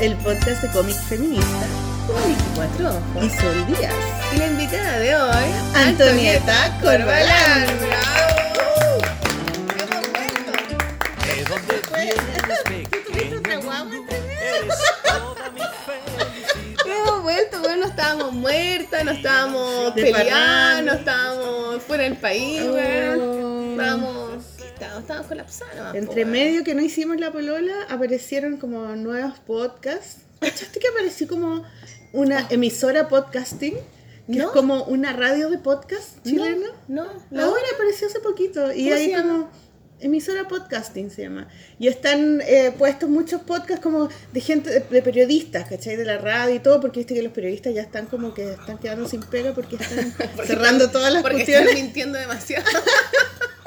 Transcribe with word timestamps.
el 0.00 0.14
podcast 0.16 0.62
de 0.62 0.68
cómic 0.70 0.96
feminista 1.08 1.66
con 2.06 2.16
Vicky 2.28 2.44
Cuatro 2.54 2.88
Ojos. 2.88 3.24
y 3.24 3.30
Sol 3.40 3.66
Díaz. 3.66 3.92
Y 4.34 4.38
la 4.38 4.46
invitada 4.46 4.98
de 4.98 5.16
hoy, 5.16 5.44
Antonieta 5.74 6.78
Corbalán. 6.80 7.66
Vuelto, 17.22 17.60
bueno, 17.60 17.76
no 17.84 17.86
estábamos 17.86 18.32
muertas, 18.32 19.04
no 19.04 19.10
estábamos 19.10 19.92
peleando, 19.92 20.92
no 20.92 20.98
estábamos 20.98 21.82
fuera 21.82 22.04
del 22.04 22.16
país, 22.16 22.62
Oh. 22.62 23.70
Estábamos, 23.72 24.27
po, 25.08 25.94
Entre 25.94 26.24
medio 26.24 26.64
que 26.64 26.74
no 26.74 26.82
hicimos 26.82 27.18
la 27.18 27.32
polola, 27.32 27.74
aparecieron 27.88 28.58
como 28.58 28.94
nuevos 28.96 29.38
podcasts. 29.40 30.22
¿Cachaste 30.40 30.78
que 30.78 30.88
apareció 30.88 31.26
como 31.26 31.64
una 32.12 32.46
emisora 32.50 33.08
podcasting? 33.08 33.74
Que 34.30 34.36
¿No? 34.38 34.46
es 34.46 34.50
como 34.50 34.84
una 34.84 35.12
radio 35.14 35.48
de 35.48 35.58
podcast 35.58 36.22
chilena. 36.22 36.68
No, 36.86 37.06
no, 37.30 37.42
Ahora 37.42 37.62
apareció 37.74 38.08
hace 38.08 38.20
poquito. 38.20 38.72
Y 38.72 38.84
¿Cómo 38.84 38.94
ahí 38.94 39.12
como 39.14 39.50
emisora 40.00 40.46
podcasting 40.46 41.10
se 41.10 41.22
llama. 41.22 41.48
Y 41.78 41.88
están 41.88 42.40
eh, 42.42 42.72
puestos 42.76 43.08
muchos 43.08 43.42
podcasts 43.42 43.82
como 43.82 44.08
de 44.32 44.40
gente, 44.40 44.70
de, 44.70 44.80
de 44.80 45.02
periodistas, 45.02 45.68
¿cachai? 45.68 45.96
De 45.96 46.04
la 46.04 46.18
radio 46.18 46.54
y 46.54 46.60
todo, 46.60 46.80
porque 46.80 47.00
viste 47.00 47.14
que 47.14 47.22
los 47.22 47.32
periodistas 47.32 47.74
ya 47.74 47.82
están 47.82 48.06
como 48.06 48.34
que 48.34 48.52
están 48.52 48.78
quedando 48.78 49.08
sin 49.08 49.22
pega 49.22 49.54
porque 49.54 49.76
están 49.76 50.14
cerrando 50.46 50.90
todas 50.90 51.12
las 51.12 51.22
Porque 51.22 51.38
cuestiones. 51.38 51.68
están 51.70 51.82
mintiendo 51.84 52.18
demasiado. 52.18 52.66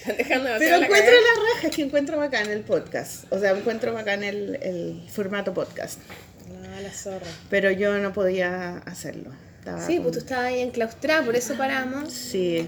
están 0.00 0.16
dejando 0.16 0.44
demasiado 0.48 0.58
Pero 0.58 0.78
la 0.80 0.86
encuentro 0.86 1.12
cagada. 1.12 1.34
la 1.44 1.54
raja, 1.54 1.68
es 1.68 1.76
que 1.76 1.82
encuentro 1.82 2.16
bacán 2.18 2.50
el 2.50 2.60
podcast. 2.60 3.24
O 3.30 3.38
sea, 3.38 3.50
encuentro 3.52 3.92
bacán 3.92 4.24
el, 4.24 4.56
el 4.62 5.02
formato 5.10 5.54
podcast. 5.54 6.00
No, 6.48 6.80
la 6.80 6.90
zorra. 6.92 7.26
Pero 7.48 7.70
yo 7.70 7.98
no 7.98 8.12
podía 8.12 8.78
hacerlo. 8.86 9.30
Estaba 9.60 9.86
Sí, 9.86 9.96
como- 9.96 10.02
pues 10.04 10.12
tú 10.14 10.18
estabas 10.20 10.46
ahí 10.46 10.60
enclaustrada, 10.60 11.22
por 11.24 11.36
eso 11.36 11.54
paramos. 11.54 12.12
Sí, 12.12 12.66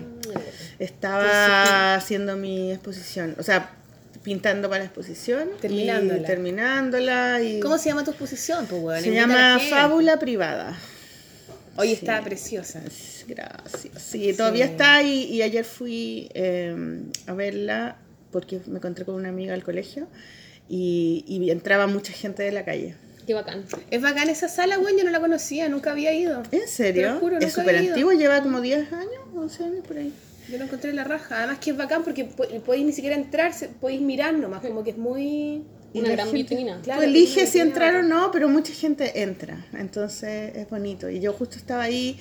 estaba 0.78 1.94
haciendo 1.94 2.36
mi 2.36 2.72
exposición, 2.72 3.34
o 3.38 3.42
sea, 3.42 3.70
pintando 4.22 4.68
para 4.68 4.80
la 4.80 4.84
exposición. 4.86 5.48
Terminándola. 5.60 6.20
Y 6.20 6.24
terminándola. 6.24 7.40
Y 7.42 7.60
¿Cómo 7.60 7.78
se 7.78 7.88
llama 7.88 8.04
tu 8.04 8.10
exposición, 8.10 8.66
pues, 8.66 9.02
se 9.02 9.12
llama. 9.12 9.58
Fábula 9.70 10.18
Privada. 10.18 10.76
Hoy 11.76 11.88
Sí. 11.88 11.92
está 11.94 12.22
preciosa. 12.22 12.82
Gracias. 13.26 14.02
Sí, 14.02 14.32
todavía 14.34 14.64
está 14.66 15.02
y, 15.02 15.24
y 15.24 15.42
ayer 15.42 15.64
fui 15.64 16.28
eh, 16.34 17.02
a 17.26 17.32
verla 17.34 17.96
porque 18.30 18.60
me 18.66 18.76
encontré 18.78 19.04
con 19.04 19.14
una 19.14 19.28
amiga 19.30 19.54
al 19.54 19.62
colegio 19.62 20.06
y, 20.68 21.24
y 21.26 21.50
entraba 21.50 21.86
mucha 21.86 22.12
gente 22.12 22.42
de 22.42 22.52
la 22.52 22.64
calle. 22.64 22.94
Qué 23.26 23.34
bacán. 23.34 23.64
Es 23.90 24.02
bacán 24.02 24.28
esa 24.28 24.48
sala, 24.48 24.78
weón, 24.78 24.98
yo 24.98 25.04
no 25.04 25.10
la 25.10 25.20
conocía, 25.20 25.68
nunca 25.68 25.92
había 25.92 26.12
ido. 26.12 26.42
¿En 26.50 26.66
serio? 26.66 27.18
Juro, 27.20 27.38
es 27.38 27.52
súper 27.52 27.76
antiguo, 27.76 28.12
lleva 28.12 28.42
como 28.42 28.60
10 28.60 28.92
años, 28.92 29.22
11 29.34 29.64
años 29.64 29.86
por 29.86 29.96
ahí. 29.96 30.12
Yo 30.50 30.58
lo 30.58 30.64
encontré 30.64 30.90
en 30.90 30.96
la 30.96 31.04
raja. 31.04 31.38
Además 31.38 31.58
que 31.60 31.70
es 31.70 31.76
bacán 31.76 32.02
porque 32.02 32.24
po- 32.24 32.48
podéis 32.66 32.84
ni 32.84 32.92
siquiera 32.92 33.14
entrar, 33.14 33.52
podéis 33.80 34.00
mirar 34.00 34.34
nomás, 34.34 34.60
como 34.60 34.82
que 34.82 34.90
es 34.90 34.98
muy... 34.98 35.62
Y 35.94 36.00
Una 36.00 36.10
gran 36.12 36.26
gente- 36.28 36.54
vitrina. 36.54 36.80
Claro, 36.82 37.00
Tú 37.02 37.06
eliges 37.06 37.50
si 37.50 37.58
entrar 37.60 37.94
o 37.96 38.02
no, 38.02 38.30
pero 38.32 38.48
mucha 38.48 38.72
gente 38.72 39.22
entra. 39.22 39.64
Entonces 39.78 40.56
es 40.56 40.68
bonito. 40.70 41.08
Y 41.10 41.20
yo 41.20 41.32
justo 41.34 41.56
estaba 41.56 41.82
ahí 41.82 42.18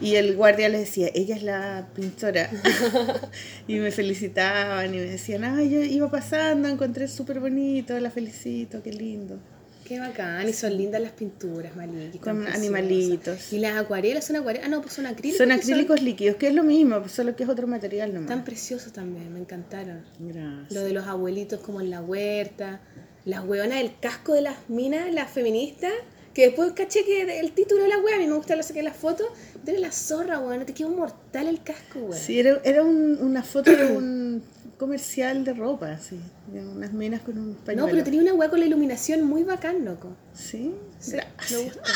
y 0.00 0.14
el 0.14 0.36
guardia 0.36 0.68
les 0.68 0.80
decía, 0.82 1.08
ella 1.14 1.34
es 1.34 1.42
la 1.42 1.88
pintora. 1.94 2.48
y 3.66 3.76
me 3.76 3.90
felicitaban 3.90 4.94
y 4.94 4.98
me 4.98 5.04
decían, 5.04 5.44
ay, 5.44 5.70
yo 5.70 5.80
iba 5.82 6.10
pasando, 6.10 6.68
encontré 6.68 7.08
súper 7.08 7.40
bonito, 7.40 7.98
la 7.98 8.10
felicito, 8.10 8.82
qué 8.82 8.92
lindo. 8.92 9.38
Qué 9.84 9.98
bacán, 9.98 10.46
y 10.46 10.52
son 10.52 10.76
lindas 10.76 11.00
las 11.00 11.12
pinturas, 11.12 11.74
Maliki. 11.74 12.18
Con 12.18 12.36
preciosas. 12.42 12.58
animalitos. 12.60 13.52
Y 13.54 13.58
las 13.58 13.74
acuarelas 13.78 14.26
son 14.26 14.36
acuarelas, 14.36 14.66
ah 14.66 14.70
no, 14.70 14.82
pues 14.82 14.92
son 14.92 15.06
acrílicos. 15.06 15.38
Son 15.38 15.50
acrílicos 15.50 16.02
líquidos, 16.02 16.36
que 16.36 16.48
es 16.48 16.54
lo 16.54 16.62
mismo, 16.62 17.08
solo 17.08 17.34
que 17.34 17.44
es 17.44 17.48
otro 17.48 17.66
material 17.66 18.12
nomás. 18.12 18.28
Tan 18.28 18.44
preciosos 18.44 18.92
también, 18.92 19.32
me 19.32 19.40
encantaron. 19.40 20.02
Gracias. 20.18 20.72
Lo 20.72 20.82
de 20.82 20.92
los 20.92 21.06
abuelitos 21.06 21.60
como 21.60 21.80
en 21.80 21.88
la 21.88 22.02
huerta, 22.02 22.82
las 23.28 23.44
hueonas 23.44 23.78
del 23.78 23.92
casco 24.00 24.32
de 24.34 24.42
las 24.42 24.56
minas, 24.68 25.12
las 25.12 25.30
feministas, 25.30 25.92
que 26.34 26.46
después 26.46 26.72
caché 26.72 27.04
que 27.04 27.40
el 27.40 27.52
título 27.52 27.82
de 27.82 27.88
la 27.88 27.98
wea, 27.98 28.16
a 28.16 28.18
mí 28.18 28.26
me 28.26 28.34
gusta 28.34 28.56
lo 28.56 28.62
saqué 28.62 28.82
las 28.82 28.96
fotos, 28.96 29.26
tiene 29.64 29.80
la 29.80 29.92
zorra, 29.92 30.38
weón, 30.38 30.64
te 30.64 30.72
quedó 30.74 30.88
mortal 30.90 31.46
el 31.48 31.62
casco, 31.62 31.98
weón. 32.00 32.18
Sí, 32.18 32.38
era, 32.40 32.60
era 32.64 32.82
un- 32.82 33.18
una 33.20 33.42
foto 33.42 33.70
de 33.74 33.86
un 33.86 34.42
comercial 34.78 35.44
de 35.44 35.52
ropa, 35.54 35.90
así, 35.92 36.18
de 36.52 36.60
unas 36.60 36.92
minas 36.92 37.20
con 37.22 37.36
un 37.38 37.54
pañuelo. 37.56 37.86
No, 37.86 37.92
pero 37.92 38.04
tenía 38.04 38.20
una 38.22 38.34
hueá 38.34 38.48
con 38.50 38.60
la 38.60 38.66
iluminación 38.66 39.24
muy 39.24 39.42
bacán, 39.42 39.84
loco. 39.84 40.16
Sí. 40.34 40.72
Sí, 41.00 41.12
Gracias. 41.12 41.50
me 41.52 41.58
gusta. 41.64 41.80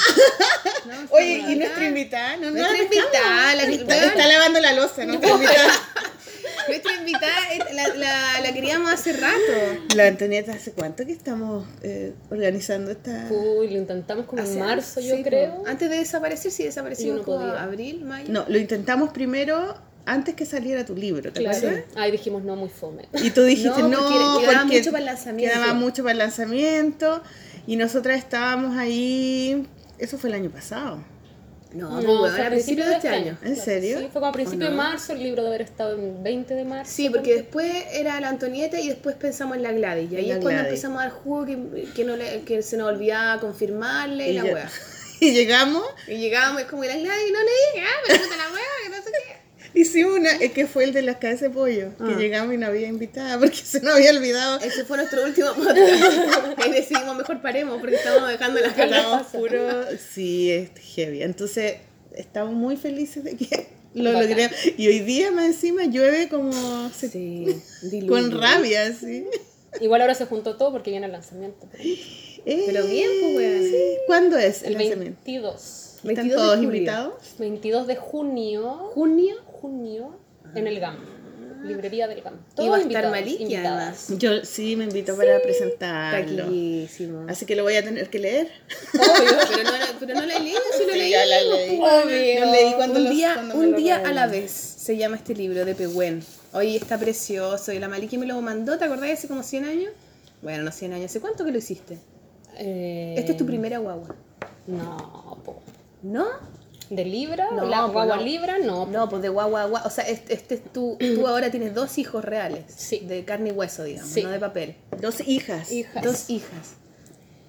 No, 0.87 0.95
Oye. 1.13 1.45
¿y 1.49 1.57
nuestra 1.57 1.87
invitada? 1.87 2.37
No, 2.39 2.47
no 2.51 2.57
Nuestra 2.59 2.83
invitada, 2.83 3.55
la 3.55 3.67
que- 3.67 3.75
está, 3.77 4.05
está 4.07 4.27
lavando 4.27 4.59
la 4.61 4.73
losa, 4.73 5.05
nuestra 5.05 5.31
invitada. 5.31 5.73
Nuestra 6.69 6.93
invitada 6.95 7.33
la, 7.75 7.95
la, 7.95 8.41
la 8.43 8.53
queríamos 8.53 8.91
hace 8.93 9.13
rato. 9.13 9.37
La 9.97 10.07
Antonieta, 10.07 10.53
¿hace 10.53 10.73
cuánto 10.73 11.05
que 11.07 11.13
estamos 11.13 11.67
eh, 11.83 12.13
organizando 12.31 12.91
esta...? 12.91 13.29
Uy, 13.31 13.69
lo 13.71 13.79
intentamos 13.79 14.27
como 14.27 14.43
Hace- 14.43 14.55
en 14.55 14.59
marzo, 14.61 15.01
yo 15.01 15.17
sí, 15.17 15.23
creo. 15.23 15.63
Antes 15.67 15.91
de 15.91 15.97
desaparecer, 15.99 16.51
sí, 16.53 17.11
no 17.11 17.23
podía. 17.23 17.63
abril, 17.63 18.05
mayo. 18.05 18.27
No, 18.33 18.45
lo 18.49 18.59
intentamos 18.59 19.11
primero 19.13 19.75
antes 20.05 20.35
que 20.35 20.45
saliera 20.47 20.85
tu 20.85 20.97
libro, 20.97 21.33
¿te 21.33 21.41
Claro. 21.41 21.57
acuerdas? 21.57 21.85
Ahí 21.95 22.11
dijimos 22.11 22.43
no 22.43 22.57
muy 22.57 22.69
fome. 22.69 23.09
Y 23.13 23.31
tú 23.31 23.43
dijiste 23.45 23.83
No, 23.83 23.89
no, 23.89 23.99
porque 23.99 24.15
quedaba 24.47 24.63
porque 24.63 24.79
mucho 24.79 24.91
para 24.91 24.99
el 25.01 25.07
lanzamiento". 25.07 25.55
Quedaba 25.55 25.75
mucho 25.75 26.03
para 26.03 26.13
el 26.13 26.19
lanzamiento 26.19 27.23
y 27.67 27.77
nosotras 27.77 28.19
estábamos 28.19 28.77
ahí, 28.77 29.65
eso 29.99 30.19
fue 30.19 30.31
el 30.31 30.35
año 30.35 30.51
pasado. 30.51 31.05
No, 31.75 32.01
No, 32.01 32.29
fue 32.31 32.43
a 32.47 32.51
principios 32.51 32.89
de 32.89 32.95
este 32.95 33.09
año. 33.09 33.39
¿En 33.43 33.57
serio? 33.57 33.99
Sí, 33.99 34.05
fue 34.13 34.21
como 34.21 34.27
a 34.27 34.33
principios 34.33 34.69
¿O 34.69 34.71
de 34.73 34.77
no? 34.77 34.83
marzo, 34.83 35.13
el 35.15 35.23
libro 35.23 35.43
debe 35.43 35.55
haber 35.57 35.67
estado 35.69 35.95
en 35.99 36.23
20 36.23 36.55
de 36.55 36.65
marzo. 36.65 36.93
Sí, 36.95 37.09
porque 37.11 37.35
después 37.35 37.73
era 37.93 38.21
la 38.21 38.29
Antonieta 38.29 38.79
y 38.81 38.89
después 38.89 39.17
pensamos 39.17 39.57
en 39.57 39.63
la 39.63 39.73
Gladys. 39.73 40.11
Y 40.13 40.17
ahí 40.17 40.27
La 40.27 40.35
es 40.35 40.41
cuando 40.41 40.51
Gladys. 40.61 40.69
empezamos 40.69 41.01
a 41.01 41.05
dar 41.05 41.13
jugo 41.13 41.47
que, 41.47 41.85
que, 41.95 42.05
no 42.05 42.17
le- 42.17 42.43
que 42.43 42.63
se 42.63 42.77
nos 42.77 42.89
olvidaba 42.89 43.41
confirmarle 43.41 44.29
y, 44.31 44.33
la 44.35 44.45
ya- 44.45 44.55
wea. 44.55 44.71
y 45.21 45.33
llegamos, 45.33 45.85
Y 46.09 46.17
llegábamos 46.19 46.61
y 46.61 46.65
es 46.65 46.71
como, 46.71 46.85
y 46.85 46.89
la 46.89 46.97
Gladys 46.97 47.33
no 47.33 47.39
le 47.39 47.51
dije, 47.75 47.87
ah, 47.89 48.01
me 48.09 48.19
gusta 48.19 48.37
la 48.37 48.53
wea, 48.53 48.63
que 48.85 48.89
no 48.91 48.97
sé 48.97 49.11
qué. 49.27 49.42
hicimos 49.75 50.19
una, 50.19 50.31
eh, 50.41 50.53
que 50.53 50.67
fue 50.67 50.85
el 50.85 50.93
de 50.93 51.03
las 51.03 51.17
cabezas 51.17 51.43
de 51.43 51.51
pollo, 51.51 51.89
que 51.97 52.05
Ah. 52.05 52.17
llegamos 52.19 52.55
y 52.55 52.59
no 52.59 52.67
había 52.67 52.89
invitada 52.89 53.39
porque 53.41 53.57
se 53.57 53.81
nos 53.81 53.95
había 53.95 54.11
olvidado. 54.11 54.61
Ese 54.61 54.85
fue 54.85 54.97
nuestro 54.99 55.25
último. 55.25 55.49
Ahí 56.59 56.71
decidimos 56.73 57.17
mejor 57.17 57.41
paremos 57.43 57.81
porque 57.81 57.97
estábamos 57.97 58.29
dejando 58.31 58.61
las 58.61 58.73
caras. 58.75 59.27
puro, 59.33 59.85
sí, 60.13 60.51
es 60.51 60.71
heavy. 60.95 61.23
Entonces, 61.23 61.77
estamos 62.15 62.55
muy 62.55 62.77
felices 62.77 63.25
de 63.25 63.37
que 63.37 63.69
lo 63.95 64.13
Bacán. 64.13 64.29
logremos. 64.29 64.57
Y 64.77 64.89
hoy 64.89 65.01
día 65.01 65.31
más 65.31 65.47
encima 65.47 65.85
llueve 65.85 66.29
como 66.29 66.91
se- 66.91 67.09
Sí, 67.11 68.07
con 68.09 68.31
rabia, 68.41 68.87
así. 68.87 69.27
Igual 69.81 70.03
ahora 70.03 70.15
se 70.15 70.27
juntó 70.27 70.57
todo 70.57 70.71
porque 70.71 70.91
viene 70.91 71.07
el 71.07 71.13
lanzamiento. 71.13 71.67
Eh, 72.45 72.65
Pero 72.67 72.85
bien, 72.87 73.09
pues, 73.23 73.37
weón. 73.37 73.63
sí. 73.71 73.77
¿Cuándo 74.07 74.37
es 74.37 74.63
el, 74.63 74.73
El 74.75 74.79
lanzamiento? 74.89 75.21
22. 75.25 75.55
¿Están 76.03 76.07
22 76.15 76.29
de 76.29 76.37
todos 76.37 76.63
invitados? 76.63 77.15
22 77.39 77.87
de 77.87 77.97
junio. 77.97 78.69
Junio 78.95 79.37
Junio 79.63 80.19
en 80.55 80.67
el 80.67 80.81
GAM. 80.81 80.97
Librería 81.63 82.09
del 82.09 82.21
GAM. 82.23 82.35
y 82.59 82.69
va 82.69 82.77
a 82.77 82.81
estar 82.81 83.09
Maliki 83.09 83.55
además. 83.55 84.09
Yo 84.19 84.45
sí 84.45 84.75
me 84.75 84.83
invito 84.85 85.17
para 85.17 85.41
presentarlo. 85.41 86.43
Taquillísimo. 86.45 87.27
Así 87.29 87.47
que 87.47 87.55
lo 87.55 87.63
voy 87.63 87.77
a 87.77 87.85
tener 87.85 88.11
que 88.11 88.19
leer. 88.19 88.49
Obvio, 88.93 89.31
pero 89.57 89.63
no, 89.63 89.71
la- 89.79 89.97
pero 90.01 90.15
no 90.15 90.27
la 90.27 90.37
he 90.37 90.41
leído, 90.41 90.61
si 90.77 90.85
lo 90.87 90.93
Sí, 90.93 90.99
leí. 90.99 91.11
ya 91.13 91.25
la 91.25 91.41
leí. 91.41 91.79
Obvio. 91.79 92.45
Lo 92.47 92.51
leí 92.53 92.73
cuando 92.75 92.99
un 92.99 93.05
los- 93.05 93.15
día, 93.15 93.35
cuando 93.35 93.55
un 93.55 93.77
día 93.77 93.97
a 94.05 94.13
la 94.13 94.27
vez 94.27 94.51
se 94.51 94.97
llama 94.97 95.15
este 95.17 95.37
libro 95.37 95.65
de 95.65 95.75
Pehuen. 95.77 96.25
Oye, 96.53 96.77
está 96.77 96.99
precioso. 96.99 97.71
Y 97.73 97.79
la 97.79 97.89
Maliki 97.89 98.19
me 98.19 98.27
lo 98.27 98.41
mandó, 98.43 98.77
¿te 98.77 98.85
acordás? 98.85 99.11
Hace 99.11 99.29
como 99.29 99.45
100 99.45 99.65
años. 99.65 99.93
Bueno, 100.43 100.65
no 100.65 100.73
100 100.73 100.95
años. 100.95 101.07
¿Hace 101.13 101.21
cuánto 101.21 101.45
que 101.45 101.53
lo 101.53 101.59
hiciste? 101.59 101.97
Eh, 102.59 103.15
Esta 103.17 103.31
es 103.33 103.39
tu 103.39 103.47
primera 103.47 103.79
guagua. 103.79 104.17
No, 104.67 105.39
po. 105.45 105.63
¿No? 106.03 106.27
¿De 106.95 107.05
Libra? 107.05 107.49
No, 107.51 107.65
¿La 107.65 107.83
pues 107.83 107.93
guagua 107.93 108.17
no. 108.17 108.23
Libra? 108.23 108.59
No. 108.59 108.87
No, 108.87 109.09
pues 109.09 109.23
de 109.23 109.29
guagua 109.31 109.63
a 109.63 109.65
guagua. 109.67 109.87
O 109.87 109.91
sea, 109.91 110.05
este, 110.09 110.35
este 110.35 110.57
es 110.57 110.73
tú, 110.73 110.97
tú 110.99 111.27
ahora 111.27 111.51
tienes 111.51 111.73
dos 111.75 111.97
hijos 111.99 112.25
reales. 112.25 112.65
Sí. 112.75 113.01
De 113.01 113.25
carne 113.25 113.49
y 113.49 113.53
hueso, 113.53 113.85
digamos, 113.85 114.11
Sí. 114.11 114.23
no 114.23 114.31
de 114.31 114.39
papel. 114.39 114.77
Dos 115.01 115.21
hijas. 115.27 115.73
Hijas. 115.73 116.05
Dos 116.05 116.29
hijas. 116.31 116.75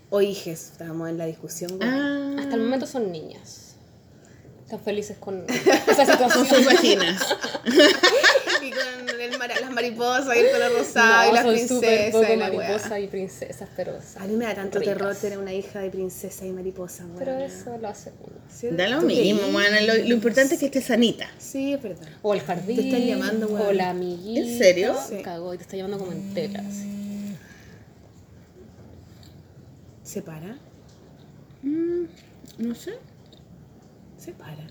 O 0.09 0.21
hijes. 0.21 0.69
Estábamos 0.71 1.09
en 1.09 1.17
la 1.17 1.25
discusión. 1.25 1.77
güey. 1.77 1.89
Ah, 1.89 2.35
Hasta 2.39 2.55
el 2.55 2.61
momento 2.61 2.85
son 2.87 3.11
niñas. 3.11 3.75
Están 4.63 4.79
felices 4.79 5.17
con 5.19 5.45
esa 5.49 6.17
con 6.17 6.29
sus 6.31 6.47
situación. 6.47 6.65
vaginas. 6.65 7.21
Y 8.61 8.69
con 8.71 8.79
mara- 8.79 8.91
las 8.91 8.92
mariposas 9.73 10.35
y 10.35 10.39
el 10.39 10.51
color 10.51 10.71
rosado 10.79 11.23
No, 11.23 11.29
y 11.29 11.33
las 11.33 11.45
princesas 11.45 12.11
poco 12.11 12.23
y 12.23 12.35
la 12.37 12.49
weá. 12.51 12.69
mariposas 12.69 12.99
y 12.99 13.07
princesas, 13.07 13.69
pero 13.75 13.97
A 14.19 14.27
mí 14.27 14.35
me 14.35 14.45
da 14.45 14.55
tanto 14.55 14.79
ricas. 14.79 14.93
terror 14.95 15.15
tener 15.15 15.37
una 15.37 15.53
hija 15.53 15.79
de 15.79 15.89
princesa 15.89 16.45
y 16.45 16.51
mariposa, 16.51 17.03
güey. 17.05 17.19
Pero 17.19 17.37
eso 17.39 17.77
lo 17.77 17.87
hace 17.87 18.11
uno. 18.21 18.33
¿Sí? 18.49 18.69
Da 18.71 18.87
lo 18.87 18.99
¿Tú 19.01 19.07
mismo, 19.07 19.41
bueno, 19.51 19.77
lo, 19.85 19.93
lo 19.95 20.13
importante 20.13 20.53
es 20.55 20.59
que 20.59 20.67
esté 20.67 20.81
sanita. 20.81 21.27
Sí, 21.37 21.73
es 21.73 21.81
verdad. 21.81 22.07
O 22.21 22.33
el 22.33 22.41
jardín. 22.41 22.75
Te 22.77 22.85
están 22.87 23.01
llamando, 23.05 23.47
weón. 23.47 23.67
O 23.67 23.71
la 23.73 23.89
amiguita. 23.89 24.41
¿En 24.41 24.57
serio? 24.57 24.95
Sí. 25.09 25.21
Cagó 25.23 25.53
y 25.53 25.57
te 25.57 25.63
está 25.63 25.77
llamando 25.77 25.97
como 25.99 26.11
en 26.11 26.33
tela. 26.33 26.59
así. 26.59 26.89
¿Se 30.03 30.21
para? 30.21 30.57
Mm, 31.63 32.03
no 32.59 32.75
sé. 32.75 32.93
Se 34.17 34.31
para. 34.33 34.67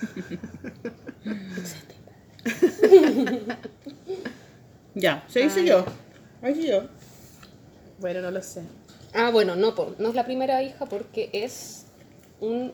Ya, 4.94 5.24
se 5.28 5.40
dice 5.40 5.60
Ay. 5.60 5.66
yo. 5.66 5.84
Ahí 6.42 6.54
sí 6.54 6.66
yo. 6.66 6.82
Bueno, 8.00 8.20
no 8.22 8.30
lo 8.30 8.42
sé. 8.42 8.62
Ah, 9.14 9.30
bueno, 9.30 9.54
no, 9.56 9.74
po, 9.74 9.94
no 9.98 10.08
es 10.08 10.14
la 10.14 10.24
primera 10.24 10.62
hija 10.62 10.86
porque 10.86 11.30
es 11.32 11.86
un... 12.40 12.72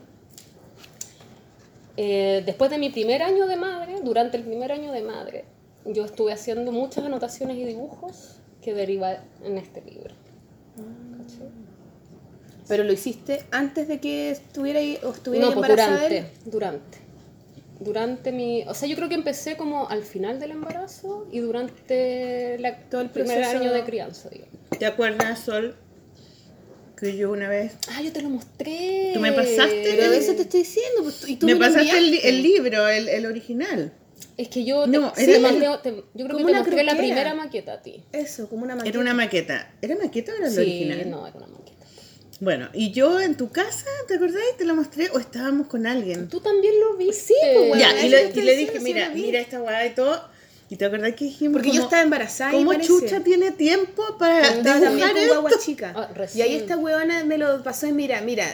eh, 1.95 2.41
después 2.45 2.71
de 2.71 2.79
mi 2.79 2.89
primer 2.89 3.21
año 3.21 3.45
de 3.47 3.55
madre, 3.55 3.95
durante 4.03 4.37
el 4.37 4.43
primer 4.43 4.71
año 4.71 4.91
de 4.91 5.01
madre, 5.03 5.45
yo 5.85 6.05
estuve 6.05 6.33
haciendo 6.33 6.71
muchas 6.71 7.05
anotaciones 7.05 7.57
y 7.57 7.65
dibujos 7.65 8.37
que 8.61 8.73
derivan 8.73 9.17
en 9.43 9.57
este 9.57 9.81
libro. 9.81 10.13
Pero 12.67 12.83
lo 12.83 12.91
hiciste 12.91 13.45
antes 13.51 13.87
de 13.87 13.99
que 13.99 14.31
estuviera 14.31 14.79
o 15.07 15.11
estuviera 15.11 15.45
No, 15.47 15.53
pues 15.53 15.69
embarazada 15.69 15.97
durante, 15.97 16.17
él. 16.17 16.25
durante. 16.45 16.97
Durante 17.79 18.31
mi... 18.31 18.63
O 18.67 18.73
sea, 18.73 18.87
yo 18.87 18.95
creo 18.95 19.07
que 19.09 19.15
empecé 19.15 19.55
como 19.55 19.87
al 19.89 20.03
final 20.03 20.39
del 20.39 20.51
embarazo 20.51 21.27
y 21.31 21.39
durante 21.39 22.57
la, 22.59 22.77
Todo 22.89 23.01
el 23.01 23.09
primer 23.09 23.37
proceso- 23.39 23.59
año 23.59 23.73
de 23.73 23.83
crianza, 23.83 24.29
digamos. 24.29 24.53
¿Te 24.77 24.85
acuerdas, 24.85 25.39
Sol? 25.39 25.75
Que 26.99 27.15
yo 27.15 27.31
una 27.31 27.47
vez. 27.47 27.73
Ah, 27.91 28.01
yo 28.01 28.11
te 28.11 28.21
lo 28.23 28.29
mostré. 28.29 29.11
¿Tú 29.13 29.19
me 29.19 29.31
pasaste? 29.31 29.83
Pero 29.95 30.11
eso 30.13 30.33
te 30.33 30.41
estoy 30.43 30.61
diciendo. 30.61 31.03
Pues, 31.03 31.29
y 31.29 31.35
tú 31.35 31.45
me 31.45 31.53
lo 31.53 31.59
pasaste 31.59 31.81
el, 31.95 32.05
li- 32.11 32.17
enviaste. 32.17 32.29
el 32.29 32.41
libro, 32.43 32.87
el, 32.87 33.07
el 33.09 33.25
original. 33.27 33.93
Es 34.35 34.47
que 34.49 34.65
yo 34.65 34.85
te, 34.85 34.89
No, 34.97 35.13
sí, 35.15 35.23
era- 35.31 35.39
mandé- 35.39 35.81
te- 35.83 35.91
yo 36.15 36.25
creo 36.25 36.37
que 36.37 36.43
te 36.45 36.53
mostré 36.53 36.83
la 36.83 36.97
primera 36.97 37.35
maqueta 37.35 37.73
a 37.73 37.81
ti. 37.83 38.03
Eso, 38.11 38.49
como 38.49 38.63
una 38.63 38.75
maqueta. 38.75 38.89
Era 38.89 38.99
una 38.99 39.13
maqueta. 39.13 39.71
¿Era 39.79 39.95
maqueta 39.95 40.31
o 40.31 40.35
era 40.37 40.47
el 40.47 40.53
Sí, 40.53 40.59
original? 40.61 41.09
no, 41.11 41.27
era 41.27 41.37
una 41.37 41.47
maqueta. 41.47 41.76
Bueno, 42.39 42.69
y 42.73 42.91
yo 42.91 43.19
en 43.19 43.35
tu 43.35 43.49
casa, 43.49 43.85
¿te 44.07 44.15
acordás? 44.15 44.41
Te 44.57 44.65
lo 44.65 44.75
mostré 44.75 45.09
o 45.09 45.19
estábamos 45.19 45.67
con 45.67 45.87
alguien. 45.87 46.27
Tú 46.29 46.39
también 46.39 46.73
lo 46.79 46.95
viste. 46.95 47.15
Sí, 47.15 47.33
pues, 47.41 47.67
bueno, 47.69 47.75
ya, 47.81 48.05
y, 48.05 48.09
le- 48.09 48.29
y 48.29 48.55
dije, 48.57 48.79
mira, 48.79 49.09
mira 49.09 49.39
esta 49.39 49.61
weá 49.61 49.85
y 49.87 49.95
todo. 49.95 50.21
¿Y 50.69 50.75
te 50.75 50.85
acordás 50.85 51.13
que 51.15 51.25
dijimos 51.25 51.53
Porque 51.61 51.71
yo 51.75 51.83
estaba 51.83 52.01
embarazada 52.03 52.51
y 52.53 52.57
¿Cómo 52.57 52.71
parece. 52.71 52.87
chucha 52.89 53.21
tiene 53.21 53.51
tiempo 53.51 54.03
para 54.19 54.49
dibujar 54.55 54.89
con 54.89 54.97
esto? 55.17 55.27
guagua 55.41 55.51
chica. 55.59 55.93
Ah, 55.95 56.09
y 56.35 56.41
ahí 56.41 56.55
esta 56.57 56.77
huevona 56.77 57.23
me 57.23 57.37
lo 57.37 57.63
pasó 57.63 57.87
y 57.87 57.93
mira, 57.93 58.19
mira, 58.21 58.45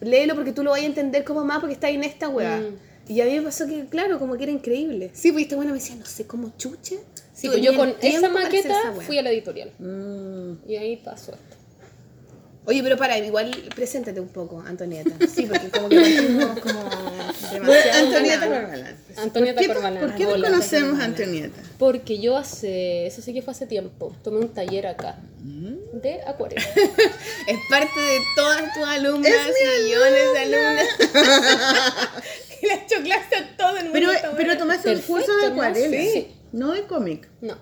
léelo 0.00 0.34
porque 0.34 0.52
tú 0.52 0.62
lo 0.64 0.72
vas 0.72 0.80
a 0.80 0.84
entender 0.84 1.22
como 1.24 1.44
más 1.44 1.60
porque 1.60 1.74
está 1.74 1.86
ahí 1.86 1.94
en 1.94 2.04
esta 2.04 2.28
hueá. 2.28 2.58
Mm. 2.58 3.12
Y 3.12 3.20
a 3.20 3.24
mí 3.26 3.36
me 3.38 3.42
pasó 3.42 3.66
que, 3.66 3.86
claro, 3.86 4.18
como 4.18 4.36
que 4.36 4.42
era 4.42 4.52
increíble. 4.52 5.10
Sí, 5.14 5.30
pues 5.32 5.44
esta 5.44 5.54
huevona 5.56 5.72
me 5.72 5.78
decía, 5.78 5.96
no 5.96 6.04
sé 6.04 6.26
cómo 6.26 6.52
chucha. 6.58 6.96
Sí, 7.32 7.48
pues 7.48 7.62
yo 7.62 7.76
con 7.76 7.94
esa 8.02 8.28
maqueta 8.28 8.68
esa 8.90 8.92
fui 9.00 9.18
a 9.18 9.22
la 9.22 9.30
editorial. 9.30 9.70
Mm, 9.78 10.68
Y 10.68 10.76
ahí 10.76 10.96
pasó 10.96 11.32
esto. 11.32 11.51
Oye, 12.64 12.80
pero 12.82 12.96
para, 12.96 13.18
igual 13.18 13.50
preséntate 13.74 14.20
un 14.20 14.28
poco, 14.28 14.60
Antonieta. 14.64 15.10
Sí, 15.26 15.46
porque 15.46 15.68
como 15.70 15.88
que 15.88 15.96
partimos 16.00 16.60
como 16.60 16.82
Bueno, 17.50 17.72
demasiado. 17.72 18.06
Antonieta 18.06 18.46
galán. 18.46 18.62
Corbalán. 18.62 18.96
Antonieta 19.16 19.60
¿Por 19.60 19.66
qué. 19.66 20.00
¿Por 20.00 20.14
qué 20.14 20.24
no 20.24 20.44
conocemos 20.44 21.00
a 21.00 21.04
Antonieta? 21.04 21.60
Porque 21.78 22.20
yo 22.20 22.36
hace, 22.36 23.06
eso 23.06 23.20
sí 23.20 23.32
que 23.34 23.42
fue 23.42 23.52
hace 23.52 23.66
tiempo, 23.66 24.14
tomé 24.22 24.38
un 24.38 24.48
taller 24.48 24.86
acá 24.86 25.18
de 25.92 26.20
acuarela. 26.26 26.62
Es 27.46 27.58
parte 27.68 28.00
de 28.00 28.18
todas 28.36 28.74
tus 28.74 28.84
alumnas, 28.84 29.30
Es 29.30 29.46
mi 29.46 29.84
millones 29.84 30.32
de 30.32 30.38
alumnas. 30.38 30.86
y 32.62 32.66
le 32.66 32.72
ha 32.72 32.76
hecho 32.76 33.02
clase 33.02 33.36
a 33.36 33.56
todo 33.56 33.76
el 33.76 33.90
mundo. 33.90 33.92
Pero, 33.92 34.12
pero 34.36 34.56
tomaste 34.56 34.94
un 34.94 35.00
curso 35.02 35.36
de 35.36 35.42
¿no? 35.48 35.52
acuarela, 35.52 35.96
Sí. 36.12 36.28
no 36.52 36.72
de 36.72 36.82
cómic. 36.84 37.28
No, 37.40 37.56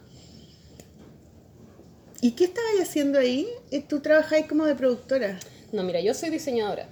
¿Y 2.20 2.32
qué 2.32 2.44
estabas 2.44 2.72
haciendo 2.82 3.18
ahí? 3.18 3.48
Eh, 3.70 3.82
Tú 3.86 4.00
trabajabas 4.00 4.46
como 4.46 4.66
de 4.66 4.74
productora. 4.74 5.38
no, 5.72 5.82
mira, 5.84 6.00
yo 6.00 6.14
soy 6.14 6.30
diseñadora. 6.30 6.86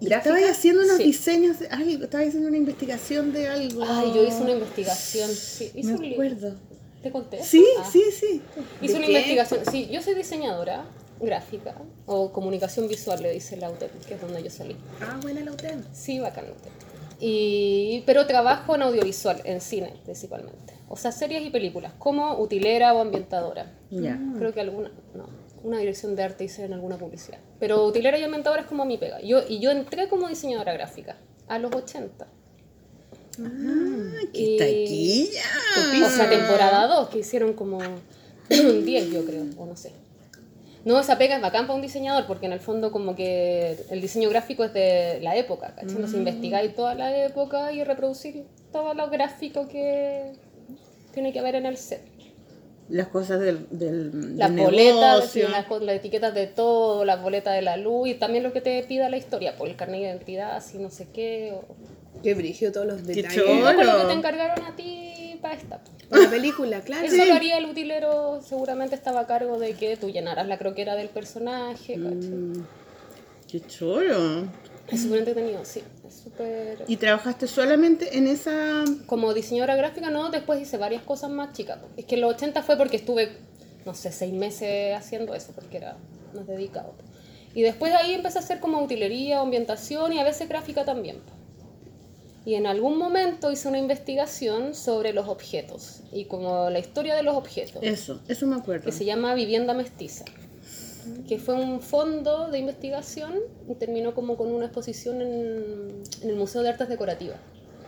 ¿Y 0.00 0.06
¿Gráfica? 0.06 0.34
estabas 0.36 0.56
haciendo 0.58 0.82
unos 0.82 0.96
Sí. 0.98 1.04
diseños 1.04 1.58
de 1.58 1.68
algo? 1.68 2.04
¿Estabas 2.04 2.28
haciendo 2.28 2.48
una 2.48 2.56
investigación 2.56 3.32
de 3.32 3.48
algo? 3.48 3.82
Ay, 3.84 4.12
yo 4.14 4.22
hice 4.24 4.42
una 4.42 4.52
investigación. 4.52 5.30
Sí, 5.30 5.70
hice 5.74 5.88
Me 5.88 5.94
un 5.94 6.02
libro. 6.02 6.14
acuerdo. 6.22 6.56
¿Te 7.02 7.10
conté? 7.10 7.42
Sí, 7.42 7.64
Ah. 7.78 7.88
sí, 7.90 8.02
sí. 8.12 8.42
Hice 8.82 8.92
¿De 8.92 8.98
una 8.98 9.06
qué? 9.06 9.12
investigación. 9.12 9.60
Sí, 9.70 9.88
yo 9.90 10.02
soy 10.02 10.14
diseñadora 10.14 10.84
gráfica 11.20 11.74
o 12.06 12.30
comunicación 12.32 12.86
visual, 12.88 13.22
le 13.22 13.32
dice 13.32 13.56
la 13.56 13.70
UTEP, 13.70 13.90
que 14.06 14.14
es 14.14 14.20
donde 14.20 14.42
yo 14.42 14.50
salí. 14.50 14.76
Ah, 15.00 15.18
buena 15.20 15.40
la 15.40 15.50
UTEM. 15.52 15.82
Sí, 15.92 16.20
bacán. 16.20 16.44
UTEP. 16.44 16.72
Y, 17.20 18.02
pero 18.06 18.26
trabajo 18.26 18.76
en 18.76 18.82
audiovisual, 18.82 19.40
en 19.44 19.60
cine 19.60 19.94
principalmente. 20.04 20.74
O 20.88 20.96
sea, 20.96 21.12
series 21.12 21.42
y 21.44 21.50
películas, 21.50 21.92
como 21.98 22.38
utilera 22.40 22.94
o 22.94 23.00
ambientadora. 23.00 23.70
Ya. 23.90 24.18
Creo 24.38 24.52
que 24.54 24.60
alguna, 24.60 24.90
no, 25.14 25.26
una 25.64 25.78
dirección 25.78 26.16
de 26.16 26.22
arte 26.22 26.44
hice 26.44 26.64
en 26.64 26.72
alguna 26.72 26.96
publicidad. 26.96 27.38
Pero 27.60 27.84
utilera 27.84 28.18
y 28.18 28.22
ambientadora 28.22 28.62
es 28.62 28.68
como 28.68 28.84
mi 28.84 28.96
pega. 28.98 29.20
Yo, 29.20 29.40
y 29.48 29.58
yo 29.60 29.70
entré 29.70 30.08
como 30.08 30.28
diseñadora 30.28 30.72
gráfica 30.72 31.16
a 31.46 31.58
los 31.58 31.74
80. 31.74 32.26
Ah, 33.40 34.18
qué 34.32 34.40
Y- 34.40 34.56
taquilla. 34.58 36.06
O 36.06 36.10
sea, 36.10 36.28
temporada 36.28 36.86
2, 36.86 37.08
que 37.10 37.18
hicieron 37.20 37.52
como 37.52 37.78
un 38.50 38.84
10, 38.84 39.10
yo 39.10 39.24
creo, 39.24 39.44
o 39.56 39.66
no 39.66 39.76
sé. 39.76 39.92
No, 40.84 40.98
esa 40.98 41.18
pega 41.18 41.36
es 41.36 41.42
bacán 41.42 41.66
para 41.66 41.74
un 41.74 41.82
diseñador, 41.82 42.26
porque 42.26 42.46
en 42.46 42.52
el 42.52 42.60
fondo 42.60 42.90
como 42.90 43.14
que 43.14 43.76
el 43.90 44.00
diseño 44.00 44.30
gráfico 44.30 44.64
es 44.64 44.72
de 44.72 45.18
la 45.22 45.36
época, 45.36 45.74
¿cachai? 45.74 45.90
Entonces 45.90 46.16
investigáis 46.16 46.74
toda 46.74 46.94
la 46.94 47.14
época 47.26 47.72
y 47.72 47.84
reproducir 47.84 48.44
todo 48.72 48.94
lo 48.94 49.10
gráfico 49.10 49.68
que 49.68 50.32
tiene 51.12 51.32
que 51.32 51.40
haber 51.40 51.54
en 51.56 51.66
el 51.66 51.76
set. 51.76 52.02
Las 52.88 53.08
cosas 53.08 53.40
del, 53.40 53.66
del, 53.70 54.38
Las 54.38 54.54
del 54.54 54.64
boletas, 54.64 55.30
sí, 55.30 55.40
negocio. 55.40 55.80
las, 55.80 55.96
etiquetas 55.96 56.32
de 56.34 56.46
todo, 56.46 57.04
las 57.04 57.20
boletas 57.20 57.54
de 57.54 57.60
la 57.60 57.76
luz 57.76 58.08
y 58.08 58.14
también 58.14 58.42
lo 58.42 58.52
que 58.52 58.62
te 58.62 58.82
pida 58.84 59.10
la 59.10 59.18
historia, 59.18 59.56
por 59.56 59.68
el 59.68 59.76
carnet 59.76 60.00
de 60.00 60.06
identidad, 60.08 60.56
así 60.56 60.78
no 60.78 60.88
sé 60.90 61.06
qué, 61.12 61.52
o... 61.54 61.64
Qué 62.22 62.34
brillo 62.34 62.72
todos 62.72 62.86
los 62.86 63.02
Qué 63.02 63.14
detalles. 63.14 63.42
poco 63.42 63.72
lo 63.84 63.98
que 64.00 64.04
te 64.06 64.12
encargaron 64.12 64.64
a 64.64 64.74
ti 64.74 65.38
para 65.42 65.54
esta. 65.54 65.80
Para 66.08 66.22
la 66.22 66.30
película, 66.30 66.80
claro. 66.84 67.06
Eso 67.06 67.24
lo 67.26 67.34
haría 67.34 67.58
el 67.58 67.66
utilero, 67.66 68.40
seguramente 68.40 68.94
estaba 68.94 69.20
a 69.20 69.26
cargo 69.26 69.58
de 69.58 69.74
que 69.74 69.96
tú 69.98 70.08
llenaras 70.08 70.48
la 70.48 70.56
croquera 70.58 70.96
del 70.96 71.10
personaje. 71.10 71.96
Mm, 71.98 72.64
Qué 73.50 73.60
choro. 73.60 74.48
Es 74.90 75.02
súper 75.02 75.18
entretenido, 75.20 75.62
sí. 75.64 75.82
¿Y 76.86 76.96
trabajaste 76.96 77.46
solamente 77.46 78.16
en 78.16 78.26
esa...? 78.26 78.84
Como 79.06 79.34
diseñadora 79.34 79.76
gráfica, 79.76 80.10
no, 80.10 80.30
después 80.30 80.60
hice 80.60 80.76
varias 80.76 81.02
cosas 81.02 81.30
más 81.30 81.52
chicas. 81.52 81.78
Es 81.96 82.04
que 82.04 82.14
en 82.14 82.22
los 82.22 82.34
80 82.34 82.62
fue 82.62 82.76
porque 82.76 82.96
estuve, 82.96 83.30
no 83.84 83.94
sé, 83.94 84.12
seis 84.12 84.32
meses 84.32 84.96
haciendo 84.96 85.34
eso, 85.34 85.52
porque 85.54 85.78
era 85.78 85.96
más 86.34 86.46
dedicado. 86.46 86.94
Y 87.54 87.62
después 87.62 87.92
de 87.92 87.98
ahí 87.98 88.14
empecé 88.14 88.38
a 88.38 88.42
hacer 88.42 88.60
como 88.60 88.80
utilería, 88.82 89.40
ambientación 89.40 90.12
y 90.12 90.18
a 90.18 90.24
veces 90.24 90.48
gráfica 90.48 90.84
también. 90.84 91.16
Y 92.44 92.54
en 92.54 92.66
algún 92.66 92.96
momento 92.96 93.50
hice 93.50 93.68
una 93.68 93.78
investigación 93.78 94.74
sobre 94.74 95.12
los 95.12 95.28
objetos 95.28 96.00
y 96.12 96.26
como 96.26 96.70
la 96.70 96.78
historia 96.78 97.14
de 97.14 97.22
los 97.22 97.36
objetos. 97.36 97.82
Eso, 97.82 98.20
eso 98.28 98.46
me 98.46 98.56
acuerdo. 98.56 98.84
que 98.84 98.92
se 98.92 99.04
llama 99.04 99.34
Vivienda 99.34 99.74
Mestiza, 99.74 100.24
que 101.28 101.38
fue 101.38 101.54
un 101.54 101.80
fondo 101.80 102.50
de 102.50 102.58
investigación 102.58 103.34
y 103.68 103.74
terminó 103.74 104.14
como 104.14 104.36
con 104.36 104.50
una 104.52 104.66
exposición 104.66 105.20
en, 105.22 106.02
en 106.22 106.30
el 106.30 106.36
Museo 106.36 106.62
de 106.62 106.70
Artes 106.70 106.88
Decorativas. 106.88 107.38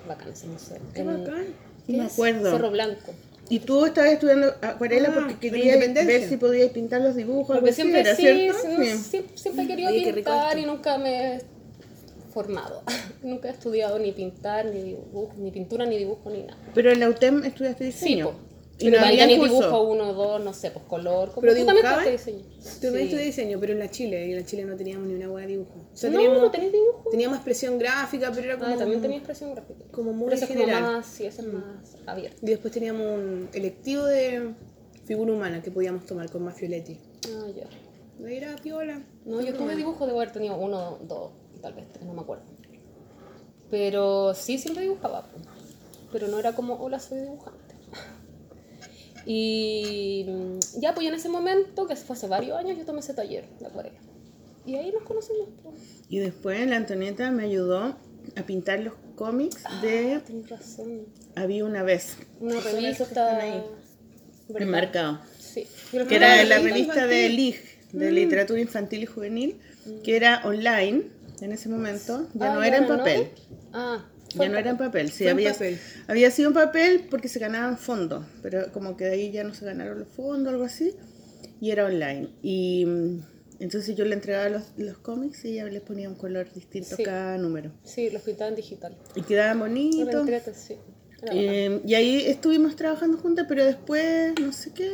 Bacán 0.08 0.30
ese 0.32 0.46
museo. 0.46 0.78
Qué 0.94 1.00
En- 1.00 1.06
bacán. 1.24 1.44
Sí, 1.86 1.92
¿qué 1.92 1.98
me 1.98 2.04
acuerdo. 2.04 2.50
Cerro 2.50 2.70
Blanco. 2.70 3.12
Y 3.48 3.58
tú 3.60 3.84
estabas 3.84 4.12
estudiando 4.12 4.54
acuarela 4.62 5.08
Ah, 5.10 5.14
porque 5.14 5.38
querías 5.50 5.78
ver 6.06 6.28
si 6.28 6.36
podías 6.36 6.70
pintar 6.70 7.00
los 7.00 7.16
dibujos. 7.16 7.56
Porque 7.58 7.72
siempre 7.72 8.00
¿era 8.00 8.14
sí, 8.14 8.22
sí, 8.26 8.46
no, 8.46 8.54
Sí. 8.54 8.96
siempre, 8.98 9.36
siempre 9.38 9.64
he 9.64 9.66
querido 9.66 9.88
Oye, 9.90 10.12
pintar 10.12 10.56
y 10.58 10.64
nunca 10.66 10.98
me 10.98 11.34
he 11.36 11.40
formado. 12.32 12.82
nunca 13.24 13.48
he 13.48 13.50
estudiado 13.52 13.98
ni 13.98 14.12
pintar, 14.12 14.66
ni 14.66 14.82
dibujo, 14.82 15.32
ni 15.38 15.50
pintura, 15.50 15.84
ni 15.84 15.98
dibujo, 15.98 16.30
ni 16.30 16.42
nada. 16.42 16.56
Pero 16.74 16.92
en 16.92 17.00
la 17.00 17.08
UTEM 17.08 17.42
estudiaste 17.44 17.90
Sí, 17.90 18.04
diseño. 18.06 18.30
po. 18.30 18.34
Y 18.80 18.90
no 18.90 18.98
había 19.00 19.26
curso. 19.38 19.54
dibujo 19.54 19.82
uno, 19.82 20.12
dos, 20.14 20.42
no 20.42 20.52
sé, 20.52 20.70
pues 20.70 20.84
color. 20.86 21.28
Como 21.30 21.40
Pero 21.42 21.54
tú 21.56 21.66
también 21.66 21.86
estudiaste 21.86 22.10
diseño. 22.12 22.38
Yo 22.40 22.70
también 22.80 22.92
Sí. 22.94 23.02
estudié 23.02 23.24
diseño, 23.26 23.58
pero 23.60 23.72
en 23.74 23.78
la 23.78 23.90
Chile. 23.90 24.26
Y 24.26 24.30
en 24.32 24.38
la 24.38 24.44
Chile 24.46 24.64
no 24.64 24.76
teníamos 24.76 25.08
ni 25.08 25.14
una 25.14 25.30
hueá 25.30 25.46
de 25.46 25.52
dibujo. 25.52 25.86
O 25.92 25.96
sea, 25.96 26.10
No, 26.10 26.16
teníamos, 26.18 26.42
no 26.42 26.50
tenéis 26.50 26.72
dibujo. 26.72 27.04
teníamos 27.10 27.36
expresión 27.38 27.78
gráfica, 27.78 28.30
pero 28.34 28.46
era 28.46 28.58
como. 28.58 28.74
Ah, 28.74 28.76
también 28.76 29.00
tenía 29.02 29.16
expresión 29.18 29.52
gráfica. 29.54 29.84
como 29.92 30.12
muy 30.12 30.24
Pero 30.26 30.36
eso 30.36 30.44
es 30.44 30.50
como 30.50 30.60
general. 30.60 30.82
más, 30.82 31.06
sí, 31.06 31.26
eso 31.26 31.42
es 31.42 31.48
más 31.52 31.64
abierto. 32.06 32.38
Y 32.42 32.46
después 32.50 32.72
teníamos 32.72 33.06
un 33.06 33.48
electivo 33.52 34.04
de 34.04 34.54
figura 35.04 35.32
humana 35.32 35.62
que 35.62 35.70
podíamos 35.70 36.06
tomar 36.06 36.30
con 36.30 36.42
Mafioletti. 36.44 36.98
Ah, 37.28 37.46
ya. 37.54 37.66
Era 38.28 38.54
piola. 38.56 39.02
No, 39.24 39.40
yo 39.40 39.54
tuve 39.54 39.76
dibujo, 39.76 40.06
debo 40.06 40.20
haber 40.20 40.32
tenido 40.32 40.56
uno, 40.56 40.98
dos, 41.02 41.32
tal 41.62 41.72
vez 41.74 41.86
tres, 41.92 42.04
no 42.06 42.12
me 42.14 42.20
acuerdo. 42.20 42.44
Pero 43.70 44.34
sí, 44.34 44.58
siempre 44.58 44.82
dibujaba. 44.84 45.26
Pero 46.12 46.28
no 46.28 46.38
era 46.38 46.54
como, 46.54 46.74
hola, 46.74 46.98
soy 46.98 47.20
dibujante. 47.20 47.69
Y 49.26 50.26
mm, 50.28 50.80
ya, 50.80 50.94
pues 50.94 51.06
en 51.06 51.14
ese 51.14 51.28
momento, 51.28 51.86
que 51.86 51.96
fue 51.96 52.16
hace 52.16 52.26
varios 52.28 52.56
años, 52.58 52.76
yo 52.78 52.84
tomé 52.84 53.00
ese 53.00 53.14
taller 53.14 53.44
de 53.58 53.66
acuarela. 53.66 53.98
Y 54.66 54.76
ahí 54.76 54.92
nos 54.92 55.02
conocimos. 55.04 55.48
po. 55.62 55.72
Y 56.08 56.18
después 56.18 56.66
la 56.68 56.76
Antonieta 56.76 57.30
me 57.30 57.44
ayudó 57.44 57.96
a 58.36 58.42
pintar 58.46 58.80
los 58.80 58.94
cómics 59.16 59.62
de 59.82 60.14
Ah, 60.16 60.22
razón. 60.48 61.06
Había 61.34 61.64
una 61.64 61.82
vez. 61.82 62.16
Una 62.40 62.60
revista 62.60 63.36
ahí. 63.38 63.62
Enmarcado. 64.54 65.20
Sí. 65.38 65.66
Que 66.08 66.16
era 66.16 66.42
la 66.44 66.58
revista 66.58 67.06
de. 67.06 67.28
Lig. 67.28 67.56
de 67.92 68.12
literatura 68.12 68.60
infantil 68.60 69.02
y 69.02 69.06
juvenil, 69.06 69.58
que 70.04 70.14
era 70.16 70.42
online 70.44 71.04
en 71.40 71.52
ese 71.52 71.68
momento, 71.68 72.28
ya 72.34 72.52
Ah, 72.52 72.54
no 72.54 72.60
ya 72.60 72.66
era 72.68 72.76
en 72.78 72.82
no. 72.88 72.96
papel. 72.98 73.28
Ah, 73.72 74.04
Ya 74.34 74.48
no 74.48 74.58
era 74.58 74.70
en 74.70 74.76
papel, 74.78 75.10
sí, 75.10 75.26
había, 75.26 75.52
papel. 75.52 75.78
había 76.06 76.30
sido 76.30 76.48
en 76.48 76.54
papel 76.54 77.06
porque 77.10 77.28
se 77.28 77.38
ganaban 77.38 77.76
fondos, 77.78 78.24
pero 78.42 78.70
como 78.72 78.96
que 78.96 79.04
de 79.04 79.10
ahí 79.12 79.30
ya 79.32 79.42
no 79.44 79.54
se 79.54 79.64
ganaron 79.64 79.98
los 79.98 80.08
fondos, 80.08 80.52
algo 80.52 80.64
así, 80.64 80.94
y 81.60 81.70
era 81.70 81.86
online. 81.86 82.28
Y 82.42 82.84
mm, 82.86 83.22
entonces 83.60 83.96
yo 83.96 84.04
le 84.04 84.14
entregaba 84.14 84.48
los, 84.48 84.62
los 84.76 84.98
cómics 84.98 85.44
y 85.44 85.52
ella 85.54 85.64
les 85.66 85.82
ponía 85.82 86.08
un 86.08 86.14
color 86.14 86.52
distinto 86.52 86.96
Sí. 86.96 87.02
a 87.02 87.06
cada 87.06 87.38
número. 87.38 87.72
sí, 87.84 88.08
los 88.10 88.22
pintaban 88.22 88.54
digital. 88.54 88.96
Y 89.14 89.22
quedaban 89.22 89.58
bonitos. 89.58 90.26
sí. 90.54 90.76
Eh, 91.32 91.82
y 91.84 91.94
ahí 91.94 92.22
estuvimos 92.26 92.76
trabajando 92.76 93.18
juntas, 93.18 93.44
pero 93.46 93.64
después, 93.64 94.32
no 94.40 94.52
sé 94.52 94.72
qué. 94.72 94.90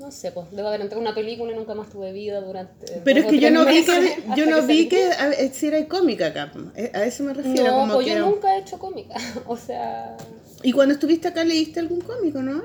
No 0.00 0.10
sé, 0.10 0.32
pues 0.32 0.50
debo 0.50 0.68
haber 0.68 0.80
entrado 0.80 1.02
en 1.02 1.06
una 1.08 1.14
película 1.14 1.52
y 1.52 1.54
nunca 1.54 1.74
más 1.74 1.90
tuve 1.90 2.10
vida 2.12 2.40
durante. 2.40 3.00
Pero 3.04 3.20
es 3.20 3.26
que 3.26 3.38
yo 3.38 3.50
no 3.50 3.66
vi 3.66 3.84
que, 3.84 4.22
yo 4.36 4.46
no 4.46 4.62
vi 4.62 4.88
que 4.88 5.04
a- 5.12 5.32
si 5.52 5.66
era 5.66 5.86
cómica 5.86 6.26
acá. 6.28 6.50
Eh, 6.74 6.90
A 6.94 7.04
eso 7.04 7.22
me 7.22 7.34
refiero. 7.34 7.64
No, 7.70 7.78
como 7.80 7.94
pues 7.94 8.06
que... 8.06 8.14
yo 8.14 8.18
nunca 8.26 8.56
he 8.56 8.60
hecho 8.60 8.78
cómica. 8.78 9.14
O 9.46 9.56
sea. 9.56 10.16
Y 10.62 10.72
cuando 10.72 10.94
estuviste 10.94 11.28
acá 11.28 11.44
leíste 11.44 11.80
algún 11.80 12.00
cómico, 12.00 12.40
¿no? 12.42 12.64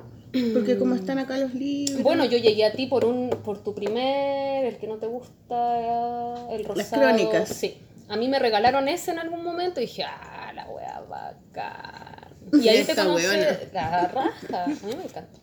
Porque 0.54 0.78
como 0.78 0.96
están 0.96 1.18
acá 1.20 1.38
los 1.38 1.54
libros. 1.54 2.02
Bueno, 2.04 2.26
yo 2.26 2.38
llegué 2.38 2.66
a 2.66 2.72
ti 2.74 2.88
por 2.88 3.06
un 3.06 3.30
por 3.30 3.64
tu 3.64 3.74
primer, 3.74 4.66
el 4.66 4.78
que 4.78 4.88
no 4.88 4.96
te 4.98 5.08
gusta, 5.08 6.52
el 6.52 6.66
rosado. 6.66 6.76
Las 6.76 6.90
crónicas. 6.90 7.50
Sí. 7.50 7.78
A 8.10 8.18
mí 8.18 8.28
me 8.28 8.38
regalaron 8.40 8.88
ese 8.90 9.12
en 9.12 9.20
algún 9.20 9.44
momento 9.44 9.80
y 9.80 9.86
dije, 9.86 10.04
ah, 10.04 10.52
la 10.54 10.68
wea 10.70 11.02
bacán. 11.10 12.26
Y 12.62 12.68
ahí 12.70 12.84
te 12.84 12.92
Esta 12.92 13.06
conocí 13.06 13.26
weona. 13.26 13.58
la 13.74 14.08
raja. 14.08 14.64
A 14.66 14.68
mí 14.68 14.76
me 14.86 15.04
encanta. 15.04 15.40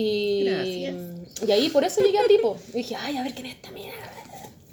Y, 0.00 0.44
Gracias. 0.44 0.94
y 1.48 1.50
ahí 1.50 1.68
por 1.70 1.82
eso 1.82 2.00
llegué 2.00 2.20
a 2.20 2.26
tipo. 2.28 2.56
Y 2.68 2.78
dije, 2.78 2.94
ay, 2.94 3.16
a 3.16 3.24
ver 3.24 3.34
quién 3.34 3.46
es 3.46 3.56
esta 3.56 3.72
mierda. 3.72 4.12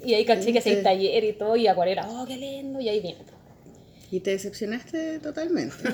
Y 0.04 0.14
ahí 0.14 0.24
caché 0.24 0.52
que 0.52 0.60
hacía 0.60 0.80
taller 0.84 1.24
y 1.24 1.32
todo, 1.32 1.56
y 1.56 1.66
acuarela, 1.66 2.08
oh, 2.08 2.24
qué 2.26 2.36
lindo, 2.36 2.80
y 2.80 2.88
ahí 2.88 3.00
viene. 3.00 3.18
Y 4.12 4.20
te 4.20 4.30
decepcionaste 4.30 5.18
totalmente. 5.18 5.82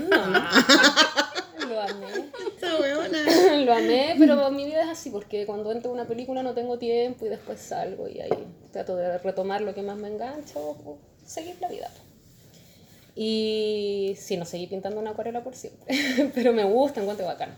Lo 1.66 1.80
amé. 1.80 2.06
Esta 2.54 2.78
huevona. 2.78 3.56
Lo 3.64 3.72
amé, 3.72 4.16
pero 4.18 4.50
mi 4.50 4.66
vida 4.66 4.82
es 4.82 4.90
así, 4.90 5.08
porque 5.08 5.46
cuando 5.46 5.72
entro 5.72 5.92
a 5.92 5.94
una 5.94 6.06
película 6.06 6.42
no 6.42 6.52
tengo 6.52 6.78
tiempo 6.78 7.24
y 7.24 7.30
después 7.30 7.58
salgo 7.58 8.08
y 8.08 8.20
ahí 8.20 8.46
trato 8.70 8.96
de 8.96 9.16
retomar 9.16 9.62
lo 9.62 9.74
que 9.74 9.80
más 9.80 9.96
me 9.96 10.08
engancha 10.08 10.58
o, 10.58 10.72
o 10.72 10.98
seguir 11.24 11.56
la 11.58 11.68
vida. 11.68 11.90
Y 13.16 14.14
sí, 14.18 14.36
no 14.36 14.44
seguí 14.44 14.66
pintando 14.66 15.00
una 15.00 15.12
acuarela 15.12 15.42
por 15.42 15.54
siempre, 15.54 15.96
pero 16.34 16.52
me 16.52 16.64
gusta, 16.64 17.00
encuentro 17.00 17.24
bacán. 17.24 17.56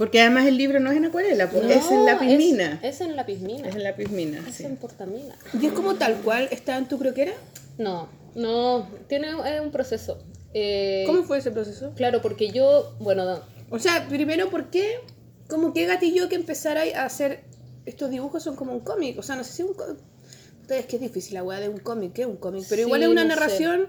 Porque 0.00 0.22
además 0.22 0.46
el 0.46 0.56
libro 0.56 0.80
no 0.80 0.90
es 0.90 0.96
en 0.96 1.04
acuarela, 1.04 1.50
porque 1.50 1.74
es 1.74 1.90
en 1.90 1.98
No, 1.98 2.06
lápiz 2.06 2.34
mina. 2.38 2.80
Es, 2.82 3.02
en 3.02 3.14
lápiz 3.16 3.38
mina. 3.40 3.68
Es 3.68 3.74
en 3.76 3.82
lápiz 3.82 4.08
mina, 4.08 4.42
Es 4.48 4.54
sí. 4.54 4.64
en 4.64 4.78
portamina. 4.78 5.36
¿Y 5.60 5.66
es 5.66 5.72
como 5.74 5.96
tal 5.96 6.14
cual 6.22 6.48
está 6.50 6.78
en 6.78 6.88
tu 6.88 6.98
croquera? 6.98 7.32
No, 7.76 8.08
no, 8.34 8.88
tiene 9.08 9.28
es 9.28 9.60
un 9.60 9.70
proceso. 9.70 10.24
Eh, 10.54 11.04
¿Cómo 11.06 11.22
fue 11.24 11.36
ese 11.36 11.50
proceso? 11.50 11.92
Claro, 11.96 12.22
porque 12.22 12.48
yo, 12.50 12.96
bueno, 12.98 13.26
no, 13.26 13.42
O 13.68 13.78
sea, 13.78 14.08
primero, 14.08 14.48
¿por 14.48 14.70
qué? 14.70 15.00
Como 15.50 15.74
que 15.74 15.84
gatilló 15.84 16.30
que 16.30 16.36
empezara 16.36 16.80
a 16.96 17.04
hacer 17.04 17.44
estos 17.84 18.08
dibujos 18.08 18.42
son 18.42 18.56
como 18.56 18.72
un 18.72 18.80
cómic. 18.80 19.18
O 19.18 19.22
sea, 19.22 19.36
no 19.36 19.44
sé 19.44 19.52
si 19.52 19.62
un 19.64 19.74
cómic. 19.74 19.98
Es 20.70 20.86
que 20.86 20.96
es 20.96 21.02
difícil 21.02 21.34
la 21.34 21.42
weá 21.42 21.60
de 21.60 21.68
un 21.68 21.78
cómic, 21.78 22.14
¿qué 22.14 22.22
es 22.22 22.28
un 22.28 22.36
cómic? 22.38 22.64
Pero 22.70 22.76
Sí, 22.82 22.86
igual 22.86 23.02
es 23.02 23.08
una 23.10 23.24
no 23.24 23.28
sé. 23.34 23.36
narración. 23.36 23.86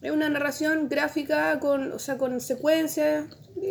Es 0.00 0.12
una 0.12 0.28
narración 0.28 0.88
gráfica 0.88 1.58
con, 1.58 1.90
o 1.90 1.98
sea, 1.98 2.18
con 2.18 2.40
secuencias. 2.40 3.24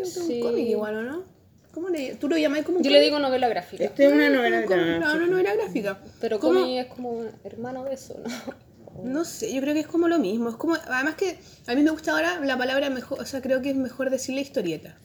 Sí. 0.04 0.42
un 0.42 0.50
cómic 0.50 0.68
igual, 0.68 0.96
¿o 0.98 1.04
no? 1.04 1.33
¿Cómo 1.74 1.90
le, 1.90 2.16
¿Tú 2.16 2.30
lo 2.30 2.38
llamás 2.38 2.62
como 2.64 2.78
un 2.78 2.84
yo 2.84 2.92
le 2.92 3.02
digo 3.02 3.18
novela 3.20 3.50
gráfica, 3.50 3.84
Esta 3.84 4.04
es 4.04 4.14
una 4.14 4.30
novela 4.30 4.62
No, 4.62 4.68
gráfica. 4.68 5.00
no, 5.16 5.28
novela 5.28 5.56
gráfica. 5.56 6.00
pero 6.22 6.40
¿Cómo? 6.40 6.60
cómic 6.62 6.78
es 6.82 6.86
como 6.88 7.10
un 7.12 7.30
hermano 7.44 7.84
de 7.84 7.94
eso, 7.96 8.16
¿no? 8.24 8.30
No 9.04 9.26
sé, 9.26 9.52
yo 9.52 9.60
creo 9.60 9.74
que 9.74 9.80
es 9.80 9.88
como 9.88 10.08
lo 10.08 10.20
mismo. 10.20 10.50
Es 10.50 10.56
como, 10.56 10.76
además 10.76 11.16
que 11.16 11.40
a 11.66 11.74
mí 11.74 11.82
me 11.82 11.90
gusta 11.90 12.12
ahora 12.12 12.40
la 12.46 12.56
palabra 12.60 12.92
mejor, 12.92 13.20
o 13.20 13.26
sea, 13.26 13.42
creo 13.42 13.60
que 13.64 13.72
es 13.72 13.76
mejor 13.76 14.12
decirle 14.12 14.42
historieta. 14.42 14.96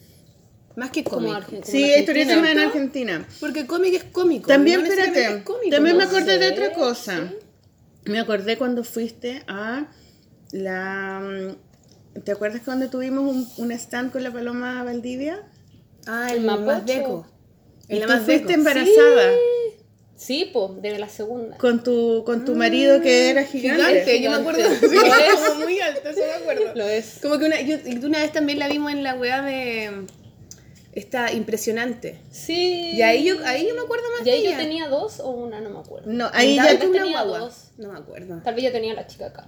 Más 0.76 0.90
que 0.90 1.02
Como 1.04 1.28
cómic. 1.32 1.46
como 1.48 1.64
Sí, 1.64 1.84
historieta 1.84 2.34
Argentina. 2.34 2.40
más 2.42 2.50
en 2.50 2.58
Argentina. 2.58 3.28
Porque 3.40 3.66
cómic 3.66 3.94
es 3.94 4.04
cómico. 4.04 4.46
También, 4.46 4.80
no 4.82 4.86
espérate, 4.86 5.24
es 5.38 5.42
cómico, 5.42 5.70
también 5.70 5.96
me 5.96 6.04
acordé 6.04 6.38
de 6.38 6.48
otra 6.50 6.72
cosa. 6.74 7.28
sí. 7.30 7.36
Me 8.10 8.20
acordé 8.20 8.58
cuando 8.58 8.84
fuiste 8.84 9.42
a 9.48 9.88
la... 10.52 11.20
mm, 11.20 12.20
¿Te 12.20 12.32
acuerdas 12.32 12.60
cuando 12.64 12.90
tuvimos 12.90 13.24
un, 13.34 13.48
un 13.64 13.72
stand 13.72 14.12
con 14.12 14.22
la 14.22 14.30
Paloma 14.30 14.82
Valdivia? 14.84 15.42
Ah, 16.08 16.32
el 16.32 16.40
Mapocho. 16.40 16.66
más 16.66 16.86
deco. 16.86 17.26
Y 17.88 17.96
El 17.96 18.02
tú 18.02 18.08
más 18.08 18.22
fuiste 18.22 18.52
embarazada 18.54 19.30
Sí, 20.16 20.50
po, 20.52 20.76
de 20.80 20.98
la 20.98 21.08
segunda. 21.08 21.56
con 21.58 21.84
tu, 21.84 22.24
con 22.24 22.44
tu 22.44 22.56
marido 22.56 23.00
que 23.00 23.30
era 23.30 23.44
gigante. 23.44 23.84
Gigante, 23.84 24.20
yo 24.20 24.30
me 24.32 24.36
acuerdo. 24.38 24.62
Sí, 24.68 24.86
Lo 24.92 25.02
es. 25.14 25.34
como 25.36 25.60
muy 25.60 25.78
alto, 25.80 26.08
eso 26.08 26.18
me 26.20 26.32
acuerdo. 26.32 26.74
Lo 26.74 26.88
es. 26.88 27.18
Como 27.22 27.38
que 27.38 27.44
una, 27.44 27.60
yo, 27.60 27.76
una 28.04 28.18
vez 28.18 28.32
también 28.32 28.58
la 28.58 28.66
vimos 28.68 28.90
en 28.90 29.04
la 29.04 29.14
weá 29.14 29.42
de. 29.42 30.06
Esta 30.92 31.30
impresionante. 31.32 32.18
Sí. 32.32 32.90
Y 32.94 33.02
ahí 33.02 33.22
yo, 33.24 33.36
ahí 33.44 33.68
yo 33.68 33.74
me 33.76 33.82
acuerdo 33.82 34.04
más 34.18 34.26
¿Y 34.26 34.30
ahí 34.30 34.44
yo 34.44 34.56
tenía 34.56 34.88
dos 34.88 35.20
o 35.20 35.30
una? 35.30 35.60
No 35.60 35.70
me 35.70 35.78
acuerdo. 35.78 36.10
No, 36.10 36.28
ahí 36.32 36.56
ya 36.56 36.76
tenía 36.80 37.04
guagua. 37.12 37.38
dos. 37.38 37.70
No 37.76 37.92
me 37.92 37.98
acuerdo. 37.98 38.40
Tal 38.42 38.54
vez 38.56 38.64
yo 38.64 38.72
tenía 38.72 38.94
la 38.94 39.06
chica 39.06 39.26
acá. 39.26 39.46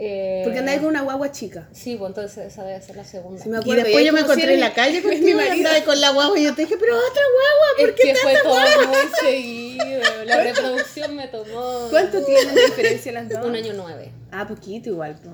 Eh, 0.00 0.42
Porque 0.44 0.60
andaba 0.60 0.78
con 0.78 0.86
una 0.86 1.02
guagua 1.02 1.32
chica. 1.32 1.68
Sí, 1.72 1.96
pues 1.96 2.10
entonces 2.10 2.46
esa 2.46 2.62
debe 2.64 2.80
ser 2.80 2.94
la 2.96 3.04
segunda. 3.04 3.42
Sí, 3.42 3.48
me 3.48 3.58
Y 3.64 3.74
después 3.74 4.06
yo 4.06 4.12
me 4.12 4.20
encontré 4.20 4.54
en 4.54 4.62
a 4.62 4.68
la 4.68 4.74
calle 4.74 5.00
mi 5.00 5.02
contigo 5.10 5.28
y 5.28 5.34
marido. 5.34 5.70
con 5.84 6.00
la 6.00 6.10
guagua 6.10 6.38
y 6.38 6.44
yo 6.44 6.54
te 6.54 6.62
dije, 6.62 6.76
pero 6.78 6.96
otra 6.96 7.22
guagua, 7.34 7.66
¿por 7.80 7.88
es 7.90 7.94
qué 7.96 8.02
que 8.12 8.14
fue 8.14 8.34
todo 8.42 8.86
muy 8.86 8.96
seguido. 9.20 10.24
La 10.24 10.42
reproducción 10.44 11.16
me 11.16 11.26
tomó 11.28 11.88
¿Cuánto 11.90 12.24
tienen 12.24 12.54
de 12.54 12.64
diferencia 12.66 13.12
las 13.12 13.28
dos? 13.28 13.44
un 13.44 13.56
año 13.56 13.72
nueve. 13.76 14.12
Ah, 14.30 14.46
poquito 14.46 14.90
igual, 14.90 15.16
po. 15.16 15.30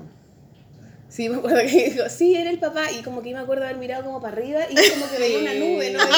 Sí, 1.15 1.29
me 1.29 1.37
acuerdo 1.37 1.59
que 1.59 1.89
dijo, 1.91 2.09
sí, 2.09 2.35
era 2.35 2.49
el 2.49 2.59
papá, 2.59 2.91
y 2.91 3.01
como 3.01 3.21
que 3.21 3.31
me 3.31 3.39
acuerdo 3.39 3.63
haber 3.63 3.77
mirado 3.77 4.03
como 4.03 4.19
para 4.19 4.33
arriba 4.35 4.61
y 4.69 4.75
como 4.75 5.09
que 5.09 5.17
veía 5.17 5.39
una 5.39 5.53
nube, 5.53 5.91
¿no? 5.91 5.99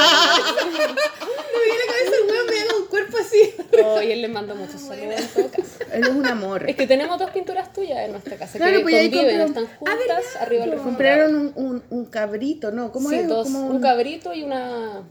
No 0.77 1.60
veía 1.62 1.75
la 1.86 1.94
cabeza 1.94 2.12
del 2.12 2.32
weón, 2.32 2.48
veía 2.48 2.63
un 2.82 2.88
cuerpo 2.88 3.18
así. 3.20 3.54
Oh, 3.84 4.01
y 4.01 4.12
él 4.12 4.22
le 4.22 4.27
mandó 4.27 4.56
muchos 4.56 4.82
saludos 4.82 5.20
en 5.20 5.27
todo 5.27 5.50
caso. 5.51 5.63
Él 5.94 6.04
es 6.04 6.10
un 6.10 6.25
amor. 6.25 6.70
Es 6.70 6.75
que 6.75 6.88
tenemos 6.88 7.18
dos 7.20 7.30
pinturas 7.32 7.72
tuyas 7.74 8.00
en 8.06 8.12
nuestra 8.12 8.38
casa 8.38 8.58
Claro, 8.58 8.77
que 8.77 8.84
pues 8.84 8.96
ahí 8.96 9.12
conviven, 9.12 9.39
compraron- 9.39 9.48
están 9.50 9.68
juntas 9.77 10.24
arriba 10.39 10.66
del. 10.66 10.77
Compraron 10.80 11.36
un, 11.36 11.51
un, 11.56 11.84
un 11.89 12.06
cabrito, 12.06 12.72
¿no? 12.72 12.92
¿Cómo 12.92 13.10
Sí, 13.10 13.16
es? 13.18 13.27
dos, 13.27 13.44
Como 13.46 13.68
un 13.68 13.75
un, 13.77 13.82
cabrito 13.82 14.34
y 14.34 14.44
una... 14.44 15.04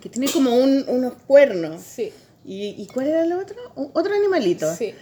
que 0.00 0.08
tiene 0.08 0.30
como 0.30 0.54
un, 0.56 0.84
unos 0.88 1.14
cuernos. 1.26 1.80
Sí, 1.82 2.12
¿Y, 2.44 2.74
¿Y 2.82 2.86
cuál 2.92 3.08
era 3.08 3.22
el 3.24 3.32
otro? 3.32 3.56
Otro 3.94 4.14
animalito. 4.14 4.70
sí. 4.74 4.94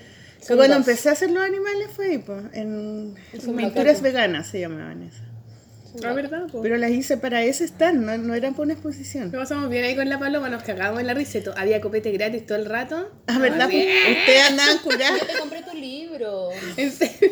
Cuando 0.47 0.69
dos. 0.69 0.77
empecé 0.77 1.09
a 1.09 1.13
hacer 1.13 1.31
los 1.31 1.43
animales 1.43 1.89
fue 1.95 2.07
ahí, 2.07 2.19
pues, 2.19 2.45
en 2.53 3.15
pinturas 3.57 4.03
veganas 4.03 4.49
se 4.49 4.61
llamaban 4.61 5.03
esas. 5.03 5.32
Ah, 6.05 6.13
¿verdad? 6.15 6.47
po? 6.51 6.63
Pero 6.63 6.77
las 6.79 6.91
hice 6.91 7.17
para 7.19 7.43
ese 7.43 7.65
stand, 7.65 8.05
no, 8.05 8.17
no 8.19 8.35
eran 8.35 8.53
para 8.55 8.65
una 8.65 8.73
exposición. 8.73 9.31
Lo 9.31 9.39
pasamos 9.39 9.69
bien 9.69 9.85
ahí 9.85 9.95
con 9.95 10.09
la 10.09 10.19
paloma, 10.19 10.49
nos 10.49 10.63
cagamos 10.63 11.01
en 11.01 11.07
la 11.07 11.15
risa. 11.15 11.39
Había 11.57 11.81
copete 11.81 12.11
gratis 12.13 12.47
todo 12.47 12.57
el 12.59 12.65
rato. 12.67 13.11
Ah, 13.27 13.39
¿verdad? 13.39 13.69
Pues, 13.71 13.87
Ustedes 14.19 14.43
andaban 14.51 14.79
curadas, 14.79 15.21
Yo 15.21 15.27
te 15.27 15.35
compré 15.39 15.63
tu 15.63 15.77
libro. 15.77 16.49
En 16.77 16.91
serio. 16.93 17.31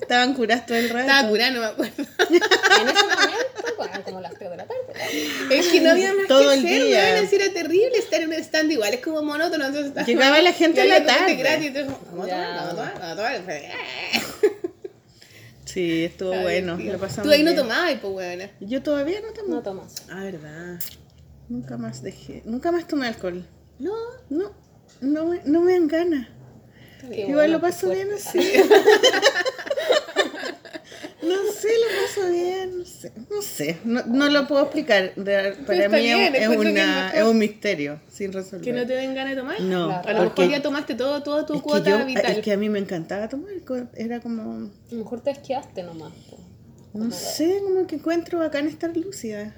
estaban 0.00 0.34
curadas 0.34 0.66
todo 0.66 0.78
el 0.78 0.88
rato. 0.90 1.06
Estaba 1.08 1.28
curada, 1.28 1.50
no 1.52 1.60
me 1.60 1.66
acuerdo. 1.66 1.94
En 1.98 2.34
ese 2.88 3.04
momento, 3.04 3.76
bueno, 3.76 4.02
como 4.04 4.20
las 4.20 4.34
3 4.34 4.50
de 4.50 4.56
la 4.56 4.64
tarde. 4.66 4.80
Es 5.50 5.66
que 5.68 5.80
no 5.80 5.90
había 5.90 6.12
más 6.14 6.26
Todo 6.26 6.48
que 6.50 6.54
el 6.54 6.66
hacer, 6.66 6.82
día. 6.84 7.18
era 7.20 7.52
terrible 7.52 7.98
estar 7.98 8.20
en 8.20 8.28
un 8.28 8.34
stand 8.34 8.72
igual, 8.72 8.94
es 8.94 9.00
como 9.00 9.22
monótono. 9.22 9.64
Entonces, 9.66 9.88
estaba- 9.88 10.06
Llegaba 10.06 10.42
la 10.42 10.52
gente 10.52 10.82
en 10.82 10.88
la 10.88 11.04
tarde. 11.04 11.36
gratis, 11.36 11.66
entonces, 11.68 11.94
vamos 12.10 12.26
a 12.26 12.30
tomar, 12.30 12.54
vamos 12.56 12.66
a 12.66 12.70
tomar, 12.74 12.94
vamos 12.98 13.10
a 13.10 13.16
tomar. 13.16 14.52
Sí, 15.72 16.04
estuvo 16.04 16.32
Ay, 16.32 16.42
bueno, 16.42 16.76
lo 16.76 16.98
pasamos 16.98 17.26
Tú 17.26 17.30
ahí 17.32 17.42
no 17.42 17.52
bien. 17.52 17.62
tomabas, 17.62 17.94
pues, 18.00 18.12
weón. 18.14 18.50
Yo 18.60 18.82
todavía 18.82 19.20
no 19.22 19.32
tomo. 19.32 19.48
No 19.54 19.62
tomas. 19.62 19.94
Ah, 20.10 20.24
verdad. 20.24 20.78
Nunca 21.48 21.76
más 21.78 22.02
dejé, 22.02 22.42
nunca 22.44 22.70
más 22.72 22.86
tomé 22.86 23.06
alcohol. 23.08 23.44
No, 23.78 23.92
No, 24.28 24.52
no 25.00 25.26
me, 25.26 25.40
no 25.44 25.60
me 25.62 25.72
dan 25.72 25.88
ganas. 25.88 26.28
Igual 27.10 27.32
bueno, 27.34 27.52
lo 27.54 27.60
paso 27.60 27.88
bien 27.90 28.08
suerte. 28.18 28.38
así. 28.38 28.62
No 31.22 31.36
sé, 31.52 31.68
lo 31.68 32.02
paso 32.02 32.11
bien, 32.30 32.78
no 32.78 32.84
sé. 32.84 33.12
No, 33.30 33.42
sé, 33.42 33.78
no, 33.84 34.02
no 34.06 34.28
lo 34.28 34.46
puedo 34.46 34.62
explicar. 34.62 35.14
de- 35.14 35.52
para 35.66 35.88
mí 35.88 36.02
bien, 36.02 36.34
es, 36.34 36.48
que 36.48 36.56
una, 36.56 37.10
es 37.10 37.24
un 37.24 37.38
misterio 37.38 38.00
sin 38.08 38.32
resolver. 38.32 38.60
que 38.64 38.72
no 38.72 38.86
te 38.86 38.94
den 38.94 39.14
ganas 39.14 39.34
de 39.34 39.40
tomar. 39.40 39.60
No, 39.60 39.86
Claro. 39.88 40.08
A 40.08 40.12
lo 40.12 40.22
mejor 40.30 40.48
ya 40.50 40.62
tomaste 40.62 40.94
todo, 40.94 41.22
toda 41.22 41.46
tu 41.46 41.54
es 41.54 41.60
que, 41.60 41.68
cuota 41.68 41.90
yo, 41.98 42.06
vital. 42.06 42.26
es 42.32 42.38
que 42.38 42.52
a 42.52 42.56
mí 42.56 42.68
me 42.68 42.78
encantaba 42.78 43.28
tomar, 43.28 43.50
era 43.94 44.20
como, 44.20 44.42
A 44.42 44.70
lo 44.94 44.98
mejor 45.04 45.20
te 45.20 45.30
esquiaste 45.30 45.82
nomás. 45.82 46.12
no 46.94 47.10
sé, 47.10 47.60
como 47.62 47.86
que 47.86 47.96
encuentro 47.96 48.38
bacán 48.38 48.66
estar 48.68 48.96
lúcida. 48.96 49.54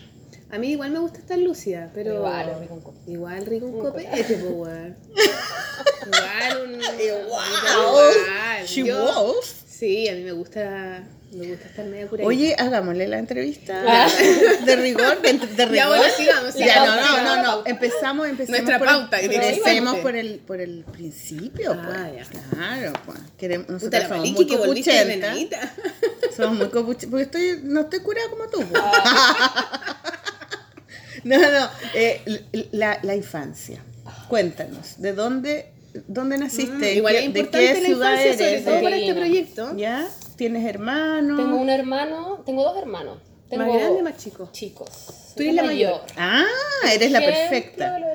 A 0.51 0.59
mí 0.59 0.71
igual 0.71 0.93
me 0.93 1.01
gusta 1.01 1.19
estar 1.19 1.39
lúcida, 1.39 1.91
pero. 1.95 2.15
Igual, 2.15 2.57
rico 2.61 2.75
un 2.75 2.81
copete. 2.81 3.11
Igual 3.11 3.47
rico 3.47 3.67
un 3.67 3.81
copete, 3.81 4.37
pues. 4.37 4.93
Igual 6.07 6.63
un. 6.65 6.75
Igual. 6.75 7.49
Igual. 7.73 8.67
She 8.67 8.85
Yo- 8.85 9.05
was. 9.05 9.47
Sí, 9.67 10.09
a 10.09 10.15
mí 10.15 10.23
me 10.23 10.33
gusta. 10.33 11.03
Me 11.35 11.49
gusta 11.49 11.67
estar 11.67 11.85
media 11.87 12.07
curadita. 12.07 12.29
Oye, 12.29 12.55
hagámosle 12.59 13.09
la 13.09 13.19
entrevista 13.19 13.83
Ah. 13.87 14.09
de 14.67 14.77
rigor, 14.77 15.21
de, 15.23 15.33
de 15.33 15.67
rigor. 15.67 15.75
Ya, 15.75 15.89
bueno, 15.89 16.05
sigamos, 16.17 16.55
Ya, 16.55 16.67
sigamos, 16.67 16.89
no, 16.89 16.97
no, 16.97 17.07
sigamos. 17.09 17.37
no, 17.37 17.57
no. 17.59 17.63
Empezamos, 17.67 18.29
empezamos 18.29 18.61
Nuestra 18.61 18.79
por, 18.79 18.87
pauta, 18.89 19.21
el, 19.21 19.33
empecemos 19.33 19.97
por 19.99 20.17
el, 20.17 20.39
por 20.39 20.61
el 20.61 20.85
principio, 20.93 21.73
Ah, 21.73 22.09
pues. 22.13 22.29
ya. 22.29 22.41
Claro, 22.51 22.93
pues. 23.05 23.19
Queremos, 23.37 23.67
Puta 23.67 23.73
nosotros 23.75 24.03
la 24.03 24.09
somos 24.09 24.31
muy 24.31 24.45
de 24.45 24.57
copuchentas. 24.57 25.39
Somos 26.37 26.59
muy 26.59 26.69
copuchentas. 26.69 27.11
Porque 27.11 27.23
estoy, 27.25 27.61
no 27.65 27.81
estoy 27.83 28.01
curada 28.01 28.29
como 28.31 28.45
tú. 28.49 28.59
pues. 28.69 28.83
Ah. 28.85 30.01
no, 31.25 31.39
no. 31.39 31.71
eh, 31.95 32.69
la, 32.73 32.99
la 33.03 33.15
infancia. 33.15 33.81
Cuéntanos, 34.29 34.95
¿de 35.01 35.13
dónde, 35.13 35.67
dónde 36.09 36.39
naciste? 36.39 36.95
Mm, 36.95 36.97
Igual 36.97 37.13
¿Qué- 37.15 37.19
es 37.27 37.33
¿De 37.33 37.41
importante 37.41 37.67
qué 37.67 37.81
la 37.81 37.87
ciudad 37.87 38.11
infancia, 38.13 38.33
sobre 38.33 38.51
eres? 38.53 38.65
todo 38.65 38.75
¿De- 38.77 38.83
para 38.83 38.97
este 38.97 39.15
proyecto. 39.15 39.77
¿Ya? 39.77 40.09
¿Tienes 40.37 40.65
hermanos? 40.67 41.37
Tengo 41.39 41.57
un 41.57 41.71
hermano, 41.71 42.43
tengo 42.45 42.63
dos 42.65 42.77
hermanos. 42.77 43.19
Tengo 43.49 43.65
¿Más 43.67 43.75
grande 43.75 44.01
o 44.01 44.03
más 44.03 44.17
chico? 44.17 44.49
Chicos. 44.53 45.35
Tú 45.37 45.43
eres 45.43 45.55
la 45.55 45.63
mayor. 45.65 46.01
Ah, 46.17 46.45
eres 46.93 47.11
la 47.13 47.21
perfecta. 47.21 47.99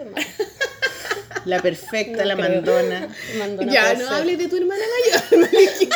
La 1.45 1.61
perfecta, 1.61 2.17
No 2.23 2.25
la 2.25 2.35
creo. 2.35 2.49
mandona. 2.49 3.07
Mandona 3.37 3.71
Ya, 3.71 3.93
no 3.93 3.99
ser. 4.05 4.13
hables 4.13 4.37
de 4.37 4.47
tu 4.49 4.57
hermana 4.57 4.81
mayor. 5.31 5.49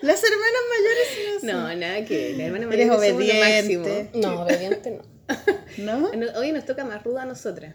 Las 0.00 0.22
hermanas 0.24 0.62
mayores 0.70 1.08
sí 1.40 1.46
No, 1.46 1.74
nada 1.74 2.04
que. 2.04 2.34
La 2.36 2.44
hermana 2.46 2.66
mayor 2.66 2.86
lo 2.86 2.96
obediente. 2.96 4.10
No, 4.14 4.42
obediente 4.42 4.90
no. 4.92 5.02
¿No? 6.00 6.10
No, 6.12 6.38
Hoy 6.38 6.52
nos 6.52 6.64
toca 6.64 6.84
más 6.84 7.04
ruda 7.04 7.22
a 7.22 7.26
nosotras. 7.26 7.74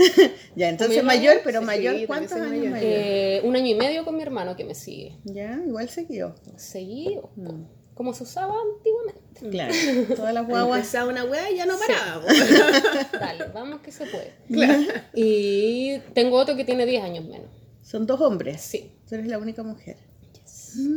Ya, 0.56 0.68
entonces 0.68 0.96
¿Como 0.98 1.06
mayor, 1.06 1.26
mayor? 1.36 1.42
pero 1.44 1.60
Sí, 1.60 1.66
mayor, 1.66 2.06
¿cuántos 2.06 2.32
años 2.32 2.48
mayor? 2.50 2.70
mayor. 2.72 2.88
Eh, 2.92 3.40
un 3.44 3.54
año 3.56 3.66
y 3.66 3.74
medio 3.74 4.04
con 4.04 4.16
mi 4.16 4.22
hermano 4.22 4.56
que 4.56 4.64
me 4.64 4.74
sigue. 4.74 5.16
Ya, 5.24 5.60
igual. 5.66 5.88
Seguido, 5.88 6.34
po, 7.36 7.52
Mm. 7.52 7.66
como 7.94 8.12
se 8.14 8.24
usaba 8.24 8.54
antiguamente. 8.76 9.20
Claro, 9.50 9.74
todas 10.16 10.34
las 10.34 10.46
guaguas. 10.46 10.80
empezaba 10.80 11.08
una 11.10 11.24
weá 11.24 11.50
y 11.50 11.56
ya 11.56 11.66
no 11.66 11.74
paraba. 11.78 12.20
po. 12.22 12.26
Dale, 13.18 13.44
vamos 13.54 13.80
que 13.80 13.92
se 13.92 14.04
puede. 14.06 14.32
Y 15.14 15.98
tengo 16.14 16.36
otro 16.36 16.56
que 16.56 16.64
tiene 16.64 16.84
10 16.86 17.02
años 17.04 17.24
menos. 17.24 17.48
Son 17.82 18.06
dos 18.06 18.20
hombres. 18.20 18.60
Sí. 18.60 18.92
Tú 19.08 19.14
eres 19.14 19.26
la 19.28 19.38
única 19.38 19.62
mujer. 19.62 19.96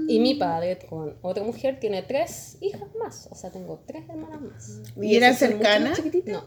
Y 0.08 0.20
mi 0.20 0.36
padre 0.36 0.78
con 0.88 1.16
otra 1.24 1.44
mujer 1.44 1.80
tiene 1.80 2.04
tres 2.04 2.58
hijas 2.62 2.88
más. 3.00 3.28
O 3.32 3.36
sea, 3.36 3.50
tengo 3.50 3.82
tres 3.88 4.04
hermanas 4.08 4.42
más. 4.42 4.82
¿Y 5.02 5.16
eran 5.16 5.32
mucho 5.34 5.46
más 5.46 5.52
cercanas? 5.52 6.02
No, 6.26 6.44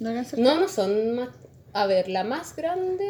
¿No 0.00 0.10
eran 0.10 0.24
cercanas? 0.24 0.54
no, 0.54 0.60
no 0.62 0.68
son 0.68 1.14
más. 1.14 1.28
A 1.72 1.86
ver, 1.86 2.08
la 2.08 2.24
más 2.24 2.56
grande, 2.56 3.06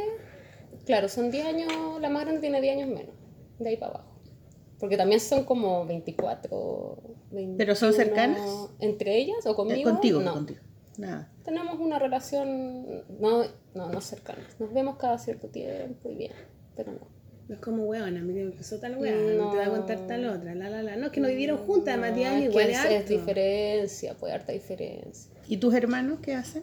claro, 0.85 1.09
son 1.09 1.31
10 1.31 1.47
años. 1.47 1.73
La 2.01 2.09
más 2.11 2.23
grande 2.23 2.41
tiene 2.41 2.61
10 2.61 2.77
años 2.77 2.89
menos. 2.89 3.15
De 3.59 3.69
ahí 3.71 3.77
para 3.77 3.93
abajo. 3.95 4.11
Porque 4.79 4.97
también 4.97 5.21
son 5.21 5.45
como 5.45 5.85
24. 5.87 6.49
¿Pero 7.59 7.75
son 7.75 7.91
21, 7.91 7.93
cercanas? 7.93 8.41
¿Entre 8.79 9.17
ellas 9.19 9.45
o 9.47 9.53
Eh, 9.53 9.55
conmigo? 9.55 9.91
contigo, 9.91 10.21
no. 10.21 10.33
contigo. 10.35 10.61
Nada. 10.97 11.31
Tenemos 11.45 11.79
una 11.79 11.99
relación. 11.99 13.05
No, 13.21 13.45
no, 13.75 13.89
no 13.91 14.01
cercana. 14.01 14.47
Nos 14.59 14.73
vemos 14.73 14.97
cada 14.97 15.19
cierto 15.19 15.49
tiempo 15.49 16.11
y 16.11 16.15
bien. 16.17 16.33
Pero 16.77 16.93
no. 16.93 17.21
No 17.49 17.55
es 17.57 17.61
como 17.61 17.85
weón, 17.85 18.17
a 18.17 18.21
mí 18.21 18.33
que 18.33 18.43
empezó 18.43 18.79
tal 18.79 18.97
weá, 18.97 19.13
no. 19.13 19.47
No. 19.47 19.51
te 19.51 19.57
va 19.59 19.67
a 19.67 19.71
contar 19.71 20.07
tal 20.07 20.25
otra, 20.27 20.55
la 20.55 20.71
la 20.71 20.83
la. 20.85 20.97
No, 20.97 21.07
es 21.07 21.13
que 21.13 21.21
no 21.21 21.27
vivieron 21.29 21.59
juntas, 21.59 21.99
No, 21.99 22.05
años, 22.05 22.27
es 22.45 22.45
igual 22.51 22.71
es 22.71 22.85
es, 22.85 23.09
diferencia, 23.09 24.15
pues 24.15 24.33
harta 24.33 24.53
diferencia. 24.53 25.33
¿Y 25.49 25.57
tus 25.57 25.75
hermanos 25.75 26.21
qué 26.23 26.35
hacen? 26.35 26.63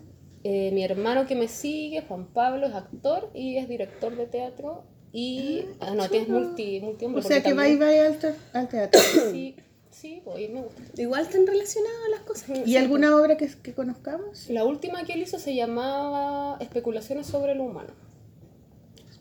Eh, 0.49 0.71
mi 0.71 0.81
hermano 0.81 1.27
que 1.27 1.35
me 1.35 1.49
sigue, 1.49 2.03
Juan 2.07 2.25
Pablo, 2.27 2.67
es 2.67 2.73
actor 2.73 3.29
y 3.33 3.57
es 3.57 3.67
director 3.67 4.15
de 4.15 4.27
teatro. 4.27 4.83
Y 5.11 5.65
ah, 5.81 5.93
no, 5.93 6.07
tienes 6.07 6.29
multi, 6.29 6.79
multi 6.79 7.05
O 7.05 7.21
sea 7.21 7.43
que 7.43 7.53
va 7.53 7.67
y 7.67 7.75
va 7.75 7.87
al, 7.89 8.17
te- 8.17 8.35
al 8.53 8.67
teatro. 8.69 9.01
Sí, 9.31 9.55
sí, 9.91 10.21
pues 10.23 10.49
me 10.49 10.61
gusta. 10.61 10.81
Igual 11.01 11.23
están 11.23 11.45
relacionadas 11.47 12.09
las 12.11 12.19
cosas. 12.21 12.49
¿Y 12.65 12.77
alguna 12.77 13.17
obra 13.17 13.35
que, 13.35 13.47
que 13.61 13.73
conozcamos? 13.73 14.49
La 14.49 14.63
última 14.63 15.03
que 15.03 15.13
él 15.13 15.21
hizo 15.23 15.37
se 15.37 15.53
llamaba 15.53 16.57
Especulaciones 16.61 17.27
sobre 17.27 17.53
lo 17.55 17.63
humano. 17.65 17.89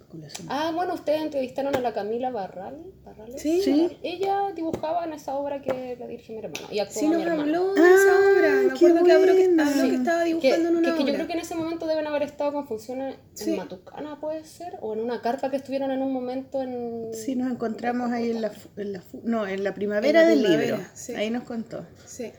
Especulación. 0.06 0.46
Ah, 0.50 0.70
bueno, 0.72 0.94
ustedes 0.94 1.20
entrevistaron 1.22 1.74
a 1.74 1.80
la 1.80 1.92
Camila 1.92 2.30
Barral. 2.30 2.76
¿Barrales? 3.04 3.42
Sí. 3.42 3.60
Sí. 3.62 3.98
Ella 4.04 4.52
dibujaba 4.54 5.04
en 5.04 5.12
esa 5.14 5.34
obra 5.34 5.60
que 5.60 5.96
la 5.98 6.06
dirige 6.06 6.32
mi 6.32 6.38
hermano. 6.38 6.68
Y 6.70 6.78
actuó 6.78 7.00
Sí, 7.00 7.08
nos 7.08 7.26
habló 7.26 7.74
de 7.74 7.80
Ah, 7.80 7.94
esa 7.94 8.14
obra. 8.14 8.50
Me 8.68 8.72
acuerdo 8.72 9.04
que 9.04 9.12
habló 9.12 9.34
que, 9.34 9.44
habló 9.44 9.82
que 9.90 9.94
estaba 9.96 10.22
Que, 10.22 10.28
dibujando 10.28 10.68
en 10.68 10.76
una 10.76 10.90
que- 10.90 10.96
que 10.98 11.02
obra. 11.02 11.10
yo 11.12 11.14
creo 11.16 11.26
que 11.26 11.32
en 11.32 11.38
ese 11.40 11.54
momento 11.56 11.86
deben 11.88 12.06
haber 12.06 12.22
estado 12.22 12.52
con 12.52 12.68
funciones 12.68 13.16
Sí. 13.34 13.50
en 13.50 13.56
Matucana, 13.56 14.20
puede 14.20 14.44
ser, 14.44 14.78
o 14.80 14.94
en 14.94 15.00
una 15.00 15.20
carta 15.22 15.50
que 15.50 15.56
estuvieron 15.56 15.90
en 15.90 16.00
un 16.02 16.12
momento 16.12 16.62
en... 16.62 17.10
Sí, 17.12 17.34
nos 17.34 17.50
encontramos 17.50 18.12
ahí 18.12 18.30
en 18.30 18.42
la, 18.42 18.52
en 18.76 18.92
la 18.92 19.00
fu- 19.00 19.20
no, 19.24 19.46
en 19.48 19.64
la 19.64 19.74
primavera 19.74 20.20
En 20.20 20.24
la 20.26 20.30
del 20.30 20.38
primavera, 20.40 20.76
libro. 20.76 20.90
sí. 20.94 21.14
Ahí 21.16 21.30
nos 21.30 21.42
contó. 21.42 21.84
Sí. 22.04 22.30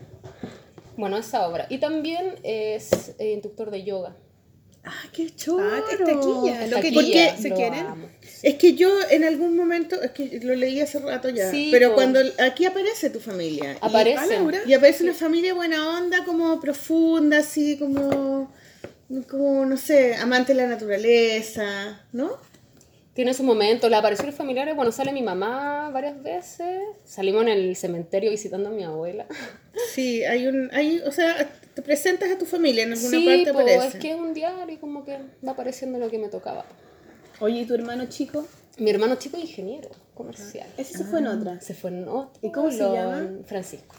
Bueno, 0.96 1.18
esa 1.18 1.46
obra. 1.46 1.66
Y 1.68 1.78
también 1.78 2.36
es 2.42 3.14
eh, 3.18 3.32
instructor 3.32 3.70
de 3.70 3.84
yoga. 3.84 4.16
Ah, 4.84 4.92
qué. 5.12 5.28
Ah, 5.60 5.80
aquí 5.88 6.46
ya. 6.46 6.64
Está 6.64 6.76
Lo 6.76 6.82
que 6.82 6.92
porque 6.92 7.32
¿Se 7.40 7.50
quieren? 7.52 7.86
amo. 7.86 8.08
Es 8.42 8.54
que 8.54 8.74
yo 8.74 8.90
en 9.10 9.24
algún 9.24 9.56
momento, 9.56 10.00
es 10.00 10.12
que 10.12 10.40
lo 10.42 10.54
leí 10.54 10.80
hace 10.80 10.98
rato 11.00 11.28
ya, 11.28 11.50
Sí, 11.50 11.68
pero 11.70 11.94
cuando 11.94 12.20
aquí 12.38 12.64
aparece 12.64 13.10
tu 13.10 13.20
familia. 13.20 13.76
Aparece. 13.80 14.18
Ah, 14.18 14.26
Laura. 14.26 14.60
Y 14.66 14.74
aparece 14.74 15.04
una 15.04 15.14
familia 15.14 15.54
buena 15.54 15.98
onda, 15.98 16.24
como 16.24 16.58
profunda, 16.60 17.38
así 17.38 17.76
como, 17.76 18.52
como, 19.28 19.66
no 19.66 19.76
sé, 19.76 20.14
amante 20.14 20.54
de 20.54 20.62
la 20.62 20.68
naturaleza, 20.68 22.06
¿no? 22.12 22.36
Tiene 23.14 23.34
su 23.34 23.42
momento, 23.42 23.88
las 23.88 23.98
apariciones 23.98 24.36
familiares, 24.36 24.76
bueno, 24.76 24.92
sale 24.92 25.12
mi 25.12 25.22
mamá 25.22 25.90
varias 25.90 26.22
veces, 26.22 26.80
salimos 27.04 27.42
en 27.42 27.48
el 27.48 27.74
cementerio 27.74 28.30
visitando 28.30 28.68
a 28.68 28.72
mi 28.72 28.84
abuela. 28.84 29.26
Sí, 29.92 30.24
hay 30.24 30.46
un, 30.46 30.70
hay, 30.72 31.00
o 31.00 31.10
sea, 31.10 31.50
te 31.78 31.82
presentas 31.82 32.28
a 32.28 32.36
tu 32.36 32.44
familia 32.44 32.82
en 32.82 32.92
alguna 32.92 33.08
Sí, 33.18 33.24
parte 33.24 33.52
po, 33.52 33.60
aparece. 33.60 33.86
es 33.86 33.94
que 34.02 34.10
es 34.10 34.16
un 34.18 34.34
diario 34.34 34.74
y 34.74 34.78
como 34.78 35.04
que 35.04 35.16
va 35.46 35.52
apareciendo 35.52 36.00
lo 36.00 36.10
que 36.10 36.18
me 36.18 36.26
tocaba. 36.26 36.64
Oye, 37.38 37.60
¿y 37.60 37.66
tu 37.66 37.74
hermano 37.74 38.06
chico? 38.06 38.44
Mi 38.78 38.90
hermano 38.90 39.14
chico 39.14 39.36
es 39.36 39.44
ingeniero 39.44 39.88
comercial. 40.12 40.66
Ese 40.76 40.98
se 40.98 41.04
fue 41.04 41.20
en 41.20 41.28
Ah. 41.28 41.36
otra. 41.38 41.60
Se 41.60 41.74
fue 41.74 41.90
en 41.90 42.08
otro, 42.08 42.32
¿Y 42.42 42.50
cómo 42.50 42.72
se 42.72 42.78
lo- 42.78 42.94
llama? 42.94 43.28
Francisco. 43.46 43.94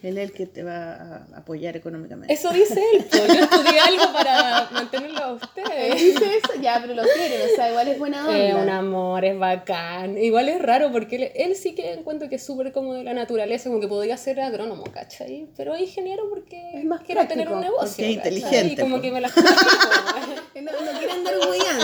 Él 0.00 0.16
es 0.16 0.30
el 0.30 0.32
que 0.32 0.46
te 0.46 0.62
va 0.62 0.92
a 0.92 1.38
apoyar 1.38 1.76
económicamente. 1.76 2.32
Eso 2.32 2.50
dice 2.52 2.80
él, 2.94 3.04
po. 3.04 3.16
yo 3.16 3.40
estudié 3.42 3.80
algo 3.80 4.12
para 4.12 4.68
mantenerlo 4.70 5.18
a 5.18 5.28
Él 5.30 5.34
ustedes. 5.42 5.94
dice 5.96 6.24
eso, 6.36 6.60
ya, 6.60 6.78
pero 6.80 6.94
lo 6.94 7.02
quieren, 7.02 7.40
o 7.50 7.56
sea, 7.56 7.70
igual 7.70 7.88
es 7.88 7.98
buena 7.98 8.24
onda. 8.28 8.38
Es 8.38 8.54
un 8.54 8.68
amor, 8.68 9.24
es 9.24 9.36
bacán. 9.36 10.16
Igual 10.16 10.48
es 10.50 10.62
raro 10.62 10.92
porque 10.92 11.16
él, 11.16 11.32
él 11.34 11.56
sí 11.56 11.74
que 11.74 11.94
encuentro 11.94 12.28
que 12.28 12.36
es 12.36 12.46
súper 12.46 12.70
como 12.72 12.94
de 12.94 13.02
la 13.02 13.12
naturaleza, 13.12 13.68
como 13.70 13.80
que 13.80 13.88
podría 13.88 14.16
ser 14.16 14.40
agrónomo, 14.40 14.84
¿cachai? 14.84 15.48
Pero 15.56 15.74
es 15.74 15.80
ingeniero 15.82 16.28
porque 16.30 16.78
Es 16.78 16.84
más 16.84 17.00
quiero 17.00 17.20
práctico, 17.22 17.40
tener 17.40 17.52
un 17.52 17.60
negocio. 17.60 18.04
es 18.04 18.10
inteligente, 18.12 18.74
Y 18.74 18.76
como 18.76 18.96
po. 18.96 19.02
que 19.02 19.10
me 19.10 19.20
complico, 19.22 19.50
Que 20.54 20.62
No, 20.62 20.70
no 20.72 20.98
quiere 20.98 21.12
andar. 21.12 21.34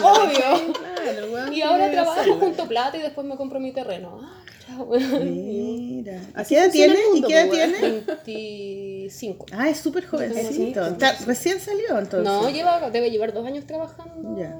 Obvio. 0.02 0.72
Claro, 0.72 1.52
Y 1.52 1.62
ahora 1.62 1.78
quiere 1.88 1.92
trabajo 1.94 2.34
junto 2.38 2.66
plata 2.68 2.96
y 2.96 3.02
después 3.02 3.26
me 3.26 3.36
compro 3.36 3.58
mi 3.58 3.72
terreno. 3.72 4.20
Ah. 4.22 4.40
Mira. 5.24 6.20
Así 6.34 6.54
¿Qué 6.54 6.60
edad 6.60 6.70
tiene? 6.72 6.96
¿Y 7.14 7.22
qué 7.22 7.34
edad 7.40 7.48
weón. 7.50 7.70
tiene? 7.70 8.02
25. 8.26 9.46
Ah, 9.52 9.68
es 9.68 9.78
súper 9.78 10.06
jovencito. 10.06 10.52
Sí, 10.86 10.92
Está- 10.92 11.16
recién 11.26 11.60
salió 11.60 11.98
entonces. 11.98 12.24
No, 12.24 12.50
lleva, 12.50 12.90
debe 12.90 13.10
llevar 13.10 13.32
dos 13.32 13.46
años 13.46 13.66
trabajando. 13.66 14.38
Ya. 14.38 14.50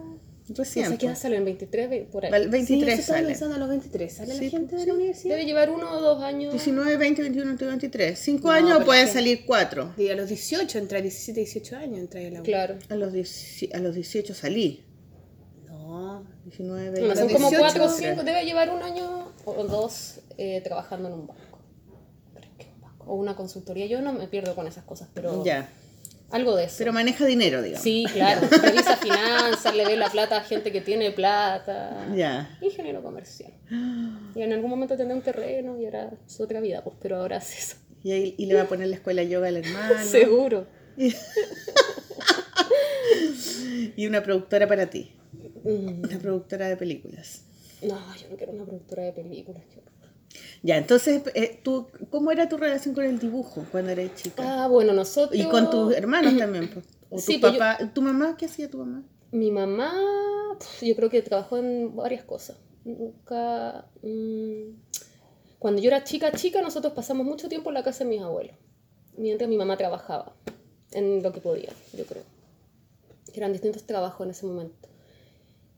No 0.47 0.55
Recién. 0.57 0.91
sé 0.91 0.99
qué 0.99 1.07
edad 1.07 1.15
pues. 1.15 1.23
sale, 1.23 1.37
en 1.39 1.45
23, 1.47 1.89
ve- 1.89 2.07
por 2.13 2.27
ahí. 2.27 2.31
Val- 2.31 2.43
Sí, 2.45 2.49
23 2.51 2.93
eso 2.93 3.01
estaba 3.01 3.19
sale. 3.19 3.29
pensando 3.29 3.55
a 3.55 3.59
los 3.59 3.69
23. 3.71 4.13
¿Sale 4.13 4.35
Sí, 4.35 4.45
la 4.45 4.51
gente 4.51 4.77
de 4.77 4.83
sí. 4.83 4.89
la 4.89 4.95
universidad? 4.95 5.35
Debe 5.37 5.47
llevar 5.47 5.71
uno 5.71 5.91
o 5.91 6.01
dos 6.03 6.23
años. 6.23 6.53
19, 6.53 6.97
20, 6.99 7.23
21, 7.23 7.47
22, 7.49 7.73
23. 7.73 8.19
5 8.19 8.49
No, 8.49 8.53
años 8.55 8.79
o 8.83 8.85
pueden 8.85 9.09
salir 9.09 9.45
4. 9.47 9.95
Y 9.97 10.09
a 10.11 10.15
los 10.17 10.29
18, 10.29 10.79
entre 10.79 11.01
17 11.01 11.41
y 11.41 11.45
18 11.45 11.77
años 11.79 11.99
entra 11.99 12.21
a 12.21 12.25
la 12.25 12.41
U. 12.41 12.43
Claro. 12.43 12.77
A 12.91 12.95
los, 12.95 13.15
10 13.15 13.69
a 13.73 13.79
los 13.79 13.95
18 13.95 14.35
salí. 14.35 14.85
No. 15.67 16.25
19, 16.45 16.91
20. 16.91 17.01
Bueno, 17.01 17.15
los 17.15 17.19
son 17.21 17.29
como 17.33 17.49
18, 17.49 17.61
cuatro 17.63 17.85
o 17.87 17.89
cinco, 17.89 18.23
debe 18.23 18.45
llevar 18.45 18.69
un 18.69 18.83
año 18.83 19.24
o 19.47 19.65
dos 19.65 20.21
eh, 20.39 20.61
trabajando 20.63 21.09
en 21.09 21.15
un 21.15 21.27
banco. 21.27 21.59
Creo 22.35 22.51
que 22.59 22.67
un 22.75 22.81
banco. 22.81 23.05
O 23.07 23.15
una 23.15 23.37
consultoría. 23.37 23.87
Yo 23.87 24.01
no 24.03 24.13
me 24.13 24.27
pierdo 24.29 24.55
con 24.55 24.67
esas 24.67 24.85
cosas, 24.85 25.09
pero 25.15 25.45
Ya. 25.45 25.69
algo 26.31 26.57
de 26.57 26.65
eso. 26.65 26.77
Pero 26.79 26.93
maneja 26.93 27.25
dinero, 27.27 27.63
digamos. 27.63 27.83
sí, 27.83 28.05
claro. 28.13 28.47
Revisa 28.51 28.97
finanzas, 28.97 29.75
le 29.75 29.85
ve 29.87 29.97
la 29.97 30.11
plata 30.11 30.37
a 30.39 30.43
gente 30.43 30.73
que 30.73 30.81
tiene 30.81 31.11
plata. 31.13 32.07
Ya. 32.15 32.57
Ingeniero 32.61 33.03
comercial. 33.03 33.53
Y 34.35 34.43
en 34.43 34.53
algún 34.53 34.71
momento 34.71 34.97
tendrá 34.97 35.15
un 35.17 35.23
terreno 35.23 35.79
y 35.79 35.85
era 35.85 36.11
su 36.27 36.43
otra 36.43 36.61
vida, 36.61 36.83
pues, 36.83 36.97
pero 37.01 37.17
ahora 37.19 37.37
hace 37.39 37.59
eso. 37.59 37.77
Y, 38.03 38.13
ahí, 38.13 38.35
y 38.37 38.47
le 38.47 38.55
va 38.55 38.63
a 38.63 38.69
poner 38.69 38.89
la 38.89 38.97
escuela 38.97 39.23
yoga 39.23 39.49
al 39.49 39.57
hermano. 39.59 39.95
Seguro. 40.05 40.67
Y 43.97 44.07
una 44.07 44.23
productora 44.23 44.67
para 44.67 44.89
ti. 44.91 45.13
Mm, 45.65 46.05
Una 46.05 46.19
productora 46.19 46.69
de 46.69 46.77
películas. 46.77 47.44
No, 47.89 48.17
yo 48.17 48.29
no 48.31 48.37
quiero 48.37 48.53
una 48.53 48.65
productora 48.65 49.05
de 49.05 49.13
películas. 49.13 49.63
qué 49.73 49.79
horror. 49.81 49.93
Ya, 50.63 50.77
entonces, 50.79 51.23
eh, 51.35 51.61
tú, 51.63 51.87
¿cómo 52.11 52.31
era 52.33 52.49
tu 52.49 52.57
relación 52.57 52.95
con 52.95 53.05
el 53.05 53.19
dibujo 53.19 53.65
cuando 53.71 53.93
eras 53.93 54.15
chica? 54.15 54.65
Ah, 54.65 54.69
bueno, 54.69 54.93
nosotros... 54.93 55.39
y 55.39 55.45
con 55.45 55.71
tus 55.71 55.95
hermanos 55.95 56.37
también. 56.39 56.69
pues. 56.73 56.85
O 57.11 57.19
Sí, 57.19 57.35
tu 57.37 57.43
pues 57.43 57.53
yo- 57.53 57.59
papá. 57.59 57.93
¿Tu 57.93 58.03
mamá? 58.03 58.37
¿Qué 58.37 58.47
hacía 58.47 58.69
tu 58.71 58.79
mamá? 58.79 59.05
Mi 59.31 59.51
mamá, 59.51 59.93
yo 60.83 60.97
creo 60.97 61.11
que 61.11 61.23
trabajó 61.23 61.57
en 61.59 61.95
varias 61.95 62.25
cosas. 62.25 62.57
Nunca. 62.85 63.87
mm, 64.03 64.75
cuando 65.59 65.81
yo 65.81 65.89
era 65.89 66.05
chica, 66.05 66.31
chica, 66.33 66.61
nosotros 66.63 66.93
pasamos 66.93 67.25
mucho 67.27 67.49
tiempo 67.49 67.71
en 67.71 67.75
la 67.75 67.83
casa 67.83 68.05
de 68.05 68.11
mis 68.11 68.21
abuelos, 68.21 68.55
mientras 69.17 69.49
mi 69.49 69.57
mamá 69.57 69.77
trabajaba 69.79 70.35
en 70.93 71.23
lo 71.23 71.33
que 71.33 71.41
podía, 71.41 71.71
yo 71.97 72.05
creo. 72.05 72.23
Que 73.33 73.41
eran 73.41 73.53
distintos 73.53 73.85
trabajos 73.85 74.25
en 74.27 74.31
ese 74.33 74.45
momento. 74.47 74.89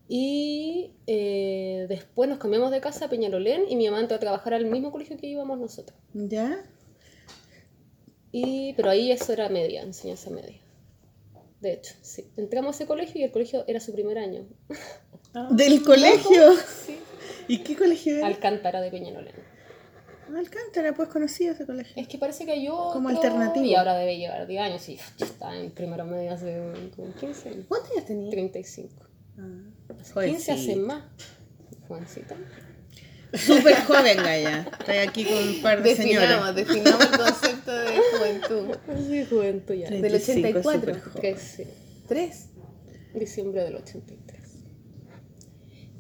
Y 0.09 0.93
eh, 1.07 1.87
después 1.89 2.29
nos 2.29 2.39
cambiamos 2.39 2.71
de 2.71 2.81
casa 2.81 3.07
a 3.07 3.09
Peñalolén 3.09 3.65
y 3.69 3.77
mi 3.77 3.87
mamá 3.87 4.01
entró 4.01 4.17
a 4.17 4.21
trabajar 4.21 4.55
al 4.55 4.67
mismo 4.67 4.93
colegio 4.93 5.17
que 5.17 5.27
íbamos 5.27 5.59
nosotros. 5.59 5.99
¿Ya? 6.15 6.65
Y, 8.31 8.75
pero 8.75 8.91
ahí 8.91 9.11
eso 9.11 9.33
era 9.33 9.49
media, 9.49 9.83
enseñanza 9.83 10.31
media. 10.31 10.61
De 11.61 11.73
hecho, 11.73 11.95
sí. 12.03 12.31
Entramos 12.37 12.75
a 12.75 12.77
ese 12.77 12.87
colegio 12.87 13.21
y 13.21 13.25
el 13.25 13.33
colegio 13.33 13.65
era 13.67 13.81
su 13.81 13.93
primer 13.93 14.19
año. 14.19 14.47
¿Del 15.51 15.83
colegio? 15.83 16.55
Sí. 16.87 16.99
¿Y 17.49 17.59
qué 17.59 17.77
colegio 17.77 18.17
era? 18.17 18.27
Alcántara 18.27 18.81
de 18.81 18.91
Peñalolén. 18.91 19.35
Alcántara, 20.35 20.93
pues 20.95 21.09
conocido 21.09 21.53
ese 21.53 21.65
colegio. 21.65 21.95
Es 21.97 22.09
que 22.09 22.19
parece 22.19 22.45
que 22.45 22.69
otro, 22.69 22.95
Como 22.95 23.09
alternativo. 23.09 23.65
Y 23.65 23.75
ahora 23.75 23.97
debe 23.97 24.19
llegar 24.19 24.47
10 24.47 24.61
años. 24.61 24.87
Ya 24.87 25.27
está 25.27 25.57
en 25.57 25.71
primero 25.71 26.05
medio 26.05 26.33
hace 26.33 26.61
como 26.97 27.15
15 27.15 27.49
años. 27.49 27.65
¿Cuántos 27.69 27.93
años 27.93 28.05
tenías? 28.07 28.31
35. 28.31 29.07
Joder, 30.13 30.31
15 30.31 30.53
hace 30.53 30.63
sí. 30.63 30.77
más. 30.77 31.05
Jovencita. 31.89 32.37
Súper 33.35 33.77
joven, 33.85 34.17
Gaya. 34.19 34.69
Estoy 34.79 34.97
aquí 34.97 35.25
con 35.25 35.37
un 35.37 35.63
par 35.63 35.83
de 35.83 35.91
Definamos, 35.91 36.29
señoras. 36.29 36.55
definamos 36.55 37.01
el 37.01 37.19
concepto 37.19 37.73
de 37.73 38.01
juventud. 38.13 38.77
Sí, 39.09 39.25
juventud 39.27 39.75
ya. 39.75 39.91
Del 39.91 40.01
35, 40.01 40.59
84. 40.59 40.81
súper 40.81 41.01
joven. 41.01 41.21
Que 41.21 41.37
sí. 41.37 41.65
¿Tres? 42.07 42.49
Diciembre 43.15 43.63
del 43.65 43.77
83. 43.77 44.37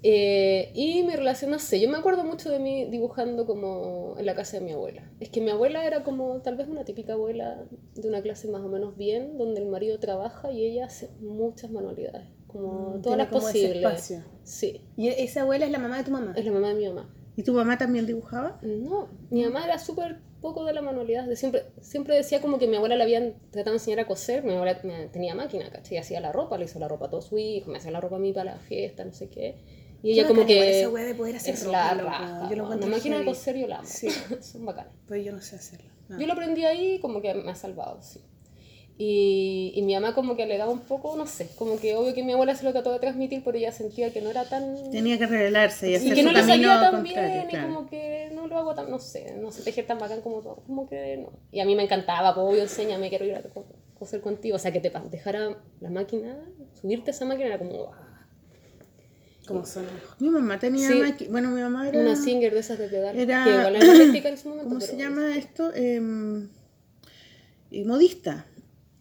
Eh, 0.09 0.71
y 0.75 1.03
mi 1.03 1.17
relación, 1.17 1.51
no 1.51 1.59
sé, 1.59 1.81
yo 1.81 1.89
me 1.89 1.97
acuerdo 1.97 2.23
mucho 2.23 2.49
de 2.49 2.61
mí 2.61 2.85
dibujando 2.85 3.45
como 3.45 4.15
en 4.19 4.27
la 4.27 4.37
casa 4.37 4.59
de 4.59 4.65
mi 4.65 4.71
abuela. 4.73 5.11
Es 5.19 5.31
que 5.31 5.41
mi 5.41 5.51
abuela 5.51 5.85
era 5.85 6.05
como 6.05 6.41
tal 6.43 6.57
vez 6.57 6.69
una 6.69 6.85
típica 6.85 7.15
abuela 7.15 7.65
de 7.95 8.09
una 8.09 8.23
clase 8.23 8.47
más 8.47 8.63
o 8.63 8.69
menos 8.69 8.97
bien, 8.97 9.37
donde 9.37 9.61
el 9.61 9.67
marido 9.67 9.99
trabaja 9.99 10.53
y 10.53 10.65
ella 10.65 10.87
hace 10.87 11.11
muchas 11.21 11.73
manualidades, 11.73 12.29
como 12.57 12.79
todas 12.79 12.99
Mm, 12.99 13.03
tiene 13.03 13.17
las 13.19 13.29
como 13.29 13.41
posibles. 13.43 14.15
Sí, 14.45 14.81
¿Y 14.97 15.09
esa 15.09 15.43
abuela 15.43 15.67
es 15.67 15.71
la 15.73 15.79
mamá 15.79 15.99
de 15.99 16.05
tu 16.05 16.11
mamá? 16.11 16.33
es 16.37 16.45
la 16.45 16.53
mamá 16.53 16.69
de 16.69 16.75
mi 16.75 16.87
mamá. 16.89 17.13
¿Y 17.37 17.43
tu 17.43 17.53
mamá 17.53 17.77
también 17.77 18.07
dibujaba? 18.07 18.59
No, 18.63 19.09
mi 19.31 19.45
mamá 19.45 19.65
era 19.65 19.79
súper 19.79 20.21
poco 20.41 20.65
de 20.65 20.73
la 20.73 20.81
manualidad. 20.83 21.27
De 21.27 21.37
siempre, 21.37 21.65
siempre 21.83 22.15
decía 22.17 22.41
como 22.41 22.59
que 22.59 22.67
mi 22.67 22.77
abuela 22.77 22.97
le 22.97 23.03
habían 23.03 23.35
tratado 23.51 23.73
de 23.73 23.77
enseñar 23.79 24.01
a 24.01 24.07
coser. 24.07 24.43
Mi 24.45 24.55
abuela 24.55 24.79
me- 24.85 25.09
tenía 25.09 25.35
máquina, 25.35 25.69
¿cachai? 25.71 25.97
Y 25.97 25.99
hacía 25.99 26.21
la 26.21 26.33
ropa, 26.33 26.57
le 26.57 26.65
hizo 26.65 26.79
la 26.79 26.89
ropa 26.89 27.07
a 27.07 27.11
todos 27.11 27.27
sus 27.27 27.39
hijos, 27.39 27.69
me 27.69 27.79
hacía 27.79 27.91
la 27.91 28.01
ropa 28.01 28.17
a 28.17 28.19
mí 28.19 28.33
para 28.33 28.53
la 28.53 28.59
fiesta, 28.59 29.05
no 29.05 29.13
sé 29.13 29.29
qué. 29.29 29.57
Y 30.03 30.13
ella 30.13 30.27
como 30.29 30.47
que... 30.47 30.81
esa 30.83 30.91
de 30.91 31.15
poder 31.15 31.37
hacer 31.37 31.55
es 31.55 31.65
ropa, 31.65 31.95
la 31.95 32.03
raja. 32.03 32.49
Yo 32.49 32.57
lo 32.57 32.75
la 32.75 32.87
máquina 32.87 33.19
de 33.19 33.25
coser 33.25 33.57
yo 33.57 33.67
la 33.67 33.79
amo. 33.79 33.89
Sí. 33.89 34.09
Son 34.41 34.65
bacanas. 34.65 34.93
Pues 35.09 35.25
yo 35.25 35.33
no 35.33 35.41
sé 35.43 35.57
hacerlo. 35.57 35.91
no. 36.09 36.19
Yo 36.21 36.27
lo 36.27 36.33
aprendí 36.35 36.65
ahí 36.65 37.01
como 37.01 37.21
que 37.21 37.35
me 37.35 37.51
ha 37.51 37.55
salvado, 37.55 38.01
sí. 38.03 38.21
Y, 38.99 39.73
y 39.75 39.83
mi 39.83 39.93
mamá 39.95 40.15
como 40.15 40.37
que 40.37 40.47
le 40.47 40.57
daba 40.57 40.73
un 40.73 40.81
poco, 40.81 41.17
no 41.19 41.27
sé, 41.27 41.49
como 41.57 41.79
que 41.79 41.95
obvio 41.95 42.15
que 42.15 42.23
mi 42.23 42.33
abuela 42.33 42.55
se 42.55 42.65
lo 42.65 42.73
trató 42.73 42.93
de 42.93 42.99
transmitir, 42.99 43.43
pero 43.45 43.59
ella 43.59 43.71
sentía 43.71 44.11
que 44.11 44.23
no 44.23 44.31
era 44.31 44.45
tan... 44.49 44.91
Tenía 44.91 45.19
que 45.19 45.27
revelarse 45.27 45.91
y 45.91 45.93
y 45.93 45.97
hacer 45.97 46.15
que 46.15 46.21
su 46.23 46.27
no 46.27 46.33
le 46.33 46.43
salía 46.43 46.81
tan 46.81 47.03
bien 47.03 47.15
claro. 47.15 47.69
y 47.69 47.75
como 47.75 47.91
que 47.91 48.31
no 48.35 48.47
lo 48.47 48.57
hago 48.57 48.75
tan, 48.75 48.91
no 48.91 48.99
sé, 48.99 49.35
no 49.39 49.53
sé 49.53 49.63
tejer 49.65 49.87
tan 49.87 49.99
bacán 49.99 50.23
como 50.23 50.41
todo, 50.41 50.63
como 50.67 50.89
que 50.89 51.19
no. 51.19 51.31
Y 51.53 51.61
a 51.61 51.67
mí 51.67 51.77
me 51.77 51.83
encantaba, 51.83 52.35
pues 52.35 52.47
obvio, 52.47 52.63
enséñame, 52.63 53.11
quiero 53.11 53.27
ir 53.27 53.35
a 53.35 53.43
co- 53.43 53.67
coser 53.99 54.23
contigo, 54.23 54.57
o 54.57 54.59
sea, 54.59 54.73
que 54.73 54.81
te 54.81 54.91
dejara 55.11 55.59
la 55.81 55.91
máquina, 55.91 56.35
subirte 56.81 57.11
a 57.11 57.15
esa 57.15 57.27
máquina 57.27 57.49
era 57.49 57.59
como. 57.59 57.91
Como 59.47 59.65
son. 59.67 59.85
Mi 60.21 60.31
mamá 60.31 60.59
tenía 60.59 60.89
Sí. 60.89 60.95
maqui- 60.95 61.29
Bueno, 61.31 61.51
mi 61.51 61.61
mamá 61.61 61.87
era... 61.89 62.01
una 62.01 62.17
Singer 62.17 62.53
de 62.55 62.61
esas 62.61 62.79
de 62.79 62.89
pedal, 62.89 63.15
Era- 63.17 63.45
que 63.45 64.29
en 64.29 64.39
su 64.39 64.49
momento. 64.49 64.69
¿Cómo 64.71 64.81
pero- 64.81 64.91
se 64.91 64.97
llama 64.97 65.37
esto? 65.37 65.71
Eh, 65.75 66.01
modista. 67.85 68.47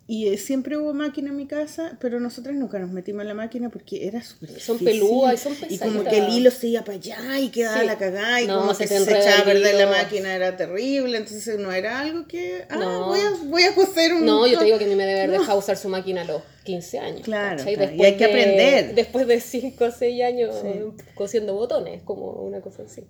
Y 0.07 0.27
eh, 0.27 0.37
siempre 0.37 0.77
hubo 0.77 0.93
máquina 0.93 1.29
en 1.31 1.35
mi 1.35 1.47
casa, 1.47 1.97
pero 1.99 2.19
nosotras 2.19 2.55
nunca 2.55 2.77
nos 2.77 2.91
metimos 2.91 3.23
en 3.23 3.27
la 3.29 3.33
máquina 3.33 3.69
porque 3.69 4.05
era 4.07 4.21
súper 4.21 4.59
Son 4.59 4.77
pelúas 4.77 5.33
y 5.33 5.37
son 5.37 5.55
Y 5.67 5.79
como 5.79 6.03
que 6.03 6.19
el 6.19 6.29
hilo 6.29 6.51
se 6.51 6.67
iba 6.67 6.83
para 6.83 6.97
allá 6.97 7.39
y 7.39 7.49
quedaba 7.49 7.79
Sí. 7.79 7.85
la 7.87 7.97
cagada 7.97 8.39
y 8.39 8.45
No, 8.45 8.59
como 8.59 8.75
se 8.75 8.83
que 8.83 8.99
se 8.99 9.01
echaba 9.01 9.39
a 9.39 9.45
perder 9.45 9.73
la 9.73 9.87
máquina, 9.87 10.35
era 10.35 10.55
terrible. 10.55 11.17
Entonces 11.17 11.57
no 11.57 11.71
era 11.71 12.01
algo 12.01 12.27
que, 12.27 12.65
ah, 12.69 12.75
No. 12.77 13.07
voy, 13.07 13.19
a, 13.19 13.31
voy 13.45 13.63
a 13.63 13.73
coser 13.73 14.13
un... 14.13 14.25
No, 14.25 14.45
yo 14.45 14.59
te 14.59 14.65
digo 14.65 14.77
que 14.77 14.85
a 14.85 14.87
mí 14.87 14.93
me 14.95 15.07
debe 15.07 15.21
haber 15.21 15.35
No. 15.37 15.39
dejado 15.41 15.57
usar 15.57 15.75
su 15.75 15.89
máquina 15.89 16.21
a 16.21 16.25
los 16.25 16.43
15 16.65 16.99
años. 16.99 17.21
Claro, 17.21 17.63
claro, 17.63 17.95
y 17.95 18.03
hay 18.03 18.15
que 18.15 18.25
de- 18.27 18.31
aprender. 18.31 18.93
Después 18.93 19.25
de 19.25 19.41
5 19.41 19.85
o 19.85 19.91
6 19.91 20.23
años 20.23 20.55
eh, 20.63 20.85
cosiendo 21.15 21.55
botones, 21.55 22.03
como 22.03 22.31
una 22.43 22.61
cosa 22.61 22.83
así. 22.83 23.05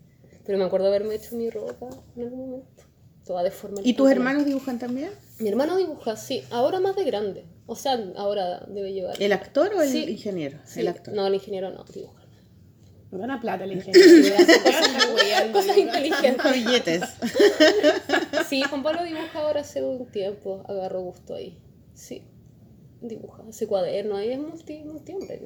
Pero 0.45 0.57
me 0.57 0.63
acuerdo 0.63 0.87
haberme 0.87 1.15
hecho 1.15 1.35
mi 1.35 1.49
ropa 1.49 1.87
en 2.15 2.23
algún 2.23 2.39
momento. 2.51 2.83
Toda 3.25 3.43
deforme. 3.43 3.81
¿Y 3.83 3.95
tus 3.95 4.09
hermanos 4.09 4.45
dibujan 4.45 4.79
también? 4.79 5.09
Mi 5.39 5.49
hermano 5.49 5.77
dibuja, 5.77 6.15
sí. 6.15 6.43
Ahora 6.51 6.79
más 6.79 6.95
de 6.95 7.03
grande. 7.03 7.45
O 7.67 7.75
sea, 7.75 7.99
ahora 8.15 8.65
debe 8.67 8.93
llevar. 8.93 9.21
¿El 9.21 9.33
actor 9.33 9.73
o 9.75 9.81
el 9.81 9.89
Sí. 9.89 10.05
ingeniero? 10.09 10.59
Sí. 10.65 10.81
El 10.81 10.87
actor. 10.87 11.13
No, 11.13 11.27
el 11.27 11.33
ingeniero 11.33 11.71
no, 11.71 11.83
dibuja. 11.85 12.21
Gana 13.11 13.39
plata 13.39 13.63
el 13.63 13.71
ingeniero. 13.73 14.35
Cosas 14.35 15.43
Cosas 15.53 15.77
inteligentes. 15.77 16.53
Billetes. 16.53 17.01
Sí, 18.49 18.61
Juan 18.61 18.83
Pablo 18.83 19.03
dibuja 19.03 19.39
ahora 19.39 19.61
hace 19.61 19.81
un 19.83 20.05
tiempo. 20.11 20.63
Agarró 20.67 21.01
gusto 21.01 21.33
ahí. 21.35 21.57
Sí. 21.95 22.21
Dibuja, 23.01 23.43
hace 23.49 23.65
cuaderno. 23.67 24.17
Ahí 24.17 24.29
es 24.31 24.39
multi, 24.39 24.83
multi 24.83 25.13
hombre. 25.13 25.41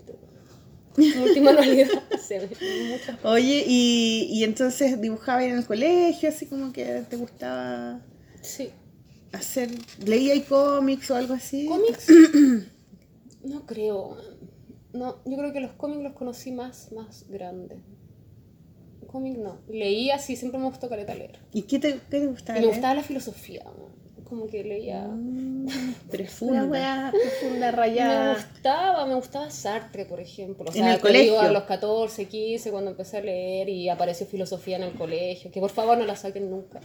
Multimanualidad. 0.97 1.88
Se 2.21 2.39
ve 2.39 2.49
muchas 2.91 3.23
Oye, 3.23 3.63
y, 3.65 4.28
y 4.32 4.43
entonces 4.43 4.99
dibujaba 4.99 5.43
en 5.45 5.58
el 5.58 5.65
colegio, 5.65 6.30
así 6.30 6.45
como 6.47 6.73
que 6.73 7.04
te 7.10 7.15
gustaba 7.15 8.02
Sí. 8.41 8.71
Hacer, 9.34 9.70
leía 10.06 10.36
y 10.36 10.42
cómics 10.42 11.10
o 11.12 11.15
algo 11.15 11.34
así. 11.34 11.65
¿Cómics? 11.68 12.08
No 13.44 13.65
creo. 13.65 14.18
No, 14.92 15.18
yo 15.26 15.38
creo 15.38 15.54
que 15.54 15.62
los 15.62 15.72
cómics 15.72 16.04
los 16.04 16.12
conocí 16.13 16.52
más, 16.52 16.92
más 16.92 17.26
grandes. 17.30 17.78
Cómic 19.08 19.38
no. 19.38 19.60
Leía, 19.70 20.20
sí, 20.20 20.36
siempre 20.36 20.60
me 20.60 20.65
gustó 20.68 20.89
caleta 20.89 21.15
leer. 21.15 21.39
¿Y 21.54 21.62
qué 21.63 21.80
te, 21.80 21.94
qué 21.94 22.00
te 22.10 22.28
gustaba? 22.28 22.56
Me 22.60 22.65
leer? 22.65 22.74
gustaba 22.76 22.94
la 22.96 23.04
filosofía. 23.04 23.63
Como 24.26 24.46
que 24.48 24.63
leía... 24.63 25.08
Mm, 25.08 25.63
Una 25.68 25.94
Profunda. 26.12 26.65
weá 26.65 27.12
profunda, 27.13 27.65
Me 27.72 27.72
rayada. 27.72 28.34
gustaba, 28.36 29.06
me 29.08 29.15
gustaba 29.15 29.50
Sartre, 29.50 30.06
por 30.06 30.20
ejemplo. 30.20 30.65
O 30.65 30.68
¿En 30.68 30.74
sea, 30.74 30.96
el 30.96 31.02
te 31.02 31.08
digo, 31.08 31.36
colegio? 31.38 31.39
a 31.39 31.52
los 31.52 31.63
14, 31.63 32.26
15, 32.28 32.70
cuando 32.72 32.92
empecé 32.92 33.18
a 33.18 33.22
leer 33.22 33.70
y 33.70 33.88
apareció 33.89 34.28
filosofía 34.28 34.76
en 34.76 34.84
el 34.84 34.94
colegio, 34.94 35.50
que 35.50 35.60
por 35.62 35.72
favor 35.72 35.98
no 35.98 36.06
la 36.06 36.15
saquen 36.18 36.52
nunca. 36.52 36.82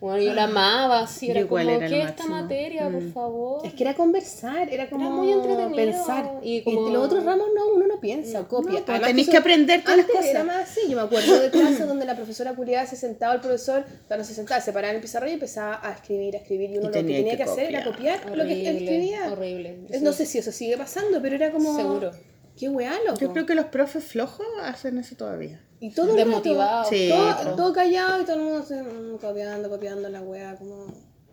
Bueno, 0.00 0.22
yo 0.22 0.32
la 0.32 0.44
amaba, 0.44 1.00
así, 1.00 1.30
era 1.30 1.40
igual 1.40 1.66
como, 1.66 1.76
era 1.76 1.88
¿qué 1.88 2.02
esta 2.02 2.24
materia, 2.26 2.84
por 2.88 3.02
Mm. 3.02 3.12
favor? 3.12 3.66
Es 3.66 3.74
que 3.74 3.82
era 3.82 3.94
conversar, 3.94 4.72
era 4.72 4.88
como 4.88 5.10
muy 5.10 5.30
entretenido, 5.30 5.76
pensar. 5.76 6.38
y 6.42 6.56
Y, 6.56 6.62
como- 6.64 6.88
los 6.88 7.04
otros 7.04 7.22
ramos 7.24 7.48
no, 7.54 7.68
uno 7.74 7.86
no 7.86 8.00
piensa, 8.00 8.48
copia. 8.48 8.80
No, 8.80 8.84
Además 8.88 9.08
tenés 9.08 9.22
eso- 9.24 9.32
que 9.32 9.36
aprender 9.36 9.82
todas 9.82 9.98
las 9.98 10.06
antes 10.06 10.16
cosas. 10.16 10.30
Era 10.30 10.44
más 10.44 10.56
así, 10.70 10.80
yo 10.88 10.96
me 10.96 11.02
acuerdo 11.02 11.38
de 11.40 11.50
clases 11.80 11.86
donde 11.86 12.06
la 12.06 12.16
profesora 12.16 12.54
culiada 12.54 12.86
se 12.86 12.96
sentaba, 12.96 13.34
el 13.34 13.40
profesor, 13.40 13.84
no 14.08 14.24
se 14.24 14.32
sentaba, 14.34 14.60
se 14.62 14.72
paraba 14.72 14.90
en 14.90 14.96
el 14.96 15.02
pizarrón 15.02 15.28
y 15.28 15.32
empezaba 15.34 15.78
a 15.86 15.92
escribir, 15.92 16.34
a 16.34 16.38
escribir, 16.38 16.70
y 16.70 16.78
uno 16.78 16.86
lo 16.86 16.92
que 16.94 17.02
tenía 17.02 17.32
que 17.32 17.36
que, 17.36 17.42
hacer 17.42 17.66
era 17.68 17.84
copiar. 17.84 18.24
lo 18.34 18.44
que 18.46 18.68
él 18.70 18.76
escribía. 18.78 19.30
horrible. 19.30 19.80
No 20.00 20.12
sé 20.14 20.24
si 20.24 20.38
eso 20.38 20.50
sigue 20.50 20.78
pasando, 20.78 21.20
pero 21.20 21.34
era 21.36 21.50
como... 21.52 21.76
Seguro. 21.76 22.10
Qué 22.58 22.68
weá, 22.70 22.92
loco. 23.06 23.20
Yo 23.20 23.32
creo 23.32 23.44
que 23.46 23.54
los 23.54 23.66
profes 23.66 24.02
flojos 24.04 24.46
hacen 24.62 24.96
eso 24.98 25.14
todavía. 25.16 25.60
Y 25.80 25.90
todo 25.92 26.06
el 26.10 26.12
rato, 26.12 26.24
Desmotivado. 26.28 26.84
Sí. 26.88 27.08
todo, 27.10 27.56
todo 27.56 27.72
callado 27.72 28.20
y 28.20 28.24
todo 28.24 28.36
el 28.36 28.42
mundo 28.42 28.62
se, 28.62 28.82
mm, 28.82 29.16
copiando, 29.18 29.68
copiando 29.70 30.08
la 30.08 30.20
weá, 30.22 30.56
como... 30.56 30.86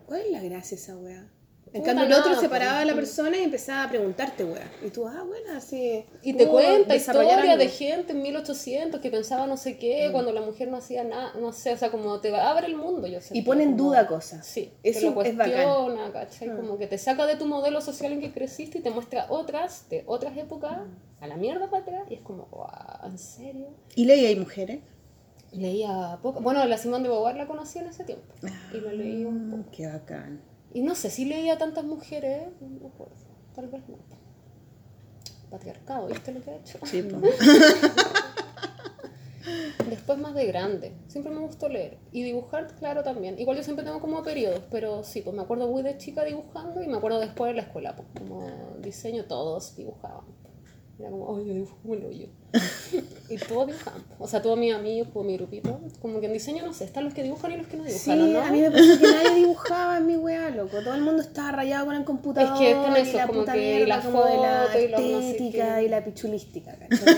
¿Cuál 0.06 0.22
es 0.22 0.32
la 0.32 0.42
gracia 0.42 0.78
de 0.78 0.84
esa 0.84 0.98
weá? 0.98 1.28
En 1.74 1.82
Puta, 1.82 1.94
cambio 1.96 2.06
el 2.06 2.14
otro 2.14 2.30
nada, 2.30 2.42
se 2.42 2.48
po. 2.48 2.52
paraba 2.54 2.80
a 2.80 2.86
la 2.86 2.96
persona 2.96 3.38
y 3.38 3.44
empezaba 3.44 3.84
a 3.84 3.90
preguntarte 3.90 4.46
weá. 4.46 4.72
Y 4.86 4.90
tú, 4.90 5.06
ah, 5.06 5.22
bueno, 5.28 5.52
así... 5.58 6.06
Y 6.24 6.32
te 6.34 6.48
cuenta 6.48 6.94
desarrollar 6.94 7.32
historia 7.40 7.52
algo. 7.52 7.64
de 7.66 7.70
gente 7.70 8.14
en 8.14 8.22
1800 8.22 9.02
que 9.02 9.12
pensaba 9.12 9.48
no 9.48 9.58
sé 9.58 9.74
Mm. 9.74 9.78
qué, 9.80 10.10
cuando 10.14 10.32
la 10.32 10.40
mujer 10.40 10.70
no 10.70 10.78
hacía 10.78 11.04
nada, 11.04 11.34
no 11.42 11.52
sé, 11.52 11.74
o 11.74 11.78
sea, 11.78 11.92
como 11.92 12.22
te 12.22 12.34
abre 12.34 12.68
el 12.68 12.78
mundo, 12.78 13.06
yo 13.06 13.20
sé. 13.20 13.38
Y 13.38 13.42
pone 13.42 13.64
en 13.64 13.76
duda 13.76 14.08
cosas. 14.08 14.46
Sí, 14.48 14.72
Eso 14.82 15.10
te 15.10 15.16
lo 15.16 15.22
es 15.24 15.36
bacán. 15.36 15.54
cuestiona, 15.66 16.12
¿cachai? 16.14 16.50
Mm. 16.52 16.56
Como 16.56 16.78
que 16.78 16.88
te 16.88 16.98
saca 16.98 17.26
de 17.26 17.36
tu 17.36 17.46
modelo 17.46 17.82
social 17.82 18.14
en 18.14 18.22
que 18.22 18.32
creciste 18.32 18.78
y 18.78 18.82
te 18.82 18.90
muestra 18.90 19.26
otras, 19.28 19.90
de 19.90 20.06
otras 20.08 20.38
épocas, 20.38 20.78
Mm. 20.78 21.07
A 21.20 21.28
la 21.28 21.38
mierda 21.38 21.70
para 21.70 21.84
atrás, 21.84 22.04
y 22.10 22.16
es 22.16 22.22
como, 22.22 22.46
wow, 22.48 23.10
¿en 23.10 23.18
serio? 23.18 23.68
¿Y 23.96 24.06
leía 24.06 24.30
hay 24.30 24.36
mujeres? 24.36 24.82
Leía 25.52 26.20
poco, 26.22 26.42
bueno, 26.42 26.64
la 26.66 26.78
Simón 26.78 27.04
de 27.04 27.10
Beauvoir 27.10 27.36
la 27.36 27.48
conocí 27.48 27.80
en 27.80 27.88
ese 27.88 28.04
tiempo, 28.04 28.34
y 28.74 28.78
lo 28.78 28.92
leí 28.92 29.26
un 29.26 29.50
poco. 29.50 29.72
Qué 29.72 29.88
bacán. 29.88 30.42
Y 30.74 30.82
no 30.82 30.96
sé 30.96 31.10
si 31.10 31.26
leía 31.26 31.58
tantas 31.58 31.86
mujeres, 31.86 32.50
no 32.62 32.88
acuerdo, 32.88 33.16
tal 33.56 33.68
vez 33.70 33.88
no. 33.88 33.98
Patriarcado, 35.50 36.08
¿viste 36.08 36.34
lo 36.34 36.42
que 36.42 36.52
ha 36.52 36.56
hecho? 36.58 36.78
Sí. 36.84 37.02
Después 39.90 40.20
más 40.20 40.36
de 40.36 40.46
grande. 40.46 40.94
Siempre 41.08 41.32
me 41.32 41.40
gustó 41.40 41.70
leer. 41.70 41.98
Y 42.12 42.24
dibujar, 42.24 42.68
claro, 42.76 43.04
también. 43.04 43.40
Igual 43.40 43.56
yo 43.56 43.64
siempre 43.64 43.86
tengo 43.86 44.02
como 44.02 44.22
periodos, 44.24 44.64
pero 44.70 45.04
sí, 45.04 45.22
pues 45.22 45.34
me 45.34 45.42
acuerdo 45.42 45.70
muy 45.70 45.84
de 45.84 45.98
chica 45.98 46.26
dibujando 46.26 46.84
y 46.84 46.88
me 46.88 46.98
acuerdo 46.98 47.20
después 47.20 47.52
en 47.52 47.56
la 47.56 47.62
escuela, 47.64 47.96
pues 47.96 48.08
como 48.18 48.46
diseño 48.80 49.24
todos 49.26 49.78
dibujaban. 49.78 50.26
Era 51.00 51.12
como, 51.12 51.38
ay, 51.38 51.46
yo 51.46 51.54
dibujo 51.54 51.78
como 51.82 51.94
el 51.94 52.06
hoyo. 52.06 52.28
y 53.30 53.38
todos 53.38 53.68
dibujaban. 53.68 54.04
O 54.18 54.28
sea, 54.28 54.42
todos 54.42 54.58
mis 54.58 54.74
amigos, 54.74 55.10
como 55.14 55.26
mi 55.26 55.38
grupito. 55.38 55.80
Como 56.02 56.20
que 56.20 56.26
en 56.26 56.34
diseño, 56.34 56.66
no 56.66 56.74
sé, 56.74 56.86
están 56.86 57.04
los 57.04 57.14
que 57.14 57.22
dibujan 57.24 57.52
y 57.52 57.58
los 57.58 57.68
que 57.68 57.78
no 57.78 57.84
Sí, 57.86 58.12
dibujan, 58.12 58.22
¿o 58.22 58.26
¿no? 58.40 58.42
a 58.46 58.52
mí 58.52 58.62
me 58.62 58.72
parece 58.72 58.98
que 59.00 59.12
nadie 59.12 59.36
dibujaba 59.36 59.98
en 59.98 60.08
mi 60.08 60.16
weá, 60.18 60.50
loco. 60.50 60.78
Todo 60.84 60.96
el 60.96 61.02
mundo 61.02 61.22
estaba 61.22 61.52
rayado 61.52 61.86
con 61.86 61.96
el 61.96 62.04
computador. 62.04 62.54
Es 62.54 62.60
que 62.60 62.72
es 62.72 62.78
con 62.78 62.96
y 62.96 63.00
eso, 63.00 63.18
la 63.18 63.28
como 63.28 63.40
puta 63.42 63.54
que 63.54 63.60
mierda, 63.60 63.98
la 63.98 64.02
como 64.02 64.24
de 64.26 64.38
la 64.38 64.66
foto 64.68 64.80
y 64.80 64.88
los 64.88 65.02
no 65.02 65.22
sé 65.22 65.30
estética 65.32 65.82
y 65.84 65.90
la 65.90 66.04
pichulística, 66.04 66.76
¿cachai? 66.78 67.16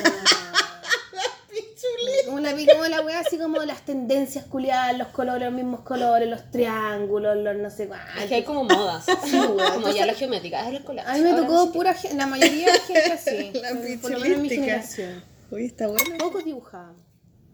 Como 2.29 2.39
la, 2.41 2.51
como 2.51 2.85
la 2.85 3.01
weá 3.01 3.19
así 3.19 3.37
como 3.37 3.57
las 3.63 3.81
tendencias 3.81 4.45
culiadas, 4.45 4.97
los 4.97 5.07
colores, 5.09 5.45
los 5.47 5.53
mismos 5.53 5.81
colores, 5.81 6.29
los 6.29 6.49
triángulos, 6.51 7.35
los 7.37 7.55
no 7.57 7.69
sé 7.69 7.87
cuántos. 7.87 8.15
Es 8.21 8.27
que 8.29 8.35
hay 8.35 8.43
como 8.43 8.63
modas. 8.65 9.05
weón. 9.07 9.47
como 9.47 9.59
Entonces, 9.65 9.95
ya 9.95 10.05
la 10.05 10.13
geométrica, 10.13 10.69
es 10.69 10.75
el 10.77 10.83
collage. 10.83 11.09
A 11.09 11.13
mí 11.15 11.21
me 11.21 11.29
Ahora 11.31 11.41
tocó 11.41 11.53
no 11.53 11.61
sé 11.65 11.67
qué. 11.71 11.77
pura 11.77 11.93
gente, 11.93 12.17
la 12.17 12.27
mayoría 12.27 12.71
de 12.73 12.79
gente 12.79 13.11
así. 13.13 13.51
La 13.53 13.69
por 14.01 14.11
lo 14.11 14.19
menos 14.19 14.37
en 14.37 14.41
mi 14.43 14.49
generación. 14.49 15.23
Uy, 15.51 15.65
está 15.65 15.87
bueno. 15.87 16.17
Pocos 16.19 16.45
dibujaban. 16.45 16.95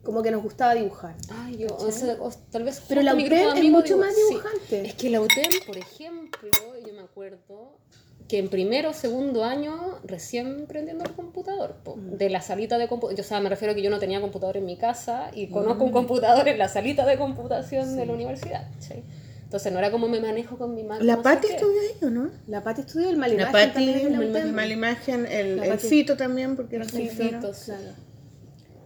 Como 0.04 0.22
que 0.22 0.30
nos 0.30 0.44
gustaba 0.44 0.76
dibujar. 0.76 1.16
Ay, 1.32 1.58
yo, 1.58 1.68
o 1.78 1.92
sea, 1.92 2.16
o- 2.20 2.32
tal 2.52 2.64
vez. 2.64 2.82
Pero 2.88 3.02
la 3.02 3.16
UTEM 3.16 3.56
es 3.58 3.64
mucho 3.72 3.98
más 3.98 4.14
sí. 4.14 4.22
dibujante. 4.30 4.86
Es 4.88 4.94
que 4.94 5.10
la 5.10 5.20
UTEM, 5.22 5.50
por 5.66 5.78
ejemplo, 5.78 6.50
yo 6.86 6.94
me 6.94 7.02
acuerdo 7.02 7.80
que 8.28 8.40
en 8.40 8.50
primero 8.50 8.90
o 8.90 8.94
segundo 8.94 9.44
año, 9.44 10.00
recién 10.04 10.66
prendiendo 10.68 11.04
el 11.04 11.12
computador, 11.12 11.76
po, 11.84 11.96
Mm. 11.96 12.18
de 12.18 12.30
la 12.32 12.42
salita 12.42 12.78
de 12.80 12.88
computador. 12.88 13.18
Yo, 13.18 13.22
o 13.24 13.28
sea, 13.28 13.40
me 13.40 13.50
refiero 13.50 13.74
a 13.74 13.76
que 13.76 13.84
yo 13.84 13.90
no 13.92 14.00
tenía 14.00 14.20
computador 14.20 14.58
en 14.58 14.66
mi 14.66 14.78
casa 14.78 15.30
y 15.34 15.48
conozco 15.48 15.84
Mm. 15.84 15.88
un 15.88 15.92
computador 15.94 16.48
en 16.48 16.58
la 16.58 16.68
salita 16.68 17.06
de 17.06 17.18
computación 17.18 17.96
de 17.96 18.06
la 18.06 18.14
universidad. 18.14 18.68
¿sí? 18.80 19.04
Entonces 19.44 19.72
no 19.72 19.78
era 19.78 19.92
como 19.92 20.08
me 20.08 20.20
manejo 20.20 20.58
con 20.58 20.74
mi 20.74 20.84
máquina. 20.84 21.06
¿La 21.06 21.18
no 21.18 21.22
Pati 21.22 21.48
estudió 21.50 21.80
ahí 21.82 22.08
o 22.08 22.10
no? 22.10 22.32
La 22.48 22.64
Pati 22.64 22.82
estudió, 22.82 23.10
el 23.10 23.14
La 23.16 23.20
Malimagen 23.22 23.52
Pati, 23.52 23.86
la 23.86 24.64
el 24.64 24.72
imagen, 24.72 25.26
el, 25.28 25.58
La 25.58 25.64
el 25.66 25.70
Pati. 25.74 25.88
Fito 25.88 26.18
también, 26.18 26.56
porque 26.56 26.78
era 26.78 26.86
Sí, 26.86 27.08
sí. 27.10 27.30
Claro. 27.30 27.52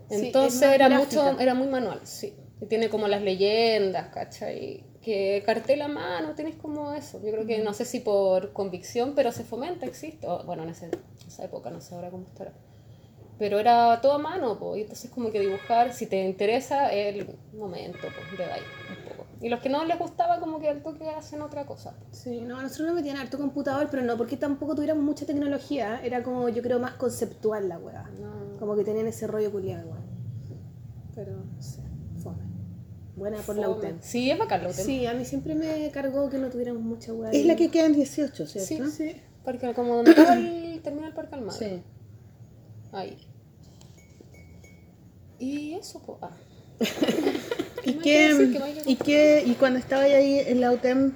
Entonces 0.10 0.60
Sí, 0.60 0.65
era 0.75 0.89
mucho, 0.89 1.39
era 1.39 1.54
muy 1.54 1.67
manual, 1.67 2.02
sí. 2.04 2.34
Y 2.62 2.65
tiene 2.65 2.89
como 2.89 3.08
las 3.08 3.21
leyendas, 3.21 4.08
¿cachai? 4.13 4.84
Que 5.10 5.41
cartel 5.43 5.82
a 5.82 5.88
mano, 5.88 6.36
tienes 6.36 6.54
como 6.58 6.93
eso. 6.93 7.19
Yo 7.26 7.32
creo 7.32 7.48
que 7.48 7.58
no 7.63 7.74
sé 7.74 7.84
si 7.84 8.00
por 8.00 8.54
convicción, 8.54 9.13
pero 9.15 9.32
se 9.32 9.43
fomenta, 9.43 9.88
existe. 9.88 10.28
Bueno, 10.45 10.62
en 10.62 10.69
ese- 10.69 10.91
esa 11.28 11.45
época, 11.45 11.72
no 11.72 11.82
sé 11.82 11.95
ahora 11.95 12.12
cómo 12.12 12.26
estará. 12.28 12.52
Pero 13.39 13.58
era 13.58 14.02
todo 14.02 14.13
a 14.13 14.17
mano, 14.19 14.60
po, 14.60 14.76
y 14.78 14.82
entonces 14.82 15.10
como 15.10 15.32
que 15.32 15.39
dibujar, 15.39 15.93
si 15.93 16.06
te 16.06 16.24
interesa, 16.24 16.93
el 16.93 17.26
momento, 17.58 17.98
pues, 18.02 18.38
de 18.38 18.43
ahí 18.54 18.62
un 18.62 19.10
poco. 19.10 19.26
Y 19.41 19.50
los 19.50 19.60
que 19.62 19.69
no 19.69 19.84
les 19.84 19.98
gustaba, 19.98 20.39
como 20.39 20.60
que 20.60 20.69
al 20.69 20.84
toque 20.84 21.10
hacen 21.10 21.41
otra 21.41 21.65
cosa. 21.65 21.95
Sí, 22.12 22.41
no, 22.41 22.62
nosotros 22.62 22.86
nos 22.89 22.95
metían 22.98 23.17
harto 23.17 23.39
computador, 23.39 23.88
pero 23.89 24.04
no 24.04 24.15
porque 24.15 24.38
tampoco 24.38 24.76
tuviéramos 24.76 25.04
mucha 25.04 25.26
tecnología. 25.26 26.02
Era 26.04 26.22
como, 26.22 26.50
yo 26.50 26.62
creo, 26.62 26.78
más 26.80 26.93
conceptual 26.93 27.67
la 27.67 27.80
weá. 27.80 28.04
No. 28.22 28.60
Como 28.60 28.76
que 28.76 28.84
tenían 28.84 29.08
ese 29.08 29.26
rollo 29.26 29.52
culiado. 29.52 29.89
Pero, 31.15 31.32
no 31.32 31.62
sé, 31.63 31.78
fome. 31.82 31.88
Buena 33.19 33.38
por 33.39 33.58
la. 33.58 33.69
UTEM. 33.69 33.97
Sí, 34.01 34.32
es 34.32 34.39
bacán 34.39 34.63
la 34.63 34.69
UTEM. 34.69 34.86
Sí, 34.86 35.05
a 35.05 35.13
mí 35.13 35.25
siempre 35.25 35.53
me 35.53 35.91
cargó 35.91 36.29
que 36.29 36.38
no 36.38 36.49
tuviéramos 36.49 36.82
mucha 36.82 37.13
weá. 37.13 37.32
Es 37.32 37.45
la 37.45 37.58
que 37.58 37.69
queda 37.69 37.86
en 37.86 37.93
18, 37.93 38.47
sí, 38.47 38.60
¿cierto? 38.62 38.89
sí. 38.89 39.15
Porque 39.43 39.73
como 39.73 39.97
donde 39.97 40.12
acaba 40.12 40.36
el, 40.36 40.79
termina 40.82 41.08
el 41.08 41.13
Parque 41.13 41.36
Almagro. 41.36 41.60
Sí. 41.60 41.82
Ahí. 42.93 43.17
Y 45.38 45.73
eso, 45.73 46.01
pues. 46.05 46.17
Ah. 46.21 46.32
¿Y 47.84 47.93
qué, 47.95 48.62
y 48.86 48.95
qué, 48.95 49.43
y 49.45 49.53
cuando 49.55 49.79
estabas 49.79 50.05
ahí 50.05 50.39
en 50.39 50.62
la 50.62 50.71
UTEM, 50.71 51.13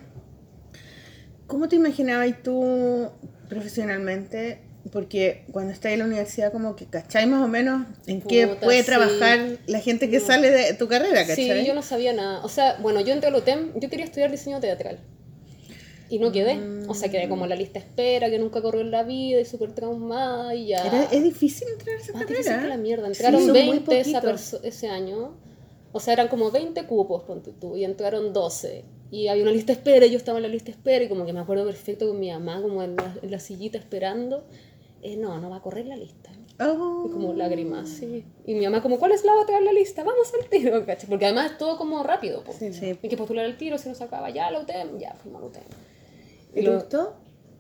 ¿cómo 1.48 1.70
te 1.70 1.78
imaginabas 1.78 2.44
tú 2.44 3.10
profesionalmente? 3.48 4.62
Porque 4.92 5.46
cuando 5.52 5.72
estás 5.72 5.94
en 5.94 6.00
la 6.00 6.06
universidad 6.06 6.52
como 6.52 6.76
que 6.76 6.86
cachai 6.86 7.26
más 7.26 7.42
o 7.44 7.48
menos 7.48 7.88
en 8.06 8.22
qué 8.22 8.48
Puta, 8.48 8.60
puede 8.62 8.80
sí. 8.82 8.86
trabajar 8.86 9.40
la 9.66 9.80
gente 9.80 10.10
que 10.10 10.20
sale 10.20 10.52
de 10.52 10.74
tu 10.74 10.88
carrera, 10.90 11.26
¿cachai? 11.26 11.62
Sí, 11.62 11.66
yo 11.66 11.74
no 11.74 11.82
sabía 11.82 12.12
nada. 12.14 12.44
O 12.44 12.50
sea, 12.50 12.78
bueno, 12.82 13.00
yo 13.02 13.14
entré 13.14 13.30
al 13.30 13.36
UTEM, 13.36 13.72
yo 13.80 13.90
quería 13.90 14.06
estudiar 14.06 14.30
diseño 14.30 14.60
teatral. 14.60 15.00
Y 16.10 16.20
no 16.20 16.32
quedé. 16.32 16.60
O 16.88 16.94
sea, 16.94 17.10
quedé 17.10 17.28
como 17.30 17.46
en 17.46 17.50
la 17.50 17.56
lista 17.56 17.80
espera, 17.80 18.30
que 18.30 18.38
nunca 18.38 18.62
corrió 18.62 18.82
en 18.82 18.92
la 18.92 19.04
vida 19.04 19.40
y 19.40 19.46
súper 19.46 19.72
traumada 19.72 20.54
y 20.54 20.68
ya. 20.68 20.86
Era- 20.86 21.04
es 21.06 21.24
difícil 21.24 21.68
entrar 21.70 21.96
a 21.96 22.00
esa 22.02 22.12
Más 22.14 22.22
carrera. 22.24 22.40
difícil 22.42 22.62
que 22.62 22.68
la 22.68 22.78
mierda. 22.78 23.06
Sí, 23.08 23.12
Entraron 23.24 23.44
muy 23.44 23.52
20 23.54 24.00
esa 24.00 24.22
ese 24.64 24.88
año. 24.90 25.36
O 25.94 26.00
sea, 26.00 26.14
eran 26.14 26.28
como 26.28 26.52
20 26.52 26.86
cupos, 26.86 27.24
ponte 27.24 27.52
tú, 27.54 27.78
y 27.78 27.86
entraron 27.86 28.34
12. 28.34 28.84
Y 29.12 29.28
había 29.28 29.44
una 29.44 29.52
lista 29.54 29.72
espera, 29.72 30.06
y 30.08 30.12
yo 30.12 30.18
estaba 30.18 30.40
en 30.40 30.44
la 30.44 30.50
lista 30.50 30.72
espera, 30.72 31.06
y 31.06 31.08
como 31.10 31.26
que 31.26 31.34
me 31.34 31.40
acuerdo 31.40 31.66
perfecto 31.66 32.08
con 32.08 32.20
mi 32.20 32.32
mamá, 32.32 32.62
como 32.62 32.84
en 32.84 32.96
la, 32.96 33.16
en 33.22 33.32
la 33.32 33.40
sillita 33.40 33.78
esperando. 33.78 34.44
Eh, 35.04 35.18
no, 35.18 35.38
no 35.40 35.50
va 35.50 35.58
a 35.58 35.62
correr 35.62 35.86
la 35.86 35.98
lista. 35.98 36.32
Oh. 36.60 37.04
Y 37.08 37.12
como 37.12 37.34
lágrimas, 37.34 37.90
sí. 37.90 38.24
Y 38.46 38.54
mi 38.56 38.64
mamá 38.64 38.82
como, 38.82 38.98
¿cuál 38.98 39.12
es 39.12 39.26
la 39.26 39.36
otra 39.36 39.58
en 39.58 39.66
la 39.66 39.74
lista? 39.74 40.04
Vamos 40.04 40.32
al 40.34 40.50
tiro, 40.50 40.84
¿cachai? 40.86 41.10
Porque 41.10 41.26
además 41.26 41.52
es 41.52 41.58
todo 41.58 41.78
como 41.78 42.02
rápido, 42.04 42.44
po. 42.44 42.54
Sí. 42.54 42.68
Hay 42.82 43.10
que 43.10 43.18
postular 43.18 43.46
el 43.46 43.58
tiro, 43.58 43.78
si 43.78 43.90
no 43.90 43.96
se 43.96 44.04
acaba 44.04 44.30
ya 44.30 44.50
la 44.50 44.62
UTEM, 44.62 44.98
ya 44.98 45.14
fuimos 45.16 45.40
a 45.40 45.44
la 45.44 45.50
UTEM. 45.50 45.64
¿Y 46.52 46.56
te 46.56 46.62
lo- 46.64 46.76
gustó? 46.76 47.16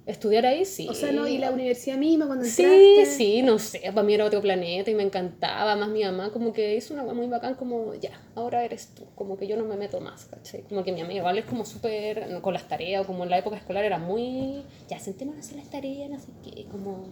Estudiar 0.06 0.46
ahí, 0.46 0.66
sí. 0.66 0.86
O 0.90 0.94
sea, 0.94 1.14
no, 1.14 1.30
y 1.30 1.38
la 1.38 1.50
universidad 1.52 1.96
misma 1.98 2.28
cuando 2.28 2.44
Sí, 2.44 2.62
entraste. 2.62 3.06
sí, 3.16 3.42
no 3.42 3.58
sé, 3.58 3.80
para 3.86 4.04
mí 4.04 4.14
era 4.14 4.26
otro 4.26 4.42
planeta 4.42 4.92
y 4.92 4.96
me 4.96 5.04
encantaba, 5.04 5.78
más 5.78 5.88
mi 5.88 6.04
mamá 6.04 6.30
como 6.34 6.52
que 6.52 6.76
hizo 6.76 6.94
una 6.94 7.04
cosa 7.04 7.16
muy 7.16 7.28
bacán 7.28 7.56
como, 7.56 7.94
ya, 7.96 8.12
ahora 8.36 8.66
eres 8.66 8.88
tú, 8.94 9.06
como 9.16 9.38
que 9.38 9.48
yo 9.48 9.56
no 9.56 9.64
me 9.64 9.78
meto 9.78 10.02
más, 10.02 10.26
¿cachai? 10.26 10.64
Como 10.64 10.84
que 10.84 10.92
mi 10.92 11.00
amiga 11.00 11.20
igual 11.20 11.38
es 11.38 11.46
como 11.46 11.64
súper, 11.64 12.42
con 12.42 12.54
las 12.54 12.68
tareas, 12.68 13.06
o 13.06 13.08
como 13.08 13.24
en 13.24 13.30
la 13.30 13.38
época 13.38 13.56
escolar 13.56 13.86
era 13.86 13.98
muy, 13.98 14.64
ya, 14.90 15.00
sentémonos 15.00 15.38
a 15.42 15.48
hacer 15.48 15.56
las 15.60 15.70
tareas, 15.70 16.10
no 16.10 16.20
sé 16.20 16.28
qué, 16.44 16.66
como, 16.66 17.06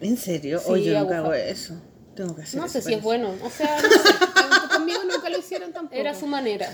¿En 0.00 0.16
serio? 0.16 0.58
Sí, 0.60 0.70
Oye, 0.70 0.92
yo 0.92 1.00
nunca 1.00 1.18
hago 1.18 1.32
eso. 1.32 1.74
Tengo 2.14 2.34
que 2.34 2.42
hacer 2.42 2.58
no 2.58 2.64
eso, 2.64 2.72
sé 2.72 2.78
si 2.80 2.84
parece. 2.84 2.98
es 2.98 3.04
bueno, 3.04 3.30
o 3.44 3.50
sea, 3.50 3.76
no 3.82 3.88
sé, 3.90 4.68
Conmigo 4.74 5.00
nunca 5.10 5.28
lo 5.28 5.38
hicieron 5.38 5.72
tampoco. 5.72 6.00
era 6.00 6.14
su 6.14 6.26
manera. 6.26 6.66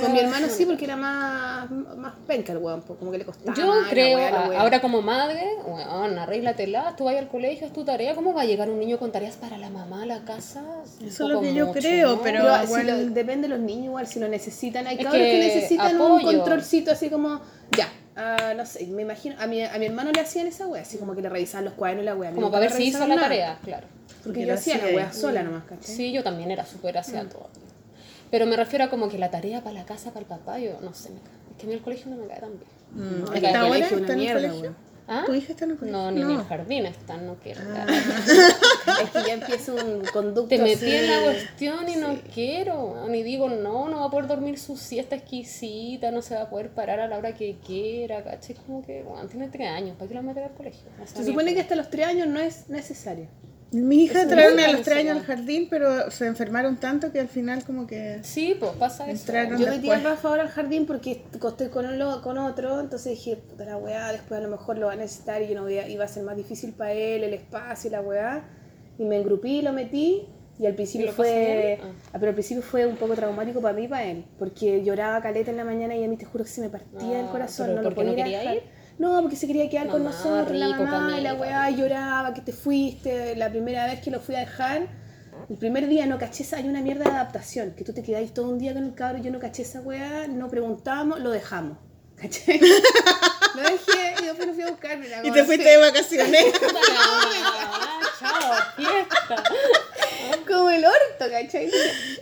Con 0.00 0.12
mi 0.12 0.18
hermano 0.18 0.48
sí, 0.50 0.64
porque 0.66 0.84
era 0.86 0.96
más, 0.96 1.70
más 1.70 2.14
penca 2.26 2.52
el 2.52 2.58
weón, 2.58 2.82
como 2.82 3.12
que 3.12 3.18
le 3.18 3.24
costaba. 3.24 3.56
Yo 3.56 3.66
más, 3.68 3.82
la 3.84 3.88
creo, 3.90 4.18
la 4.18 4.60
ahora 4.60 4.80
como 4.80 5.00
madre, 5.00 5.44
bueno, 5.64 6.20
arréglatela, 6.20 6.96
tú 6.96 7.04
vas 7.04 7.14
al 7.16 7.28
colegio, 7.28 7.66
es 7.68 7.72
tu 7.72 7.84
tarea, 7.84 8.14
¿cómo 8.16 8.34
va 8.34 8.42
a 8.42 8.44
llegar 8.44 8.68
un 8.70 8.80
niño 8.80 8.98
con 8.98 9.12
tareas 9.12 9.36
para 9.36 9.56
la 9.56 9.70
mamá 9.70 10.02
a 10.02 10.06
la 10.06 10.24
casa? 10.24 10.64
Eso 11.04 11.24
es 11.24 11.30
lo 11.30 11.40
que 11.40 11.54
yo 11.54 11.66
mucho, 11.68 11.78
creo, 11.78 12.16
¿no? 12.16 12.22
pero- 12.22 12.42
Pero 12.42 12.64
igual- 12.64 12.80
si 12.80 12.86
lo- 12.86 13.10
depende 13.14 13.48
de 13.48 13.54
los 13.54 13.60
niños 13.64 13.84
igual, 13.86 14.06
si 14.08 14.18
lo 14.18 14.26
necesitan. 14.28 14.86
Hay 14.88 14.96
cabros 14.96 15.14
que, 15.14 15.30
que 15.30 15.38
necesitan 15.38 16.00
un 16.00 16.22
controlcito 16.22 16.90
así 16.90 17.08
como, 17.08 17.40
ya, 17.76 17.88
ah, 18.18 18.52
no 18.56 18.66
sé, 18.66 18.86
me 18.88 19.02
imagino, 19.02 19.36
a 19.38 19.46
mi, 19.46 19.64
a 19.64 19.78
mi 19.78 19.86
hermano 19.86 20.10
le 20.12 20.20
hacían 20.20 20.46
esa 20.46 20.66
wea, 20.66 20.82
así 20.82 20.98
como 20.98 21.14
que 21.14 21.22
le 21.22 21.28
revisaban 21.30 21.64
los 21.64 21.74
cuadernos 21.74 22.02
y 22.02 22.06
la 22.06 22.14
wea. 22.14 22.32
Como 22.32 22.50
para 22.50 22.60
ver 22.62 22.72
si 22.72 22.84
hizo 22.84 22.98
la 23.00 23.06
nada, 23.14 23.22
tarea, 23.22 23.58
claro. 23.64 23.86
Porque 24.24 24.40
Yo 24.40 24.48
yo 24.48 24.54
hacía 24.54 24.76
la 24.78 24.86
wea 24.94 25.12
sola 25.12 25.42
nomás, 25.42 25.64
¿cachai? 25.64 25.94
Sí, 25.94 26.12
yo 26.12 26.22
también 26.22 26.50
era 26.50 26.66
súper 26.66 26.94
Mm. 26.96 26.98
hacia 26.98 27.28
todo. 27.28 27.48
Pero 28.30 28.44
me 28.44 28.56
refiero 28.56 28.84
a 28.84 28.90
como 28.90 29.08
que 29.08 29.16
la 29.18 29.30
tarea 29.30 29.62
para 29.62 29.74
la 29.74 29.84
casa, 29.86 30.10
para 30.10 30.20
el 30.20 30.26
papá, 30.26 30.58
yo 30.58 30.78
no 30.82 30.92
sé, 30.92 31.10
me 31.10 31.20
cae. 31.20 31.32
es 31.52 31.56
que 31.56 31.64
a 31.64 31.68
mí 31.68 31.74
el 31.74 31.80
colegio 31.80 32.10
no 32.10 32.16
me 32.16 32.26
cae 32.26 32.40
tan 32.40 32.50
bien. 32.50 32.70
Mm, 32.92 33.22
Me 33.22 33.40
cae 33.40 33.46
¿Está 33.46 33.60
el 33.62 33.68
buena? 33.68 33.88
colegio 33.88 33.96
una 33.96 34.00
¿Está 34.06 34.12
en 34.12 34.18
el 34.18 34.50
mierda? 34.52 34.72
¿Ah? 35.10 35.22
¿Tu 35.24 35.34
hija 35.34 35.52
está 35.52 35.64
en 35.64 35.70
el 35.70 35.78
colegio? 35.78 35.98
No, 35.98 36.10
ni 36.10 36.20
en 36.20 36.30
el 36.30 36.44
jardín 36.44 36.84
están, 36.84 37.26
no 37.26 37.36
quiero. 37.36 37.62
Es 39.02 39.10
que 39.10 39.28
ya 39.28 39.34
empieza 39.34 39.72
un 39.72 40.02
conducto 40.12 40.48
Te 40.48 40.58
metí 40.58 40.90
en 40.90 41.06
la 41.06 41.22
cuestión 41.22 41.88
y 41.88 41.96
no 41.96 42.16
quiero. 42.34 43.06
Ni 43.08 43.22
digo, 43.22 43.48
no, 43.48 43.88
no 43.88 44.00
va 44.00 44.06
a 44.06 44.10
poder 44.10 44.26
dormir 44.26 44.58
su 44.58 44.76
siesta 44.76 45.16
exquisita, 45.16 46.10
no 46.10 46.20
se 46.20 46.34
va 46.34 46.42
a 46.42 46.50
poder 46.50 46.70
parar 46.70 47.00
a 47.00 47.08
la 47.08 47.16
hora 47.16 47.34
que 47.34 47.56
quiera, 47.64 48.22
¿cachai? 48.22 48.56
Como 48.56 48.84
que, 48.84 49.02
bueno, 49.02 49.26
tiene 49.28 49.48
tres 49.48 49.68
años, 49.68 49.96
¿para 49.96 50.08
qué 50.08 50.14
la 50.14 50.22
meter 50.22 50.44
al 50.44 50.54
colegio? 50.54 50.90
Se 51.04 51.24
supone 51.24 51.54
que 51.54 51.60
hasta 51.60 51.76
los 51.76 51.88
tres 51.88 52.06
años 52.06 52.26
no 52.26 52.40
es 52.40 52.68
necesario. 52.68 53.28
Mi 53.70 54.04
hija 54.04 54.24
nunca 54.24 54.34
a 54.46 54.68
los 54.68 54.78
lo 54.78 54.82
tres 54.82 54.96
años 54.98 55.14
¿no? 55.16 55.20
al 55.20 55.26
jardín, 55.26 55.66
pero 55.68 56.10
se 56.10 56.26
enfermaron 56.26 56.76
tanto 56.78 57.12
que 57.12 57.20
al 57.20 57.28
final 57.28 57.64
como 57.64 57.86
que... 57.86 58.18
Sí, 58.22 58.56
pues 58.58 58.72
pasa 58.72 59.10
eso. 59.10 59.30
Yo 59.30 59.58
metí 59.58 59.64
a 59.66 59.70
después. 59.72 60.02
Rafa 60.04 60.28
ahora 60.28 60.42
al 60.44 60.48
jardín 60.48 60.86
porque 60.86 61.22
estoy 61.34 61.68
con, 61.68 61.84
uno- 61.84 62.22
con 62.22 62.38
otro, 62.38 62.80
entonces 62.80 63.12
dije, 63.12 63.36
puta 63.36 63.66
la 63.66 63.76
weá, 63.76 64.10
después 64.12 64.40
a 64.40 64.42
lo 64.42 64.48
mejor 64.48 64.78
lo 64.78 64.86
va 64.86 64.94
a 64.94 64.96
necesitar 64.96 65.42
y 65.42 65.48
yo 65.48 65.54
no 65.54 65.64
voy 65.64 65.76
a- 65.78 65.86
iba 65.88 66.04
a 66.04 66.08
ser 66.08 66.22
más 66.22 66.34
difícil 66.36 66.72
para 66.72 66.92
él, 66.92 67.24
el 67.24 67.34
espacio 67.34 67.88
y 67.88 67.92
la 67.92 68.00
weá. 68.00 68.42
Y 68.98 69.04
me 69.04 69.16
engrupí, 69.18 69.60
lo 69.60 69.74
metí 69.74 70.22
y 70.58 70.64
al 70.66 70.74
principio 70.74 71.12
fue... 71.12 71.76
bien? 71.76 71.80
Ah. 71.82 72.08
ah, 72.14 72.16
Pero 72.18 72.28
al 72.30 72.34
principio 72.34 72.62
fue 72.62 72.86
un 72.86 72.96
poco 72.96 73.14
traumático 73.14 73.60
para 73.60 73.74
mí 73.74 73.84
y 73.84 73.88
para 73.88 74.04
él, 74.06 74.24
porque 74.38 74.82
lloraba 74.82 75.20
caleta 75.20 75.50
en 75.50 75.58
la 75.58 75.64
mañana 75.64 75.94
y 75.94 76.02
a 76.04 76.08
mí 76.08 76.16
te 76.16 76.24
juro 76.24 76.42
que 76.42 76.50
se 76.50 76.62
me 76.62 76.70
partía 76.70 77.20
el 77.20 77.26
Ah, 77.26 77.30
corazón, 77.32 77.74
no 77.74 77.82
lo 77.82 77.90
¿por 77.90 77.94
qué 77.96 78.04
no 78.04 78.10
podía 78.12 78.24
quería 78.24 78.38
dejar. 78.40 78.54
ir? 78.56 78.62
No, 78.98 79.20
porque 79.22 79.36
se 79.36 79.46
quería 79.46 79.68
quedar 79.70 79.88
con 79.88 80.02
nosotros, 80.02 80.56
la 80.56 80.76
mamá, 80.76 81.18
y 81.18 81.22
la 81.22 81.34
weá, 81.34 81.70
y 81.70 81.76
lloraba, 81.76 82.34
que 82.34 82.40
te 82.40 82.52
fuiste, 82.52 83.36
la 83.36 83.48
primera 83.48 83.86
vez 83.86 84.00
que 84.00 84.10
lo 84.10 84.20
fui 84.20 84.34
a 84.34 84.40
dejar. 84.40 84.88
El 85.48 85.56
primer 85.56 85.86
día 85.86 86.04
no 86.04 86.18
caché 86.18 86.42
esa, 86.42 86.56
hay 86.56 86.68
una 86.68 86.82
mierda 86.82 87.04
de 87.04 87.10
adaptación, 87.10 87.70
que 87.72 87.84
tú 87.84 87.92
te 87.92 88.02
quedáis 88.02 88.34
todo 88.34 88.48
un 88.48 88.58
día 88.58 88.74
con 88.74 88.82
el 88.82 88.94
cabro, 88.94 89.22
yo 89.22 89.30
no 89.30 89.38
caché 89.38 89.62
esa 89.62 89.80
weá, 89.80 90.26
no 90.26 90.48
preguntamos, 90.48 91.20
lo 91.20 91.30
dejamos. 91.30 91.78
¿Caché? 92.16 92.58
lo 92.58 93.62
dejé 93.62 94.14
y 94.20 94.26
después 94.26 94.48
lo 94.48 94.54
fui 94.54 94.62
a 94.64 94.70
buscar. 94.70 94.98
Y 95.22 95.30
te 95.30 95.44
fuiste 95.44 95.68
de 95.68 95.76
vacaciones. 95.78 96.44
Chao, 98.18 98.52
fiesta. 98.76 99.44
como 100.48 100.70
el 100.70 100.84
orto, 100.84 101.24
¿cachai? 101.30 101.70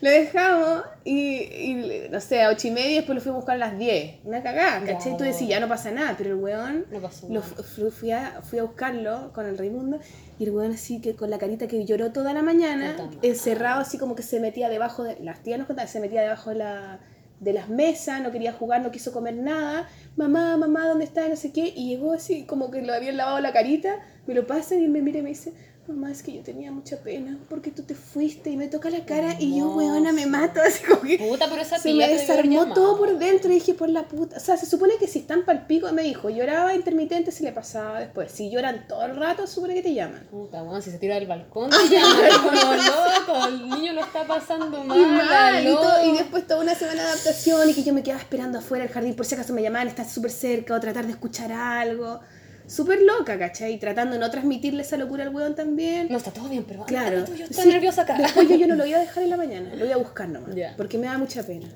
Lo 0.00 0.10
dejamos 0.10 0.82
y, 1.04 1.36
y 1.42 2.08
no 2.10 2.20
sé, 2.20 2.42
a 2.42 2.50
ocho 2.50 2.68
y 2.68 2.70
media 2.70 2.90
y 2.90 2.94
después 2.96 3.16
lo 3.16 3.22
fui 3.22 3.32
a 3.32 3.34
buscar 3.34 3.56
a 3.56 3.58
las 3.58 3.78
10. 3.78 4.20
Una 4.24 4.42
cagada, 4.42 4.84
Ya. 4.84 4.92
¿cachai? 4.94 5.16
Tú 5.16 5.24
decís, 5.24 5.48
ya 5.48 5.60
no 5.60 5.68
pasa 5.68 5.90
nada, 5.90 6.14
pero 6.16 6.30
el 6.30 6.36
weón, 6.36 6.86
Lo 6.90 7.00
pasó 7.00 7.28
lo 7.28 7.42
fui, 7.90 8.10
a, 8.10 8.40
fui 8.42 8.58
a 8.58 8.62
buscarlo 8.62 9.32
con 9.32 9.46
el 9.46 9.56
Raimundo 9.58 9.98
y 10.38 10.44
el 10.44 10.50
weón 10.50 10.72
así 10.72 11.00
que 11.00 11.14
con 11.14 11.30
la 11.30 11.38
carita 11.38 11.66
que 11.66 11.84
lloró 11.84 12.12
toda 12.12 12.32
la 12.32 12.42
mañana, 12.42 12.96
encerrado 13.22 13.80
así 13.80 13.98
como 13.98 14.14
que 14.14 14.22
se 14.22 14.40
metía 14.40 14.68
debajo 14.68 15.04
de, 15.04 15.16
las 15.20 15.42
tías 15.42 15.58
nos 15.58 15.66
contaban, 15.66 15.88
se 15.88 16.00
metía 16.00 16.22
debajo 16.22 16.50
de 16.50 16.56
la 16.56 17.00
de 17.40 17.52
las 17.52 17.68
mesas, 17.68 18.22
no 18.22 18.32
quería 18.32 18.52
jugar, 18.52 18.80
no 18.80 18.90
quiso 18.90 19.12
comer 19.12 19.34
nada, 19.34 19.88
mamá, 20.16 20.56
mamá, 20.56 20.86
¿dónde 20.88 21.04
está? 21.04 21.28
No 21.28 21.36
sé 21.36 21.52
qué, 21.52 21.72
y 21.76 21.90
llegó 21.90 22.14
así 22.14 22.44
como 22.44 22.70
que 22.70 22.80
le 22.80 22.94
habían 22.94 23.16
lavado 23.18 23.40
la 23.40 23.52
carita, 23.52 24.00
me 24.26 24.32
lo 24.34 24.46
pasan 24.46 24.80
y 24.80 24.84
él 24.84 24.90
me 24.90 25.02
mira 25.02 25.18
y 25.18 25.22
me 25.22 25.28
dice, 25.28 25.52
mamá, 25.88 26.11
es 26.11 26.22
que 26.22 26.33
yo 26.33 26.42
tenía 26.42 26.70
mucha 26.72 26.96
pena 26.99 27.38
porque 27.49 27.70
tú 27.70 27.83
te 27.83 27.94
fuiste 27.94 28.51
y 28.51 28.57
me 28.57 28.68
toca 28.68 28.90
la 28.90 29.05
cara 29.05 29.37
y 29.38 29.59
yo, 29.59 29.70
weona, 29.75 30.12
me 30.12 30.27
mato, 30.27 30.61
así 30.66 30.85
como 30.85 31.03
que... 31.03 31.18
Puta, 31.18 31.46
pero 31.49 31.62
esa 31.62 31.79
Se 31.79 31.92
me 31.94 32.09
desarmó 32.09 32.72
todo 32.75 32.99
por 32.99 33.18
dentro 33.18 33.51
y 33.51 33.55
dije, 33.55 33.75
por 33.75 33.88
la 33.88 34.09
puta. 34.09 34.37
O 34.37 34.40
sea, 34.40 34.57
se 34.57 34.66
supone 34.66 34.94
que 34.99 35.07
si 35.07 35.20
están 35.20 35.44
pal 35.44 35.66
pico, 35.66 35.90
me 35.92 36.03
dijo, 36.03 36.29
lloraba 36.31 36.75
intermitente 36.75 37.31
si 37.31 37.44
le 37.44 37.53
pasaba 37.53 38.01
después. 38.01 38.31
Si 38.33 38.51
lloran 38.51 38.87
todo 38.88 39.05
el 39.05 39.16
rato, 39.16 39.46
se 39.46 39.55
supone 39.55 39.75
que 39.75 39.83
te 39.83 39.94
llaman. 39.94 40.27
Puta, 40.31 40.62
weón, 40.62 40.83
si 40.83 40.90
se 40.90 40.99
tira 40.99 41.14
del 41.16 41.27
balcón, 41.27 41.70
te 41.70 41.88
llaman 41.88 42.16
como 42.42 42.72
loco, 42.75 43.46
el 43.49 43.68
niño 43.70 43.92
lo 43.92 44.01
está 44.03 44.27
pasando 44.27 44.83
mal, 44.85 44.99
Y 44.99 45.05
mal, 45.05 45.62
y, 45.66 45.75
todo- 45.75 46.05
y 46.12 46.16
después 46.16 46.46
toda 46.46 46.61
una 46.62 46.75
semana 46.75 47.03
de 47.03 47.09
adaptación 47.11 47.68
y 47.70 47.75
que 47.75 47.83
yo 47.83 47.92
me 47.92 48.03
quedaba 48.03 48.20
esperando 48.20 48.59
afuera 48.59 48.85
del 48.85 48.92
jardín 48.92 49.14
por 49.14 49.27
si 49.27 49.35
acaso 49.35 49.53
me 49.53 49.62
llamaban, 49.62 49.88
estar 49.88 50.09
súper 50.09 50.31
cerca 50.31 50.75
o 50.75 50.81
tratar 50.81 51.07
de 51.07 51.12
escuchar 51.12 51.53
algo. 51.53 52.20
Súper 52.66 53.00
loca, 53.02 53.38
¿cachai? 53.38 53.74
Y 53.74 53.79
tratando 53.79 54.14
de 54.14 54.18
no 54.20 54.31
transmitirle 54.31 54.83
esa 54.83 54.96
locura 54.96 55.24
al 55.24 55.35
weón 55.35 55.55
también. 55.55 56.09
No, 56.11 56.16
está 56.18 56.31
todo 56.33 56.48
bien, 56.48 56.64
pero 56.66 56.85
Claro. 56.85 57.24
tú, 57.24 57.35
yo 57.35 57.44
estoy 57.44 57.64
Sí, 57.64 57.68
nerviosa 57.70 58.02
acá. 58.02 58.16
Después 58.18 58.48
yo, 58.48 58.57
yo 58.57 58.66
no 58.66 58.74
lo 58.74 58.83
voy 58.85 58.92
a 58.94 58.98
dejar 59.07 59.22
en 59.22 59.31
la 59.31 59.37
mañana, 59.37 59.70
lo 59.74 59.85
voy 59.85 59.92
a 59.92 59.96
buscar 59.96 60.29
nomás. 60.29 60.55
Ya. 60.55 60.74
Porque 60.76 60.98
me 60.98 61.07
da 61.07 61.16
mucha 61.18 61.42
pena. 61.44 61.68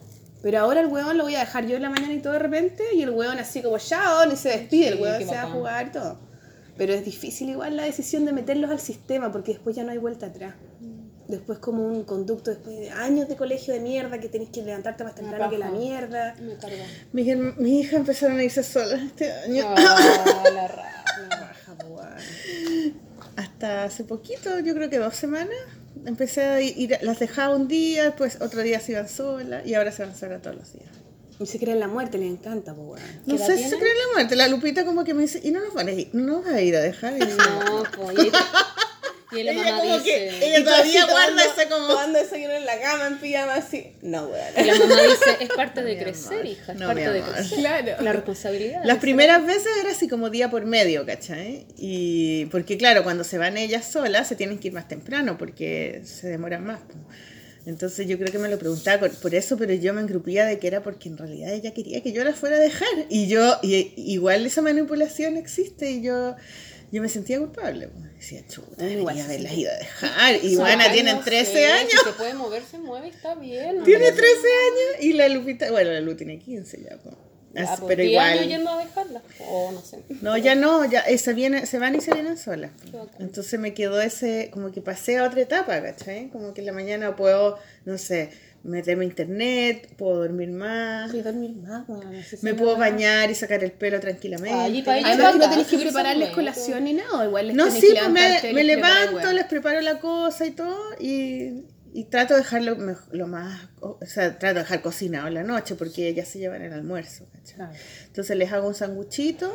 Pero 0.43 0.59
ahora 0.59 0.81
el 0.81 0.87
weón 0.87 1.17
lo 1.19 1.25
voy 1.25 1.35
a 1.37 1.41
dejar 1.41 1.67
yo 1.67 1.77
en 1.77 1.83
la 1.83 1.91
mañana 1.91 2.13
y 2.15 2.21
todo 2.21 2.33
de 2.33 2.39
repente, 2.39 2.83
y 2.95 3.03
el 3.03 3.11
weón 3.11 3.39
así 3.39 3.63
como 3.63 3.79
chao, 3.79 4.25
ni 4.27 4.37
se 4.37 4.49
despide, 4.49 4.89
el 4.89 4.95
Sí, 4.97 5.03
weón 5.03 5.19
qué 5.19 5.25
se 5.27 5.35
va 5.35 5.43
a 5.43 5.51
jugar 5.51 5.87
y 5.89 5.91
todo. 5.91 6.19
Pero 6.79 6.95
es 6.95 7.05
difícil 7.05 7.51
igual 7.51 7.77
la 7.77 7.83
decisión 7.85 8.25
de 8.25 8.33
meterlos 8.33 8.71
al 8.71 8.81
sistema, 8.81 9.31
porque 9.31 9.53
después 9.53 9.77
ya 9.77 9.85
no 9.85 9.91
hay 9.93 9.99
vuelta 9.99 10.27
atrás. 10.27 10.55
Después 11.31 11.59
como 11.59 11.87
un 11.87 12.05
conducto, 12.05 12.51
después 12.51 12.77
de 12.79 12.91
años 12.91 13.29
de 13.29 13.37
colegio 13.37 13.73
de 13.73 13.81
mierda, 13.81 14.19
que 14.19 14.29
tenés 14.29 14.51
que 14.51 14.63
levantarte 14.63 15.05
más 15.05 15.15
temprano 15.15 15.49
que 15.49 15.59
la 15.59 15.71
mierda. 15.71 16.35
Me 16.41 16.55
cargó. 16.57 16.77
Mi, 17.13 17.23
hija- 17.23 17.55
mi 17.57 17.81
hija 17.81 17.97
empezaron 17.97 18.39
a 18.39 18.43
irse 18.45 18.63
solas 18.63 19.01
este 19.03 19.31
año. 19.33 19.65
Ah, 19.67 20.45
la 20.53 20.69
ra- 20.69 21.05
Baja, 21.31 21.75
po, 21.79 21.87
weón. 21.95 22.95
Hasta 23.37 23.85
hace 23.85 24.05
poquito, 24.05 24.59
yo 24.61 24.75
creo 24.75 24.91
que 24.91 24.99
dos 24.99 25.15
semanas, 25.17 25.55
empecé 26.05 26.43
a 26.43 26.61
ir, 26.61 26.99
las 27.03 27.19
dejaba 27.19 27.55
un 27.55 27.69
día, 27.69 28.05
después 28.05 28.39
otro 28.41 28.63
día 28.63 28.81
se 28.81 28.93
iban 28.93 29.09
solas 29.09 29.67
y 29.67 29.75
ahora 29.75 29.93
se 29.93 30.05
van 30.05 30.15
solas 30.17 30.43
todos 30.43 30.57
los 30.57 30.73
días. 30.73 30.87
Y 31.39 31.47
se 31.47 31.59
creen 31.59 31.81
la 31.81 31.89
muerte, 31.89 32.19
les 32.19 32.31
encanta, 32.31 32.75
pues. 32.75 33.01
No 33.25 33.39
sé 33.39 33.57
si 33.57 33.63
se 33.63 33.69
tienen? 33.71 33.79
cree 33.81 33.93
la 33.95 34.13
muerte. 34.15 34.37
La 34.37 34.47
Lupita 34.49 34.85
como 34.85 35.05
que 35.05 35.15
me 35.15 35.23
dice, 35.23 35.41
¿y 35.43 35.51
no 35.53 35.61
nos 35.61 35.73
van 35.73 35.89
a 35.89 35.93
ir, 35.93 36.11
no 36.13 36.25
nos 36.37 36.45
vas 36.45 36.55
a 36.55 36.61
ir 36.61 36.77
a 36.77 36.81
dejar? 36.81 37.17
Y 37.17 37.21
No, 37.21 37.83
pues, 37.97 38.19
y 39.33 39.43
la 39.43 39.53
mamá 39.53 39.83
dice... 39.83 40.03
que- 40.05 40.47
ella 40.47 40.59
Y 40.61 40.65
todavía 40.65 41.07
guarda 41.07 41.45
esa 41.45 41.69
como- 41.69 41.87
Tomando 41.89 42.19
desayuno 42.19 42.55
en 42.55 42.67
la 42.67 42.81
cama, 42.81 43.07
en 43.07 43.19
pijama, 43.19 43.55
así. 43.55 43.93
No, 44.03 44.25
weón. 44.27 44.45
Y 44.59 44.65
la 44.65 44.75
mamá 44.75 45.03
dice, 45.03 45.37
es 45.41 45.49
parte 45.51 45.83
de 45.83 45.95
Mi 45.97 46.01
crecer, 46.03 46.33
amor. 46.33 46.47
hija, 46.47 46.73
es 46.73 46.79
No, 46.79 46.87
parte 46.87 47.11
de 47.13 47.23
crecer. 47.23 47.59
Claro. 47.59 47.93
La 48.03 48.13
responsabilidad. 48.13 48.83
Las 48.85 48.99
primeras 48.99 49.45
veces 49.47 49.69
era 49.81 49.91
así 49.91 50.09
como 50.09 50.31
día 50.31 50.51
por 50.51 50.65
medio, 50.67 51.07
¿cachai? 51.07 51.67
Y 51.79 52.47
porque 52.47 52.77
claro, 52.77 53.05
cuando 53.05 53.25
se 53.25 53.39
van 53.39 53.57
ellas 53.57 53.85
solas 53.87 54.29
se 54.29 54.37
tienen 54.37 54.59
que 54.59 54.69
ir 54.69 54.75
más 54.75 54.89
temprano 54.89 55.37
porque 55.39 56.03
se 56.05 56.29
demoran 56.29 56.65
más. 56.65 56.81
Entonces 57.67 58.09
yo 58.09 58.17
creo 58.19 58.33
que 58.33 58.39
me 58.39 58.49
lo 58.49 58.59
preguntaba 58.59 59.01
por- 59.01 59.11
por 59.21 59.35
eso, 59.35 59.57
pero 59.59 59.75
yo 59.75 59.93
me 59.93 60.01
engrupía 60.01 60.47
de 60.47 60.59
que 60.59 60.67
era 60.67 60.83
porque 60.83 61.11
en 61.11 61.19
realidad 61.19 61.53
ella 61.53 61.73
quería 61.75 62.03
que 62.03 62.13
yo 62.13 62.25
la 62.25 62.33
fuera 62.33 62.57
a 62.57 62.59
dejar. 62.59 62.89
Y 63.11 63.29
yo, 63.29 63.59
y, 63.63 63.93
igual 63.97 64.47
esa 64.47 64.63
manipulación 64.63 65.37
existe 65.37 65.91
y 65.91 66.01
yo, 66.03 66.37
yo 66.93 67.01
me 67.03 67.09
sentía 67.09 67.39
culpable. 67.39 67.89
po. 67.89 67.99
Decía, 68.17 68.43
chuta, 68.49 68.85
Igual 68.89 69.17
debería 69.17 69.25
haberlas 69.25 69.53
ido 69.53 69.71
a 69.71 69.75
dejar. 69.77 70.35
Y 70.35 70.39
Ay, 70.39 70.53
Ivana 70.55 70.87
no 70.89 70.93
tienen 70.93 71.17
sé, 71.19 71.23
13 71.25 71.67
años. 71.67 71.91
Si 71.91 71.97
se 71.99 72.13
puede 72.13 72.35
mover, 72.35 72.63
se 72.65 72.79
mueve, 72.79 73.09
está 73.09 73.35
bien. 73.35 73.83
Tiene 73.85 74.05
Pero- 74.07 74.17
13 74.17 74.37
años 74.37 75.05
y 75.05 75.13
la 75.15 75.29
Lupita, 75.29 75.71
bueno, 75.71 75.91
la 75.91 76.01
Lu 76.01 76.15
tiene 76.17 76.39
15 76.39 76.81
ya. 76.83 76.97
pues, 76.99 77.15
pero 77.89 78.03
10 78.03 78.11
igual. 78.13 78.49
yendo 78.49 78.71
a 78.71 78.85
dejarla. 78.85 79.23
O 79.49 79.73
no 79.73 79.81
sé. 79.83 80.03
No, 80.21 80.37
ya 80.37 80.55
no, 80.55 80.85
ya 80.85 81.01
eh, 81.01 81.19
se, 81.19 81.33
viene, 81.33 81.67
se 81.67 81.79
van 81.79 81.95
y 81.97 82.01
se 82.01 82.13
vienen 82.13 82.37
solas. 82.39 82.71
Entonces 83.19 83.59
me 83.59 83.75
quedó 83.75 84.01
ese, 84.01 84.51
como 84.53 84.71
que 84.71 84.81
pasé 84.83 85.19
a 85.19 85.25
otra 85.25 85.41
etapa, 85.41 85.83
¿cachai? 85.83 86.29
Como 86.29 86.55
que 86.55 86.61
en 86.61 86.67
la 86.67 86.73
mañana 86.73 87.17
puedo, 87.17 87.59
no 87.85 87.99
sé, 87.99 88.31
meterme 88.63 89.05
a 89.05 89.09
internet, 89.09 89.95
puedo 89.97 90.19
dormir 90.19 90.51
más, 90.51 91.11
Quiero 91.11 91.33
dormir 91.33 91.57
más, 91.57 91.89
weón. 91.89 92.13
no 92.13 92.23
sé 92.23 92.37
si 92.37 92.45
me 92.45 92.55
puedo 92.55 92.77
bañar 92.77 93.31
y 93.31 93.35
sacar 93.35 93.65
el 93.65 93.73
pelo 93.73 94.01
tranquilamente. 94.01 94.59
Ay, 94.59 94.79
y 94.79 94.83
pa' 94.83 94.99
ellos 94.99 95.11
Además 95.11 95.37
no 95.37 95.51
tenés 95.51 95.67
que 95.67 95.79
prepararles 95.79 96.31
colación 96.31 96.85
ni 96.85 96.93
nada, 96.93 97.25
igual 97.25 97.49
les 97.49 97.57
no, 97.57 97.71
sí, 97.71 97.81
que 97.81 98.01
pues 98.01 98.55
me, 98.55 98.65
levanto, 98.65 99.33
les 99.33 99.47
preparo 99.47 99.81
la 99.81 99.99
cosa 99.99 100.47
y 100.47 100.51
todo, 100.51 100.79
y, 101.01 101.65
y 101.93 102.05
trato 102.05 102.35
de 102.35 102.41
dejarlo 102.41 102.77
lo 103.13 103.27
más, 103.27 103.69
o 103.81 103.99
sea, 104.05 104.39
trato 104.39 104.57
de 104.57 104.61
dejar 104.61 104.83
cocinado 104.83 105.29
en 105.29 105.35
la 105.35 105.43
noche, 105.43 105.75
porque 105.75 106.09
ellas 106.09 106.29
se 106.29 106.39
llevan 106.39 106.63
el 106.63 106.73
almuerzo. 106.73 107.27
Entonces 108.07 108.37
les 108.37 108.53
hago 108.53 108.69
un 108.69 108.75
sanguchito, 108.75 109.51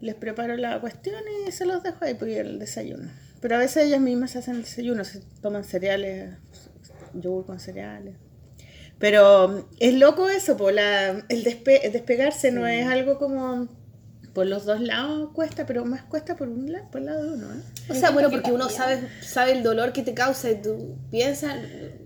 les 0.00 0.14
preparo 0.16 0.56
la 0.56 0.80
cuestión 0.80 1.22
y 1.46 1.52
se 1.52 1.66
los 1.66 1.82
dejo 1.82 1.98
ahí 2.04 2.14
por 2.14 2.28
el 2.28 2.58
desayuno. 2.58 3.10
Pero 3.40 3.56
a 3.56 3.58
veces 3.58 3.86
ellas 3.86 4.00
mismas 4.00 4.32
se 4.32 4.38
hacen 4.38 4.56
el 4.56 4.62
desayuno, 4.62 5.04
se 5.04 5.20
toman 5.40 5.64
cereales, 5.64 6.34
yogur 7.14 7.46
con 7.46 7.60
cereales. 7.60 8.16
Pero 9.04 9.68
es 9.80 9.92
loco 9.92 10.30
eso, 10.30 10.56
po, 10.56 10.70
la, 10.70 11.10
el, 11.28 11.44
despe- 11.44 11.80
el 11.82 11.92
despegarse 11.92 12.50
no 12.50 12.66
es 12.66 12.86
algo 12.86 13.18
como 13.18 13.68
por 14.32 14.46
los 14.46 14.64
dos 14.64 14.80
lados 14.80 15.28
cuesta, 15.34 15.66
pero 15.66 15.84
más 15.84 16.04
cuesta 16.04 16.36
por 16.36 16.48
un 16.48 16.72
lado, 16.72 16.90
por 16.90 17.00
el 17.02 17.06
lado 17.08 17.22
de 17.24 17.32
uno. 17.34 17.52
¿eh? 17.52 17.58
O 17.90 17.94
sea, 17.94 18.12
bueno, 18.12 18.30
que 18.30 18.36
porque 18.38 18.52
uno 18.52 18.70
sabe, 18.70 19.06
sabe 19.20 19.52
el 19.52 19.62
dolor 19.62 19.92
que 19.92 20.02
te 20.02 20.14
causa 20.14 20.50
y 20.50 20.62
tú 20.62 20.96
piensas, 21.10 21.54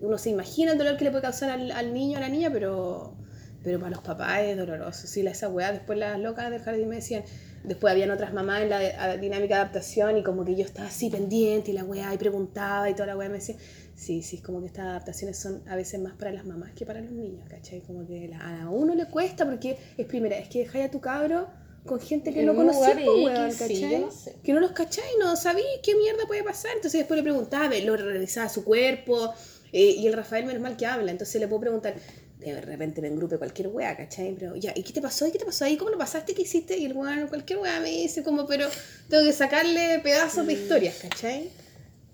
uno 0.01 0.19
se 0.19 0.31
imagina 0.31 0.73
el 0.73 0.79
dolor 0.79 0.97
que 0.97 1.05
le 1.05 1.11
puede 1.11 1.23
causar 1.23 1.51
al, 1.51 1.71
al 1.71 1.95
niño, 1.95 2.19
a 2.19 2.21
la 2.21 2.29
niña, 2.29 2.51
pero, 2.53 3.15
pero 3.63 3.79
para 3.79 3.91
los 3.93 4.01
papás 4.01 4.41
es 4.43 4.57
doloroso. 4.59 5.07
Sí, 5.07 5.25
esa 5.25 5.49
weá, 5.49 5.71
después 5.71 5.97
las 6.01 6.19
locas 6.19 6.51
del 6.51 6.61
jardín 6.61 6.89
me 6.89 6.97
decían, 6.97 7.23
después 7.63 7.93
habían 7.93 8.11
otras 8.11 8.33
mamás 8.33 8.63
en 8.63 8.71
la 8.71 8.79
de- 8.81 9.19
dinámica 9.19 9.55
de 9.55 9.61
adaptación 9.61 10.17
y 10.19 10.25
como 10.25 10.45
que 10.45 10.57
yo 10.57 10.65
estaba 10.65 10.89
así 10.89 11.11
pendiente 11.11 11.71
y 11.71 11.75
la 11.75 11.85
weá 11.85 12.13
y 12.13 12.19
preguntaba 12.19 12.91
y 12.91 12.95
toda 12.95 13.07
la 13.07 13.17
weá 13.17 13.29
me 13.29 13.37
decía, 13.37 13.55
sí, 13.99 14.23
sí, 14.23 14.37
es 14.37 14.43
como 14.43 14.61
que 14.61 14.67
estas 14.67 14.87
adaptaciones 14.87 15.37
son 15.39 15.63
a 15.69 15.75
veces 15.77 16.01
más 16.01 16.15
para 16.15 16.33
las 16.33 16.47
mamás 16.47 16.73
que 16.73 16.87
para 16.87 17.01
los 17.01 17.11
niños, 17.11 17.47
¿cachai? 17.49 17.81
Como 17.81 18.07
que 18.07 18.33
a 18.41 18.71
uno 18.71 18.95
le 18.95 19.07
cuesta 19.07 19.45
porque 19.45 19.77
es 19.97 20.07
primera 20.07 20.37
vez 20.37 20.49
que 20.49 20.61
dejáis 20.61 20.87
a 20.87 20.91
tu 20.91 21.01
cabro 21.01 21.49
con 21.85 22.01
gente 22.01 22.33
que 22.33 22.41
En 22.41 22.47
no 22.47 22.53
un 22.53 22.59
conocí, 22.59 22.77
lugar 22.79 23.05
po, 23.05 23.13
X, 23.13 23.25
weón, 23.25 23.53
sí, 23.53 23.59
¿cachai? 23.59 23.81
yo 23.91 23.99
no 23.99 24.11
sé. 24.11 24.37
que 24.43 24.53
no 24.53 24.61
los 24.61 24.73
cacháis, 24.73 25.11
no 25.19 25.37
sabí 25.37 25.63
qué 25.83 25.95
mierda 25.97 26.27
puede 26.27 26.45
pasar. 26.45 26.73
Entonces 26.77 27.01
después 27.01 27.17
le 27.19 27.23
preguntaba, 27.25 27.75
lo 27.79 27.97
revisaba 27.97 28.49
su 28.49 28.63
cuerpo, 28.65 29.35
eh, 29.73 29.95
y 29.99 30.07
el 30.07 30.13
Rafael 30.15 30.45
menos 30.47 30.63
mal 30.63 30.77
que 30.77 30.87
habla, 30.87 31.11
entonces 31.11 31.41
le 31.41 31.49
puedo 31.49 31.61
preguntar, 31.61 31.95
de 32.39 32.61
repente 32.61 33.03
me 33.03 33.09
engrupe 33.09 33.37
cualquier 33.37 33.69
wea, 33.69 33.97
¿cachai? 33.97 34.35
Pero 34.39 34.55
ya, 34.57 34.73
¿y 34.77 34.83
qué 34.83 34.93
te 34.93 35.01
pasó? 35.03 35.27
¿Y 35.27 35.33
qué 35.33 35.39
te 35.39 35.45
pasó 35.45 35.65
ahí? 35.65 35.77
¿Cómo 35.77 35.91
lo 35.91 35.99
pasaste? 35.99 36.35
¿Qué 36.35 36.43
hiciste? 36.43 36.79
Y 36.79 36.85
el 36.87 36.93
weón, 36.97 37.27
cualquier 37.29 37.59
wea 37.59 37.81
me 37.81 37.91
dice 37.91 38.23
como, 38.23 38.47
pero 38.47 38.69
tengo 39.09 39.25
que 39.25 39.33
sacarle 39.33 39.99
pedazos 40.01 40.47
de 40.47 40.53
historias, 40.53 40.97
¿cachai? 41.03 41.51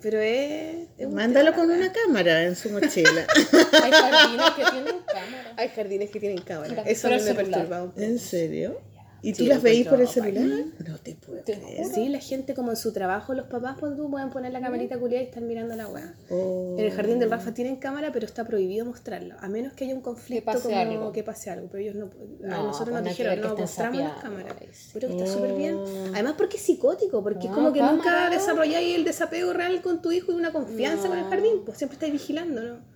Pero 0.04 0.20
es... 0.20 0.86
Mándalo 1.08 1.54
con 1.54 1.70
una 1.70 1.90
cámara 1.90 2.42
en 2.42 2.54
su 2.56 2.68
mochila. 2.68 3.26
Hay 3.82 3.90
jardines 3.90 4.50
que 4.50 4.64
tienen 4.70 5.00
cámara. 5.06 5.54
Hay 5.56 5.68
jardines 5.70 6.10
que 6.10 6.20
tienen 6.20 6.38
cámara. 6.42 6.82
Eso 6.82 7.08
pero 7.08 7.22
me 7.22 7.30
el 7.30 7.36
celular. 7.36 7.60
perturba 7.60 7.82
un 7.84 7.88
poco. 7.88 8.02
¿En 8.02 8.18
serio? 8.18 8.80
¿Y 9.24 9.32
tú 9.32 9.44
Sí, 9.44 9.46
las 9.46 9.62
veís 9.62 9.88
por 9.88 9.98
el 9.98 10.06
celular? 10.06 10.66
No 10.86 10.98
te 10.98 11.14
puedo 11.14 11.40
Te 11.40 11.58
creer. 11.58 11.86
Sí, 11.86 12.10
la 12.10 12.18
gente 12.18 12.52
como 12.52 12.70
en 12.70 12.76
su 12.76 12.92
trabajo, 12.92 13.32
los 13.32 13.46
papás, 13.46 13.78
cuando 13.80 14.02
tú 14.02 14.10
pueden 14.10 14.28
poner 14.28 14.52
la 14.52 14.60
camarita 14.60 14.98
culiada 14.98 15.22
y 15.22 15.26
están 15.28 15.46
mirando 15.46 15.74
la 15.76 15.88
wea. 15.88 16.14
Oh. 16.28 16.76
En 16.78 16.84
el 16.84 16.92
jardín 16.92 17.18
del 17.18 17.30
Rafa 17.30 17.54
tienen 17.54 17.76
cámara, 17.76 18.10
pero 18.12 18.26
está 18.26 18.44
prohibido 18.44 18.84
mostrarlo, 18.84 19.34
a 19.40 19.48
menos 19.48 19.72
que 19.72 19.84
haya 19.84 19.94
un 19.94 20.02
conflicto 20.02 20.44
pase 20.44 20.64
como 20.64 20.76
algo. 20.76 21.12
que 21.12 21.22
pase 21.22 21.48
algo. 21.48 21.68
Pero 21.72 21.82
ellos 21.82 21.94
no, 21.94 22.10
a 22.46 22.48
No, 22.48 22.66
nosotros 22.66 22.90
pues 22.90 23.04
nos 23.04 23.16
que 23.16 23.22
dijeron, 23.22 23.34
que 23.42 23.48
no, 23.48 23.56
mostramos 23.56 23.98
las 23.98 24.22
cámaras. 24.22 24.56
Pero 24.92 25.08
está 25.08 25.26
súper 25.26 25.54
bien. 25.56 25.76
Oh. 25.76 25.88
Además 26.12 26.34
porque 26.36 26.58
es 26.58 26.62
psicótico, 26.62 27.22
porque 27.22 27.46
es 27.46 27.52
como 27.52 27.72
que 27.72 27.80
nunca 27.80 28.28
desarrolláis 28.28 28.94
el 28.94 29.04
desapego 29.04 29.54
real 29.54 29.80
con 29.80 30.02
tu 30.02 30.12
hijo 30.12 30.32
y 30.32 30.34
una 30.34 30.52
confianza 30.52 31.08
con 31.08 31.16
el 31.18 31.24
jardín, 31.24 31.62
pues 31.64 31.78
siempre 31.78 31.94
estáis 31.94 32.12
vigilando, 32.12 32.62
¿no? 32.62 32.94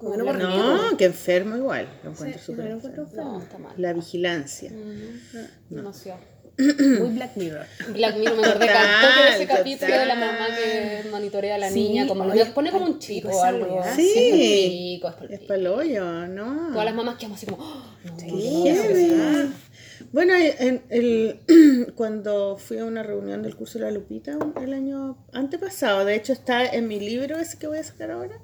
Como 0.00 0.12
que 0.12 0.18
no 0.18 0.32
No. 0.32 0.90
No, 0.90 0.96
que 0.96 1.04
enfermo 1.04 1.56
igual. 1.56 1.86
Lo 2.02 2.10
Sí, 2.10 2.16
encuentro 2.22 2.42
súper 2.42 2.64
lo 2.66 2.70
enfermo. 2.72 3.06
No, 3.14 3.40
está 3.42 3.58
mal. 3.58 3.72
La 3.76 3.92
vigilancia. 3.92 4.70
Mm, 4.70 5.74
Demasiado. 5.74 6.20
Muy 6.58 7.14
Black 7.14 7.36
Mirror. 7.36 7.64
Black 7.94 8.16
Mirror 8.18 8.36
me 8.38 8.46
acordé 8.46 8.66
de 8.66 9.28
ese 9.30 9.46
total. 9.46 9.56
capítulo 9.58 9.96
de 9.98 10.06
la 10.06 10.14
mamá 10.14 10.48
que 10.54 11.08
monitorea 11.10 11.54
a 11.54 11.58
la 11.58 11.70
Sí, 11.70 11.88
niña, 11.88 12.06
como 12.06 12.24
oye, 12.24 12.44
le 12.44 12.50
pone 12.50 12.70
como 12.70 12.84
un 12.86 12.98
chico 12.98 13.28
o 13.28 13.42
algo. 13.42 13.76
weá. 13.80 13.94
Sí. 13.94 14.96
Es 14.96 15.00
palpico, 15.00 15.32
es 15.32 15.40
pa'l-hoyo, 15.48 16.26
¿no? 16.28 16.68
Todas 16.72 16.84
las 16.84 16.94
mamás 16.94 17.16
quedamos 17.16 17.38
así 17.38 17.46
como, 17.46 17.62
"Oh, 17.62 17.82
no, 18.04 18.18
Sí, 18.18 18.64
no, 18.66 18.74
no, 18.74 18.84
no, 18.84 19.32
no, 19.32 19.42
no". 19.44 19.52
Bueno, 20.12 20.34
en 20.36 20.82
el, 20.90 21.40
cuando 21.94 22.56
fui 22.58 22.78
a 22.78 22.84
una 22.84 23.02
reunión 23.02 23.42
del 23.42 23.54
curso 23.56 23.78
de 23.78 23.84
la 23.86 23.90
Lupita 23.92 24.36
el 24.60 24.74
año 24.74 25.16
antepasado, 25.32 26.04
de 26.04 26.16
hecho 26.16 26.32
está 26.32 26.66
en 26.66 26.88
mi 26.88 26.98
libro 27.00 27.38
ese 27.38 27.58
que 27.58 27.68
voy 27.68 27.78
a 27.78 27.84
sacar 27.84 28.10
ahora, 28.10 28.34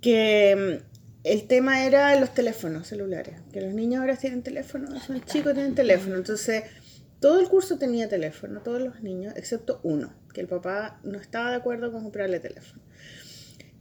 que 0.00 0.82
el 1.24 1.46
tema 1.46 1.84
era 1.84 2.18
los 2.18 2.32
teléfonos 2.34 2.86
celulares, 2.86 3.36
que 3.52 3.60
los 3.60 3.74
niños 3.74 4.00
ahora 4.00 4.16
tienen 4.16 4.42
teléfono, 4.42 4.98
son 5.00 5.22
chicos 5.24 5.54
tienen 5.54 5.74
teléfono, 5.74 6.16
entonces 6.16 6.64
todo 7.20 7.38
el 7.40 7.48
curso 7.48 7.76
tenía 7.78 8.08
teléfono, 8.08 8.62
todos 8.62 8.80
los 8.80 9.02
niños, 9.02 9.34
excepto 9.36 9.80
uno, 9.82 10.12
que 10.32 10.40
el 10.40 10.46
papá 10.46 10.98
no 11.04 11.18
estaba 11.18 11.50
de 11.50 11.56
acuerdo 11.56 11.92
con 11.92 12.02
comprarle 12.02 12.40
teléfono. 12.40 12.82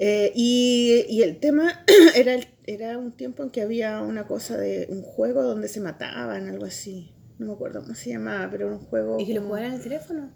Eh, 0.02 0.32
y, 0.34 1.06
y 1.10 1.24
el 1.24 1.40
tema 1.40 1.84
era, 2.16 2.34
el- 2.34 2.48
era 2.66 2.98
un 2.98 3.12
tiempo 3.14 3.44
en 3.44 3.50
que 3.50 3.62
había 3.62 4.02
una 4.02 4.28
cosa 4.28 4.58
de 4.58 4.88
un 4.90 5.02
juego 5.02 5.44
donde 5.44 5.68
se 5.68 5.80
mataban, 5.82 6.48
algo 6.48 6.66
así. 6.66 7.14
No 7.38 7.48
me 7.48 7.54
acuerdo 7.54 7.82
cómo 7.82 7.96
se 7.96 8.10
llamaba, 8.12 8.50
pero 8.52 8.68
era 8.68 8.76
un 8.76 8.82
juego 8.82 9.18
¿Y 9.20 9.26
que 9.26 9.34
lo 9.34 9.40
como, 9.42 9.50
jugaran 9.50 9.72
en 9.72 9.78
el 9.78 9.84
teléfono? 9.84 10.32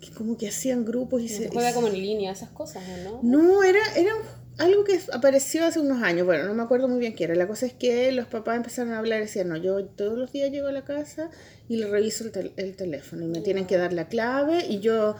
que 0.00 0.10
como 0.10 0.36
que 0.36 0.48
hacían 0.48 0.84
grupos 0.84 1.22
y 1.22 1.28
Se 1.28 1.44
se... 1.44 1.48
juega 1.48 1.70
y 1.70 1.74
como 1.74 1.86
en 1.86 1.92
línea, 1.94 2.32
esas 2.32 2.48
cosas, 2.50 2.82
¿no? 3.04 3.20
no, 3.22 3.62
era, 3.62 3.78
era 3.96 4.14
un- 4.16 4.41
algo 4.62 4.84
que 4.84 4.98
apareció 5.12 5.64
hace 5.64 5.80
unos 5.80 6.02
años. 6.02 6.24
Bueno, 6.26 6.44
no 6.44 6.54
me 6.54 6.62
acuerdo 6.62 6.88
muy 6.88 6.98
bien 6.98 7.14
qué 7.14 7.24
era. 7.24 7.34
La 7.34 7.46
cosa 7.46 7.66
es 7.66 7.72
que 7.72 8.10
los 8.12 8.26
papás 8.26 8.56
empezaron 8.56 8.92
a 8.92 8.98
hablar 8.98 9.18
y 9.20 9.22
decían, 9.24 9.48
no, 9.48 9.56
yo 9.56 9.84
todos 9.84 10.16
los 10.18 10.32
días 10.32 10.50
llego 10.50 10.68
a 10.68 10.72
la 10.72 10.84
casa 10.84 11.30
y 11.68 11.76
le 11.76 11.86
reviso 11.88 12.24
el, 12.24 12.32
tel- 12.32 12.52
el 12.56 12.76
teléfono 12.76 13.24
y 13.24 13.28
me 13.28 13.40
tienen 13.40 13.66
que 13.66 13.76
dar 13.76 13.92
la 13.92 14.08
clave 14.08 14.64
y 14.68 14.80
yo... 14.80 15.16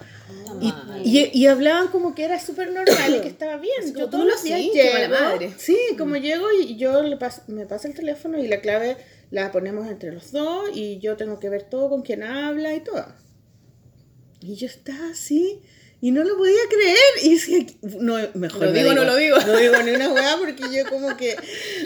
Y, 0.61 0.67
mal. 0.69 1.01
y, 1.05 1.31
y 1.33 1.47
hablaban 1.47 1.89
como 1.89 2.15
que 2.15 2.25
era 2.25 2.39
súper 2.41 2.73
normal 2.73 3.17
y 3.17 3.21
que 3.21 3.29
estaba 3.29 3.57
bien. 3.57 3.95
Yo 3.95 4.09
todos 4.09 4.25
¿tú 4.25 4.29
los 4.29 4.37
lo 4.39 4.43
días 4.45 4.61
sí? 4.61 4.71
Llego. 4.75 5.09
madre. 5.11 5.53
Sí, 5.59 5.77
como 5.99 6.17
llego 6.17 6.47
y 6.61 6.77
yo 6.77 7.03
le 7.03 7.19
me 7.49 7.67
paso 7.67 7.89
el 7.89 7.95
teléfono 7.95 8.39
y 8.39 8.49
la 8.49 8.61
clave 8.61 8.97
la 9.31 9.51
ponemos 9.51 9.89
entre 9.89 10.13
los 10.13 10.31
dos 10.33 10.71
y 10.75 10.99
yo 10.99 11.17
tengo 11.17 11.39
que 11.41 11.49
ver 11.49 11.63
todo 11.65 11.89
con 11.89 12.03
quién 12.03 12.23
habla 12.23 12.75
y 12.75 12.81
todo. 12.81 13.07
Y 14.41 14.57
yo 14.57 14.67
estaba 14.67 15.11
así 15.11 15.61
y 16.03 16.11
no 16.11 16.25
lo 16.25 16.37
podía 16.37 16.61
creer. 16.69 16.99
Y 17.23 17.35
decía, 17.35 17.67
no, 18.01 18.17
mejor 18.35 18.61
Lo 18.61 18.67
no 18.67 18.73
digo, 18.73 18.93
no 18.93 19.05
lo 19.05 19.17
digo. 19.17 19.39
No 19.39 19.57
digo 19.57 19.83
ni 19.85 19.93
una 19.93 20.13
weá 20.13 20.37
porque 20.37 20.65
yo 20.75 20.91
como 20.91 21.17
que... 21.17 21.37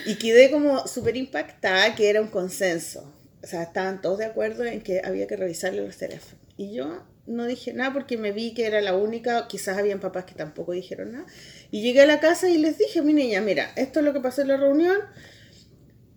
Y 0.07 0.15
quedé 0.15 0.51
como 0.51 0.87
súper 0.89 1.19
impactada 1.19 1.95
que 1.95 2.09
era 2.09 2.23
un 2.23 2.29
consenso. 2.29 3.13
O 3.43 3.47
sea, 3.47 3.65
estaban 3.65 4.01
todos 4.01 4.17
de 4.17 4.25
acuerdo 4.25 4.65
en 4.65 4.81
que 4.81 5.03
había 5.05 5.27
que 5.27 5.37
revisarle 5.37 5.85
los 5.85 5.99
teléfonos. 5.99 6.41
Y 6.57 6.73
yo 6.73 7.05
no 7.27 7.45
dije 7.45 7.75
nada 7.75 7.93
porque 7.93 8.17
me 8.17 8.33
vi 8.33 8.55
que 8.55 8.65
era 8.65 8.81
la 8.81 8.95
única, 8.95 9.47
quizás 9.49 9.77
habían 9.77 10.01
papás 10.01 10.25
que 10.25 10.35
tampoco 10.35 10.73
dijeron 10.73 11.13
nada. 11.13 11.27
Y 11.71 11.83
llegué 11.83 12.01
a 12.01 12.07
la 12.07 12.19
casa 12.19 12.49
y 12.49 12.57
les 12.57 12.79
dije, 12.79 13.03
mi 13.03 13.13
niña, 13.13 13.43
mira, 13.43 13.71
esto 13.77 13.99
es 13.99 14.07
lo 14.07 14.15
que 14.15 14.21
pasó 14.21 14.41
en 14.41 14.49
la 14.49 14.57
reunión, 14.57 14.97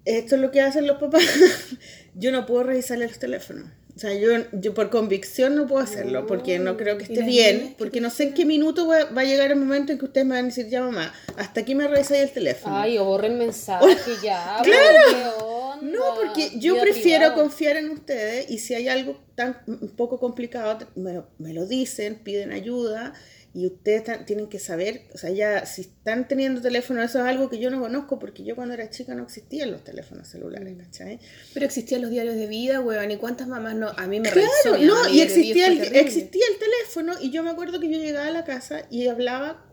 esto 0.06 0.36
es 0.36 0.42
lo 0.42 0.52
que 0.52 0.62
hacen 0.62 0.88
los 0.88 1.00
papás. 1.00 1.24
yo 2.16 2.32
no 2.32 2.46
puedo 2.46 2.64
revisarle 2.64 3.08
los 3.08 3.20
teléfonos. 3.20 3.70
O 4.00 4.02
sea, 4.02 4.14
yo, 4.14 4.30
yo 4.54 4.74
por 4.74 4.90
convicción 4.90 5.56
no 5.56 5.68
puedo 5.68 5.84
hacerlo, 5.84 6.26
porque 6.26 6.58
no 6.58 6.78
creo 6.78 6.98
que 6.98 7.04
¿Y 7.04 7.12
esté 7.12 7.26
bien, 7.26 7.76
porque 7.78 8.00
no 8.00 8.10
sé 8.10 8.24
en 8.24 8.34
qué 8.34 8.46
minuto 8.46 8.88
va, 8.88 9.04
va 9.04 9.24
a 9.24 9.26
llegar 9.26 9.52
el 9.52 9.58
momento 9.60 9.92
en 9.92 9.98
que 10.00 10.06
ustedes 10.06 10.26
me 10.26 10.36
van 10.36 10.46
a 10.46 10.48
decir, 10.48 10.70
ya 10.70 10.80
mamá, 10.80 11.14
hasta 11.36 11.60
aquí 11.60 11.76
me 11.76 11.86
revisáis 11.86 12.22
el 12.24 12.32
teléfono. 12.32 12.78
Ay, 12.78 12.98
o 12.98 13.04
borren 13.04 13.38
mensaje 13.38 13.88
ya. 14.24 14.60
Claro. 14.64 15.82
No, 15.82 16.16
porque 16.16 16.52
yo 16.60 16.76
Vida 16.76 16.84
prefiero 16.84 17.26
privada. 17.26 17.36
confiar 17.44 17.76
en 17.76 17.90
ustedes 17.90 18.50
y 18.50 18.60
si 18.60 18.74
hay 18.74 18.88
algo 18.88 19.20
tan 19.36 19.58
un 19.68 19.90
poco 19.90 20.18
complicado, 20.18 20.78
me 20.96 21.22
me 21.38 21.54
lo 21.54 21.66
dicen, 21.66 22.16
piden 22.24 22.54
ayuda 22.54 23.14
y 23.54 23.66
ustedes 23.66 24.26
tienen 24.26 24.48
que 24.48 24.60
saber, 24.60 25.08
o 25.14 25.18
sea, 25.18 25.32
ya 25.32 25.66
si 25.66 25.82
están 25.82 26.28
teniendo 26.28 26.62
teléfono, 26.62 27.02
eso 27.02 27.20
es 27.20 27.26
algo 27.26 27.50
que 27.50 27.58
yo 27.58 27.72
no 27.72 27.80
conozco 27.82 28.20
porque 28.20 28.44
yo 28.44 28.56
cuando 28.56 28.76
era 28.76 28.90
chica 28.90 29.16
no 29.16 29.24
existían 29.24 29.72
los 29.72 29.84
teléfonos 29.84 30.28
celulares, 30.28 30.78
¿cachai? 30.78 31.20
Pero 31.54 31.66
existían 31.66 32.02
los 32.04 32.12
diarios 32.12 32.36
de 32.36 32.46
vida, 32.48 32.80
weón, 32.80 33.10
y 33.10 33.18
cuántas 33.18 33.48
mamás 33.48 33.76
no. 33.76 33.90
A 33.98 34.08
mí 34.08 34.20
me 34.20 34.30
Claro, 34.30 34.48
revisó 34.74 34.86
no, 34.86 35.10
y 35.10 35.22
existía 35.22 35.68
el, 35.68 35.82
existía 35.96 36.44
el 36.52 36.60
teléfono 36.60 37.14
y 37.22 37.32
yo 37.32 37.42
me 37.44 37.50
acuerdo 37.50 37.80
que 37.80 37.90
yo 37.92 37.98
llegaba 37.98 38.28
a 38.28 38.32
la 38.32 38.44
casa 38.46 38.82
y 38.92 39.08
hablaba, 39.08 39.66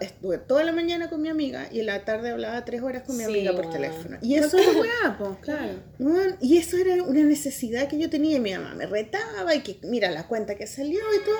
estuve 0.00 0.38
toda 0.38 0.62
la 0.62 0.72
mañana 0.72 1.08
con 1.08 1.22
mi 1.22 1.30
amiga 1.30 1.66
y 1.72 1.80
en 1.80 1.86
la 1.86 2.04
tarde 2.04 2.30
hablaba 2.30 2.64
tres 2.64 2.82
horas 2.82 3.02
con 3.02 3.16
mi 3.16 3.24
Sí, 3.24 3.30
amiga 3.30 3.52
por 3.56 3.70
teléfono. 3.70 4.18
Y 4.22 4.34
eso 4.34 4.58
era 4.58 4.70
weá, 4.78 5.18
po, 5.18 5.38
claro. 5.40 5.72
Y 6.40 6.58
eso 6.58 6.76
era 6.76 7.02
una 7.02 7.22
necesidad 7.22 7.88
que 7.88 7.98
yo 7.98 8.08
tenía 8.10 8.36
y 8.36 8.40
mi 8.40 8.52
mamá 8.52 8.74
me 8.74 8.86
retaba 8.86 9.54
y 9.54 9.62
que 9.62 9.78
mira 9.84 10.10
la 10.10 10.28
cuenta 10.28 10.54
que 10.54 10.66
salió 10.66 11.00
y 11.00 11.24
todo. 11.24 11.36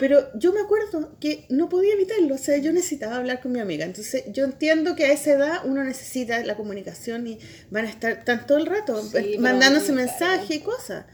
Pero 0.00 0.30
yo 0.34 0.52
me 0.52 0.60
acuerdo 0.60 1.16
que 1.20 1.44
no 1.50 1.68
podía 1.68 1.92
evitarlo, 1.92 2.34
o 2.34 2.38
sea, 2.38 2.56
yo 2.56 2.72
necesitaba 2.72 3.16
hablar 3.18 3.40
con 3.40 3.52
mi 3.52 3.60
amiga. 3.60 3.84
Entonces, 3.84 4.24
yo 4.32 4.44
entiendo 4.44 4.96
que 4.96 5.04
a 5.04 5.12
esa 5.12 5.32
edad 5.34 5.58
uno 5.64 5.84
necesita 5.84 6.42
la 6.44 6.56
comunicación 6.56 7.26
y 7.26 7.38
van 7.70 7.84
a 7.84 7.90
estar 7.90 8.24
tan 8.24 8.46
todo 8.46 8.58
el 8.58 8.66
rato 8.66 9.00
Sí, 9.02 9.08
pero 9.12 9.40
mandándose 9.42 9.92
mensajes 9.92 10.50
y 10.56 10.60
cosas. 10.60 11.04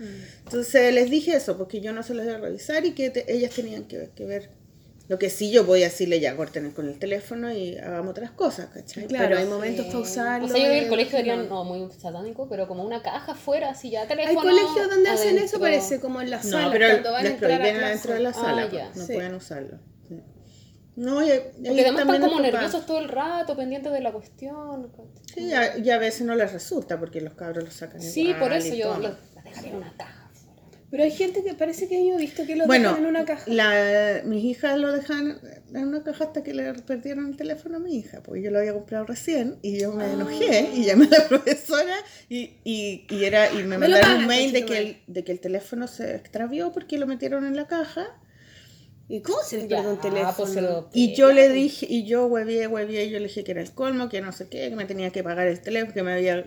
Entonces, 0.44 0.94
les 0.94 1.10
dije 1.10 1.34
eso, 1.36 1.58
porque 1.58 1.80
yo 1.80 1.92
no 1.92 2.02
se 2.02 2.14
los 2.14 2.24
iba 2.24 2.36
a 2.36 2.38
revisar 2.38 2.86
y 2.86 2.92
que 2.92 3.10
te- 3.10 3.30
ellas 3.30 3.52
tenían 3.52 3.84
que, 3.88 4.10
que 4.14 4.24
ver. 4.24 4.50
Lo 5.08 5.18
que 5.20 5.30
sí 5.30 5.52
yo 5.52 5.64
voy 5.64 5.82
a 5.82 5.84
decirle 5.84 6.18
ya, 6.18 6.36
corten 6.36 6.70
con 6.72 6.88
el 6.88 6.98
teléfono 6.98 7.52
y 7.52 7.78
hagamos 7.78 8.10
otras 8.10 8.32
cosas, 8.32 8.66
¿cachai? 8.74 9.06
Claro, 9.06 9.28
Pero- 9.28 9.38
hay 9.38 9.46
momentos 9.46 9.86
para 9.86 9.98
usarlo. 10.00 10.46
O 10.46 10.48
sea, 10.48 10.58
yo 10.58 10.64
creo 10.64 10.72
que 10.78 10.82
el 10.84 10.88
colegio 10.88 11.18
no. 11.18 11.24
deberían, 11.24 11.48
no, 11.48 11.64
muy 11.64 11.92
satánico, 11.92 12.48
pero 12.48 12.66
como 12.66 12.82
una 12.84 13.02
caja 13.02 13.32
afuera, 13.32 13.70
así 13.70 13.90
ya 13.90 14.02
Hay 14.02 14.08
teléfono. 14.08 14.40
colegios 14.40 14.90
donde 14.90 15.08
hacen 15.10 15.28
eso, 15.36 15.38
adentro. 15.38 15.60
parece, 15.60 16.00
como 16.00 16.20
en 16.20 16.30
la 16.30 16.38
No, 16.38 16.42
sala, 16.42 16.72
pero 16.72 16.88
cuando 16.88 17.12
van 17.12 17.20
a 17.20 17.22
les 17.22 17.32
entrar 17.34 17.52
a 17.52 17.56
prohíben 17.58 17.84
adentro 17.84 18.14
de 18.14 18.20
la 18.20 18.28
Ah, 18.30 18.32
sala, 18.34 18.62
ya. 18.68 18.84
pues, 18.86 18.96
no 18.96 19.06
Sí. 19.06 19.12
pueden 19.14 19.34
usarlo. 19.34 19.78
sí. 20.08 20.22
No, 20.96 21.22
y, 21.22 21.26
Porque 21.28 21.60
además 21.82 22.00
están 22.00 22.06
como 22.06 22.16
los 22.16 22.22
papás. 22.30 22.40
nerviosos 22.42 22.86
todo 22.86 22.98
el 22.98 23.08
rato, 23.08 23.54
pendientes 23.56 23.92
de 23.92 24.00
la 24.00 24.12
cuestión. 24.12 24.90
Sí, 25.32 25.40
y 25.44 25.52
a, 25.52 25.76
y 25.78 25.90
a 25.90 25.98
veces 25.98 26.22
no 26.26 26.34
les 26.34 26.52
resulta 26.52 26.98
porque 26.98 27.20
los 27.20 27.34
cabros 27.34 27.62
los 27.64 27.74
sacan 27.74 28.00
Sí, 28.02 28.22
igual 28.28 28.40
por 28.40 28.52
eso 28.54 28.74
yo 28.74 28.88
todo. 28.88 28.98
lo- 29.00 29.08
la 29.36 29.42
dejaría 29.44 29.70
en 29.70 29.76
una 29.76 29.92
caja. 29.96 30.25
Pero 30.90 31.02
hay 31.02 31.10
gente 31.10 31.42
que 31.42 31.54
parece 31.54 31.88
que 31.88 32.06
yo 32.06 32.14
he 32.14 32.18
visto 32.18 32.46
que 32.46 32.54
lo 32.54 32.64
Bueno, 32.66 32.90
dejan 32.90 33.04
en 33.04 33.10
una 33.10 33.24
caja. 33.24 33.42
la, 33.50 34.22
mis 34.24 34.44
hijas 34.44 34.78
lo 34.78 34.92
dejan 34.92 35.38
en 35.74 35.88
una 35.88 36.04
caja 36.04 36.24
hasta 36.24 36.42
que 36.44 36.54
le 36.54 36.74
perdieron 36.74 37.26
el 37.26 37.36
teléfono 37.36 37.76
a 37.76 37.80
mi 37.80 37.96
hija, 37.96 38.22
porque 38.22 38.40
yo 38.42 38.50
lo 38.52 38.58
había 38.60 38.72
comprado 38.72 39.04
recién 39.04 39.56
y 39.62 39.78
yo 39.80 39.92
me 39.92 40.04
Ah. 40.04 40.12
enojé 40.12 40.70
y 40.74 40.84
llamé 40.84 41.06
a 41.06 41.18
la 41.18 41.28
profesora 41.28 41.96
y, 42.28 42.52
y, 42.64 43.04
y 43.10 43.24
era, 43.24 43.52
y 43.52 43.64
me 43.64 43.78
mandaron 43.78 44.18
un 44.18 44.26
mail 44.26 44.52
de 44.52 44.64
que, 44.64 44.78
el, 44.78 44.96
de 45.08 45.24
que 45.24 45.32
el 45.32 45.40
teléfono 45.40 45.88
se 45.88 46.14
extravió 46.14 46.70
porque 46.72 46.98
lo 46.98 47.06
metieron 47.08 47.44
en 47.46 47.56
la 47.56 47.66
caja 47.66 48.06
¿Y 49.08 49.20
cómo 49.20 49.38
se 49.42 49.60
Ya, 49.62 49.68
pierde 49.68 49.88
un 49.92 50.00
teléfono? 50.00 50.34
pues 50.36 50.54
lo 50.56 50.88
Y 50.92 51.14
yo 51.14 51.32
le 51.32 51.48
dije, 51.48 51.86
y 51.88 52.06
yo 52.06 52.26
huevié, 52.26 52.66
huevié, 52.66 53.04
y 53.04 53.10
yo 53.10 53.18
le 53.20 53.26
dije 53.28 53.44
que 53.44 53.52
era 53.52 53.60
el 53.62 53.70
colmo, 53.72 54.08
que 54.08 54.20
no 54.20 54.32
sé 54.32 54.48
qué, 54.48 54.68
que 54.68 54.74
me 54.74 54.84
tenía 54.84 55.10
que 55.10 55.22
pagar 55.22 55.46
el 55.46 55.60
teléfono, 55.60 55.94
que 55.94 56.02
me 56.02 56.12
había 56.12 56.44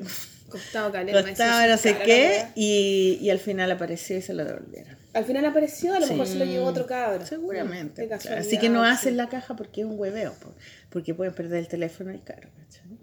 Costado 0.49 0.91
caleta. 0.91 1.21
costado 1.23 1.67
no 1.69 1.77
sé 1.77 1.93
cara 1.93 2.05
qué, 2.05 2.45
y, 2.55 3.17
y 3.21 3.29
al 3.29 3.39
final 3.39 3.71
apareció 3.71 4.17
y 4.17 4.21
se 4.21 4.33
lo 4.33 4.43
devolvieron. 4.45 4.97
Al 5.13 5.25
final 5.25 5.45
apareció, 5.45 5.93
a 5.95 5.99
lo 5.99 6.05
Sí. 6.05 6.13
mejor 6.13 6.27
se 6.27 6.35
lo 6.35 6.45
llevó 6.45 6.65
otro 6.67 6.85
cabro. 6.85 7.25
Seguramente. 7.25 8.07
Claro. 8.07 8.41
Así 8.41 8.57
que 8.59 8.69
no 8.69 8.83
sí. 8.83 8.91
hacen 8.91 9.17
la 9.17 9.27
caja 9.29 9.55
porque 9.55 9.81
es 9.81 9.87
un 9.87 9.99
hueveo, 9.99 10.33
po, 10.33 10.53
porque 10.89 11.13
pueden 11.13 11.33
perder 11.33 11.59
el 11.59 11.67
teléfono 11.67 12.13
y 12.13 12.19
caro, 12.19 12.49
¿cachai? 12.57 12.97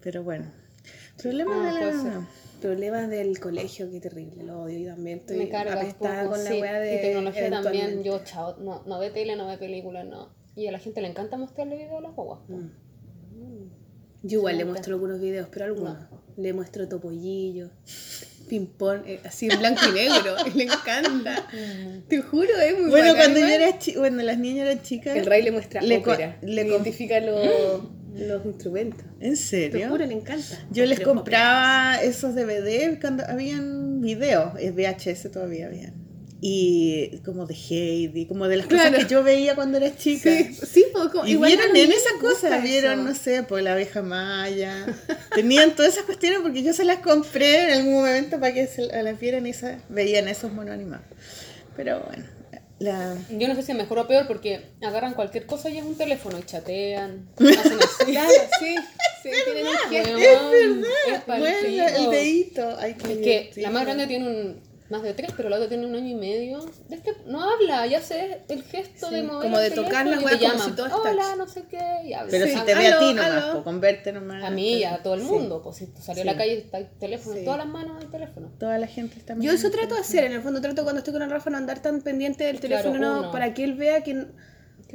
Pero 0.00 0.22
bueno. 0.24 0.50
Problema 1.20 1.70
Ah, 1.70 1.74
de 1.74 1.80
la... 1.80 2.28
Problemas 2.60 3.10
del 3.10 3.38
colegio, 3.38 3.90
qué 3.90 4.00
terrible, 4.00 4.42
lo 4.42 4.62
odio. 4.62 4.78
Yo 4.78 4.94
también 4.94 5.18
estoy 5.18 5.36
me 5.36 5.48
carga 5.50 5.74
apestada 5.74 6.22
poco, 6.24 6.34
con 6.36 6.44
la 6.44 6.50
sí. 6.50 6.60
weá 6.60 6.80
de. 6.80 6.94
Y 6.96 7.00
tecnología 7.02 7.50
también, 7.50 8.02
yo, 8.02 8.24
chao, 8.24 8.56
no, 8.58 8.82
no 8.86 8.98
ve 8.98 9.10
tele, 9.10 9.36
no 9.36 9.46
ve 9.46 9.58
películas, 9.58 10.06
no. 10.06 10.34
Y 10.56 10.66
a 10.66 10.72
la 10.72 10.78
gente 10.78 11.02
le 11.02 11.08
encanta 11.08 11.36
mostrarle 11.36 11.76
videos 11.76 11.98
a 11.98 12.00
las 12.00 12.14
guaguas. 12.14 12.40
Mm. 12.48 12.68
Yo 14.22 14.38
igual 14.38 14.56
le 14.56 14.64
muestro 14.64 14.94
algunos 14.94 15.20
videos, 15.20 15.48
pero 15.52 15.66
algunos. 15.66 15.98
Le 16.36 16.52
muestro 16.52 16.86
topollillo, 16.86 17.70
ping-pong, 18.48 19.02
eh, 19.06 19.20
así 19.24 19.48
en 19.50 19.58
blanco 19.58 19.80
y 19.88 19.92
negro. 19.92 20.36
le 20.54 20.64
encanta. 20.64 21.48
Te 22.08 22.20
juro, 22.20 22.50
es 22.60 22.78
muy 22.78 22.90
Bueno, 22.90 23.12
bacán, 23.14 23.32
cuando 23.32 23.40
yo 23.40 23.46
igual. 23.46 23.62
era 23.62 23.98
bueno, 24.00 24.22
las 24.22 24.38
niñas 24.38 24.66
eran 24.66 24.82
chicas. 24.82 25.16
El 25.16 25.26
Ray 25.26 25.42
le 25.42 25.52
muestra 25.52 25.80
Le 25.80 25.98
ópera. 25.98 26.36
le 26.42 26.66
identifica 26.66 27.20
los, 27.20 27.84
los 28.14 28.44
instrumentos. 28.44 29.04
¿En 29.20 29.30
Te 29.30 29.36
serio? 29.36 29.88
juro, 29.88 30.04
le 30.06 30.12
encanta. 30.14 30.66
Yo 30.70 30.84
les 30.84 30.98
Pero 30.98 31.10
compraba 31.14 31.96
esos 32.02 32.34
DVD 32.34 33.00
cuando 33.00 33.24
habían 33.26 34.00
videos, 34.02 34.52
VHS 34.54 35.30
todavía 35.32 35.66
habían. 35.66 36.05
Y 36.40 37.18
como 37.24 37.46
de 37.46 37.54
Heidi, 37.54 38.26
como 38.26 38.46
de 38.46 38.58
las 38.58 38.66
Claro. 38.66 38.90
cosas 38.90 39.04
que 39.06 39.10
yo 39.10 39.22
veía 39.22 39.54
cuando 39.54 39.78
era 39.78 39.96
chica. 39.96 40.30
Sí, 40.30 40.52
sí, 40.54 40.84
pues, 40.92 41.08
como- 41.08 41.26
Y 41.26 41.32
igual 41.32 41.50
vieron 41.56 41.74
en 41.74 41.90
esas 41.90 42.12
cosas, 42.20 42.62
vieron, 42.62 43.00
eso. 43.00 43.02
no 43.08 43.14
sé, 43.14 43.42
pues 43.42 43.64
la 43.64 43.72
abeja 43.72 44.02
maya. 44.02 44.86
Tenían 45.34 45.74
todas 45.74 45.94
esas 45.94 46.04
cuestiones 46.04 46.40
porque 46.42 46.62
yo 46.62 46.72
se 46.74 46.84
las 46.84 46.98
compré 46.98 47.64
en 47.72 47.78
algún 47.78 47.94
momento 47.94 48.38
para 48.38 48.52
que 48.52 48.66
se 48.66 48.82
las 48.86 49.18
vieran 49.18 49.46
y 49.46 49.54
se 49.54 49.78
veían 49.88 50.28
esos 50.28 50.52
monos 50.52 50.74
animados. 50.74 51.06
Pero 51.74 52.00
bueno, 52.00 52.24
la... 52.80 53.16
Yo 53.30 53.48
no 53.48 53.54
sé 53.54 53.62
si 53.62 53.72
es 53.72 53.78
mejor 53.78 53.98
o 54.00 54.06
peor 54.06 54.26
porque 54.26 54.60
agarran 54.82 55.14
cualquier 55.14 55.46
cosa 55.46 55.70
y 55.70 55.78
es 55.78 55.84
un 55.84 55.96
teléfono 55.96 56.38
y 56.38 56.42
chatean, 56.42 57.28
hacen 57.38 57.78
así. 57.82 58.12
Claro, 58.12 58.30
sí, 58.60 58.74
sí, 59.22 59.30
tienen 59.46 59.66
un 59.66 59.76
gesto. 59.90 60.18
Weón, 60.18 60.84
es 61.14 61.20
pa'l 61.22 61.40
Bueno, 61.40 61.56
pico. 61.66 62.04
el 62.04 62.10
dedito. 62.10 62.76
Ay, 62.78 62.90
Es 62.98 63.02
que 63.18 63.52
la 63.56 63.70
más 63.70 63.84
grande 63.86 64.06
tiene 64.06 64.26
un 64.28 64.65
más 64.88 65.02
de 65.02 65.14
tres, 65.14 65.30
pero 65.36 65.48
la 65.48 65.56
otra 65.56 65.68
tiene 65.68 65.86
un 65.86 65.94
año 65.94 66.08
y 66.08 66.14
medio. 66.14 66.64
No 67.26 67.42
habla, 67.42 67.86
ya 67.86 68.00
sé 68.00 68.42
el 68.48 68.62
gesto 68.62 69.08
Sí, 69.08 69.14
de 69.16 69.22
mover 69.22 69.42
como 69.42 69.58
el 69.58 69.70
de 69.70 69.76
tocar 69.76 70.06
las 70.06 70.22
weas 70.22 70.38
como 70.38 70.64
si 70.64 70.70
todo 70.72 70.86
es 70.86 70.92
Hola, 70.92 71.36
no 71.36 71.46
sé 71.48 71.64
qué, 71.68 71.80
y 72.04 72.12
habla. 72.12 72.30
Pero 72.30 72.46
Sí. 72.46 72.52
si 72.54 72.60
te 72.60 72.74
ve 72.74 72.86
a 72.88 72.98
ti 72.98 73.14
nomás, 73.14 73.44
pues, 73.52 73.64
con 73.64 73.80
verte 73.80 74.12
nomás. 74.12 74.44
A 74.44 74.50
mí 74.50 74.74
y 74.78 74.84
a 74.84 75.02
todo 75.02 75.14
el 75.14 75.20
Sí. 75.22 75.26
mundo, 75.26 75.60
pues 75.62 75.76
si 75.76 75.86
tú 75.86 76.00
salí 76.02 76.20
a 76.20 76.22
Sí. 76.22 76.26
la 76.28 76.36
calle 76.36 76.58
está 76.58 76.78
el 76.78 76.88
teléfono 76.98 77.32
Sí. 77.34 77.38
en 77.40 77.44
todas 77.44 77.58
las 77.58 77.68
manos 77.68 77.98
del 78.00 78.10
teléfono. 78.10 78.48
Toda 78.58 78.78
la 78.78 78.86
gente 78.86 79.18
está 79.18 79.34
Yo 79.38 79.52
eso 79.52 79.70
trato 79.70 79.94
de 79.94 80.00
hacer, 80.00 80.24
en 80.24 80.32
el 80.32 80.42
fondo 80.42 80.60
trato 80.60 80.82
cuando 80.84 80.98
estoy 80.98 81.12
con 81.12 81.22
el 81.22 81.30
Rafa 81.30 81.50
no 81.50 81.56
andar 81.56 81.80
tan 81.80 82.00
pendiente 82.02 82.44
del 82.44 82.60
Claro, 82.60 82.90
teléfono 82.90 83.22
no, 83.22 83.32
para 83.32 83.54
que 83.54 83.64
él 83.64 83.74
vea 83.74 84.02
que 84.02 84.12
¿Qué 84.14 84.26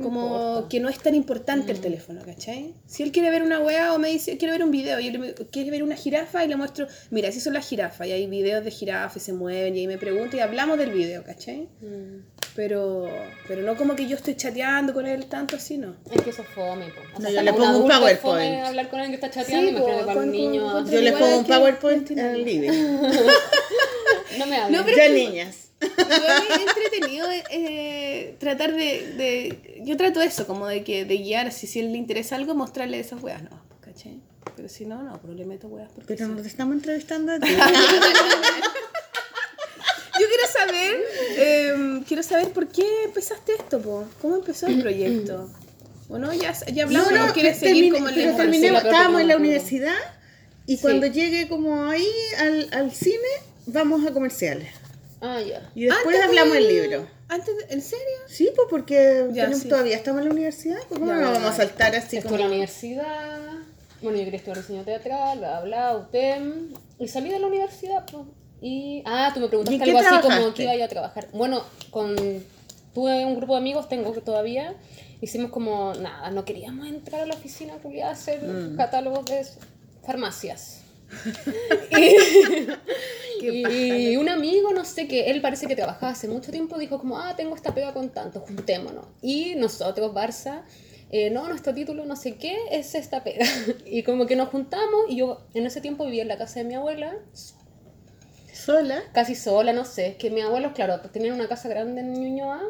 como 0.01 0.21
importa? 0.25 0.69
que 0.69 0.79
no 0.79 0.89
es 0.89 0.99
tan 0.99 1.15
importante 1.15 1.71
el 1.71 1.79
teléfono, 1.81 2.21
¿cachai? 2.25 2.73
Si 2.87 3.03
él 3.03 3.11
quiere 3.11 3.29
ver 3.29 3.43
una 3.43 3.59
weá 3.59 3.93
o 3.93 3.99
me 3.99 4.09
dice, 4.09 4.37
quiero 4.37 4.53
ver 4.53 4.63
un 4.63 4.71
video, 4.71 4.99
y 4.99 5.07
él 5.07 5.35
quiere 5.51 5.69
ver 5.71 5.83
una 5.83 5.95
jirafa 5.95 6.43
y 6.45 6.47
le 6.47 6.55
muestro, 6.55 6.87
mira, 7.09 7.29
así 7.29 7.39
son 7.39 7.53
las 7.53 7.67
jirafas, 7.67 8.07
y 8.07 8.11
hay 8.11 8.27
videos 8.27 8.63
de 8.63 8.71
jirafas 8.71 9.17
y 9.17 9.25
se 9.25 9.33
mueven, 9.33 9.75
y 9.75 9.79
ahí 9.79 9.87
me 9.87 9.97
pregunta 9.97 10.37
y 10.37 10.39
hablamos 10.39 10.77
del 10.77 10.91
video, 10.91 11.23
¿cachai? 11.23 11.67
Mm. 11.81 12.23
Pero, 12.55 13.09
pero 13.47 13.61
no 13.63 13.77
como 13.77 13.95
que 13.95 14.07
yo 14.07 14.17
estoy 14.17 14.35
chateando 14.35 14.93
con 14.93 15.05
él 15.07 15.25
tanto 15.27 15.55
así, 15.55 15.77
no. 15.77 15.95
Es 16.11 16.21
que 16.21 16.31
eso 16.31 16.41
es 16.41 16.47
fome, 16.49 16.87
po. 16.87 16.99
O 17.15 17.19
No, 17.21 17.29
yo 17.29 17.41
le 17.41 17.51
un 17.51 17.57
pongo 17.57 17.77
un 17.83 17.87
PowerPoint. 17.89 18.19
fome 18.21 18.61
hablar 18.61 18.89
con 18.89 18.99
alguien 18.99 19.17
que 19.19 19.25
está 19.25 19.39
chateando, 19.41 19.69
Sí, 19.71 19.75
imagínate 19.77 20.09
un 20.09 20.13
con- 20.15 20.31
niño. 20.31 20.71
con- 20.71 20.85
Yo 20.91 20.99
les 20.99 21.13
Igual 21.13 21.23
pongo 21.23 21.37
un 21.39 21.45
PowerPoint 21.45 22.11
en 22.11 22.19
el 22.19 22.43
living. 22.45 22.71
No 24.37 24.45
me 24.47 24.55
hables. 24.57 24.77
No, 24.79 24.85
pero- 24.85 24.97
Ya 24.97 25.09
niñas. 25.09 25.70
Es 25.81 26.59
entretenido 26.67 27.27
eh, 27.49 28.35
tratar 28.39 28.71
de, 28.73 29.13
de- 29.17 29.81
Yo 29.83 29.97
trato 29.97 30.21
eso, 30.21 30.45
como 30.47 30.67
de 30.67 30.83
que 30.83 31.05
de 31.05 31.17
guiar, 31.17 31.51
si, 31.51 31.65
si 31.67 31.79
él 31.79 31.91
le 31.91 31.97
interesa 31.97 32.35
algo, 32.35 32.53
mostrarle 32.55 32.99
esas 32.99 33.21
weas, 33.23 33.41
no, 33.43 33.61
¿cachai? 33.81 34.19
Pero 34.55 34.69
si 34.69 34.85
no, 34.85 35.01
no, 35.01 35.19
pero 35.21 35.33
le 35.33 35.45
meto 35.45 35.67
weas 35.67 35.89
porque 35.93 36.13
Pero 36.13 36.27
sí. 36.27 36.33
no 36.35 36.41
te 36.41 36.47
estamos 36.47 36.75
entrevistando 36.75 37.31
a 37.31 37.39
ti. 37.39 37.47
Yo 40.19 40.27
quiero 40.27 40.47
saber, 40.53 41.01
eh, 41.37 42.01
quiero 42.07 42.21
saber 42.23 42.49
por 42.51 42.67
qué 42.67 42.85
empezaste 43.05 43.53
esto, 43.53 43.81
po. 43.81 44.05
¿Cómo 44.21 44.35
empezó 44.35 44.67
el 44.67 44.81
proyecto? 44.81 45.49
¿O 46.09 46.17
no? 46.19 46.31
Ya, 46.33 46.53
ya 46.73 46.83
hablamos, 46.83 47.11
No, 47.11 47.23
¿o 47.23 47.27
no, 47.27 47.33
quieres 47.33 47.57
seguir 47.57 47.91
como 47.93 48.05
pero 48.13 48.35
terminé- 48.35 48.75
estábamos 48.77 49.21
en 49.21 49.27
la 49.29 49.37
universidad 49.37 49.95
y 50.67 50.75
Sí. 50.75 50.81
cuando 50.81 51.07
llegue 51.07 51.47
como 51.47 51.85
ahí 51.85 52.05
al, 52.37 52.69
al 52.73 52.91
cine, 52.91 53.17
vamos 53.65 54.05
a 54.05 54.11
comerciales. 54.13 54.69
Ah, 55.21 55.39
ya. 55.39 55.69
Y 55.75 55.85
después 55.85 56.15
Antes 56.15 56.21
hablamos 56.29 56.53
del- 56.55 56.67
libro. 56.67 57.07
Antes, 57.29 57.55
de- 57.57 57.73
¿En 57.73 57.81
serio? 57.81 58.05
Sí, 58.27 58.51
pues 58.55 58.67
porque 58.69 59.27
Ya, 59.31 59.43
tenemos- 59.45 59.61
sí. 59.63 59.69
todavía 59.69 59.95
estamos 59.95 60.21
en 60.21 60.27
la 60.29 60.33
universidad. 60.33 60.77
pues, 60.89 60.99
¿Cómo 60.99 61.11
Ya, 61.11 61.17
no 61.17 61.21
ya, 61.21 61.29
vamos 61.39 61.49
a 61.51 61.53
saltar 61.57 61.95
así 61.95 62.17
Estuve 62.17 62.21
como... 62.23 62.35
en 62.35 62.41
la 62.41 62.47
universidad. 62.47 63.39
Bueno, 64.01 64.17
yo 64.17 64.23
quería 64.25 64.37
estudiar 64.37 64.57
diseño 64.57 64.83
teatral, 64.83 65.37
bla, 65.37 65.61
bla, 65.61 65.95
UTEM. 65.97 66.73
Y 66.99 67.07
salí 67.07 67.29
de 67.29 67.39
la 67.39 67.47
universidad, 67.47 68.03
pues. 68.11 68.23
Y. 68.61 69.03
Ah, 69.05 69.31
tú 69.33 69.39
me 69.39 69.45
¿Y 69.45 69.49
preguntaste 69.49 69.83
algo 69.83 69.97
así 69.99 70.07
como 70.07 70.19
trabajaste? 70.21 70.53
que 70.55 70.63
iba 70.63 70.75
yo 70.75 70.85
a 70.85 70.87
trabajar. 70.87 71.27
Bueno, 71.33 71.63
con. 71.91 72.15
Tuve 72.93 73.25
un 73.25 73.35
grupo 73.37 73.53
de 73.53 73.59
amigos, 73.59 73.87
tengo 73.89 74.11
que 74.13 74.21
todavía. 74.21 74.73
Hicimos 75.21 75.51
como. 75.51 75.93
Nada, 75.93 76.31
no 76.31 76.43
queríamos 76.45 76.87
entrar 76.87 77.21
a 77.21 77.25
la 77.27 77.35
oficina 77.35 77.75
culiada 77.75 78.09
a 78.09 78.13
hacer 78.13 78.41
Mm. 78.43 78.75
catálogos 78.75 79.25
de 79.25 79.45
farmacias. 80.05 80.80
Y 83.41 84.15
un 84.17 84.29
amigo, 84.29 84.71
no 84.71 84.85
sé, 84.85 85.07
que 85.07 85.31
él 85.31 85.41
parece 85.41 85.67
que 85.67 85.75
trabajaba 85.75 86.11
hace 86.11 86.27
mucho 86.27 86.51
tiempo, 86.51 86.77
dijo 86.77 86.99
como, 86.99 87.17
ah, 87.17 87.35
tengo 87.35 87.55
esta 87.55 87.73
pega 87.73 87.93
con 87.93 88.09
tanto, 88.09 88.41
juntémonos. 88.41 89.05
Y 89.21 89.55
nosotros, 89.55 90.13
Barça, 90.13 90.63
eh, 91.09 91.29
no, 91.29 91.47
nuestro 91.47 91.73
título 91.73 92.05
no 92.05 92.15
sé 92.15 92.35
qué 92.35 92.55
es 92.71 92.95
esta 92.95 93.23
pega. 93.23 93.45
y 93.85 94.03
como 94.03 94.27
que 94.27 94.35
nos 94.35 94.49
juntamos 94.49 95.05
y 95.09 95.17
yo 95.17 95.45
en 95.53 95.65
ese 95.65 95.81
tiempo 95.81 96.05
vivía 96.05 96.21
en 96.21 96.27
la 96.27 96.37
casa 96.37 96.59
de 96.59 96.65
mi 96.65 96.75
abuela, 96.75 97.15
Sola. 98.53 99.01
casi 99.11 99.35
sola, 99.35 99.73
no 99.73 99.85
sé, 99.85 100.07
es 100.07 100.15
que 100.17 100.29
mis 100.29 100.43
abuelos, 100.43 100.73
claro, 100.73 100.99
tenían 101.11 101.33
una 101.33 101.47
casa 101.47 101.67
grande 101.67 102.01
en 102.01 102.13
Ñuñoa 102.13 102.61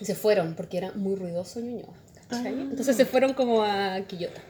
y 0.00 0.04
se 0.04 0.14
fueron 0.14 0.54
porque 0.54 0.78
era 0.78 0.92
muy 0.92 1.14
ruidoso 1.14 1.60
Ñuñoa. 1.60 1.94
¿cachai? 2.28 2.52
Entonces 2.52 2.96
se 2.96 3.04
fueron 3.04 3.34
como 3.34 3.62
a 3.62 4.00
Quillota. 4.08 4.40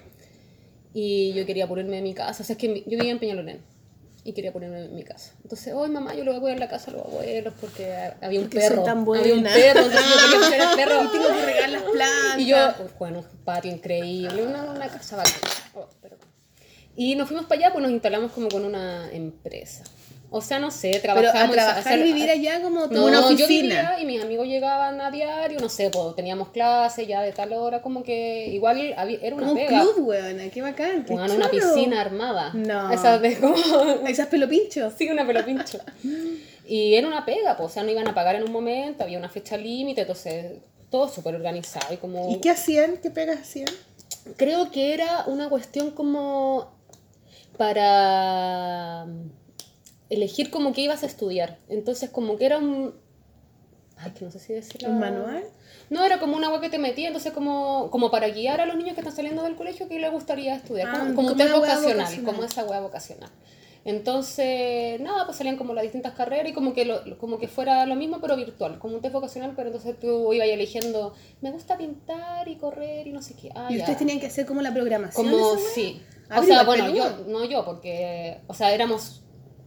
Y 0.98 1.34
yo 1.34 1.44
quería 1.44 1.68
ponerme 1.68 1.98
en 1.98 2.04
mi 2.04 2.14
casa, 2.14 2.42
o 2.42 2.46
sea, 2.46 2.54
es 2.54 2.58
que 2.58 2.68
yo 2.86 2.96
vivía 2.96 3.10
en 3.10 3.18
Peñalolén 3.18 3.60
y 4.24 4.32
quería 4.32 4.50
ponerme 4.50 4.86
en 4.86 4.94
mi 4.94 5.02
casa. 5.02 5.34
Entonces, 5.42 5.74
hoy 5.74 5.90
mamá, 5.90 6.14
yo 6.14 6.24
le 6.24 6.30
voy 6.30 6.38
a 6.38 6.40
cuidar 6.40 6.58
la 6.58 6.68
casa 6.70 6.90
a 6.90 6.94
los 6.94 7.04
abuelos 7.04 7.52
porque 7.60 7.94
había 8.22 8.40
un 8.40 8.46
Porque 8.46 8.60
perro. 8.60 8.82
tan 8.82 9.00
había 9.00 9.34
un 9.34 9.42
perro, 9.42 9.80
entonces 9.82 10.00
yo 10.00 10.40
quería 10.40 10.48
cuidar 10.48 10.68
al 10.68 10.76
perro. 10.76 11.04
Y 11.04 11.08
tengo 11.12 11.28
que 11.28 11.44
regar 11.44 11.68
las 11.68 11.82
plantas. 11.82 12.38
Y 12.38 12.46
yo, 12.46 12.56
pues, 12.78 12.98
bueno, 12.98 13.18
un 13.18 13.38
patio 13.44 13.70
increíble, 13.72 14.46
una, 14.46 14.64
una 14.70 14.88
casa 14.88 15.16
bacana. 15.16 15.36
Oh. 15.74 15.86
Y 16.96 17.14
nos 17.14 17.28
fuimos 17.28 17.44
para 17.44 17.60
allá, 17.60 17.72
pues 17.74 17.82
nos 17.82 17.92
instalamos 17.92 18.32
como 18.32 18.48
con 18.48 18.64
una 18.64 19.12
empresa. 19.12 19.84
O 20.36 20.42
sea, 20.42 20.58
no 20.58 20.70
sé, 20.70 20.98
Pero 21.02 21.14
trabajamos... 21.14 21.50
a 21.50 21.52
trabajar 21.52 21.98
y 21.98 22.02
vivir 22.02 22.30
allá 22.30 22.60
como 22.62 22.86
no, 22.86 23.04
una 23.06 23.20
yo 23.20 23.26
oficina. 23.26 23.92
vivía 23.92 24.00
y 24.00 24.06
mis 24.06 24.22
amigos 24.22 24.46
llegaban 24.46 25.00
a 25.00 25.10
diario, 25.10 25.58
no 25.60 25.68
sé, 25.68 25.90
pues 25.90 26.14
teníamos 26.14 26.48
clases 26.48 27.06
ya 27.08 27.22
de 27.22 27.32
tal 27.32 27.52
hora, 27.52 27.80
como 27.82 28.02
que 28.02 28.48
igual 28.48 28.94
había, 28.96 29.18
era 29.22 29.34
una 29.34 29.46
Como 29.48 29.60
un 29.60 29.66
pega. 29.66 29.80
club, 29.80 30.08
weón. 30.08 30.50
Qué 30.50 30.62
bacán. 30.62 31.04
Qué 31.04 31.12
Bueno, 31.14 31.34
una 31.34 31.48
piscina 31.50 32.00
armada. 32.00 32.50
No. 32.54 32.90
Esa 32.92 33.18
de 33.18 33.38
como... 33.38 33.56
Esas 34.06 34.26
pelopinchos. 34.28 34.92
sí, 34.96 35.08
una 35.08 35.26
pelopincho. 35.26 35.78
Y 36.68 36.94
era 36.94 37.06
una 37.06 37.24
pega, 37.24 37.56
pues, 37.56 37.70
o 37.70 37.72
sea, 37.72 37.82
no 37.84 37.90
iban 37.90 38.08
a 38.08 38.14
pagar 38.14 38.34
en 38.36 38.42
un 38.42 38.52
momento, 38.52 39.04
había 39.04 39.18
una 39.18 39.28
fecha 39.28 39.56
límite, 39.56 40.00
entonces 40.02 40.52
todo 40.90 41.08
súper 41.08 41.34
organizado 41.34 41.92
y 41.94 41.96
como... 41.96 42.30
¿Y 42.32 42.40
qué 42.40 42.50
hacían? 42.50 42.96
¿Qué 42.98 43.10
pegas 43.10 43.40
hacían? 43.40 43.68
Creo 44.36 44.70
que 44.70 44.92
era 44.94 45.24
una 45.26 45.48
cuestión 45.48 45.90
como 45.92 46.68
para 47.56 49.06
elegir 50.10 50.50
como 50.50 50.72
que 50.72 50.82
ibas 50.82 51.02
a 51.02 51.06
estudiar. 51.06 51.58
Entonces 51.68 52.10
como 52.10 52.36
que 52.36 52.46
era 52.46 52.58
un... 52.58 52.94
Ay, 53.98 54.10
que 54.12 54.24
no 54.26 54.30
sé 54.30 54.38
si 54.38 54.52
decirlo. 54.52 54.90
¿Un 54.90 54.98
manual? 55.00 55.42
No, 55.88 56.04
era 56.04 56.18
como 56.20 56.36
una 56.36 56.48
agua 56.48 56.60
que 56.60 56.68
te 56.68 56.78
metía, 56.78 57.06
entonces 57.06 57.32
como, 57.32 57.88
como 57.90 58.10
para 58.10 58.28
guiar 58.28 58.60
a 58.60 58.66
los 58.66 58.76
niños 58.76 58.94
que 58.94 59.00
están 59.00 59.16
saliendo 59.16 59.42
del 59.42 59.56
colegio 59.56 59.88
que 59.88 59.98
les 59.98 60.10
gustaría 60.12 60.54
estudiar, 60.56 60.88
Ah, 60.88 60.92
como, 60.98 61.04
como 61.04 61.16
como 61.16 61.28
un 61.30 61.36
test 61.38 61.52
vocacional, 61.54 61.96
vocacional. 61.96 62.24
como 62.24 62.44
esa 62.44 62.64
hueá 62.64 62.80
vocacional. 62.80 63.30
Entonces, 63.86 65.00
nada, 65.00 65.24
pues 65.26 65.38
salían 65.38 65.56
como 65.56 65.72
las 65.72 65.82
distintas 65.84 66.12
carreras 66.14 66.48
y 66.48 66.52
como 66.52 66.74
que, 66.74 66.84
lo, 66.84 67.16
como 67.18 67.38
que 67.38 67.46
fuera 67.48 67.86
lo 67.86 67.94
mismo 67.94 68.20
pero 68.20 68.36
virtual, 68.36 68.78
como 68.80 68.96
un 68.96 69.00
test 69.00 69.14
vocacional, 69.14 69.52
pero 69.56 69.68
entonces 69.68 69.98
tú 69.98 70.32
ibas 70.32 70.48
eligiendo, 70.48 71.14
me 71.40 71.52
gusta 71.52 71.78
pintar 71.78 72.48
y 72.48 72.56
correr 72.56 73.06
y 73.06 73.12
no 73.12 73.22
sé 73.22 73.34
qué. 73.34 73.50
Ah, 73.54 73.68
Y 73.70 73.74
ya. 73.76 73.80
ustedes 73.82 73.98
tenían 73.98 74.18
que 74.20 74.26
hacer 74.26 74.44
como 74.44 74.60
la 74.60 74.74
programación. 74.74 75.24
Como 75.30 75.56
sí. 75.56 76.02
Ah, 76.28 76.40
O 76.40 76.42
sea, 76.42 76.64
bueno, 76.64 76.90
yo, 76.90 77.24
no 77.28 77.44
yo, 77.44 77.64
porque, 77.64 78.38
o 78.48 78.54
sea, 78.54 78.74
éramos 78.74 79.22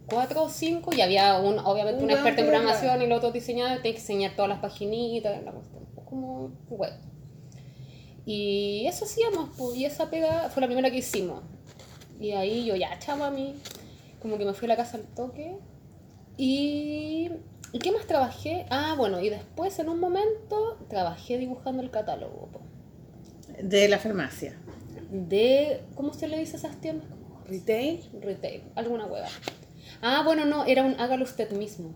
cuatro 0.09 0.43
o 0.43 0.49
cinco 0.49 0.91
y 0.95 1.01
había 1.01 1.39
un, 1.39 1.59
obviamente 1.59 2.03
Un 2.03 2.11
experto 2.11 2.41
en 2.41 2.47
programación 2.47 3.01
y 3.01 3.07
los 3.07 3.17
otros 3.17 3.33
diseñadores 3.33 3.81
tenían 3.81 3.95
que 3.95 4.01
diseñar 4.01 4.35
todas 4.35 4.49
las 4.49 4.59
paginitas, 4.59 5.43
la 5.43 5.51
cuestión, 5.51 5.85
como 6.05 6.51
web. 6.69 6.93
Y 8.25 8.85
eso 8.87 9.05
hacíamos, 9.05 9.49
pues, 9.57 9.77
y 9.77 9.85
esa 9.85 10.09
pega 10.09 10.49
fue 10.49 10.61
la 10.61 10.67
primera 10.67 10.91
que 10.91 10.97
hicimos. 10.97 11.41
Y 12.19 12.31
ahí 12.31 12.65
yo 12.65 12.75
ya, 12.75 12.99
chama 12.99 13.27
a 13.27 13.31
mí, 13.31 13.55
como 14.21 14.37
que 14.37 14.45
me 14.45 14.53
fui 14.53 14.65
a 14.65 14.69
la 14.69 14.75
casa 14.75 14.97
al 14.97 15.03
toque. 15.03 15.57
Y, 16.37 17.31
¿y 17.71 17.79
qué 17.79 17.91
más 17.91 18.05
trabajé? 18.05 18.65
Ah, 18.69 18.93
bueno, 18.97 19.19
y 19.19 19.29
después 19.29 19.79
en 19.79 19.89
un 19.89 19.99
momento 19.99 20.77
trabajé 20.89 21.37
dibujando 21.37 21.81
el 21.81 21.89
catálogo. 21.91 22.49
po 22.51 22.61
De 23.61 23.87
la 23.87 23.97
farmacia. 23.97 24.57
de 25.09 25.81
¿cómo 25.95 26.13
se 26.13 26.27
le 26.27 26.37
dice 26.37 26.57
a 26.57 26.59
esas 26.59 26.79
tiendas? 26.79 27.07
Retail. 27.47 28.07
Retail, 28.21 28.63
alguna 28.75 29.07
hueá. 29.07 29.27
Ah, 30.01 30.21
bueno, 30.23 30.45
no, 30.45 30.65
era 30.65 30.83
un 30.83 30.99
hágalo 30.99 31.23
usted 31.23 31.51
mismo. 31.51 31.93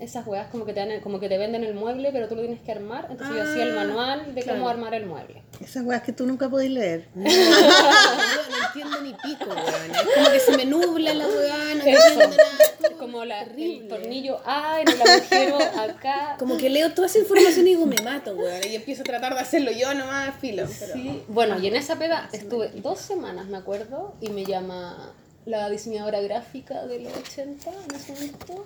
Esas 0.00 0.24
huevas 0.28 0.46
como 0.52 0.64
que 0.64 0.72
te 0.72 0.78
dan 0.78 0.92
el- 0.92 1.00
como 1.00 1.18
que 1.18 1.28
te 1.28 1.38
venden 1.38 1.64
el 1.64 1.74
mueble, 1.74 2.10
pero 2.12 2.28
tú 2.28 2.36
lo 2.36 2.42
tienes 2.42 2.60
que 2.60 2.70
armar. 2.70 3.08
Entonces 3.10 3.34
yo 3.34 3.42
hacía 3.42 3.64
el 3.64 3.72
Ah, 3.72 3.82
manual 3.84 4.32
de 4.34 4.42
claro. 4.42 4.58
cómo 4.60 4.68
armar 4.70 4.94
el 4.94 5.06
mueble. 5.06 5.42
Esas 5.60 5.84
weas 5.84 6.02
que 6.02 6.12
tú 6.12 6.24
nunca 6.24 6.48
podés 6.48 6.70
leer. 6.70 7.08
No, 7.16 7.24
no 7.24 8.66
entiendo 8.68 9.00
ni 9.02 9.12
pico, 9.14 9.46
weón. 9.50 9.90
Es 9.90 10.14
como 10.14 10.30
que 10.30 10.40
se 10.40 10.56
me 10.56 10.64
nubla 10.66 11.14
la 11.14 11.26
weá, 11.26 11.56
no 11.74 11.80
entiendo 11.82 12.28
nada. 12.28 12.96
Como 12.98 13.24
la, 13.24 13.42
el 13.42 13.48
Terrible. 13.48 13.88
tornillo 13.88 14.40
A 14.44 14.80
en 14.82 14.88
el 14.88 15.00
agujero 15.02 15.58
acá. 15.80 16.36
Como 16.38 16.56
que 16.58 16.68
leo 16.70 16.92
toda 16.92 17.06
esa 17.08 17.18
información 17.18 17.66
y 17.66 17.70
digo, 17.70 17.86
me 17.86 18.00
mato, 18.02 18.34
weón. 18.34 18.60
Y 18.70 18.74
empiezo 18.76 19.02
a 19.02 19.04
tratar 19.04 19.34
de 19.34 19.40
hacerlo 19.40 19.72
yo 19.72 19.92
nomás, 19.94 20.34
filo. 20.40 20.64
Pero... 20.78 20.92
Sí. 20.92 21.22
Bueno, 21.28 21.58
y 21.58 21.66
en 21.66 21.74
esa 21.76 21.96
pega 21.98 22.28
estuve 22.32 22.68
dos 22.76 23.00
semanas, 23.00 23.46
me 23.46 23.56
acuerdo, 23.56 24.14
y 24.20 24.28
me 24.30 24.44
llama 24.44 25.12
la 25.48 25.70
diseñadora 25.70 26.20
gráfica 26.20 26.86
de 26.86 27.00
los 27.00 27.16
80 27.16 27.70
en 27.70 27.94
ese 27.96 28.12
momento, 28.12 28.64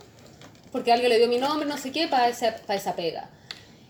porque 0.72 0.92
alguien 0.92 1.10
le 1.10 1.18
dio 1.18 1.28
mi 1.28 1.38
nombre, 1.38 1.68
no 1.68 1.78
sé 1.78 1.92
qué, 1.92 2.08
para 2.08 2.28
esa, 2.28 2.56
para 2.66 2.78
esa 2.78 2.96
pega. 2.96 3.30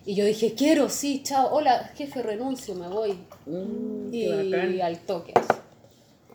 Y 0.05 0.15
yo 0.15 0.25
dije, 0.25 0.55
quiero, 0.55 0.89
sí, 0.89 1.23
chao, 1.23 1.55
hola, 1.55 1.91
jefe, 1.97 2.23
renuncio, 2.23 2.75
me 2.75 2.89
voy. 2.89 3.19
Mm, 3.47 4.13
y 4.13 4.81
al 4.81 4.99
toque. 5.01 5.33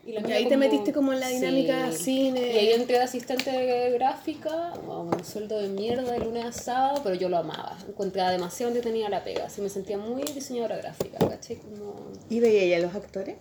Y, 0.07 0.15
ahí 0.31 0.47
te 0.47 0.55
metiste 0.55 0.93
como 0.93 1.11
en 1.11 1.19
la 1.19 1.27
dinámica 1.27 1.91
Sí. 1.91 2.03
cine. 2.03 2.53
Y 2.53 2.57
ahí 2.57 2.71
entré 2.71 2.95
de 2.97 3.03
asistente 3.03 3.91
gráfica, 3.91 4.71
bueno, 4.85 5.11
un 5.17 5.25
sueldo 5.25 5.59
de 5.59 5.67
mierda 5.67 6.13
de 6.13 6.19
lunes 6.19 6.45
a 6.45 6.51
sábado, 6.53 7.01
pero 7.03 7.15
yo 7.15 7.27
lo 7.27 7.37
amaba. 7.37 7.77
Encontraba 7.89 8.31
demasiado 8.31 8.71
donde 8.71 8.89
tenía 8.89 9.09
la 9.09 9.25
pega. 9.25 9.47
Así 9.47 9.59
me 9.59 9.67
sentía 9.67 9.97
muy 9.97 10.23
diseñadora 10.23 10.77
gráfica, 10.77 11.17
¿cachai? 11.19 11.57
Como... 11.57 12.13
¿Y 12.29 12.39
veía 12.39 12.63
ella 12.63 12.77
a 12.77 12.79
los 12.79 12.95
actores? 12.95 13.35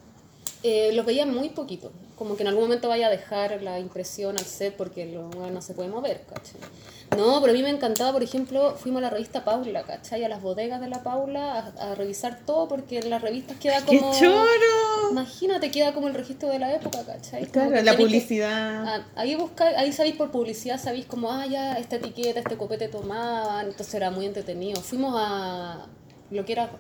Eh, 0.65 0.91
los 0.93 1.07
veía 1.07 1.25
muy 1.25 1.51
poquito. 1.51 1.93
Como 2.17 2.35
que 2.35 2.43
en 2.45 2.49
algún 2.49 2.65
momento 2.65 2.89
vaya 2.89 3.09
a 3.09 3.11
dejar 3.11 3.61
la 3.63 3.79
impresión 3.79 4.39
al 4.39 4.45
set 4.47 4.75
porque 4.75 5.05
lo, 5.07 5.29
bueno, 5.29 5.51
no 5.53 5.61
se 5.63 5.75
puede 5.75 5.91
mover, 5.91 6.23
¿cachai? 6.27 6.57
No, 7.17 7.41
pero 7.41 7.53
a 7.53 7.55
mí 7.55 7.63
me 7.63 7.69
encantaba, 7.71 8.11
por 8.13 8.23
ejemplo, 8.23 8.75
fuimos 8.75 9.01
a 9.01 9.03
la 9.03 9.11
revista 9.11 9.45
Paula, 9.45 9.83
¿cachai? 9.85 10.25
A 10.25 10.29
las 10.29 10.41
bodegas 10.43 10.81
de 10.81 10.89
la 10.89 11.03
Paula 11.03 11.73
a, 11.79 11.93
a 11.93 11.95
revisar 11.95 12.41
todo 12.47 12.69
porque 12.69 12.99
en 13.01 13.11
las 13.11 13.21
revistas 13.23 13.59
queda 13.59 13.85
¡Qué 13.85 13.99
como... 14.01 14.19
choro! 14.19 15.11
Imagínate, 15.11 15.71
queda 15.71 15.93
como 15.93 16.09
el 16.09 16.15
registro 16.15 16.49
de 16.49 16.59
la 16.59 16.75
época, 16.75 17.05
¿cachai? 17.05 17.45
Claro, 17.47 17.71
la 17.71 17.77
tenés 17.77 17.97
que- 17.97 18.03
publicidad. 18.03 18.85
Ah, 18.89 19.07
ahí 19.15 19.35
buscáis, 19.37 19.77
ahí 19.77 19.93
sabéis 19.93 20.17
por 20.17 20.31
publicidad, 20.31 20.81
sabéis 20.81 21.05
como, 21.07 21.31
ah, 21.31 21.47
ya, 21.47 21.75
esta 21.75 21.97
etiqueta, 21.97 22.41
este 22.41 22.57
copete 22.57 22.89
tomaban, 22.89 23.67
entonces 23.67 23.95
era 23.95 24.11
muy 24.11 24.25
entretenido. 24.27 24.81
Fuimos 24.81 25.15
a 25.17 25.87
lo 26.31 26.45
que 26.47 26.53
era 26.53 26.71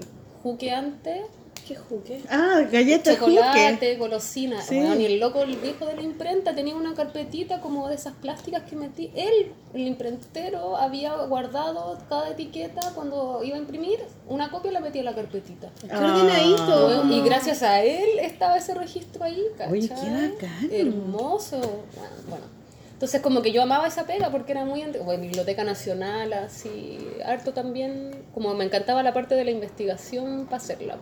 juque 0.42 0.72
antes, 0.72 1.22
¿Qué 1.66 1.74
juque? 1.74 2.22
Ah, 2.30 2.62
galletas 2.70 3.16
chocolate, 3.16 3.70
Juque. 3.72 3.96
golosina. 3.96 4.62
Sí. 4.62 4.78
Weón, 4.78 5.00
y 5.00 5.06
el 5.06 5.18
loco, 5.18 5.42
el 5.42 5.56
viejo 5.56 5.86
de 5.86 5.96
la 5.96 6.02
imprenta, 6.02 6.54
tenía 6.54 6.76
una 6.76 6.94
carpetita 6.94 7.60
como 7.60 7.88
de 7.88 7.96
esas 7.96 8.14
plásticas 8.14 8.62
que 8.62 8.76
metí. 8.76 9.10
Él, 9.16 9.52
el 9.74 9.80
imprentero, 9.80 10.76
había 10.76 11.14
guardado 11.24 11.98
cada 12.08 12.30
etiqueta 12.30 12.92
cuando 12.94 13.40
iba 13.42 13.56
a 13.56 13.58
imprimir. 13.58 13.98
Una 14.28 14.48
copia 14.48 14.70
la 14.70 14.78
metía 14.80 15.00
en 15.00 15.06
la 15.06 15.14
carpetita. 15.16 15.68
Qué 15.80 15.92
ordenadito. 15.96 16.86
Weón, 16.86 17.12
Y 17.12 17.22
gracias 17.22 17.64
a 17.64 17.82
él 17.82 18.20
estaba 18.20 18.56
ese 18.56 18.74
registro 18.74 19.24
ahí, 19.24 19.42
¿cachai? 19.58 19.72
Oye, 19.72 19.88
qué 19.88 19.94
bacán. 19.94 20.68
Hermoso. 20.70 21.58
Bueno, 21.58 22.14
bueno. 22.28 22.44
Entonces 22.92 23.20
como 23.20 23.42
que 23.42 23.52
yo 23.52 23.60
amaba 23.62 23.88
esa 23.88 24.06
pega 24.06 24.30
porque 24.30 24.52
era 24.52 24.64
muy... 24.64 24.82
Bueno, 25.04 25.20
Biblioteca 25.20 25.64
Nacional, 25.64 26.32
así, 26.32 26.98
harto 27.24 27.52
también. 27.52 28.24
Como 28.32 28.54
me 28.54 28.64
encantaba 28.64 29.02
la 29.02 29.12
parte 29.12 29.34
de 29.34 29.44
la 29.44 29.50
investigación 29.50 30.44
para 30.44 30.58
hacerla. 30.58 30.96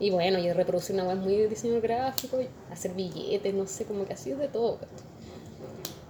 Y 0.00 0.10
bueno, 0.10 0.38
y 0.38 0.50
reproducir 0.52 0.94
una 0.96 1.04
web 1.04 1.18
muy 1.18 1.36
de 1.36 1.48
diseño 1.48 1.80
gráfico, 1.80 2.40
y 2.40 2.48
hacer 2.72 2.92
billetes, 2.94 3.52
no 3.54 3.66
sé, 3.66 3.84
como 3.84 4.06
que 4.06 4.14
así 4.14 4.30
es 4.32 4.38
de 4.38 4.48
todo. 4.48 4.78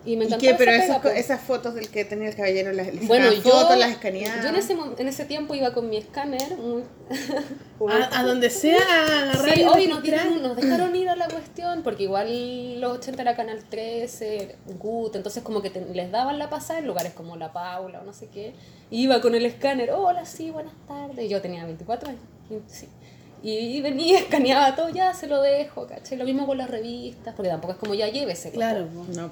Y 0.03 0.17
me 0.17 0.25
¿Y 0.25 0.29
encantaba 0.29 0.53
qué? 0.53 0.55
Pero 0.57 0.71
esa 0.71 0.85
esas, 0.85 0.99
pega, 1.03 1.19
esas 1.19 1.41
fotos 1.43 1.75
del 1.75 1.91
que 1.91 2.07
tenía 2.07 2.31
el 2.31 2.35
caballero, 2.35 2.73
las, 2.73 2.87
les 2.95 3.07
Bueno, 3.07 3.31
yo, 3.33 3.43
fotos, 3.43 3.77
las 3.77 3.91
escaneaba. 3.91 4.43
yo 4.43 4.49
en, 4.49 4.57
ese, 4.57 4.75
en 4.97 5.09
ese 5.09 5.25
tiempo 5.27 5.55
iba 5.55 5.75
con 5.75 5.91
mi 5.91 5.99
escáner. 5.99 6.57
muy- 6.57 6.85
A, 7.91 8.21
a 8.21 8.23
donde 8.25 8.49
sea, 8.49 8.79
a 8.79 9.23
agarrar 9.33 9.55
Sí, 9.55 9.61
y 9.63 9.65
hoy 9.65 9.87
nos, 9.89 10.03
dieron- 10.03 10.41
nos 10.43 10.55
dejaron 10.57 10.95
ir 10.97 11.09
a 11.11 11.17
la 11.17 11.29
cuestión, 11.29 11.83
porque 11.83 12.05
igual 12.05 12.81
los 12.81 12.99
80 12.99 13.23
era 13.23 13.37
Canal 13.37 13.63
13, 13.69 14.57
GUT, 14.79 15.17
entonces 15.17 15.43
como 15.43 15.61
que 15.63 15.69
te- 15.71 15.85
les 15.95 16.11
daban 16.11 16.39
la 16.39 16.49
pasada 16.49 16.79
en 16.79 16.87
lugares 16.87 17.13
como 17.13 17.37
La 17.37 17.53
Paula 17.53 18.01
o 18.01 18.05
no 18.05 18.13
sé 18.15 18.29
qué. 18.29 18.55
Iba 18.91 19.21
con 19.21 19.35
el 19.35 19.45
escáner, 19.45 19.91
hola, 19.93 20.25
sí, 20.25 20.51
buenas 20.51 20.75
tardes. 20.87 21.25
Y 21.27 21.29
yo 21.29 21.43
tenía 21.43 21.65
24 21.67 22.09
años, 22.09 22.23
sí. 22.69 22.87
Y 23.43 23.81
venía, 23.81 24.19
escaneaba 24.21 24.75
todo, 24.77 24.89
ya 24.91 25.15
se 25.15 25.27
lo 25.27 25.41
dejo, 25.41 25.87
¿cachai? 25.87 26.19
Lo 26.19 26.25
mismo 26.25 26.47
con 26.47 26.59
las 26.59 26.71
revistas, 26.71 27.35
porque 27.35 27.49
tampoco 27.49 27.73
es 27.73 27.79
como 27.79 27.95
ya 27.95 28.09
llévese. 28.09 28.51
Claro. 28.51 28.87
No. 29.15 29.31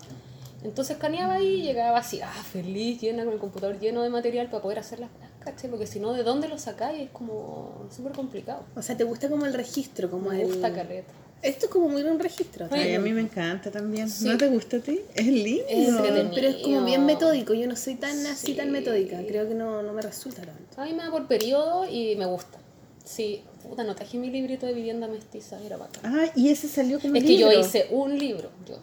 Entonces 0.64 0.96
escaneaba 0.96 1.34
ahí 1.34 1.61
y 1.61 1.62
llegaba 1.62 1.98
así, 1.98 2.20
ah, 2.20 2.32
feliz, 2.50 3.00
llena 3.00 3.24
con 3.24 3.32
el 3.32 3.38
computador 3.38 3.78
lleno 3.78 4.02
de 4.02 4.11
material 4.11 4.48
para 4.50 4.61
poder 4.61 4.80
hacer 4.80 4.98
las 4.98 5.11
¿cachai? 5.40 5.70
Porque 5.70 5.86
si 5.86 6.00
no, 6.00 6.12
¿de 6.12 6.22
dónde 6.22 6.48
lo 6.48 6.59
sacáis? 6.59 7.02
Es 7.02 7.11
como 7.11 7.86
súper 7.94 8.12
complicado. 8.12 8.64
O 8.74 8.82
sea, 8.82 8.96
¿te 8.96 9.04
gusta 9.04 9.28
como 9.28 9.46
el 9.46 9.54
registro? 9.54 10.11
Como 10.11 10.30
Me 10.30 10.42
el... 10.42 10.48
gusta 10.48 10.72
caleta. 10.72 11.12
Esto 11.40 11.66
es 11.66 11.72
como 11.72 11.88
muy 11.88 12.02
un 12.02 12.18
registro. 12.18 12.66
Ay, 12.70 12.94
a 12.94 12.98
mí 12.98 13.12
me 13.12 13.20
encanta 13.20 13.70
también. 13.70 14.11
Sí. 14.11 14.24
¿No 14.24 14.36
te 14.36 14.48
gusta 14.48 14.78
a 14.78 14.80
ti? 14.80 15.00
Es 15.14 15.26
lindo. 15.26 15.64
Es. 15.68 16.26
Pero 16.34 16.48
es 16.48 16.56
como 16.56 16.84
bien 16.84 17.06
metódico. 17.06 17.54
Yo 17.54 17.68
no 17.68 17.76
soy 17.76 17.94
tan 17.94 18.26
así, 18.26 18.54
tan 18.54 18.72
metódica. 18.72 19.22
Creo 19.24 19.46
que 19.46 19.54
no, 19.54 19.82
no 19.84 19.92
me 19.92 20.02
resulta 20.02 20.42
tanto. 20.42 20.80
A 20.80 20.84
mí 20.84 20.92
me 20.94 21.04
da 21.04 21.11
por 21.12 21.28
periodo 21.28 21.88
y 21.88 22.16
me 22.16 22.26
gusta. 22.26 22.59
Sí, 23.04 23.44
puta, 23.68 23.84
no 23.84 23.94
traje 23.94 24.18
mi 24.18 24.30
librito 24.30 24.66
de 24.66 24.72
vivienda 24.72 25.06
mestiza, 25.06 25.60
era 25.62 25.76
bacán. 25.76 26.02
Ah, 26.04 26.26
y 26.34 26.48
ese 26.48 26.68
salió 26.68 26.98
como 27.00 27.14
Es 27.14 27.24
que 27.24 27.36
yo 27.36 27.52
hice 27.52 27.88
un 27.90 28.18
libro, 28.18 28.50
yo. 28.66 28.78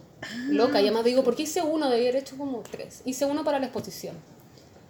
Loca, 0.50 0.82
ya 0.82 0.92
más 0.92 1.04
digo, 1.04 1.24
¿por 1.24 1.36
qué 1.36 1.44
hice 1.44 1.62
uno? 1.62 1.90
Debía 1.90 2.10
haber 2.10 2.22
hecho 2.22 2.38
como 2.38 2.60
tres. 2.60 3.02
Hice 3.06 3.26
uno 3.26 3.44
para 3.44 3.60
la 3.60 3.66
exposición, 3.66 4.16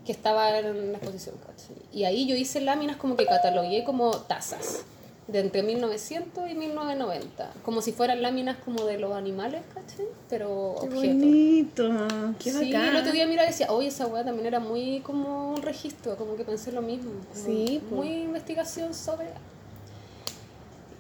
que 0.06 0.12
estaba 0.12 0.58
en 0.60 0.92
la 0.92 0.98
exposición, 0.98 1.36
¿cachai? 1.46 1.76
Y 1.92 2.04
ahí 2.06 2.28
yo 2.28 2.36
hice 2.36 2.62
láminas 2.62 2.98
como 2.98 3.16
que 3.18 3.26
catalogué 3.26 3.84
como 3.84 4.12
tazas, 4.12 4.84
de 5.28 5.40
entre 5.40 5.64
1900 5.64 6.50
y 6.52 6.54
1990. 6.54 7.52
Como 7.64 7.82
si 7.82 7.92
fueran 7.92 8.22
láminas 8.22 8.58
como 8.64 8.86
de 8.86 9.00
los 9.00 9.14
animales, 9.14 9.64
¿cachai? 9.74 10.06
Pero 10.30 10.76
Qué 10.80 10.88
objetos. 10.88 11.02
bonito. 11.02 12.08
Qué 12.40 12.52
sí, 12.52 12.72
bacán. 12.72 12.90
el 12.90 12.98
otro 12.98 13.12
día 13.12 13.26
mira 13.26 13.44
decía, 13.44 13.72
oye, 13.72 13.88
esa 13.88 14.06
weá 14.06 14.24
también 14.24 14.46
era 14.46 14.60
muy 14.60 15.00
como 15.00 15.52
un 15.52 15.62
registro, 15.64 16.16
como 16.16 16.36
que 16.36 16.44
pensé 16.44 16.72
lo 16.72 16.82
mismo. 16.84 17.12
Sí. 17.34 17.82
Muy 17.90 18.10
investigación 18.10 18.94
sobre... 18.94 19.30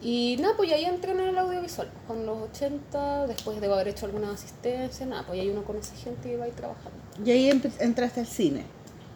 Y 0.07 0.37
nada, 0.39 0.53
pues 0.55 0.71
ahí 0.71 0.85
entré 0.85 1.13
en 1.13 1.19
el 1.19 1.35
audiovisual, 1.35 1.89
con 2.07 2.27
los 2.27 2.37
80, 2.51 3.25
después 3.25 3.59
de 3.59 3.65
haber 3.73 3.87
hecho 3.87 4.05
alguna 4.05 4.31
asistencia, 4.31 5.03
nada, 5.07 5.23
pues 5.25 5.39
ahí 5.41 5.49
uno 5.49 5.63
conoce 5.63 5.95
gente 5.95 6.31
y 6.31 6.35
va 6.35 6.45
a 6.45 6.47
ir 6.47 6.53
trabajando. 6.53 6.91
Y 7.25 7.31
ahí 7.31 7.49
entraste 7.79 8.19
al 8.19 8.27
cine. 8.27 8.65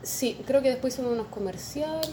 Sí, 0.01 0.41
creo 0.47 0.63
que 0.63 0.69
después 0.69 0.95
hice 0.97 1.03
unos 1.05 1.27
comerciales 1.27 2.09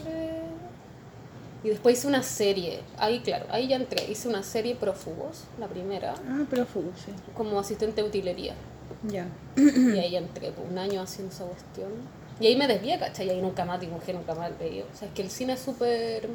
y 1.64 1.68
después 1.70 1.96
hice 1.98 2.06
una 2.06 2.22
serie. 2.22 2.80
Ahí, 2.98 3.20
claro, 3.20 3.46
ahí 3.48 3.66
ya 3.68 3.76
entré. 3.76 4.10
Hice 4.10 4.28
una 4.28 4.42
serie 4.42 4.74
Prófugos, 4.74 5.44
la 5.58 5.68
primera, 5.68 6.12
Ah, 6.28 6.44
fue, 6.50 6.64
sí. 6.96 7.12
como 7.34 7.58
asistente 7.58 8.02
de 8.02 8.08
utilería. 8.08 8.54
Ya. 9.08 9.26
Y 9.56 9.98
ahí 9.98 10.16
entré, 10.16 10.52
pues, 10.52 10.68
un 10.70 10.76
año 10.76 11.00
haciendo 11.00 11.32
esa 11.32 11.44
cuestión. 11.44 11.92
Y 12.40 12.46
ahí 12.48 12.56
me 12.56 12.66
desvié, 12.68 12.98
¿cachai? 12.98 13.26
Y 13.26 13.30
ahí 13.30 13.40
nunca 13.40 13.64
más 13.64 13.80
dibujé, 13.80 14.12
nunca 14.12 14.34
más 14.34 14.50
leí. 14.60 14.82
O 14.82 14.94
sea, 14.96 15.08
es 15.08 15.14
que 15.14 15.22
el 15.22 15.30
cine 15.30 15.54
es 15.54 15.60
súper 15.60 16.28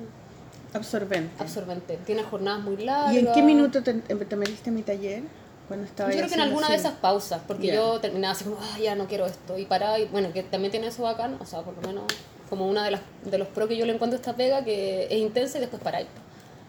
Absorbente. 0.74 1.43
absorbente. 1.43 1.97
Tiene 2.05 2.24
jornadas 2.24 2.63
muy 2.63 2.78
largas. 2.78 3.13
¿Y 3.13 3.19
en 3.19 3.32
qué 3.34 3.41
minuto 3.41 3.84
te, 3.84 3.93
te 3.93 4.36
metiste 4.36 4.69
a 4.69 4.74
mi 4.74 4.84
taller? 4.84 5.24
Cuando 5.67 5.86
estaba 5.86 6.11
Yo 6.11 6.17
creo 6.17 6.28
que 6.28 6.36
en 6.36 6.41
alguna 6.41 6.69
de 6.69 6.76
esas 6.76 6.93
pausas, 6.93 7.41
porque 7.47 7.67
yo 7.74 7.99
terminaba 7.99 8.34
así 8.34 8.43
como, 8.43 8.57
ah, 8.59 8.78
ya 8.78 8.95
no 8.95 9.07
quiero 9.07 9.26
esto, 9.26 9.57
y 9.57 9.65
paraba, 9.65 9.99
y 9.99 10.05
bueno, 10.05 10.34
que 10.34 10.43
también 10.43 10.72
tiene 10.72 10.88
eso 10.88 11.03
bacán, 11.03 11.38
o 11.39 11.45
sea, 11.45 11.61
por 11.61 11.76
lo 11.76 11.82
menos 11.82 12.03
como 12.49 12.67
una 12.67 12.84
de 12.84 12.91
las 12.91 13.01
de 13.24 13.38
los 13.38 13.47
pros 13.47 13.69
que 13.69 13.78
yo 13.78 13.86
le 13.86 13.93
encuentro 13.93 14.17
a 14.17 14.19
esta 14.19 14.36
pega, 14.36 14.65
que 14.65 15.05
es 15.05 15.13
intensa 15.13 15.57
y 15.57 15.61
después 15.61 15.82
paráis. 15.82 16.07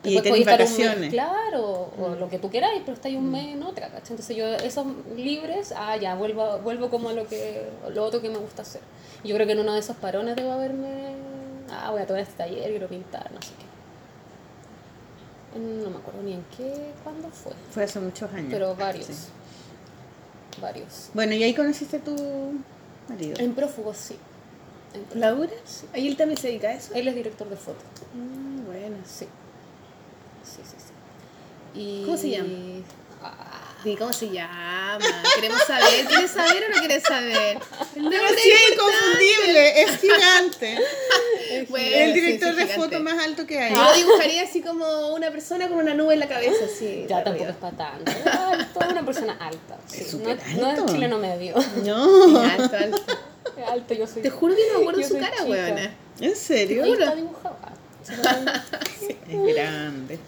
Y 0.04 0.14
Después 0.14 0.40
estar 0.40 0.60
un 0.60 0.66
mes, 0.66 0.78
vacaciones. 0.78 1.10
claro, 1.12 1.90
o 1.98 2.16
lo 2.18 2.28
que 2.28 2.38
tú 2.38 2.50
queráis, 2.50 2.82
pero 2.84 2.94
estáis 2.94 3.16
un 3.16 3.30
mes 3.30 3.54
en 3.54 3.62
otra, 3.62 3.88
¿cachai? 3.88 4.10
Entonces 4.10 4.36
yo, 4.36 4.46
esos 4.46 4.86
libres, 5.16 5.72
ah, 5.76 5.96
ya, 5.96 6.14
vuelvo, 6.14 6.58
vuelvo 6.58 6.90
como 6.90 7.08
a 7.08 7.12
lo, 7.12 7.26
que, 7.26 7.68
lo 7.92 8.04
otro 8.04 8.20
que 8.20 8.28
me 8.28 8.38
gusta 8.38 8.62
hacer. 8.62 8.80
Y 9.24 9.28
yo 9.28 9.34
creo 9.34 9.46
que 9.46 9.52
en 9.52 9.60
uno 9.60 9.74
de 9.74 9.80
esos 9.80 9.96
parones 9.96 10.34
debo 10.36 10.52
haberme, 10.52 11.14
ah, 11.70 11.90
voy 11.90 12.02
a 12.02 12.06
tomar 12.06 12.22
este 12.22 12.34
taller, 12.34 12.70
quiero 12.70 12.88
pintar, 12.88 13.30
no 13.32 13.40
sé 13.42 13.50
qué. 13.58 13.71
No 15.54 15.90
me 15.90 15.96
acuerdo 15.96 16.22
ni 16.22 16.32
en 16.32 16.44
qué, 16.56 16.92
cuándo 17.04 17.28
fue, 17.30 17.52
Fue 17.72 17.84
hace 17.84 18.00
muchos 18.00 18.32
años. 18.32 18.48
pero 18.50 18.74
varios. 18.74 19.06
Sí. 19.06 19.14
Varios. 20.60 21.10
Bueno, 21.14 21.34
y 21.34 21.42
ahí 21.42 21.54
conociste 21.54 21.96
a 21.98 22.00
tu 22.00 22.60
marido. 23.08 23.36
En 23.38 23.54
prófugos, 23.54 23.96
sí. 23.96 24.16
En 24.94 25.02
prófugos, 25.04 25.20
¿Laura? 25.20 25.52
Sí. 25.64 25.86
¿Ahí 25.92 26.08
él 26.08 26.16
también 26.16 26.38
se 26.38 26.48
dedica 26.48 26.68
a 26.68 26.74
eso? 26.74 26.94
Él 26.94 27.08
es 27.08 27.14
director 27.14 27.48
de 27.48 27.56
foto. 27.56 27.82
Mm, 28.14 28.66
bueno. 28.66 28.96
Sí. 29.04 29.26
Sí, 30.44 30.60
sí, 30.62 30.76
sí. 30.78 31.78
Y... 31.80 32.04
¿Cómo 32.04 32.16
se 32.16 32.30
llama? 32.30 32.48
Ah, 33.22 33.62
¿Y 33.84 33.96
cómo 33.96 34.12
se 34.12 34.28
llama? 34.30 34.98
Queremos 35.34 35.62
saber. 35.62 36.06
¿Quieres 36.06 36.30
saber 36.30 36.64
o 36.64 36.68
no 36.74 36.78
quieres 36.78 37.02
saber? 37.02 37.58
Nombre 37.96 38.20
Sí, 38.36 38.50
es 38.50 38.72
inconfundible, 38.74 39.82
es 39.82 40.00
gigante. 40.00 40.78
Bueno, 41.68 41.86
el 41.96 42.12
sí, 42.14 42.20
director 42.20 42.50
sí, 42.54 42.56
de 42.60 42.66
foto 42.66 43.00
más 43.00 43.18
alto 43.24 43.46
que 43.46 43.58
hay. 43.60 43.74
Yo 43.74 43.82
lo 43.82 43.94
dibujaría 43.94 44.42
así 44.42 44.60
como 44.62 45.14
una 45.14 45.30
persona 45.30 45.68
con 45.68 45.78
una 45.78 45.94
nube 45.94 46.14
en 46.14 46.20
la 46.20 46.28
cabeza, 46.28 46.64
así. 46.64 47.04
ya 47.08 47.22
tampoco 47.24 47.50
es 47.50 47.56
para 47.56 47.76
tanto. 47.76 48.12
Alto, 48.30 48.80
una 48.90 49.04
persona 49.04 49.32
alta. 49.40 49.78
Sí, 49.86 50.00
Es 50.02 50.14
no, 50.14 50.18
súper 50.20 50.36
no 50.56 50.70
es 50.70 50.78
alto. 50.78 50.92
chileno 50.92 51.18
medio. 51.18 51.54
No, 51.84 52.40
Alto, 52.40 52.76
alto. 52.76 52.96
Es 53.56 53.68
alto, 53.68 53.94
yo 53.94 54.06
soy. 54.06 54.22
Te 54.22 54.30
juro 54.30 54.54
que 54.54 54.62
no 54.72 54.78
me 54.78 54.80
acuerdo 54.88 55.02
su 55.08 55.18
cara, 55.18 55.44
weona. 55.44 55.94
¿en 56.20 56.36
serio? 56.36 56.84
Está 56.94 57.14
dibujado. 57.14 57.56
Es 59.28 59.54
grande. 59.54 60.18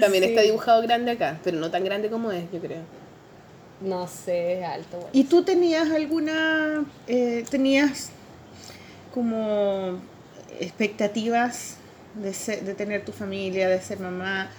También 0.00 0.24
Sí. 0.24 0.30
está 0.30 0.42
dibujado 0.42 0.82
grande 0.82 1.10
acá, 1.12 1.38
pero 1.42 1.58
no 1.58 1.70
tan 1.70 1.84
grande 1.84 2.08
como 2.08 2.30
es, 2.30 2.44
yo 2.52 2.60
creo. 2.60 2.80
No 3.80 4.06
sé, 4.08 4.60
es 4.60 4.64
alto. 4.64 4.96
bueno. 4.96 5.08
¿Y 5.12 5.24
tú 5.24 5.42
tenías 5.42 5.90
alguna, 5.90 6.84
eh, 7.06 7.44
tenías 7.50 8.10
como 9.14 10.00
expectativas 10.60 11.76
de, 12.14 12.32
ser- 12.34 12.62
de 12.64 12.74
tener 12.74 13.04
tu 13.04 13.12
familia, 13.12 13.68
de 13.68 13.80
ser 13.80 14.00
mamá? 14.00 14.50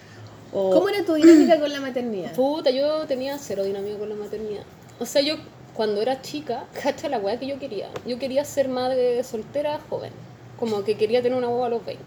O, 0.51 0.71
¿Cómo 0.71 0.89
era 0.89 1.03
tu 1.05 1.13
dinámica 1.13 1.59
con 1.59 1.71
la 1.71 1.79
maternidad? 1.79 2.33
Puta, 2.33 2.69
yo 2.71 3.05
tenía 3.05 3.37
cero 3.37 3.63
dinámica 3.63 3.97
con 3.97 4.09
la 4.09 4.15
maternidad. 4.15 4.63
O 4.99 5.05
sea, 5.05 5.21
yo 5.21 5.35
cuando 5.73 6.01
era 6.01 6.21
chica, 6.21 6.65
cacha 6.81 7.07
la 7.09 7.19
weá 7.19 7.39
que 7.39 7.47
yo 7.47 7.59
quería. 7.59 7.89
Yo 8.05 8.17
quería 8.19 8.43
ser 8.45 8.67
madre 8.67 9.23
soltera 9.23 9.79
joven. 9.89 10.11
Como 10.59 10.83
que 10.83 10.97
quería 10.97 11.21
tener 11.21 11.37
una 11.37 11.47
hueá 11.47 11.67
a 11.67 11.69
los 11.69 11.85
20. 11.85 12.03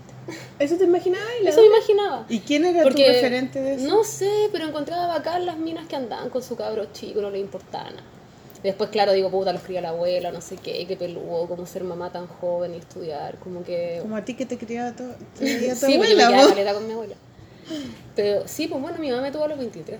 ¿Eso 0.58 0.76
te 0.76 0.84
imaginabas? 0.84 1.28
y 1.40 1.44
la 1.44 1.50
Eso 1.50 1.60
me 1.62 1.66
imaginaba. 1.68 2.26
¿Y 2.28 2.40
quién 2.40 2.64
era 2.64 2.82
Porque, 2.82 3.04
tu 3.06 3.12
referente 3.12 3.60
de 3.60 3.74
eso? 3.76 3.86
No 3.86 4.04
sé, 4.04 4.30
pero 4.52 4.66
encontraba 4.68 5.06
bacán 5.06 5.46
las 5.46 5.56
minas 5.56 5.86
que 5.88 5.96
andaban 5.96 6.28
con 6.28 6.42
su 6.42 6.54
cabro 6.54 6.86
chico, 6.92 7.20
no 7.22 7.30
le 7.30 7.38
importaba 7.38 7.90
nada. 7.90 8.02
Después, 8.62 8.90
claro, 8.90 9.12
digo, 9.12 9.30
puta, 9.30 9.52
los 9.52 9.62
cría 9.62 9.80
la 9.80 9.88
abuela, 9.88 10.30
no 10.30 10.40
sé 10.40 10.56
qué, 10.56 10.86
qué 10.86 10.96
peludo, 10.96 11.48
cómo 11.48 11.66
ser 11.66 11.82
mamá 11.82 12.12
tan 12.12 12.28
joven 12.28 12.74
y 12.74 12.78
estudiar, 12.78 13.36
como 13.38 13.64
que... 13.64 13.98
Como 14.00 14.16
a 14.16 14.24
ti 14.24 14.34
que 14.34 14.46
te 14.46 14.56
criaba 14.56 14.92
tu, 14.92 15.04
te 15.36 15.58
criaba 15.58 15.80
tu 15.80 15.86
sí, 15.86 15.98
pues 15.98 16.16
yo 16.16 16.26
abuela, 16.26 16.74
con 16.74 16.86
mi 16.86 16.92
abuela. 16.92 17.16
Pero 18.14 18.46
sí, 18.46 18.68
pues 18.68 18.80
bueno, 18.80 18.98
mi 18.98 19.10
mamá 19.10 19.22
me 19.22 19.32
tuvo 19.32 19.44
a 19.44 19.48
los 19.48 19.58
23. 19.58 19.98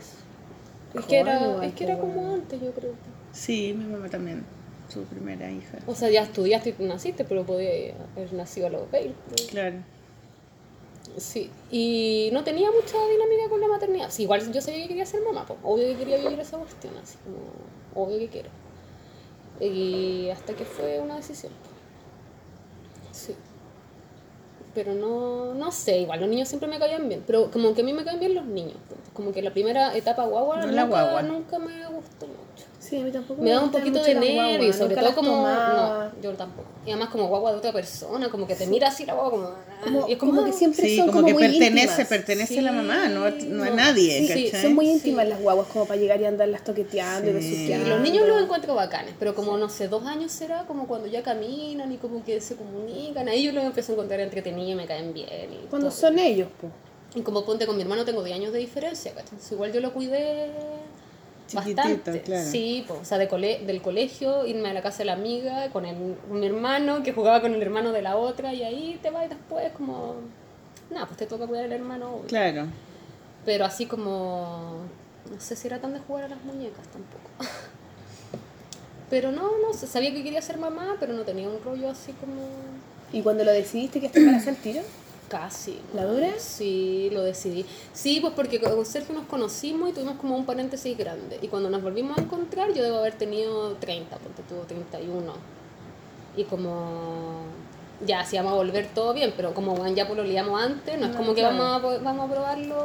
Es 0.95 1.05
que 1.07 1.19
era, 1.19 1.65
es 1.65 1.75
que 1.75 1.85
era 1.85 1.99
como 1.99 2.15
bueno. 2.15 2.35
antes, 2.35 2.61
yo 2.61 2.71
creo. 2.73 2.93
Sí, 3.33 3.75
mi 3.77 3.85
mamá 3.85 4.09
también, 4.09 4.45
su 4.93 5.03
primera 5.05 5.51
hija. 5.51 5.79
O 5.87 5.95
sea, 5.95 6.11
ya 6.11 6.23
estudiaste 6.23 6.75
y 6.79 6.85
naciste, 6.85 7.25
pero 7.25 7.45
podía 7.45 7.95
haber 8.15 8.33
nacido 8.33 8.69
a 8.69 8.71
los 8.71 8.91
20. 8.91 9.15
Claro. 9.49 9.77
Sí, 11.17 11.51
y 11.71 12.31
no 12.33 12.45
tenía 12.45 12.71
mucha 12.71 12.97
dinámica 13.11 13.49
con 13.49 13.61
la 13.61 13.69
maternidad. 13.69 14.11
Sí, 14.11 14.23
igual 14.23 14.53
yo 14.53 14.61
sabía 14.61 14.83
que 14.83 14.89
quería 14.89 15.07
ser 15.07 15.23
mamá, 15.23 15.45
pues, 15.47 15.59
obvio 15.63 15.89
que 15.89 15.97
quería 15.97 16.19
vivir 16.19 16.39
esa 16.41 16.59
cuestión, 16.59 16.95
así 17.03 17.17
como, 17.25 17.39
obvio 17.95 18.19
que 18.19 18.29
quiero. 18.29 18.49
Y 19.61 20.29
hasta 20.31 20.55
que 20.55 20.65
fue 20.65 20.99
una 21.01 21.17
decisión. 21.17 21.53
Sí. 23.13 23.35
Pero 24.75 24.95
no, 24.95 25.55
no 25.55 25.71
sé, 25.71 25.99
igual 26.01 26.21
los 26.21 26.29
niños 26.29 26.49
siempre 26.49 26.69
me 26.69 26.79
caían 26.79 27.09
bien. 27.09 27.23
Pero 27.27 27.51
como 27.51 27.75
que 27.75 27.83
a 27.83 27.85
mí 27.85 27.93
me 27.93 28.05
caen 28.05 28.19
bien 28.21 28.35
los 28.35 28.47
niños. 28.47 28.77
Como 29.13 29.33
que 29.33 29.43
la 29.43 29.53
primera 29.53 29.95
etapa 29.95 30.25
guagua, 30.25 30.57
No 30.57 30.63
nunca, 30.63 30.75
la 30.77 30.85
guagua. 30.85 31.23
nunca 31.23 31.59
me 31.59 31.87
gustó. 31.89 32.27
Sí, 32.93 33.01
a 33.01 33.05
mí 33.05 33.11
tampoco 33.11 33.41
Me 33.41 33.49
da 33.49 33.63
un 33.63 33.71
poquito 33.71 34.03
de 34.03 34.15
nervio, 34.15 34.69
y 34.69 34.73
sobre 34.75 34.95
todo 34.95 35.15
como. 35.15 35.47
No, 35.47 36.11
yo 36.21 36.33
tampoco. 36.35 36.69
Y 36.85 36.91
además, 36.91 37.09
como 37.09 37.27
guagua 37.29 37.53
de 37.53 37.57
otra 37.57 37.73
persona, 37.73 38.29
como 38.29 38.47
que 38.47 38.55
te 38.55 38.67
mira 38.67 38.89
así 38.89 39.07
la 39.07 39.15
guagua, 39.15 39.31
como. 39.31 39.73
Como, 39.83 40.09
y 40.09 40.13
es 40.13 40.19
como 40.19 40.45
que 40.45 40.53
siempre 40.53 40.87
Sí, 40.87 40.97
son 40.99 41.07
como, 41.07 41.23
como, 41.23 41.27
que 41.29 41.33
muy 41.33 41.43
pertenece, 41.45 41.79
íntimas. 41.81 42.07
pertenece 42.09 42.53
Sí, 42.53 42.59
a 42.59 42.63
la 42.63 42.73
mamá, 42.73 43.09
no, 43.09 43.31
no 43.31 43.65
a 43.65 43.71
nadie, 43.71 44.21
Sí, 44.21 44.29
¿cachai? 44.29 44.63
son 44.63 44.75
muy 44.75 44.85
Sí. 44.85 44.93
íntimas 44.93 45.27
las 45.27 45.41
guaguas 45.41 45.69
como 45.69 45.87
para 45.87 45.99
llegar 45.99 46.21
y 46.21 46.27
andarlas 46.27 46.63
toqueteando 46.65 47.31
y 47.31 47.41
Sí. 47.43 47.51
besuqueando. 47.51 47.89
Los 47.89 48.01
niños 48.03 48.29
los 48.29 48.43
encuentro 48.43 48.75
bacanes, 48.75 49.15
pero 49.19 49.35
como 49.35 49.57
no 49.57 49.71
sé, 49.71 49.89
dos 49.89 50.05
años 50.05 50.31
será 50.31 50.65
como 50.67 50.87
cuando 50.87 51.07
ya 51.09 51.23
caminan 51.23 51.91
y 51.93 51.97
como 51.97 52.23
que 52.23 52.43
se 52.43 52.57
comunican, 52.57 53.27
ahí 53.27 53.43
yo 53.43 53.53
los 53.53 53.65
empiezo 53.65 53.93
a 53.93 53.95
encontrar 53.95 54.21
entretenidos 54.21 54.71
y 54.71 54.75
me 54.75 54.85
caen 54.87 55.15
bien. 55.15 55.29
Y, 55.51 55.67
Cuando 55.71 55.89
todo. 55.89 55.97
son 55.99 56.19
ellos, 56.19 56.49
pues. 56.61 56.71
y 57.15 57.23
como 57.23 57.43
ponte 57.47 57.67
con 57.67 57.75
mi 57.77 57.83
hermano 57.83 58.05
tengo 58.05 58.23
10 58.23 58.37
años 58.37 58.53
de 58.53 58.59
diferencia, 58.59 59.13
¿cachai? 59.13 59.31
Entonces, 59.31 59.51
igual 59.53 59.73
yo 59.73 59.81
lo 59.81 59.95
cuidé 59.95 60.51
Chiquitito, 61.47 61.83
bastante. 61.83 62.23
claro. 62.23 62.49
Sí, 62.51 62.85
pues, 62.87 63.01
o 63.01 63.05
sea, 63.05 63.19
de 63.19 63.29
cole- 63.29 63.65
del 63.67 63.83
colegio, 63.83 64.47
irme 64.47 64.71
a 64.71 64.75
la 64.75 64.83
casa 64.83 64.99
de 64.99 65.05
la 65.07 65.13
amiga 65.15 65.69
con, 65.71 65.85
el, 65.85 65.97
mi 66.31 66.47
hermano 66.47 67.03
que 67.03 67.13
jugaba 67.13 67.41
con 67.41 67.53
el 67.55 67.61
hermano 67.63 67.93
de 67.93 68.01
la 68.03 68.17
otra 68.17 68.55
y 68.55 68.63
ahí 68.63 68.99
te 69.03 69.11
vas 69.11 69.29
después 69.29 69.71
como... 69.73 70.15
Nada, 70.91 71.07
pues 71.07 71.19
te 71.19 71.27
toca 71.27 71.47
cuidar 71.47 71.65
al 71.65 71.73
hermano. 71.73 72.17
obvio. 72.17 72.27
Claro. 72.29 72.67
Pero 73.45 73.65
así 73.65 73.87
como. 73.87 74.83
No 75.33 75.41
sé 75.41 75.57
si 75.57 75.67
era 75.67 75.79
tan 75.81 75.95
de 75.95 76.01
jugar 76.01 76.25
a 76.25 76.29
las 76.29 76.43
muñecas 76.45 76.87
tampoco. 76.89 77.31
Pero 79.11 79.31
no, 79.31 79.51
no 79.59 79.73
sé. 79.75 79.87
Sabía 79.87 80.13
que 80.13 80.23
quería 80.23 80.41
ser 80.43 80.59
mamá, 80.59 80.97
pero 80.99 81.13
no 81.13 81.23
tenía 81.23 81.49
un 81.49 81.63
rollo 81.63 81.91
así 81.91 82.13
como. 82.13 82.43
¿Y 83.13 83.21
cuando 83.23 83.45
lo 83.45 83.53
decidiste 83.53 84.01
que 84.01 84.09
te 84.09 84.25
para 84.25 84.39
el 84.39 84.57
tiro? 84.57 84.81
Casi. 85.33 85.81
¿La 85.95 86.05
dura? 86.05 86.29
Sí, 86.37 87.09
lo 87.11 87.23
decidí. 87.23 87.65
Sí, 87.95 88.19
pues 88.21 88.35
porque 88.35 88.61
con 88.61 88.85
Sergio 88.85 89.15
nos 89.15 89.25
conocimos 89.25 89.89
y 89.89 89.93
tuvimos 89.95 90.17
como 90.19 90.37
un 90.37 90.45
paréntesis 90.45 90.95
grande. 90.99 91.39
Y 91.41 91.49
cuando 91.49 91.71
nos 91.71 91.83
volvimos 91.83 92.19
a 92.19 92.21
encontrar, 92.21 92.75
yo 92.75 92.83
debo 92.83 92.99
haber 92.99 93.15
tenido 93.15 93.73
30, 93.77 94.15
porque 94.19 94.43
tuvo 94.43 94.61
31. 94.65 95.33
Y 96.37 96.45
como. 96.45 97.45
Ya, 98.07 98.27
si 98.27 98.37
vamos 98.37 98.53
a 98.53 98.57
volver 98.57 98.89
todo 98.95 99.15
bien, 99.15 99.33
pero 99.35 99.55
como 99.55 99.75
bueno, 99.75 99.97
ya 99.97 100.07
pololeamos 100.07 100.61
antes, 100.61 100.99
no 100.99 101.07
es 101.07 101.13
No, 101.13 101.17
como 101.17 101.35
que 101.35 101.43
vamos, 101.43 101.65
a, 101.65 101.79
vamos 101.79 102.29
a 102.29 102.33
probarlo. 102.35 102.85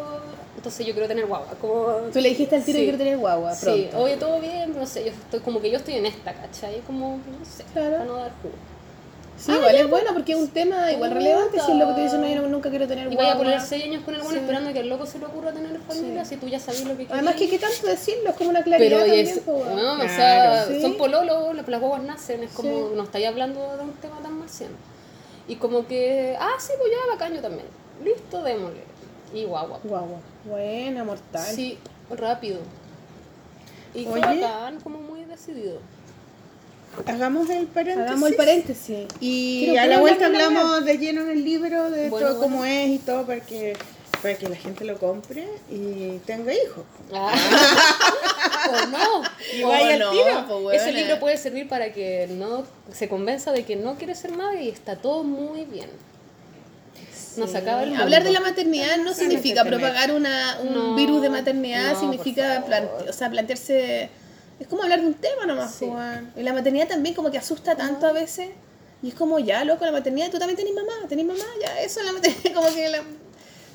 Entonces 0.56 0.86
yo 0.86 0.94
quiero 0.94 1.08
tener 1.10 1.26
guagua. 1.26 1.54
Como... 1.60 1.86
Tú 2.14 2.20
le 2.22 2.30
dijiste 2.30 2.56
al 2.56 2.64
tiro 2.64 2.78
Sí. 2.78 2.82
que 2.86 2.92
quiero 2.92 2.98
tener 2.98 3.18
guagua 3.18 3.54
pronto. 3.60 3.78
Sí, 3.78 3.90
oye, 3.96 4.16
todo 4.18 4.40
bien, 4.40 4.74
no 4.74 4.86
sé, 4.86 5.04
yo 5.06 5.12
estoy 5.12 5.40
como 5.42 5.60
que 5.60 5.70
yo 5.70 5.78
estoy 5.78 5.96
en 5.96 6.06
esta, 6.06 6.34
¿cachai? 6.34 6.80
Como, 6.88 7.18
no 7.18 7.46
sé, 7.46 7.64
Claro. 7.74 7.92
para 7.92 8.06
no 8.06 8.14
dar 8.16 8.32
jugo. 8.42 8.54
Sí, 9.38 9.52
igual 9.52 9.76
es 9.76 9.90
bueno 9.90 10.10
porque 10.14 10.32
es 10.34 10.38
un 10.40 10.48
tema 10.50 10.92
igual 10.92 11.12
relevante. 11.12 11.60
Si 11.60 11.72
es 11.72 11.78
lo 11.78 11.88
que 11.88 11.94
tú 11.94 12.02
dices, 12.02 12.20
no, 12.20 12.28
yo 12.28 12.48
nunca 12.48 12.70
quiero 12.70 12.88
tener 12.88 13.12
Y 13.12 13.16
vaya 13.16 13.34
a 13.34 13.38
poner 13.38 13.62
6 13.62 13.84
años 13.84 14.04
con 14.04 14.16
el 14.16 14.22
bueno 14.22 14.34
Sí. 14.36 14.44
esperando 14.44 14.74
que 14.74 14.80
al 14.80 14.90
loco 14.90 15.06
se 15.06 15.20
le 15.20 15.26
ocurra 15.26 15.52
tener 15.54 15.80
familia, 15.82 16.26
si 16.26 16.38
tú 16.38 16.48
ya 16.48 16.60
sabes 16.60 16.82
lo 16.82 16.90
que 16.92 17.06
quieres. 17.06 17.14
Además 17.14 17.36
que 17.36 17.48
qué 17.50 17.60
tanto 17.60 17.86
decirlo, 17.88 18.32
es 18.32 18.36
como 18.36 18.50
una 18.50 18.64
claridad 18.64 19.04
Pero 19.06 19.76
no, 19.76 19.94
o 19.94 20.00
sea, 20.00 20.64
Claro. 20.64 20.72
Sí. 20.74 20.82
son 20.82 20.98
pololos, 20.98 21.56
las 21.56 21.80
guaguas 21.80 22.02
nacen, 22.04 22.44
es 22.44 22.52
como, 22.52 22.90
Sí. 22.90 22.96
no 22.96 23.04
estáis 23.04 23.28
hablando 23.28 23.60
de 23.78 23.84
un 23.84 23.94
tema 23.94 24.20
tan 24.24 24.40
marciano. 24.40 24.76
Y 25.48 25.56
como 25.58 25.86
que, 25.88 26.36
ah, 26.40 26.56
sí, 26.60 26.74
pues 26.80 26.92
ya, 26.92 27.14
bacán, 27.14 27.34
yo 27.34 27.42
también. 27.42 27.68
Listo, 28.04 28.44
démosle. 28.44 28.82
Y 29.34 29.46
guagua. 29.46 29.80
Guagua. 29.84 30.20
Buena, 30.46 31.04
mortal. 31.04 31.46
Sí, 31.46 31.78
rápido. 32.10 32.60
Y 33.94 34.06
fue 34.06 34.20
bacán, 34.20 34.80
como 34.82 35.00
muy 35.00 35.26
decidido. 35.26 35.80
Hagamos 37.06 37.50
el 37.50 37.68
paréntesis. 37.68 38.10
Hagamos 38.10 38.30
el 38.30 38.36
paréntesis. 38.36 38.98
Y 39.20 39.66
Quiero 39.66 39.82
a 39.82 39.86
la 39.86 40.00
vuelta 40.00 40.26
hablamos 40.26 40.84
de 40.86 40.98
lleno 40.98 41.22
en 41.22 41.30
el 41.30 41.44
libro 41.44 41.90
de 41.92 42.10
Bueno, 42.10 42.28
todo 42.30 42.40
cómo 42.42 42.66
es 42.66 42.90
y 42.90 42.98
todo 43.00 43.26
para 43.26 43.40
que, 43.40 43.76
para 44.22 44.36
que 44.36 44.50
la 44.50 44.56
gente 44.56 44.84
lo 44.84 44.98
compre 44.98 45.48
y 45.70 46.18
tenga 46.26 46.54
hijos. 46.54 46.84
Ah. 47.14 47.34
o 48.70 48.88
no. 48.88 49.24
Y 49.58 49.64
vaya 49.64 49.94
al 49.94 50.00
no, 50.00 50.12
tiro. 50.12 50.48
po, 50.48 50.58
weona. 50.58 50.82
Ese 50.82 50.92
libro 50.92 51.20
puede 51.20 51.38
servir 51.38 51.68
para 51.68 51.94
que 51.94 52.28
no 52.32 52.66
se 52.92 53.08
convenza 53.08 53.52
de 53.52 53.64
que 53.64 53.76
no 53.76 53.96
quiere 53.96 54.16
ser 54.16 54.32
madre 54.32 54.64
y 54.64 54.70
está 54.70 54.96
todo 54.96 55.24
muy 55.24 55.66
bien. 55.66 55.90
No 57.38 57.48
se 57.48 57.60
acaba 57.60 57.84
el. 57.84 57.96
Hablar 57.96 58.24
de 58.24 58.32
la 58.32 58.40
maternidad 58.40 58.98
no 58.98 59.14
significa 59.14 59.64
propagar 59.64 60.12
una, 60.12 60.58
un 60.64 60.74
No, 60.74 60.96
virus 60.96 61.22
de 61.22 61.30
maternidad, 61.30 61.94
no, 61.94 62.00
significa 62.00 62.56
por 62.62 62.66
plan- 62.66 62.88
favor. 62.88 63.10
o 63.10 63.14
sea, 63.14 63.30
plantearse... 63.30 64.10
Es 64.60 64.68
como 64.68 64.84
hablar 64.84 65.02
de 65.02 65.08
un 65.08 65.14
tema 65.14 65.46
nomás, 65.46 65.74
Sí. 65.76 65.86
Y 66.36 66.42
la 66.44 66.54
maternidad 66.54 66.88
también 66.88 67.14
como 67.16 67.30
que 67.32 67.38
asusta 67.38 67.76
tanto 67.76 68.08
a 68.08 68.12
veces. 68.12 68.50
Y 69.04 69.10
es 69.10 69.14
como, 69.14 69.38
ya, 69.38 69.64
loco, 69.64 69.86
la 69.86 69.92
maternidad, 69.92 70.32
tú 70.32 70.40
también 70.40 70.58
tenés 70.58 70.74
mamá, 70.74 71.08
tenés 71.08 71.26
mamá, 71.26 71.44
ya, 71.62 71.80
eso 71.82 72.00
es 72.00 72.06
la 72.08 72.14
maternidad, 72.14 72.54
como 72.56 72.68
que 72.74 72.90
la... 72.90 73.04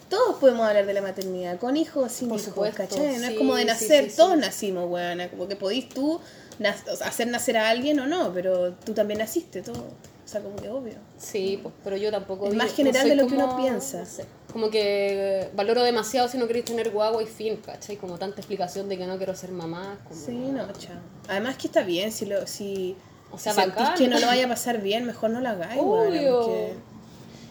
Todos 0.08 0.36
podemos 0.38 0.66
hablar 0.66 0.84
de 0.84 0.92
la 0.92 1.00
maternidad, 1.00 1.58
con 1.58 1.76
hijos 1.76 2.12
sin 2.12 2.28
Por 2.28 2.38
hijos, 2.38 2.48
supuesto, 2.50 2.76
¿cachai? 2.76 3.16
No 3.18 3.26
es 3.28 3.38
como 3.38 3.54
de 3.54 3.64
nacer, 3.64 4.10
sí, 4.10 4.16
todos 4.16 4.36
nacimos, 4.36 4.90
weón. 4.90 5.26
Como 5.28 5.48
que 5.48 5.56
podís 5.56 5.88
tú 5.88 6.20
nac- 6.58 7.00
hacer 7.02 7.28
nacer 7.28 7.56
a 7.56 7.70
alguien 7.70 7.98
o 8.00 8.06
no, 8.06 8.30
pero 8.34 8.74
tú 8.74 8.92
también 8.92 9.20
naciste, 9.20 9.62
todo. 9.62 9.86
Sea, 10.32 10.40
como 10.40 10.56
que 10.56 10.68
obvio. 10.70 10.94
Sí, 11.18 11.58
pues, 11.62 11.74
pero 11.84 11.96
yo 11.96 12.10
tampoco. 12.10 12.46
Es 12.46 12.54
más 12.54 12.72
general 12.72 13.08
de 13.08 13.16
lo 13.16 13.26
que 13.26 13.34
uno 13.34 13.56
piensa. 13.56 13.98
no 14.00 14.06
sé, 14.06 14.24
como 14.52 14.70
que 14.70 15.48
valoro 15.54 15.82
demasiado 15.82 16.28
si 16.28 16.38
no 16.38 16.46
queréis 16.46 16.64
tener 16.64 16.90
guagua 16.90 17.22
y 17.22 17.26
fin, 17.26 17.56
¿cachai? 17.64 17.96
Como 17.96 18.18
tanta 18.18 18.40
explicación 18.40 18.88
de 18.88 18.96
que 18.98 19.06
no 19.06 19.16
quiero 19.18 19.34
ser 19.34 19.50
mamá. 19.50 19.98
Como... 20.08 20.18
Sí, 20.18 20.32
no, 20.32 20.66
chao. 20.72 20.96
Además 21.28 21.56
que 21.56 21.66
está 21.66 21.82
bien, 21.82 22.12
si 22.12 22.26
lo, 22.26 22.46
si, 22.46 22.96
O 23.30 23.38
sea, 23.38 23.52
si 23.52 23.60
sentís 23.60 23.88
que 23.96 24.08
no 24.08 24.18
lo 24.18 24.26
vaya 24.26 24.46
a 24.46 24.48
pasar 24.48 24.80
bien, 24.80 25.04
mejor 25.06 25.30
no 25.30 25.40
lo 25.40 25.48
hagáis, 25.50 25.80
Obvio. 25.82 26.40
porque- 26.40 26.74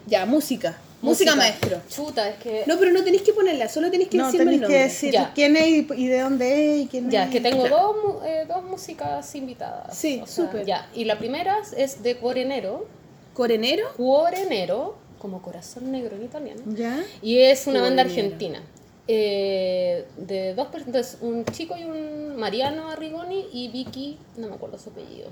Ya, 0.08 0.26
música. 0.26 0.78
Música, 1.02 1.36
maestro. 1.36 1.82
Chuta, 1.89 2.30
es 2.30 2.38
que. 2.38 2.64
No, 2.68 2.78
pero 2.78 2.91
no 2.91 3.04
tenéis 3.04 3.24
que 3.24 3.34
ponerla, 3.34 3.68
solo 3.70 3.89
tenéis 3.89 4.10
que 4.10 4.18
No, 4.18 4.26
decirme 4.28 4.54
el 4.54 4.60
tenéis 4.62 4.68
que 4.70 4.74
nombre. 4.78 4.84
decir 4.93 5.14
Ya. 5.14 5.32
quién 5.34 5.56
es 5.58 5.68
y, 5.68 5.88
y 5.95 6.08
de 6.08 6.20
dónde 6.20 6.76
es 6.76 6.82
y 6.84 6.88
quién 6.88 7.10
Ya, 7.10 7.24
es. 7.26 7.30
que 7.32 7.41
tengo 7.41 7.64
Claro. 7.66 7.78
dos, 7.78 7.95
mu- 8.20 8.24
eh, 8.26 8.45
dos 8.47 8.64
músicas 8.64 9.34
invitadas. 9.36 9.97
Sí, 9.97 10.22
súper. 10.28 10.66
Ya, 10.66 10.88
y 10.93 11.06
la 11.06 11.18
primera 11.18 11.58
es 11.76 12.04
de 12.04 12.18
Cuorenero. 12.18 12.86
¿Corenero? 13.34 13.86
Cuorenero, 13.97 14.95
como 15.20 15.41
corazón 15.41 15.91
negro 15.91 16.16
en 16.16 16.24
italiano. 16.24 16.62
¿Ya? 16.68 17.04
Y 17.22 17.39
es 17.39 17.66
una 17.68 17.82
banda 17.82 18.04
argentina. 18.04 18.62
Eh, 19.08 20.06
de 20.18 20.54
dos 20.54 20.68
personas, 20.68 21.18
un 21.22 21.43
chico 21.45 21.76
y 21.78 21.84
un 21.84 22.36
Mariano 22.38 22.89
Arrigoni 22.89 23.45
y 23.52 23.68
Vicky, 23.70 24.18
no 24.38 24.47
me 24.47 24.56
acuerdo 24.56 24.78
su 24.78 24.89
apellido. 24.89 25.30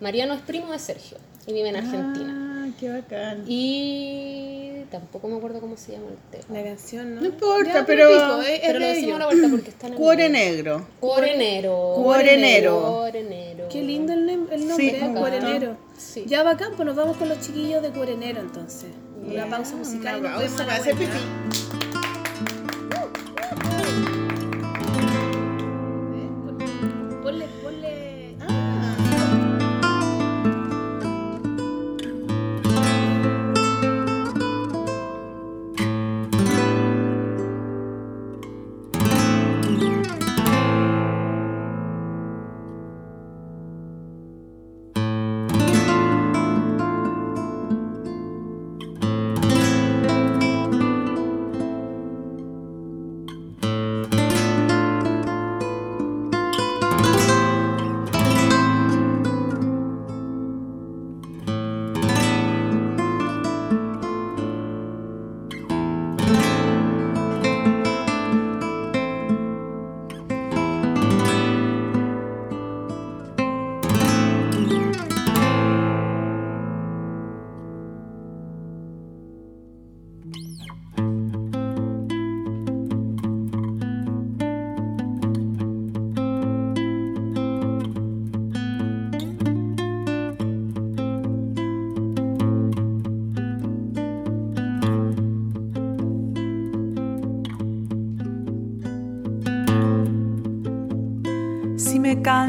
Mariano 0.00 0.34
es 0.34 0.40
primo 0.42 0.72
de 0.72 0.78
Sergio 0.78 1.16
y 1.46 1.52
vive 1.52 1.68
en 1.68 1.76
Argentina. 1.76 2.64
Ah, 2.66 2.70
qué 2.80 2.90
bacán. 2.90 3.44
Y 3.46 4.82
tampoco 4.90 5.28
me 5.28 5.36
acuerdo 5.36 5.60
cómo 5.60 5.76
se 5.76 5.92
llama 5.92 6.06
el 6.10 6.40
tema. 6.40 6.58
La 6.58 6.64
canción, 6.64 7.14
¿no? 7.14 7.20
No 7.20 7.26
importa, 7.26 7.72
Ya, 7.72 7.86
pero- 7.86 8.08
pico, 8.08 8.42
eh, 8.42 8.54
es 8.56 8.60
Pero 8.66 8.78
lo 8.78 8.86
de 8.86 8.92
decimos 8.94 9.16
a 9.16 9.18
la 9.18 9.26
vuelta 9.26 9.48
porque 9.50 9.70
están 9.70 9.92
en 9.92 9.98
Cuore 9.98 10.26
el- 10.26 10.32
negro. 10.32 10.86
Cuorenero. 11.00 11.92
Cuorenero. 11.96 12.82
Cuorenero. 12.82 13.68
Qué 13.68 13.82
lindo 13.82 14.12
el, 14.12 14.26
nem- 14.26 14.50
el 14.50 14.66
nombre, 14.68 14.90
Sí, 14.90 14.96
¿eh? 14.96 15.08
me 15.08 15.18
Cuorenero. 15.18 15.76
Sí. 15.96 16.24
Ya 16.26 16.42
bacán, 16.42 16.72
pues 16.76 16.86
nos 16.86 16.96
vamos 16.96 17.16
con 17.16 17.28
los 17.28 17.40
chiquillos 17.40 17.82
de 17.82 17.90
Cuorenero 17.90 18.40
entonces. 18.40 18.90
Una 19.26 19.46
pausa 19.48 19.74
musical. 19.76 20.20
una 20.20 20.34
pausa 20.36 20.56
para 20.58 20.74
hacer 20.76 20.94
pipí. 20.96 21.10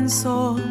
Canso 0.06 0.54
de 0.54 0.65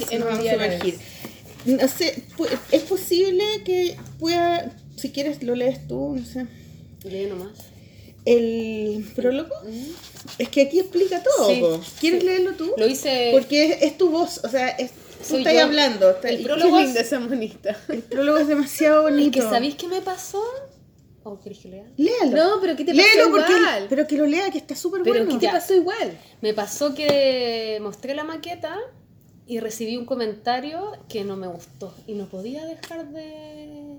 sumergir 0.00 0.14
en 0.14 0.18
Nos 0.20 0.28
un 0.28 0.30
vamos 0.30 0.42
día 0.42 0.52
a 0.52 0.54
a 0.54 0.58
la 0.58 0.64
sumergir. 0.78 0.98
No 1.66 1.88
sé, 1.88 2.22
es 2.72 2.82
posible 2.82 3.44
que 3.64 3.96
pueda, 4.18 4.72
si 4.96 5.10
quieres 5.10 5.42
lo 5.42 5.54
lees 5.54 5.86
tú, 5.88 6.14
no 6.16 6.24
sé. 6.24 6.46
Lee 7.04 7.26
nomás. 7.26 7.50
El 8.24 9.04
prólogo. 9.14 9.54
Es 10.38 10.48
que 10.48 10.62
aquí 10.62 10.80
explica 10.80 11.22
todo. 11.22 11.82
Sí. 11.82 11.90
¿Quieres 12.00 12.20
sí. 12.20 12.26
leerlo 12.26 12.52
tú? 12.54 12.72
Lo 12.76 12.86
hice. 12.86 13.30
Porque 13.32 13.64
es, 13.72 13.82
es 13.82 13.98
tu 13.98 14.10
voz, 14.10 14.40
o 14.44 14.48
sea, 14.48 14.68
es, 14.68 14.90
tú 15.28 15.36
estás 15.38 15.54
yo. 15.54 15.60
hablando. 15.62 16.10
está- 16.10 16.28
El 16.28 16.42
prólogo 16.42 16.78
es- 16.80 16.96
esa 16.96 17.20
monita. 17.20 17.76
el 17.88 18.02
prólogo 18.02 18.38
es 18.38 18.48
demasiado 18.48 19.08
Es 19.08 19.14
bonito. 19.14 19.30
que 19.32 19.42
¿sabéis 19.42 19.74
qué 19.76 19.88
me 19.88 20.00
pasó? 20.02 20.42
¿O 21.24 21.40
querés 21.40 21.58
que 21.58 21.68
lea? 21.68 21.84
Léalo. 21.96 22.36
No, 22.36 22.60
pero 22.60 22.76
¿qué 22.76 22.84
te 22.84 22.94
pasó 22.94 23.30
porque 23.30 23.52
igual? 23.52 23.86
pero 23.88 24.06
que 24.06 24.16
lo 24.16 24.26
lea 24.26 24.50
que 24.50 24.58
está 24.58 24.74
súper 24.74 25.02
Pero 25.02 25.24
bueno. 25.24 25.38
¿qué 25.40 25.46
te 25.46 25.52
pasó 25.52 25.74
igual? 25.74 26.18
Me 26.40 26.54
pasó 26.54 26.94
que 26.94 27.78
mostré 27.82 28.14
la 28.14 28.24
maqueta 28.24 28.78
y 29.48 29.58
recibí 29.60 29.96
un 29.96 30.04
comentario 30.04 30.92
que 31.08 31.24
no 31.24 31.36
me 31.36 31.48
gustó 31.48 31.92
y 32.06 32.12
no 32.14 32.28
podía 32.28 32.64
dejar 32.66 33.08
de 33.10 33.98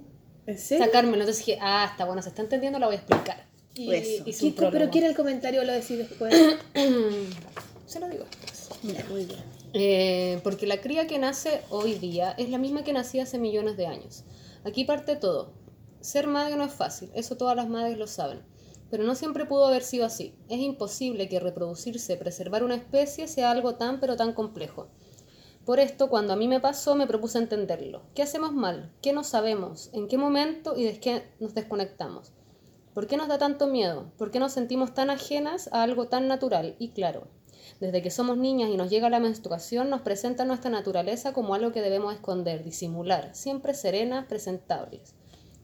sacármelo. 0.58 1.18
Entonces 1.24 1.46
dije, 1.46 1.60
ah, 1.62 1.88
está 1.92 2.06
bueno, 2.06 2.22
se 2.22 2.30
está 2.30 2.42
entendiendo, 2.44 2.80
la 2.80 2.86
voy 2.86 2.96
a 2.96 3.00
explicar. 3.00 3.46
Y 3.76 3.94
Eso. 3.94 4.24
hice 4.28 4.40
¿Qué 4.40 4.46
un 4.48 4.52
co- 4.54 4.72
¿Pero 4.72 4.90
era 4.94 5.08
el 5.08 5.16
comentario? 5.16 5.64
¿Lo 5.64 5.74
decís 5.74 5.98
después? 5.98 6.34
Se 7.86 8.00
lo 8.00 8.08
digo 8.10 8.24
después. 8.26 8.70
Ya, 8.84 9.06
muy 9.10 9.26
bien. 9.26 9.40
Eh, 9.74 10.40
porque 10.44 10.66
la 10.68 10.82
cría 10.82 11.08
que 11.08 11.20
nace 11.20 11.62
hoy 11.70 11.96
día 11.96 12.32
es 12.38 12.50
la 12.50 12.58
misma 12.58 12.84
que 12.84 12.94
nacía 12.94 13.24
hace 13.24 13.38
millones 13.38 13.78
de 13.78 13.88
años. 13.88 14.24
Aquí 14.64 14.84
parte 14.86 15.16
todo. 15.16 15.54
Ser 16.02 16.28
madre 16.28 16.56
no 16.56 16.64
es 16.64 16.72
fácil, 16.74 17.10
eso 17.14 17.36
todas 17.38 17.56
las 17.56 17.68
madres 17.68 17.98
lo 17.98 18.08
saben. 18.08 18.42
Pero 18.90 19.04
no 19.04 19.14
siempre 19.16 19.46
pudo 19.46 19.66
haber 19.68 19.84
sido 19.84 20.06
así. 20.06 20.34
Es 20.50 20.60
imposible 20.60 21.30
que 21.30 21.40
reproducirse, 21.40 22.16
preservar 22.18 22.64
una 22.64 22.76
especie 22.76 23.28
sea 23.28 23.52
algo 23.52 23.76
tan 23.76 24.00
pero 24.00 24.16
tan 24.16 24.34
complejo. 24.34 24.88
Por 25.70 25.80
esto, 25.80 26.10
cuando 26.10 26.34
a 26.34 26.36
mí 26.36 26.48
me 26.48 26.60
pasó, 26.60 26.96
me 26.96 27.06
propuse 27.06 27.38
entenderlo. 27.38 28.02
¿Qué 28.16 28.24
hacemos 28.24 28.54
mal? 28.54 28.92
¿Qué 29.04 29.14
no 29.14 29.24
sabemos? 29.24 29.92
¿En 29.94 30.08
qué 30.08 30.18
momento 30.18 30.76
y 30.76 30.84
de 30.84 31.00
qué 31.00 31.30
nos 31.40 31.54
desconectamos? 31.54 32.32
¿Por 32.96 33.06
qué 33.06 33.18
nos 33.18 33.28
da 33.28 33.38
tanto 33.38 33.68
miedo? 33.68 34.12
¿Por 34.18 34.32
qué 34.32 34.40
nos 34.40 34.52
sentimos 34.52 34.96
tan 34.96 35.12
ajenas 35.12 35.70
a 35.72 35.84
algo 35.84 36.08
tan 36.08 36.28
natural 36.28 36.76
y 36.80 36.90
claro? 36.90 37.28
Desde 37.80 38.02
que 38.02 38.10
somos 38.10 38.36
niñas 38.36 38.72
y 38.72 38.78
nos 38.78 38.90
llega 38.90 39.12
la 39.12 39.20
menstruación, 39.20 39.92
nos 39.92 40.02
presenta 40.02 40.44
nuestra 40.44 40.72
naturaleza 40.72 41.34
como 41.34 41.54
algo 41.54 41.72
que 41.72 41.84
debemos 41.84 42.16
esconder, 42.16 42.64
disimular, 42.64 43.36
siempre 43.36 43.76
serenas, 43.76 44.26
presentables. 44.26 45.14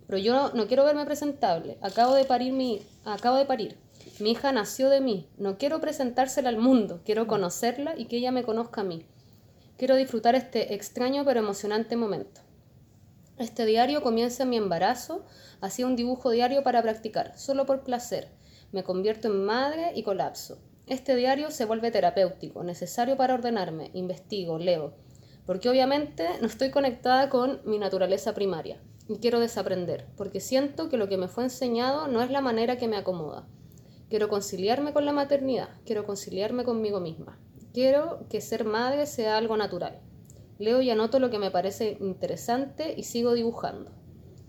Pero 0.05 0.19
yo 0.19 0.51
no 0.53 0.67
quiero 0.67 0.85
verme 0.85 1.05
presentable. 1.05 1.79
Acabo 1.81 2.13
de 2.13 2.25
parir 2.25 2.53
mi, 2.53 2.83
acabo 3.05 3.37
de 3.37 3.45
parir. 3.45 3.79
Mi 4.19 4.33
hija 4.33 4.51
nació 4.51 4.89
de 4.89 5.01
mí. 5.01 5.27
No 5.39 5.57
quiero 5.57 5.81
presentársela 5.81 6.49
al 6.49 6.59
mundo. 6.59 7.01
Quiero 7.03 7.25
conocerla 7.25 7.95
y 7.97 8.05
que 8.05 8.17
ella 8.17 8.31
me 8.31 8.43
conozca 8.43 8.81
a 8.81 8.83
mí. 8.83 9.03
Quiero 9.77 9.97
disfrutar 9.97 10.35
este 10.35 10.73
extraño 10.73 11.25
pero 11.25 11.41
emocionante 11.41 11.97
momento. 11.97 12.39
Este 13.37 13.65
diario 13.65 14.01
comienza 14.01 14.43
en 14.43 14.49
mi 14.49 14.55
embarazo. 14.55 15.25
Hacía 15.59 15.85
un 15.85 15.97
dibujo 15.97 16.31
diario 16.31 16.63
para 16.63 16.81
practicar, 16.81 17.37
solo 17.37 17.65
por 17.65 17.83
placer. 17.83 18.29
Me 18.71 18.83
convierto 18.83 19.27
en 19.27 19.43
madre 19.43 19.91
y 19.93 20.03
colapso. 20.03 20.59
Este 20.87 21.17
diario 21.17 21.51
se 21.51 21.65
vuelve 21.65 21.91
terapéutico, 21.91 22.63
necesario 22.63 23.17
para 23.17 23.33
ordenarme, 23.33 23.91
investigo, 23.93 24.59
leo, 24.59 24.93
porque 25.45 25.67
obviamente 25.67 26.25
no 26.39 26.47
estoy 26.47 26.69
conectada 26.69 27.29
con 27.29 27.59
mi 27.65 27.77
naturaleza 27.77 28.33
primaria 28.33 28.79
y 29.09 29.17
quiero 29.17 29.39
desaprender, 29.39 30.05
porque 30.15 30.39
siento 30.39 30.87
que 30.87 30.97
lo 30.97 31.09
que 31.09 31.17
me 31.17 31.27
fue 31.27 31.43
enseñado 31.43 32.07
no 32.07 32.21
es 32.21 32.29
la 32.29 32.39
manera 32.39 32.77
que 32.77 32.87
me 32.87 32.97
acomoda. 32.97 33.47
Quiero 34.09 34.29
conciliarme 34.29 34.93
con 34.93 35.05
la 35.05 35.11
maternidad, 35.11 35.69
quiero 35.85 36.05
conciliarme 36.05 36.63
conmigo 36.63 36.99
misma. 36.99 37.39
Quiero 37.75 38.25
que 38.29 38.39
ser 38.39 38.63
madre 38.63 39.05
sea 39.05 39.35
algo 39.37 39.57
natural. 39.57 39.99
Leo 40.59 40.81
y 40.81 40.89
anoto 40.89 41.19
lo 41.19 41.29
que 41.29 41.39
me 41.39 41.51
parece 41.51 41.97
interesante 41.99 42.93
y 42.95 43.03
sigo 43.03 43.33
dibujando. 43.33 43.91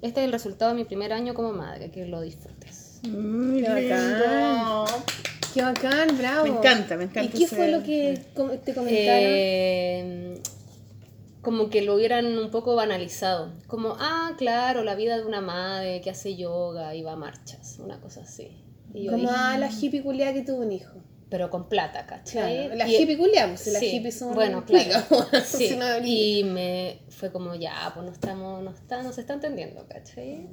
Este 0.01 0.21
es 0.21 0.27
el 0.27 0.33
resultado 0.33 0.71
de 0.71 0.77
mi 0.77 0.85
primer 0.85 1.13
año 1.13 1.35
como 1.35 1.53
madre, 1.53 1.91
que 1.91 2.07
lo 2.07 2.21
disfrutes. 2.21 3.01
Mm, 3.03 3.59
Qué 3.59 3.69
lindo. 3.69 4.85
Qué 5.55 5.63
bacán, 5.63 6.17
bravo. 6.17 6.45
Me 6.45 6.51
encanta, 6.57 6.97
me 6.97 7.03
encanta 7.03 7.25
¿Y 7.25 7.29
qué 7.37 7.45
ese- 7.47 7.57
fue 7.57 7.69
lo 7.73 7.83
que 7.83 8.21
te 8.65 8.75
comentaron? 8.75 8.85
Eh, 8.95 10.41
como 11.43 11.69
que 11.69 11.83
lo 11.83 11.97
hubieran 11.97 12.27
un 12.39 12.53
poco 12.53 12.77
banalizado. 12.77 13.51
Como, 13.67 13.97
ah, 13.99 14.35
claro, 14.39 14.85
la 14.85 14.95
vida 14.95 15.17
de 15.19 15.25
una 15.25 15.41
madre 15.41 16.01
que 16.01 16.11
hace 16.11 16.37
yoga 16.37 16.95
y 16.95 17.03
va 17.03 17.15
a 17.15 17.17
marchas, 17.17 17.81
una 17.81 18.01
cosa 18.01 18.21
así. 18.21 18.63
Y 18.95 19.07
Como 19.09 19.19
dije, 19.19 19.35
a 19.35 19.59
la 19.59 19.69
hippie 19.73 20.03
culiada 20.05 20.33
que 20.33 20.43
tuvo 20.43 20.59
un 20.59 20.71
hijo. 20.71 20.93
Pero 21.29 21.51
con 21.51 21.69
plata, 21.69 22.07
¿cachai? 22.07 22.67
Claro, 22.67 22.75
la 22.77 22.89
Y- 22.89 22.97
hippie 22.97 23.19
culiada, 23.19 23.49
pues 23.49 23.61
si 23.61 23.71
las 23.71 23.81
Sí, 23.81 23.91
hippies 23.91 24.19
son 24.19 24.35
bueno, 24.35 24.65
claro. 24.65 25.05
Sí, 25.45 25.69
si 25.69 25.77
no- 25.77 25.99
y 26.05 26.45
me 26.45 27.01
fue 27.09 27.33
como 27.33 27.55
ya, 27.55 27.91
pues 27.95 28.07
no 28.07 28.13
estamos, 28.13 28.63
no 28.63 28.71
está, 28.71 29.03
no 29.03 29.13
se 29.13 29.21
está 29.23 29.35
entendiendo, 29.35 29.87
¿cachai? 29.89 30.47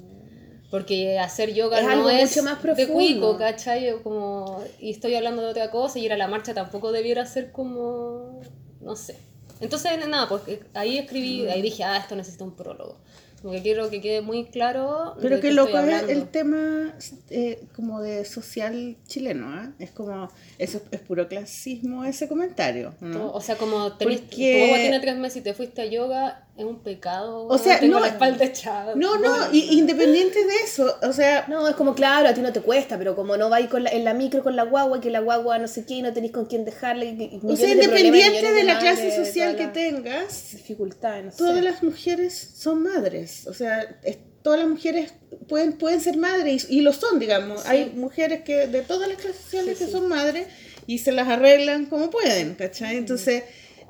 Porque 0.71 1.19
hacer 1.19 1.53
yoga 1.53 1.77
Es 1.79 1.85
no 1.85 1.91
algo 1.91 2.09
es 2.09 2.35
mucho 2.35 2.43
más 2.49 2.75
de 2.75 2.87
cuico, 2.87 3.37
¿cachai? 3.37 4.01
Como, 4.01 4.63
y 4.79 4.89
estoy 4.89 5.13
hablando 5.13 5.43
de 5.43 5.49
otra 5.49 5.69
cosa 5.69 5.99
y 5.99 6.05
ir 6.05 6.13
a 6.13 6.17
la 6.17 6.27
marcha 6.27 6.55
tampoco 6.55 6.91
debiera 6.91 7.25
ser 7.27 7.51
como, 7.51 8.41
no 8.81 8.95
sé. 8.95 9.17
Entonces, 9.61 9.91
nada, 10.07 10.27
pues 10.27 10.41
eh, 10.47 10.59
ahí 10.73 10.97
escribí, 10.97 11.47
ahí 11.47 11.61
dije, 11.61 11.83
ah, 11.83 11.97
esto 11.97 12.15
necesita 12.15 12.43
un 12.43 12.55
prólogo. 12.55 12.97
Como 13.43 13.55
que 13.55 13.61
quiero 13.61 13.89
que 13.89 13.99
quede 13.99 14.21
muy 14.21 14.45
claro. 14.45 15.17
Pero 15.21 15.41
qué 15.41 15.51
loco 15.51 15.77
es 15.77 16.03
el 16.07 16.29
tema 16.29 16.95
eh, 17.29 17.59
como 17.75 18.01
de 18.01 18.23
social 18.23 18.95
chileno, 19.05 19.49
¿ah? 19.49 19.73
Es 19.79 19.91
como, 19.91 20.29
eso 20.57 20.77
es, 20.77 20.83
es 20.91 20.99
puro 21.01 21.27
clasismo 21.27 22.05
ese 22.05 22.29
comentario, 22.29 22.95
O 23.33 23.41
sea, 23.41 23.57
como 23.57 23.97
tenés, 23.97 24.21
Porque- 24.21 24.67
tu 24.69 24.75
tiene 24.79 24.99
tres 25.01 25.17
meses 25.17 25.41
y 25.41 25.41
te 25.41 25.53
fuiste 25.53 25.81
a 25.81 25.85
yoga, 25.85 26.47
es 26.55 26.65
un 26.65 26.83
pecado. 26.83 27.47
O 27.47 27.57
sea, 27.57 27.79
tengo 27.79 27.95
no- 27.95 28.01
la 28.01 28.09
espalda 28.09 28.45
echada. 28.45 28.93
No, 28.95 29.17
no, 29.17 29.51
y- 29.51 29.79
independiente 29.79 30.45
de 30.45 30.55
eso, 30.63 30.95
o 31.01 31.11
sea, 31.11 31.45
No, 31.47 31.67
es 31.67 31.75
como, 31.75 31.95
claro, 31.95 32.27
a 32.29 32.33
ti 32.33 32.41
no 32.41 32.53
te 32.53 32.61
cuesta, 32.61 32.97
pero 32.97 33.15
como 33.15 33.37
no 33.37 33.49
vais 33.49 33.67
con 33.69 33.83
la- 33.83 33.89
en 33.89 34.03
la 34.05 34.13
micro 34.13 34.43
con 34.43 34.55
la 34.55 34.63
guagua, 34.63 35.01
que 35.01 35.09
la 35.09 35.19
guagua 35.19 35.57
no 35.57 35.67
sé 35.67 35.83
qué, 35.85 35.95
y 35.95 36.01
no 36.03 36.13
tenéis 36.13 36.31
con 36.31 36.45
quién 36.45 36.61
y- 36.61 36.69
y 36.69 37.39
o 37.43 37.55
sea, 37.55 37.69
independiente 37.71 38.51
de 38.53 38.63
la 38.63 38.77
clase 38.79 39.15
social 39.15 39.55
que 39.55 39.67
tengas, 39.67 40.51
Dificultades, 40.51 41.25
no 41.25 41.31
sé. 41.31 41.37
todas 41.37 41.63
las 41.63 41.81
mujeres 41.81 42.51
son 42.55 42.83
madres, 42.83 43.47
o 43.47 43.53
sea, 43.53 43.81
es- 44.03 44.17
todas 44.43 44.59
las 44.59 44.69
mujeres 44.69 45.13
pueden, 45.47 45.73
pueden 45.73 46.01
ser 46.01 46.17
madres 46.17 46.67
y, 46.69 46.79
y 46.79 46.81
lo 46.81 46.91
son, 46.93 47.17
digamos. 47.17 47.65
Hay 47.65 47.93
mujeres 47.95 48.41
que 48.43 48.67
de 48.67 48.81
todas 48.81 49.07
las 49.07 49.17
clases 49.17 49.41
sociales 49.41 49.77
que 49.79 49.87
son 49.87 50.07
madres 50.09 50.47
y 50.85 50.97
se 50.99 51.13
las 51.13 51.29
arreglan 51.29 51.85
como 51.87 52.09
pueden, 52.09 52.53
¿cachai? 52.55 52.97
Entonces, 52.97 53.43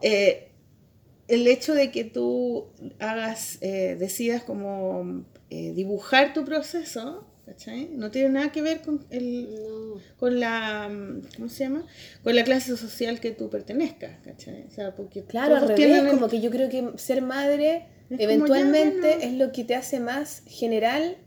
eh, 0.03 0.49
el 1.27 1.47
hecho 1.47 1.73
de 1.73 1.91
que 1.91 2.03
tú 2.03 2.65
hagas, 2.99 3.57
eh, 3.61 3.95
decidas 3.99 4.43
como 4.43 5.23
eh, 5.49 5.71
dibujar 5.73 6.33
tu 6.33 6.43
proceso, 6.45 7.25
¿cachai? 7.45 7.89
No 7.93 8.09
tiene 8.11 8.29
nada 8.29 8.51
que 8.51 8.61
ver 8.61 8.81
con 8.81 9.05
el, 9.09 9.53
No. 9.53 10.01
con 10.17 10.39
la, 10.39 10.89
mm, 10.89 11.21
¿cómo 11.37 11.49
se 11.49 11.63
llama? 11.65 11.85
Con 12.23 12.35
la 12.35 12.43
clase 12.43 12.75
social 12.75 13.19
que 13.19 13.31
tú 13.31 13.49
pertenezcas, 13.49 14.19
¿cachai? 14.23 14.65
O 14.67 14.71
sea, 14.71 14.95
porque 14.95 15.23
Claro, 15.23 15.55
al 15.55 15.67
revés, 15.67 16.11
como 16.11 16.27
que 16.27 16.41
yo 16.41 16.49
creo 16.49 16.69
que 16.69 16.91
ser 16.97 17.21
madre 17.21 17.87
Es 18.09 18.19
eventualmente 18.19 19.25
es 19.25 19.33
lo 19.33 19.51
que 19.51 19.63
te 19.63 19.75
hace 19.75 19.99
más 19.99 20.43
general, 20.47 21.17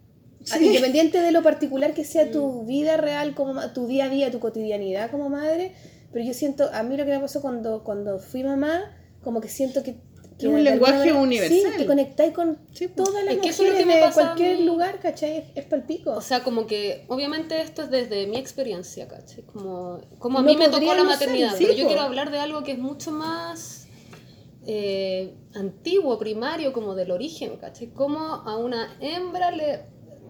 Sí. 0.45 0.65
independiente 0.65 1.21
de 1.23 1.33
lo 1.33 1.43
particular 1.43 1.93
que 1.95 2.05
sea 2.05 2.31
tu 2.31 2.65
vida 2.67 2.97
real, 2.97 3.35
como 3.35 3.61
tu 3.73 3.87
día 3.89 4.05
a 4.05 4.09
día, 4.09 4.31
tu 4.31 4.39
cotidianidad 4.39 5.11
como 5.11 5.29
madre, 5.29 5.73
pero 6.13 6.25
yo 6.25 6.35
siento, 6.35 6.71
a 6.73 6.83
mí 6.85 6.97
lo 6.97 7.05
que 7.05 7.11
me 7.13 7.19
pasó 7.21 7.41
cuando, 7.41 7.83
cuando 7.83 8.19
fui 8.21 8.45
mamá, 8.45 8.93
como 9.27 9.41
que 9.41 9.49
siento 9.49 9.83
que... 9.83 9.97
que 10.39 10.47
Es 10.47 10.53
un 10.53 10.63
lenguaje 10.63 10.99
manera- 10.99 11.17
universal. 11.21 11.73
Sí, 11.73 11.79
te 11.79 11.85
conectáis 11.87 12.33
con 12.33 12.59
Sí, 12.73 12.87
pues. 12.89 12.95
todas 13.09 13.25
las 13.25 13.35
Es 13.35 13.41
que 13.41 13.49
eso 13.49 13.65
es 13.65 13.73
lo 13.73 13.77
que 13.79 13.85
me 13.87 13.97
de 13.97 14.13
cualquier 14.13 14.59
mí. 14.59 14.65
lugar, 14.65 15.01
¿cachai? 15.01 15.39
Es, 15.39 15.45
es 15.57 15.65
palpico. 15.65 16.13
O 16.13 16.21
sea, 16.21 16.45
como 16.45 16.67
que, 16.67 17.05
obviamente 17.09 17.61
esto 17.61 17.83
es 17.83 17.91
desde 17.91 18.27
mi 18.29 18.37
experiencia, 18.37 19.09
¿cachai? 19.09 19.43
Como, 19.45 19.99
como 20.21 20.39
a 20.39 20.43
No 20.43 20.47
mí 20.49 20.57
me 20.57 20.69
tocó 20.69 20.87
la 20.95 21.01
ser, 21.01 21.05
maternidad, 21.07 21.57
sí, 21.57 21.65
pero 21.65 21.77
yo 21.77 21.87
quiero 21.89 22.03
hablar 22.03 22.31
de 22.31 22.39
algo 22.39 22.63
que 22.63 22.73
es 22.73 22.79
mucho 22.79 23.11
más 23.11 23.89
eh, 24.67 25.35
antiguo, 25.55 26.19
primario, 26.19 26.73
como 26.73 26.95
del 26.95 27.11
origen, 27.11 27.57
¿cachai? 27.57 27.89
Cómo 27.89 28.19
a 28.21 28.57
una 28.57 28.97
hembra 29.01 29.51
le 29.51 29.81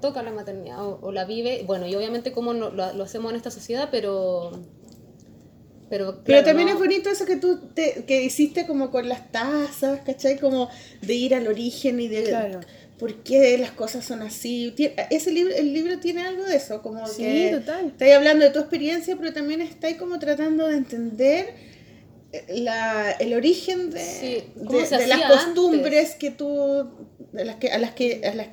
toca 0.01 0.23
la 0.23 0.31
maternidad 0.31 0.85
o, 0.87 0.99
o 1.03 1.11
la 1.13 1.25
vive, 1.25 1.65
bueno, 1.67 1.87
y 1.87 1.95
obviamente 1.95 2.33
cómo 2.33 2.53
no- 2.53 2.71
lo, 2.71 2.93
lo 2.93 3.05
hacemos 3.05 3.31
en 3.31 3.37
esta 3.37 3.51
sociedad, 3.51 3.89
pero... 3.91 4.51
Pero, 5.89 6.21
Pero 6.25 6.43
también 6.43 6.69
no- 6.69 6.75
es 6.75 6.81
bonito 6.81 7.11
eso 7.11 7.25
que 7.27 7.37
tú 7.37 7.61
te, 7.75 8.05
que 8.07 8.23
hiciste 8.25 8.67
como 8.67 8.91
con 8.91 9.09
las 9.09 9.31
tazas, 9.31 10.01
¿cachai? 10.05 10.39
Como 10.39 10.69
de 11.03 11.15
ir 11.15 11.35
al 11.35 11.47
origen 11.47 12.01
y 12.01 12.09
de 12.09 12.25
Claro. 12.25 12.61
por 12.99 13.15
qué 13.23 13.57
las 13.59 13.71
cosas 13.71 14.05
son 14.05 14.23
así. 14.23 14.75
Ese 15.11 15.31
libro, 15.31 15.55
el 15.55 15.73
libro 15.73 16.01
tiene 16.01 16.23
algo 16.23 16.43
de 16.45 16.57
eso, 16.57 16.83
como 16.83 17.07
Sí, 17.07 17.23
que 17.23 17.51
total. 17.61 17.87
estáis 17.87 18.15
hablando 18.15 18.45
de 18.45 18.51
tu 18.51 18.59
experiencia, 18.59 19.17
pero 19.17 19.33
también 19.33 19.61
estáis 19.61 19.97
como 19.97 20.19
tratando 20.19 20.67
de 20.67 20.77
entender 20.77 21.76
la, 22.49 23.11
el 23.13 23.35
origen 23.35 23.91
de, 23.91 24.01
Sí, 24.01 24.45
de, 24.55 24.97
de 24.99 25.07
las 25.07 25.23
costumbres 25.31 26.15
que 26.17 26.31
tú 26.31 26.89
de 27.33 27.45
las 27.45 27.57
que 27.57 27.71
a 27.71 27.79
las 27.79 27.93
que 27.93 28.23
a 28.25 28.35
las, 28.35 28.49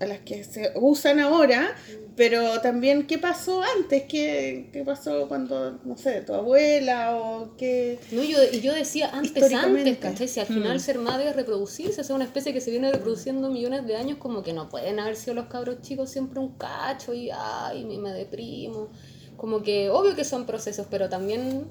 a 0.00 0.06
las 0.06 0.18
que 0.20 0.42
se 0.44 0.72
usan 0.76 1.20
ahora 1.20 1.74
pero 2.16 2.60
también 2.60 3.06
qué 3.08 3.18
pasó 3.18 3.60
antes 3.76 4.04
qué, 4.04 4.70
qué 4.72 4.84
pasó 4.84 5.26
cuando 5.28 5.80
no 5.84 5.96
sé 5.96 6.20
tu 6.22 6.32
abuela 6.32 7.16
o 7.16 7.56
qué 7.56 7.98
No, 8.12 8.22
yo, 8.22 8.38
y 8.52 8.60
yo 8.60 8.72
decía 8.72 9.10
antes, 9.12 9.52
antes, 9.52 9.98
¿cachai? 9.98 10.28
Si 10.28 10.38
al 10.40 10.46
Mm. 10.48 10.54
final 10.54 10.80
ser 10.80 10.98
madre 10.98 11.28
es 11.30 11.36
reproducirse, 11.36 12.00
es 12.00 12.10
una 12.10 12.24
especie 12.24 12.52
que 12.52 12.60
se 12.60 12.70
viene 12.70 12.92
reproduciendo 12.92 13.50
millones 13.50 13.84
de 13.86 13.96
años, 13.96 14.18
como 14.18 14.42
que 14.44 14.52
no 14.52 14.68
pueden 14.68 15.00
haber 15.00 15.16
sido 15.16 15.34
los 15.34 15.46
cabros 15.46 15.80
chicos 15.82 16.08
siempre 16.10 16.38
un 16.38 16.56
cacho 16.56 17.12
y 17.14 17.30
ay, 17.32 17.84
me, 17.84 17.98
me 17.98 18.12
deprimo. 18.12 18.90
Como 19.36 19.62
que, 19.64 19.90
obvio 19.90 20.14
que 20.14 20.22
son 20.24 20.46
procesos, 20.46 20.86
pero 20.88 21.08
también, 21.08 21.66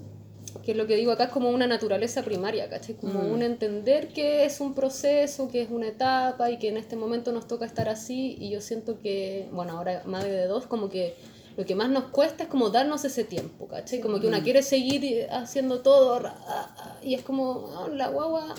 que 0.64 0.72
es 0.72 0.78
lo 0.78 0.86
que 0.88 0.96
digo 0.96 1.12
acá, 1.12 1.26
es 1.26 1.30
como 1.32 1.50
una 1.50 1.68
naturaleza 1.68 2.22
primaria, 2.24 2.70
¿cachai? 2.70 2.96
Como 2.96 3.22
Mm. 3.24 3.32
un 3.34 3.42
entender 3.44 4.10
que 4.10 4.46
es 4.46 4.60
un 4.62 4.74
proceso, 4.76 5.48
que 5.50 5.62
es 5.62 5.70
una 5.72 5.88
etapa 5.88 6.52
y 6.52 6.58
que 6.60 6.70
en 6.70 6.78
este 6.78 6.96
momento 6.96 7.32
nos 7.32 7.48
toca 7.48 7.66
estar 7.66 7.90
así. 7.90 8.36
Y 8.40 8.50
yo 8.52 8.62
siento 8.62 9.00
que, 9.00 9.48
bueno, 9.52 9.78
ahora 9.78 10.04
madre 10.06 10.32
de 10.32 10.48
dos, 10.48 10.68
como 10.68 10.90
que 10.90 11.16
lo 11.58 11.66
que 11.66 11.76
más 11.76 11.90
nos 11.90 12.06
cuesta 12.06 12.44
es 12.44 12.50
como 12.50 12.70
darnos 12.70 13.06
ese 13.06 13.24
tiempo, 13.24 13.68
¿cachai? 13.68 14.00
Como 14.02 14.20
que 14.20 14.28
una 14.28 14.40
Mm. 14.40 14.44
quiere 14.44 14.64
seguir 14.64 15.28
haciendo 15.32 15.82
todo 15.82 16.16
ah, 16.26 16.36
ah, 16.48 16.98
y 17.04 17.14
es 17.16 17.22
como, 17.22 17.70
ah, 17.78 17.88
la 17.94 18.08
guagua, 18.10 18.56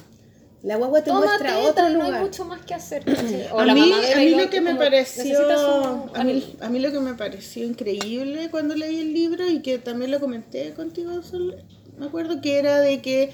La 0.63 0.77
guagua 0.77 1.03
te 1.03 1.11
toma 1.11 1.27
muestra 1.27 1.57
teta, 1.57 1.69
otro 1.71 1.89
no 1.91 1.95
lugar. 2.05 2.15
hay 2.15 2.21
mucho 2.23 2.45
más 2.47 2.65
que 2.65 2.73
hacer, 2.73 3.05
¿cachai? 3.05 3.49
O 3.53 3.59
a 3.59 3.67
la 3.67 3.75
mí, 3.75 3.83
a 3.83 4.17
mí 4.19 4.31
lo- 4.31 4.49
que 4.49 4.61
me 4.63 4.75
pareció 4.77 5.37
su- 5.37 6.11
a 6.17 6.25
mí, 6.25 6.57
a 6.59 6.71
mí 6.71 6.79
lo 6.79 6.91
que 6.91 7.01
me 7.01 7.13
pareció 7.15 7.67
increíble 7.67 8.49
cuando 8.51 8.75
leí 8.75 8.99
el 9.01 9.13
libro 9.13 9.47
y 9.47 9.61
que 9.61 9.77
también 9.79 10.11
lo 10.11 10.21
comenté 10.21 10.73
contigo 10.73 11.23
Sol, 11.23 11.63
me 11.99 12.07
acuerdo 12.07 12.41
que 12.41 12.59
era 12.59 12.81
de 12.81 13.01
que 13.03 13.31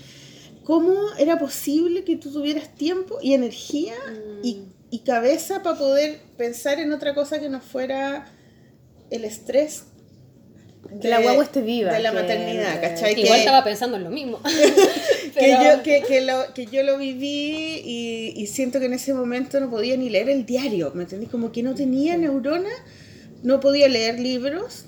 cómo 0.65 0.95
era 1.19 1.39
posible 1.39 2.05
que 2.05 2.17
tú 2.17 2.31
tuvieras 2.33 2.75
tiempo 2.75 3.19
y 3.23 3.35
energía 3.35 3.95
Mm. 4.09 4.45
y, 4.45 4.59
y 4.91 4.99
cabeza 5.01 5.63
para 5.63 5.79
poder 5.79 6.19
pensar 6.37 6.79
en 6.81 6.93
otra 6.93 7.15
cosa 7.15 7.39
que 7.41 7.49
no 7.49 7.61
fuera 7.61 8.27
el 9.11 9.25
estrés 9.25 9.85
Que 11.01 11.09
la 11.09 11.21
guagua 11.21 11.45
esté 11.45 11.61
viva, 11.63 11.93
de 11.93 12.01
la 12.01 12.11
que- 12.11 12.17
maternidad, 12.17 12.81
¿cachai? 12.81 13.13
Igual 13.13 13.35
Que- 13.35 13.39
estaba 13.41 13.63
pensando 13.65 13.97
en 13.97 14.05
lo 14.05 14.11
mismo. 14.11 14.41
que 14.43 15.31
Pero- 15.35 15.77
yo, 15.77 15.83
que, 15.83 16.03
que 16.03 16.21
lo, 16.23 16.53
que 16.55 16.67
yo 16.67 16.83
lo 16.83 16.99
viví 16.99 17.81
y, 17.85 18.33
y 18.37 18.47
siento 18.47 18.81
que 18.81 18.87
en 18.87 18.95
ese 18.95 19.15
momento 19.15 19.61
no 19.61 19.71
podía 19.71 19.97
ni 19.97 20.09
leer 20.11 20.29
el 20.29 20.45
diario, 20.47 20.91
¿me 20.95 21.03
entendí? 21.05 21.27
Como 21.27 21.53
que 21.53 21.63
no 21.63 21.75
tenía 21.75 22.17
neuronas, 22.17 22.73
no 23.43 23.61
podía 23.61 23.89
leer 23.89 24.19
libros, 24.19 24.87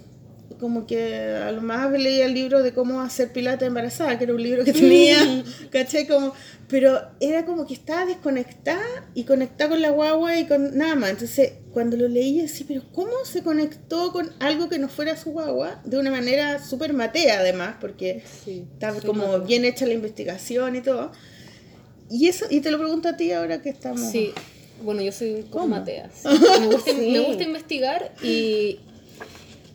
como 0.62 0.86
que 0.86 1.24
a 1.26 1.50
lo 1.50 1.60
más 1.60 1.90
leía 1.90 2.24
el 2.26 2.34
libro 2.34 2.62
de 2.62 2.72
cómo 2.72 3.00
hacer 3.00 3.32
pilata 3.32 3.66
embarazada, 3.66 4.16
que 4.16 4.22
era 4.22 4.32
un 4.32 4.40
libro 4.44 4.64
que 4.64 4.72
tenía, 4.72 5.42
¿cachai? 5.70 6.06
Como, 6.06 6.32
pero 6.68 7.00
era 7.18 7.44
como 7.44 7.66
que 7.66 7.74
estaba 7.74 8.06
desconectada 8.06 8.80
y 9.12 9.24
conectada 9.24 9.70
con 9.70 9.82
la 9.82 9.90
guagua 9.90 10.38
y 10.38 10.46
con 10.46 10.78
nada 10.78 10.94
más. 10.94 11.10
Entonces, 11.10 11.54
cuando 11.72 11.96
lo 11.96 12.06
leí, 12.06 12.36
yo 12.36 12.42
decía, 12.42 12.64
pero 12.68 12.82
¿cómo 12.92 13.10
se 13.24 13.42
conectó 13.42 14.12
con 14.12 14.30
algo 14.38 14.68
que 14.68 14.78
no 14.78 14.88
fuera 14.88 15.16
su 15.16 15.32
guagua? 15.32 15.82
De 15.84 15.98
una 15.98 16.12
manera 16.12 16.64
súper 16.64 16.92
matea, 16.92 17.40
además, 17.40 17.74
porque 17.80 18.22
Sí, 18.44 18.64
está 18.72 18.92
soy 18.92 19.00
como 19.00 19.40
bien 19.40 19.64
hecha 19.64 19.84
la 19.84 19.94
investigación 19.94 20.76
y 20.76 20.80
todo. 20.80 21.10
Y 22.08 22.28
eso, 22.28 22.46
y 22.50 22.60
te 22.60 22.70
lo 22.70 22.78
pregunto 22.78 23.08
a 23.08 23.16
ti 23.16 23.32
ahora 23.32 23.60
que 23.62 23.70
estamos. 23.70 24.12
Sí, 24.12 24.30
bueno, 24.84 25.02
yo 25.02 25.10
soy 25.10 25.44
¿Cómo? 25.50 25.66
matea. 25.66 26.08
sí. 26.14 26.28
Me, 26.60 26.66
gusta, 26.68 26.92
Sí. 26.92 27.10
me 27.10 27.18
gusta 27.18 27.42
investigar 27.42 28.14
y, 28.22 28.78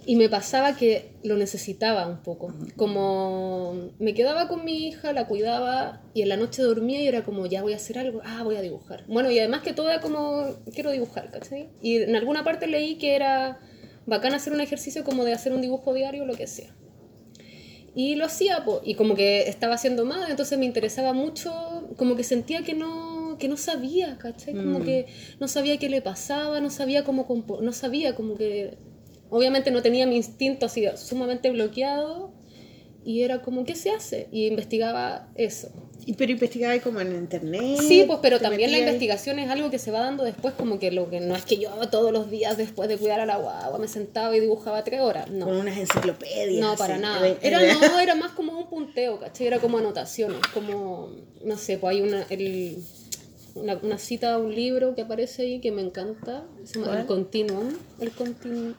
Y 0.09 0.15
me 0.15 0.29
pasaba 0.29 0.75
que 0.77 1.11
lo 1.23 1.35
necesitaba 1.35 2.07
un 2.07 2.23
poco. 2.23 2.53
Como 2.77 3.91
me 3.99 4.13
quedaba 4.13 4.47
con 4.47 4.63
mi 4.63 4.87
hija, 4.87 5.11
la 5.11 5.27
cuidaba 5.27 6.01
y 6.13 6.21
en 6.21 6.29
la 6.29 6.37
noche 6.37 6.61
dormía 6.61 7.01
y 7.01 7.07
era 7.07 7.25
como, 7.25 7.45
ya 7.45 7.61
voy 7.61 7.73
a 7.73 7.75
hacer 7.75 7.99
algo, 7.99 8.21
ah, 8.23 8.41
voy 8.43 8.55
a 8.55 8.61
dibujar. 8.61 9.03
Bueno, 9.07 9.29
y 9.29 9.37
además 9.37 9.63
que 9.63 9.73
todo 9.73 9.89
era 9.89 9.99
como, 9.99 10.55
quiero 10.73 10.91
dibujar, 10.91 11.29
¿cachai? 11.29 11.67
Y 11.81 11.97
en 11.97 12.15
alguna 12.15 12.45
parte 12.45 12.67
leí 12.67 12.95
que 12.95 13.15
era 13.17 13.59
bacán 14.05 14.33
hacer 14.33 14.53
un 14.53 14.61
ejercicio 14.61 15.03
como 15.03 15.25
de 15.25 15.33
hacer 15.33 15.51
un 15.51 15.59
dibujo 15.61 15.93
diario 15.93 16.23
o 16.23 16.25
lo 16.25 16.35
que 16.35 16.47
sea. 16.47 16.73
Y 17.93 18.15
lo 18.15 18.25
hacía, 18.25 18.63
po, 18.63 18.79
y 18.85 18.93
como 18.95 19.13
que 19.13 19.49
estaba 19.49 19.75
haciendo 19.75 20.05
mal, 20.05 20.29
entonces 20.31 20.57
me 20.57 20.65
interesaba 20.65 21.11
mucho, 21.11 21.89
como 21.97 22.15
que 22.15 22.23
sentía 22.23 22.63
que 22.63 22.75
no, 22.75 23.35
que 23.39 23.49
no 23.49 23.57
sabía, 23.57 24.17
¿cachai? 24.19 24.53
Como 24.53 24.79
Mm. 24.79 24.83
que 24.83 25.05
no 25.41 25.47
sabía 25.49 25.77
qué 25.77 25.89
le 25.89 26.01
pasaba, 26.01 26.61
no 26.61 26.69
sabía 26.69 27.03
cómo, 27.03 27.25
no 27.61 27.73
sabía 27.73 28.15
como 28.15 28.35
que, 28.35 28.77
obviamente 29.29 29.71
no 29.71 29.81
tenía 29.81 30.05
mi 30.07 30.15
instinto 30.17 30.65
así 30.65 30.85
sumamente 30.95 31.49
bloqueado, 31.51 32.31
y 33.03 33.21
era 33.23 33.41
como, 33.41 33.63
¿qué 33.63 33.73
se 33.75 33.89
hace? 33.91 34.27
Y 34.33 34.47
investigaba 34.47 35.29
eso. 35.35 35.69
Y, 36.05 36.13
pero 36.13 36.31
investigaba 36.33 36.77
como 36.79 36.99
en 36.99 37.15
internet. 37.15 37.79
Sí, 37.81 38.03
pues, 38.05 38.19
pero 38.21 38.39
también 38.39 38.69
la 38.71 38.77
ahí. 38.77 38.83
investigación 38.83 39.39
es 39.39 39.49
algo 39.49 39.69
que 39.69 39.79
se 39.79 39.91
va 39.91 39.99
dando 40.01 40.25
después, 40.25 40.53
como 40.55 40.77
que 40.77 40.91
lo 40.91 41.09
que 41.09 41.21
no 41.21 41.33
es 41.35 41.45
que 41.45 41.57
yo 41.57 41.69
todos 41.89 42.11
los 42.11 42.29
días 42.29 42.57
después 42.57 42.89
de 42.89 42.97
cuidar 42.97 43.21
a 43.21 43.25
la 43.25 43.37
guagua 43.37 43.77
me 43.79 43.87
sentaba 43.87 44.35
y 44.35 44.41
dibujaba 44.41 44.83
tres 44.83 44.99
horas, 45.01 45.29
no. 45.29 45.45
Con 45.45 45.55
unas 45.55 45.77
enciclopedias. 45.77 46.59
No, 46.61 46.75
para 46.75 46.97
nada. 46.97 47.25
Era, 47.41 47.59
no, 47.73 47.99
era 47.99 48.15
más 48.15 48.31
como 48.33 48.57
un 48.57 48.69
punteo, 48.69 49.19
¿cachai? 49.21 49.47
Era 49.47 49.59
como 49.59 49.77
anotaciones, 49.77 50.39
como, 50.53 51.09
no 51.45 51.57
sé, 51.57 51.77
pues 51.77 51.95
hay 51.95 52.01
una, 52.01 52.23
el- 52.29 52.77
una, 53.55 53.77
una 53.81 53.97
cita 53.97 54.33
a 54.33 54.37
un 54.37 54.53
libro 54.53 54.95
que 54.95 55.01
aparece 55.03 55.43
ahí 55.43 55.59
que 55.61 55.71
me 55.71 55.81
encanta, 55.81 56.45
se 56.65 56.79
llama 56.79 56.99
El 57.01 57.05
Continuum, 57.05 57.69
El 58.01 58.11
Continuum 58.11 58.73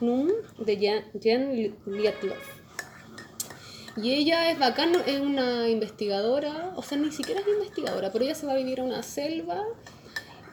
de 0.00 0.76
Jan, 0.80 1.04
Jan 1.22 1.52
Lietloff. 1.86 2.60
Y 3.96 4.14
ella 4.14 4.50
es 4.50 4.58
bacán, 4.58 4.92
es 5.06 5.20
una 5.20 5.68
investigadora, 5.68 6.72
o 6.76 6.82
sea, 6.82 6.96
ni 6.96 7.10
siquiera 7.10 7.40
es 7.40 7.48
investigadora, 7.48 8.10
pero 8.12 8.24
ella 8.24 8.34
se 8.34 8.46
va 8.46 8.52
a 8.52 8.56
vivir 8.56 8.80
a 8.80 8.84
una 8.84 9.02
selva 9.02 9.62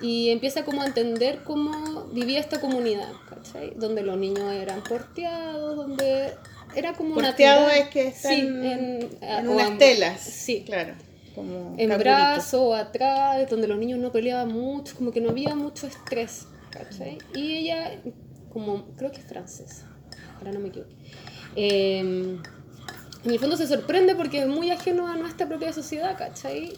y 0.02 0.30
empieza 0.30 0.66
como 0.66 0.82
a 0.82 0.88
entender 0.88 1.44
cómo 1.44 2.06
vivía 2.06 2.40
esta 2.40 2.60
comunidad, 2.60 3.12
¿cachai? 3.30 3.74
Donde 3.76 4.04
los 4.04 4.18
niños 4.18 4.54
eran 4.54 4.84
porteados, 4.84 5.76
donde 5.76 6.34
era 6.76 6.94
como 6.94 7.16
una 7.16 7.30
Porteado 7.30 7.70
es 7.70 7.90
que 7.90 8.08
están 8.08 8.32
sí, 8.34 8.42
en, 8.42 9.10
en, 9.22 9.48
o 9.48 9.52
unas 9.52 9.78
telas. 9.78 10.22
Sí, 10.22 10.64
Claro. 10.66 10.94
Como 11.34 11.76
en 11.78 11.90
canguritos. 11.90 12.00
brazo 12.00 12.64
o 12.64 12.74
atrás, 12.74 13.48
donde 13.48 13.68
los 13.68 13.78
niños 13.78 14.00
no 14.00 14.12
peleaban 14.12 14.52
mucho, 14.52 14.96
como 14.96 15.12
que 15.12 15.22
no 15.22 15.30
había 15.30 15.54
mucho 15.54 15.86
estrés, 15.86 16.48
¿cachai? 16.72 17.20
Y 17.36 17.58
ella, 17.58 17.92
como, 18.58 18.96
creo 18.96 19.12
que 19.12 19.20
es 19.20 19.26
francesa, 19.26 19.86
ahora 20.38 20.52
no 20.52 20.60
me 20.60 20.70
equivoco. 20.70 20.92
eh, 21.56 22.40
en 23.24 23.32
el 23.32 23.40
fondo 23.40 23.58
se 23.58 23.68
sorprende 23.68 24.16
porque 24.16 24.40
es 24.40 24.48
muy 24.48 24.72
ajeno 24.72 25.08
a 25.08 25.18
nuestra 25.18 25.48
propia 25.48 25.74
sociedad, 25.74 26.18
¿cachai? 26.18 26.74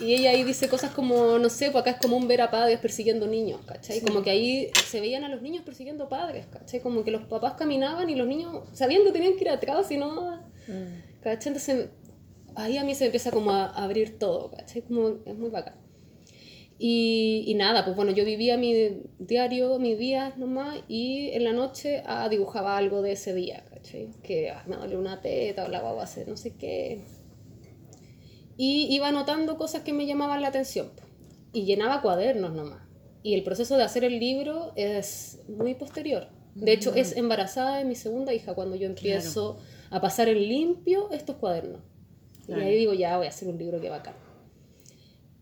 Y 0.00 0.14
ella 0.14 0.30
ahí 0.30 0.42
dice 0.42 0.68
cosas 0.68 0.92
como, 0.92 1.38
no 1.38 1.48
sé, 1.48 1.70
pues 1.70 1.82
acá 1.82 1.92
es 1.92 1.96
común 1.98 2.26
ver 2.26 2.40
a 2.40 2.50
padres 2.50 2.80
persiguiendo 2.80 3.26
niños, 3.26 3.60
¿cachai? 3.64 4.00
Como 4.00 4.22
que 4.22 4.30
ahí 4.30 4.70
se 4.86 5.00
veían 5.00 5.22
a 5.24 5.28
los 5.28 5.40
niños 5.40 5.62
persiguiendo 5.64 6.08
padres, 6.08 6.46
¿cachai? 6.50 6.80
Como 6.80 7.04
que 7.04 7.10
los 7.12 7.22
papás 7.22 7.54
caminaban 7.54 8.10
y 8.10 8.16
los 8.16 8.26
niños 8.26 8.64
sabían 8.72 9.04
que 9.04 9.12
tenían 9.12 9.34
que 9.36 9.44
ir 9.44 9.50
atrás, 9.50 9.86
si 9.86 9.96
no... 9.96 10.42
¿cachai? 11.22 11.52
Entonces 11.52 11.90
ahí 12.56 12.76
a 12.76 12.84
mí 12.84 12.94
se 12.94 13.04
me 13.04 13.06
empieza 13.06 13.30
como 13.30 13.52
a 13.52 13.66
abrir 13.66 14.18
todo, 14.18 14.50
¿cachai? 14.50 14.82
Como 14.82 15.10
es 15.24 15.36
muy 15.36 15.50
bacán. 15.50 15.74
Y, 16.86 17.44
y 17.46 17.54
nada, 17.54 17.82
pues 17.82 17.96
bueno, 17.96 18.12
yo 18.12 18.26
vivía 18.26 18.58
mi 18.58 19.00
diario, 19.18 19.78
mis 19.78 19.98
días 19.98 20.36
nomás, 20.36 20.80
y 20.86 21.30
en 21.30 21.44
la 21.44 21.54
noche 21.54 22.02
ah, 22.04 22.28
dibujaba 22.28 22.76
algo 22.76 23.00
de 23.00 23.12
ese 23.12 23.32
día, 23.32 23.64
¿cachai? 23.70 24.10
Que 24.22 24.50
ah, 24.50 24.62
me 24.66 24.76
dolió 24.76 24.98
una 24.98 25.22
teta 25.22 25.64
o 25.64 25.68
la 25.68 25.80
guagua 25.80 26.02
hace 26.02 26.26
no 26.26 26.36
sé 26.36 26.56
qué. 26.58 27.00
Y 28.58 28.94
iba 28.94 29.08
anotando 29.08 29.56
cosas 29.56 29.80
que 29.80 29.94
me 29.94 30.04
llamaban 30.04 30.42
la 30.42 30.48
atención. 30.48 30.90
Y 31.54 31.64
llenaba 31.64 32.02
cuadernos 32.02 32.52
nomás. 32.52 32.82
Y 33.22 33.32
el 33.32 33.44
proceso 33.44 33.78
de 33.78 33.84
hacer 33.84 34.04
el 34.04 34.20
libro 34.20 34.72
es 34.76 35.40
muy 35.48 35.74
posterior. 35.76 36.28
De 36.54 36.74
hecho, 36.74 36.94
es 36.94 37.16
embarazada 37.16 37.78
de 37.78 37.86
mi 37.86 37.94
segunda 37.94 38.34
hija 38.34 38.54
cuando 38.54 38.76
yo 38.76 38.84
empiezo 38.84 39.56
a 39.88 40.02
pasar 40.02 40.28
en 40.28 40.46
limpio 40.46 41.10
estos 41.12 41.36
cuadernos. 41.36 41.80
Claro. 42.44 42.60
Y 42.60 42.64
ahí 42.66 42.76
digo, 42.76 42.92
ya 42.92 43.16
voy 43.16 43.24
a 43.24 43.30
hacer 43.30 43.48
un 43.48 43.56
libro 43.56 43.80
que 43.80 43.88
bacán. 43.88 44.23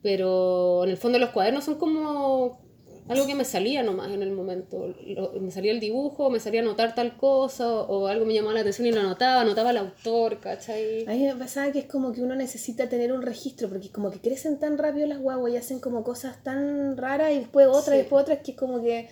Pero 0.02 0.84
en 0.84 0.90
el 0.90 0.96
fondo 0.96 1.18
los 1.18 1.30
cuadernos 1.30 1.64
son 1.64 1.76
como 1.76 2.60
algo 3.08 3.26
que 3.26 3.34
me 3.34 3.44
salía 3.44 3.82
nomás 3.82 4.10
en 4.12 4.22
el 4.22 4.32
momento. 4.32 4.94
Lo- 5.06 5.32
me 5.40 5.50
salía 5.50 5.72
el 5.72 5.80
dibujo, 5.80 6.30
me 6.30 6.40
salía 6.40 6.60
anotar 6.60 6.94
tal 6.94 7.16
cosa, 7.16 7.68
o, 7.68 7.82
o 8.04 8.06
algo 8.06 8.24
me 8.24 8.34
llamaba 8.34 8.54
la 8.54 8.60
atención 8.60 8.86
y 8.86 8.92
lo 8.92 9.00
anotaba, 9.00 9.40
anotaba 9.42 9.70
el 9.70 9.76
autor, 9.78 10.38
¿cachai? 10.40 11.04
A 11.06 11.10
mí 11.10 11.24
me 11.26 11.34
pasaba 11.36 11.70
que 11.72 11.80
es 11.80 11.86
como 11.86 12.12
que 12.12 12.22
uno 12.22 12.34
necesita 12.34 12.88
tener 12.88 13.12
un 13.12 13.22
registro, 13.22 13.68
porque 13.68 13.90
como 13.90 14.10
que 14.10 14.20
crecen 14.20 14.58
tan 14.58 14.78
rápido 14.78 15.06
las 15.06 15.20
guaguas 15.20 15.52
y 15.52 15.56
hacen 15.56 15.80
como 15.80 16.02
cosas 16.04 16.42
tan 16.42 16.96
raras 16.96 17.32
y 17.32 17.38
después 17.40 17.66
otras 17.66 17.84
Sí. 17.86 17.94
y 17.94 17.98
después 17.98 18.22
otras 18.22 18.38
que 18.40 18.52
es 18.52 18.56
como 18.56 18.80
que 18.82 19.08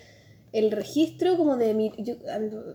el 0.53 0.71
registro 0.71 1.37
como 1.37 1.55
de, 1.57 1.73
mi- 1.73 1.93
yo- 1.99 2.15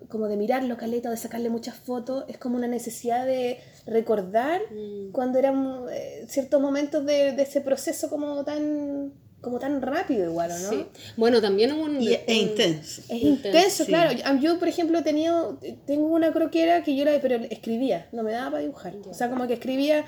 como 0.09 0.29
de 0.29 0.37
mirarlo, 0.37 0.77
caleta, 0.79 1.11
de 1.11 1.16
sacarle 1.16 1.51
muchas 1.51 1.74
fotos, 1.77 2.24
es 2.29 2.39
como 2.39 2.57
una 2.57 2.68
necesidad 2.68 3.27
de 3.27 3.59
recordar 3.87 4.61
Mm. 4.72 5.12
cuando 5.12 5.39
eran 5.39 5.83
eh, 5.93 6.24
ciertos 6.29 6.61
momentos 6.61 7.05
de, 7.05 7.33
de 7.33 7.43
ese 7.43 7.61
proceso 7.61 8.09
como 8.09 8.45
tan 8.45 9.12
como 9.43 9.59
tan 9.61 9.81
rápido 9.81 10.29
igual, 10.29 10.51
¿o 10.51 10.59
¿no? 10.59 10.70
Sí. 10.70 10.87
Bueno, 11.16 11.41
también 11.41 11.70
un... 11.72 12.01
Y 12.03 12.09
un- 12.09 12.35
intenso. 12.35 13.03
Es 13.03 13.11
Intenso, 13.22 13.47
intenso, 13.49 13.85
sí. 13.85 13.91
claro. 13.93 14.11
Yo, 14.12 14.41
yo, 14.41 14.59
por 14.59 14.66
ejemplo, 14.66 14.99
he 14.99 15.03
tenido, 15.03 15.61
tengo 15.87 16.07
una 16.07 16.33
croquera 16.33 16.83
que 16.83 16.97
yo 16.97 17.05
la, 17.05 17.20
pero 17.20 17.37
escribía, 17.51 18.09
no 18.11 18.24
me 18.24 18.33
daba 18.33 18.53
para 18.53 18.62
dibujar. 18.62 18.97
O 19.09 19.14
sea, 19.14 19.29
como 19.31 19.47
que 19.47 19.53
escribía 19.53 20.05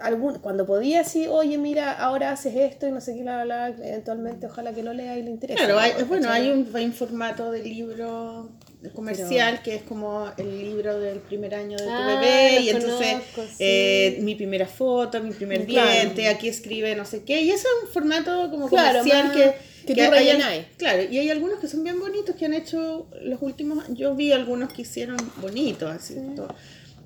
algún, 0.00 0.38
cuando 0.40 0.66
podía 0.66 1.00
así, 1.00 1.26
oye, 1.26 1.56
mira, 1.58 1.92
ahora 1.92 2.32
haces 2.32 2.54
esto 2.56 2.86
y 2.88 2.92
no 2.92 3.00
sé 3.00 3.14
qué, 3.14 3.22
bla, 3.22 3.44
bla, 3.44 3.70
bla, 3.70 3.86
eventualmente 3.88 4.46
ojalá 4.46 4.72
que 4.72 4.82
lo 4.82 4.92
lea 4.92 5.16
y 5.18 5.22
le 5.22 5.30
interese. 5.30 5.58
Claro, 5.58 5.78
hay, 5.78 5.92
¿no? 5.98 6.06
bueno, 6.06 6.30
hay 6.30 6.50
un, 6.50 6.68
hay 6.74 6.84
un 6.86 6.92
formato 6.92 7.50
de 7.50 7.62
libro 7.62 8.50
comercial 8.94 9.62
que 9.62 9.76
es 9.76 9.82
como 9.82 10.30
el 10.36 10.62
libro 10.62 10.98
del 10.98 11.18
primer 11.20 11.54
año 11.54 11.78
de 11.78 11.84
tu 11.84 11.90
Ah, 12.02 12.06
bebé 12.06 12.60
y 12.60 12.68
entonces 12.70 13.16
sí. 13.46 13.52
eh, 13.58 14.18
mi 14.20 14.34
primera 14.34 14.66
foto, 14.66 15.22
mi 15.22 15.32
primer 15.32 15.66
Claro. 15.66 15.90
diente, 15.90 16.28
aquí 16.28 16.48
escribe 16.48 16.94
no 16.94 17.04
sé 17.04 17.22
qué 17.24 17.40
y 17.42 17.50
eso 17.50 17.66
es 17.78 17.84
un 17.88 17.92
formato 17.92 18.50
como 18.50 18.68
Claro, 18.68 18.98
comercial 19.00 19.26
más- 19.28 19.36
que, 19.36 19.54
que 19.86 19.94
tú 19.94 20.00
hay- 20.12 20.66
claro, 20.76 21.02
y 21.10 21.18
hay 21.18 21.30
algunos 21.30 21.60
que 21.60 21.68
son 21.68 21.82
bien 21.84 21.98
bonitos 21.98 22.36
que 22.36 22.44
han 22.44 22.52
hecho 22.54 23.06
los 23.22 23.40
últimos, 23.42 23.84
yo 23.90 24.14
vi 24.14 24.32
algunos 24.32 24.72
que 24.72 24.82
hicieron 24.82 25.16
bonitos 25.40 25.90
así 25.90 26.16
todo. 26.36 26.48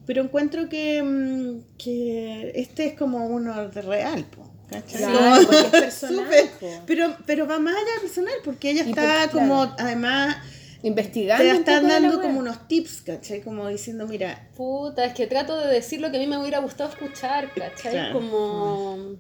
Pero 0.09 0.23
encuentro 0.23 0.71
que, 0.71 1.03
mm, 1.03 1.77
que 1.77 2.53
este 2.55 2.87
es 2.87 2.95
como 2.95 3.27
uno 3.27 3.69
de 3.69 3.83
real, 3.83 4.25
po, 4.25 4.43
¿cachai? 4.71 5.03
Claro, 5.03 5.19
Como- 5.19 5.47
porque 5.47 5.61
es 5.77 5.83
personal, 5.85 6.25
súper- 6.25 6.81
pero, 6.87 7.17
pero 7.27 7.47
va 7.47 7.59
más 7.59 7.75
allá 7.77 8.01
personal, 8.01 8.33
porque 8.43 8.71
ella 8.71 8.85
está 8.85 9.25
porque, 9.31 9.39
como, 9.39 9.65
claro. 9.65 9.77
además, 9.79 10.37
Investigando. 10.83 11.45
te 11.45 11.51
están 11.51 11.87
dando 11.89 12.23
como 12.23 12.39
unos 12.39 12.67
tips, 12.69 13.03
¿cachai? 13.03 13.43
Como 13.43 13.69
diciendo, 13.69 14.07
mira, 14.07 14.49
Puta, 14.57 15.05
es 15.05 15.13
que 15.13 15.27
trato 15.27 15.59
de 15.59 15.67
decir 15.75 16.01
lo 16.01 16.11
que 16.11 16.17
a 16.17 16.21
mí 16.21 16.27
me 16.27 16.39
hubiera 16.39 16.61
gustado 16.61 16.89
escuchar, 16.89 17.53
¿cachai? 17.55 17.93
Claro. 17.93 18.15
Como, 18.15 19.17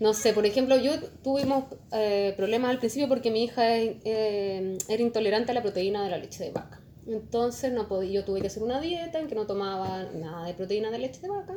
no 0.00 0.12
sé, 0.12 0.32
por 0.32 0.44
ejemplo, 0.44 0.76
yo 0.76 0.90
tuvimos 1.22 1.66
eh, 1.92 2.34
problemas 2.36 2.72
al 2.72 2.78
principio 2.80 3.06
porque 3.08 3.30
mi 3.30 3.44
hija 3.44 3.76
eh, 3.78 4.76
era 4.88 5.02
intolerante 5.02 5.52
a 5.52 5.54
la 5.54 5.62
proteína 5.62 6.02
de 6.02 6.10
la 6.10 6.18
leche 6.18 6.42
de 6.42 6.50
vaca. 6.50 6.80
Entonces 7.06 7.72
no 7.72 7.86
podía, 7.88 8.10
yo 8.20 8.24
tuve 8.24 8.40
que 8.40 8.48
hacer 8.48 8.62
una 8.62 8.80
dieta 8.80 9.20
en 9.20 9.28
que 9.28 9.34
no 9.34 9.46
tomaba 9.46 10.04
nada 10.14 10.44
de 10.46 10.54
proteína 10.54 10.90
de 10.90 10.98
leche 10.98 11.20
de 11.20 11.28
vaca, 11.28 11.54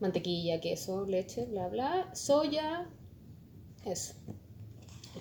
mantequilla, 0.00 0.60
queso, 0.60 1.04
leche, 1.04 1.46
bla, 1.46 1.68
bla, 1.68 2.14
soya, 2.14 2.86
eso. 3.84 4.14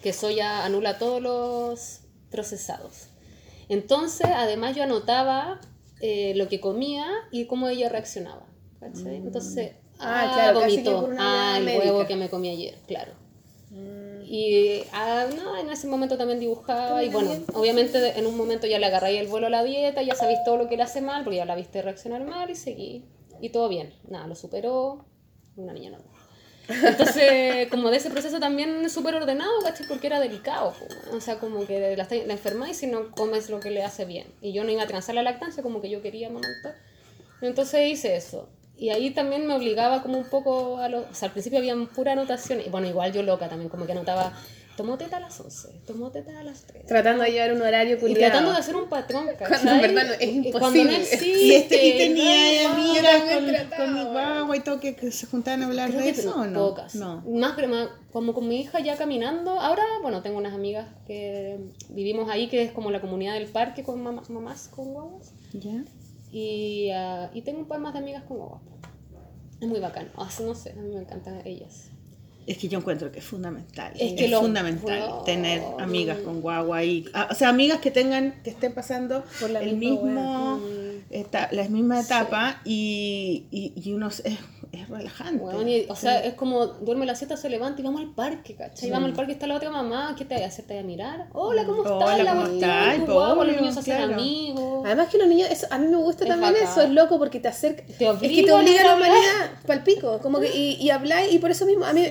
Que 0.04 0.14
soya 0.14 0.64
anula 0.66 1.00
todos 1.00 1.22
los 1.22 2.02
procesados. 2.30 3.08
Entonces, 3.70 4.28
además 4.34 4.76
yo 4.76 4.84
anotaba 4.84 5.60
eh, 6.02 6.34
lo 6.36 6.48
que 6.48 6.62
comía 6.62 7.08
y 7.32 7.46
cómo 7.46 7.68
ella 7.68 7.90
reaccionaba. 7.90 8.46
¿cachai? 8.80 9.16
Entonces, 9.16 9.72
Ah, 10.00 10.30
ah, 10.30 10.34
claro, 10.36 10.60
vomitó. 10.60 11.10
Ah, 11.18 11.56
el 11.58 11.66
médica. 11.66 11.86
huevo 11.86 12.06
que 12.06 12.16
me 12.16 12.30
comí 12.30 12.50
ayer, 12.50 12.78
claro. 12.86 13.14
Y 14.30 14.84
ah, 14.92 15.26
no, 15.38 15.56
en 15.56 15.70
ese 15.70 15.88
momento 15.88 16.18
también 16.18 16.42
dibujaba 16.42 17.02
y 17.02 17.08
bueno, 17.08 17.32
obviamente 17.54 18.20
en 18.20 18.28
un 18.28 18.36
momento 18.36 18.68
ya 18.68 18.78
le 18.78 18.86
agarré 18.86 19.18
el 19.18 19.28
vuelo 19.28 19.48
a 19.48 19.50
la 19.50 19.64
dieta, 19.64 20.02
ya 20.02 20.16
sabéis 20.16 20.40
todo 20.44 20.58
lo 20.58 20.68
que 20.68 20.76
le 20.76 20.84
hace 20.84 21.00
mal, 21.00 21.24
porque 21.24 21.38
ya 21.38 21.46
la 21.46 21.56
viste 21.56 21.82
reaccionar 21.82 22.26
mal 22.26 22.50
y 22.50 22.56
seguí. 22.56 23.06
Y 23.40 23.50
todo 23.50 23.70
bien, 23.70 23.94
nada, 24.10 24.28
lo 24.28 24.36
superó, 24.36 25.06
una 25.56 25.72
niña 25.72 25.92
normal. 25.92 26.12
Entonces, 26.68 27.68
como 27.72 27.90
de 27.90 27.98
ese 27.98 28.10
proceso 28.10 28.38
también 28.42 28.90
súper 28.90 29.16
ordenado, 29.16 29.62
¿cachai? 29.64 29.88
Porque 29.88 30.08
era 30.08 30.20
delicado, 30.20 30.74
o 31.14 31.22
sea, 31.22 31.40
como 31.40 31.66
que 31.66 31.96
la, 31.96 32.06
la 32.10 32.34
enfermáis 32.34 32.76
si 32.76 32.88
no 32.88 33.12
comes 33.12 33.50
lo 33.50 33.62
que 33.62 33.72
le 33.72 33.82
hace 33.82 34.04
bien. 34.04 34.28
Y 34.42 34.52
yo 34.52 34.66
no 34.66 34.72
iba 34.72 34.84
a 34.84 34.88
transar 34.88 35.16
la 35.16 35.24
lactancia, 35.24 35.64
como 35.64 35.80
que 35.80 35.90
yo 35.90 36.02
quería 36.02 36.28
amamantar. 36.28 36.76
Entonces 37.42 37.90
hice 37.90 38.18
eso. 38.18 38.50
Y 38.78 38.90
ahí 38.90 39.10
también 39.12 39.48
me 39.48 39.56
obligaba 39.56 40.04
como 40.04 40.18
un 40.20 40.26
poco 40.26 40.78
a 40.78 40.88
los... 40.90 41.06
O 41.10 41.14
sea, 41.14 41.28
al 41.28 41.32
principio 41.34 41.58
había 41.60 41.76
pura 41.96 42.12
anotación. 42.14 42.62
Y 42.62 42.70
bueno, 42.70 42.88
igual 42.88 43.12
yo 43.12 43.24
loca 43.24 43.50
también, 43.50 43.70
como 43.70 43.86
que 43.86 43.92
anotaba 43.94 44.34
tomó 44.76 44.96
teta 44.96 45.18
a 45.18 45.20
las 45.20 45.40
11, 45.40 45.70
tomó 45.88 46.12
teta 46.12 46.40
a 46.40 46.44
las 46.44 46.62
3. 46.68 46.86
Tratando 46.86 47.24
de 47.24 47.32
llevar 47.32 47.52
un 47.52 47.64
horario 47.64 47.96
Y 47.96 48.00
culiado. 48.00 48.20
tratando 48.20 48.52
de 48.52 48.58
hacer 48.60 48.76
un 48.76 48.88
patrón, 48.88 49.26
¿cachai? 49.40 49.48
Cuando 49.64 49.72
en 49.72 49.82
verdad 49.82 50.08
no- 50.10 50.14
es 50.14 50.22
Y 50.22 50.48
imposible. 50.48 50.60
Cuando 50.60 50.84
no 50.84 50.92
Y, 50.92 50.96
existe. 51.02 51.58
este, 51.58 51.88
y 51.88 51.98
tenía 51.98 52.64
no, 52.64 52.76
amigas 52.76 53.24
con, 53.24 53.78
con 53.86 53.94
mi 53.96 54.04
guagua 54.04 54.56
y 54.56 54.60
todo 54.60 54.80
que, 54.80 54.96
que 54.96 55.12
se 55.12 55.26
juntaban 55.26 55.64
a 55.64 55.66
hablar 55.66 55.90
Creo 55.90 56.04
de 56.04 56.14
que 56.14 56.20
eso 56.22 56.36
o 56.36 56.46
no? 56.46 56.60
pocas. 56.70 56.94
No. 56.94 57.24
Más, 57.28 57.54
pero 57.56 57.70
más- 57.70 57.90
como 58.12 58.36
con 58.36 58.48
mi 58.48 58.62
hija 58.62 58.80
ya 58.80 58.96
caminando. 58.98 59.60
Ahora, 59.60 59.82
bueno, 60.04 60.22
tengo 60.22 60.38
unas 60.38 60.54
amigas 60.54 60.88
que 61.08 61.58
vivimos 61.90 62.30
ahí, 62.30 62.48
que 62.48 62.62
es 62.62 62.72
como 62.72 62.92
la 62.92 63.02
comunidad 63.02 63.34
del 63.34 63.48
parque 63.48 63.82
con 63.82 64.00
mamá- 64.04 64.22
mamás 64.30 64.68
con 64.68 64.94
guaguas. 64.94 65.32
¿Ya? 65.54 65.84
Y, 66.32 66.90
ah, 66.94 67.30
y 67.34 67.42
tengo 67.42 67.60
un 67.60 67.68
par 67.68 67.80
más 67.80 67.94
de 67.94 68.00
amigas 68.00 68.24
con 68.24 68.38
guaguas. 68.38 68.62
Es 69.62 69.68
muy 69.68 69.80
bacano. 69.80 70.10
Así 70.18 70.44
no 70.44 70.54
sé, 70.56 70.72
a 70.72 70.76
mí 70.76 70.94
me 70.94 71.02
encantan 71.02 71.42
ellas. 71.46 71.90
Es 72.46 72.58
que 72.58 72.70
yo 72.70 72.80
encuentro 72.80 73.12
que 73.12 73.20
es 73.20 73.26
fundamental. 73.26 73.92
Es 73.96 74.14
Es, 74.14 74.14
que 74.14 74.28
lo- 74.30 74.40
fundamental 74.42 75.24
tener 75.26 75.62
amigas 75.80 76.20
con 76.20 76.40
guagua 76.42 76.84
y, 76.84 77.06
ah, 77.14 77.28
o 77.32 77.36
sea, 77.36 77.50
amigas 77.50 77.80
que 77.80 77.92
tengan, 77.92 78.42
que 78.44 78.52
estén 78.52 78.74
pasando 78.74 79.24
Por 79.40 79.50
la 79.50 79.62
el 79.62 79.76
misma 79.78 80.56
mismo, 80.56 80.60
eta- 81.10 81.50
la 81.52 81.68
misma 81.68 82.00
etapa 82.00 82.62
y, 82.64 83.48
y, 83.52 83.74
y 83.76 83.94
uno 83.94 84.08
es, 84.08 84.24
es 84.82 84.90
relajante. 84.90 85.44
Y- 85.72 85.86
o 85.90 85.96
sea, 85.96 86.20
es 86.24 86.34
como 86.36 86.66
duerme 86.66 87.06
la 87.06 87.16
siesta, 87.16 87.38
se 87.38 87.50
levanta 87.50 87.82
y 87.82 87.84
vamos 87.84 88.02
al 88.02 88.14
parque, 88.14 88.56
¿cachai? 88.56 88.90
Vamos 88.90 89.10
al 89.10 89.16
parque, 89.16 89.32
está 89.34 89.48
la 89.48 89.56
otra 89.56 89.70
mamá, 89.70 90.16
¿qué 90.18 90.26
te 90.26 90.44
a 90.44 90.48
hacer? 90.48 90.66
¿Te 90.66 90.80
a 90.80 90.84
mirar? 90.84 91.28
Hola, 91.34 91.66
¿cómo 91.66 91.84
estás? 91.84 91.96
Hola, 92.14 92.24
la 92.24 92.32
¿cómo 92.34 92.46
estás? 92.54 92.98
los 93.48 93.56
niños 93.56 93.74
se 93.74 93.80
hacen 93.80 93.96
claro. 93.98 94.14
amigos. 94.14 94.86
Además 94.86 95.08
que 95.10 95.18
los 95.18 95.28
niños, 95.28 95.50
eso, 95.52 95.68
a 95.70 95.78
mí 95.78 95.88
me 95.88 95.98
gusta 95.98 96.24
Es 96.24 96.30
también 96.30 96.54
bacán. 96.54 96.70
eso, 96.70 96.82
es 96.82 96.90
loco 96.90 97.18
porque 97.18 97.40
te 97.40 97.48
acerca, 97.48 97.84
Te 97.86 98.08
es 98.08 98.18
que 98.20 98.44
te 98.44 98.52
obliga 98.52 98.82
a 98.82 98.86
la 98.86 98.96
humanidad, 98.96 99.52
pal 99.66 99.84
pico, 99.84 100.20
como 100.20 100.40
que, 100.40 100.56
y, 100.56 100.74
y 100.82 100.90
habláis, 100.90 101.34
y 101.34 101.40
por 101.40 101.52
eso 101.52 101.66
mismo, 101.66 101.86
a 101.86 101.94
mí, 101.94 102.02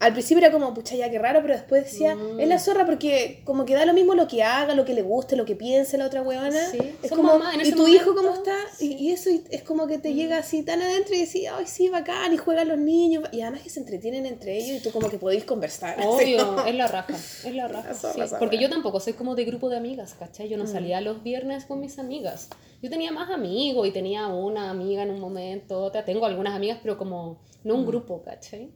al 0.00 0.12
principio 0.14 0.38
era 0.44 0.50
como, 0.52 0.72
pucha, 0.74 0.96
ya 0.96 1.10
qué 1.10 1.18
raro, 1.18 1.40
pero 1.42 1.54
después 1.54 1.84
decía, 1.84 2.16
Mm. 2.16 2.40
es 2.40 2.48
la 2.48 2.58
zorra 2.58 2.86
porque 2.86 3.42
como 3.44 3.64
que 3.66 3.74
da 3.74 3.84
lo 3.84 3.92
mismo 3.92 4.14
lo 4.14 4.26
que 4.26 4.42
haga, 4.42 4.74
lo 4.74 4.84
que 4.84 4.94
le 4.94 5.02
guste, 5.02 5.36
lo 5.36 5.44
que 5.44 5.54
piense 5.54 5.98
la 5.98 6.06
otra 6.06 6.22
huevona, 6.22 6.70
Sí, 6.70 6.78
es 7.02 7.10
como, 7.12 7.38
y 7.62 7.70
tu 7.72 7.86
hijo 7.86 8.14
cómo 8.14 8.32
está, 8.34 8.54
y, 8.78 8.86
sí. 8.88 8.96
y 8.98 9.12
eso 9.12 9.30
y- 9.30 9.44
es 9.50 9.62
como 9.62 9.86
que 9.86 9.98
te 9.98 10.14
llega 10.14 10.38
así 10.38 10.62
tan 10.62 10.80
adentro 10.82 11.14
y 11.14 11.18
decís, 11.26 11.46
ay, 11.52 11.66
sí, 11.66 11.88
bacán, 11.90 12.32
y 12.32 12.38
juegan 12.38 12.68
los 12.68 12.78
niños, 12.78 13.24
y 13.30 13.42
además 13.42 13.60
que 13.62 13.70
se 13.70 13.80
entretienen 13.80 14.24
entre 14.26 14.56
ellos 14.56 14.80
y 14.80 14.82
tú 14.82 14.90
como 14.90 15.08
que 15.10 15.18
podéis 15.18 15.44
conversar. 15.44 15.96
Obvio, 16.06 16.64
es 16.64 16.74
la 16.74 16.86
raja, 16.88 17.14
es 17.14 17.54
la 17.54 17.68
raja. 17.68 17.88
La 17.88 17.94
zorra 17.94 18.14
sí. 18.14 18.20
esa 18.22 18.38
Porque 18.38 18.58
yo 18.58 18.70
tampoco 18.70 19.00
soy 19.00 19.12
como 19.12 19.34
de 19.34 19.44
grupo 19.44 19.68
de 19.68 19.76
amigas, 19.76 20.14
¿cachai? 20.18 20.48
Yo 20.48 20.56
no 20.56 20.66
salía 20.66 21.00
los 21.00 21.22
viernes 21.22 21.66
con 21.66 21.78
mis 21.78 21.98
amigas. 21.98 22.48
Yo 22.82 22.88
tenía 22.88 23.12
más 23.12 23.28
amigos 23.30 23.86
y 23.86 23.90
tenía 23.90 24.26
una 24.28 24.70
amiga 24.70 25.02
en 25.02 25.10
un 25.10 25.20
momento, 25.20 25.82
otra. 25.82 26.06
Tengo 26.06 26.24
algunas 26.24 26.54
amigas, 26.54 26.78
pero 26.82 26.96
como 26.96 27.38
no 27.64 27.74
un 27.74 27.84
grupo, 27.86 28.22
¿cachai? 28.22 28.70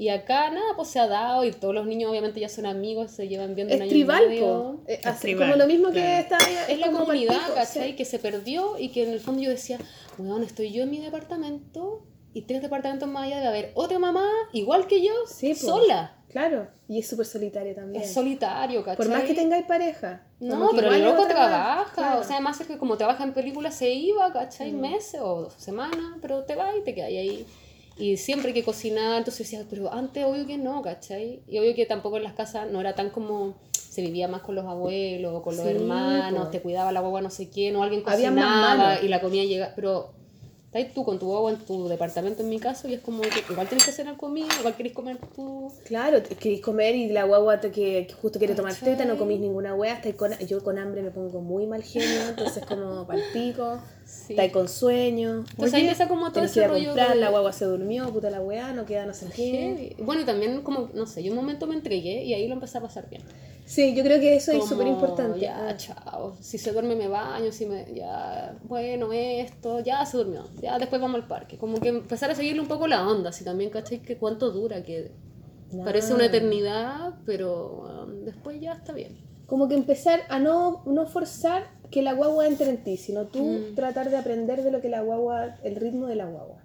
Y 0.00 0.10
acá 0.10 0.48
nada, 0.50 0.74
pues 0.76 0.88
se 0.90 1.00
ha 1.00 1.08
dado 1.08 1.42
y 1.44 1.50
todos 1.50 1.74
los 1.74 1.84
niños 1.84 2.08
obviamente 2.08 2.38
ya 2.38 2.48
son 2.48 2.66
amigos, 2.66 3.10
se 3.10 3.26
llevan 3.26 3.56
bien 3.56 3.66
de 3.66 3.74
un 3.74 3.78
Es 3.78 3.82
año 3.82 3.90
y 3.90 3.94
tribal, 3.94 4.28
medio. 4.28 4.80
Eh, 4.86 5.00
Es 5.02 5.06
así 5.06 5.20
tribal, 5.22 5.48
como 5.50 5.58
lo 5.58 5.66
mismo 5.66 5.88
que 5.88 6.00
claro. 6.00 6.22
está 6.22 6.38
Es 6.72 6.78
la 6.78 6.92
comunidad, 6.92 7.40
¿cachai? 7.52 7.90
sí. 7.90 7.96
Que 7.96 8.04
se 8.04 8.20
perdió 8.20 8.78
y 8.78 8.90
que 8.90 9.02
en 9.02 9.10
el 9.10 9.18
fondo 9.18 9.42
yo 9.42 9.50
decía, 9.50 9.78
weón, 10.16 10.44
estoy 10.44 10.70
yo 10.70 10.84
en 10.84 10.90
mi 10.90 11.00
departamento 11.00 12.06
y 12.32 12.42
tres 12.42 12.62
departamentos 12.62 13.08
más 13.08 13.24
allá 13.24 13.36
debe 13.38 13.48
haber 13.48 13.70
otra 13.74 13.98
mamá 13.98 14.28
igual 14.52 14.86
que 14.86 15.02
yo, 15.04 15.12
Sí, 15.26 15.54
po. 15.54 15.66
sola. 15.66 16.14
Claro, 16.28 16.68
y 16.86 16.98
es 17.00 17.08
súper 17.08 17.26
solitario 17.26 17.74
también. 17.74 18.04
Es 18.04 18.12
solitario, 18.12 18.84
¿cachai? 18.84 18.96
Por 19.04 19.08
más 19.08 19.24
que 19.24 19.34
tengáis 19.34 19.64
pareja. 19.66 20.22
No, 20.38 20.70
pero 20.76 20.92
el 20.94 21.02
loco 21.02 21.26
trabaja, 21.26 21.90
claro. 21.94 22.20
o 22.20 22.22
sea, 22.22 22.36
además 22.36 22.60
es 22.60 22.66
que 22.68 22.78
como 22.78 22.96
trabaja 22.98 23.24
en 23.24 23.32
películas 23.32 23.74
se 23.74 23.90
iba, 23.90 24.32
¿cachai? 24.32 24.72
Mm. 24.72 24.80
Meses 24.80 25.20
o 25.24 25.50
semanas, 25.56 26.18
pero 26.20 26.44
te 26.44 26.54
va 26.54 26.76
y 26.76 26.82
te 26.84 26.94
quedas 26.94 27.08
ahí. 27.08 27.46
Y 27.98 28.16
siempre 28.16 28.54
que 28.54 28.62
cocinar, 28.62 29.18
entonces 29.18 29.50
decía, 29.50 29.66
pero 29.68 29.92
antes 29.92 30.24
obvio 30.24 30.46
que 30.46 30.56
no, 30.56 30.82
¿cachai? 30.82 31.42
Y 31.48 31.58
obvio 31.58 31.74
que 31.74 31.84
tampoco 31.86 32.16
en 32.16 32.22
las 32.24 32.34
casas 32.34 32.70
no 32.70 32.80
era 32.80 32.94
tan 32.94 33.10
como 33.10 33.54
se 33.72 34.02
vivía 34.02 34.28
más 34.28 34.42
con 34.42 34.54
los 34.54 34.66
abuelos, 34.66 35.34
o 35.34 35.42
con 35.42 35.56
los 35.56 35.64
Sí, 35.66 35.72
hermanos, 35.72 36.50
te 36.52 36.60
cuidaba 36.60 36.92
la 36.92 37.00
guagua 37.00 37.20
no 37.22 37.30
sé 37.30 37.48
quién, 37.48 37.74
o 37.76 37.82
alguien 37.82 38.02
cocinaba 38.02 39.00
y 39.00 39.08
la 39.08 39.20
comida 39.20 39.42
llega, 39.44 39.72
pero 39.74 40.10
estás 40.72 40.94
tú 40.94 41.04
con 41.04 41.18
tu 41.18 41.26
guagua 41.26 41.50
en 41.50 41.56
tu 41.58 41.88
departamento 41.88 42.42
en 42.42 42.50
mi 42.50 42.60
caso 42.60 42.86
y 42.88 42.94
es 42.94 43.00
como 43.00 43.22
que 43.22 43.30
igual 43.50 43.66
tienes 43.66 43.84
que 43.86 43.90
cenar 43.92 44.16
conmigo, 44.16 44.46
igual 44.60 44.76
querés 44.76 44.92
comer 44.92 45.18
tú. 45.34 45.72
Claro, 45.86 46.22
querés 46.38 46.60
comer 46.60 46.94
y 46.94 47.08
la 47.08 47.24
guagua 47.24 47.58
te- 47.58 47.72
que, 47.72 48.06
que 48.06 48.12
justo 48.14 48.38
quiere 48.38 48.54
tomar 48.54 48.74
teta, 48.76 49.04
no 49.04 49.16
comís 49.18 49.40
ninguna 49.40 49.74
wea, 49.74 49.94
estáis 49.94 50.14
con, 50.14 50.38
yo 50.46 50.62
con 50.62 50.78
hambre 50.78 51.02
me 51.02 51.10
pongo 51.10 51.40
muy 51.40 51.66
mal 51.66 51.82
genio, 51.82 52.28
entonces 52.28 52.64
como 52.64 53.06
pal 53.06 53.20
Sí. 54.08 54.32
estáis 54.32 54.52
con 54.52 54.68
sueño. 54.68 55.44
Entonces 55.50 55.74
ahí 55.74 55.80
empieza 55.82 56.08
como 56.08 56.32
todo 56.32 56.44
ese 56.44 56.66
rollo 56.66 56.86
comprar, 56.86 57.10
de- 57.10 57.20
la 57.20 57.28
guagua 57.28 57.52
se 57.52 57.66
durmió, 57.66 58.10
puta 58.10 58.30
la 58.30 58.40
weá, 58.40 58.72
no 58.72 58.86
queda 58.86 59.04
no 59.04 59.12
sé 59.12 59.26
qué. 59.36 59.96
Bueno, 60.02 60.22
y 60.22 60.24
también 60.24 60.62
como, 60.62 60.88
no 60.94 61.06
sé, 61.06 61.22
yo 61.22 61.30
un 61.32 61.36
momento 61.36 61.66
me 61.66 61.74
entregué 61.74 62.24
y 62.24 62.32
ahí 62.32 62.48
lo 62.48 62.54
empecé 62.54 62.78
a 62.78 62.80
pasar 62.80 63.08
bien. 63.10 63.22
Sí, 63.66 63.94
yo 63.94 64.02
creo 64.02 64.18
que 64.18 64.34
eso 64.34 64.50
es 64.52 64.60
Como, 64.60 64.70
súper 64.70 64.86
importante. 64.86 65.40
Ya, 65.40 65.76
chao. 65.76 66.34
Si 66.40 66.56
se 66.56 66.72
duerme 66.72 66.96
me 66.96 67.06
baño, 67.08 67.52
si 67.52 67.66
me, 67.66 67.84
ya, 67.94 68.56
bueno, 68.64 69.12
esto, 69.12 69.80
ya 69.80 70.06
se 70.06 70.16
durmió. 70.16 70.44
Ya 70.62 70.78
después 70.78 71.02
vamos 71.02 71.20
al 71.20 71.28
parque. 71.28 71.58
Como 71.58 71.78
que 71.78 71.90
empezar 71.90 72.30
a 72.30 72.34
seguirle 72.34 72.62
un 72.62 72.68
poco 72.68 72.86
la 72.86 73.06
onda, 73.06 73.30
si 73.30 73.44
también, 73.44 73.68
¿cachai? 73.68 74.00
Que 74.00 74.16
cuánto 74.16 74.50
dura, 74.52 74.82
que 74.82 75.12
parece 75.84 76.14
una 76.14 76.24
eternidad, 76.26 77.16
pero 77.26 78.06
um, 78.06 78.24
después 78.24 78.58
ya 78.58 78.72
está 78.72 78.94
bien. 78.94 79.18
Como 79.44 79.68
que 79.68 79.74
empezar 79.74 80.20
a 80.30 80.38
no, 80.38 80.82
no 80.86 81.06
forzar 81.06 81.77
que 81.90 82.02
la 82.02 82.12
guagua 82.12 82.46
entre 82.46 82.68
en 82.70 82.82
ti, 82.84 82.96
sino 82.96 83.26
tú 83.26 83.42
Mm. 83.44 83.74
tratar 83.74 84.10
de 84.10 84.16
aprender 84.16 84.62
de 84.62 84.70
lo 84.70 84.80
que 84.80 84.88
la 84.88 85.00
guagua, 85.02 85.56
el 85.64 85.76
ritmo 85.76 86.06
de 86.06 86.16
la 86.16 86.26
guagua. 86.26 86.62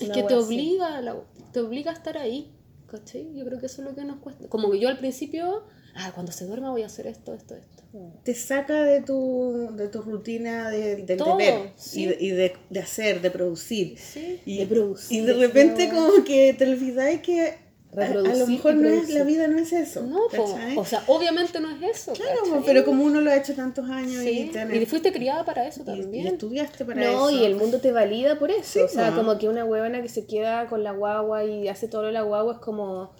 Es 0.00 0.10
que 0.10 0.22
te 0.22 0.34
obliga, 0.34 0.98
a 0.98 1.02
la- 1.02 1.16
te 1.52 1.60
obliga 1.60 1.90
a 1.90 1.94
estar 1.94 2.18
ahí, 2.18 2.52
¿cachai? 2.86 3.32
Yo 3.34 3.44
creo 3.46 3.58
que 3.58 3.66
eso 3.66 3.80
es 3.82 3.88
lo 3.88 3.94
que 3.94 4.04
nos 4.04 4.18
cuesta. 4.18 4.46
Como 4.48 4.70
que 4.70 4.78
yo 4.78 4.88
al 4.90 4.98
principio, 4.98 5.62
ah, 5.94 6.12
cuando 6.14 6.32
se 6.32 6.44
duerma 6.44 6.70
voy 6.70 6.82
a 6.82 6.86
hacer 6.86 7.06
esto, 7.06 7.32
esto, 7.34 7.54
esto. 7.54 7.82
Te 8.24 8.34
saca 8.34 8.82
de 8.82 9.00
tu, 9.00 9.70
de 9.74 9.88
tu 9.88 10.02
rutina 10.02 10.68
de, 10.70 10.96
del 10.96 11.16
Todo, 11.16 11.38
deber 11.38 11.70
sí. 11.76 12.02
y, 12.02 12.06
de, 12.06 12.16
y 12.20 12.30
de, 12.30 12.52
de 12.68 12.80
hacer, 12.80 13.22
de 13.22 13.30
producir. 13.30 13.96
Sí. 13.98 14.38
Y, 14.44 14.58
De 14.58 14.66
producir, 14.66 15.22
y 15.22 15.24
de 15.24 15.32
repente 15.32 15.88
como 15.88 16.22
que 16.22 16.52
te 16.52 16.64
olvidáis 16.70 17.22
que 17.22 17.54
a, 17.96 18.08
lo 18.08 18.46
mejor 18.46 18.74
no 18.74 18.88
es, 18.88 19.08
la 19.10 19.24
vida 19.24 19.48
no 19.48 19.58
es 19.58 19.72
eso. 19.72 20.02
No, 20.02 20.20
po, 20.34 20.56
o 20.76 20.84
sea, 20.84 21.02
obviamente 21.06 21.60
no 21.60 21.70
es 21.70 21.82
eso. 21.98 22.12
claro, 22.12 22.40
¿cachai? 22.44 22.62
pero 22.66 22.84
como 22.84 23.04
uno 23.04 23.20
lo 23.20 23.30
ha 23.30 23.36
hecho 23.36 23.54
tantos 23.54 23.88
años 23.88 24.22
Sí, 24.22 24.50
y, 24.50 24.52
tenés- 24.52 24.82
y 24.82 24.86
fuiste 24.86 25.12
criada 25.12 25.44
para 25.44 25.66
eso 25.66 25.82
también. 25.84 26.14
y 26.14 26.26
estudiaste 26.28 26.84
para 26.84 27.00
No, 27.10 27.28
eso. 27.28 27.38
y 27.38 27.44
el 27.44 27.56
mundo 27.56 27.80
te 27.80 27.92
valida 27.92 28.38
por 28.38 28.50
eso. 28.50 28.64
Sí, 28.64 28.78
o 28.80 28.88
sea, 28.88 29.12
como 29.12 29.38
que 29.38 29.48
una 29.48 29.64
huevona 29.64 30.02
que 30.02 30.08
se 30.08 30.26
queda 30.26 30.66
con 30.66 30.82
la 30.84 30.92
guagua 30.92 31.44
y 31.44 31.68
hace 31.68 31.88
todo 31.88 32.02
lo 32.02 32.06
de 32.08 32.12
la 32.14 32.22
guagua 32.22 32.54
es 32.54 32.58
como. 32.60 33.12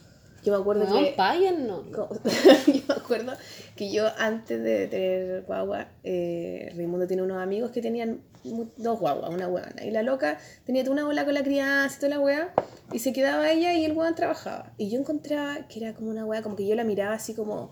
Yo 0.44 0.52
me 0.52 0.60
acuerdo 0.60 0.84
Weón, 0.84 1.04
que. 1.06 1.14
como- 1.92 2.08
yo 2.66 2.80
me 2.88 2.94
acuerdo 2.94 3.32
que 3.76 3.92
yo 3.92 4.06
antes 4.18 4.62
de 4.62 4.88
tener 4.88 5.42
guagua, 5.42 5.88
eh, 6.02 6.72
Raimundo 6.74 7.06
tiene 7.06 7.22
unos 7.22 7.42
amigos 7.42 7.70
que 7.70 7.82
tenían 7.82 8.22
dos 8.76 8.98
guaguas, 8.98 9.30
una 9.30 9.48
huevona. 9.48 9.84
Y 9.84 9.90
la 9.90 10.02
loca 10.02 10.38
tenía 10.64 10.82
toda 10.82 10.94
una 10.94 11.04
bola 11.04 11.24
con 11.24 11.34
la 11.34 11.42
crianza 11.42 11.96
y 11.96 12.00
toda 12.00 12.10
la 12.10 12.20
hueá. 12.20 12.54
Y 12.92 13.00
se 13.00 13.12
quedaba 13.12 13.50
ella 13.50 13.74
y 13.74 13.84
el 13.84 13.92
huevón 13.92 14.14
trabajaba. 14.14 14.72
Y 14.78 14.88
yo 14.90 14.98
encontraba 14.98 15.68
que 15.68 15.80
era 15.80 15.94
como 15.94 16.10
una 16.10 16.24
hueá, 16.24 16.42
como 16.42 16.56
que 16.56 16.66
yo 16.66 16.74
la 16.74 16.84
miraba 16.84 17.14
así 17.14 17.34
como. 17.34 17.70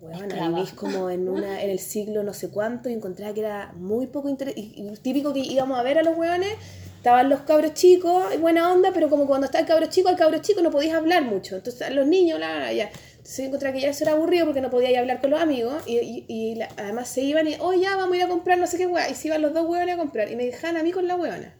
Huevona, 0.00 0.48
vivís 0.48 0.72
como 0.72 1.08
en 1.08 1.28
una 1.28 1.62
en 1.62 1.70
el 1.70 1.78
siglo 1.78 2.22
no 2.22 2.34
sé 2.34 2.50
cuánto 2.50 2.90
y 2.90 2.92
encontraba 2.92 3.32
que 3.32 3.40
era 3.40 3.72
muy 3.76 4.06
poco 4.06 4.28
interesante. 4.28 4.60
Y, 4.60 4.86
y 4.86 4.96
típico 4.98 5.32
que 5.32 5.40
íbamos 5.40 5.78
a 5.78 5.82
ver 5.82 5.98
a 5.98 6.02
los 6.02 6.16
hueones, 6.16 6.52
estaban 6.96 7.30
los 7.30 7.40
cabros 7.40 7.72
chicos, 7.74 8.34
y 8.34 8.36
buena 8.36 8.72
onda, 8.72 8.90
pero 8.92 9.08
como 9.08 9.26
cuando 9.26 9.46
está 9.46 9.60
el 9.60 9.66
cabro 9.66 9.86
chico, 9.86 10.08
el 10.08 10.16
cabro 10.16 10.38
chico 10.38 10.60
no 10.60 10.70
podías 10.70 10.94
hablar 10.94 11.22
mucho. 11.24 11.56
Entonces 11.56 11.94
los 11.94 12.06
niños, 12.06 12.40
la, 12.40 12.58
la, 12.58 12.72
ya. 12.72 12.90
Yo 13.36 13.42
encontraba 13.44 13.74
que 13.74 13.80
ya 13.82 13.88
eso 13.90 14.04
era 14.04 14.12
aburrido 14.12 14.44
porque 14.46 14.60
no 14.60 14.70
podía 14.70 14.90
ir 14.90 14.96
a 14.98 15.00
hablar 15.00 15.20
con 15.20 15.30
los 15.30 15.40
amigos 15.40 15.82
y, 15.86 15.96
y- 15.98 16.24
y 16.28 16.54
la- 16.54 16.68
además 16.76 17.08
se 17.08 17.22
iban 17.22 17.48
y, 17.48 17.56
oh 17.58 17.72
ya, 17.72 17.96
vamos 17.96 18.14
a 18.14 18.16
ir 18.18 18.22
a 18.22 18.28
comprar 18.28 18.58
no 18.58 18.66
sé 18.66 18.76
qué 18.78 18.86
hueá. 18.86 19.08
Y 19.10 19.14
se 19.14 19.28
iban 19.28 19.42
los 19.42 19.52
dos 19.52 19.66
hueones 19.68 19.94
a 19.94 19.98
comprar 19.98 20.30
y 20.30 20.36
me 20.36 20.44
dejaban 20.44 20.76
a 20.76 20.82
mí 20.82 20.92
con 20.92 21.06
la 21.08 21.16
hueona. 21.16 21.54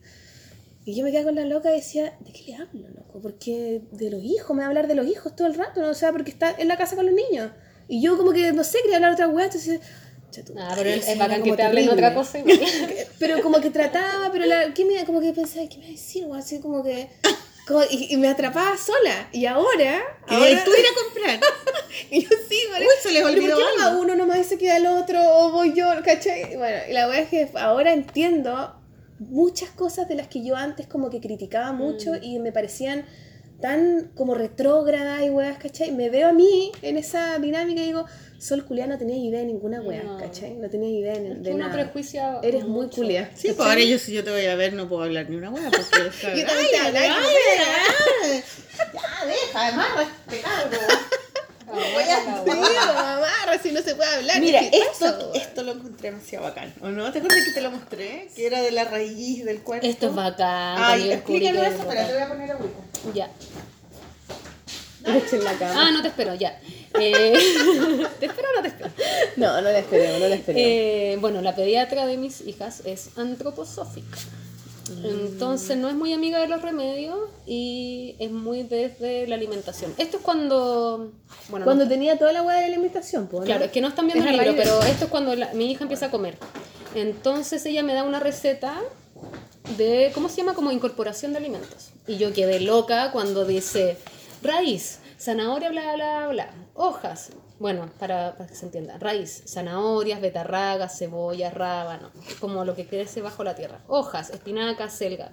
Y 0.85 0.95
yo 0.95 1.03
me 1.03 1.11
quedaba 1.11 1.27
con 1.27 1.35
la 1.35 1.45
loca 1.45 1.73
y 1.73 1.77
decía, 1.77 2.15
¿de 2.21 2.33
qué 2.33 2.45
le 2.47 2.55
hablo, 2.55 2.89
loco? 2.97 3.21
Porque 3.21 3.81
de 3.91 4.11
los 4.11 4.23
hijos, 4.23 4.55
me 4.55 4.61
va 4.61 4.67
a 4.67 4.69
hablar 4.69 4.87
de 4.87 4.95
los 4.95 5.07
hijos 5.09 5.35
todo 5.35 5.49
el 5.49 5.55
rato, 5.55 5.81
¿no? 5.83 5.89
O 5.89 5.95
sea, 5.95 6.13
porque 6.13 6.31
está 6.31 6.55
en 6.57 6.69
la 6.69 6.77
casa 6.77 6.95
con 6.95 7.07
los 7.07 7.15
niños. 7.15 7.51
Y 7.89 8.01
yo 8.01 8.17
como 8.17 8.33
que, 8.33 8.53
no 8.53 8.63
sé, 8.63 8.79
quería 8.83 8.97
hablar 8.97 9.13
otra 9.13 9.27
hueá, 9.27 9.47
entonces... 9.47 9.81
Ah, 10.59 10.75
pero 10.77 10.91
es 10.91 11.09
bacán 11.19 11.41
como 11.41 11.53
que 11.53 11.57
te 11.57 11.63
hablen 11.63 11.89
otra 11.89 12.15
cosa. 12.15 12.39
Pero 13.19 13.43
como 13.43 13.61
que 13.61 13.71
trataba, 13.71 14.31
pero 14.31 14.45
la, 14.45 14.75
¿qué 14.75 14.85
me, 14.85 15.03
como 15.07 15.21
que 15.21 15.33
pensaba, 15.33 15.67
¿qué 15.69 15.79
me 15.79 15.85
va 15.85 15.89
a 15.89 15.93
decir? 15.93 16.25
O 16.27 16.35
así 16.35 16.61
como 16.61 16.85
que... 16.85 17.09
como- 17.67 17.83
y, 17.91 18.13
y 18.13 18.17
me 18.17 18.29
atrapaba 18.29 18.77
sola. 18.77 19.29
Y 19.33 19.47
ahora... 19.47 20.01
Ahora 20.29 20.65
tú 20.65 20.71
ir 20.71 20.85
a 20.87 21.05
comprar. 21.05 21.41
y 22.11 22.23
yo 22.23 22.29
sí, 22.49 22.59
Uy, 22.79 22.85
se 23.03 23.11
les 23.13 23.23
¿Pero 23.23 23.35
olvidó 23.35 23.57
por 23.57 23.65
qué 23.65 23.77
no 23.79 23.83
va 23.85 23.89
algo. 23.91 24.01
uno 24.03 24.15
nomás 24.17 24.39
y 24.39 24.45
se 24.45 24.59
queda 24.59 24.77
el 24.77 24.87
otro? 24.87 25.21
O 25.23 25.51
voy 25.53 25.73
yo, 25.75 25.89
¿cachai? 26.05 26.57
Bueno, 26.57 26.79
y 26.89 26.93
la 26.93 27.07
verdad 27.07 27.23
es 27.25 27.29
que 27.31 27.59
ahora 27.59 27.93
entiendo 27.93 28.75
muchas 29.19 29.71
cosas 29.71 30.09
de 30.09 30.15
las 30.15 30.29
que 30.29 30.45
yo 30.45 30.57
antes 30.57 30.87
como 30.87 31.09
que 31.11 31.21
criticaba 31.21 31.73
mucho 31.73 32.13
Mm. 32.13 32.19
y 32.23 32.39
me 32.39 32.53
parecían 32.53 33.07
tan 33.61 34.11
como 34.15 34.35
retrógradas 34.35 35.23
y 35.25 35.31
weas, 35.31 35.59
¿cachai? 35.59 35.93
Me 35.93 36.11
veo 36.11 36.29
a 36.29 36.33
mí 36.33 36.73
en 36.83 36.97
esa 36.99 37.39
dinámica 37.39 37.81
y 37.81 37.87
digo, 37.87 38.05
Sol 38.39 38.65
culia 38.67 38.87
no 38.87 38.99
tenía 38.99 39.17
idea 39.17 39.41
de 39.41 39.47
ninguna 39.47 39.81
wea, 39.81 40.03
No. 40.03 40.19
¿cachai? 40.19 40.55
No 40.57 40.69
tenía 40.69 40.91
idea 40.91 41.15
de, 41.19 41.33
Es 41.33 41.43
de 41.43 41.55
nada. 41.55 41.73
prejuicia 41.73 42.39
Eres 42.43 42.65
muy 42.67 42.89
culia. 42.89 43.31
Sí, 43.35 43.53
pues 43.57 43.67
ahora 43.67 43.83
yo 43.83 43.99
si 43.99 44.13
yo 44.13 44.23
te 44.23 44.31
voy 44.31 44.45
a 44.47 44.55
ver 44.57 44.75
no 44.75 44.89
puedo 44.89 45.03
hablar 45.05 45.31
ni 45.31 45.37
una 45.37 45.51
hueá 45.51 45.71
porque 45.71 45.81
Yo 46.41 46.47
también 46.47 46.69
te 46.71 46.79
hablaba, 46.79 47.17
ay, 47.19 47.25
ay, 47.27 48.33
ay, 48.33 48.43
ya 48.93 49.27
deja, 49.27 49.67
además 49.67 49.87
este 50.31 50.43
cabro. 51.67 51.81
Amarra 51.83 52.07
la 52.07 52.45
Sí, 52.45 52.51
guagua. 52.59 53.03
mamá, 53.03 53.63
si 53.63 53.73
no 53.73 53.83
se 53.83 53.95
puede 53.95 54.15
hablar. 54.17 54.41
Mira, 54.41 54.61
¿qué 54.61 54.81
pasa, 54.89 55.09
esto, 55.11 55.35
esto 55.35 55.63
lo 55.63 55.73
encontré 55.73 56.11
demasiado 56.11 56.45
bacán. 56.45 56.75
¿O 56.81 56.89
no? 56.89 57.13
¿Te 57.13 57.19
acuerdas 57.19 57.41
que 57.45 57.53
te 57.53 57.61
lo 57.61 57.71
mostré? 57.71 58.29
Que 58.35 58.47
era 58.47 58.63
de 58.63 58.71
la 58.71 58.85
raíz 58.85 59.45
del 59.45 59.61
cuerpo. 59.63 59.87
Esto 59.87 60.07
es 60.09 60.15
bacán. 60.15 60.77
Ay, 60.79 61.03
que 61.27 61.37
eso, 61.49 61.63
es 61.63 61.75
espera, 61.75 62.07
te 62.07 62.13
voy 62.15 62.23
a 62.23 62.29
poner 62.29 62.51
agüita. 62.53 62.79
Ya. 63.15 63.31
En 65.07 65.45
la 65.45 65.53
cama. 65.53 65.87
Ah, 65.87 65.91
no 65.93 66.03
te 66.03 66.09
espero, 66.09 66.35
ya. 66.35 66.59
Eh, 66.99 67.33
¿Te 68.21 68.27
espero 68.27 68.49
o 68.53 68.57
no 68.57 68.63
te 68.63 68.69
espero? 68.69 68.91
No, 69.37 69.55
no 69.61 69.71
la 69.71 69.79
esperemos, 69.79 70.21
no 70.21 70.29
la 70.29 70.35
esperemos. 70.35 70.69
Eh, 70.69 71.17
bueno, 71.21 71.43
la 71.43 71.55
pediatra 71.55 72.07
de 72.07 72.17
mis 72.17 72.41
hijas 72.41 72.83
es 72.85 73.11
antroposófica. 73.17 74.17
Entonces 75.05 75.77
no 75.77 75.89
es 75.89 75.95
muy 75.95 76.13
amiga 76.13 76.39
de 76.39 76.49
los 76.49 76.63
remedios 76.63 77.19
y 77.47 78.17
es 78.19 78.31
muy 78.31 78.63
desde 78.63 79.27
la 79.27 79.35
alimentación. 79.35 79.93
Esto 79.99 80.19
es 80.19 80.23
cuando... 80.23 81.13
Bueno, 81.49 81.65
Cuando 81.65 81.85
no- 81.85 81.91
tenía 81.91 82.19
toda 82.19 82.33
la 82.33 82.43
hueá 82.43 82.57
de 82.57 82.63
la 82.63 82.67
alimentación. 82.75 83.29
¿no? 83.33 83.41
claro, 83.41 83.65
es 83.65 83.71
que 83.73 83.81
no 83.81 83.89
están 83.89 84.07
viendo 84.07 84.25
Es 84.25 84.31
el 84.31 84.39
libro, 84.39 84.55
pero 84.57 84.83
esto 84.83 85.05
es 85.07 85.11
cuando 85.11 85.35
la- 85.35 85.53
mi 85.55 85.71
hija 85.71 85.85
empieza 85.85 86.07
a 86.07 86.11
comer. 86.11 86.37
Entonces 86.95 87.65
ella 87.67 87.83
me 87.83 87.95
da 87.95 88.05
una 88.05 88.21
receta 88.21 88.81
de, 89.77 90.11
¿cómo 90.15 90.29
se 90.29 90.37
llama? 90.39 90.55
Como 90.55 90.71
incorporación 90.73 91.33
de 91.33 91.39
alimentos. 91.39 91.91
Y 92.07 92.17
yo 92.19 92.33
quedé 92.33 92.61
loca 92.61 93.11
cuando 93.13 93.45
dice 93.45 93.97
raíz, 94.43 95.01
zanahoria, 95.19 95.71
bla, 95.71 95.95
bla, 95.95 96.29
bla, 96.29 96.55
hojas. 96.75 97.31
Bueno, 97.59 97.91
para, 97.99 98.37
para 98.37 98.49
que 98.49 98.55
se 98.55 98.67
entienda, 98.67 98.99
raíz, 98.99 99.45
zanahorias, 99.47 100.21
betarragas, 100.21 100.99
cebolla, 100.99 101.51
rábano, 101.51 102.11
como 102.39 102.65
lo 102.65 102.75
que 102.75 102.87
crece 102.87 103.23
bajo 103.23 103.45
la 103.45 103.55
tierra. 103.55 103.81
Hojas, 103.89 104.31
espinaca, 104.31 104.91
selga, 104.91 105.33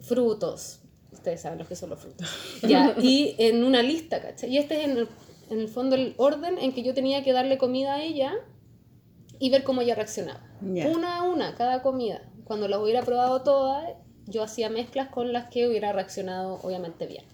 frutos. 0.00 0.80
Ustedes 1.12 1.40
saben 1.42 1.58
lo 1.58 1.66
que 1.66 1.76
son 1.76 1.90
los 1.90 2.00
frutos. 2.00 2.28
Ya, 2.62 2.96
y 3.00 3.36
en 3.38 3.64
una 3.64 3.82
lista, 3.82 4.20
¿cachai? 4.20 4.50
Y 4.50 4.58
este 4.58 4.78
es 4.78 4.88
en 4.88 4.98
el, 4.98 5.08
en 5.50 5.60
el 5.60 5.68
fondo 5.68 5.94
el 5.94 6.14
orden 6.16 6.58
en 6.58 6.72
que 6.72 6.82
yo 6.82 6.94
tenía 6.94 7.22
que 7.22 7.32
darle 7.32 7.58
comida 7.58 7.94
a 7.94 8.02
ella 8.02 8.34
y 9.38 9.50
ver 9.50 9.62
cómo 9.62 9.82
ella 9.82 9.94
reaccionaba. 9.94 10.42
Una 10.60 11.18
a 11.18 11.22
una, 11.22 11.54
cada 11.54 11.82
comida. 11.82 12.22
Cuando 12.44 12.66
las 12.68 12.80
hubiera 12.80 13.02
probado 13.02 13.42
todas, 13.42 13.88
yo 14.26 14.42
hacía 14.42 14.68
mezclas 14.68 15.08
con 15.08 15.32
las 15.32 15.48
que 15.48 15.68
hubiera 15.68 15.92
reaccionado 15.92 16.60
obviamente 16.62 17.06
bien. 17.06 17.24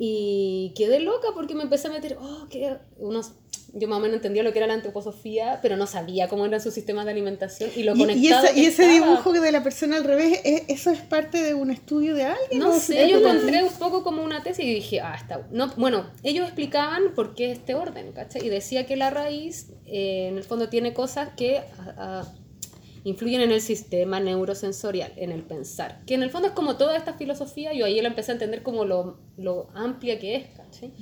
Y 0.00 0.72
quedé 0.76 1.00
loca 1.00 1.28
porque 1.34 1.54
me 1.56 1.64
empecé 1.64 1.88
a 1.88 1.90
meter, 1.90 2.16
oh, 2.20 2.46
que 2.48 2.76
unos, 2.98 3.32
yo 3.74 3.88
más 3.88 3.98
o 3.98 4.00
menos 4.00 4.14
entendía 4.16 4.44
lo 4.44 4.52
que 4.52 4.58
era 4.60 4.68
la 4.68 4.74
antroposofía, 4.74 5.58
pero 5.60 5.76
no 5.76 5.88
sabía 5.88 6.28
cómo 6.28 6.46
eran 6.46 6.60
sus 6.60 6.72
sistemas 6.72 7.04
de 7.04 7.10
alimentación 7.10 7.68
y 7.74 7.82
lo 7.82 7.96
Y, 7.96 8.04
y, 8.12 8.28
esa- 8.28 8.52
que 8.54 8.60
y 8.60 8.66
ese 8.66 8.84
estaba. 8.92 8.92
dibujo 9.16 9.32
de 9.32 9.50
la 9.50 9.62
persona 9.64 9.96
al 9.96 10.04
revés, 10.04 10.40
¿e- 10.44 10.66
¿eso 10.68 10.92
es 10.92 11.00
parte 11.00 11.42
de 11.42 11.54
un 11.54 11.72
estudio 11.72 12.14
de 12.14 12.24
alguien? 12.26 12.60
No 12.60 12.78
sé, 12.78 13.08
yo 13.10 13.18
encontré 13.18 13.64
un 13.64 13.72
poco 13.72 14.04
como 14.04 14.22
una 14.22 14.40
tesis 14.44 14.64
y 14.64 14.74
dije, 14.74 15.00
ah, 15.00 15.16
está. 15.20 15.46
No, 15.50 15.72
bueno, 15.76 16.08
ellos 16.22 16.44
explicaban 16.46 17.14
por 17.16 17.34
qué 17.34 17.50
este 17.50 17.74
orden, 17.74 18.12
¿cachai? 18.12 18.46
Y 18.46 18.50
decía 18.50 18.86
que 18.86 18.96
la 18.96 19.10
raíz, 19.10 19.70
eh, 19.86 20.28
en 20.28 20.36
el 20.38 20.44
fondo, 20.44 20.68
tiene 20.68 20.94
cosas 20.94 21.30
que 21.36 21.60
influyen 23.08 23.40
en 23.40 23.50
el 23.52 23.60
sistema 23.60 24.20
neurosensorial, 24.20 25.12
en 25.16 25.32
el 25.32 25.42
pensar. 25.42 26.00
Que 26.06 26.14
en 26.14 26.22
el 26.22 26.30
fondo 26.30 26.48
es 26.48 26.54
como 26.54 26.76
toda 26.76 26.96
esta 26.96 27.14
filosofía, 27.14 27.72
yo 27.72 27.84
ahí 27.84 28.00
la 28.00 28.08
empecé 28.08 28.32
a 28.32 28.34
entender 28.34 28.62
como 28.62 28.84
lo, 28.84 29.18
lo 29.36 29.68
amplia 29.74 30.18
que 30.18 30.36
es, 30.36 30.46
¿cachai? 30.56 30.92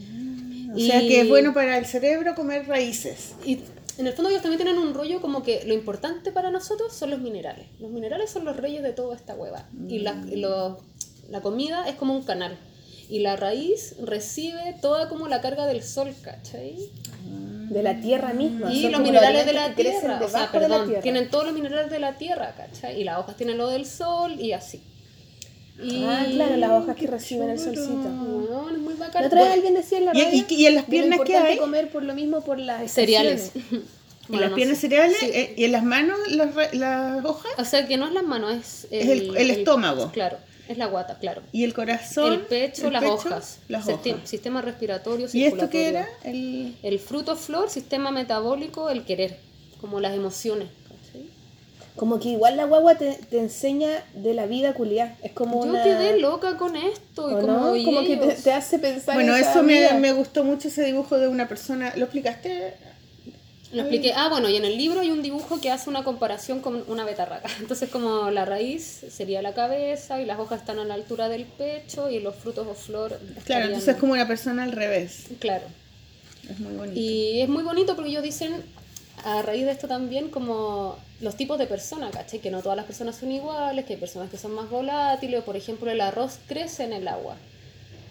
O 0.75 0.79
sea 0.79 1.03
Y- 1.03 1.09
que 1.09 1.21
es 1.23 1.29
bueno 1.29 1.53
para 1.55 1.79
el 1.79 1.87
cerebro 1.87 2.35
comer 2.35 2.67
raíces. 2.67 3.35
y 3.45 3.61
en 3.99 4.07
el 4.07 4.13
fondo 4.13 4.29
ellos 4.29 4.43
también 4.43 4.63
tienen 4.63 4.79
un 4.79 4.93
rollo 4.93 5.23
como 5.23 5.43
que 5.43 5.65
lo 5.65 5.73
importante 5.73 6.31
para 6.31 6.51
nosotros 6.51 6.93
son 6.93 7.09
los 7.11 7.21
minerales. 7.21 7.67
Los 7.81 7.91
minerales 7.91 8.29
son 8.31 8.45
los 8.45 8.57
reyes 8.57 8.83
de 8.83 8.93
toda 8.93 9.17
esta 9.17 9.35
hueva. 9.35 9.69
Y 9.89 10.01
la, 10.01 10.13
lo- 10.35 10.79
la 11.31 11.41
comida 11.41 11.89
es 11.89 11.95
como 11.97 12.15
un 12.15 12.23
canal. 12.23 12.59
Y 13.09 13.21
la 13.21 13.37
raíz 13.37 13.95
recibe 14.03 14.75
toda 14.83 15.09
como 15.09 15.29
la 15.29 15.41
carga 15.41 15.65
del 15.67 15.83
sol, 15.83 16.13
¿cachai? 16.23 16.77
De 17.71 17.83
la 17.83 18.01
tierra 18.01 18.33
misma. 18.33 18.73
Y 18.73 18.83
son 18.83 18.93
los 18.93 19.01
minerales 19.01 19.45
de 19.47 19.53
la 19.53 19.75
que 19.75 19.83
tierra. 19.85 20.21
O 20.23 20.29
sea, 20.29 20.41
debajo 20.41 20.53
de 20.61 20.61
la 20.61 20.69
perdón, 20.69 20.87
tierra. 20.89 21.03
tienen 21.03 21.31
todos 21.31 21.45
los 21.47 21.55
minerales 21.55 21.91
de 21.91 21.99
la 21.99 22.13
tierra, 22.17 22.55
¿cachai? 22.57 23.01
Y 23.01 23.05
las 23.05 23.19
hojas 23.19 23.37
tienen 23.37 23.59
lo 23.59 23.69
del 23.69 23.87
sol 23.87 24.41
y 24.41 24.53
así. 24.53 24.81
Y... 25.83 26.05
Ah, 26.05 26.25
claro, 26.31 26.57
las 26.57 26.71
hojas 26.71 26.97
que 26.97 27.07
reciben 27.07 27.51
el 27.51 27.59
solcito. 27.59 27.93
Bueno, 27.93 28.71
es 28.71 28.79
muy 28.79 28.95
bacán. 28.95 29.23
La 29.23 29.27
otra 29.29 29.41
vez 29.43 29.49
Bueno, 29.49 29.53
alguien 29.55 29.75
decía 29.75 29.99
en 29.99 30.05
la 30.07 30.13
¿Y- 30.17 30.23
radio 30.25 30.45
y- 30.49 30.55
y 30.55 30.67
en 30.67 30.75
las 30.75 30.85
piernas 30.85 31.11
qué 31.25 31.33
importante 31.33 31.53
hay? 31.53 31.59
comer 31.59 31.91
por 31.91 32.03
lo 32.03 32.15
mismo 32.15 32.41
por 32.43 32.59
las 32.59 32.91
cereales. 32.91 33.47
estaciones. 33.55 33.73
¿En 34.27 34.29
Bueno, 34.29 34.41
las 34.43 34.51
no 34.51 34.57
piernas 34.57 34.79
sé. 34.79 34.89
cereales? 34.89 35.17
Sí. 35.21 35.27
eh, 35.33 35.55
¿Y 35.57 35.65
en 35.65 35.73
las 35.73 35.85
manos 35.85 36.19
las, 36.31 36.75
las 36.75 37.25
hojas? 37.25 37.53
O 37.59 37.65
sea, 37.65 37.87
que 37.87 37.97
no 37.97 38.07
es 38.09 38.13
las 38.13 38.25
manos, 38.25 38.55
es 38.55 38.87
Es 38.91 39.09
el- 39.09 39.37
el 39.37 39.51
estómago. 39.51 40.11
Claro, 40.13 40.39
es 40.69 40.79
la 40.79 40.87
guata, 40.87 41.19
claro. 41.19 41.43
¿Y 41.53 41.65
el 41.65 41.75
corazón? 41.75 42.33
el 42.33 42.41
pecho, 42.41 42.87
el 42.87 42.93
las 42.93 43.03
pecho, 43.03 43.15
hojas. 43.15 43.59
Las 43.69 43.89
hojas. 43.89 44.17
Sistema 44.25 44.63
respiratorio, 44.63 45.29
¿Y 45.33 45.45
esto 45.45 45.71
qué 45.71 45.89
era? 45.89 46.09
El... 46.25 46.77
El 46.83 46.99
fruto 46.99 47.37
flor, 47.37 47.71
sistema 47.71 48.11
metabólico, 48.11 48.91
el 48.91 49.05
querer, 49.05 49.39
como 49.81 50.01
las 50.01 50.15
emociones. 50.15 50.69
Como 51.97 52.21
que 52.21 52.29
igual 52.29 52.59
la 52.59 52.67
guagua 52.67 52.97
te, 52.97 53.15
te 53.31 53.39
enseña 53.39 53.89
de 54.15 54.35
la 54.35 54.45
vida 54.45 54.75
culiar. 54.75 55.17
Es 55.23 55.33
como 55.33 55.65
Yo 55.65 55.71
una... 55.71 55.83
quedé 55.83 56.19
loca 56.19 56.59
con 56.59 56.77
esto 56.77 57.31
y 57.31 57.35
¿o 57.35 57.41
como, 57.41 57.53
no? 57.53 57.77
y 57.77 57.85
Como 57.85 58.03
que 58.03 58.19
te, 58.19 58.35
te 58.35 58.53
hace 58.53 58.79
pensar 58.79 59.15
Bueno, 59.15 59.35
eso 59.35 59.63
me, 59.63 59.91
me 59.95 60.13
gustó 60.13 60.45
mucho 60.45 60.69
ese 60.69 60.85
dibujo 60.85 61.19
de 61.19 61.27
una 61.27 61.49
persona. 61.49 61.95
¿Lo 61.97 62.05
explicaste? 62.05 62.75
Lo 63.73 63.83
expliqué. 63.83 64.13
Ah, 64.15 64.29
bueno, 64.29 64.49
y 64.49 64.57
en 64.57 64.65
el 64.65 64.77
libro 64.77 65.01
hay 65.01 65.11
un 65.11 65.23
dibujo 65.23 65.61
que 65.61 65.71
hace 65.71 65.91
una 65.91 66.05
comparación 66.05 66.61
con 66.61 66.85
una 66.89 67.05
betarraca. 67.05 67.49
Entonces, 67.61 67.89
como 67.89 68.31
la 68.31 68.45
raíz 68.45 69.05
sería 69.11 69.43
la 69.43 69.55
cabeza 69.55 70.21
y 70.21 70.25
las 70.25 70.39
hojas 70.39 70.61
están 70.61 70.79
a 70.79 70.85
la 70.85 70.95
altura 70.95 71.29
del 71.29 71.45
pecho 71.45 72.09
y 72.11 72.21
los 72.21 72.37
frutos 72.37 72.67
o 72.67 72.75
flor. 72.75 73.19
Claro, 73.45 73.67
entonces 73.67 73.95
es 73.95 74.01
como 74.01 74.13
una 74.13 74.27
persona 74.27 74.63
al 74.65 74.73
revés. 74.73 75.27
Claro. 75.41 75.67
Es 76.49 76.59
muy 76.61 76.75
bonito. 76.75 76.99
Y 76.99 77.41
es 77.41 77.49
muy 77.49 77.65
bonito 77.65 77.97
porque 77.97 78.11
ellos 78.11 78.23
dicen, 78.23 78.63
a 79.25 79.43
raíz 79.43 79.65
de 79.65 79.73
esto 79.73 79.89
también, 79.89 80.31
como 80.31 80.97
los 81.21 81.37
tipos 81.37 81.59
de 81.59 81.67
personas, 81.67 82.13
¿cachai? 82.13 82.41
Que 82.41 82.51
no 82.51 82.63
todas 82.63 82.77
las 82.77 82.87
personas 82.87 83.17
son 83.17 83.33
iguales, 83.33 83.85
que 83.85 83.95
hay 83.95 83.99
personas 83.99 84.31
que 84.31 84.37
son 84.37 84.53
más 84.53 84.71
volátiles, 84.71 85.41
o 85.41 85.45
por 85.45 85.57
ejemplo 85.57 85.91
el 85.91 86.01
arroz 86.01 86.39
crece 86.47 86.85
en 86.85 86.93
el 86.93 87.09
agua. 87.09 87.37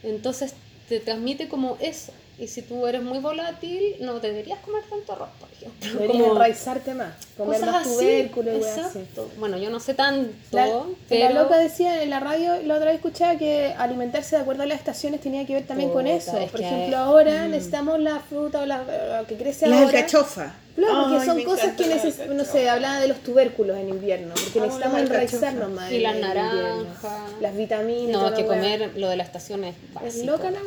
Entonces 0.03 0.53
te 0.89 0.99
transmite 0.99 1.47
como 1.47 1.77
eso. 1.79 2.11
Y 2.37 2.47
si 2.47 2.61
tú 2.63 2.85
eres 2.85 3.01
muy 3.01 3.19
volátil, 3.19 3.95
no 4.01 4.19
deberías 4.19 4.59
comer 4.59 4.83
tanto 4.89 5.13
arroz, 5.13 5.29
por 5.39 5.49
ejemplo. 5.51 5.89
Deberías 5.93 6.21
Como 6.21 6.33
enraizarte 6.33 6.93
más. 6.93 7.13
Comer 7.37 7.59
cosas 7.61 7.71
más 7.73 7.87
así, 7.87 7.95
tubérculo 7.95 8.51
y 8.57 8.61
weas 8.61 8.77
así. 8.77 8.99
exacto. 8.99 9.31
Bueno, 9.37 9.57
yo 9.57 9.69
no 9.69 9.79
sé 9.79 9.93
tanto, 9.93 10.33
La, 10.51 10.67
pero... 11.07 11.33
la 11.33 11.41
loca 11.43 11.57
decía 11.57 12.03
en 12.03 12.09
la 12.09 12.19
radio, 12.19 12.61
la 12.63 12.75
otra 12.75 12.87
vez 12.87 12.95
escuchaba 12.95 13.37
que 13.37 13.73
alimentarse 13.77 14.35
de 14.35 14.41
acuerdo 14.41 14.63
a 14.63 14.65
las 14.65 14.77
estaciones 14.79 15.21
tenía 15.21 15.45
que 15.45 15.53
ver 15.53 15.65
también 15.65 15.91
con 15.91 16.07
eso. 16.07 16.37
es 16.37 16.51
Por 16.51 16.59
ejemplo, 16.61 16.97
ahora 16.97 17.47
necesitamos 17.47 17.99
la 18.01 18.19
fruta 18.19 18.59
o 18.61 18.65
la, 18.65 19.19
lo 19.21 19.27
que 19.27 19.37
crece 19.37 19.67
Las 19.67 19.83
ahora. 19.83 19.97
alcachofas. 19.97 20.51
Claro, 20.75 21.03
porque 21.03 21.19
Ay, 21.21 21.25
son 21.25 21.43
cosas 21.45 21.73
que 21.77 21.87
la 21.87 21.95
necesitamos, 21.95 22.35
no 22.35 22.43
sé, 22.43 22.69
hablaba 22.69 22.99
de 22.99 23.07
los 23.07 23.19
tubérculos 23.19 23.77
en 23.77 23.87
invierno, 23.87 24.33
porque 24.33 24.59
Amo 24.59 24.65
necesitamos 24.65 24.99
las 24.99 25.09
enraizarnos 25.09 25.71
más. 25.71 25.89
Y 25.89 25.99
las 25.99 26.15
naranjas. 26.17 27.31
Las 27.39 27.55
vitaminas. 27.55 28.11
No, 28.21 28.33
que 28.35 28.41
la 28.41 28.47
comer 28.49 28.91
lo 28.97 29.07
de 29.07 29.15
la 29.15 29.23
estación 29.23 29.63
es 29.63 29.73
Es 29.77 29.93
básico. 29.93 30.25
loca 30.25 30.51
la. 30.51 30.59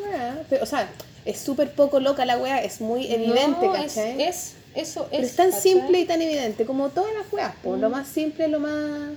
Pero, 0.49 0.63
O 0.63 0.67
sea, 0.67 0.89
es 1.31 1.39
súper 1.39 1.73
poco 1.73 2.01
loca 2.01 2.25
la 2.25 2.39
weá, 2.39 2.63
es 2.63 2.81
muy 2.81 3.11
evidente, 3.13 3.67
No, 3.67 3.75
es, 3.77 3.95
¿cachai? 3.95 4.23
es, 4.23 4.55
eso 4.75 5.07
Pero 5.11 5.23
es. 5.23 5.31
es 5.31 5.37
tan 5.37 5.51
¿cachai? 5.51 5.63
simple 5.73 6.01
y 6.01 6.05
tan 6.07 6.23
evidente 6.23 6.65
como 6.65 6.89
todas 6.89 7.13
las 7.15 7.31
weas. 7.33 7.55
Pues 7.63 7.81
lo 7.81 7.91
más 7.91 8.09
simple, 8.09 8.49
lo 8.49 8.61
más. 8.61 9.11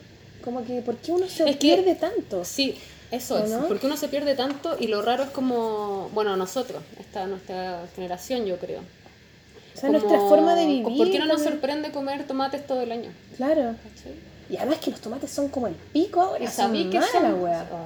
Como 0.43 0.65
que, 0.65 0.81
¿por 0.81 0.97
qué 0.97 1.11
uno 1.11 1.27
se 1.29 1.43
Es 1.49 1.51
que- 1.57 1.75
pierde 1.75 1.95
tanto? 1.95 2.43
Sí, 2.43 2.75
eso 3.11 3.35
¿O 3.35 3.43
es. 3.43 3.49
no? 3.49 3.67
Porque 3.67 3.85
uno 3.85 3.95
se 3.95 4.07
pierde 4.07 4.35
tanto 4.35 4.75
y 4.79 4.87
lo 4.87 5.01
raro 5.01 5.23
es 5.23 5.29
como, 5.29 6.09
bueno, 6.13 6.35
nosotros, 6.35 6.81
esta 6.99 7.27
nuestra 7.27 7.85
generación, 7.95 8.45
yo 8.45 8.57
creo. 8.57 8.79
O 8.79 9.79
sea, 9.79 9.89
Como- 9.89 9.99
nuestra 9.99 10.19
forma 10.27 10.55
de 10.55 10.65
vivir. 10.65 10.97
¿Por 10.97 11.09
qué 11.11 11.19
no 11.19 11.25
nos 11.27 11.41
sorprende 11.43 11.91
comer 11.91 12.25
tomates 12.27 12.65
todo 12.67 12.81
el 12.81 12.91
año? 12.91 13.11
Claro. 13.37 13.75
¿cachai? 13.83 14.13
Y 14.51 14.57
además 14.57 14.79
que 14.79 14.91
los 14.91 14.99
tomates 14.99 15.31
son 15.31 15.47
como 15.47 15.67
el 15.67 15.75
pico 15.75 16.19
ahora. 16.21 16.51
Sabí 16.51 16.89
que 16.89 17.01
son, 17.01 17.23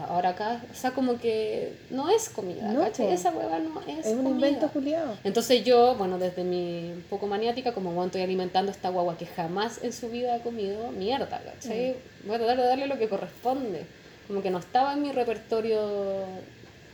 ahora 0.09 0.29
acá, 0.29 0.63
o 0.71 0.75
sea, 0.75 0.91
como 0.91 1.19
que 1.19 1.73
no 1.91 2.09
es 2.09 2.27
comida, 2.29 2.71
No, 2.73 2.79
¿cachai? 2.81 3.13
Esa 3.13 3.29
hueva 3.29 3.59
no 3.59 3.81
es 3.81 4.07
Es 4.07 4.13
un 4.13 4.23
comida. 4.23 4.47
invento 4.47 4.67
culiado. 4.69 5.15
Entonces 5.23 5.63
yo, 5.63 5.93
bueno, 5.93 6.17
desde 6.17 6.43
mi 6.43 6.91
un 6.91 7.03
poco 7.07 7.27
maniática, 7.27 7.71
como 7.75 7.91
bueno, 7.91 8.07
estoy 8.07 8.23
alimentando 8.23 8.71
a 8.71 8.75
esta 8.75 8.89
guagua 8.89 9.15
que 9.15 9.27
jamás 9.27 9.79
en 9.83 9.93
su 9.93 10.09
vida 10.09 10.33
ha 10.33 10.39
comido 10.39 10.89
mierda, 10.91 11.39
¿cachai? 11.39 11.91
Mm. 12.23 12.27
Voy 12.27 12.35
a 12.35 12.39
tratar 12.39 12.57
de 12.57 12.63
darle 12.65 12.87
lo 12.87 12.97
que 12.97 13.09
corresponde. 13.09 13.85
Como 14.27 14.41
que 14.41 14.49
no 14.49 14.57
estaba 14.57 14.93
en 14.93 15.03
mi 15.03 15.11
repertorio. 15.11 16.23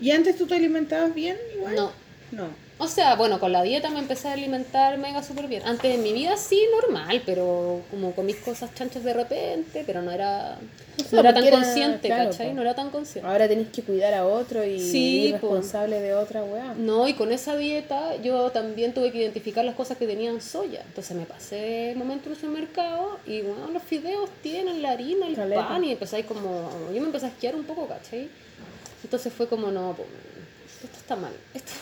¿Y 0.02 0.12
antes 0.12 0.38
tú 0.38 0.48
te 0.48 0.56
alimentabas 0.56 1.16
bien 1.16 1.38
igual? 1.56 1.76
No. 1.76 1.92
No. 2.34 2.48
O 2.84 2.88
sea, 2.88 3.14
bueno, 3.16 3.40
con 3.40 3.52
la 3.52 3.62
dieta 3.62 3.92
me 3.92 4.00
empecé 4.00 4.28
a 4.28 4.34
alimentar 4.34 4.98
mega 4.98 5.22
súper 5.22 5.48
bien. 5.48 5.62
Antes 5.68 5.94
en 5.94 6.02
mi 6.02 6.14
vida 6.14 6.36
sí, 6.36 6.60
normal, 6.82 7.22
pero 7.28 7.82
como 7.92 8.12
con 8.16 8.26
mis 8.26 8.38
cosas 8.38 8.74
chanchas 8.74 9.04
de 9.04 9.14
repente, 9.14 9.84
pero 9.86 10.02
no 10.02 10.10
era, 10.12 10.58
sea, 10.98 11.06
no 11.12 11.20
era 11.20 11.32
tan 11.36 11.44
era- 11.44 11.58
consciente, 11.58 12.08
claro, 12.08 12.32
¿cachai? 12.32 12.56
No 12.56 12.62
era 12.64 12.74
tan 12.74 12.90
consciente. 12.90 13.30
Ahora 13.30 13.48
tenés 13.48 13.68
que 13.68 13.84
cuidar 13.84 14.16
a 14.16 14.26
otro 14.26 14.66
y 14.66 14.80
Sí, 14.80 15.26
ir 15.28 15.34
responsable 15.34 16.00
de 16.00 16.16
otra 16.16 16.44
weá. 16.44 16.74
No, 16.74 17.08
y 17.08 17.14
con 17.14 17.32
esa 17.32 17.56
dieta 17.56 18.16
yo 18.16 18.50
también 18.50 18.96
tuve 18.96 19.12
que 19.12 19.20
identificar 19.20 19.64
las 19.64 19.76
cosas 19.76 20.00
que 20.00 20.08
tenían 20.08 20.42
soya. 20.42 20.82
Entonces 20.88 21.16
me 21.16 21.26
pasé 21.26 21.92
el 21.92 21.98
momento 22.00 22.30
en 22.30 22.32
el 22.32 22.42
supermercado 22.42 23.20
y 23.28 23.42
bueno, 23.42 23.68
los 23.72 23.84
fideos 23.84 24.28
tienen 24.42 24.82
la 24.82 24.90
harina, 24.94 25.28
el 25.28 25.36
Caleta. 25.36 25.68
pan 25.68 25.84
y 25.84 25.92
empecé 25.92 26.16
ahí 26.16 26.24
como... 26.24 26.68
Yo 26.92 27.00
me 27.00 27.06
empecé 27.06 27.28
a 27.28 27.30
esquiar 27.30 27.54
un 27.54 27.64
poco, 27.64 27.86
¿cachai? 27.86 28.28
Entonces 29.04 29.32
fue 29.32 29.48
como, 29.48 29.70
no, 29.70 29.96
esto 30.84 30.98
está 30.98 31.16
mal. 31.16 31.34
Esto... 31.54 31.74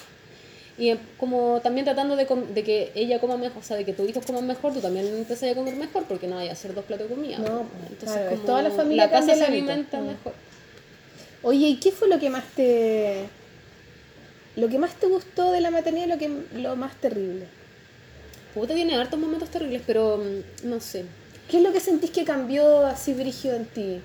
Y 0.80 0.92
eh, 0.92 0.98
como 1.18 1.60
también 1.62 1.84
tratando 1.84 2.16
de, 2.16 2.26
de 2.26 2.64
que 2.64 2.92
ella 2.96 3.20
coma 3.20 3.36
mejor, 3.36 3.58
o 3.62 3.64
sea, 3.64 3.76
de 3.76 3.84
que 3.84 3.92
tus 3.94 4.10
hijos 4.10 4.26
coman 4.26 4.48
mejor, 4.48 4.74
tú 4.74 4.80
también 4.80 5.06
empezás 5.08 5.52
a 5.52 5.56
comer 5.56 5.76
mejor 5.76 6.06
porque 6.06 6.26
no 6.28 6.38
vaya 6.38 6.52
a 6.52 6.54
hacer 6.54 6.74
dos 6.74 6.86
platos 6.86 7.10
de 7.10 7.16
comida. 7.16 7.38
No, 7.38 7.66
Entonces, 7.90 8.10
claro, 8.14 8.30
como 8.30 8.42
toda 8.44 8.62
la 8.64 8.72
familia 8.72 9.06
la 9.06 9.12
casa 9.12 9.36
se 9.36 9.44
alimenta 9.44 10.00
Mm. 10.00 10.06
mejor. 10.08 10.34
Oye, 11.44 11.68
¿y 11.68 11.76
qué 11.78 11.92
fue 11.92 12.08
lo 12.08 12.18
que 12.18 12.30
más 12.30 12.46
te. 12.56 13.26
Lo 14.56 14.68
que 14.70 14.78
más 14.80 14.94
te 14.96 15.08
gustó 15.08 15.52
de 15.52 15.62
la 15.62 15.70
maternidad 15.70 16.06
y 16.06 16.10
lo, 16.10 16.18
que, 16.18 16.30
lo 16.60 16.76
más 16.76 16.96
terrible? 16.96 17.46
Puta 18.54 18.74
tiene 18.74 18.96
hartos 18.96 19.20
momentos 19.20 19.50
terribles, 19.50 19.82
pero 19.86 20.18
mm, 20.18 20.68
no 20.70 20.80
sé. 20.80 21.06
¿Qué 21.50 21.58
es 21.58 21.64
lo 21.64 21.72
que 21.74 21.80
sentís 21.80 22.12
que 22.12 22.24
cambió 22.24 22.86
así 22.86 23.14
brígido 23.14 23.56
en 23.56 23.66
ti? 23.66 24.02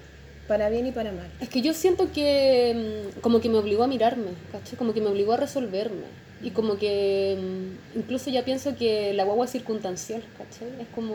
Para 0.48 0.68
bien 0.68 0.86
y 0.86 0.92
para 0.92 1.12
mal. 1.12 1.30
Es 1.40 1.48
que 1.48 1.62
yo 1.62 1.72
siento 1.72 2.10
que 2.12 3.10
mm, 3.16 3.20
como 3.20 3.40
que 3.40 3.48
me 3.48 3.58
obligó 3.58 3.84
a 3.84 3.86
mirarme, 3.86 4.30
¿cachai? 4.52 4.76
Como 4.76 4.92
que 4.92 5.00
me 5.00 5.08
obligó 5.08 5.32
a 5.32 5.36
resolverme. 5.38 6.23
Y 6.44 6.50
como 6.50 6.76
que 6.76 7.36
mm, 7.40 7.98
incluso 7.98 8.30
ya 8.30 8.44
pienso 8.44 8.76
que 8.76 9.12
la 9.14 9.24
guagua 9.24 9.46
es 9.46 9.50
circunstancial, 9.52 10.22
¿cachai? 10.38 10.68
Es 10.80 10.88
como, 10.94 11.14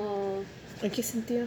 ¿En 0.81 0.91
qué 0.91 1.03
sentido? 1.03 1.45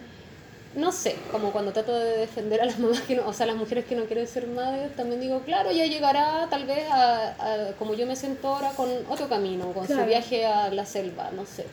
no 0.74 0.90
sé, 0.90 1.16
como 1.30 1.52
cuando 1.52 1.70
trato 1.74 1.94
de 1.94 2.16
defender 2.16 2.62
a 2.62 2.64
las 2.64 2.78
mamás 2.78 3.00
que 3.02 3.16
no, 3.16 3.26
o 3.28 3.32
sea, 3.34 3.44
a 3.44 3.48
las 3.48 3.56
mujeres 3.56 3.84
que 3.84 3.94
no 3.94 4.04
quieren 4.06 4.26
ser 4.26 4.46
madres, 4.46 4.96
también 4.96 5.20
digo, 5.20 5.40
claro, 5.40 5.70
ya 5.70 5.84
llegará 5.84 6.46
tal 6.48 6.64
vez 6.64 6.88
a, 6.90 7.34
a- 7.68 7.72
como 7.78 7.92
yo 7.92 8.06
me 8.06 8.16
siento 8.16 8.48
ahora 8.48 8.70
con 8.70 8.88
otro 9.10 9.28
camino, 9.28 9.72
con 9.72 9.84
Claro. 9.84 10.02
su 10.02 10.08
viaje 10.08 10.46
a 10.46 10.70
la 10.70 10.86
selva, 10.86 11.30
no 11.36 11.44
sé. 11.44 11.66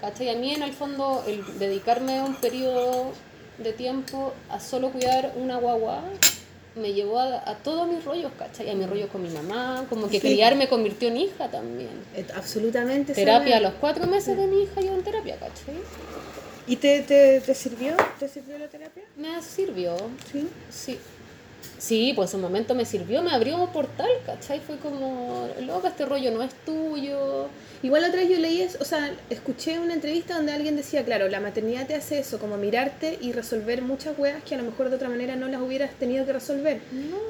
¿Cachai? 0.00 0.28
A 0.28 0.34
mí 0.36 0.54
en 0.54 0.62
el 0.62 0.72
fondo 0.74 1.24
el 1.26 1.42
dedicarme 1.58 2.22
un 2.22 2.36
periodo 2.36 3.06
de 3.58 3.72
tiempo 3.72 4.32
a 4.50 4.60
solo 4.60 4.90
cuidar 4.90 5.32
una 5.36 5.56
guagua 5.56 6.02
me 6.76 6.92
llevó 6.92 7.18
a, 7.18 7.48
a 7.50 7.56
todos 7.56 7.88
mis 7.88 8.04
rollos, 8.04 8.30
¿cachai? 8.38 8.70
A 8.70 8.74
mis 8.74 8.88
rollos 8.88 9.10
con 9.10 9.22
mi 9.22 9.30
mamá, 9.30 9.86
como 9.88 10.08
que 10.08 10.20
Sí. 10.20 10.28
criar 10.28 10.54
me 10.56 10.68
convirtió 10.68 11.08
en 11.08 11.16
hija 11.16 11.48
también. 11.50 11.90
Eh, 12.14 12.26
Absolutamente. 12.34 13.12
Terapia 13.14 13.56
a 13.56 13.60
los 13.60 13.72
cuatro 13.74 14.06
meses 14.06 14.36
de 14.36 14.46
mi 14.46 14.62
hija 14.62 14.80
yo 14.80 14.94
en 14.94 15.02
terapia, 15.02 15.36
¿cachai? 15.36 15.74
¿Y 16.68 16.76
te, 16.76 17.02
te, 17.02 17.40
te 17.40 17.54
sirvió? 17.54 17.94
¿Te 18.18 18.28
sirvió 18.28 18.58
la 18.58 18.66
terapia? 18.68 19.02
Me 19.16 19.40
sirvió, 19.42 19.96
Sí. 20.32 20.48
Sí. 20.70 20.98
Sí, 21.78 22.12
pues 22.16 22.32
en 22.32 22.38
un 22.38 22.42
momento 22.42 22.74
me 22.74 22.84
sirvió, 22.84 23.22
me 23.22 23.30
abrió 23.32 23.58
un 23.58 23.70
portal, 23.72 24.08
¿cachai? 24.24 24.60
Fue 24.60 24.76
como, 24.78 25.48
loca, 25.60 25.88
este 25.88 26.06
rollo 26.06 26.30
no 26.30 26.42
es 26.42 26.52
tuyo. 26.64 27.48
Igual 27.82 28.04
otra 28.04 28.20
vez 28.20 28.30
yo 28.30 28.38
leí, 28.38 28.62
es- 28.62 28.78
o 28.80 28.84
sea, 28.84 29.12
escuché 29.30 29.78
una 29.78 29.92
entrevista 29.94 30.34
donde 30.36 30.52
alguien 30.52 30.74
decía, 30.76 31.04
claro, 31.04 31.28
la 31.28 31.38
maternidad 31.38 31.86
te 31.86 31.94
hace 31.94 32.18
eso, 32.18 32.38
como 32.38 32.56
mirarte 32.56 33.18
y 33.20 33.32
resolver 33.32 33.82
muchas 33.82 34.18
weas 34.18 34.42
que 34.42 34.54
a 34.54 34.58
lo 34.58 34.64
mejor 34.64 34.88
de 34.90 34.96
otra 34.96 35.08
manera 35.08 35.36
no 35.36 35.48
las 35.48 35.60
hubieras 35.60 35.90
tenido 35.98 36.24
que 36.24 36.32
resolver. 36.32 36.80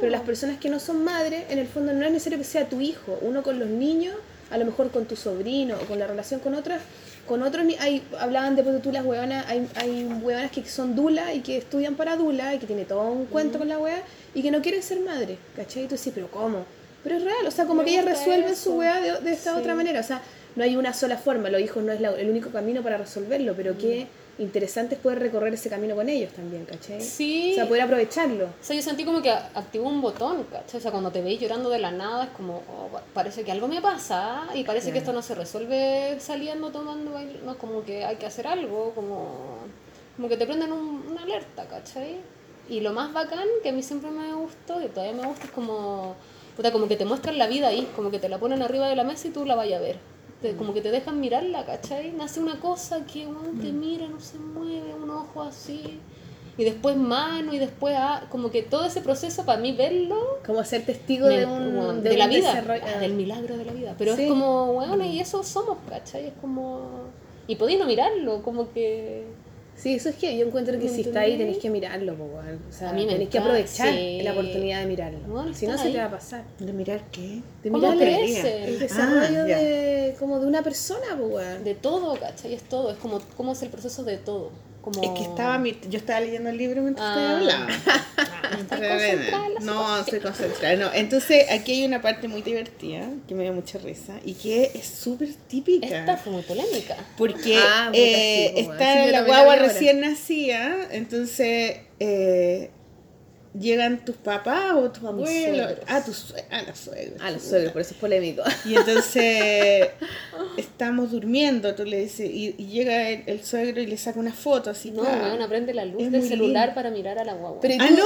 Pero 0.00 0.10
las 0.12 0.22
personas 0.22 0.58
que 0.58 0.68
no 0.68 0.78
son 0.78 1.02
madres, 1.04 1.44
en 1.50 1.58
el 1.58 1.66
fondo 1.66 1.92
no 1.92 2.04
es 2.06 2.12
necesario 2.12 2.38
que 2.38 2.44
sea 2.44 2.68
tu 2.68 2.80
hijo, 2.80 3.18
uno 3.22 3.42
con 3.42 3.58
los 3.58 3.68
niños, 3.68 4.14
a 4.50 4.58
lo 4.58 4.64
mejor 4.64 4.90
con 4.92 5.06
tu 5.06 5.16
sobrino 5.16 5.74
o 5.82 5.86
con 5.86 5.98
la 5.98 6.06
relación 6.06 6.38
con 6.38 6.54
otras, 6.54 6.80
con 7.26 7.42
otros, 7.42 7.64
hay, 7.80 8.02
hablaban 8.18 8.54
de 8.56 8.62
pues, 8.62 8.80
tú 8.82 8.92
las 8.92 9.04
hueonas, 9.04 9.44
hay, 9.48 9.68
hay 9.74 10.04
hueonas 10.22 10.50
que 10.50 10.64
son 10.64 10.94
dula 10.94 11.34
y 11.34 11.40
que 11.40 11.58
estudian 11.58 11.94
para 11.96 12.16
dula 12.16 12.54
y 12.54 12.58
que 12.58 12.66
tiene 12.66 12.84
todo 12.84 13.02
un 13.10 13.26
cuento 13.26 13.58
con 13.58 13.68
la 13.68 13.78
wea 13.78 14.02
y 14.34 14.42
que 14.42 14.50
no 14.50 14.62
quieren 14.62 14.82
ser 14.82 15.00
madre, 15.00 15.38
¿cachai? 15.56 15.84
Y 15.84 15.86
tú 15.86 15.94
dices, 15.96 16.12
pero 16.14 16.30
¿cómo? 16.30 16.64
Pero 17.02 17.16
es 17.16 17.24
real, 17.24 17.46
o 17.46 17.50
sea, 17.50 17.64
como 17.66 17.82
Me 17.82 17.86
que 17.86 17.92
ellas 17.92 18.04
resuelven 18.04 18.52
eso. 18.52 18.70
su 18.70 18.76
wea 18.78 19.00
de, 19.00 19.20
de 19.20 19.32
esta 19.32 19.52
Sí. 19.54 19.58
otra 19.60 19.74
manera, 19.74 20.00
o 20.00 20.02
sea, 20.02 20.20
no 20.56 20.64
hay 20.64 20.76
una 20.76 20.92
sola 20.94 21.16
forma, 21.18 21.50
los 21.50 21.60
hijos 21.60 21.82
no 21.84 21.92
es 21.92 22.00
la- 22.00 22.12
el 22.18 22.30
único 22.30 22.50
camino 22.50 22.82
para 22.82 22.96
resolverlo, 22.96 23.54
pero 23.56 23.76
qué 23.78 24.06
interesante 24.38 24.94
es 24.96 25.00
poder 25.00 25.18
recorrer 25.20 25.54
ese 25.54 25.70
camino 25.70 25.94
con 25.94 26.08
ellos 26.08 26.32
también, 26.32 26.64
¿cachai? 26.66 27.00
Sí. 27.00 27.52
O 27.52 27.54
sea, 27.54 27.66
poder 27.68 27.82
aprovecharlo. 27.82 28.44
O 28.44 28.50
sea, 28.60 28.76
yo 28.76 28.82
sentí 28.82 29.04
como 29.04 29.22
que 29.22 29.30
activó 29.30 29.88
un 29.88 30.00
botón, 30.02 30.44
¿cachai? 30.44 30.78
O 30.78 30.82
sea, 30.82 30.90
cuando 30.90 31.10
te 31.10 31.22
veis 31.22 31.40
llorando 31.40 31.70
de 31.70 31.78
la 31.78 31.90
nada 31.90 32.24
es 32.24 32.30
como, 32.30 32.62
oh, 32.68 32.88
pa- 32.92 33.02
parece 33.14 33.44
que 33.44 33.52
algo 33.52 33.66
me 33.68 33.80
pasa 33.80 34.46
y 34.54 34.64
parece 34.64 34.92
que 34.92 34.98
esto 34.98 35.12
no 35.12 35.22
se 35.22 35.34
resuelve 35.34 36.18
saliendo, 36.20 36.70
tomando, 36.70 37.12
bail- 37.14 37.40
no, 37.44 37.56
como 37.56 37.82
que 37.84 38.04
hay 38.04 38.16
que 38.16 38.26
hacer 38.26 38.46
algo, 38.46 38.92
como, 38.94 39.58
como 40.16 40.28
que 40.28 40.36
te 40.36 40.46
prenden 40.46 40.72
un- 40.72 41.04
una 41.10 41.22
alerta, 41.22 41.66
¿cachai? 41.66 42.16
Y 42.68 42.80
lo 42.80 42.92
más 42.92 43.12
bacán 43.12 43.46
que 43.62 43.68
a 43.68 43.72
mí 43.72 43.82
siempre 43.82 44.10
me 44.10 44.34
gustó, 44.34 44.80
que 44.80 44.88
todavía 44.88 45.14
me 45.14 45.26
gusta, 45.28 45.44
es 45.46 45.50
como, 45.52 46.14
puta, 46.56 46.72
como 46.72 46.88
que 46.88 46.96
te 46.96 47.04
muestran 47.04 47.38
la 47.38 47.46
vida 47.46 47.68
ahí, 47.68 47.88
como 47.96 48.10
que 48.10 48.18
te 48.18 48.28
la 48.28 48.38
ponen 48.38 48.60
arriba 48.62 48.88
de 48.88 48.96
la 48.96 49.04
mesa 49.04 49.28
y 49.28 49.30
tú 49.30 49.44
la 49.46 49.54
vayas 49.54 49.78
a 49.80 49.82
ver. 49.82 49.96
Te- 50.42 50.54
como 50.56 50.74
que 50.74 50.80
te 50.82 50.90
dejan 50.90 51.18
mirarla, 51.20 51.64
¿cachai? 51.64 52.12
Nace 52.12 52.40
una 52.40 52.60
cosa 52.60 53.06
que 53.06 53.26
uno 53.26 53.40
te 53.60 53.72
mira, 53.72 54.06
no 54.06 54.20
se 54.20 54.38
mueve, 54.38 54.94
un 54.94 55.08
ojo 55.10 55.42
así 55.42 55.98
y 56.58 56.64
después 56.64 56.96
mano 56.96 57.52
y 57.52 57.58
después 57.58 57.94
ah, 57.98 58.24
como 58.30 58.50
que 58.50 58.62
todo 58.62 58.86
ese 58.86 59.02
proceso 59.02 59.44
para 59.44 59.60
mí 59.60 59.72
verlo 59.72 60.38
Como 60.46 60.64
ser 60.64 60.86
testigo 60.86 61.26
me- 61.28 61.38
de 61.40 61.44
un 61.46 61.76
weón, 61.76 62.02
de, 62.02 62.08
de, 62.10 62.16
la 62.16 62.24
un 62.24 62.30
vida 62.30 62.64
ah, 62.94 62.98
del 62.98 63.12
milagro 63.12 63.58
de 63.58 63.64
la 63.66 63.72
vida 63.74 63.94
pero 63.98 64.16
Sí. 64.16 64.22
es 64.22 64.28
como 64.30 64.72
weón 64.72 65.04
y 65.04 65.20
eso 65.20 65.42
somos 65.42 65.76
¿cachai? 65.88 66.28
es 66.28 66.32
como 66.40 66.80
y 67.46 67.56
podéis 67.56 67.78
no 67.78 67.84
mirarlo 67.84 68.40
como 68.42 68.72
que 68.72 69.24
Sí, 69.76 69.94
eso 69.94 70.08
es 70.08 70.16
que 70.16 70.36
yo 70.36 70.46
encuentro 70.46 70.78
que 70.78 70.86
¿Me 70.86 70.90
si 70.90 71.02
está 71.02 71.20
ahí 71.20 71.36
tenéis 71.36 71.58
que 71.58 71.68
mirarlo, 71.68 72.14
po, 72.16 72.24
weón. 72.24 72.60
O 72.68 72.72
sea, 72.72 72.90
A 72.90 72.92
mí 72.94 73.04
me 73.04 73.12
tenéis 73.12 73.28
que 73.30 73.38
aprovechar 73.38 73.92
sí. 73.94 74.22
la 74.22 74.32
oportunidad 74.32 74.80
de 74.80 74.86
mirarlo. 74.86 75.18
Bueno, 75.28 75.54
si 75.54 75.66
no, 75.66 75.76
se 75.76 75.90
te 75.90 75.98
va 75.98 76.06
a 76.06 76.10
pasar. 76.10 76.44
¿De 76.58 76.72
mirar 76.72 77.02
qué? 77.12 77.42
De 77.62 77.70
¿Cómo 77.70 77.92
mirar 77.92 78.08
el, 78.18 78.78
desarrollo 78.78 79.40
Ah, 79.42 79.44
de 79.44 80.16
como 80.18 80.40
de 80.40 80.46
una 80.46 80.62
persona, 80.62 81.16
po, 81.16 81.24
weón. 81.26 81.62
de 81.62 81.74
todo 81.74 82.18
¿cachai? 82.18 82.54
es 82.54 82.62
todo 82.62 82.90
es 82.90 82.96
como 82.96 83.20
cómo 83.36 83.52
es 83.52 83.62
el 83.62 83.68
proceso 83.68 84.02
de 84.02 84.16
todo 84.16 84.50
como 84.86 85.02
Es 85.02 85.10
que 85.18 85.22
estaba 85.28 85.58
mi- 85.58 85.76
yo 85.90 85.98
estaba 85.98 86.20
leyendo 86.20 86.48
el 86.48 86.56
libro 86.56 86.80
mientras 86.80 87.04
Ah. 87.08 87.38
usted 87.40 87.50
hablaba. 87.50 87.66
Ah, 87.86 88.50
¿estás 88.60 88.78
concentrada 88.78 89.46
en 89.46 89.54
la 89.54 89.60
No, 89.60 89.98
estoy 90.00 90.20
concentrada. 90.20 90.76
No. 90.76 90.92
Entonces, 90.94 91.50
aquí 91.50 91.72
hay 91.72 91.84
una 91.84 92.00
parte 92.00 92.28
muy 92.28 92.42
divertida 92.42 93.08
que 93.26 93.34
me 93.34 93.42
dio 93.42 93.52
mucha 93.52 93.78
risa 93.78 94.14
y 94.24 94.34
que 94.34 94.70
es 94.74 94.86
súper 94.86 95.28
típica. 95.48 95.86
esta 95.88 96.16
fue 96.16 96.32
muy 96.34 96.42
polémica 96.42 96.96
Porque 97.18 97.58
Ah, 97.60 97.90
eh, 97.92 98.52
weón. 98.54 98.72
está 98.72 99.04
Sí, 99.06 99.10
la 99.10 99.22
guagua 99.24 99.56
recién 99.56 99.98
nacida, 100.00 100.76
entonces 100.92 101.78
eh, 101.98 102.70
llegan 103.58 104.04
tus 104.04 104.16
papás 104.16 104.72
o 104.74 104.90
tus 104.90 105.04
abuelos. 105.04 105.28
suegros. 105.30 105.78
Ah, 105.88 106.02
tus 106.04 106.34
ah, 106.50 106.62
los 106.66 106.78
suegros. 106.78 107.20
Ah, 107.22 107.30
los 107.30 107.42
suegros, 107.42 107.72
por 107.72 107.80
eso 107.82 107.94
es 107.94 108.00
polémico. 108.00 108.42
Y 108.64 108.74
entonces 108.76 109.88
estamos 110.56 111.10
durmiendo, 111.10 111.74
tú 111.74 111.84
le 111.84 112.00
dices, 112.00 112.28
y, 112.30 112.54
y 112.58 112.66
llega 112.66 113.10
el, 113.10 113.24
el 113.26 113.44
suegro 113.44 113.80
y 113.80 113.86
le 113.86 113.96
saca 113.96 114.18
una 114.18 114.32
foto 114.32 114.70
así. 114.70 114.90
no 114.90 115.02
¡pam! 115.04 115.20
weón 115.22 115.42
aprende 115.42 115.74
la 115.74 115.84
luz 115.84 116.02
Es 116.02 116.12
del 116.12 116.22
celular 116.28 116.66
lindo. 116.68 116.74
para 116.74 116.90
mirar 116.90 117.18
a 117.18 117.24
la 117.24 117.34
guagua 117.34 117.60
Pero 117.60 117.74
¿y 117.74 117.78
¡Ah, 117.80 117.90
no! 117.90 118.04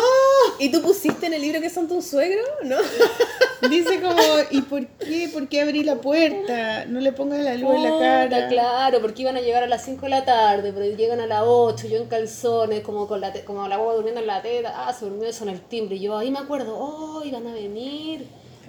¿Y 0.58 0.70
tú 0.70 0.82
pusiste 0.82 1.26
en 1.26 1.34
el 1.34 1.42
libro 1.42 1.60
que 1.60 1.70
son 1.70 1.88
tus 1.88 2.06
suegros? 2.06 2.46
¿No? 2.64 2.76
Dice 3.68 4.00
como, 4.00 4.16
¿y 4.50 4.62
por 4.62 4.86
qué? 4.86 5.28
¿Por 5.30 5.46
qué 5.48 5.60
abrí 5.60 5.84
la 5.84 5.96
puerta? 5.96 6.86
No 6.86 6.98
le 6.98 7.12
pongas 7.12 7.40
la 7.44 7.54
luz 7.56 7.74
en 7.74 7.82
la 7.82 7.98
cara. 7.98 8.48
Claro, 8.48 9.02
porque 9.02 9.20
iban 9.20 9.36
a 9.36 9.40
llegar 9.42 9.62
a 9.62 9.66
las 9.66 9.84
5 9.84 10.00
de 10.06 10.08
la 10.08 10.24
tarde, 10.24 10.72
pero 10.72 10.86
llegan 10.96 11.20
a 11.20 11.26
las 11.26 11.42
8, 11.44 11.86
yo 11.88 11.98
en 11.98 12.06
calzones, 12.08 12.80
como 12.80 13.06
con 13.06 13.20
la 13.20 13.34
te- 13.34 13.44
como 13.44 13.68
la 13.68 13.76
guagua 13.76 13.94
durmiendo 13.96 14.22
en 14.22 14.26
la 14.28 14.40
teta, 14.40 14.72
ah, 14.88 14.92
se 14.94 15.04
durmió 15.04 15.28
en 15.42 15.50
el 15.50 15.60
timbre, 15.60 15.96
y 15.96 16.00
yo 16.00 16.16
ahí 16.16 16.30
me 16.30 16.38
acuerdo, 16.38 16.76
oh, 16.78 17.22
iban 17.24 17.46
a 17.46 17.54
venir, 17.54 18.26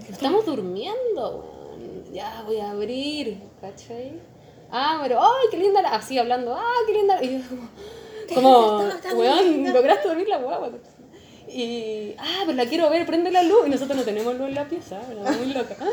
estamos 0.10 0.46
durmiendo, 0.46 1.46
weón. 1.76 2.14
ya 2.14 2.44
voy 2.46 2.58
a 2.58 2.72
abrir, 2.72 3.38
¿cachai? 3.60 4.14
Ah, 4.72 5.00
pero, 5.02 5.22
ay, 5.22 5.48
qué 5.52 5.58
linda, 5.58 5.82
la-", 5.82 5.96
así 5.96 6.18
hablando, 6.18 6.54
ah, 6.56 6.80
qué 6.88 6.94
linda, 6.94 7.16
la-". 7.16 7.24
y 7.24 7.40
yo 7.40 8.36
como, 8.36 8.78
weón, 9.16 9.74
lograste 9.74 10.08
dormir 10.08 10.28
la 10.28 10.38
guagua, 10.38 10.72
y, 11.54 12.16
ah, 12.18 12.44
pero 12.46 12.54
la 12.54 12.66
quiero 12.66 12.90
ver, 12.90 13.06
prende 13.06 13.30
la 13.30 13.44
luz, 13.44 13.68
y 13.68 13.70
nosotros 13.70 13.98
no 13.98 14.04
tenemos 14.04 14.36
luz 14.36 14.48
en 14.48 14.56
la 14.56 14.70
pieza, 14.70 15.02
muy 15.38 15.54
loca. 15.54 15.76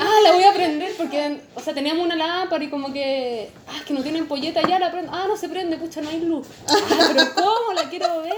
Ah, 0.00 0.20
la 0.22 0.32
voy 0.32 0.44
a 0.44 0.54
prender 0.54 0.92
porque, 0.96 1.40
o 1.54 1.60
sea, 1.60 1.74
teníamos 1.74 2.06
una 2.06 2.16
lámpara 2.16 2.64
y 2.64 2.70
como 2.70 2.90
que, 2.90 3.50
ah, 3.66 3.76
es 3.76 3.82
que 3.84 3.92
no 3.92 4.02
tienen 4.02 4.26
polleta 4.26 4.62
ya, 4.66 4.78
la 4.78 4.90
prendo. 4.90 5.12
Ah, 5.12 5.26
no 5.28 5.36
se 5.36 5.48
prende, 5.48 5.76
pucha, 5.76 6.00
no 6.00 6.08
hay 6.08 6.20
luz. 6.20 6.46
Ah, 6.66 7.10
pero 7.12 7.34
¿cómo? 7.34 7.72
La 7.74 7.90
quiero 7.90 8.22
ver. 8.22 8.32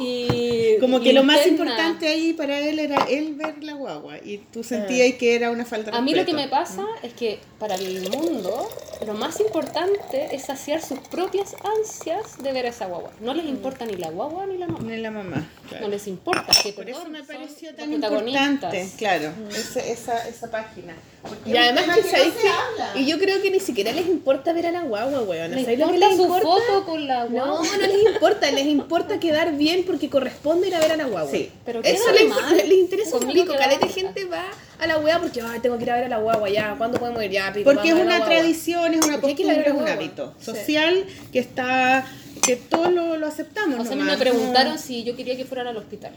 Y 0.00 0.76
Como 0.80 1.00
que 1.00 1.12
lo 1.12 1.22
más 1.22 1.46
importante 1.46 2.08
ahí 2.08 2.32
para 2.32 2.58
él 2.58 2.78
era 2.78 3.06
él 3.08 3.34
ver 3.34 3.62
la 3.62 3.74
guagua 3.74 4.18
y 4.18 4.38
tú 4.52 4.64
sentías 4.64 5.14
que 5.14 5.34
era 5.36 5.50
una 5.50 5.64
falta 5.64 5.90
de 5.90 5.96
A 5.96 6.00
mí 6.00 6.14
lo 6.14 6.24
que 6.24 6.34
me 6.34 6.48
pasa 6.48 6.84
es 7.02 7.12
que 7.12 7.38
para 7.58 7.76
el 7.76 8.08
mundo 8.10 8.68
lo 9.06 9.14
más 9.14 9.38
importante 9.40 10.34
es 10.34 10.42
saciar 10.44 10.82
sus 10.82 10.98
propias 10.98 11.54
ansias 11.78 12.42
de 12.42 12.52
ver 12.52 12.66
a 12.66 12.70
esa 12.70 12.86
guagua. 12.86 13.10
No 13.20 13.34
les 13.34 13.44
importa 13.46 13.84
ni 13.86 13.94
la 13.94 14.10
guagua 14.10 14.46
ni 14.46 14.58
la 14.58 14.66
mamá. 14.66 14.82
Ni 14.90 14.96
la 14.98 15.10
mamá. 15.10 15.48
claro. 15.68 15.84
No 15.86 15.90
les 15.90 16.06
importa. 16.06 16.46
Que, 16.62 16.72
Por 16.72 16.88
eso 16.88 17.04
me 17.08 17.22
pareció 17.22 17.74
tan 17.74 17.92
importante, 17.92 18.88
claro, 18.98 19.32
ese- 19.50 19.92
esa, 19.92 20.26
esa 20.28 20.50
página. 20.50 20.94
Porque 21.22 21.50
Y 21.50 21.56
además 21.56 21.84
que 21.96 22.02
no 22.02 22.08
que. 22.10 22.48
habla. 22.48 22.92
Y 23.00 23.06
yo 23.06 23.18
creo 23.18 23.40
que 23.40 23.50
ni 23.50 23.58
siquiera 23.60 23.92
les 23.92 24.06
importa 24.06 24.52
ver 24.52 24.66
a 24.66 24.72
la 24.72 24.82
guagua, 24.82 25.22
weón. 25.22 25.52
¿Sabéis 25.58 25.78
lo 25.78 25.90
que 25.90 25.98
les 25.98 26.12
importa? 26.18 26.42
foto 26.42 26.84
con 26.84 27.06
la 27.06 27.24
guagua. 27.24 27.62
No, 27.64 27.76
no 27.78 27.86
les 27.86 28.02
importa, 28.14 28.50
les 28.50 28.66
importa 28.66 29.18
quedar 29.18 29.56
bien 29.56 29.83
porque 29.84 30.08
corresponde 30.10 30.68
ir 30.68 30.74
a 30.74 30.80
ver 30.80 30.92
a 30.92 30.96
la 30.96 31.04
guagua. 31.04 31.30
Sí. 31.30 31.50
Pero 31.64 31.80
qué 31.82 31.90
Eso 31.92 32.10
les, 32.12 32.28
normal. 32.28 32.56
les 32.56 32.78
interesa 32.78 33.16
un 33.16 33.26
pico. 33.32 33.54
Caleta 33.56 33.86
gente 33.88 34.24
va 34.26 34.44
a 34.78 34.86
la 34.86 34.98
wea 34.98 35.18
porque 35.20 35.40
ay, 35.40 35.60
tengo 35.60 35.76
que 35.78 35.84
ir 35.84 35.90
a 35.90 35.94
ver 35.96 36.04
a 36.04 36.08
la 36.08 36.18
guagua 36.18 36.48
ya. 36.50 36.74
¿Cuándo 36.76 36.98
podemos 36.98 37.22
ir? 37.24 37.30
Ya, 37.30 37.52
pico, 37.52 37.70
Porque 37.72 37.88
es 37.88 37.94
una 37.94 38.04
guagua. 38.18 38.26
tradición, 38.26 38.94
es 38.94 39.04
una 39.06 39.14
Porque 39.20 39.28
hay 39.28 39.34
que 39.34 39.42
ir 39.42 39.50
a 39.50 39.54
costumbre, 39.54 39.60
es 39.60 39.66
la 39.66 39.72
un 39.72 39.80
guagua. 39.84 39.92
hábito 40.02 40.34
Sí. 40.38 40.44
social 40.46 41.04
que 41.32 41.38
está, 41.38 42.06
que 42.44 42.56
todos 42.56 42.92
lo, 42.92 43.16
lo 43.16 43.26
aceptamos. 43.26 43.78
O 43.80 43.82
sea, 43.84 43.92
a 43.92 43.96
mí 43.96 44.02
me 44.02 44.10
nomás, 44.12 44.20
preguntaron 44.20 44.78
si 44.78 45.04
yo 45.04 45.14
quería 45.16 45.36
que 45.36 45.44
fueran 45.44 45.66
al 45.68 45.76
hospital. 45.76 46.12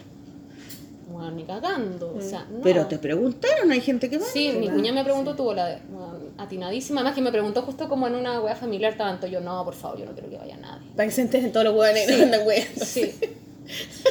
bueno, 1.10 1.32
ni 1.32 1.44
cagando. 1.46 2.14
O 2.16 2.22
sea, 2.22 2.46
no. 2.50 2.62
Pero 2.62 2.86
te 2.88 2.98
preguntaron, 3.00 3.72
hay 3.72 3.82
gente 3.82 4.10
que 4.10 4.18
va. 4.18 4.26
Sí, 4.26 4.52
mi 4.60 4.68
cuñada 4.70 4.94
me 4.94 5.04
preguntó, 5.04 5.36
tuvo 5.36 5.54
la 5.54 5.66
de, 5.68 5.78
atinadísima, 6.38 7.00
además 7.02 7.16
que 7.16 7.22
me 7.22 7.32
preguntó 7.32 7.62
justo 7.64 7.88
como 7.90 8.06
en 8.08 8.14
una 8.16 8.40
wea 8.42 8.56
familiar 8.56 8.96
tanto, 8.96 9.26
yo 9.26 9.40
no, 9.42 9.64
por 9.66 9.74
favor, 9.74 9.98
yo 10.00 10.06
no 10.06 10.12
quiero 10.12 10.30
que 10.30 10.38
vaya 10.38 10.58
nadie. 10.58 10.88
Para 10.96 11.08
que 11.08 11.16
se 11.16 11.22
enteren 11.22 11.52
todos 11.52 11.66
los 11.66 11.86
andan 12.22 12.46
hueando. 12.46 12.86
Sí. 12.86 13.16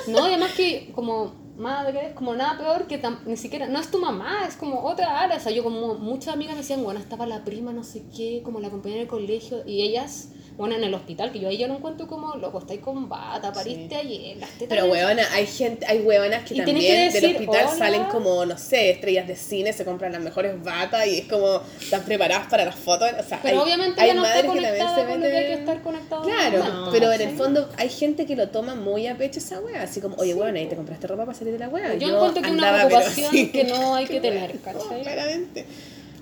No, 0.09 0.24
además 0.24 0.53
que 0.53 0.93
como 0.95 1.35
madre, 1.57 2.12
como 2.15 2.35
nada 2.35 2.59
peor 2.59 2.87
que 2.87 3.01
ni 3.27 3.37
siquiera, 3.37 3.66
no 3.66 3.78
es 3.78 3.91
tu 3.91 3.99
mamá, 3.99 4.47
es 4.47 4.57
como 4.57 4.85
otra 4.85 5.20
área. 5.20 5.37
O 5.37 5.41
sea, 5.41 5.53
yo 5.53 5.65
como 5.65 5.95
muchas 5.95 6.35
amigas 6.35 6.55
me 6.55 6.62
decían, 6.62 6.83
bueno, 6.83 7.01
estaba 7.01 7.27
la 7.27 7.45
prima, 7.45 7.73
no 7.73 7.85
sé 7.85 8.05
qué, 8.15 8.43
como 8.45 8.61
la 8.61 8.70
compañera 8.70 9.01
del 9.01 9.09
colegio, 9.09 9.62
y 9.66 9.83
ellas, 9.83 10.31
bueno, 10.57 10.74
en 10.77 10.85
el 10.85 10.95
hospital, 10.95 11.33
que 11.33 11.39
yo 11.41 11.49
ahí 11.49 11.59
yo 11.59 11.69
no 11.69 11.77
encuentro 11.77 12.07
como, 12.07 12.35
loco, 12.37 12.59
estáis 12.61 12.81
con 12.81 13.09
bata, 13.09 13.53
pariste 13.53 13.95
ayer, 13.95 14.37
las 14.39 14.49
tetas 14.51 14.69
Pero 14.69 14.87
huevona, 14.87 15.23
hay 15.33 15.47
gente, 15.47 15.85
hay 15.87 15.99
hueonas 16.01 16.45
que 16.45 16.55
Y 16.55 16.57
también 16.59 16.78
que 16.78 17.20
del 17.20 17.33
hospital 17.35 17.66
"Hola". 17.66 17.77
salen 17.77 18.05
como, 18.05 18.45
no 18.47 18.57
sé, 18.57 18.91
estrellas 18.91 19.28
de 19.28 19.37
cine, 19.37 19.73
se 19.73 19.85
compran 19.85 20.12
las 20.12 20.23
mejores 20.23 20.62
batas 20.62 21.07
y 21.07 21.19
es 21.19 21.27
como, 21.27 21.61
están 21.81 22.03
preparadas 22.05 22.47
para 22.49 22.65
las 22.65 22.74
fotos. 22.74 23.11
O 23.19 23.23
sea, 23.28 23.39
Pero 23.43 23.59
hay- 23.59 23.62
obviamente 23.65 24.01
hay 24.01 24.09
ya 24.09 24.15
no 24.15 24.24
está 24.24 24.35
madres 24.37 24.53
que 24.53 24.62
también 24.62 24.89
se 24.89 25.05
con 25.05 25.20
lo 25.20 25.27
que 25.27 25.33
meten- 25.33 25.59
estar 25.59 25.83
conectado. 25.83 26.23
Claro, 26.23 26.65
No, 26.65 26.91
pero 26.91 27.12
en 27.12 27.19
¿sí? 27.19 27.24
el 27.24 27.37
fondo 27.37 27.69
hay 27.77 27.89
gente 27.91 28.24
que 28.27 28.37
lo 28.37 28.49
toma 28.49 28.74
muy 28.74 29.07
a 29.09 29.16
pecho 29.19 29.39
esa 29.41 29.61
wea, 29.61 29.83
así 29.83 30.01
como, 30.01 30.16
oye, 30.16 30.33
huevona, 30.35 30.61
¿y 30.61 30.66
te 30.69 30.77
compraste 30.77 31.07
ropa 31.07 31.27
para 31.27 31.37
salir 31.37 31.53
de 31.53 31.59
la 31.59 31.69
wea? 31.69 31.95
Yo 31.97 32.09
encuentro 32.15 32.43
que 32.43 32.49
es 32.49 32.55
una 32.55 32.73
preocupación 32.74 33.27
así. 33.28 33.49
que 33.51 33.65
no 33.65 33.95
hay 33.95 34.07
que 34.07 34.20
tener, 34.20 34.59
¿cachai? 34.61 35.03
claramente. 35.03 35.66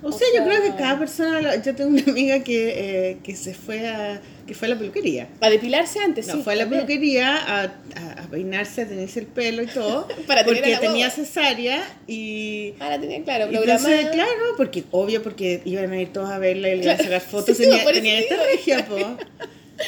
O 0.04 0.08
O 0.08 0.12
sea, 0.12 0.26
yo 0.36 0.44
creo 0.44 0.62
que 0.62 0.70
cada 0.76 0.98
persona, 0.98 1.56
yo 1.62 1.74
tengo 1.74 1.90
una 1.90 2.02
amiga 2.02 2.40
que, 2.44 3.10
eh, 3.10 3.18
que 3.24 3.34
se 3.34 3.54
fue 3.54 3.88
a, 3.88 4.20
que 4.46 4.54
fue 4.54 4.66
a 4.68 4.70
la 4.72 4.78
peluquería. 4.78 5.28
A 5.40 5.48
depilarse 5.50 5.98
antes, 6.00 6.26
No, 6.26 6.34
sí. 6.34 6.42
fue 6.42 6.52
a 6.52 6.56
la 6.56 6.62
también. 6.64 6.86
peluquería 6.86 7.36
a, 7.36 7.62
a, 7.62 8.22
a 8.22 8.26
peinarse, 8.30 8.82
a 8.82 8.86
tenerse 8.88 9.20
el 9.20 9.26
pelo 9.26 9.62
y 9.62 9.66
todo, 9.66 10.06
Para 10.26 10.44
porque 10.44 10.60
la 10.70 10.80
tenía 10.80 11.10
cesárea 11.10 11.82
y... 12.06 12.74
Ah, 12.80 12.90
la 12.90 13.00
tenía 13.00 13.22
claro, 13.24 13.46
Entonces, 13.46 14.08
claro, 14.10 14.30
porque 14.56 14.84
obvio, 14.90 15.22
porque 15.22 15.62
iban 15.64 15.90
a 15.92 16.00
ir 16.00 16.12
todos 16.12 16.28
a 16.30 16.38
verla 16.38 16.68
y 16.68 16.76
le 16.76 16.84
iban 16.84 17.00
a 17.00 17.02
sacar 17.02 17.20
fotos, 17.32 17.56
Sí, 17.56 17.62
tenía, 17.64 17.84
tenía 17.84 18.18
esta 18.20 18.36
regia, 18.36 18.86
po. 18.86 18.96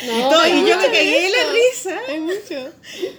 No, 0.05 0.19
y, 0.19 0.21
todo, 0.33 0.47
y 0.49 0.69
yo 0.69 0.77
me 0.79 0.87
cagué 0.87 1.21
de 1.23 1.29
la 1.31 1.53
risa. 1.53 1.97
Hay 2.09 2.21
mucho. 2.21 2.73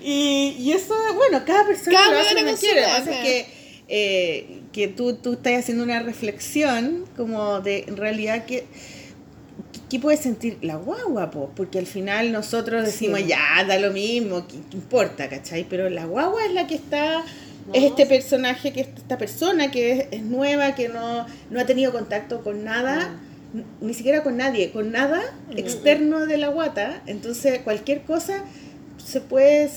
Y, 0.04 0.56
y 0.60 0.72
eso, 0.74 0.94
bueno, 1.16 1.42
cada 1.46 1.66
persona 1.66 1.98
Cada 1.98 2.12
lo 2.12 2.20
hace 2.20 2.36
como 2.36 2.58
quiere. 2.58 2.82
Que, 3.24 3.46
eh, 3.88 4.62
que 4.78 4.88
tú, 4.88 5.14
tú 5.16 5.34
estás 5.34 5.54
haciendo 5.58 5.84
una 5.84 6.00
reflexión 6.04 7.06
como 7.18 7.62
de, 7.62 7.86
en 7.88 7.98
realidad, 7.98 8.46
que 8.46 8.66
¿qué 9.90 10.00
puede 10.00 10.18
sentir 10.18 10.60
la 10.62 10.76
guagua? 10.76 11.32
Po? 11.32 11.50
Porque 11.56 11.80
al 11.80 11.88
final 11.88 12.32
nosotros 12.32 12.86
decimos, 12.86 13.22
Sí. 13.22 13.28
ya, 13.30 13.64
da 13.68 13.80
lo 13.80 13.92
mismo, 13.92 14.46
¿qué, 14.48 14.58
qué 14.70 14.78
importa? 14.78 15.30
¿Cachai? 15.30 15.66
Pero 15.68 15.90
la 15.90 16.06
guagua 16.06 16.46
es 16.46 16.54
la 16.54 16.68
que 16.68 16.76
está... 16.76 17.24
Es 17.74 17.82
No. 17.82 17.88
este 17.88 18.06
personaje, 18.06 18.72
que 18.72 18.82
es 18.82 18.88
esta 18.96 19.18
persona 19.18 19.72
que 19.72 19.92
es, 19.94 20.06
es 20.12 20.22
nueva, 20.22 20.76
que 20.76 20.90
no, 20.90 21.26
no 21.50 21.60
ha 21.60 21.66
tenido 21.66 21.92
contacto 21.92 22.44
con 22.44 22.64
nada, 22.64 23.20
n- 23.54 23.64
ni 23.82 23.94
siquiera 23.96 24.22
con 24.24 24.38
nadie, 24.38 24.72
con 24.72 24.92
nada 24.92 25.22
externo 25.56 26.28
de 26.28 26.38
la 26.38 26.50
guata. 26.50 27.02
Entonces, 27.08 27.60
cualquier 27.64 28.04
cosa 28.04 28.44
se 29.04 29.22
puede 29.22 29.70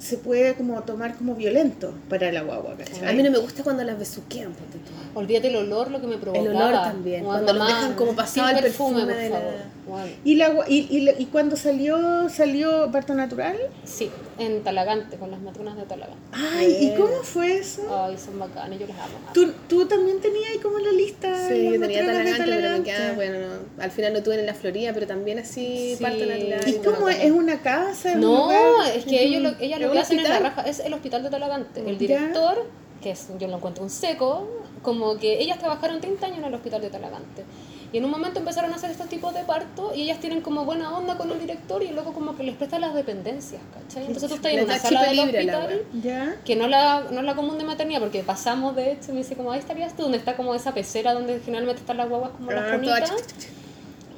se 0.00 0.16
puede 0.16 0.54
como 0.54 0.82
tomar 0.82 1.14
como 1.14 1.34
violento 1.34 1.92
para 2.08 2.32
la 2.32 2.40
guagua, 2.42 2.74
¿cachai? 2.76 3.06
A 3.08 3.12
mí 3.12 3.22
no 3.22 3.30
me 3.30 3.36
gusta 3.38 3.62
cuando 3.62 3.84
las 3.84 3.98
besuquean, 3.98 4.52
ponte 4.54 4.78
tú. 4.78 4.90
Olvídate 5.18 5.48
el 5.48 5.56
olor, 5.56 5.90
lo 5.90 6.00
que 6.00 6.06
me 6.06 6.16
provocaba. 6.16 6.48
olor 6.50 6.72
también, 6.82 7.22
Bueno, 7.22 7.44
cuando 7.44 7.52
los 7.52 7.68
dejan 7.68 7.94
como 7.94 8.16
pasado 8.16 8.48
el 8.48 8.62
perfume, 8.62 8.94
perfume 9.04 9.12
por 9.12 9.22
de 9.22 9.28
la- 9.30 9.36
favor. 9.38 9.54
Bueno, 9.86 10.06
Y, 10.24 10.34
la, 10.36 10.54
y, 10.68 10.76
y, 10.88 11.10
y 11.22 11.26
cuando 11.26 11.56
salió, 11.56 12.28
salió 12.30 12.90
Parto 12.92 13.12
Natural, 13.14 13.56
sí, 13.84 14.08
en 14.38 14.62
Talagante, 14.62 15.16
con 15.16 15.30
las 15.32 15.40
matronas 15.40 15.76
de 15.76 15.82
Talagante. 15.82 16.16
ay, 16.32 16.76
¿y 16.80 16.86
Bien. 16.90 16.96
cómo 16.96 17.22
fue 17.22 17.56
eso? 17.58 17.82
Ay, 18.04 18.16
son 18.16 18.38
bacanas, 18.38 18.78
yo 18.78 18.86
las 18.86 18.96
amo. 18.98 19.18
¿Tú, 19.34 19.52
tú 19.68 19.86
también 19.86 20.20
tenías 20.20 20.48
ahí 20.50 20.58
como 20.58 20.78
la 20.78 20.92
lista 20.92 21.48
Sí, 21.48 21.64
yo 21.64 21.72
tenía 21.80 22.00
de 22.02 22.06
talagante, 22.06 22.32
pero 22.38 22.50
me 22.50 22.56
Talagante? 22.56 22.90
quedaba, 22.90 23.14
bueno, 23.16 23.38
no, 23.40 23.82
al 23.82 23.90
final 23.90 24.12
no 24.14 24.22
tuve 24.22 24.38
en 24.38 24.46
la 24.46 24.54
Florida, 24.54 24.92
pero 24.94 25.06
también 25.06 25.40
así 25.40 25.96
Sí. 25.98 26.02
parto 26.02 26.24
natural. 26.24 26.60
¿Y 26.68 26.72
cómo 26.74 27.08
es? 27.08 27.24
¿Es 27.24 27.30
una 27.32 27.60
casa? 27.60 28.10
¿Es 28.10 28.14
un 28.14 28.20
No, 28.20 28.42
lugar? 28.44 28.96
es 28.96 29.04
que 29.04 29.22
ellos 29.24 29.42
lo, 29.42 29.48
ellas 29.58 29.80
¿Es 29.80 29.89
lo 29.94 30.00
que 30.00 30.02
hacen 30.02 30.18
es 30.20 30.28
la 30.28 30.34
hospital? 30.36 30.54
raja, 30.56 30.68
es 30.70 30.80
el 30.80 30.92
hospital 30.94 31.22
de 31.22 31.30
Talagante. 31.30 31.80
El 31.80 31.98
Ya. 31.98 31.98
director, 31.98 32.66
que 33.02 33.10
es, 33.12 33.28
yo 33.38 33.48
lo 33.48 33.56
encuentro 33.56 33.82
un 33.84 33.90
seco, 33.90 34.48
como 34.82 35.16
que 35.18 35.40
ellas 35.40 35.58
trabajaron 35.58 36.00
30 36.00 36.26
años 36.26 36.38
en 36.38 36.44
el 36.44 36.54
hospital 36.54 36.80
de 36.82 36.90
Talagante. 36.90 37.44
Y 37.92 37.98
en 37.98 38.04
un 38.04 38.12
momento 38.12 38.38
empezaron 38.38 38.72
a 38.72 38.76
hacer 38.76 38.88
estos 38.92 39.08
tipos 39.08 39.34
de 39.34 39.42
parto 39.42 39.92
y 39.92 40.02
ellas 40.02 40.20
tienen 40.20 40.42
como 40.42 40.64
buena 40.64 40.96
onda 40.96 41.16
con 41.16 41.28
el 41.32 41.40
director 41.40 41.82
y 41.82 41.88
luego 41.88 42.12
como 42.12 42.36
que 42.36 42.44
les 42.44 42.54
presta 42.54 42.78
las 42.78 42.94
dependencias, 42.94 43.60
¿cachai? 43.74 44.04
Entonces 44.06 44.28
tú 44.28 44.36
estás 44.36 44.52
en 44.52 44.62
una 44.64 44.78
sala 44.78 45.02
del 45.06 45.16
la 45.16 45.22
hospital 45.24 45.82
¿Ya? 46.00 46.36
que 46.44 46.54
no 46.54 46.68
la, 46.68 47.06
no 47.10 47.18
es 47.18 47.24
la 47.26 47.34
común 47.34 47.58
de 47.58 47.64
maternidad 47.64 47.98
porque 47.98 48.22
pasamos 48.22 48.76
de 48.76 48.92
hecho, 48.92 49.10
me 49.12 49.18
dice 49.18 49.34
como 49.34 49.50
ahí 49.50 49.58
estarías 49.58 49.96
tú, 49.96 50.02
donde 50.04 50.18
está 50.18 50.36
como 50.36 50.54
esa 50.54 50.72
pecera 50.72 51.14
donde 51.14 51.40
generalmente 51.40 51.80
están 51.80 51.96
las 51.96 52.08
guaguas 52.08 52.30
como 52.36 52.52
las 52.52 52.60
Ah, 52.62 52.78
toda 52.80 53.00
bonitas. 53.00 53.24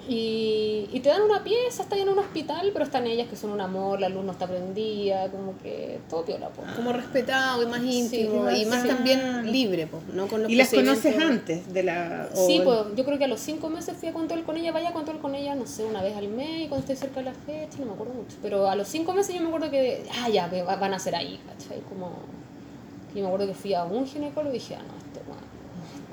Y, 0.08 0.88
y 0.92 0.98
te 1.00 1.10
dan 1.10 1.22
una 1.22 1.44
pieza, 1.44 1.84
está 1.84 1.96
en 1.96 2.08
un 2.08 2.18
hospital, 2.18 2.70
pero 2.72 2.84
están 2.84 3.06
ellas 3.06 3.28
que 3.28 3.36
son 3.36 3.50
un 3.50 3.60
amor, 3.60 4.00
la 4.00 4.08
luz 4.08 4.24
no 4.24 4.32
está 4.32 4.48
prendida, 4.48 5.30
como 5.30 5.56
que 5.58 6.00
todo 6.10 6.24
piola, 6.24 6.48
po. 6.48 6.62
como 6.74 6.92
respetado 6.92 7.62
y 7.62 7.66
más 7.66 7.80
íntimo 7.84 8.48
Sí, 8.50 8.62
y 8.62 8.66
más 8.66 8.82
sí. 8.82 8.88
también 8.88 9.52
libre, 9.52 9.86
pues, 9.86 10.02
no 10.12 10.26
con 10.26 10.42
los 10.42 10.50
¿Y 10.50 10.56
las 10.56 10.70
conoces 10.70 11.16
antes 11.16 11.72
de 11.72 11.82
la...? 11.84 12.28
o- 12.34 12.46
Sí, 12.46 12.60
pues 12.64 12.78
yo 12.96 13.04
creo 13.04 13.16
que 13.16 13.24
a 13.26 13.28
los 13.28 13.38
cinco 13.38 13.68
meses 13.68 13.96
fui 13.96 14.08
a 14.08 14.12
control 14.12 14.42
con 14.42 14.56
ella, 14.56 14.72
vaya 14.72 14.88
a 14.88 14.92
control 14.92 15.20
con 15.20 15.36
ella, 15.36 15.54
no 15.54 15.66
sé, 15.66 15.84
una 15.84 16.02
vez 16.02 16.16
al 16.16 16.26
mes, 16.26 16.62
y 16.62 16.68
cuando 16.68 16.80
estoy 16.80 16.96
cerca 16.96 17.20
de 17.20 17.26
la 17.26 17.34
fecha, 17.34 17.78
no 17.78 17.86
me 17.86 17.92
acuerdo 17.92 18.14
mucho. 18.14 18.36
Pero 18.42 18.68
a 18.68 18.74
los 18.74 18.88
cinco 18.88 19.12
meses 19.12 19.36
yo 19.36 19.40
me 19.40 19.48
acuerdo 19.48 19.70
que, 19.70 20.04
ah, 20.20 20.28
ya, 20.28 20.50
que 20.50 20.64
va- 20.64 20.74
van 20.76 20.94
a 20.94 20.98
ser 20.98 21.14
ahí, 21.14 21.38
¿cachai? 21.46 21.80
Como, 21.88 22.10
yo 23.14 23.20
me 23.20 23.26
acuerdo 23.28 23.46
que 23.46 23.54
fui 23.54 23.72
a 23.72 23.84
un 23.84 24.04
ginecólogo 24.04 24.50
y 24.52 24.58
dije, 24.58 24.74
ah, 24.74 24.82
no, 24.82 24.96
esto, 24.98 25.20
bueno, 25.28 25.42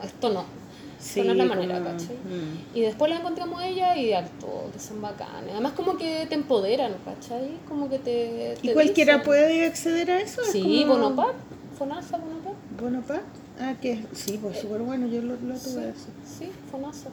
esto 0.03 0.30
no. 0.30 0.59
Sí, 1.00 1.22
Esto 1.22 1.24
no 1.24 1.32
es 1.32 1.38
la 1.48 1.56
manera, 1.56 1.78
como- 1.80 1.90
¿cachai? 1.92 2.16
mm. 2.18 2.78
Y 2.78 2.82
después 2.82 3.10
la 3.10 3.18
encontramos 3.20 3.60
a 3.62 3.68
ella 3.68 3.96
y 3.96 4.12
acto, 4.14 4.70
que 4.74 4.80
son 4.80 5.02
bacanes. 5.02 5.52
Además 5.52 5.72
como 5.74 5.98
que 5.98 6.26
te 6.28 6.36
empoderan, 6.36 6.94
¿cachai? 7.06 7.58
Como 7.68 7.90
que 7.90 8.00
te... 8.00 8.58
¿Y 8.62 8.74
cualquiera 8.74 9.14
dicen. 9.14 9.26
puede 9.26 9.66
acceder 9.66 10.12
a 10.12 10.20
eso? 10.22 10.42
¿Es 10.42 10.52
Sí, 10.52 10.84
como- 10.88 11.16
Fonasa, 11.78 12.18
Bonopap. 12.18 12.54
¿Bonopap? 12.82 13.22
Ah, 13.62 13.74
que 13.82 14.04
sí, 14.14 14.38
pues 14.42 14.60
súper 14.60 14.82
bueno, 14.82 15.08
yo 15.08 15.22
lo, 15.22 15.36
lo 15.38 15.56
Sí, 15.58 15.70
tuve 15.72 15.90
eso. 15.90 16.08
sí, 16.38 16.50
Fonasa. 16.70 17.10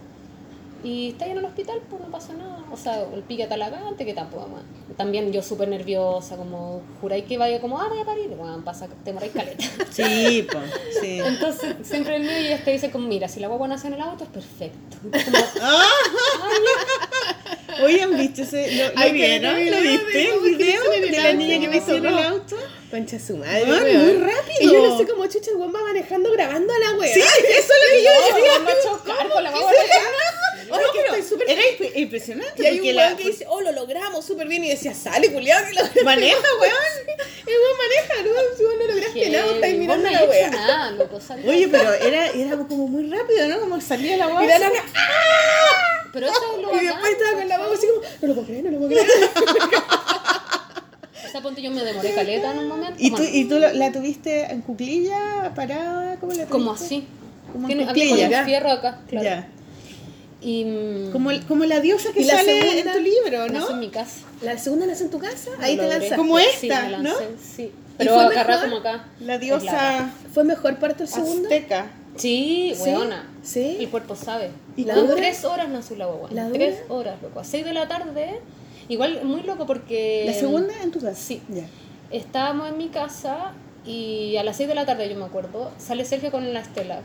Y 0.84 1.10
está 1.10 1.24
ahí 1.24 1.32
en 1.32 1.38
el 1.38 1.44
hospital, 1.44 1.80
pues 1.88 2.00
no 2.02 2.10
pasa 2.10 2.32
nada. 2.34 2.64
O 2.70 2.76
sea, 2.76 3.02
el 3.14 3.22
pique 3.22 3.48
que 3.98 4.14
tampoco, 4.14 4.46
bueno, 4.46 4.64
También 4.96 5.32
yo 5.32 5.42
súper 5.42 5.68
nerviosa, 5.68 6.36
como 6.36 6.82
juráis 7.00 7.24
que 7.24 7.38
vaya 7.38 7.60
como, 7.60 7.80
ah, 7.80 7.88
vaya 7.88 8.02
a 8.02 8.04
parir. 8.04 8.28
Bueno, 8.28 8.62
pasa 8.64 8.88
te 9.04 9.12
moráis 9.12 9.32
caleta. 9.32 9.64
Sí, 9.90 10.46
pues, 10.50 10.64
sí. 11.00 11.20
Entonces, 11.20 11.74
siempre 11.82 12.16
el 12.16 12.22
mío 12.22 12.54
y 12.54 12.58
te 12.62 12.70
dicen 12.72 12.90
como, 12.90 13.08
mira, 13.08 13.28
si 13.28 13.40
la 13.40 13.48
guagua 13.48 13.68
nace 13.68 13.86
en 13.88 13.94
el 13.94 14.00
auto 14.02 14.24
es 14.24 14.30
perfecto. 14.30 14.96
Como, 15.12 15.38
Oye, 17.84 18.02
¿han 18.02 18.16
visto 18.16 18.42
ese? 18.42 18.72
¿Lo, 18.76 18.88
lo 19.04 19.12
vieron? 19.12 19.70
¿Lo 19.70 19.80
viste? 19.80 20.30
¿El 20.30 20.56
video 20.56 20.82
de 20.90 21.10
la 21.10 21.32
niña 21.34 21.60
que 21.60 21.68
me 21.68 21.76
nació 21.78 21.96
en 21.96 22.06
el 22.06 22.18
auto? 22.18 22.56
Concha 22.90 23.18
su 23.18 23.36
madre, 23.36 23.64
muy 23.66 24.12
rápido. 24.14 24.60
Y 24.60 24.72
yo 24.72 24.82
no 24.86 24.96
sé 24.96 25.06
cómo 25.06 25.26
chucha 25.26 25.50
el 25.50 25.60
va 25.60 25.66
manejando 25.82 26.30
grabando 26.32 26.72
a 26.72 26.78
la 26.78 26.92
wea. 26.98 27.12
Sí, 27.12 27.20
eso 27.20 27.28
es 27.58 27.68
lo 27.68 27.88
que 27.90 28.02
yo 28.04 28.10
decía. 28.10 28.52
"Oh, 28.60 28.64
va 28.64 28.70
a 28.70 28.82
chocar 28.82 29.28
con 29.30 29.42
la 29.42 29.50
guagua. 29.50 29.70
Que 30.92 31.00
estoy 31.00 31.22
súper... 31.22 31.50
Era 31.50 31.62
imp- 31.62 31.92
impresionante 31.96 32.62
Y 32.62 32.66
hay 32.66 32.80
un 32.80 32.94
la... 32.96 33.06
weón 33.06 33.16
que 33.16 33.24
dice, 33.24 33.44
oh, 33.48 33.60
lo 33.60 33.72
logramos 33.72 34.24
súper 34.24 34.46
bien. 34.48 34.64
Y 34.64 34.68
decía, 34.70 34.94
sale, 34.94 35.32
culiado, 35.32 35.66
que 35.66 35.72
lo 35.74 35.82
Maneja, 36.04 36.36
weón. 36.60 36.74
El 37.46 37.54
weón 37.54 37.76
maneja, 37.78 38.14
¿no? 38.22 38.30
Si 38.56 38.64
vos 38.64 38.74
no 38.78 38.86
lograste 38.86 39.30
nada, 39.30 39.54
estáis 39.54 39.78
mirando 39.78 40.10
no 40.10 40.12
la 40.12 40.24
wea. 40.24 40.50
nada, 40.50 40.90
loco. 40.92 41.20
Oye, 41.46 41.68
pero 41.68 41.92
era, 41.94 42.26
era 42.30 42.56
como 42.56 42.88
muy 42.88 43.08
rápido, 43.08 43.46
¿no? 43.48 43.60
Como 43.60 43.80
salía 43.80 44.16
la 44.16 44.26
voz. 44.26 44.40
Mira 44.40 44.58
la 44.58 44.68
wea. 44.70 44.82
Pero 46.12 46.26
eso 46.26 46.40
es 46.56 46.62
lo 46.62 46.82
Y 46.82 46.86
después 46.86 47.12
estaba 47.12 47.32
con 47.38 47.48
la 47.48 47.58
voz 47.58 47.78
así 47.78 47.86
como, 47.86 48.00
no 48.22 48.28
lo 48.28 48.34
puedo 48.34 48.46
creer, 48.46 48.64
no 48.64 48.70
lo 48.72 48.78
puedo 48.78 48.90
creer. 48.90 49.06
Ponte 51.42 51.60
yo 51.60 51.70
me 51.70 51.84
demoré 51.84 52.14
caleta 52.14 52.50
en 52.52 52.58
un 52.60 52.68
momento. 52.68 52.94
¿Y 52.98 53.10
tú, 53.10 53.22
y 53.22 53.44
tú 53.44 53.58
lo- 53.58 53.70
la 53.72 53.92
tuviste 53.92 54.44
en 54.50 54.62
cuclilla, 54.62 55.52
parada? 55.54 56.16
¿Cómo 56.16 56.32
la 56.32 56.38
tuviste? 56.38 56.50
Como 56.50 56.72
así. 56.72 57.06
Como 57.52 57.68
en 57.68 57.76
con 57.78 57.86
cuclilla. 57.88 58.40
el 58.40 58.44
fierro 58.46 58.70
acá, 58.70 59.00
claro. 59.06 59.24
Ya. 59.24 59.48
Y, 60.46 60.64
mm, 60.64 61.10
Como, 61.10 61.32
el- 61.32 61.44
como 61.44 61.64
la 61.64 61.80
diosa 61.80 62.12
que 62.12 62.20
¿Y 62.20 62.24
la 62.24 62.34
sale 62.36 62.60
segunda? 62.62 62.92
en 62.92 62.96
tu 62.98 63.02
libro, 63.02 63.48
nací 63.48 63.66
en 63.66 63.74
¿no? 63.74 63.76
mi 63.80 63.88
casa. 63.88 64.20
La 64.42 64.56
segunda 64.58 64.86
nace 64.86 65.02
en 65.04 65.10
tu 65.10 65.18
casa, 65.18 65.50
ahí 65.60 65.76
te 65.76 65.88
lanzaste. 65.88 66.14
Como 66.16 66.38
Sí, 66.38 66.44
esta, 66.68 66.82
me 66.84 66.90
¿no? 66.98 67.02
lancé, 67.02 67.24
Sí. 67.42 67.72
Pero 67.98 68.14
fue 68.14 68.34
como 68.62 68.76
acá. 68.76 69.06
La 69.20 69.38
diosa 69.38 70.10
¿Fue 70.32 70.44
mejor 70.44 70.76
parto 70.78 71.02
el 71.02 71.08
segundo? 71.08 71.48
azteca. 71.48 71.86
Sí, 72.16 72.72
¿Sí? 72.76 72.82
weona. 72.82 73.26
¿Sí? 73.42 73.76
El 73.80 73.88
cuerpo 73.88 74.14
sabe. 74.14 74.50
¿Y 74.76 74.82
¿Y 74.82 74.84
la 74.84 74.94
dura? 74.94 75.16
tres 75.16 75.44
horas 75.44 75.68
nació 75.68 75.96
la 75.96 76.06
guagua. 76.06 76.30
Tres 76.52 76.78
horas, 76.90 77.20
loco. 77.22 77.40
A 77.40 77.44
seis 77.44 77.64
de 77.64 77.72
la 77.72 77.88
tarde. 77.88 78.40
Igual 78.88 79.24
muy 79.24 79.42
loco 79.42 79.66
porque. 79.66 80.22
¿La 80.26 80.32
segunda 80.32 80.72
en 80.82 80.92
tu 80.92 81.00
casa? 81.00 81.16
Sí. 81.16 81.42
Ya. 81.48 81.64
Estábamos 82.12 82.68
en 82.68 82.78
mi 82.78 82.88
casa 82.88 83.52
y 83.84 84.36
a 84.36 84.44
las 84.44 84.56
6 84.58 84.68
de 84.68 84.74
la 84.76 84.86
tarde, 84.86 85.08
yo 85.08 85.16
me 85.16 85.24
acuerdo, 85.24 85.72
sale 85.78 86.04
Sergio 86.04 86.30
con 86.30 86.52
la 86.54 86.60
Estela, 86.60 87.00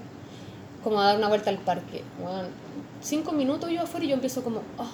como 0.84 1.00
a 1.02 1.06
dar 1.06 1.18
una 1.18 1.28
vuelta 1.28 1.50
al 1.50 1.58
parque. 1.58 2.04
Bueno, 2.22 2.44
cinco 3.02 3.32
minutos 3.32 3.70
yo 3.70 3.82
afuera 3.82 4.06
y 4.06 4.10
yo 4.10 4.16
empiezo 4.16 4.44
como, 4.44 4.60
oh, 4.78 4.90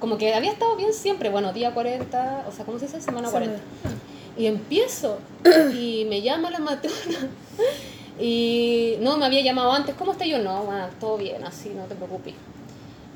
como 0.00 0.18
que 0.18 0.34
había 0.34 0.52
estado 0.52 0.76
bien 0.76 0.92
siempre, 0.92 1.30
bueno, 1.30 1.52
día 1.52 1.72
40, 1.72 2.46
o 2.48 2.52
sea, 2.52 2.64
¿cómo 2.64 2.78
se 2.78 2.86
dice? 2.86 3.00
Semana 3.00 3.30
40. 3.30 3.60
Y 4.36 4.46
empiezo 4.46 5.18
y 5.74 6.06
me 6.08 6.22
llama 6.22 6.50
la 6.50 6.58
matrona. 6.58 7.28
Y 8.20 8.96
no, 9.00 9.16
me 9.16 9.26
había 9.26 9.42
llamado 9.42 9.72
antes, 9.72 9.94
¿cómo 9.94 10.12
está 10.12 10.26
yo? 10.26 10.38
No, 10.38 10.64
bueno, 10.64 10.86
todo 11.00 11.16
bien, 11.16 11.44
así, 11.44 11.70
no 11.70 11.84
te 11.84 11.94
preocupes. 11.94 12.34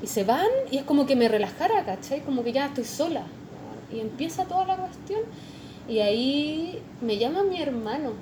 Y 0.01 0.07
se 0.07 0.23
van 0.23 0.47
y 0.71 0.77
es 0.77 0.83
como 0.83 1.05
que 1.05 1.15
me 1.15 1.27
relajara, 1.27 1.83
¿cachai? 1.85 2.21
Como 2.21 2.43
que 2.43 2.51
ya 2.51 2.65
estoy 2.65 2.83
sola. 2.83 3.23
Y 3.93 3.99
empieza 3.99 4.45
toda 4.45 4.65
la 4.65 4.77
cuestión. 4.77 5.21
Y 5.87 5.99
ahí 5.99 6.81
me 7.01 7.17
llama 7.17 7.43
mi 7.43 7.61
hermano 7.61 8.13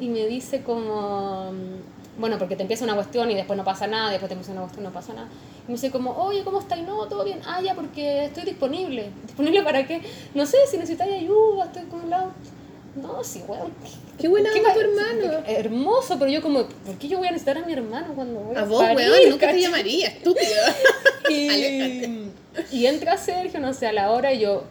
y 0.00 0.08
me 0.08 0.26
dice 0.26 0.62
como, 0.62 1.50
bueno, 2.18 2.36
porque 2.36 2.56
te 2.56 2.62
empieza 2.62 2.84
una 2.84 2.94
cuestión 2.94 3.30
y 3.30 3.34
después 3.34 3.56
no 3.56 3.64
pasa 3.64 3.86
nada, 3.86 4.10
después 4.10 4.28
te 4.28 4.34
empieza 4.34 4.52
una 4.52 4.62
cuestión 4.62 4.84
y 4.84 4.88
no 4.88 4.92
pasa 4.92 5.14
nada. 5.14 5.28
Y 5.64 5.68
me 5.68 5.74
dice 5.74 5.90
como, 5.90 6.12
oye, 6.16 6.42
¿cómo 6.42 6.60
estás? 6.60 6.80
No, 6.80 7.06
todo 7.06 7.24
bien. 7.24 7.40
Ah, 7.46 7.60
ya, 7.62 7.74
porque 7.74 8.26
estoy 8.26 8.44
disponible. 8.44 9.10
¿Disponible 9.26 9.62
para 9.62 9.86
qué? 9.86 10.02
No 10.34 10.44
sé, 10.44 10.58
si 10.70 10.76
necesitáis 10.76 11.14
ayuda, 11.14 11.66
estoy 11.66 11.84
con 11.84 12.00
un 12.00 12.10
lado. 12.10 12.32
No, 12.96 13.22
sí, 13.22 13.42
weón. 13.46 13.72
Qué 14.18 14.26
buena 14.26 14.50
¿Qué 14.52 14.58
onda 14.58 14.74
tu 14.74 14.80
hermano. 14.80 15.44
Hermoso, 15.46 16.18
pero 16.18 16.30
yo 16.30 16.42
como, 16.42 16.66
¿por 16.66 16.96
qué 16.98 17.08
yo 17.08 17.18
voy 17.18 17.28
a 17.28 17.30
necesitar 17.30 17.56
a 17.58 17.64
mi 17.64 17.72
hermano 17.72 18.14
cuando 18.14 18.40
voy 18.40 18.56
a 18.56 18.60
A 18.60 18.64
vos, 18.64 18.82
parir, 18.82 19.10
weón, 19.10 19.30
nunca 19.30 19.50
te 19.50 19.60
llamaría, 19.60 20.08
estúpido. 20.08 20.62
Y, 21.30 22.30
y 22.72 22.86
entra 22.86 23.16
Sergio, 23.16 23.60
no 23.60 23.72
sé, 23.72 23.86
a 23.86 23.92
la 23.92 24.10
hora 24.10 24.32
y 24.32 24.40
yo, 24.40 24.64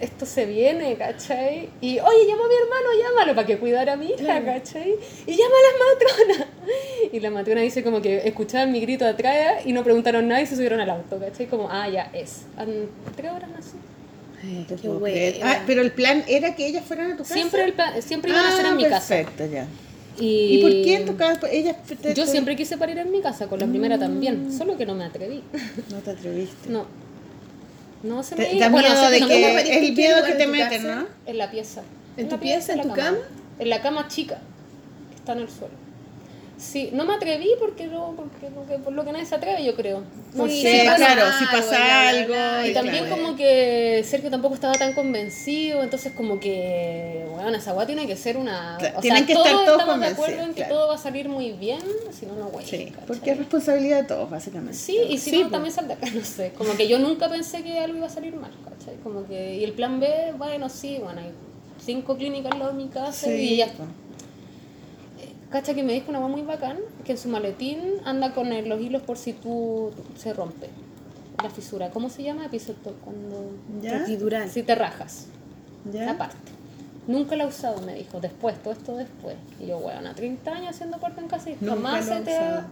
esto 0.00 0.26
se 0.26 0.46
viene, 0.46 0.94
¿cachai? 0.96 1.68
Y, 1.80 1.98
oye, 1.98 2.26
llama 2.26 2.44
a 2.44 2.48
mi 2.48 2.54
hermano, 2.54 2.88
llámalo 3.02 3.34
para 3.34 3.46
que 3.46 3.58
cuidara 3.58 3.94
a 3.94 3.96
mi 3.96 4.06
hija, 4.06 4.44
¿cachai? 4.44 4.94
Y 5.26 5.32
llama 5.32 5.54
a 5.54 5.66
la 5.66 5.84
matrona. 6.34 6.46
Y 7.12 7.20
la 7.20 7.30
matrona 7.30 7.60
dice 7.62 7.82
como 7.82 8.00
que 8.02 8.18
escuchaban 8.28 8.70
mi 8.72 8.80
grito 8.80 9.06
atrás 9.06 9.64
y 9.66 9.72
no 9.72 9.82
preguntaron 9.82 10.28
nada 10.28 10.40
y 10.42 10.46
se 10.46 10.54
subieron 10.56 10.80
al 10.80 10.90
auto, 10.90 11.18
¿cachai? 11.18 11.46
Como, 11.46 11.68
ah, 11.70 11.88
ya 11.88 12.10
es. 12.12 12.42
Han- 12.56 12.88
tres 13.16 13.32
horas. 13.32 13.50
No 14.42 14.64
te 14.64 14.74
Qué. 14.76 15.40
Ah, 15.42 15.62
pero 15.66 15.82
el 15.82 15.92
plan 15.92 16.24
era 16.26 16.54
que 16.54 16.66
ellas 16.66 16.84
fueran 16.86 17.12
a 17.12 17.16
tu 17.16 17.24
casa. 17.24 17.34
Siempre, 17.34 17.62
el 17.64 17.72
plan- 17.74 18.00
siempre 18.02 18.30
iban 18.30 18.46
a 18.46 18.56
ser 18.56 18.66
Ah, 18.66 18.68
en 18.70 18.76
mi 18.76 18.84
casa. 18.84 19.08
Perfecto, 19.16 19.46
ya. 19.46 19.66
Y, 20.18 20.58
¿Y 20.58 20.62
por 20.62 20.70
qué 20.70 20.94
en 20.96 21.06
tu 21.06 21.16
casa? 21.16 21.40
Ellas 21.50 21.76
te- 22.00 22.14
Yo 22.14 22.26
siempre 22.26 22.56
quise 22.56 22.76
parir 22.78 22.98
en 22.98 23.10
mi 23.10 23.20
casa, 23.20 23.46
con 23.48 23.58
la 23.60 23.66
primera 23.66 23.96
Mm. 23.96 24.00
también, 24.00 24.52
solo 24.56 24.76
que 24.76 24.86
no 24.86 24.94
me 24.94 25.04
atreví. 25.04 25.42
No 25.90 25.98
te 25.98 26.10
atreviste. 26.10 26.68
No. 26.70 26.84
No 28.02 28.22
se 28.22 28.34
me 28.36 28.58
da 28.58 28.68
bueno, 28.68 28.88
miedo 28.88 29.10
de 29.10 29.20
no 29.20 29.28
que 29.28 29.42
¿Cómo 29.42 29.54
pariste 29.54 29.86
el 29.86 29.92
miedo 29.94 30.24
que 30.24 30.32
te 30.32 30.46
meten? 30.46 30.86
¿no? 30.86 31.06
En 31.26 31.38
la 31.38 31.50
pieza. 31.50 31.82
¿En 32.16 32.28
tu 32.28 32.38
pieza, 32.38 32.72
en 32.72 32.82
tu 32.82 32.92
cama? 32.92 33.18
En 33.58 33.68
la 33.68 33.82
cama 33.82 34.08
chica, 34.08 34.38
que 35.10 35.16
está 35.16 35.32
en 35.32 35.40
el 35.40 35.50
suelo. 35.50 35.74
Sí, 36.60 36.90
no 36.92 37.06
me 37.06 37.14
atreví 37.14 37.48
porque, 37.58 37.86
no, 37.86 38.12
porque 38.14 38.50
lo 38.54 38.66
que- 38.66 38.78
por 38.82 38.92
lo 38.92 39.02
que 39.02 39.12
nadie 39.12 39.24
se 39.24 39.34
atreve, 39.34 39.64
yo 39.64 39.74
creo. 39.74 40.02
Porque, 40.36 40.52
Sí, 40.52 40.62
bueno, 40.84 40.94
claro, 40.96 41.22
algo, 41.24 41.38
si 41.38 41.44
bla, 41.44 41.52
pasa 41.52 42.08
algo. 42.10 42.68
Y 42.68 42.74
también 42.74 43.06
claro. 43.06 43.16
como 43.22 43.34
que 43.36 44.04
Sergio 44.06 44.30
tampoco 44.30 44.54
estaba 44.56 44.74
tan 44.74 44.92
convencido, 44.92 45.82
entonces 45.82 46.12
como 46.12 46.38
que, 46.38 47.24
bueno, 47.32 47.56
esa 47.56 47.72
weá 47.72 47.86
tiene 47.86 48.06
que 48.06 48.14
ser 48.14 48.36
una... 48.36 48.76
Claro, 48.78 48.98
o 48.98 49.00
tienen 49.00 49.20
sea, 49.20 49.26
que 49.26 49.32
todos 49.32 49.46
estar 49.46 49.64
todos 49.64 49.80
estamos 49.80 50.00
de 50.00 50.06
acuerdo 50.08 50.42
en 50.42 50.54
que 50.54 50.64
todo 50.64 50.88
va 50.88 50.94
a 50.96 50.98
salir 50.98 51.30
muy 51.30 51.52
bien, 51.52 51.80
si 52.12 52.26
no, 52.26 52.34
no 52.36 52.48
güey. 52.48 52.66
Sí, 52.66 52.92
porque 53.06 53.30
es 53.30 53.38
responsabilidad 53.38 54.02
de 54.02 54.08
todos, 54.08 54.28
básicamente. 54.28 54.74
Sí, 54.74 54.98
y 55.08 55.16
si 55.16 55.30
Sí, 55.30 55.36
no, 55.36 55.42
pues. 55.44 55.52
también 55.52 55.74
sal 55.74 55.88
de 55.88 55.94
acá, 55.94 56.06
no 56.14 56.24
sé. 56.24 56.52
Como 56.58 56.76
que 56.76 56.88
yo 56.88 56.98
nunca 56.98 57.30
pensé 57.30 57.62
que 57.62 57.78
algo 57.78 57.96
iba 57.96 58.06
a 58.06 58.10
salir 58.10 58.34
mal, 58.34 58.52
¿cachai? 58.64 58.96
Como 59.02 59.26
que, 59.26 59.56
y 59.56 59.64
el 59.64 59.72
plan 59.72 59.98
B, 59.98 60.34
bueno, 60.36 60.68
sí, 60.68 60.98
bueno, 61.02 61.22
hay 61.22 61.30
cinco 61.82 62.18
clínicas 62.18 62.52
de 62.58 62.72
mi 62.74 62.88
casa 62.88 63.26
Sí, 63.28 63.30
y 63.32 63.56
ya 63.56 63.68
pues. 63.68 63.88
Cacha 65.50 65.74
que 65.74 65.82
me 65.82 65.92
dijo 65.92 66.10
una 66.10 66.20
mamá 66.20 66.36
muy 66.36 66.42
bacán, 66.42 66.78
que 67.04 67.12
en 67.12 67.18
su 67.18 67.28
maletín 67.28 67.80
anda 68.04 68.32
con 68.32 68.48
los 68.68 68.80
hilos 68.80 69.02
por 69.02 69.18
si 69.18 69.32
tú 69.32 69.90
se 70.16 70.32
rompe 70.32 70.68
la 71.42 71.50
fisura. 71.50 71.90
¿Cómo 71.90 72.08
se 72.08 72.22
llama? 72.22 72.46
Episoto, 72.46 72.94
cuando... 73.04 73.50
¿Ya? 73.82 74.02
Epidural. 74.02 74.48
Si 74.48 74.62
te 74.62 74.74
rajas, 74.74 75.26
¿Ya? 75.90 76.04
la 76.04 76.18
parte. 76.18 76.36
Nunca 77.06 77.34
la 77.34 77.44
he 77.44 77.46
usado, 77.48 77.80
me 77.82 77.94
dijo, 77.94 78.20
después, 78.20 78.62
todo 78.62 78.72
esto 78.72 78.96
después. 78.96 79.36
Y 79.58 79.66
yo, 79.66 79.78
bueno, 79.78 80.08
a 80.08 80.14
30 80.14 80.50
años 80.52 80.70
haciendo 80.70 80.98
parto 80.98 81.20
en 81.20 81.28
casa 81.28 81.50
y 81.50 81.56
jamás 81.56 82.04
se 82.04 82.20
te 82.20 82.36
ha... 82.36 82.68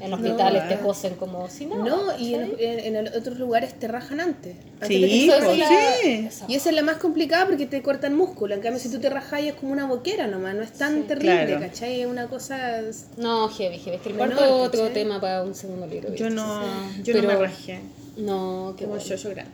En 0.00 0.12
hospitales 0.12 0.68
te 0.68 0.74
ah. 0.74 0.80
cosen 0.80 1.14
como 1.14 1.48
si 1.48 1.66
nada. 1.66 1.84
No, 1.84 2.18
y 2.18 2.34
en, 2.34 2.52
en- 2.58 2.96
en 2.96 3.08
otros 3.08 3.38
lugares 3.38 3.74
te 3.78 3.88
rajan 3.88 4.20
antes. 4.20 4.56
antes 4.80 4.88
Sí, 4.88 5.28
te 5.30 5.38
pues, 5.44 5.58
la- 5.58 5.68
sí. 5.68 6.26
esa- 6.28 6.44
Y 6.48 6.54
esa 6.56 6.68
es 6.70 6.74
la 6.74 6.82
más 6.82 6.96
complicada 6.96 7.46
porque 7.46 7.66
te 7.66 7.80
cortan 7.82 8.14
músculo. 8.16 8.54
En 8.54 8.60
cambio, 8.60 8.80
si 8.80 8.90
tú 8.90 8.98
te 8.98 9.08
rajas 9.08 9.40
es 9.42 9.54
como 9.54 9.72
una 9.72 9.86
boquera 9.86 10.26
nomás, 10.26 10.54
no 10.54 10.62
es 10.62 10.72
tan 10.72 11.02
Sí. 11.02 11.08
terrible, 11.08 11.46
Claro. 11.46 11.60
¿cachai? 11.60 12.00
Es 12.02 12.06
una 12.06 12.26
cosa. 12.26 12.80
No, 13.16 13.48
heavy, 13.48 13.78
heavy. 13.78 13.96
Es 13.96 14.02
que 14.02 14.08
el 14.10 14.14
Menor, 14.16 14.34
cuarto 14.36 14.56
otro 14.62 14.80
¿cachai? 14.80 14.94
tema 14.94 15.20
para 15.20 15.42
un 15.42 15.54
segundo 15.54 15.86
libro. 15.86 16.12
Yo 16.14 16.28
no, 16.30 16.62
Sí. 16.94 17.02
yo 17.04 17.14
no 17.14 17.20
me 17.22 17.26
Pero- 17.28 17.40
rajé. 17.42 17.80
No, 18.16 18.74
qué 18.76 18.84
Como 18.84 18.96
bueno. 18.96 19.08
yo, 19.10 19.16
yo 19.16 19.30
grande. 19.30 19.52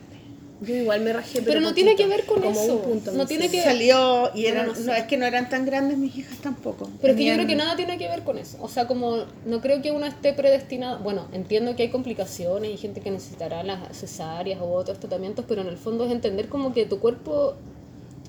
Yo 0.61 0.75
igual 0.75 1.01
me 1.01 1.11
rajé, 1.11 1.39
pero, 1.39 1.45
Pero 1.53 1.61
no 1.61 1.73
tiene 1.73 1.95
que 1.95 2.05
ver 2.05 2.23
con 2.25 2.39
como 2.39 2.51
eso. 2.51 2.75
Un 2.75 2.81
punto, 2.83 3.11
No 3.13 3.25
tiene 3.25 3.49
que- 3.49 3.63
Salió 3.63 4.29
y 4.35 4.45
eran, 4.45 4.67
no 4.67 4.75
sé. 4.75 4.83
no, 4.83 4.93
es 4.93 5.05
que 5.05 5.17
no 5.17 5.25
eran 5.25 5.49
tan 5.49 5.65
grandes 5.65 5.97
mis 5.97 6.15
hijas 6.15 6.37
tampoco. 6.37 6.87
Pero 7.01 7.13
es 7.13 7.17
que 7.17 7.25
yo 7.25 7.33
creo 7.33 7.47
que 7.47 7.55
nada 7.55 7.75
tiene 7.75 7.97
que 7.97 8.07
ver 8.07 8.21
con 8.23 8.37
eso. 8.37 8.57
O 8.61 8.67
sea, 8.67 8.85
como 8.87 9.25
no 9.45 9.59
creo 9.61 9.81
que 9.81 9.91
uno 9.91 10.05
esté 10.05 10.33
predestinado. 10.33 10.99
Bueno, 10.99 11.27
entiendo 11.33 11.75
que 11.75 11.81
hay 11.83 11.89
complicaciones 11.89 12.71
y 12.71 12.77
gente 12.77 13.01
que 13.01 13.09
necesitará 13.09 13.63
las 13.63 13.97
cesáreas 13.97 14.61
o 14.61 14.65
otros 14.71 14.99
tratamientos, 14.99 15.45
pero 15.47 15.61
en 15.61 15.67
el 15.67 15.77
fondo 15.77 16.05
es 16.05 16.11
entender 16.11 16.47
como 16.47 16.73
que 16.73 16.85
tu 16.85 16.99
cuerpo 16.99 17.55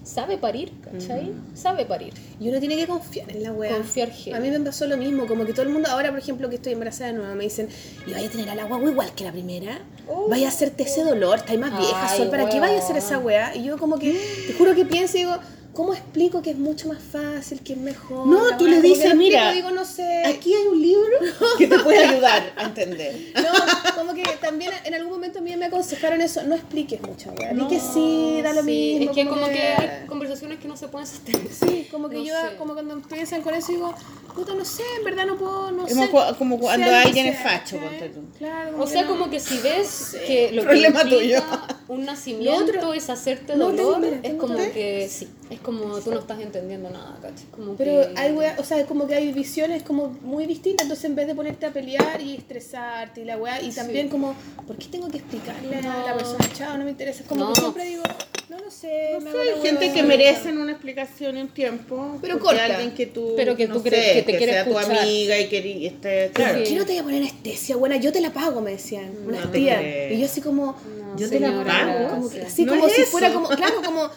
sabe 0.05 0.39
parir, 0.39 0.73
¿cachai? 0.83 1.33
Sabe 1.55 1.85
parir. 1.85 2.13
Y 2.41 2.49
uno 2.49 2.59
tiene 2.59 2.77
que 2.77 2.87
confiar 2.87 3.31
en 3.31 3.43
la 3.43 3.53
wea. 3.53 3.73
Confiar 3.73 4.11
heavy. 4.11 4.37
A 4.37 4.41
mí 4.41 4.51
me 4.51 4.61
pasó 4.61 4.87
lo 4.87 4.97
mismo, 4.97 5.27
como 5.27 5.45
que 5.45 5.53
todo 5.53 5.63
el 5.63 5.69
mundo, 5.69 5.89
ahora 5.91 6.11
por 6.11 6.19
ejemplo 6.19 6.49
que 6.49 6.57
estoy 6.57 6.73
embarazada 6.73 7.13
de 7.13 7.19
nuevo, 7.19 7.35
me 7.35 7.45
dicen, 7.45 7.69
y 8.07 8.13
vaya 8.13 8.29
a 8.29 8.31
tener 8.31 8.51
al 8.51 8.59
agua 8.59 8.81
igual 8.91 9.15
que 9.15 9.25
la 9.25 9.33
primera, 9.33 9.79
Oh. 10.09 10.29
vaya 10.29 10.47
a 10.47 10.49
hacerte 10.51 10.83
ese 10.83 11.05
dolor, 11.05 11.39
estáis 11.39 11.61
más 11.61 11.79
vieja, 11.79 12.09
Ay, 12.11 12.19
Sol, 12.19 12.29
¿para 12.29 12.49
qué 12.49 12.59
vaya 12.59 12.77
a 12.77 12.79
hacer 12.83 12.97
esa 12.97 13.19
wea? 13.19 13.55
Y 13.55 13.63
yo 13.65 13.79
como 13.79 13.99
que, 13.99 14.13
te 14.49 14.53
juro 14.55 14.75
que 14.75 14.85
pienso 14.85 15.17
y 15.17 15.21
digo, 15.21 15.37
¿cómo 15.75 15.95
explico 15.95 16.43
que 16.43 16.51
es 16.51 16.59
mucho 16.59 16.89
más 16.89 16.99
fácil, 17.03 17.61
que 17.61 17.73
es 17.75 17.79
mejor? 17.79 18.27
No, 18.27 18.57
tú 18.59 18.67
le 18.67 18.81
dices, 18.83 19.15
mira, 19.15 19.53
digo, 19.53 19.71
no 19.71 19.85
sé. 19.85 20.23
Aquí 20.27 20.55
hay 20.55 20.67
un 20.67 20.81
libro 20.83 21.17
que 21.59 21.67
te 21.67 21.79
puede 21.79 22.05
ayudar 22.05 22.53
a 22.57 22.65
entender. 22.65 23.15
No, 23.43 23.95
como 23.95 24.15
que 24.15 24.23
también 24.41 24.71
en 24.85 24.95
algún 24.95 25.13
momento 25.13 25.39
a 25.39 25.43
mí 25.43 25.55
me 25.57 25.67
aconsejaron 25.67 26.21
eso, 26.21 26.43
no 26.45 26.55
expliques 26.55 27.01
mucha 27.03 27.31
wea, 27.33 27.53
di 27.53 27.67
que 27.69 27.79
sí, 27.81 28.41
da 28.43 28.53
lo 28.53 28.61
Sí, 28.63 28.67
mismo. 28.67 29.11
Es 29.11 29.17
que 29.17 29.27
como 29.29 29.47
que 29.49 29.61
hay 29.61 30.07
conversaciones 30.07 30.59
que 30.59 30.69
no 30.69 30.77
se 30.77 30.89
pueden 30.89 31.07
sostener. 31.07 31.49
Sí, 31.53 31.89
como 31.91 32.09
que 32.09 32.17
No 32.17 32.25
yo, 32.25 32.35
sé. 32.35 32.57
como 32.57 32.75
cuando 32.75 32.95
empiezan 32.95 33.43
con 33.43 33.55
eso, 33.55 33.73
digo, 33.73 33.95
puta, 34.35 34.55
no 34.55 34.65
sé, 34.65 34.83
en 34.99 35.05
verdad 35.05 35.27
no 35.27 35.37
puedo, 35.37 35.71
no 35.73 35.87
Como 35.87 36.05
sé. 36.05 36.11
cu- 36.11 36.37
como 36.39 36.59
cuando 36.59 36.87
Sea 36.87 37.03
alguien 37.03 37.27
es 37.27 37.39
facho, 37.43 37.77
tú. 37.77 38.21
Claro, 38.39 38.83
O 38.83 38.87
sea, 38.87 39.03
no- 39.03 39.09
como 39.09 39.31
que 39.31 39.41
si 39.41 39.59
ves 39.59 40.17
que 40.27 40.53
lo 40.53 40.65
que 40.67 40.77
implica 40.77 41.05
tuyo. 41.09 41.43
un 41.89 42.05
nacimiento 42.05 42.65
otro- 42.65 42.95
es 42.95 43.09
hacerte 43.11 43.57
No, 43.57 43.67
dolor, 43.71 43.77
tengo- 43.77 43.99
mira, 43.99 44.21
es 44.23 44.35
como 44.35 44.57
que 44.57 45.09
sí, 45.11 45.29
es 45.53 45.61
como 45.61 45.99
tú 46.01 46.11
no 46.11 46.19
estás 46.21 46.41
entendiendo 46.41 46.91
nada, 46.91 47.19
¿cachai? 47.21 47.47
Como 47.51 47.75
Pero 47.77 48.01
que... 48.13 48.21
hay 48.21 48.33
wea, 48.33 48.57
o 48.59 48.65
sea, 48.65 48.85
como 48.87 49.07
que 49.07 49.15
hay 49.15 49.33
visiones 49.33 49.83
como 49.83 50.09
muy 50.23 50.47
distintas, 50.47 50.85
entonces 50.85 51.05
en 51.07 51.15
vez 51.15 51.27
de 51.27 51.35
ponerte 51.35 51.67
a 51.67 51.71
pelear 51.73 52.21
y 52.21 52.37
estresarte 52.37 53.21
y 53.21 53.25
la 53.25 53.37
weá, 53.37 53.61
y 53.63 53.71
también 53.71 54.09
como, 54.09 54.35
¿por 54.67 54.77
qué 54.77 54.87
tengo 54.91 55.09
que 55.09 55.19
explicarle 55.19 55.77
a 55.77 55.83
la 55.83 56.11
No. 56.13 56.17
persona, 56.19 56.49
chao, 56.55 56.77
no 56.79 56.85
me 56.85 56.91
interesa? 56.91 57.23
Es 57.23 57.29
como 57.29 57.45
No. 57.45 57.53
que 57.53 57.61
siempre 57.61 57.85
digo, 57.85 58.03
no 58.49 58.59
lo 58.59 58.71
sé, 58.71 59.19
me 59.23 59.31
hago 59.31 59.39
Hay 59.41 59.61
gente 59.63 59.85
hueva. 59.87 59.95
que 59.95 60.03
merecen 60.03 60.59
una 60.59 60.73
explicación 60.73 61.37
y 61.37 61.41
un 61.43 61.49
tiempo. 61.49 62.19
Pero 62.21 62.39
corta. 62.39 62.65
alguien 62.65 62.93
que 62.95 63.07
tú, 63.07 63.35
Pero 63.37 63.57
que 63.57 63.67
no 63.69 63.75
tú 63.75 63.83
crees 63.83 64.05
sé, 64.07 64.13
que 64.25 64.33
te 64.33 64.39
quiere 64.39 64.53
sea 64.53 64.65
tu 64.65 64.71
escuchar. 64.79 64.99
amiga 64.99 65.39
y 65.39 65.49
que 65.49 65.59
y 65.67 65.87
esté, 65.87 66.25
¿Por 66.27 66.33
claro. 66.43 66.59
qué 66.65 66.75
no 66.75 66.85
te 66.85 66.93
voy 66.93 66.99
a 66.99 67.03
poner 67.05 67.23
anestesia, 67.23 67.77
buena? 67.77 67.97
Yo 67.97 68.13
te 68.13 68.21
la 68.21 68.33
pago, 68.33 68.61
me 68.61 68.73
decían, 68.73 69.13
una 69.27 69.41
No 69.45 69.51
tía. 69.51 70.11
Y 70.13 70.19
yo 70.19 70.27
así 70.27 70.41
como, 70.41 70.77
No, 71.13 71.19
Yo 71.19 71.29
te 71.29 71.41
la 71.41 71.65
pago. 71.65 72.09
como 72.09 72.31
que, 72.31 72.41
así 72.43 72.65
No 72.65 72.73
como 72.75 72.87
es 72.87 72.95
si 72.95 73.03
eso. 73.03 73.11
fuera 73.11 73.33
como, 73.33 73.49
claro, 73.49 73.83
como, 73.85 74.09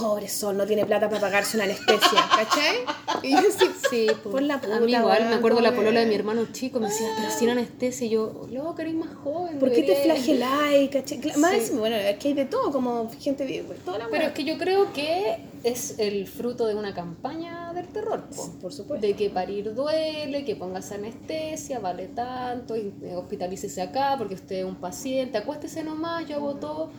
pobre 0.00 0.28
Sol, 0.28 0.56
no 0.56 0.66
tiene 0.66 0.84
plata 0.86 1.08
para 1.08 1.20
pagarse 1.20 1.56
una 1.56 1.64
anestesia, 1.64 1.98
¿cachai? 2.36 2.76
Y 3.22 3.30
yo 3.32 3.38
así, 3.38 3.66
Sí, 3.90 4.06
po. 4.22 4.30
Por 4.30 4.42
la 4.42 4.54
a 4.54 4.60
puta, 4.60 4.80
mí 4.80 4.92
igual, 4.92 5.18
weón, 5.18 5.30
me 5.30 5.34
acuerdo 5.36 5.60
la 5.60 5.70
como 5.70 5.82
polola 5.82 6.00
de 6.00 6.06
mi 6.06 6.14
hermano 6.14 6.46
chico, 6.52 6.78
me 6.80 6.86
decía, 6.88 7.08
pero 7.16 7.28
sin 7.30 7.50
anestesia, 7.50 8.06
y 8.06 8.10
yo, 8.10 8.46
loco, 8.50 8.80
eres 8.80 8.94
más 8.94 9.12
joven. 9.16 9.58
¿por 9.58 9.72
qué 9.72 9.82
te 9.82 9.96
flageláis, 9.96 10.90
cachai? 10.90 11.20
Más, 11.36 11.56
Sí. 11.66 11.72
bueno, 11.76 11.96
es 11.96 12.16
que 12.18 12.28
hay 12.28 12.34
de 12.34 12.44
todo, 12.44 12.70
como 12.72 13.10
gente, 13.20 13.44
de- 13.44 13.62
toda 13.84 13.98
la 13.98 14.08
Pero 14.08 14.26
es 14.26 14.32
que 14.32 14.44
yo 14.44 14.56
creo 14.58 14.92
que 14.92 15.38
es 15.64 15.98
el 15.98 16.26
fruto 16.28 16.66
de 16.66 16.74
una 16.74 16.94
campaña 16.94 17.72
del 17.74 17.88
terror, 17.88 18.24
po. 18.34 18.50
Por 18.62 18.72
supuesto. 18.72 19.04
De 19.06 19.14
que 19.14 19.28
parir 19.28 19.74
duele, 19.74 20.44
que 20.44 20.54
pongas 20.56 20.92
anestesia, 20.92 21.80
vale 21.80 22.06
tanto, 22.08 22.76
y 22.76 22.92
eh, 23.02 23.16
hospitalícese 23.16 23.82
acá 23.82 24.14
porque 24.18 24.34
usted 24.34 24.56
es 24.60 24.64
un 24.64 24.76
paciente, 24.76 25.36
acuéstese 25.38 25.82
nomás, 25.82 26.26
yo 26.28 26.36
hago 26.36 26.54
todo. 26.54 26.90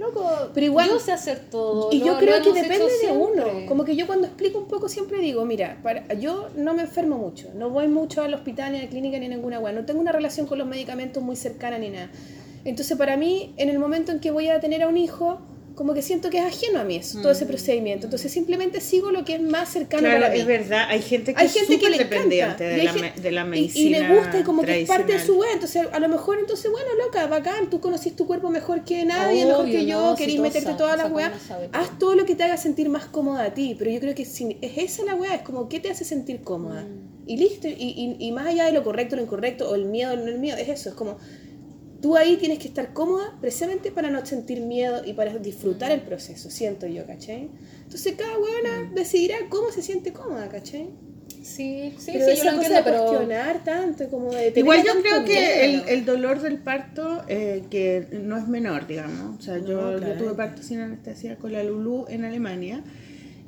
Loco, 0.00 0.26
Pero 0.54 0.64
igual- 0.66 0.88
yo 0.88 0.98
sé 0.98 1.12
hacer 1.12 1.40
todo. 1.50 1.90
Y 1.92 2.00
yo 2.00 2.16
creo 2.16 2.42
que 2.42 2.52
depende 2.54 2.86
de 3.02 3.12
uno. 3.12 3.44
Como 3.68 3.84
que 3.84 3.94
yo 3.94 4.06
cuando 4.06 4.26
explico 4.26 4.58
un 4.58 4.66
poco 4.66 4.88
siempre 4.88 5.18
digo, 5.20 5.44
mira, 5.44 5.78
para, 5.82 6.12
yo 6.14 6.48
no 6.56 6.72
me 6.72 6.82
enfermo 6.82 7.18
mucho, 7.18 7.48
no 7.54 7.68
voy 7.68 7.86
mucho 7.86 8.22
al 8.22 8.32
hospital, 8.32 8.72
ni 8.72 8.78
a 8.78 8.82
la 8.84 8.88
clínica, 8.88 9.18
ni 9.18 9.26
a 9.26 9.28
ninguna 9.28 9.58
weá. 9.58 9.72
No 9.74 9.84
tengo 9.84 10.00
una 10.00 10.12
relación 10.12 10.46
con 10.46 10.56
los 10.58 10.66
medicamentos 10.66 11.22
muy 11.22 11.36
cercana 11.36 11.76
ni 11.78 11.90
nada. 11.90 12.08
Entonces 12.64 12.96
para 12.96 13.16
mí, 13.18 13.52
en 13.58 13.68
el 13.68 13.78
momento 13.78 14.10
en 14.10 14.20
que 14.20 14.30
voy 14.30 14.48
a 14.48 14.58
tener 14.58 14.82
a 14.82 14.88
un 14.88 14.96
hijo, 14.96 15.38
como 15.80 15.94
que 15.94 16.02
siento 16.02 16.28
que 16.28 16.36
es 16.36 16.44
ajeno 16.44 16.78
a 16.78 16.84
mí 16.84 16.96
eso, 16.96 17.22
todo 17.22 17.32
ese 17.32 17.46
procedimiento. 17.46 18.04
Entonces 18.04 18.30
simplemente 18.30 18.82
sigo 18.82 19.10
lo 19.12 19.24
que 19.24 19.36
es 19.36 19.40
más 19.40 19.70
cercano 19.70 20.02
Claro, 20.02 20.20
para 20.20 20.34
mí. 20.34 20.40
es 20.40 20.46
verdad. 20.46 20.84
Hay 20.90 21.00
gente 21.00 21.32
que 21.32 21.40
Hay 21.40 21.46
es 21.46 21.54
gente 21.54 21.78
que 21.78 21.86
súper 21.86 21.98
dependiente 21.98 22.64
de 22.64 22.82
la, 22.84 22.92
de 23.40 23.44
medicina. 23.44 23.96
Y, 23.96 24.00
le 24.02 24.14
gusta 24.14 24.40
y 24.40 24.42
como 24.42 24.62
que 24.62 24.82
es 24.82 24.86
parte 24.86 25.14
de 25.14 25.24
su 25.24 25.38
web. 25.38 25.48
Entonces, 25.54 25.86
a 25.90 25.98
lo 25.98 26.08
mejor, 26.10 26.38
entonces, 26.38 26.70
bueno, 26.70 26.86
loca, 27.02 27.26
bacán, 27.28 27.70
tú 27.70 27.80
conocís 27.80 28.14
tu 28.14 28.26
cuerpo 28.26 28.50
mejor 28.50 28.84
que 28.84 29.06
nadie, 29.06 29.46
mejor 29.46 29.64
que 29.64 29.86
yo, 29.86 30.10
no, 30.10 30.16
querís 30.16 30.38
meterte 30.38 30.74
todas 30.74 30.98
las 30.98 31.10
weas. 31.10 31.32
Haz 31.72 31.98
todo 31.98 32.14
lo 32.14 32.26
que 32.26 32.34
te 32.34 32.42
haga 32.42 32.58
sentir 32.58 32.90
más 32.90 33.06
cómoda 33.06 33.44
a 33.44 33.54
ti. 33.54 33.74
Pero 33.78 33.90
yo 33.90 34.00
creo 34.00 34.14
que 34.14 34.26
si 34.26 34.58
es 34.60 34.76
esa 34.76 35.06
la 35.06 35.14
wea, 35.14 35.34
es 35.34 35.40
como, 35.40 35.70
¿qué 35.70 35.80
te 35.80 35.90
hace 35.90 36.04
sentir 36.04 36.42
cómoda? 36.42 36.82
Mm. 36.82 37.26
Y 37.26 37.38
listo. 37.38 37.68
Y, 37.68 37.72
y, 37.72 38.16
y 38.18 38.32
más 38.32 38.48
allá 38.48 38.66
de 38.66 38.72
lo 38.72 38.84
correcto 38.84 39.14
o 39.14 39.16
lo 39.16 39.22
incorrecto, 39.22 39.70
o 39.70 39.74
el 39.76 39.86
miedo 39.86 40.12
o 40.12 40.16
no 40.16 40.26
el 40.26 40.38
miedo, 40.40 40.58
es 40.58 40.68
eso. 40.68 40.90
Es 40.90 40.94
como, 40.94 41.16
tú 42.00 42.16
ahí 42.16 42.36
tienes 42.36 42.58
que 42.58 42.68
estar 42.68 42.92
cómoda 42.92 43.36
precisamente 43.40 43.90
para 43.90 44.10
no 44.10 44.24
sentir 44.24 44.60
miedo 44.60 45.02
y 45.04 45.12
para 45.12 45.36
disfrutar 45.38 45.92
el 45.92 46.00
proceso, 46.00 46.50
siento 46.50 46.86
yo, 46.86 47.06
¿cachai? 47.06 47.50
Entonces 47.84 48.14
cada 48.16 48.38
weona 48.38 48.90
decidirá 48.94 49.36
cómo 49.48 49.70
se 49.70 49.82
siente 49.82 50.12
cómoda, 50.12 50.48
¿cachai? 50.48 50.88
Sí, 51.42 51.94
sí, 51.98 52.10
pero 52.12 52.26
sí, 52.26 52.30
yo 52.30 52.32
esa 52.32 52.52
lo 52.52 52.58
cosa 52.58 52.66
entiendo, 52.66 52.76
de 52.76 52.82
pero... 52.82 53.06
cuestionar 53.06 53.64
tanto, 53.64 54.08
como 54.10 54.30
de... 54.32 54.52
Igual 54.54 54.84
yo 54.84 55.00
creo 55.00 55.24
que 55.24 55.64
el, 55.64 55.88
el 55.88 56.04
dolor 56.04 56.40
del 56.40 56.58
parto, 56.58 57.22
eh, 57.28 57.64
que 57.70 58.06
no 58.12 58.36
es 58.36 58.46
menor, 58.46 58.86
digamos. 58.86 59.38
O 59.38 59.42
sea, 59.42 59.56
yo, 59.56 59.66
yo 59.66 59.78
claramente. 59.98 60.22
tuve 60.22 60.34
parto 60.34 60.62
sin 60.62 60.80
anestesia 60.80 61.36
con 61.36 61.52
la 61.52 61.62
Lulu 61.64 62.06
en 62.08 62.24
Alemania 62.24 62.82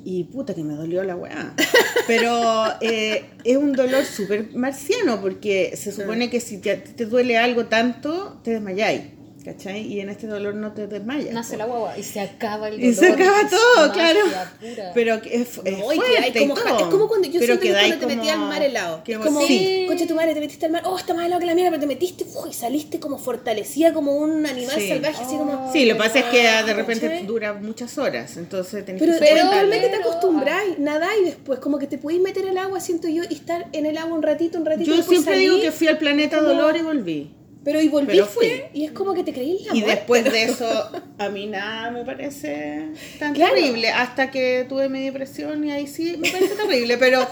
y 0.03 0.25
puta 0.25 0.53
que 0.53 0.63
me 0.63 0.75
dolió 0.75 1.03
la 1.03 1.15
weá. 1.15 1.53
Pero 2.07 2.65
eh, 2.81 3.25
es 3.43 3.57
un 3.57 3.73
dolor 3.73 4.03
súper 4.05 4.53
marciano 4.55 5.21
porque 5.21 5.73
se 5.75 5.91
supone 5.91 6.29
que 6.29 6.39
si 6.39 6.57
te, 6.59 6.75
te 6.77 7.05
duele 7.05 7.37
algo 7.37 7.65
tanto, 7.65 8.39
te 8.43 8.51
desmayáis. 8.51 9.01
¿Cachai? 9.43 9.81
Y 9.81 9.99
en 9.99 10.09
este 10.09 10.25
dolor 10.25 10.55
no 10.55 10.71
te 10.71 10.87
desmayas. 10.87 11.33
Nace 11.33 11.53
po. 11.53 11.57
la 11.57 11.65
guagua 11.65 11.97
y 11.97 12.03
se 12.03 12.21
acaba 12.21 12.69
el 12.69 12.75
dolor. 12.77 12.89
Y 12.89 12.93
se 12.95 13.07
acaba 13.07 13.49
todo, 13.49 13.91
claro. 13.91 14.19
pura. 14.61 14.91
Pero 14.93 15.21
que 15.21 15.35
es, 15.35 15.59
es 15.65 15.77
No, 15.79 15.91
y 15.91 15.97
fuerte 15.97 16.29
y 16.33 16.39
como, 16.47 16.53
todo. 16.55 16.77
es 16.79 16.85
como 16.85 17.07
cuando 17.09 17.27
yo 17.27 17.39
Pero 17.41 17.57
siento 17.57 17.61
que 17.61 17.71
cuando 17.87 18.07
te 18.07 18.15
metí 18.15 18.29
al 18.29 18.39
mar 18.39 18.63
helado. 18.63 19.03
que 19.03 19.11
Es 19.13 19.17
vos- 19.17 19.27
como, 19.27 19.41
sí. 19.45 19.83
concha 19.85 20.07
tu 20.07 20.15
madre, 20.15 20.33
te 20.33 20.39
metiste 20.39 20.65
al 20.65 20.71
mar, 20.71 20.83
oh, 20.85 20.97
está 20.97 21.13
más 21.13 21.25
helado 21.25 21.41
que 21.41 21.45
la 21.47 21.55
mierda, 21.55 21.71
pero 21.71 21.81
te 21.81 21.87
metiste 21.87 22.23
uf, 22.23 22.47
y 22.49 22.53
saliste 22.53 23.01
como 23.01 23.17
fortalecida, 23.17 23.93
como 23.93 24.15
un 24.15 24.45
animal 24.45 24.75
Sí. 24.79 24.87
salvaje, 24.87 25.23
así 25.23 25.35
como... 25.35 25.71
Sí, 25.73 25.85
lo 25.85 25.95
que 25.95 25.99
pasa 25.99 26.19
es 26.19 26.25
que 26.25 26.47
Ah, 26.47 26.63
de 26.63 26.73
repente 26.73 27.07
¿cachai? 27.09 27.25
dura 27.25 27.53
muchas 27.53 27.97
horas, 27.97 28.37
entonces 28.37 28.85
tenés 28.85 29.01
Pero, 29.01 29.13
que 29.13 29.19
pero 29.19 29.49
realmente 29.51 29.89
te 29.89 29.95
acostumbráis, 29.97 30.79
nadáis 30.79 31.25
después, 31.25 31.59
como 31.59 31.79
que 31.79 31.87
te 31.87 31.97
podéis 31.97 32.21
meter 32.21 32.47
al 32.47 32.57
agua, 32.59 32.79
siento 32.79 33.09
yo, 33.09 33.23
y 33.29 33.33
estar 33.33 33.67
en 33.73 33.85
el 33.85 33.97
agua 33.97 34.15
un 34.15 34.23
ratito, 34.23 34.57
un 34.57 34.65
ratito. 34.65 34.89
Yo 34.95 35.03
siempre 35.03 35.37
digo 35.37 35.59
que 35.59 35.71
fui 35.73 35.87
al 35.87 35.97
planeta 35.97 36.37
como- 36.37 36.49
Dolor 36.49 36.77
y 36.77 36.81
volví. 36.81 37.31
Pero 37.63 37.81
y 37.81 37.87
volví 37.87 38.07
pero 38.07 38.25
fue, 38.25 38.69
y 38.73 38.83
es 38.85 38.91
como 38.91 39.13
que 39.13 39.23
te 39.23 39.31
creí 39.31 39.57
en 39.59 39.65
la 39.67 39.75
Y 39.75 39.79
muerte. 39.81 39.95
después 39.95 40.23
de 40.25 40.43
eso, 40.43 40.89
a 41.17 41.29
mí 41.29 41.47
nada 41.47 41.91
me 41.91 42.03
parece 42.03 42.89
tan 43.19 43.33
Claro. 43.33 43.55
terrible. 43.55 43.89
Hasta 43.89 44.29
que 44.31 44.65
tuve 44.67 44.89
mi 44.89 45.03
depresión 45.05 45.63
y 45.63 45.71
ahí 45.71 45.87
sí 45.87 46.17
me 46.19 46.29
parece 46.29 46.55
terrible. 46.55 46.97
Pero, 46.97 47.25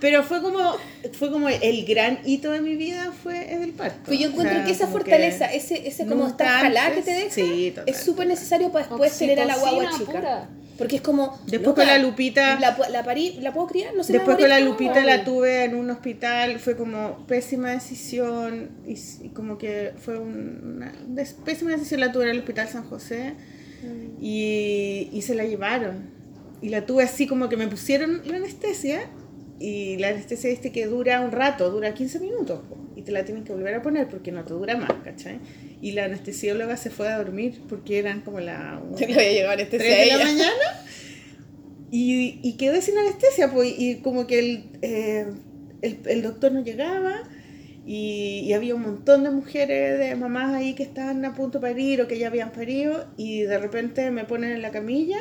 pero 0.00 0.22
fue 0.24 0.42
como 0.42 0.76
fue 1.14 1.30
como 1.30 1.48
el 1.48 1.84
gran 1.86 2.18
hito 2.24 2.50
de 2.52 2.60
mi 2.60 2.76
vida 2.76 3.12
fue 3.22 3.54
el 3.54 3.70
parto. 3.70 3.96
Pues 4.06 4.18
yo 4.18 4.28
O 4.28 4.30
encuentro 4.32 4.56
sea, 4.56 4.64
que 4.64 4.70
esa 4.72 4.86
fortaleza, 4.88 5.46
ese, 5.52 5.88
ese 5.88 6.06
como 6.06 6.28
estar 6.28 6.48
jalá 6.64 6.92
que 6.94 7.02
te 7.02 7.10
deja, 7.12 7.30
sí, 7.34 7.72
total, 7.74 7.88
es 7.88 7.96
súper 8.02 8.26
necesario 8.26 8.70
para 8.70 8.86
después 8.86 9.16
tener 9.18 9.40
a 9.40 9.46
la 9.46 9.56
guagua 9.56 9.90
chica. 9.96 10.12
pura. 10.12 10.48
Porque 10.82 10.96
es 10.96 11.02
como. 11.02 11.38
Después 11.46 11.62
loca, 11.62 11.82
con 11.82 11.86
la 11.86 11.98
Lupita- 11.98 12.58
La, 12.90 13.04
parí, 13.04 13.38
¿la 13.40 13.52
puedo 13.52 13.66
criar? 13.68 13.94
No 13.94 14.04
sé. 14.04 14.12
Después 14.14 14.36
con 14.36 14.48
la 14.48 14.60
Lupita 14.60 14.94
la 15.04 15.24
tuve 15.24 15.64
en 15.64 15.74
un 15.74 15.90
hospital, 15.90 16.58
fue 16.58 16.76
como 16.76 17.26
pésima 17.26 17.70
decisión 17.70 18.70
y, 18.86 19.28
como 19.30 19.58
que 19.58 19.92
fue 19.98 20.18
un- 20.18 20.76
una 20.76 20.92
pésima 21.44 21.70
decisión 21.72 22.00
la 22.00 22.12
tuve 22.12 22.24
en 22.24 22.30
el 22.30 22.38
hospital 22.38 22.68
San 22.68 22.84
José 22.84 23.34
y, 24.20 25.08
y 25.12 25.22
se 25.22 25.34
la 25.34 25.44
llevaron 25.44 26.10
y 26.60 26.68
la 26.68 26.86
tuve 26.86 27.02
así 27.02 27.26
como 27.26 27.48
que 27.48 27.56
me 27.56 27.66
pusieron 27.66 28.22
la 28.26 28.36
anestesia 28.36 29.00
y 29.62 29.96
la 29.98 30.08
anestesia 30.08 30.50
viste 30.50 30.72
que 30.72 30.86
dura 30.86 31.20
un 31.20 31.30
rato, 31.30 31.70
dura 31.70 31.94
15 31.94 32.18
minutos 32.18 32.60
po, 32.68 32.76
y 32.96 33.02
te 33.02 33.12
la 33.12 33.24
tienen 33.24 33.44
que 33.44 33.52
volver 33.52 33.74
a 33.76 33.82
poner 33.82 34.08
porque 34.08 34.32
no 34.32 34.44
te 34.44 34.54
dura 34.54 34.76
más, 34.76 34.92
¿cachai? 35.04 35.38
Y 35.80 35.92
la 35.92 36.06
anestesióloga 36.06 36.76
se 36.76 36.90
fue 36.90 37.08
a 37.08 37.18
dormir 37.18 37.60
porque 37.68 37.98
eran 37.98 38.22
como 38.22 38.40
la 38.40 38.82
Le 38.98 39.06
voy 39.06 39.24
a 39.24 39.32
llevar 39.32 39.60
este 39.60 39.78
3 39.78 39.98
de 39.98 40.06
la 40.06 40.24
mañana 40.24 40.84
y, 41.92 42.40
y 42.42 42.56
quedé 42.56 42.82
sin 42.82 42.98
anestesia, 42.98 43.52
pues, 43.52 43.72
y 43.78 43.96
como 43.96 44.26
que 44.26 44.38
el, 44.38 44.64
eh, 44.82 45.26
el, 45.82 45.98
el 46.06 46.22
doctor 46.22 46.50
no 46.50 46.64
llegaba 46.64 47.22
y, 47.86 48.40
y 48.44 48.52
había 48.54 48.74
un 48.74 48.82
montón 48.82 49.22
de 49.24 49.30
mujeres, 49.30 49.98
de 49.98 50.16
mamás 50.16 50.54
ahí 50.54 50.74
que 50.74 50.82
estaban 50.82 51.24
a 51.24 51.34
punto 51.34 51.58
de 51.58 51.68
parir 51.68 52.00
o 52.00 52.08
que 52.08 52.18
ya 52.18 52.28
habían 52.28 52.50
parido 52.50 53.06
y 53.16 53.42
de 53.42 53.58
repente 53.58 54.10
me 54.10 54.24
ponen 54.24 54.52
en 54.52 54.62
la 54.62 54.70
camilla 54.70 55.18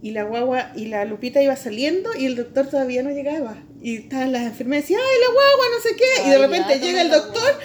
y 0.00 0.12
la 0.12 0.24
guagua 0.24 0.72
y 0.74 0.86
la 0.86 1.04
Lupita 1.04 1.42
iba 1.42 1.56
saliendo 1.56 2.10
y 2.18 2.26
el 2.26 2.36
doctor 2.36 2.68
todavía 2.68 3.02
no 3.02 3.10
llegaba. 3.10 3.56
Y 3.82 3.96
estaban 3.96 4.30
las 4.32 4.42
enfermeras 4.42 4.88
y 4.88 4.94
decían, 4.94 5.00
ay, 5.02 5.20
la 5.20 5.32
guagua, 5.32 5.64
no 5.76 5.82
sé 5.82 5.96
qué. 5.96 6.22
y 6.26 6.30
de 6.30 6.36
Ay, 6.36 6.42
repente 6.42 6.78
ya, 6.78 6.86
llega 6.86 7.02
el 7.02 7.10
doctor 7.10 7.58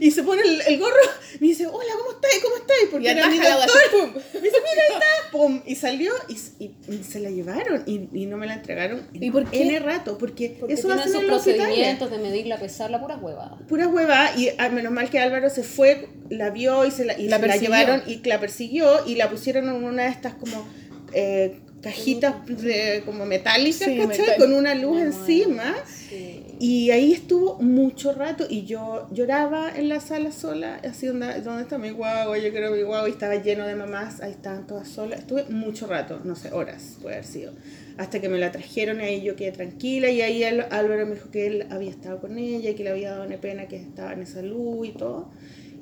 y 0.00 0.10
se 0.12 0.22
pone 0.22 0.42
el, 0.42 0.60
el 0.68 0.78
gorro 0.78 0.94
y 1.34 1.38
me 1.40 1.46
dice, 1.48 1.66
hola, 1.66 1.92
¿cómo 1.98 2.12
estáis? 2.12 2.42
¿Cómo 2.44 2.56
estáis? 2.56 2.88
Porque 2.92 3.06
Y 3.06 3.10
era 3.10 3.28
mi 3.28 3.38
doctor. 3.38 3.80
pum. 3.90 4.10
Me 4.34 4.40
dice, 4.40 4.56
mira, 4.58 4.82
ahí 4.88 4.92
está. 4.94 5.30
Pum, 5.32 5.62
y 5.66 5.74
salió 5.74 6.12
y, 6.28 6.34
y- 6.64 6.74
y 6.94 7.02
se 7.02 7.18
la 7.18 7.28
llevaron 7.30 7.82
y, 7.86 8.08
y 8.12 8.26
no 8.26 8.36
me 8.36 8.46
la 8.46 8.54
entregaron 8.54 9.08
¿Y 9.12 9.30
por 9.32 9.50
qué? 9.50 9.62
N 9.62 9.78
rato, 9.80 10.16
porque, 10.16 10.56
Porque 10.60 10.74
eso 10.74 10.92
hacen 10.92 11.08
esos 11.08 11.22
en 11.22 11.26
procedimientos 11.26 12.08
de 12.10 12.18
medirla, 12.18 12.56
pesarla, 12.58 13.00
puras 13.00 13.18
huevadas. 13.20 13.60
Pura 13.68 13.88
hueva 13.88 14.30
y 14.36 14.50
ah, 14.58 14.68
menos 14.68 14.92
mal 14.92 15.10
que 15.10 15.18
Álvaro 15.18 15.50
se 15.50 15.64
fue, 15.64 16.08
la 16.30 16.50
vio 16.50 16.84
y 16.86 16.92
se 16.92 17.04
la, 17.04 17.18
y 17.18 17.26
La 17.28 17.40
se 17.40 17.46
la 17.48 17.56
llevaron 17.56 18.02
y 18.06 18.22
la 18.28 18.38
persiguió 18.38 19.04
y 19.06 19.16
la 19.16 19.28
pusieron 19.28 19.68
en 19.68 19.82
una 19.82 20.04
de 20.04 20.10
estas 20.10 20.34
como 20.34 20.64
eh, 21.12 21.58
cajitas 21.84 22.34
de, 22.46 23.02
como 23.04 23.24
metálicas, 23.26 23.88
Sí, 23.88 23.98
¿cachai? 23.98 24.38
Con 24.38 24.52
una 24.54 24.74
luz 24.74 24.96
Me 24.96 25.02
encima. 25.02 25.74
Sí. 25.86 26.40
Y 26.58 26.90
ahí 26.90 27.12
estuvo 27.12 27.58
mucho 27.60 28.12
rato 28.12 28.46
y 28.48 28.64
yo 28.64 29.06
lloraba 29.12 29.70
en 29.76 29.88
la 29.88 30.00
sala 30.00 30.32
sola, 30.32 30.80
así 30.88 31.06
donde, 31.06 31.40
¿dónde 31.42 31.62
está 31.62 31.78
mi 31.78 31.90
guagua? 31.90 32.38
Yo 32.38 32.50
quiero 32.50 32.70
mi 32.70 32.82
guagua 32.82 33.08
y 33.08 33.12
estaba 33.12 33.34
lleno 33.36 33.66
de 33.66 33.74
mamás, 33.74 34.20
ahí 34.22 34.30
estaban 34.30 34.66
todas 34.66 34.88
solas. 34.88 35.20
Estuve 35.20 35.44
mucho 35.50 35.86
rato, 35.86 36.20
no 36.24 36.34
sé, 36.36 36.52
horas 36.52 36.96
puede 37.02 37.16
haber 37.16 37.26
sido. 37.26 37.52
Hasta 37.98 38.20
que 38.20 38.28
me 38.28 38.38
la 38.38 38.50
trajeron 38.50 39.00
y 39.00 39.04
ahí 39.04 39.22
yo 39.22 39.36
quedé 39.36 39.52
tranquila 39.52 40.10
y 40.10 40.20
ahí 40.22 40.42
el- 40.42 40.62
Álvaro 40.70 41.06
me 41.06 41.14
dijo 41.14 41.30
que 41.30 41.46
él 41.46 41.66
había 41.70 41.90
estado 41.90 42.20
con 42.20 42.38
ella 42.38 42.70
y 42.70 42.74
que 42.74 42.82
le 42.84 42.90
había 42.90 43.10
dado 43.12 43.24
una 43.26 43.36
pena 43.36 43.66
que 43.68 43.76
estaba 43.76 44.12
en 44.14 44.22
esa 44.22 44.42
luz 44.42 44.88
y 44.88 44.92
todo. 44.92 45.28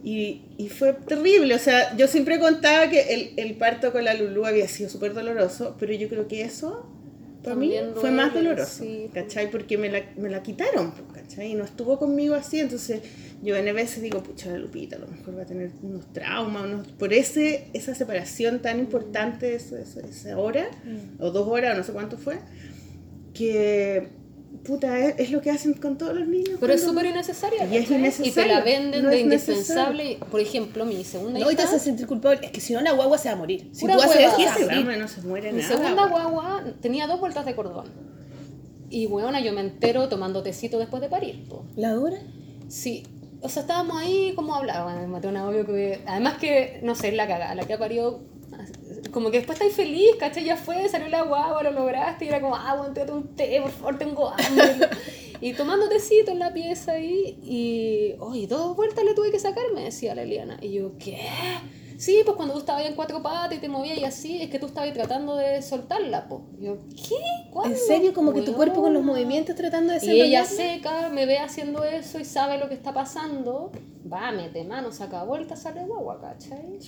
Y, 0.04 0.42
y 0.58 0.68
fue 0.68 0.94
terrible, 0.94 1.54
o 1.54 1.58
sea, 1.60 1.96
yo 1.96 2.08
siempre 2.08 2.40
contaba 2.40 2.90
que 2.90 3.14
el, 3.14 3.34
el 3.36 3.54
parto 3.54 3.92
con 3.92 4.04
la 4.04 4.14
Lulú 4.14 4.44
había 4.46 4.66
sido 4.66 4.90
súper 4.90 5.14
doloroso, 5.14 5.76
pero 5.78 5.92
yo 5.92 6.08
creo 6.08 6.26
que 6.26 6.42
eso 6.42 6.86
para 7.44 7.54
mí 7.56 7.72
fue 7.96 8.10
más 8.10 8.34
doloroso, 8.34 8.82
sí. 8.84 9.10
¿cachai? 9.14 9.50
Porque 9.50 9.76
me 9.78 9.90
la, 9.90 10.02
me 10.16 10.28
la 10.28 10.42
quitaron, 10.42 10.92
pues, 10.92 11.22
¿cachai? 11.24 11.52
Y 11.52 11.54
no 11.54 11.64
estuvo 11.64 11.98
conmigo 11.98 12.34
así, 12.34 12.58
entonces 12.60 13.00
yo 13.42 13.56
en 13.56 13.72
veces 13.74 14.02
digo, 14.02 14.22
pucha, 14.22 14.50
la 14.50 14.58
Lupita 14.58 14.96
a 14.96 14.98
lo 15.00 15.06
mejor 15.08 15.38
va 15.38 15.42
a 15.42 15.46
tener 15.46 15.70
unos 15.82 16.12
traumas, 16.12 16.64
unos, 16.64 16.88
por 16.88 17.12
ese, 17.12 17.68
esa 17.72 17.94
separación 17.94 18.60
tan 18.60 18.78
importante, 18.80 19.54
esa, 19.54 19.80
esa, 19.80 20.00
esa 20.00 20.38
hora, 20.38 20.68
Mm. 20.84 21.22
o 21.22 21.30
dos 21.30 21.46
horas, 21.48 21.74
o 21.74 21.78
no 21.78 21.84
sé 21.84 21.92
cuánto 21.92 22.16
fue, 22.18 22.38
que, 23.34 24.08
puta, 24.64 24.98
es, 24.98 25.14
es 25.18 25.30
lo 25.30 25.40
que 25.40 25.51
hacen 25.51 25.74
con 25.74 25.98
todos 25.98 26.14
los 26.14 26.26
niños. 26.26 26.59
Pero 26.60 26.72
es 26.72 26.82
súper 26.82 27.06
innecesaria. 27.06 27.64
Y 27.66 27.76
es 27.76 27.82
¿cachai? 27.82 27.98
innecesario, 27.98 28.30
Y 28.30 28.34
te 28.34 28.47
la 28.47 28.60
venden 28.60 29.02
no 29.02 29.10
de 29.10 29.20
indispensable. 29.20 30.18
Por 30.30 30.40
ejemplo, 30.40 30.84
mi 30.84 31.05
segunda 31.05 31.40
No, 31.40 31.51
y 31.51 31.55
te 31.55 31.62
hija, 31.62 31.70
haces 31.70 31.82
sentir 31.82 32.06
culpable. 32.06 32.40
Es 32.43 32.51
que 32.51 32.60
si 32.60 32.72
no, 32.72 32.80
la 32.80 32.93
guagua 32.93 33.18
se 33.18 33.28
va 33.28 33.34
a 33.34 33.39
morir. 33.39 33.68
Si 33.72 33.86
tú 33.86 33.93
haces 33.93 34.16
eso, 34.16 34.36
se 34.36 34.64
va 34.66 34.72
a 34.72 34.80
morir. 34.80 34.98
no 34.98 35.09
se 35.09 35.20
muere 35.22 35.52
mi 35.52 35.62
nada. 35.62 35.76
segunda 35.76 36.06
guagua 36.06 36.64
tenía 36.80 37.06
dos 37.06 37.20
vueltas 37.20 37.44
de 37.47 37.55
cordón. 37.55 37.86
Y 38.90 39.06
weona, 39.06 39.40
yo 39.40 39.52
me 39.52 39.62
entero 39.62 40.09
tomando 40.09 40.43
tecito 40.43 40.78
después 40.78 41.01
de 41.01 41.09
parir. 41.09 41.48
po. 41.48 41.64
¿La 41.76 41.93
dura? 41.93 42.18
Sí. 42.68 43.05
O 43.40 43.48
sea, 43.48 43.62
estábamos 43.62 43.97
ahí 43.97 44.34
como 44.36 44.55
hablaba, 44.55 44.94
me 44.94 45.06
maté 45.06 45.28
una 45.28 45.48
obvio 45.48 45.66
que... 45.66 46.01
Además 46.06 46.39
que, 46.39 46.78
no 46.82 46.94
sé, 46.94 47.09
es 47.09 47.14
la 47.14 47.26
cagada, 47.26 47.55
la 47.55 47.64
que 47.64 47.72
ha 47.72 47.78
parido... 47.78 48.20
Como 49.10 49.30
que 49.30 49.38
después 49.38 49.58
estáis 49.58 49.74
feliz, 49.74 50.10
¿cachai? 50.18 50.44
Ya 50.44 50.56
fue, 50.56 50.88
salió 50.88 51.08
la 51.08 51.22
guagua, 51.22 51.62
lo 51.62 51.72
lograste, 51.72 52.24
y 52.24 52.28
era 52.28 52.40
como, 52.40 52.56
ah, 52.56 52.76
bueno, 52.76 53.14
un 53.14 53.34
té, 53.34 53.60
por 53.60 53.70
favor, 53.70 53.98
tengo 53.98 54.28
hambre. 54.30 54.88
y 55.40 55.52
tomando 55.54 55.88
tecito 55.88 56.30
en 56.30 56.38
la 56.38 56.52
pieza 56.52 56.92
ahí, 56.92 57.38
y, 57.42 58.14
oye, 58.20 58.46
dos 58.46 58.76
vueltas 58.76 59.04
le 59.04 59.14
tuve 59.14 59.30
que 59.30 59.38
sacar, 59.38 59.64
me 59.74 59.84
decía 59.84 60.14
la 60.14 60.22
Eliana. 60.22 60.58
Y 60.62 60.72
yo, 60.72 60.96
¿qué? 60.98 61.18
Sí, 62.02 62.20
pues 62.24 62.36
cuando 62.36 62.54
tú 62.54 62.58
estabas 62.58 62.82
ahí 62.82 62.88
en 62.88 62.96
cuatro 62.96 63.22
patas 63.22 63.56
y 63.58 63.60
te 63.60 63.68
movías 63.68 63.96
y 63.96 64.04
así, 64.04 64.42
es 64.42 64.50
que 64.50 64.58
tú 64.58 64.66
estabas 64.66 64.88
ahí 64.88 64.92
tratando 64.92 65.36
de 65.36 65.62
soltarla, 65.62 66.26
po. 66.26 66.42
Y 66.58 66.64
yo, 66.64 66.78
¿qué? 66.96 67.14
¿Cuándo? 67.52 67.76
¿En 67.76 67.80
serio? 67.80 68.12
Como 68.12 68.32
que 68.32 68.42
tu 68.42 68.54
cuerpo 68.54 68.82
con 68.82 68.92
los 68.92 69.04
movimientos 69.04 69.54
tratando 69.54 69.92
de 69.92 70.04
Y 70.04 70.20
ella 70.20 70.44
seca, 70.44 71.10
me 71.10 71.26
ve 71.26 71.38
haciendo 71.38 71.84
eso 71.84 72.18
y 72.18 72.24
sabe 72.24 72.58
lo 72.58 72.68
que 72.68 72.74
está 72.74 72.92
pasando. 72.92 73.70
Va, 74.12 74.32
mete 74.32 74.64
mano, 74.64 74.90
saca 74.90 75.22
vuelta, 75.22 75.54
sale 75.54 75.84
guagua, 75.84 76.20
¿cachai? 76.20 76.80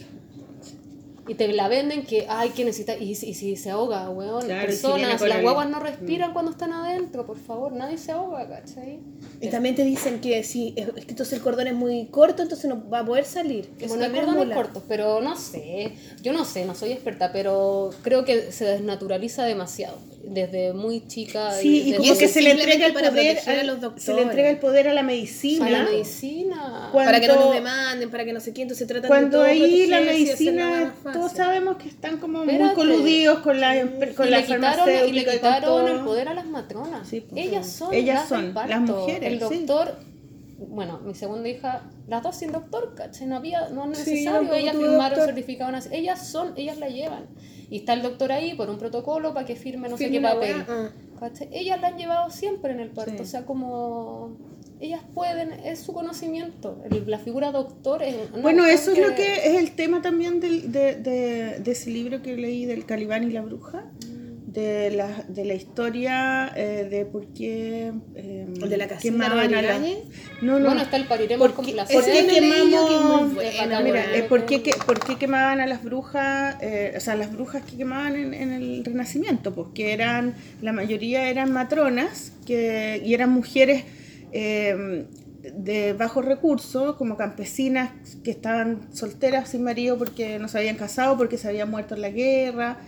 Y 1.27 1.35
te 1.37 1.49
la 1.49 1.69
venden 1.69 2.05
que, 2.05 2.27
ay, 2.29 2.51
que 2.51 2.65
necesita, 2.67 2.97
y, 2.99 3.15
si- 3.15 3.31
y 3.31 3.35
si 3.35 3.57
se 3.57 3.71
ahoga, 3.71 4.11
weón, 4.11 4.45
Claro, 4.45 4.61
si 4.61 4.67
personas, 4.67 5.09
las 5.21 5.23
la- 5.23 5.41
guaguas 5.41 5.71
no 5.71 5.81
respiran 5.81 6.33
cuando 6.35 6.51
están 6.51 6.73
adentro, 6.73 7.25
por 7.25 7.39
favor, 7.39 7.73
nadie 7.73 7.97
se 7.97 8.13
ahoga, 8.13 8.47
¿cachai? 8.47 9.01
Y 9.41 9.49
también 9.49 9.75
te 9.75 9.85
dicen 9.85 10.21
que 10.21 10.43
si 10.45 10.75
es 10.77 10.91
que 10.91 11.01
entonces 11.09 11.33
el 11.33 11.41
cordón 11.43 11.67
es 11.67 11.75
muy 11.75 12.07
corto, 12.09 12.43
entonces 12.43 12.69
no 12.69 12.89
va 12.91 13.01
a 13.01 13.05
poder 13.07 13.25
salir. 13.25 13.71
Bueno, 13.89 14.05
hay 14.05 14.13
también 14.13 14.25
es 14.51 14.55
cortos, 14.55 14.83
pero 14.87 15.21
no 15.23 15.37
sé, 15.37 15.93
yo 16.23 16.33
no 16.35 16.45
sé, 16.45 16.67
no 16.67 16.75
soy 16.75 16.93
experta, 16.93 17.33
pero 17.33 17.91
creo 18.03 18.25
que 18.27 18.53
se 18.53 18.67
desnaturaliza 18.67 19.45
demasiado, 19.45 19.97
desde 20.27 20.73
muy 20.73 21.07
chica. 21.07 21.53
Sí, 21.53 21.91
y 21.91 21.95
como 21.97 22.17
que 22.17 22.29
se 22.29 22.41
le 22.43 22.53
entrega 22.53 22.87
el 22.87 22.93
poder 22.95 23.39
a 23.39 23.63
los 23.65 23.75
se 23.77 23.81
doctores. 23.81 24.09
le 24.17 24.23
entrega 24.23 24.51
el 24.51 24.59
poder 24.59 24.89
a 24.89 24.95
la 24.95 25.03
medicina. 25.03 25.67
a 25.67 25.71
la 25.71 25.85
medicina. 25.85 26.89
Cuando- 26.93 27.09
Para 27.13 27.21
que 27.21 27.29
no 27.29 27.35
nos 27.37 27.55
demanden, 27.55 28.11
para 28.11 28.25
que 28.25 28.33
no 28.33 28.41
sé 28.41 28.53
qué, 28.55 28.63
entonces 28.63 28.87
tratan 28.87 29.03
de 29.03 29.09
Cuando 29.09 29.43
ahí 29.43 29.87
la 29.87 30.01
medicina, 30.01 30.95
todos 31.13 31.33
sabemos 31.33 31.77
que 31.77 31.89
están 31.89 32.19
como 32.19 32.41
Espérate. 32.41 32.65
muy 32.65 32.75
coludidos 32.75 33.39
con 33.41 33.61
la, 33.61 33.81
con 34.17 34.27
y, 34.27 34.31
la 34.31 34.39
le 34.41 34.45
quitaron, 34.47 34.89
y 35.09 35.13
le 35.13 35.25
quitaron 35.27 35.89
el 35.89 36.01
poder 36.05 36.29
a 36.29 36.35
las 36.35 36.47
matronas. 36.47 37.07
Sí, 37.09 37.21
pues. 37.21 37.47
ellas 37.47 37.69
son, 37.69 37.93
Ellas 37.95 38.21
las 38.21 38.29
son, 38.29 38.55
las 38.55 38.81
mujeres, 38.81 39.33
El 39.33 39.39
sí. 39.49 39.65
doctor, 39.67 39.97
bueno, 40.69 41.01
mi 41.05 41.15
segunda 41.15 41.49
hija, 41.49 41.83
las 42.09 42.23
dos 42.23 42.37
sin 42.37 42.53
doctor, 42.53 42.95
¿cachai? 42.97 43.27
No 43.27 43.37
había, 43.37 43.69
no 43.69 43.91
es 43.93 43.99
Sí, 43.99 44.11
necesario, 44.13 44.39
tampoco 44.41 44.55
ellas 44.59 44.77
firmaron 44.77 45.11
doctor. 45.11 45.27
certificado, 45.27 45.73
ellas 45.93 46.27
son, 46.29 46.55
ellas 46.57 46.79
la 46.79 46.89
llevan. 46.89 47.27
Y 47.71 47.79
está 47.79 47.93
el 47.95 48.03
doctor 48.03 48.33
ahí 48.33 48.55
por 48.55 48.69
un 48.71 48.79
protocolo 48.79 49.33
para 49.35 49.47
que 49.47 49.57
firme 49.57 49.89
no 49.89 49.97
sé 49.97 50.05
Firme 50.09 50.13
qué 50.13 50.25
una 50.25 50.35
papel. 50.35 50.65
ah. 50.69 50.91
Ellas 51.53 51.81
la 51.81 51.89
han 51.89 51.97
llevado 51.99 52.31
siempre 52.31 52.73
en 52.73 52.81
el 52.81 52.91
parto, 52.91 53.17
Sí. 53.17 53.23
o 53.23 53.27
sea, 53.27 53.47
como 53.47 54.37
ellas 54.81 55.01
pueden, 55.15 55.53
es 55.53 55.79
su 55.79 55.93
conocimiento. 55.95 56.83
La 57.07 57.19
figura 57.19 57.51
doctor 57.53 58.03
es 58.03 58.31
Bueno, 58.43 58.67
eso 58.67 58.93
es 58.93 58.99
lo 58.99 59.15
que 59.15 59.47
es 59.49 59.55
el 59.59 59.75
tema 59.75 60.03
también 60.03 60.41
del, 60.41 60.71
de, 60.73 60.97
de, 60.97 61.59
de 61.61 61.71
ese 61.71 61.91
libro 61.91 62.21
que 62.21 62.37
leí 62.37 62.67
del 62.67 62.85
Calibán 62.85 63.25
y 63.25 63.31
la 63.33 63.41
bruja, 63.41 63.85
de 64.55 64.91
la, 64.93 65.25
de 65.29 65.45
la 65.45 65.55
historia 65.55 66.53
eh, 66.55 66.87
de 66.89 67.05
por 67.05 67.27
qué 67.35 67.93
eh, 68.15 68.47
¿El 68.63 68.71
de 68.71 68.77
la 68.77 68.87
casita? 68.87 69.13
No, 70.43 70.61
no, 70.61 70.67
Bueno, 70.67 70.81
está 70.83 70.97
el 70.97 71.07
pariremos 71.07 71.45
¿Por 71.47 71.57
con 71.57 71.67
qué- 71.67 71.73
placer. 71.73 71.97
¿por 71.97 72.05
qué 72.05 72.19
Ese 72.21 72.27
me 72.41 72.41
leí 72.41 72.71
yo 72.71 72.87
que 72.87 72.95
es 72.95 73.35
buena, 73.59 73.81
Mira, 73.81 74.05
weón. 74.13 74.29
¿por, 74.29 74.47
qué, 74.47 74.63
que- 74.63 74.75
por 74.87 75.01
qué 75.05 75.17
quemaban 75.17 75.61
a 75.61 75.67
las 75.67 75.83
brujas? 75.83 76.57
eh, 76.61 76.95
o 76.97 77.01
sea, 77.01 77.17
las 77.17 77.33
brujas 77.33 77.63
que 77.65 77.77
quemaban 77.77 78.15
en, 78.15 78.33
en 78.33 78.53
el 78.53 78.85
Renacimiento, 78.85 79.55
pues 79.55 79.69
que 79.75 79.93
eran, 79.93 80.35
la 80.63 80.73
mayoría 80.73 81.29
eran 81.29 81.53
matronas 81.53 82.33
que, 82.47 83.03
y 83.05 83.13
eran 83.13 83.31
mujeres 83.31 83.85
eh, 84.33 85.05
de 85.43 85.93
bajos 85.95 86.25
recursos, 86.25 86.95
como 86.97 87.17
campesinas 87.17 87.91
que 88.23 88.31
estaban 88.31 88.89
solteras 88.95 89.49
sin 89.51 89.63
marido 89.65 89.99
porque 89.99 90.39
no 90.39 90.47
se 90.49 90.59
habían 90.59 90.77
casado, 90.77 91.17
porque 91.19 91.39
se 91.39 91.49
habían 91.49 91.71
muerto 91.71 91.95
en 91.97 92.01
la 92.03 92.11
guerra, 92.11 92.79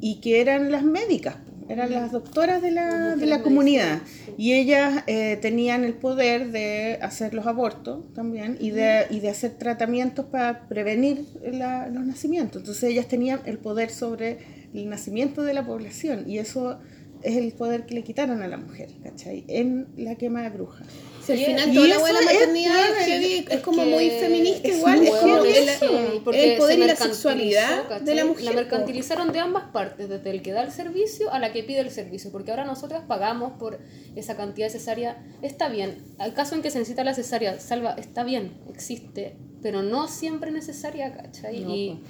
y 0.00 0.20
que 0.20 0.40
eran 0.40 0.70
las 0.70 0.82
médicas, 0.84 1.36
eran 1.68 1.90
las 1.92 2.12
doctoras 2.12 2.62
de 2.62 2.70
la, 2.70 3.16
de 3.16 3.26
la 3.26 3.42
comunidad. 3.42 4.00
Y 4.38 4.52
ellas 4.54 5.02
eh, 5.06 5.36
tenían 5.42 5.84
el 5.84 5.94
poder 5.94 6.50
de 6.50 6.98
hacer 7.02 7.34
los 7.34 7.46
abortos 7.46 8.04
también 8.14 8.56
y 8.60 8.70
de, 8.70 9.06
y 9.10 9.20
de 9.20 9.28
hacer 9.28 9.52
tratamientos 9.58 10.26
para 10.26 10.66
prevenir 10.68 11.24
la- 11.52 11.88
los 11.88 12.06
nacimientos. 12.06 12.62
Entonces 12.62 12.84
ellas 12.84 13.06
tenían 13.08 13.40
el 13.44 13.58
poder 13.58 13.90
sobre 13.90 14.38
el 14.72 14.88
nacimiento 14.88 15.42
de 15.42 15.54
la 15.54 15.66
población 15.66 16.24
y 16.28 16.38
eso 16.38 16.78
es 17.22 17.36
el 17.36 17.52
poder 17.52 17.84
que 17.84 17.94
le 17.94 18.04
quitaron 18.04 18.42
a 18.42 18.48
la 18.48 18.56
mujer, 18.58 18.88
¿cachai? 19.02 19.44
En 19.48 19.88
la 19.96 20.14
quema 20.14 20.42
de 20.42 20.50
brujas. 20.50 20.86
Si 21.28 21.32
al 21.34 21.38
Y- 21.40 21.44
final 21.44 21.74
toda 21.74 21.86
la 21.88 21.94
es, 22.20 22.24
maternidad 22.24 22.90
es, 22.98 23.06
heavy, 23.06 23.34
es 23.48 23.50
es 23.50 23.60
como 23.60 23.84
muy 23.84 24.10
feminista 24.10 24.68
es 24.68 24.76
igual, 24.78 24.96
muy 24.98 25.06
es 25.08 25.14
como 25.16 25.34
heavy 25.36 25.56
el, 25.56 25.68
Sí, 25.68 26.20
porque 26.24 26.52
el 26.52 26.58
poder 26.58 26.78
y 26.78 26.84
la 26.86 26.96
sexualidad 26.96 27.88
¿cachai? 27.88 28.04
de 28.04 28.14
la 28.14 28.24
mujer. 28.24 28.44
La 28.44 28.52
mercantilizaron 28.52 29.32
de 29.32 29.38
ambas 29.40 29.64
partes, 29.72 30.08
desde 30.08 30.30
el 30.30 30.42
que 30.42 30.52
da 30.52 30.62
el 30.62 30.72
servicio 30.72 31.32
a 31.32 31.38
la 31.38 31.52
que 31.52 31.62
pide 31.62 31.80
el 31.80 31.90
servicio, 31.90 32.32
porque 32.32 32.50
ahora 32.50 32.64
nosotras 32.64 33.02
pagamos 33.06 33.52
por 33.58 33.78
esa 34.16 34.36
cantidad 34.36 34.66
de 34.66 34.70
cesárea. 34.72 35.22
Está 35.42 35.68
bien, 35.68 36.02
al 36.18 36.34
caso 36.34 36.54
en 36.54 36.62
que 36.62 36.70
se 36.70 36.78
necesita 36.78 37.04
la 37.04 37.14
cesárea, 37.14 37.60
salva, 37.60 37.92
está 37.98 38.24
bien, 38.24 38.52
existe, 38.70 39.36
pero 39.62 39.82
no 39.82 40.08
siempre 40.08 40.50
necesaria, 40.50 41.12
¿cachai? 41.14 41.60
No, 41.60 41.74
y, 41.74 42.00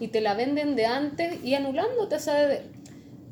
y 0.00 0.08
te 0.08 0.20
la 0.20 0.34
venden 0.34 0.76
de 0.76 0.86
antes 0.86 1.44
y 1.44 1.54
anulándote, 1.54 2.14
o 2.16 2.20
sea, 2.20 2.46
de- 2.46 2.62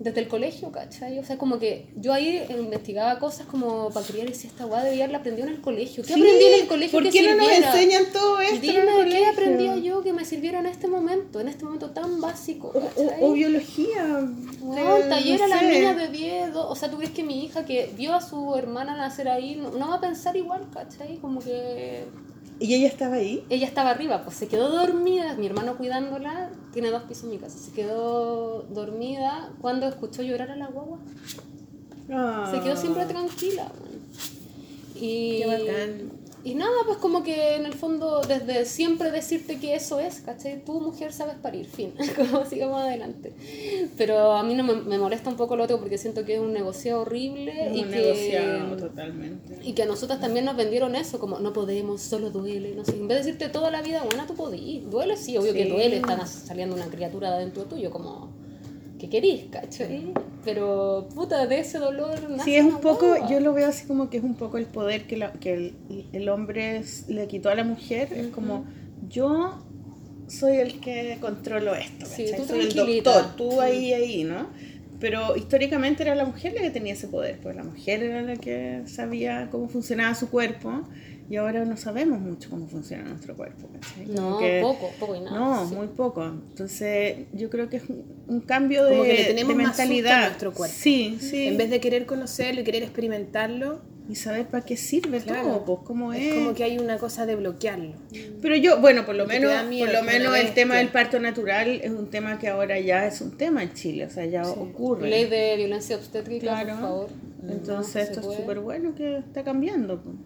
desde 0.00 0.20
el 0.22 0.28
colegio, 0.28 0.72
¿cachai? 0.72 1.18
O 1.18 1.24
sea, 1.24 1.36
como 1.36 1.58
que 1.58 1.86
yo 1.94 2.14
ahí 2.14 2.42
investigaba 2.48 3.18
cosas 3.18 3.46
como 3.46 3.90
para 3.90 4.06
criar 4.06 4.26
y 4.26 4.30
decía, 4.30 4.48
esta 4.48 4.64
weá 4.64 4.82
debía 4.82 5.04
haberla 5.04 5.18
aprendido 5.18 5.46
en 5.46 5.54
el 5.54 5.60
colegio. 5.60 6.02
¿Qué 6.02 6.14
Sí, 6.14 6.20
aprendí 6.20 6.44
en 6.46 6.60
el 6.62 6.66
colegio 6.66 6.98
¿Por 6.98 7.02
que 7.04 7.10
qué 7.10 7.28
no 7.28 7.36
nos 7.36 7.52
enseñan 7.52 8.04
todo 8.10 8.40
esto? 8.40 8.54
en 8.54 8.54
el 8.56 8.60
Dime 8.62 8.80
qué 8.86 8.92
colegio? 8.96 9.30
aprendía 9.30 9.76
yo 9.76 10.02
que 10.02 10.14
me 10.14 10.24
sirviera 10.24 10.58
en 10.60 10.66
este 10.66 10.88
momento, 10.88 11.38
en 11.40 11.48
este 11.48 11.64
momento 11.66 11.90
tan 11.90 12.18
básico. 12.20 12.72
O, 12.96 13.26
o- 13.26 13.32
biología. 13.34 14.26
Weón, 14.62 15.02
de- 15.02 15.08
taller 15.10 15.38
no 15.38 15.44
a 15.44 15.48
las 15.48 15.60
sé. 15.60 15.66
niñas 15.70 15.96
de 15.98 16.08
10, 16.08 16.52
do- 16.54 16.68
o 16.68 16.74
sea, 16.74 16.90
¿tú 16.90 16.96
crees 16.96 17.12
que 17.12 17.22
mi 17.22 17.44
hija 17.44 17.66
que 17.66 17.92
vio 17.96 18.14
a 18.14 18.22
su 18.22 18.56
hermana 18.56 18.96
nacer 18.96 19.28
ahí 19.28 19.56
no, 19.56 19.70
no 19.70 19.88
va 19.90 19.96
a 19.96 20.00
pensar 20.00 20.34
igual, 20.34 20.66
cachai? 20.72 21.18
Como 21.18 21.40
que 21.40 22.04
¿Y 22.60 22.74
ella 22.74 22.88
estaba 22.88 23.16
ahí? 23.16 23.42
ella 23.48 23.66
estaba 23.66 23.90
arriba, 23.90 24.22
pues 24.22 24.36
se 24.36 24.46
quedó 24.46 24.68
dormida, 24.68 25.34
mi 25.34 25.46
hermano 25.46 25.76
cuidándola, 25.78 26.50
tiene 26.72 26.90
dos 26.90 27.04
pisos 27.04 27.24
en 27.24 27.30
mi 27.30 27.38
casa, 27.38 27.58
se 27.58 27.72
quedó 27.72 28.62
dormida 28.70 29.50
cuando 29.62 29.88
escuchó 29.88 30.22
llorar 30.22 30.50
a 30.50 30.56
la 30.56 30.66
guagua. 30.66 30.98
Se 32.50 32.60
quedó 32.60 32.76
siempre 32.76 33.06
tranquila. 33.06 33.70
weón. 33.80 34.00
Y, 34.94 35.38
Qué 35.38 35.46
bacán. 35.46 36.19
Y 36.44 36.54
nada, 36.54 36.72
pues 36.86 36.98
como 36.98 37.22
que 37.22 37.56
en 37.56 37.66
el 37.66 37.74
fondo, 37.74 38.22
desde 38.22 38.64
siempre 38.64 39.10
decirte 39.10 39.58
que 39.58 39.74
eso 39.74 40.00
es, 40.00 40.20
¿cachai? 40.20 40.64
Tú, 40.64 40.80
mujer, 40.80 41.12
sabes 41.12 41.36
parir, 41.36 41.66
fin. 41.66 41.92
como 42.16 42.44
sigamos 42.46 42.80
adelante. 42.80 43.32
Pero 43.96 44.32
a 44.32 44.42
mí 44.42 44.54
no 44.54 44.64
me, 44.64 44.74
me 44.74 44.98
molesta 44.98 45.30
un 45.30 45.36
poco 45.36 45.56
lo 45.56 45.64
otro 45.64 45.78
porque 45.78 45.98
siento 45.98 46.24
que 46.24 46.34
es 46.34 46.40
un 46.40 46.52
negocio 46.52 47.00
horrible 47.00 47.68
Es 47.68 47.76
y 47.76 47.84
un 47.84 47.90
que... 47.90 47.96
negociado 47.96 48.76
totalmente. 48.76 49.58
Y 49.62 49.72
que 49.72 49.82
a 49.82 49.86
nosotras 49.86 50.20
también 50.20 50.44
nos 50.44 50.56
vendieron 50.56 50.94
eso, 50.94 51.18
como 51.18 51.38
no 51.40 51.52
podemos, 51.52 52.00
solo 52.00 52.30
duele, 52.30 52.74
no 52.74 52.84
sé. 52.84 52.92
En 52.92 53.08
vez 53.08 53.18
de 53.18 53.32
decirte 53.32 53.48
toda 53.48 53.70
la 53.70 53.82
vida, 53.82 54.02
bueno, 54.04 54.26
tú 54.26 54.34
podís. 54.34 54.88
Duele, 54.90 55.16
sí, 55.16 55.36
obvio 55.36 55.52
que 55.52 55.66
duele, 55.66 55.96
está 55.96 56.26
saliendo 56.26 56.74
una 56.74 56.86
criatura 56.86 57.32
de 57.36 57.44
dentro 57.44 57.64
tuyo, 57.64 57.90
como 57.90 58.39
que 59.00 59.08
querís, 59.08 59.44
¿cachai? 59.50 60.12
Pero, 60.44 61.08
puta, 61.14 61.46
de 61.46 61.60
ese 61.60 61.78
dolor 61.78 62.28
nace 62.30 62.44
Sí, 62.44 62.56
es 62.56 62.64
un 62.64 62.80
poco, 62.80 63.08
guagua. 63.08 63.30
yo 63.30 63.40
lo 63.40 63.52
veo 63.52 63.66
así 63.68 63.86
como 63.86 64.08
que 64.10 64.18
es 64.18 64.24
un 64.24 64.34
poco 64.34 64.58
el 64.58 64.66
poder 64.66 65.06
que, 65.06 65.16
la- 65.16 65.32
que 65.32 65.54
el, 65.54 65.74
el 66.12 66.28
hombre 66.28 66.82
le 67.08 67.26
quitó 67.26 67.48
a 67.50 67.54
la 67.54 67.64
mujer. 67.64 68.08
Es 68.12 68.28
como, 68.28 68.64
yo 69.08 69.58
soy 70.28 70.58
el 70.58 70.80
que 70.80 71.18
controlo 71.20 71.74
esto, 71.74 72.06
Sí, 72.06 72.24
¿cachai? 72.26 72.40
tú 72.40 72.46
soy 72.46 72.60
el 72.60 72.74
doctor, 72.74 73.36
tú 73.36 73.60
ahí, 73.60 73.92
ahí, 73.92 74.24
¿no? 74.24 74.46
Pero 75.00 75.34
históricamente 75.34 76.02
era 76.02 76.14
la 76.14 76.26
mujer 76.26 76.52
la 76.54 76.60
que 76.60 76.70
tenía 76.70 76.92
ese 76.92 77.08
poder, 77.08 77.38
pues 77.42 77.56
la 77.56 77.64
mujer 77.64 78.02
era 78.02 78.20
la 78.20 78.36
que 78.36 78.82
sabía 78.86 79.48
cómo 79.50 79.66
funcionaba 79.68 80.14
su 80.14 80.28
cuerpo 80.28 80.82
y 81.30 81.36
ahora 81.36 81.64
no 81.64 81.76
sabemos 81.76 82.18
mucho 82.20 82.50
cómo 82.50 82.66
funciona 82.66 83.04
nuestro 83.04 83.36
cuerpo, 83.36 83.68
No, 84.08 84.38
que- 84.38 84.58
poco, 84.60 84.90
poco 84.98 85.14
y 85.14 85.20
nada. 85.20 85.38
No, 85.38 85.68
sí. 85.68 85.74
muy 85.76 85.86
poco. 85.86 86.24
Entonces, 86.24 87.18
yo 87.32 87.48
creo 87.48 87.68
que 87.70 87.76
es 87.78 87.84
un, 88.28 88.40
cambio 88.40 88.84
de, 88.84 89.00
que 89.02 89.12
le 89.14 89.24
tenemos 89.24 89.56
de 89.56 89.62
más 89.62 89.78
a 89.78 89.82
mentalidad. 89.84 90.22
nuestro 90.26 90.52
cuerpo. 90.52 90.74
Sí, 90.76 91.16
sí. 91.20 91.46
En 91.46 91.56
vez 91.56 91.70
de 91.70 91.80
querer 91.80 92.04
conocerlo 92.04 92.60
y 92.60 92.64
querer 92.64 92.82
experimentarlo, 92.82 93.80
y 94.08 94.16
saber 94.16 94.46
para 94.48 94.64
qué 94.64 94.76
sirve 94.76 95.20
claro, 95.20 95.42
todo, 95.48 95.64
pues 95.64 95.78
cómo 95.84 96.12
es. 96.12 96.20
es 96.20 96.34
como 96.34 96.52
que 96.52 96.64
hay 96.64 96.78
una 96.78 96.98
cosa 96.98 97.26
de 97.26 97.36
bloquearlo. 97.36 97.92
Pero 98.42 98.56
yo, 98.56 98.80
bueno, 98.80 99.06
por 99.06 99.14
lo 99.14 99.24
menos, 99.24 99.64
miedo, 99.68 99.86
por 99.86 99.94
lo 99.94 100.02
menos 100.02 100.36
el 100.36 100.52
tema 100.52 100.78
del 100.78 100.88
parto 100.88 101.20
natural 101.20 101.80
es 101.80 101.92
un 101.92 102.10
tema 102.10 102.36
que 102.40 102.48
ahora 102.48 102.80
ya 102.80 103.06
es 103.06 103.20
un 103.20 103.36
tema 103.36 103.62
en 103.62 103.72
Chile, 103.72 104.06
o 104.06 104.10
sea, 104.10 104.24
ya 104.26 104.42
ocurre. 104.48 105.08
Ley 105.08 105.26
de 105.26 105.54
violencia 105.56 105.94
obstétrica, 105.94 106.40
Claro. 106.42 106.70
por 106.70 106.80
favor. 106.80 107.08
Entonces 107.48 107.94
No, 107.94 108.00
esto 108.18 108.30
es 108.32 108.36
súper 108.38 108.58
bueno 108.58 108.96
que 108.96 109.18
está 109.18 109.44
cambiando. 109.44 110.02
pues. 110.02 110.16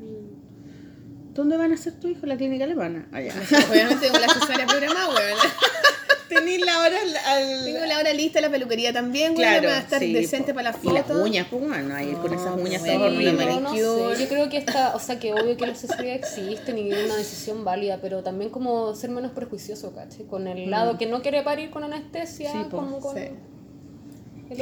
¿Dónde 1.34 1.56
van 1.56 1.72
a 1.72 1.74
hacer 1.74 1.94
tu 1.94 2.08
hijo? 2.08 2.26
La 2.26 2.36
clínica 2.36 2.64
alemana. 2.64 3.06
Allá. 3.12 3.32
Obviamente 3.70 4.06
tengo 4.06 4.18
la 4.18 4.28
cesárea 4.32 4.66
programada, 4.66 5.08
weón. 5.08 5.38
Tenís 6.28 6.64
la 6.64 6.80
hora 6.80 6.96
al... 7.26 7.64
Tengo 7.64 7.84
la 7.84 7.98
hora 7.98 8.12
lista, 8.14 8.40
la 8.40 8.48
peluquería 8.50 8.92
también, 8.92 9.32
weón, 9.32 9.42
Claro, 9.42 9.68
para 9.68 9.78
estar 9.78 10.00
sí, 10.00 10.12
decente 10.12 10.52
po. 10.52 10.56
para 10.56 10.72
la 10.72 10.78
Y 10.82 10.88
las 10.90 11.10
uñas, 11.10 11.46
pues 11.50 11.68
bueno, 11.68 11.94
ahí 11.94 12.12
con 12.14 12.32
esas 12.32 12.56
No, 12.56 12.62
uñas 12.62 12.82
sí, 12.82 12.88
una 12.88 13.32
no, 13.44 13.60
no 13.60 13.70
sé. 13.72 13.78
Yo 14.22 14.28
creo 14.28 14.48
que 14.48 14.56
está, 14.56 14.94
o 14.96 14.98
sea, 15.00 15.18
que 15.18 15.34
obvio 15.34 15.56
que 15.56 15.66
las 15.66 15.80
cesáreas 15.80 16.16
existen 16.18 16.78
y 16.78 16.90
es 16.90 17.04
una 17.04 17.16
decisión 17.16 17.64
válida, 17.64 17.98
pero 18.00 18.22
también 18.22 18.50
como 18.50 18.94
ser 18.94 19.10
menos 19.10 19.32
prejuicioso, 19.32 19.94
¿cachai? 19.94 20.24
Con 20.24 20.48
el 20.48 20.70
lado 20.70 20.96
que 20.98 21.06
no 21.06 21.20
quiere 21.20 21.42
parir 21.42 21.70
con 21.70 21.84
anestesia, 21.84 22.54
Mm. 22.54 22.62
Sí, 22.64 22.68
como 22.70 23.00
con... 23.00 23.14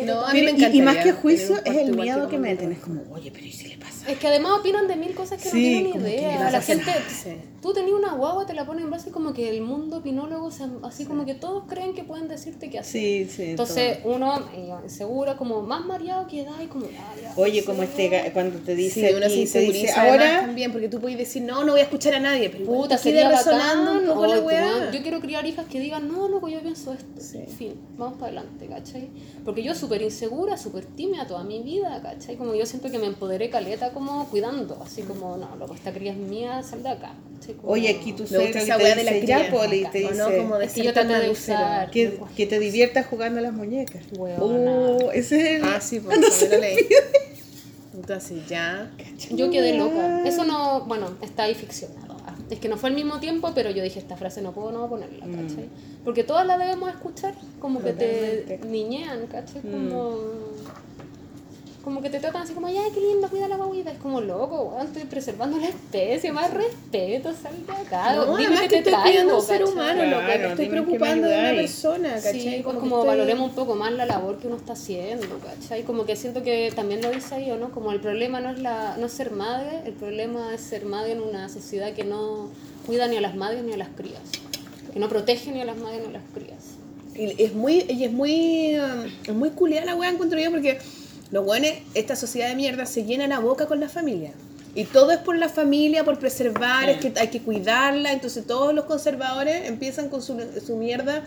No, 0.07 0.27
a 0.27 0.33
mí 0.33 0.43
me 0.43 0.53
y- 0.53 0.77
y, 0.79 0.83
más 0.83 0.97
que 0.99 1.13
juicio 1.13 1.57
es 1.65 1.77
el 1.77 1.95
miedo 1.95 2.23
que 2.23 2.31
que 2.31 2.33
con 2.37 2.41
meten. 2.43 2.69
mi 2.71 2.75
Es 2.77 2.81
como, 2.81 3.03
oye, 3.13 3.31
pero 3.31 3.45
¿y 3.45 3.53
si 3.53 3.69
le 3.69 3.77
pasa? 3.79 4.11
Es 4.11 4.19
que 4.19 4.27
además 4.27 4.53
opinan 4.61 4.89
de 4.89 4.97
mil 4.97 5.15
cosas 5.15 5.43
que 5.43 5.51
Sí, 5.51 5.83
no 5.85 5.91
tienen 5.93 5.93
que 6.05 6.19
idea. 6.21 6.51
la 6.51 6.61
gente, 6.63 6.91
Sí. 7.09 7.31
Tú 7.63 7.73
tenías 7.73 7.97
una 7.97 8.15
guagua, 8.15 8.45
te 8.45 8.55
la 8.55 8.67
pones 8.67 8.83
en 8.85 8.91
brazos 8.91 9.09
y 9.09 9.11
como 9.13 9.33
que 9.33 9.49
el 9.49 9.63
mundo 9.63 9.99
opinólogo, 9.99 10.51
se- 10.51 10.65
así 10.83 11.05
como 11.05 11.25
que 11.25 11.35
todos 11.35 11.63
creen 11.69 11.95
que 11.95 12.03
pueden 12.05 12.27
decirte 12.29 12.69
qué 12.69 12.81
hacer. 12.81 13.01
Sí, 13.01 13.25
sí. 13.31 13.43
Entonces 13.51 13.99
uno, 14.05 14.35
eh, 14.55 14.73
seguro, 14.89 15.37
como 15.37 15.63
más 15.63 15.85
mareado 15.87 16.27
que 16.27 16.45
da 16.45 16.61
y 16.63 16.67
como, 16.67 16.87
ah, 16.87 17.15
ya, 17.23 17.33
todo. 17.35 17.45
Oye, 17.45 17.61
no 17.61 17.67
como 17.67 17.83
este 17.85 18.31
cuando 18.33 18.59
te 18.59 18.75
dice 18.75 19.09
Sí, 19.09 19.15
uno 19.15 19.27
se 19.29 19.37
inseguriza 19.37 20.03
ahora 20.03 20.41
también, 20.41 20.73
porque 20.73 20.89
tú 20.89 21.01
puedes 21.01 21.17
decir, 21.17 21.43
no, 21.43 21.63
no 21.65 21.73
voy 21.73 21.81
a 21.81 21.85
escuchar 21.85 22.15
a 22.15 22.21
nadie, 22.21 22.51
pero 22.51 22.65
Puta, 22.65 22.99
sería 22.99 23.29
queda 23.29 23.39
resonando 23.39 23.93
bacán. 23.93 24.09
un 24.09 24.15
poco 24.15 24.27
la 24.27 24.41
weá. 24.41 24.91
Yo 24.91 25.01
quiero 25.03 25.21
criar 25.21 25.47
hijas 25.47 25.67
que 25.67 25.79
digan, 25.79 26.09
no, 26.09 26.29
loco, 26.29 26.49
yo 26.49 26.61
pienso 26.61 26.93
esto. 26.93 27.21
Sí. 27.21 27.39
En 27.39 27.47
fin, 27.49 27.75
vamos 27.97 28.15
para 28.19 28.33
adelante, 28.33 28.67
¿cachai? 28.67 29.09
Porque 29.45 29.63
yo 29.63 29.75
súper 29.77 30.03
insegura, 30.03 30.57
súper 30.57 30.85
tímida 30.85 31.27
toda 31.29 31.45
mi 31.45 31.63
vida, 31.63 32.01
¿cachai? 32.03 32.37
Como 32.37 32.55
yo 32.57 32.67
siento 32.67 32.91
que 32.91 32.99
me 32.99 33.07
empoderé 33.07 33.51
caleta 33.51 33.93
como 33.93 34.29
cuidando, 34.29 34.83
así 34.85 35.03
como, 35.03 35.37
no, 35.37 35.55
loco, 35.57 35.75
esta 35.75 35.93
cría 35.93 36.11
es 36.13 36.19
mía, 36.19 36.61
sal 36.65 36.83
de 36.83 36.89
acá. 36.89 37.15
¿cachai? 37.39 37.52
Como- 37.55 37.73
Oye, 37.73 37.89
aquí 37.89 38.13
tu 38.13 38.27
suegra 38.27 38.61
que 38.65 38.73
te 38.73 38.95
de 38.95 39.05
la 39.05 39.19
ya, 39.19 39.51
Poli, 39.51 39.83
y 39.83 39.85
te 39.87 39.99
dice 39.99 40.15
no, 40.15 40.31
como 40.37 40.59
de 40.59 40.69
que 40.69 40.83
yo 40.83 40.93
de 40.93 41.31
usar- 41.31 41.91
que, 41.91 42.19
que 42.37 42.47
te 42.47 42.59
diviertas 42.59 43.07
jugando 43.07 43.39
a 43.39 43.43
las 43.43 43.53
muñecas. 43.53 44.05
Weona. 44.17 44.71
Oh, 44.73 45.11
ese 45.13 45.41
es 45.57 45.61
el... 45.63 45.65
Ah, 45.69 45.81
sí, 45.81 46.01
pues 46.01 46.21
también 46.21 46.51
lo 46.51 46.59
leí. 46.59 46.87
Entonces 47.95 48.49
ya. 48.49 48.91
Yo 49.31 49.51
quedé 49.51 49.77
loca. 49.77 50.23
Eso 50.27 50.45
no, 50.45 50.83
bueno, 50.87 51.17
está 51.23 51.45
ahí 51.45 51.55
ficcionado. 51.55 52.17
Es 52.51 52.59
que 52.59 52.69
no 52.69 52.77
fue 52.77 52.91
al 52.91 52.95
mismo 52.95 53.19
tiempo, 53.19 53.53
pero 53.55 53.71
yo 53.71 53.83
dije, 53.83 53.99
esta 53.99 54.17
frase 54.17 54.43
no 54.43 54.53
puedo 54.53 54.73
no 54.73 54.87
ponerla, 54.89 55.25
¿cachai? 55.25 55.69
Porque 56.05 56.23
todas 56.23 56.47
la 56.47 56.59
debemos 56.59 56.91
escuchar, 56.91 57.35
como 57.61 57.83
que 57.83 57.93
te 57.93 58.07
Totalmente. 58.07 58.69
niñean, 58.69 59.27
¿cachai? 59.27 59.63
Como, 59.63 60.19
como 61.83 62.01
que 62.01 62.11
te 62.11 62.21
tratan 62.21 62.43
así 62.43 62.53
como, 62.53 62.69
ay, 62.69 62.77
qué 62.95 63.01
lindo, 63.01 63.29
cuida 63.29 63.49
la 63.49 63.57
guaguita. 63.57 63.91
Es 63.91 63.99
como 63.99 64.21
loco, 64.21 64.63
weón, 64.75 64.87
estoy 64.87 65.05
preservando 65.05 65.59
la 65.59 65.69
especie, 65.69 66.31
más 66.33 66.53
respeto, 66.53 67.33
sal 67.33 67.55
de 67.67 67.73
acá. 67.73 68.15
No, 68.15 68.37
dime 68.37 68.47
además 68.57 68.61
que 68.63 68.69
que 68.69 68.83
te 68.83 68.91
estoy 68.91 69.03
cuidando 69.03 69.03
a 69.03 69.13
traigo, 69.13 69.37
un 69.39 69.43
ser 69.45 69.65
humano, 69.65 70.05
loco. 70.05 70.23
Claro, 70.25 70.41
Me 70.43 70.49
estoy 70.51 70.67
me 70.67 70.71
preocupando 70.73 71.29
de 71.29 71.39
una 71.39 71.51
persona, 71.51 72.15
¿cachai? 72.15 72.41
Sí, 72.41 72.61
pues 72.65 72.77
Como 72.77 72.97
estoy- 72.97 73.09
valoremos 73.09 73.49
un 73.51 73.55
poco 73.57 73.75
más 73.75 73.93
la 73.93 74.07
labor 74.07 74.39
que 74.39 74.47
uno 74.47 74.57
está 74.57 74.75
haciendo, 74.75 75.27
¿cachai? 75.41 75.83
Como 75.83 76.05
que 76.07 76.17
siento 76.17 76.43
que 76.43 76.73
también 76.75 77.03
lo 77.03 77.11
dice 77.11 77.35
ahí, 77.35 77.51
¿o 77.51 77.57
no? 77.57 77.71
Como 77.71 77.93
el 77.93 78.01
problema 78.01 78.41
no 78.41 78.51
es, 78.51 78.59
la, 78.61 78.97
no 78.99 79.07
es 79.07 79.13
ser 79.13 79.31
madre, 79.33 79.81
el 79.85 79.93
problema 79.93 80.55
es 80.55 80.61
ser 80.61 80.85
madre 80.85 81.13
en 81.13 81.21
una 81.21 81.49
sociedad 81.49 81.93
que 81.93 82.05
no 82.05 82.49
cuida 82.87 83.09
ni 83.09 83.17
a 83.17 83.21
las 83.21 83.35
madres 83.35 83.63
ni 83.65 83.73
a 83.73 83.77
las 83.77 83.89
crías, 83.89 84.21
que 84.93 84.99
no 85.01 85.09
protege 85.09 85.51
ni 85.53 85.61
a 85.61 85.65
las 85.65 85.77
madres 85.77 86.01
ni 86.03 86.09
a 86.09 86.19
las 86.19 86.23
crías. 86.35 86.63
Y 87.15 87.43
es 87.43 87.53
muy, 87.55 87.85
y 87.91 88.05
es 88.05 88.11
muy, 88.11 88.75
um, 88.79 89.05
es 89.27 89.35
muy 89.35 89.51
culiada 89.51 89.85
la 89.85 89.97
weá, 89.97 90.09
encuentro 90.09 90.39
yo, 90.41 90.51
porque 90.51 90.79
los 91.33 91.45
weones, 91.47 91.81
esta 91.95 92.15
sociedad 92.15 92.49
de 92.49 92.55
mierda, 92.55 92.87
se 92.87 93.05
llenan 93.05 93.31
la 93.31 93.41
boca 93.41 93.67
con 93.67 93.81
la 93.81 93.89
familia. 93.89 94.33
Y 94.75 94.85
todo 94.85 95.11
es 95.11 95.19
por 95.19 95.37
la 95.37 95.49
familia, 95.49 96.05
por 96.05 96.19
preservar, 96.19 96.89
es 96.89 96.99
que 96.99 97.13
hay 97.19 97.29
que 97.29 97.41
cuidarla. 97.41 98.13
Entonces 98.13 98.47
todos 98.47 98.73
los 98.73 98.85
conservadores 98.85 99.69
empiezan 99.69 100.09
con 100.09 100.23
su, 100.23 100.39
su 100.65 100.77
mierda 100.77 101.25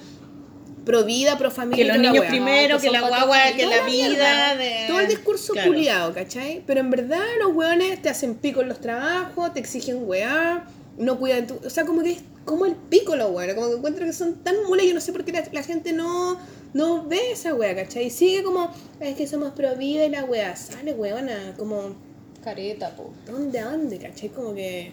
pro 0.85 1.03
vida, 1.03 1.37
pro 1.37 1.51
familia. 1.51 1.85
Que 1.85 1.91
los 1.91 1.97
niños 1.97 2.25
primero, 2.25 2.79
que 2.79 2.91
la 2.91 3.01
guagua, 3.01 3.37
que 3.55 3.63
Toda 3.63 3.77
la 3.77 3.81
la 3.83 3.89
vida 3.89 4.55
de... 4.55 4.85
Todo 4.87 4.99
el 4.99 5.07
discurso 5.07 5.53
Claro. 5.53 5.71
culiado, 5.71 6.13
¿cachai? 6.13 6.61
Pero 6.65 6.79
en 6.79 6.91
verdad 6.91 7.23
los 7.41 7.55
weones 7.55 8.01
te 8.01 8.09
hacen 8.09 8.35
pico 8.35 8.61
en 8.61 8.69
los 8.69 8.79
trabajos, 8.79 9.53
te 9.53 9.59
exigen 9.59 10.07
weá, 10.07 10.65
no 10.97 11.17
cuidan 11.17 11.47
tu... 11.47 11.59
O 11.65 11.69
sea, 11.69 11.85
como 11.85 12.03
que 12.03 12.11
es 12.11 12.19
como 12.45 12.67
el 12.67 12.75
pico 12.75 13.15
los 13.15 13.31
weones, 13.31 13.55
como 13.55 13.69
que 13.69 13.75
encuentro 13.75 14.05
que 14.05 14.13
son 14.13 14.35
tan 14.35 14.55
mulas, 14.67 14.85
yo 14.85 14.93
no 14.93 15.01
sé 15.01 15.11
por 15.11 15.25
qué 15.25 15.31
la, 15.31 15.43
la 15.51 15.63
gente 15.63 15.93
no, 15.93 16.37
no 16.75 17.05
ve 17.05 17.31
esa 17.31 17.53
weá, 17.55 17.73
¿cachai? 17.73 18.07
Y 18.07 18.09
sigue 18.09 18.43
como, 18.43 18.69
es 18.99 19.15
que 19.15 19.25
somos 19.27 19.51
pro 19.53 19.77
vida 19.77 20.05
y 20.05 20.09
la 20.09 20.25
weá, 20.25 20.57
sale 20.57 20.93
weona, 20.93 21.55
como, 21.57 21.95
Careta, 22.43 22.93
po. 22.97 23.11
¿dónde, 23.25 23.61
dónde, 23.61 23.97
cachai? 23.97 24.27
Como 24.29 24.53
que... 24.53 24.91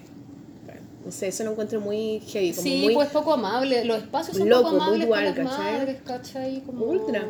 No 1.05 1.11
sé, 1.11 1.27
eso 1.27 1.43
lo 1.43 1.51
encuentro 1.51 1.81
muy 1.81 2.21
heavy, 2.29 2.53
como 2.53 2.63
Sí, 2.63 2.83
muy... 2.85 2.95
pues 2.95 3.09
poco 3.09 3.33
amable, 3.33 3.85
los 3.85 3.99
espacios 3.99 4.37
son 4.37 4.49
loco, 4.49 4.63
poco 4.71 4.75
muy 4.75 4.83
amables 4.85 5.09
dual, 5.09 5.35
con 5.35 5.45
las 5.45 5.57
¿cachai? 5.57 5.73
madres, 5.73 5.97
¿cachai? 6.05 6.61
Como... 6.63 6.85
Ultra. 6.85 7.27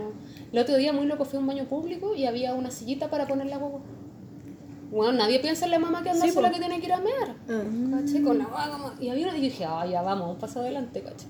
El 0.52 0.58
otro 0.58 0.76
día 0.76 0.92
muy 0.92 1.06
loco 1.06 1.24
fui 1.24 1.38
a 1.38 1.40
un 1.40 1.46
baño 1.46 1.64
público 1.64 2.14
y 2.14 2.26
había 2.26 2.52
una 2.52 2.70
sillita 2.70 3.08
para 3.08 3.26
poner 3.26 3.46
la 3.46 3.56
guagua. 3.56 3.80
Bueno, 4.90 5.12
nadie 5.14 5.40
piensa 5.40 5.64
en 5.64 5.70
la 5.70 5.78
mamá 5.78 6.02
que 6.02 6.10
anda 6.10 6.26
Sí, 6.26 6.30
sola 6.30 6.48
po. 6.48 6.54
que 6.54 6.60
tiene 6.60 6.78
que 6.78 6.84
ir 6.84 6.92
a 6.92 6.98
mear. 7.00 7.34
Ah. 7.48 8.02
¿cachai? 8.02 8.22
Con 8.22 8.36
la 8.36 8.44
guagua 8.44 8.94
Y 9.00 9.08
había 9.08 9.28
una 9.28 9.38
y 9.38 9.40
yo 9.40 9.44
dije, 9.44 9.64
ah, 9.64 9.86
ya 9.86 10.02
vamos, 10.02 10.28
un 10.32 10.36
paso 10.36 10.60
adelante, 10.60 11.00
¿cachai? 11.00 11.28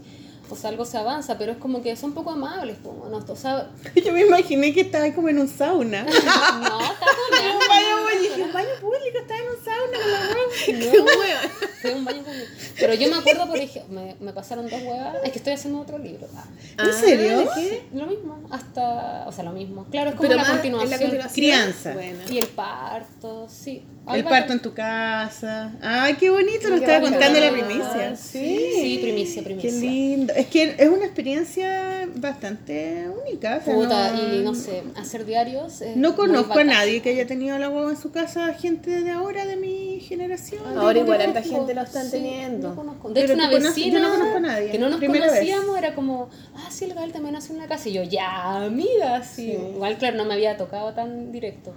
O 0.53 0.57
sea, 0.57 0.69
algo 0.69 0.85
se 0.85 0.99
avanza, 0.99 1.39
pero 1.39 1.53
es 1.53 1.57
como 1.57 1.83
que 1.83 1.97
son 1.97 2.12
poco 2.12 2.31
amables, 2.31 2.77
po, 2.77 3.09
¿no? 3.11 3.16
O 3.27 3.37
sea, 3.37 3.70
Yo 4.05 4.12
me 4.12 4.20
imaginé 4.20 4.74
que 4.74 4.83
estaba 4.83 5.11
como 5.15 5.31
en 5.31 5.39
un 5.39 5.49
sauna. 5.49 6.03
no, 6.05 6.11
está 6.11 7.07
con 7.07 7.53
un 7.53 7.69
baño, 7.69 8.20
dije, 8.20 8.43
un 8.43 8.53
baño 8.53 8.69
público, 8.79 9.19
estaba 9.19 9.41
en 9.41 9.49
un 9.49 9.65
sauna 9.65 9.99
con 9.99 10.12
la 10.12 11.97
un 11.97 12.05
baño 12.05 12.23
público. 12.23 12.51
Pero 12.79 12.93
yo 12.93 13.09
me 13.09 13.16
acuerdo, 13.16 13.49
por 13.49 13.57
ejemplo, 13.57 13.95
me, 13.95 14.15
me 14.20 14.33
pasaron 14.35 14.69
dos 14.69 14.83
huevas. 14.83 15.16
Es 15.24 15.33
que 15.33 15.39
estoy 15.39 15.55
haciendo 15.55 15.81
otro 15.81 15.97
libro. 15.97 16.29
Ah, 16.37 16.45
¿En 16.85 16.93
serio? 16.93 17.49
¿Qué? 17.55 17.87
Lo 17.95 18.07
mismo, 18.07 18.47
hasta. 18.51 19.24
O 19.27 19.33
sea, 19.33 19.45
lo 19.45 19.53
mismo. 19.53 19.87
Claro, 19.91 20.11
es 20.11 20.16
como 20.16 20.29
Pero 20.29 20.37
la 20.37 20.43
más 20.43 20.53
continuación. 20.53 20.91
la 20.91 20.99
continuación. 20.99 21.33
Crianza. 21.33 21.95
Y 22.31 22.37
el 22.39 22.47
parto, 22.49 23.49
sí. 23.49 23.87
El 24.11 24.24
parto 24.24 24.53
en 24.53 24.61
tu 24.61 24.74
casa. 24.74 25.73
Ay, 25.81 26.15
qué 26.15 26.29
bonito, 26.29 26.69
lo 26.69 26.74
Qué 26.77 26.85
estaba 26.85 27.01
contando 27.01 27.39
la 27.39 27.51
primicia. 27.53 28.16
Sí, 28.16 28.73
sí, 28.74 28.99
primicia, 29.01 29.43
primicia. 29.45 29.70
Qué 29.70 29.77
lindo. 29.77 30.33
Es 30.35 30.47
que 30.49 30.74
es 30.77 30.89
una 30.89 31.05
experiencia 31.05 32.09
bastante 32.16 33.09
única. 33.09 33.59
o 33.61 33.65
sea, 33.65 33.74
Puta, 33.74 34.12
no, 34.12 34.35
y 34.35 34.39
no 34.43 34.55
sé, 34.55 34.83
hacer 34.97 35.24
diarios. 35.24 35.81
es 35.83 35.97
No 35.97 36.09
muy 36.09 36.16
conozco 36.16 36.59
a 36.59 36.65
nadie 36.65 37.01
que 37.01 37.11
haya 37.11 37.27
tenido 37.27 37.57
la 37.59 37.69
guagua 37.69 37.93
en 37.93 37.97
su 37.97 38.11
casa, 38.11 38.53
gente 38.55 39.03
de 39.03 39.11
ahora, 39.11 39.47
de 39.47 39.57
mi 39.57 40.01
generación. 40.01 40.62
Ahora 40.77 40.99
igual 40.99 41.20
conozco, 41.24 41.55
gente 41.55 41.74
lo 41.74 41.83
están 41.83 42.05
sí, 42.07 42.11
teniendo. 42.11 42.70
yo 42.70 42.74
conozco. 42.74 43.11
De 43.11 43.24
hecho, 43.24 43.35
una 43.35 43.49
vecina 43.49 44.01
yo 44.01 44.09
no 44.09 44.11
conozco 44.11 44.37
a 44.37 44.41
nadie, 44.41 44.70
que 44.70 44.79
no 44.79 44.89
nos 44.89 44.99
primera 44.99 45.27
vez. 45.27 45.41
conocíamos 45.41 45.79
era 45.79 45.95
como, 45.95 46.29
ah, 46.57 46.69
sí, 46.70 46.87
el 46.87 46.95
Gael 46.95 47.12
también 47.12 47.37
hace 47.37 47.53
una 47.53 47.69
casa. 47.69 47.89
Y 47.89 47.93
yo, 47.93 48.03
ya, 48.03 48.65
amiga, 48.65 49.23
sí. 49.23 49.53
Igual, 49.74 49.97
claro, 49.97 50.16
no 50.16 50.24
me 50.24 50.35
había 50.35 50.57
tocado 50.57 50.93
tan 50.93 51.31
directo. 51.31 51.73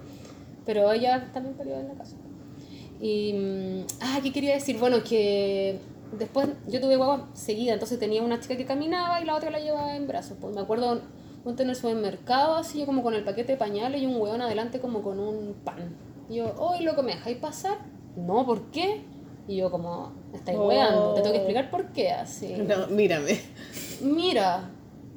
Pero 0.66 0.92
ella 0.92 1.30
también 1.32 1.54
peleó 1.56 1.78
en 1.78 1.88
la 1.88 1.94
casa. 1.94 2.16
Y, 3.00 3.32
mm, 3.32 3.86
ah, 4.00 4.18
¿qué 4.22 4.32
quería 4.32 4.54
decir? 4.54 4.78
Bueno, 4.78 4.98
que 5.02 5.78
después 6.18 6.48
yo 6.68 6.80
tuve 6.80 6.96
guagua 6.96 7.28
seguida, 7.34 7.72
entonces 7.72 7.98
tenía 7.98 8.22
una 8.22 8.40
chica 8.40 8.56
que 8.56 8.64
caminaba 8.66 9.20
y 9.20 9.24
la 9.24 9.34
otra 9.36 9.50
la 9.50 9.60
llevaba 9.60 9.96
en 9.96 10.06
brazos. 10.06 10.36
Pues 10.40 10.54
me 10.54 10.60
acuerdo 10.60 11.00
un 11.44 11.60
en 11.60 11.70
el 11.70 11.76
supermercado, 11.76 12.56
así 12.56 12.80
yo 12.80 12.86
como 12.86 13.04
con 13.04 13.14
el 13.14 13.22
paquete 13.22 13.52
de 13.52 13.58
pañales 13.58 14.02
y 14.02 14.06
un 14.06 14.16
hueón 14.20 14.42
adelante 14.42 14.80
como 14.80 15.02
con 15.02 15.20
un 15.20 15.54
pan. 15.64 15.96
Y 16.28 16.36
yo, 16.36 16.52
oye, 16.58 16.82
loco, 16.84 17.04
¿me 17.04 17.14
dejáis 17.14 17.36
pasar? 17.36 17.78
No, 18.16 18.44
¿por 18.44 18.70
qué? 18.72 19.04
Y 19.46 19.56
yo 19.58 19.70
como, 19.70 20.12
estáis 20.34 20.58
Oh. 20.58 20.66
hueando, 20.66 21.14
te 21.14 21.20
tengo 21.20 21.32
que 21.34 21.38
explicar 21.38 21.70
por 21.70 21.92
qué, 21.92 22.10
así. 22.10 22.52
No, 22.66 22.88
mírame. 22.88 23.40
Mira, 24.02 24.70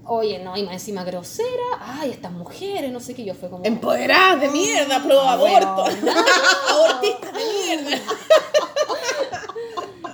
oye, 0.10 0.40
no, 0.40 0.58
y 0.58 0.64
más 0.64 0.74
encima 0.74 1.04
grosera, 1.04 1.48
ay, 1.80 2.12
estas 2.12 2.32
mujeres, 2.32 2.92
no 2.92 3.00
sé 3.00 3.14
qué, 3.14 3.24
yo 3.24 3.36
fue 3.36 3.50
como... 3.50 3.64
Empoderadas 3.64 4.42
de 4.42 4.50
mierda, 4.50 5.02
pro 5.04 5.22
aborto. 5.22 5.86
Abortistas 6.70 7.34
de 7.34 7.40
mierda. 7.40 7.98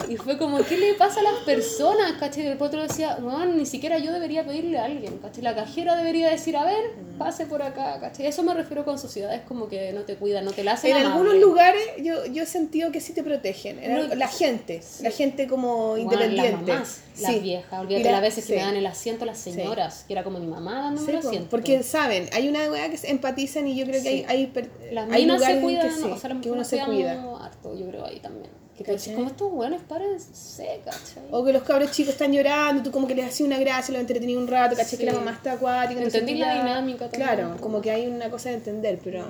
Y 0.09 0.17
fue 0.17 0.37
como, 0.37 0.57
¿qué 0.63 0.77
le 0.77 0.93
pasa 0.93 1.19
a 1.19 1.23
las 1.23 1.35
personas? 1.45 2.13
¿Cachai? 2.19 2.43
Y 2.43 2.47
el 2.47 2.61
otro 2.61 2.81
decía, 2.81 3.17
bueno, 3.21 3.45
ni 3.47 3.65
siquiera 3.65 3.97
yo 3.97 4.11
debería 4.11 4.45
pedirle 4.45 4.77
a 4.77 4.85
alguien, 4.85 5.17
¿cachai? 5.17 5.43
La 5.43 5.55
cajera 5.55 5.95
debería 5.95 6.29
decir, 6.29 6.55
a 6.57 6.63
ver, 6.65 6.91
pase 7.17 7.45
por 7.45 7.61
acá, 7.63 7.99
¿cachai? 7.99 8.27
Eso 8.27 8.43
me 8.43 8.53
refiero 8.53 8.85
con 8.85 8.99
sociedades 8.99 9.41
como 9.47 9.67
que 9.67 9.93
no 9.93 10.01
te 10.01 10.15
cuidan, 10.15 10.45
no 10.45 10.51
te 10.51 10.63
la 10.63 10.73
hacen 10.73 10.91
En 10.91 10.97
amable. 11.05 11.13
algunos 11.29 11.41
lugares 11.41 11.81
yo, 12.03 12.25
yo 12.27 12.43
he 12.43 12.45
sentido 12.45 12.91
que 12.91 13.01
sí 13.01 13.13
te 13.13 13.23
protegen. 13.23 13.79
En 13.83 13.93
No, 14.09 14.15
la 14.15 14.27
gente, 14.27 14.81
la 15.01 15.11
gente 15.11 15.47
como 15.47 15.87
Bueno, 15.89 16.03
independiente. 16.03 16.51
Las 16.51 16.61
mamás, 16.61 17.01
las 17.19 17.31
Sí. 17.33 17.39
viejas, 17.39 17.79
olvídate 17.79 18.03
la- 18.05 18.11
las 18.11 18.21
veces 18.21 18.45
que 18.45 18.53
sí. 18.53 18.59
me 18.59 18.65
dan 18.65 18.75
el 18.75 18.85
asiento 18.85 19.25
las 19.25 19.37
señoras, 19.37 20.03
que 20.07 20.13
era 20.13 20.23
como 20.23 20.39
mi 20.39 20.47
mamá 20.47 20.81
dándome 20.81 21.05
Sí, 21.07 21.11
el 21.11 21.17
asiento. 21.17 21.47
porque 21.49 21.81
saben, 21.83 22.29
hay 22.33 22.47
una 22.49 22.69
weá 22.69 22.89
que 22.89 22.97
se 22.97 23.09
empatizan 23.09 23.67
y 23.67 23.75
yo 23.75 23.85
creo 23.85 24.03
que 24.03 24.09
Sí. 24.09 24.25
hay, 24.27 24.51
hay, 24.53 24.69
las 24.91 25.11
hay 25.11 25.25
lugares 25.25 25.55
se 25.57 25.61
cuidan, 25.61 25.87
que, 25.89 25.93
sí, 25.95 26.03
o 26.11 26.17
sea, 26.17 26.29
las 26.29 26.41
que 26.41 26.51
uno 26.51 26.63
se 26.63 26.79
cuida. 26.79 27.23
harto, 27.41 27.75
yo 27.77 27.87
creo 27.87 28.05
ahí 28.05 28.19
también. 28.19 28.49
Que 28.77 28.83
¿Cachai? 28.83 29.15
como 29.15 29.27
estos 29.29 29.49
buenos 29.51 29.81
párense, 29.87 30.81
¿cachai? 30.83 31.23
O 31.31 31.45
que 31.45 31.53
los 31.53 31.63
cabros 31.63 31.91
chicos 31.91 32.11
están 32.13 32.33
llorando, 32.33 32.83
tú 32.83 32.91
como 32.91 33.07
que 33.07 33.15
les 33.15 33.25
haces 33.27 33.41
una 33.41 33.57
gracia, 33.57 33.93
los 33.93 34.01
entretenís 34.01 34.35
un 34.35 34.47
rato, 34.47 34.75
caché 34.75 34.91
Sí. 34.91 34.97
que 34.97 35.05
la 35.05 35.13
mamá 35.13 35.31
está 35.31 35.53
acuática. 35.53 36.01
Entendí 36.01 36.33
tú 36.33 36.39
la 36.39 36.55
dinámica 36.55 37.09
también. 37.09 37.21
Claro, 37.35 37.57
como 37.61 37.81
que 37.81 37.91
hay 37.91 38.07
una 38.07 38.29
cosa 38.29 38.49
de 38.49 38.55
entender, 38.55 38.99
pero... 39.01 39.27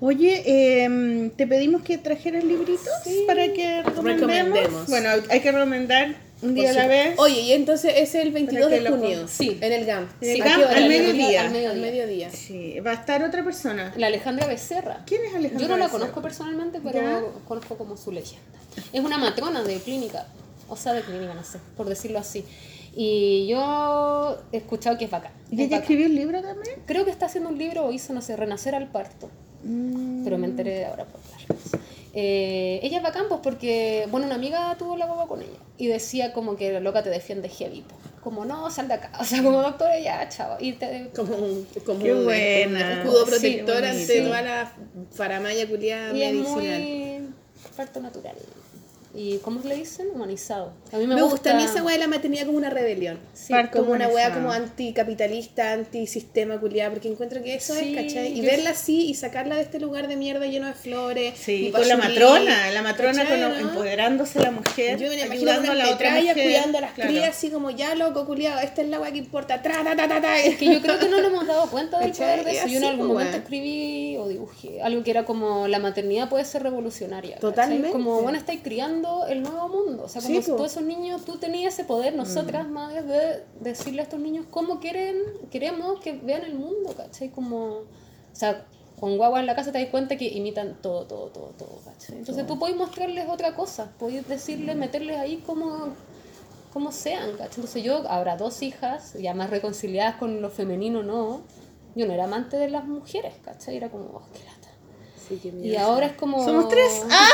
Oye, 0.00 0.82
em, 0.84 1.30
te 1.30 1.46
pedimos 1.46 1.82
que 1.82 1.98
trajeras 1.98 2.42
libritos 2.42 2.88
para 3.26 3.52
que 3.52 3.82
recomendemos. 3.82 4.28
Recomendemos. 4.28 4.86
Bueno, 4.88 5.08
hay 5.28 5.40
que 5.40 5.52
recomendar 5.52 6.16
un 6.42 6.54
día 6.54 6.70
a 6.70 6.72
la 6.74 6.86
vez. 6.86 7.18
Oye, 7.18 7.40
y 7.40 7.52
entonces 7.52 7.92
es 7.96 8.14
el 8.14 8.30
22 8.32 8.68
que 8.68 8.80
de 8.80 8.90
junio. 8.90 9.18
con- 9.20 9.28
Sí. 9.28 9.58
En 9.60 9.72
el 9.72 9.84
GAM. 9.86 10.08
En 10.20 10.30
el 10.30 10.40
¿A 10.42 10.44
qué 10.44 10.50
GAM, 10.50 10.60
hora? 10.60 10.76
al 10.76 10.88
mediodía. 10.88 11.40
Al 11.48 11.56
Al 11.66 11.80
mediodía. 11.80 12.30
Sí, 12.30 12.80
va 12.80 12.90
a 12.90 12.94
estar 12.94 13.22
otra 13.24 13.42
persona. 13.44 13.92
La 13.96 14.08
Alejandra 14.08 14.46
Becerra. 14.46 15.02
¿Quién 15.06 15.24
es 15.24 15.34
Alejandra? 15.34 15.60
Yo 15.62 15.68
no 15.68 15.76
la 15.76 15.84
Becerra? 15.86 16.00
conozco 16.00 16.22
personalmente, 16.22 16.80
pero 16.84 17.00
¿Ya? 17.00 17.22
conozco 17.48 17.76
como 17.78 17.96
su 17.96 18.12
leyenda. 18.12 18.42
Es 18.92 19.00
una 19.02 19.16
matrona 19.18 19.62
de 19.62 19.76
clínica, 19.78 20.26
o 20.68 20.76
sea, 20.76 20.92
de 20.92 21.02
clínica, 21.02 21.32
no 21.34 21.44
sé, 21.44 21.58
por 21.76 21.88
decirlo 21.88 22.18
así. 22.18 22.44
Y 22.96 23.46
yo 23.48 24.38
he 24.52 24.58
escuchado 24.58 24.96
que 24.98 25.06
es 25.06 25.10
bacán. 25.10 25.32
¿Y 25.50 25.62
ella 25.62 25.78
escribió 25.78 26.06
el 26.06 26.14
libro 26.14 26.40
también? 26.42 26.76
Creo 26.86 27.04
que 27.04 27.10
está 27.10 27.26
haciendo 27.26 27.50
un 27.50 27.58
libro 27.58 27.86
o 27.86 27.92
hizo, 27.92 28.12
no 28.12 28.20
sé, 28.22 28.36
Renacer 28.36 28.74
al 28.74 28.88
parto. 28.88 29.30
Mm. 29.64 30.22
Pero 30.24 30.38
me 30.38 30.46
enteré 30.46 30.74
de 30.78 30.84
ahora 30.84 31.04
por 31.06 31.20
las 31.32 31.48
redes. 31.48 31.82
Eh, 32.14 32.78
ella 32.82 32.98
es 32.98 33.02
bacán, 33.02 33.24
pues 33.28 33.40
porque, 33.42 34.06
bueno, 34.10 34.26
una 34.26 34.36
amiga 34.36 34.76
tuvo 34.78 34.96
la 34.96 35.06
guagua 35.06 35.26
con 35.26 35.42
ella 35.42 35.58
y 35.76 35.88
decía 35.88 36.32
como 36.32 36.56
que 36.56 36.72
la 36.72 36.80
loca 36.80 37.02
te 37.02 37.10
defiende 37.10 37.48
heavy, 37.48 37.82
po. 37.82 37.96
como 38.22 38.44
no, 38.44 38.70
sal 38.70 38.86
de 38.88 38.94
acá, 38.94 39.10
o 39.20 39.24
sea, 39.24 39.42
como 39.42 39.60
doctora 39.62 39.98
ya, 39.98 40.28
chavo, 40.28 40.56
y 40.60 40.74
te, 40.74 41.10
Como 41.16 41.34
un, 41.36 41.66
como 41.84 41.98
Qué 42.04 42.12
un, 42.14 42.24
buena. 42.24 43.02
escudo 43.02 43.24
Sí, 43.26 43.30
protector 43.30 43.74
bonito. 43.80 43.88
ante 43.90 44.06
Sí. 44.06 44.22
toda 44.24 44.42
la 44.42 44.72
faramaya 45.12 45.68
culiada 45.68 46.16
y 46.16 46.22
es 46.22 46.32
medicinal. 46.34 46.80
muy 46.80 47.28
parto 47.76 48.00
natural. 48.00 48.36
¿Y 49.16 49.38
cómo 49.38 49.60
le 49.62 49.76
dicen? 49.76 50.08
Humanizado. 50.12 50.72
A 50.92 50.96
mí 50.96 51.06
me, 51.06 51.14
Me, 51.14 51.22
gusta, 51.22 51.30
gusta 51.36 51.50
a 51.52 51.54
mí 51.54 51.62
esa 51.64 51.82
weá 51.84 51.94
de 51.94 52.00
la 52.00 52.08
maternidad 52.08 52.46
como 52.46 52.58
una 52.58 52.68
rebelión. 52.70 53.18
Sí, 53.32 53.54
como 53.72 53.92
una 53.92 54.08
weá 54.08 54.34
como 54.34 54.50
anticapitalista, 54.50 55.72
antisistema 55.72 56.58
culiada, 56.58 56.90
porque 56.90 57.08
encuentro 57.08 57.42
que 57.42 57.54
eso 57.54 57.74
Sí, 57.74 57.94
es, 57.96 58.02
¿cachai? 58.06 58.36
Y 58.36 58.40
verla 58.40 58.70
así 58.70 59.06
y 59.08 59.14
sacarla 59.14 59.56
de 59.56 59.62
este 59.62 59.78
lugar 59.80 60.08
de 60.08 60.16
mierda 60.16 60.46
lleno 60.46 60.66
de 60.66 60.74
flores. 60.74 61.34
Sí, 61.38 61.68
y 61.68 61.70
con 61.70 61.86
la 61.86 61.96
matrona, 61.96 62.70
la 62.72 62.82
matrona 62.82 63.22
¿cachai, 63.22 63.40
con, 63.40 63.50
no? 63.52 63.68
empoderándose 63.68 64.40
la 64.40 64.50
mujer, 64.50 64.98
Yo 64.98 65.08
me 65.08 65.22
ayudando 65.22 65.72
a 65.72 65.74
la 65.74 65.90
otra 65.90 66.10
mujer. 66.10 66.34
cuidando 66.34 66.78
a 66.78 66.80
las 66.80 66.92
Claro. 66.94 67.10
crías 67.10 67.28
así 67.36 67.50
como 67.50 67.70
ya 67.70 67.94
loco 67.94 68.26
culiado, 68.26 68.60
esta 68.60 68.82
es 68.82 68.88
la 68.88 69.00
weá 69.00 69.12
que 69.12 69.18
importa, 69.18 69.62
tra, 69.62 69.82
ta, 69.84 69.96
ta, 69.96 70.08
ta, 70.08 70.20
ta. 70.20 70.38
Es 70.40 70.56
que 70.56 70.66
yo 70.66 70.80
creo 70.82 70.98
que 70.98 71.08
no 71.08 71.18
nos 71.20 71.26
hemos 71.30 71.46
dado 71.46 71.70
cuenta 71.70 71.98
del 72.00 72.10
¿Cachai? 72.10 72.40
poder 72.42 72.44
de 72.46 72.58
eso. 72.58 72.68
Y 72.68 72.72
Yo 72.72 72.78
en 72.78 72.84
algún 72.84 73.06
pues, 73.08 73.18
momento 73.18 73.36
escribí 73.38 74.16
o 74.16 74.28
dibujé 74.28 74.82
algo 74.82 75.02
que 75.02 75.10
era 75.10 75.24
como 75.24 75.68
la 75.68 75.78
maternidad 75.78 76.28
puede 76.28 76.44
ser 76.44 76.62
revolucionaria. 76.62 77.36
¿cachai? 77.36 77.50
Totalmente. 77.50 77.90
Como, 77.90 78.22
bueno, 78.22 78.38
estáis 78.38 78.60
criando 78.62 79.03
el 79.26 79.42
nuevo 79.42 79.68
mundo. 79.68 80.04
O 80.04 80.08
sea, 80.08 80.22
como 80.22 80.34
Sí, 80.34 80.42
si 80.42 80.50
todos 80.50 80.72
esos 80.72 80.82
niños, 80.82 81.24
tú 81.24 81.38
tenías 81.38 81.74
ese 81.74 81.84
poder, 81.84 82.14
nosotras, 82.14 82.68
madres, 82.68 83.06
de 83.06 83.44
decirle 83.60 84.00
a 84.00 84.04
estos 84.04 84.20
niños 84.20 84.46
cómo 84.50 84.80
quieren, 84.80 85.16
queremos 85.50 86.00
que 86.00 86.12
vean 86.12 86.42
el 86.42 86.54
mundo, 86.54 86.94
¿cachai? 86.96 87.30
Como, 87.30 87.66
o 87.66 87.84
sea, 88.32 88.66
con 89.00 89.16
guagua 89.16 89.40
en 89.40 89.46
la 89.46 89.54
casa 89.54 89.72
te 89.72 89.80
das 89.80 89.88
cuenta 89.90 90.16
que 90.16 90.26
imitan 90.26 90.78
todo, 90.80 91.04
todo, 91.04 91.26
todo, 91.28 91.52
todo, 91.58 91.80
¿cachai? 91.84 92.18
Entonces 92.18 92.46
tú 92.46 92.58
podés 92.58 92.76
mostrarles 92.76 93.28
otra 93.28 93.54
cosa, 93.54 93.92
podés 93.98 94.26
decirles, 94.28 94.76
meterles 94.76 95.16
ahí 95.18 95.42
como 95.46 95.92
como 96.72 96.90
sean, 96.90 97.30
¿cachai? 97.32 97.54
Entonces 97.54 97.84
yo, 97.84 98.02
habrá 98.08 98.36
dos 98.36 98.60
hijas, 98.62 99.14
ya 99.14 99.32
más 99.32 99.48
reconciliadas 99.48 100.16
con 100.16 100.42
lo 100.42 100.50
femenino, 100.50 101.04
no. 101.04 101.42
Yo 101.94 102.06
no 102.06 102.12
era 102.12 102.24
amante 102.24 102.56
de 102.56 102.68
las 102.68 102.84
mujeres, 102.84 103.32
¿cachai? 103.44 103.76
Era 103.76 103.88
como, 103.90 104.06
oh, 104.06 104.22
qué 104.32 104.40
lata. 104.40 104.68
Sí, 105.28 105.52
Y 105.62 105.76
ahora 105.76 106.06
es 106.06 106.12
como... 106.14 106.44
Somos 106.44 106.68
tres. 106.68 107.04
Ah, 107.10 107.28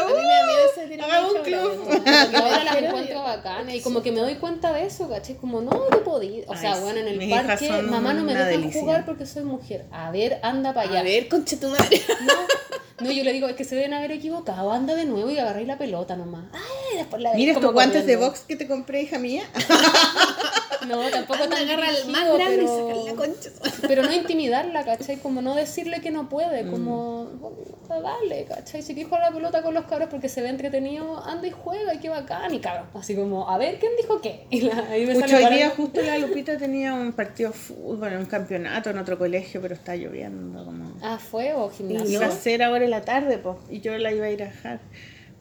A 0.00 1.20
mí 1.20 1.36
un 1.36 1.42
club. 1.42 1.88
ahora 2.34 2.64
las 2.64 2.76
encuentro 2.82 3.22
bacanas 3.22 3.74
y 3.74 3.80
como 3.80 4.02
que 4.02 4.12
me 4.12 4.20
doy 4.20 4.36
cuenta 4.36 4.72
de 4.72 4.86
eso, 4.86 5.08
¿cachai? 5.08 5.36
Como, 5.36 5.60
no, 5.60 5.70
no 5.70 6.04
podí. 6.04 6.44
O 6.46 6.56
sea, 6.56 6.76
bueno, 6.80 7.00
en 7.00 7.08
el 7.08 7.30
parque, 7.30 7.70
mamá 7.82 8.14
no 8.14 8.22
me 8.22 8.34
deja 8.34 8.80
jugar 8.80 9.04
porque 9.04 9.26
soy 9.26 9.44
mujer. 9.44 9.86
A 9.90 10.10
ver, 10.10 10.40
anda 10.42 10.72
para 10.72 10.90
allá. 10.90 11.00
A 11.00 11.02
ver, 11.02 11.28
concha 11.28 11.56
tu 11.58 11.68
madre. 11.68 12.00
No, 13.00 13.06
no, 13.08 13.10
yo 13.10 13.24
le 13.24 13.32
digo, 13.32 13.48
es 13.48 13.56
que 13.56 13.64
se 13.64 13.74
deben 13.74 13.92
haber 13.92 14.12
equivocado, 14.12 14.70
anda 14.70 14.94
de 14.94 15.04
nuevo 15.04 15.28
y 15.28 15.36
agarré 15.36 15.66
la 15.66 15.76
pelota 15.76 16.14
nomás. 16.14 16.44
Ay, 16.52 16.98
después 16.98 17.20
la 17.20 17.34
Mira 17.34 17.52
estos 17.52 17.72
guantes 17.72 18.06
de 18.06 18.14
box 18.14 18.44
que 18.46 18.54
te 18.54 18.68
compré, 18.68 19.02
hija 19.02 19.18
mía. 19.18 19.42
No, 20.88 21.00
tampoco 21.10 21.48
tan 21.48 21.62
agarra 21.68 21.88
el 21.90 22.10
más 22.10 22.24
grande 22.34 22.54
y 22.54 22.58
pero- 22.66 22.88
saca 22.88 23.10
la 23.10 23.14
concha. 23.14 23.50
Pero 23.88 24.02
no 24.02 24.12
intimidarla, 24.12 24.84
¿cachai? 24.84 25.16
Como 25.18 25.42
no 25.42 25.54
decirle 25.54 26.00
que 26.00 26.10
no 26.10 26.28
puede, 26.28 26.66
como, 26.70 27.24
bueno, 27.88 28.02
dale, 28.02 28.44
¿cachai? 28.46 28.82
Si 28.82 28.94
quieres 28.94 29.08
jugar 29.10 29.30
la 29.30 29.34
pelota 29.34 29.62
con 29.62 29.74
los 29.74 29.84
cabros 29.84 30.08
porque 30.10 30.28
se 30.28 30.42
ve 30.42 30.48
entretenido, 30.48 31.22
anda 31.24 31.46
y 31.46 31.50
juega 31.50 31.94
y 31.94 31.98
qué 31.98 32.08
bacán, 32.08 32.52
y 32.54 32.60
cabrón. 32.60 32.86
Así 32.94 33.14
como, 33.14 33.48
a 33.48 33.58
ver, 33.58 33.78
¿quién 33.78 33.92
dijo 34.00 34.20
qué? 34.20 34.46
Y 34.50 34.62
la- 34.62 34.78
ahí 34.90 35.06
me 35.06 35.14
sale 35.16 35.36
hoy 35.36 35.42
para- 35.42 35.56
día 35.56 35.70
justo 35.70 36.00
la 36.02 36.18
Lupita 36.18 36.56
tenía 36.56 36.94
un 36.94 37.12
partido 37.12 37.50
de 37.50 37.56
fútbol, 37.56 38.12
un 38.18 38.26
campeonato 38.26 38.90
en 38.90 38.98
otro 38.98 39.18
colegio, 39.18 39.60
pero 39.60 39.74
está 39.74 39.96
lloviendo 39.96 40.64
como... 40.64 40.92
Ah, 41.02 41.18
¿fue 41.18 41.52
o 41.54 41.70
gimnasio? 41.70 42.10
Iba 42.10 42.26
a 42.26 42.30
ser 42.30 42.62
ahora 42.62 42.84
en 42.84 42.90
la 42.90 43.02
tarde, 43.02 43.38
pues, 43.38 43.56
y 43.70 43.80
yo 43.80 43.96
la 43.98 44.12
iba 44.12 44.26
a 44.26 44.30
ir 44.30 44.42
a 44.42 44.46
dejar. 44.46 44.80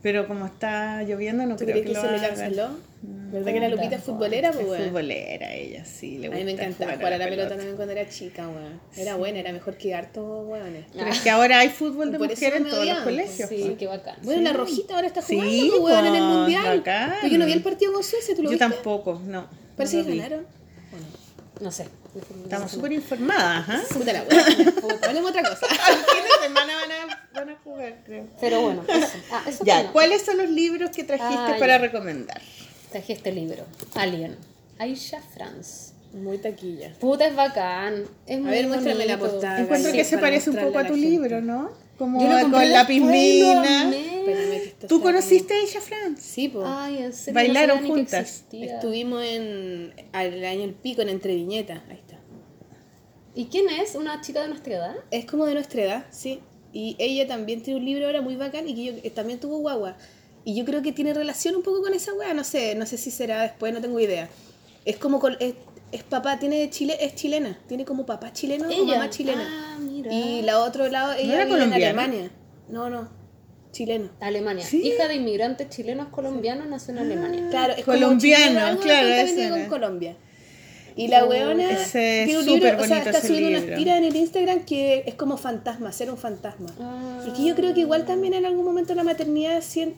Pero 0.03 0.27
como 0.27 0.45
está 0.45 1.01
lloviendo, 1.03 1.45
no 1.45 1.55
¿Tú 1.55 1.63
creo 1.65 1.81
crees 1.81 1.87
que, 1.87 1.93
que 1.93 1.97
lo 1.97 2.01
se 2.01 2.11
le 2.11 2.17
haga. 2.17 2.27
canceló? 2.35 2.69
¿Verdad 3.01 3.53
que 3.53 3.59
la 3.61 3.69
Lupita 3.69 3.95
es 3.95 4.03
futbolera? 4.03 4.51
Pues, 4.51 4.63
Es 4.65 4.69
weón? 4.69 4.83
futbolera 4.83 5.53
ella, 5.53 5.83
sí, 5.85 6.17
le 6.19 6.27
A 6.27 6.29
gusta 6.29 6.39
mí 6.39 6.45
me 6.45 6.51
encantaba 6.51 6.91
jugar 6.91 6.97
jugar 6.97 7.13
a 7.13 7.17
la 7.17 7.25
pelota 7.29 7.49
también 7.55 7.75
cuando 7.75 7.91
era 7.93 8.09
chica, 8.09 8.47
weón. 8.47 8.79
Era 8.95 9.15
buena, 9.15 9.39
era 9.39 9.51
mejor 9.53 9.75
que 9.77 9.95
hartos 9.95 10.45
weones. 10.47 10.85
Pero 10.93 11.07
es 11.07 11.21
que 11.21 11.29
ahora 11.29 11.59
hay 11.59 11.69
fútbol 11.69 12.11
de 12.11 12.19
mujeres 12.19 12.43
en 12.43 12.63
todos 12.63 12.73
los 12.73 12.81
odiaban, 12.83 13.03
colegios. 13.05 13.49
Sí, 13.49 13.63
pues. 13.65 13.77
qué 13.79 13.87
bacán. 13.87 14.15
Bueno, 14.21 14.41
la 14.41 14.53
Rojita 14.53 14.95
ahora 14.95 15.07
está 15.07 15.21
Sí, 15.21 15.35
jugando, 15.37 15.69
pues, 15.81 15.93
weón, 15.95 16.05
en 16.05 16.15
el 16.15 16.21
pues, 16.21 16.33
Mundial. 16.37 16.77
bacán. 16.79 17.13
Pero 17.21 17.33
yo 17.33 17.39
no 17.39 17.45
vi 17.45 17.51
el 17.53 17.63
partido 17.63 17.93
con 17.93 18.03
Suecia, 18.03 18.35
¿tú 18.35 18.43
lo 18.43 18.49
Yo 18.51 18.57
viste? 18.57 18.69
tampoco, 18.75 19.21
no. 19.25 19.47
Parece 19.77 19.97
no 19.97 20.03
que 20.03 20.09
lo 20.09 20.13
vi. 20.15 20.19
ganaron. 20.19 20.45
No 21.61 21.71
sé. 21.71 21.87
Estamos 22.43 22.69
súper 22.71 22.91
informadas, 22.91 23.65
¿ah? 23.69 23.81
Puta 23.91 24.13
la 24.13 24.23
weón. 24.23 24.99
Hablemos 25.01 25.31
otra 25.31 25.43
cosa. 25.43 25.65
El 25.89 25.95
fin 25.95 26.23
de 26.23 26.45
semana 26.47 26.73
van 26.75 26.91
a, 26.91 27.02
van 27.33 27.49
a 27.49 27.55
jugar, 27.63 28.01
creo. 28.05 28.27
Pero 28.39 28.61
bueno, 28.61 28.83
eso. 28.87 29.07
Ah, 29.31 29.43
eso 29.47 29.63
Ya, 29.65 29.83
no. 29.83 29.91
¿cuáles 29.93 30.21
son 30.23 30.37
los 30.37 30.49
libros 30.49 30.89
que 30.91 31.03
trajiste 31.03 31.35
Ah, 31.37 31.55
para 31.59 31.77
ya. 31.77 31.77
recomendar? 31.79 32.41
Traje 32.91 33.13
este 33.13 33.31
libro, 33.31 33.65
Alien. 33.95 34.37
Aisha 34.79 35.21
Franz. 35.21 35.93
Muy 36.13 36.37
taquilla. 36.37 36.93
Puta, 36.99 37.25
es 37.25 37.35
bacán. 37.35 38.03
Es 38.27 38.39
muy 38.39 38.51
ver, 38.51 38.67
muéstrame 38.67 39.05
la 39.07 39.17
portada. 39.17 39.59
Encuentro 39.59 39.89
sí, 39.91 39.97
que 39.97 40.03
se 40.05 40.17
parece 40.19 40.51
un 40.51 40.57
poco 40.57 40.77
a 40.77 40.81
a 40.81 40.87
tu 40.87 40.93
gente. 40.93 41.09
libro, 41.09 41.41
¿no? 41.41 41.71
Como 41.97 42.21
Yo 42.21 42.27
lo 42.27 42.39
compré 42.41 42.59
con 42.59 42.69
la 42.71 42.85
pismina. 42.87 43.91
¿Tú 44.87 45.01
conociste 45.01 45.53
a 45.53 45.57
ella, 45.57 45.81
Franz? 45.81 46.19
Sí, 46.21 46.49
pues. 46.49 46.65
Ay, 46.69 46.97
en 46.99 47.13
serio. 47.13 47.33
Bailaron 47.33 47.81
no 47.81 47.87
juntas. 47.87 48.45
Estuvimos 48.51 49.23
en 49.23 49.93
al 50.11 50.43
año 50.45 50.63
el 50.65 50.73
pico 50.73 51.01
en 51.01 51.09
Entre 51.09 51.33
Viñetas. 51.35 51.81
Ahí 51.89 51.95
está. 51.97 52.19
¿Y 53.35 53.45
quién 53.45 53.67
es? 53.69 53.95
¿Una 53.95 54.21
chica 54.21 54.41
de 54.43 54.49
nuestra 54.49 54.75
edad? 54.75 54.95
Es 55.09 55.25
como 55.25 55.45
de 55.47 55.55
nuestra 55.55 55.81
edad, 55.81 56.05
sí. 56.11 56.39
Y 56.73 56.95
ella 56.97 57.27
también 57.27 57.61
tiene 57.61 57.79
un 57.79 57.85
libro 57.85 58.07
ahora 58.07 58.21
muy 58.21 58.35
bacán 58.35 58.67
y 58.67 58.73
que 58.73 58.83
yo, 58.83 58.93
eh, 59.03 59.09
también 59.11 59.39
tuvo 59.39 59.59
guagua. 59.59 59.95
Y 60.43 60.55
yo 60.55 60.65
creo 60.65 60.81
que 60.81 60.91
tiene 60.91 61.13
relación 61.13 61.55
un 61.55 61.61
poco 61.61 61.81
con 61.81 61.93
esa 61.93 62.13
weá, 62.13 62.33
no 62.33 62.43
sé, 62.43 62.75
no 62.75 62.85
sé 62.85 62.97
si 62.97 63.11
será 63.11 63.43
después, 63.43 63.73
no 63.73 63.79
tengo 63.79 63.99
idea. 63.99 64.27
Es 64.83 64.97
como 64.97 65.19
con, 65.19 65.37
es, 65.39 65.53
es 65.91 66.03
papá, 66.03 66.39
tiene 66.39 66.69
chile, 66.69 66.97
es 66.99 67.15
chilena, 67.15 67.57
tiene 67.67 67.85
como 67.85 68.05
papá 68.05 68.33
chileno 68.33 68.67
o 68.67 68.85
mamá 68.85 69.09
chilena. 69.09 69.47
Ah, 69.47 69.77
mira. 69.79 70.11
Y 70.11 70.41
la 70.41 70.59
otro 70.59 70.89
lado, 70.89 71.13
ella 71.13 71.35
era 71.35 71.45
vive 71.45 71.57
en 71.57 71.69
colombiana? 71.69 72.01
Alemania. 72.01 72.31
No, 72.67 72.89
no, 72.89 73.07
chileno. 73.71 74.09
Alemania. 74.19 74.65
Sí. 74.65 74.81
Hija 74.81 75.07
de 75.07 75.15
inmigrantes 75.15 75.69
chilenos 75.69 76.07
colombianos, 76.09 76.67
nació 76.67 76.93
en 76.93 76.99
Alemania. 76.99 77.47
Claro, 77.49 77.73
es 77.73 77.85
Colombiano, 77.85 78.59
como 78.59 78.81
chileno, 78.81 78.81
claro, 78.81 79.25
tiene 79.25 79.49
con. 79.49 79.65
Colombia. 79.67 80.17
Y 80.95 81.07
la 81.07 81.25
weona 81.25 81.71
ese 81.71 82.21
es 82.23 82.27
tiene 82.27 82.39
un 82.39 82.45
libro, 82.45 82.69
o 82.81 82.85
sea, 82.85 82.97
bonito 82.99 83.09
está 83.09 83.21
subiendo 83.27 83.49
unas 83.63 83.77
tiras 83.77 83.97
en 83.97 84.03
el 84.03 84.15
Instagram 84.15 84.65
que 84.65 85.03
es 85.07 85.15
como 85.15 85.37
fantasma, 85.37 85.91
ser 85.91 86.11
un 86.11 86.17
fantasma. 86.17 86.69
Ah. 86.79 87.23
Y 87.27 87.31
que 87.31 87.43
yo 87.45 87.55
creo 87.55 87.73
que 87.73 87.81
igual 87.81 88.05
también 88.05 88.33
en 88.33 88.45
algún 88.45 88.63
momento 88.65 88.93
la 88.95 89.03
maternidad 89.03 89.61
sien- 89.61 89.95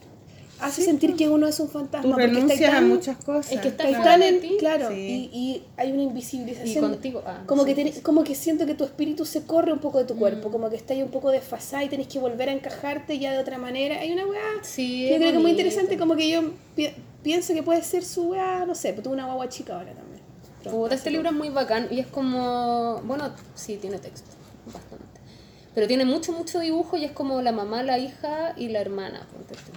hace 0.62 0.84
sentir 0.84 1.18
que 1.18 1.28
uno 1.28 1.48
es 1.50 1.60
un 1.60 1.68
fantasma. 1.68 2.04
Tú 2.04 2.12
porque 2.12 2.28
renuncias 2.28 2.70
a 2.70 2.76
tan- 2.76 2.88
muchas 2.88 3.18
cosas. 3.18 3.52
Es 3.52 3.60
que 3.60 3.68
está 3.68 3.84
tan 4.02 4.22
de 4.22 4.28
en- 4.30 4.58
claro, 4.58 4.88
Sí. 4.90 5.30
y, 5.34 5.38
y 5.38 5.64
hay 5.76 5.92
una 5.92 6.04
invisibilización. 6.04 6.86
Y 6.86 6.88
contigo, 6.88 7.22
ah, 7.28 7.44
como, 7.46 7.66
sí, 7.66 7.74
que 7.74 7.84
tenés- 7.84 8.02
como 8.02 8.24
que 8.24 8.36
siento 8.36 8.66
que 8.66 8.74
tu 8.74 8.86
espíritu 8.86 9.26
se 9.26 9.44
corre 9.44 9.74
un 9.74 9.80
poco 9.80 9.98
de 10.00 10.06
tu 10.06 10.16
Mm. 10.16 10.20
cuerpo, 10.20 10.52
como 10.52 10.70
que 10.70 10.78
estás 10.78 10.92
ahí 10.96 11.04
un 11.04 11.10
poco 11.12 11.30
desfasada 11.32 11.84
y 11.84 11.90
tenés 11.90 12.08
que 12.08 12.20
volver 12.20 12.48
a 12.48 12.54
encajarte 12.54 13.20
ya 13.20 13.34
de 13.34 13.40
otra 13.40 13.58
manera. 13.58 14.00
Hay 14.00 14.14
una 14.14 14.26
weá 14.26 14.40
Sí, 14.62 15.10
yo 15.10 15.18
creo 15.18 15.32
que 15.32 15.36
es 15.36 15.42
muy 15.42 15.52
interesante, 15.52 15.98
como 15.98 16.16
que 16.16 16.30
yo 16.30 16.42
pi- 16.74 16.92
pienso 17.22 17.54
que 17.54 17.62
puede 17.62 17.84
ser 17.84 18.06
su 18.06 18.30
weá, 18.30 18.64
no 18.66 18.76
sé, 18.76 18.94
pues 18.94 19.04
tuve 19.04 19.14
una 19.16 19.26
guagua 19.26 19.50
chica 19.50 19.74
ahora 19.74 19.88
también. 19.92 20.05
Puta, 20.72 20.96
este 20.96 21.10
libro 21.12 21.30
es 21.30 21.36
muy 21.36 21.50
bacán 21.50 21.88
y 21.92 22.00
es 22.00 22.08
como, 22.08 23.02
bueno, 23.06 23.32
sí, 23.56 23.78
tiene 23.78 23.98
texto, 24.00 24.30
bastante. 24.66 25.06
Pero 25.74 25.88
tiene 25.88 26.06
mucho, 26.06 26.32
mucho 26.32 26.60
dibujo 26.60 26.96
y 26.98 27.04
es 27.06 27.12
como 27.12 27.42
la 27.42 27.52
mamá, 27.52 27.84
la 27.84 27.98
hija 27.98 28.54
y 28.58 28.70
la 28.70 28.80
hermana. 28.82 29.28
ponte 29.34 29.56
tú. 29.56 29.72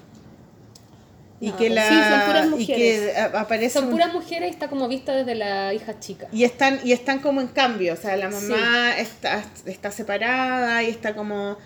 Y 1.41 1.51
No, 1.51 1.57
que 1.57 1.67
pues 1.67 1.75
la 1.77 1.89
sí, 1.89 1.95
son 1.95 2.27
puras 2.27 2.47
y 2.47 2.51
mujeres. 2.51 3.01
que 3.13 3.17
a- 3.17 3.41
aparece 3.41 3.75
Son 3.75 3.85
un- 3.85 3.91
puras 3.93 4.13
mujeres 4.13 4.49
y 4.49 4.53
está 4.53 4.69
como 4.69 4.89
vista 4.89 5.13
desde 5.13 5.35
la 5.37 5.73
hija 5.73 6.01
chica. 6.01 6.27
y 6.33 6.43
están 6.45 6.81
y 6.83 6.91
están 6.93 7.21
como 7.21 7.41
en 7.41 7.47
cambio, 7.49 7.93
o 7.95 7.97
sea, 7.97 8.17
la 8.17 8.29
mamá 8.29 8.97
está 8.99 9.45
está 9.67 9.91
separada 9.93 10.83
y 10.83 10.91
está 10.91 11.15
como 11.15 11.57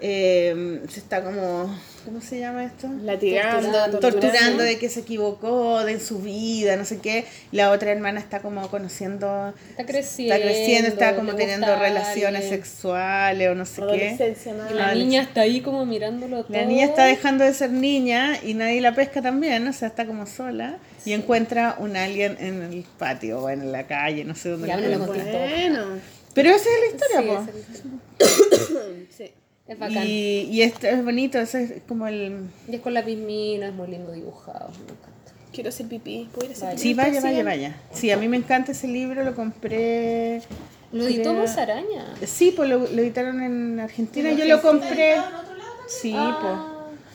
eh, 0.00 0.80
se 0.88 1.00
está 1.00 1.22
como 1.22 1.74
¿cómo 2.04 2.20
se 2.20 2.40
llama 2.40 2.64
esto? 2.64 2.88
Latigando, 3.02 3.60
Torturando. 3.70 3.98
torturando 4.00 4.62
de 4.62 4.78
que 4.78 4.88
se 4.88 5.00
equivocó 5.00 5.84
de 5.84 6.00
su 6.00 6.18
vida, 6.20 6.76
no 6.76 6.84
sé 6.84 6.98
qué. 6.98 7.24
La 7.52 7.70
otra 7.70 7.92
hermana 7.92 8.20
está 8.20 8.40
como 8.40 8.68
conociendo, 8.70 9.52
Está 9.70 9.84
creciendo. 9.84 10.34
está 10.34 10.46
creciendo, 10.46 10.88
está 10.88 11.16
como 11.16 11.34
teniendo 11.34 11.66
relaciones 11.76 12.48
sexuales 12.48 13.48
o 13.50 13.54
no 13.54 13.66
sé 13.66 13.82
qué. 13.90 14.34
Y 14.70 14.74
la 14.74 14.94
niña 14.94 15.22
está 15.22 15.42
ahí 15.42 15.60
como 15.60 15.84
mirándolo 15.86 16.44
todo. 16.44 16.56
La 16.56 16.64
niña 16.64 16.86
está 16.86 17.04
dejando 17.04 17.44
de 17.44 17.52
ser 17.52 17.70
niña 17.70 18.38
y 18.42 18.54
nadie 18.54 18.80
la 18.80 18.94
pesca 18.94 19.20
también, 19.22 19.66
o 19.68 19.72
sea, 19.72 19.88
está 19.88 20.06
como 20.06 20.26
sola 20.26 20.78
y 21.04 21.12
encuentra 21.12 21.76
un 21.78 21.96
alien 21.96 22.36
en 22.40 22.62
el 22.62 22.84
patio 22.98 23.40
o 23.40 23.50
en 23.50 23.72
la 23.72 23.86
calle, 23.86 24.24
no 24.24 24.34
sé 24.34 24.50
dónde. 24.50 24.68
Ya 24.68 24.76
lo. 24.78 25.06
Bueno, 25.06 25.84
Pero 26.34 26.50
esa 26.50 26.68
es 26.68 26.80
la 26.80 26.86
Sí, 26.88 26.94
historia, 26.96 27.34
po. 27.34 27.46
es, 28.18 29.16
sí. 29.16 29.32
Es 29.72 29.78
bacán. 29.78 30.06
Y... 30.06 30.10
Y, 30.10 30.50
y 30.50 30.62
esto 30.62 30.86
es 30.86 31.04
bonito, 31.04 31.38
eso 31.38 31.58
es 31.58 31.72
como 31.88 32.06
el... 32.06 32.48
es 32.70 32.80
con 32.80 32.92
la 32.94 33.04
pismina, 33.04 33.68
es 33.68 33.74
muy 33.74 33.88
lindo 33.88 34.12
dibujado. 34.12 34.68
Me 34.68 34.92
encanta. 34.92 35.10
Quiero 35.52 35.68
hacer 35.70 35.86
pipí. 35.86 36.28
¿Puedo 36.32 36.46
ir 36.46 36.52
a 36.52 36.54
hacer 36.54 36.66
Vaya. 36.68 36.76
pipí? 36.76 36.88
Sí, 36.88 36.94
vaya, 36.94 37.20
vaya, 37.20 37.44
vaya. 37.44 37.76
Sí, 37.92 38.10
a 38.10 38.16
mí 38.16 38.28
me 38.28 38.36
encanta 38.36 38.72
ese 38.72 38.88
libro, 38.88 39.24
lo 39.24 39.34
compré... 39.34 40.42
Lo 40.92 41.04
editó 41.06 41.30
creo- 41.30 41.42
Musaraña. 41.42 42.14
Sí, 42.26 42.52
pues 42.54 42.68
lo, 42.68 42.78
lo 42.78 42.86
editaron 43.00 43.40
en 43.42 43.78
Argentina, 43.80 44.32
yo 44.32 44.44
lo 44.44 44.60
compré... 44.60 45.16
Sí, 45.88 46.12
Ah, 46.16 46.66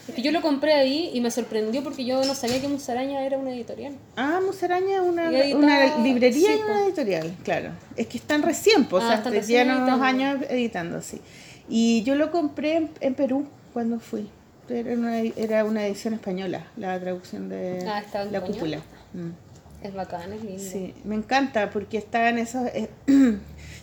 Es 0.08 0.14
que 0.16 0.22
yo 0.22 0.32
lo 0.32 0.42
compré 0.42 0.74
ahí 0.74 1.10
y 1.14 1.20
me 1.22 1.32
sorprendió 1.32 1.82
porque 1.84 2.06
yo 2.06 2.24
no 2.24 2.36
sabía 2.36 2.62
que 2.62 2.68
Musaraña 2.68 3.26
era 3.26 3.38
una 3.38 3.52
editorial. 3.52 3.94
Ah, 4.18 4.40
Musaraña 4.46 4.96
es 4.96 5.02
una, 5.02 5.32
Y 5.32 5.36
edita- 5.36 5.58
una 5.58 5.98
librería 6.04 6.50
sí, 6.52 6.58
y 6.60 6.62
una 6.64 6.80
po. 6.80 6.86
editorial, 6.86 7.34
claro. 7.44 7.70
Es 7.98 8.08
que 8.08 8.18
están 8.18 8.44
recién, 8.44 8.86
pues, 8.86 9.04
Ah, 9.06 9.22
o 9.26 9.30
sea, 9.30 9.42
llevan 9.42 9.84
unos 9.84 10.02
años 10.02 10.40
editando, 10.50 11.02
sí. 11.02 11.20
Y 11.70 12.04
yo 12.04 12.16
lo 12.16 12.32
compré 12.32 12.76
en, 12.78 12.90
en 13.02 13.16
Perú 13.16 13.48
cuando 13.74 14.00
fui. 14.00 14.30
Era 14.70 14.94
una, 14.94 15.20
era 15.20 15.64
una 15.64 15.86
edición 15.86 16.14
española, 16.16 16.66
la 16.78 17.00
traducción 17.00 17.50
de 17.50 17.86
Ah, 17.88 18.04
en 18.04 18.32
La 18.32 18.38
español. 18.40 18.44
Cúpula. 18.44 18.78
Mm. 19.14 19.86
Es 19.86 19.94
bacán, 19.94 20.34
es 20.34 20.44
lindo. 20.44 20.64
Sí, 20.64 20.94
me 21.04 21.16
encanta 21.16 21.70
porque 21.70 21.98
están 22.00 22.38
esos... 22.40 22.66
eh, 22.74 22.90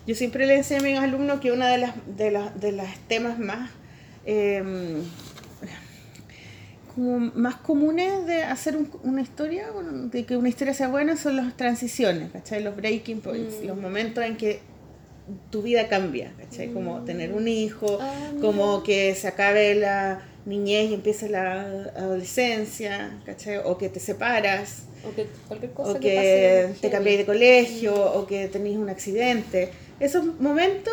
yo 0.06 0.14
siempre 0.16 0.46
le 0.46 0.56
enseño 0.56 0.80
a 0.80 0.82
mis 0.84 0.98
alumnos 0.98 1.38
que 1.40 1.52
una 1.52 1.68
de 1.68 1.78
las, 1.78 1.92
de 2.16 2.30
las, 2.32 2.60
de 2.60 2.72
las 2.72 2.98
temas 3.08 3.38
más... 3.38 3.70
eh, 4.24 5.02
como 6.94 7.18
más 7.34 7.56
comunes 7.56 8.26
de 8.26 8.42
hacer 8.42 8.76
un- 8.76 8.90
una 9.02 9.22
historia, 9.22 9.66
de 10.10 10.24
que 10.26 10.36
una 10.36 10.48
historia 10.50 10.74
sea 10.74 10.88
buena, 10.88 11.16
son 11.16 11.36
las 11.36 11.56
transiciones, 11.56 12.30
¿cachai? 12.32 12.62
Los 12.62 12.76
breaking 12.76 13.20
points, 13.22 13.64
los 13.64 13.78
momentos 13.78 14.22
en 14.24 14.36
que 14.36 14.60
tu 15.50 15.62
vida 15.62 15.88
cambia, 15.88 16.32
¿cachai? 16.38 16.72
Como 16.72 17.02
tener 17.04 17.32
un 17.32 17.46
hijo, 17.48 17.98
Ah, 18.00 18.32
como 18.40 18.82
que 18.82 19.14
se 19.14 19.28
acabe 19.28 19.74
la 19.74 20.20
niñez 20.44 20.90
y 20.90 20.94
empiece 20.94 21.28
la 21.28 21.62
adolescencia, 21.96 23.20
¿cachai? 23.24 23.58
O 23.64 23.78
que 23.78 23.88
te 23.88 24.00
separas, 24.00 24.84
O 25.08 25.14
que 25.14 25.26
cualquier 25.48 25.72
cosa 25.72 25.90
o 25.92 25.94
que, 25.94 26.00
que 26.00 26.66
pase. 26.68 26.80
te 26.80 26.90
cambiáis 26.90 27.18
de 27.18 27.26
colegio, 27.26 27.94
o 27.94 28.26
que 28.26 28.48
tenéis 28.48 28.76
un 28.78 28.88
accidente. 28.88 29.70
Esos 30.00 30.24
momentos 30.40 30.92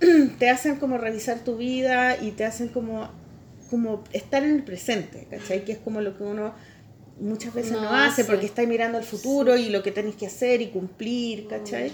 te 0.38 0.50
hacen 0.50 0.76
como 0.76 0.98
revisar 0.98 1.40
tu 1.40 1.56
vida 1.56 2.16
y 2.22 2.32
te 2.32 2.44
hacen 2.44 2.68
como, 2.68 3.08
como 3.70 4.04
estar 4.12 4.42
en 4.44 4.56
el 4.56 4.62
presente, 4.64 5.26
¿cachai? 5.30 5.64
Que 5.64 5.72
es 5.72 5.78
como 5.78 6.00
lo 6.02 6.16
que 6.16 6.24
uno 6.24 6.52
muchas 7.20 7.54
veces 7.54 7.72
no, 7.72 7.82
No 7.82 7.94
hace 7.94 8.22
hace. 8.22 8.24
porque 8.24 8.46
estáis 8.46 8.68
mirando 8.68 8.98
al 8.98 9.04
futuro 9.04 9.56
y 9.56 9.68
lo 9.70 9.82
que 9.82 9.92
tenéis 9.92 10.16
que 10.16 10.26
hacer 10.26 10.60
y 10.60 10.68
cumplir, 10.68 11.46
¿cachai? 11.48 11.92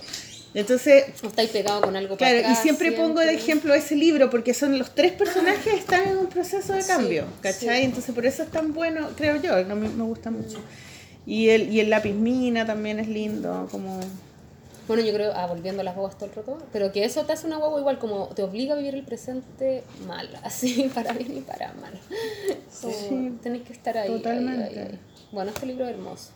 Entonces, 0.61 1.05
O 1.23 1.27
estáis 1.29 1.51
pegado 1.51 1.81
con 1.83 1.95
algo 1.97 2.17
para 2.17 2.31
Claro, 2.31 2.37
y 2.39 2.41
atrás 2.43 2.63
siempre 2.63 2.93
pongo 2.93 3.21
de 3.21 3.27
siempre. 3.29 3.35
ejemplo 3.45 3.75
ese 3.75 3.97
libro 3.97 4.29
porque 4.31 4.55
son 4.55 4.79
los 4.79 4.95
tres 4.95 5.13
personajes 5.13 5.75
están 5.75 6.09
en 6.09 6.17
un 6.19 6.27
proceso 6.27 6.73
de 6.73 6.83
Sí, 6.83 6.89
cambio, 6.89 7.25
¿cachai? 7.41 7.79
sí. 7.81 7.85
Entonces 7.85 8.15
por 8.15 8.27
eso 8.27 8.43
es 8.43 8.51
tan 8.51 8.73
bueno, 8.75 9.09
creo 9.17 9.37
yo, 9.41 9.65
no 9.65 9.77
me, 9.77 9.89
me 9.89 10.03
gusta 10.05 10.31
mucho. 10.31 10.59
Y 11.27 11.51
el, 11.51 11.71
y 11.73 11.81
el 11.81 11.91
lápiz 11.91 12.13
mina 12.15 12.65
también 12.67 12.99
es 12.99 13.09
lindo, 13.09 13.69
como... 13.71 14.01
Bueno, 14.89 15.03
yo 15.03 15.13
creo, 15.13 15.33
ah, 15.35 15.45
volviendo 15.47 15.83
a 15.83 15.85
las 15.85 15.95
guaguas 15.95 16.17
todo 16.17 16.31
el 16.31 16.35
rato, 16.35 16.59
pero 16.73 16.91
que 16.93 17.05
eso 17.05 17.27
te 17.27 17.35
hace 17.35 17.47
una 17.47 17.59
guagua 17.59 17.79
igual, 17.81 17.99
como 17.99 18.29
te 18.29 18.43
obliga 18.43 18.73
a 18.75 18.79
vivir 18.79 18.95
el 18.95 19.03
presente 19.05 19.85
mal, 20.07 20.31
así, 20.43 20.91
para 20.95 21.13
bien 21.13 21.37
y 21.37 21.41
para 21.43 21.75
mal. 21.75 21.93
Como 22.81 22.95
Sí, 22.95 23.33
tenés 23.43 23.63
que 23.63 23.75
estar 23.75 23.99
ahí. 23.99 24.11
ahí, 24.11 24.17
totalmente. 24.17 24.65
ahí, 24.65 24.79
ahí. 24.79 24.99
Bueno, 25.31 25.51
este 25.51 25.67
libro 25.67 25.85
es 25.85 25.91
hermoso. 25.91 26.31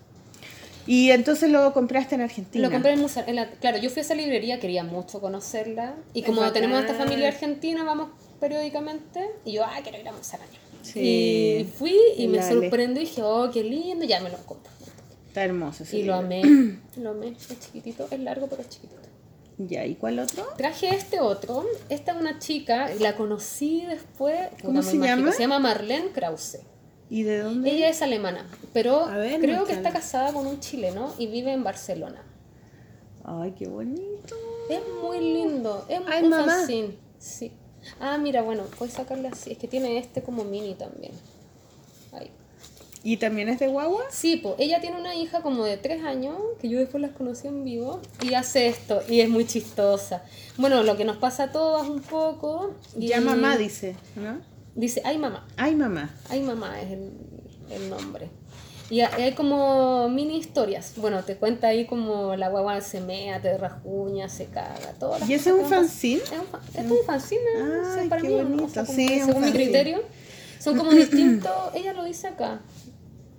Y 0.86 1.10
entonces 1.10 1.50
lo 1.50 1.72
compraste 1.72 2.14
en 2.16 2.22
Argentina. 2.22 2.66
Lo 2.66 2.72
compré 2.72 2.92
en, 2.92 3.00
Musa- 3.00 3.24
en 3.26 3.36
la, 3.36 3.50
claro, 3.50 3.78
yo 3.78 3.88
fui 3.90 4.00
a 4.00 4.02
esa 4.02 4.14
librería, 4.14 4.59
quería 4.59 4.82
mucho 4.84 5.20
conocerla. 5.20 5.94
Y 6.14 6.20
Es 6.20 6.26
como 6.26 6.40
bacán. 6.40 6.54
tenemos 6.54 6.80
esta 6.80 6.94
familia 6.94 7.28
argentina, 7.28 7.84
vamos 7.84 8.09
periódicamente. 8.40 9.20
Y 9.44 9.52
yo, 9.52 9.64
ah, 9.64 9.78
quiero 9.82 9.98
ir 9.98 10.09
a 10.09 10.12
Musaraña. 10.12 10.50
Sí. 10.82 11.00
Y 11.60 11.64
fui 11.64 11.96
y 12.16 12.26
me 12.26 12.38
Dale. 12.38 12.52
sorprendió 12.62 13.02
y 13.02 13.06
dije, 13.06 13.22
oh, 13.22 13.50
qué 13.52 13.62
lindo, 13.62 14.04
ya 14.04 14.20
me 14.20 14.30
lo 14.30 14.36
compro. 14.38 14.72
Está 15.28 15.44
hermoso 15.44 15.84
ese 15.84 15.98
Y 15.98 16.02
lo 16.02 16.14
amé, 16.14 16.42
lo 16.96 17.10
amé, 17.10 17.28
es 17.28 17.60
chiquitito, 17.60 18.06
es 18.10 18.18
largo 18.20 18.48
pero 18.48 18.62
es 18.62 18.68
chiquitito. 18.68 19.00
Ya, 19.59 19.86
¿y 19.86 19.94
cuál 19.94 20.18
otro? 20.18 20.44
Traje 20.56 20.88
este 20.94 21.20
otro, 21.20 21.64
esta 21.88 22.12
es 22.12 22.18
una 22.18 22.38
chica, 22.40 22.90
la 22.98 23.14
conocí 23.14 23.84
después, 23.86 24.36
¿Cómo 24.62 24.82
se 24.82 24.98
llama? 24.98 25.30
Se 25.32 25.42
llama 25.42 25.59
Marlene 25.60 26.10
Krause. 26.10 26.59
¿Y 27.12 27.24
de 27.24 27.40
dónde? 27.40 27.70
Ella 27.70 27.90
es 27.90 28.01
alemana, 28.01 28.47
pero 28.72 29.05
A 29.05 29.18
ver, 29.18 29.39
creo 29.39 29.66
que 29.66 29.74
está 29.74 29.90
casada 29.93 30.32
con 30.32 30.47
un 30.47 30.60
chileno 30.60 31.12
y 31.18 31.26
vive 31.26 31.52
en 31.52 31.62
Barcelona. 31.62 32.22
Ay, 33.22 33.52
qué 33.52 33.68
bonito. 33.68 34.34
Es 34.70 34.80
muy 35.02 35.20
lindo, 35.20 35.84
es 35.90 36.01
Ay, 36.06 36.24
un 36.24 36.30
mamá. 36.30 36.47
fanzine, 36.47 36.97
sí. 37.18 37.52
Ah, 38.01 38.16
mira, 38.16 38.40
bueno, 38.40 38.62
puedes 38.78 38.94
sacarle 38.94 39.28
así, 39.28 39.52
es 39.52 39.59
que 39.59 39.68
tiene 39.68 39.98
este 39.98 40.22
como 40.22 40.44
mini 40.44 40.74
también. 40.74 41.12
Ahí. 42.12 42.30
¿Y 43.05 43.18
también 43.18 43.51
es 43.51 43.60
de 43.60 43.66
guagua? 43.68 44.05
Sí, 44.10 44.39
pues 44.39 44.55
ella 44.59 44.80
tiene 44.80 44.98
una 44.98 45.14
hija 45.14 45.43
como 45.43 45.64
de 45.66 45.76
tres 45.76 46.02
años, 46.05 46.34
que 46.62 46.70
yo 46.70 46.78
después 46.78 47.02
las 47.02 47.10
conocí 47.10 47.47
en 47.47 47.62
vivo, 47.62 48.01
y 48.22 48.32
hace 48.32 48.68
esto, 48.68 49.02
y 49.06 49.20
es 49.20 49.28
muy 49.28 49.44
chistosa. 49.44 50.22
Bueno, 50.56 50.82
lo 50.82 50.97
que 50.97 51.05
nos 51.05 51.18
pasa 51.18 51.43
a 51.44 51.52
todas 51.52 51.86
un 51.86 52.01
poco. 52.01 52.70
Y 52.98 53.09
Ya 53.09 53.20
mamá 53.20 53.59
dice, 53.59 53.97
¿no? 54.16 54.51
Dice, 54.74 55.02
ay 55.04 55.18
mamá, 55.18 55.46
Ay, 55.56 55.74
mamá. 55.74 56.10
ay 56.30 56.42
mamá 56.42 56.80
es 56.80 56.90
el, 56.92 57.10
el 57.70 57.90
nombre. 57.90 58.28
Y 58.90 59.00
ha- 59.00 59.14
hay 59.14 59.32
como 59.32 60.08
mini 60.10 60.36
historias. 60.36 60.92
Bueno, 60.96 61.22
te 61.24 61.36
cuenta 61.36 61.68
ahí 61.68 61.86
como 61.86 62.36
la 62.36 62.48
guagua 62.50 62.80
se 62.82 63.00
mea, 63.00 63.40
te 63.40 63.56
rasguña, 63.56 64.28
se 64.28 64.46
caga, 64.46 64.92
todo. 64.98 65.16
¿Y 65.26 65.32
ese 65.34 65.50
es 65.50 65.56
un 65.56 65.66
fanzine? 65.66 66.20
Es 66.22 66.32
un, 66.32 66.46
fa- 66.46 66.60
es 66.74 66.90
un 66.90 66.98
fanzine, 67.06 67.40
o 67.56 67.84
sea, 67.94 68.02
Ay, 68.02 68.08
para 68.08 68.22
qué 68.22 68.28
mí, 68.28 68.34
o 68.34 68.38
sea, 68.68 68.82
bonito. 68.82 68.86
Sí, 68.86 69.08
que 69.08 69.24
según 69.24 69.44
mi 69.44 69.52
criterio. 69.52 70.02
Son 70.58 70.76
como 70.76 70.90
distintos, 70.92 71.52
ella 71.74 71.92
lo 71.94 72.04
dice 72.04 72.28
acá. 72.28 72.60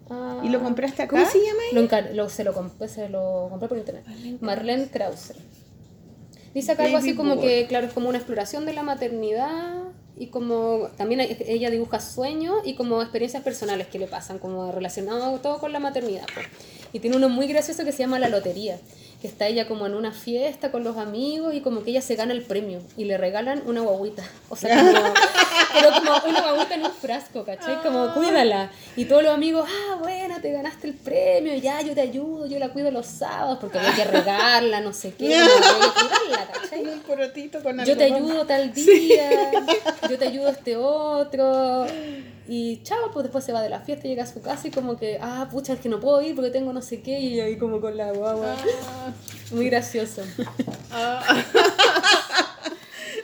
Ah, 0.09 0.41
¿Y 0.43 0.49
lo 0.49 0.61
compraste 0.61 1.03
acá? 1.03 1.11
¿Cómo 1.17 1.25
se 1.29 1.37
llama 1.39 1.61
lo 1.73 1.81
encar- 1.81 2.13
lo- 2.13 2.29
se, 2.29 2.43
lo 2.43 2.53
compré, 2.53 2.87
se 2.87 3.09
lo 3.09 3.47
compré 3.49 3.67
por 3.69 3.77
internet. 3.77 4.05
Marlene 4.41 4.87
Krause. 4.87 5.33
Dice 6.53 6.71
acá 6.71 6.83
algo 6.85 6.97
así 6.97 7.15
como 7.15 7.39
que, 7.39 7.65
claro, 7.67 7.87
es 7.87 7.93
como 7.93 8.09
una 8.09 8.17
exploración 8.17 8.65
de 8.65 8.73
la 8.73 8.83
maternidad 8.83 9.82
y 10.17 10.27
como 10.27 10.89
también 10.97 11.21
ella 11.21 11.69
dibuja 11.69 11.99
sueños 11.99 12.55
y 12.63 12.75
como 12.75 13.01
experiencias 13.01 13.43
personales 13.43 13.87
que 13.87 13.99
le 13.99 14.07
pasan, 14.07 14.39
como 14.39 14.71
relacionado 14.71 15.39
todo 15.39 15.59
con 15.59 15.73
la 15.73 15.79
maternidad. 15.79 16.25
Y 16.91 16.99
tiene 16.99 17.17
uno 17.17 17.29
muy 17.29 17.47
gracioso 17.47 17.83
que 17.83 17.91
se 17.91 17.99
llama 17.99 18.19
La 18.19 18.29
Lotería, 18.29 18.79
que 19.23 19.29
está 19.29 19.47
ella 19.47 19.69
como 19.69 19.87
en 19.87 19.95
una 19.95 20.11
fiesta 20.11 20.69
con 20.69 20.83
los 20.83 20.97
amigos 20.97 21.53
y 21.53 21.61
como 21.61 21.85
que 21.85 21.91
ella 21.91 22.01
se 22.01 22.17
gana 22.17 22.33
el 22.33 22.41
premio 22.41 22.81
y 22.97 23.05
le 23.05 23.17
regalan 23.17 23.63
una 23.65 23.79
guaguita. 23.79 24.21
O 24.49 24.57
sea, 24.57 24.75
como, 24.75 24.91
pero 25.73 25.91
como 25.93 26.29
una 26.29 26.41
guaguita 26.41 26.75
en 26.75 26.83
un 26.83 26.91
frasco, 26.91 27.45
¿cachai? 27.45 27.81
Como 27.81 28.13
cuídala. 28.13 28.69
Y 28.97 29.05
todos 29.05 29.23
los 29.23 29.33
amigos, 29.33 29.65
ah, 29.65 29.95
bueno, 30.01 30.41
te 30.41 30.51
ganaste 30.51 30.89
el 30.89 30.95
premio, 30.95 31.55
ya, 31.55 31.81
yo 31.81 31.93
te 31.93 32.01
ayudo, 32.01 32.47
yo 32.47 32.59
la 32.59 32.73
cuido 32.73 32.91
los 32.91 33.05
sábados 33.05 33.59
porque 33.61 33.79
había 33.79 33.95
que 33.95 34.03
regarla, 34.03 34.81
no 34.81 34.91
sé 34.91 35.13
qué, 35.13 35.27
cuidarla, 35.27 36.51
¿cachai? 36.51 36.85
Un 36.85 36.99
con 36.99 37.85
Yo 37.85 37.95
te 37.95 38.03
ayudo 38.03 38.45
tal 38.45 38.73
día, 38.73 39.51
yo 40.09 40.17
te 40.17 40.27
ayudo 40.27 40.49
este 40.49 40.75
otro. 40.75 41.87
Y 42.47 42.83
chao, 42.83 43.09
pues 43.13 43.23
después 43.23 43.43
se 43.45 43.53
va 43.53 43.61
de 43.61 43.69
la 43.69 43.79
fiesta, 43.79 44.07
llega 44.07 44.23
a 44.23 44.27
su 44.27 44.41
casa 44.41 44.67
y 44.67 44.71
como 44.71 44.97
que, 44.97 45.17
ah, 45.21 45.47
pucha, 45.49 45.73
es 45.73 45.79
que 45.79 45.87
no 45.89 45.99
puedo 46.01 46.21
ir 46.21 46.35
porque 46.35 46.49
tengo 46.51 46.73
no 46.73 46.81
sé 46.81 47.01
qué, 47.01 47.19
y 47.19 47.39
ahí 47.39 47.57
como 47.57 47.79
con 47.79 47.95
la 47.95 48.11
guagua. 48.11 48.55
Muy 49.51 49.69
gracioso. 49.69 50.21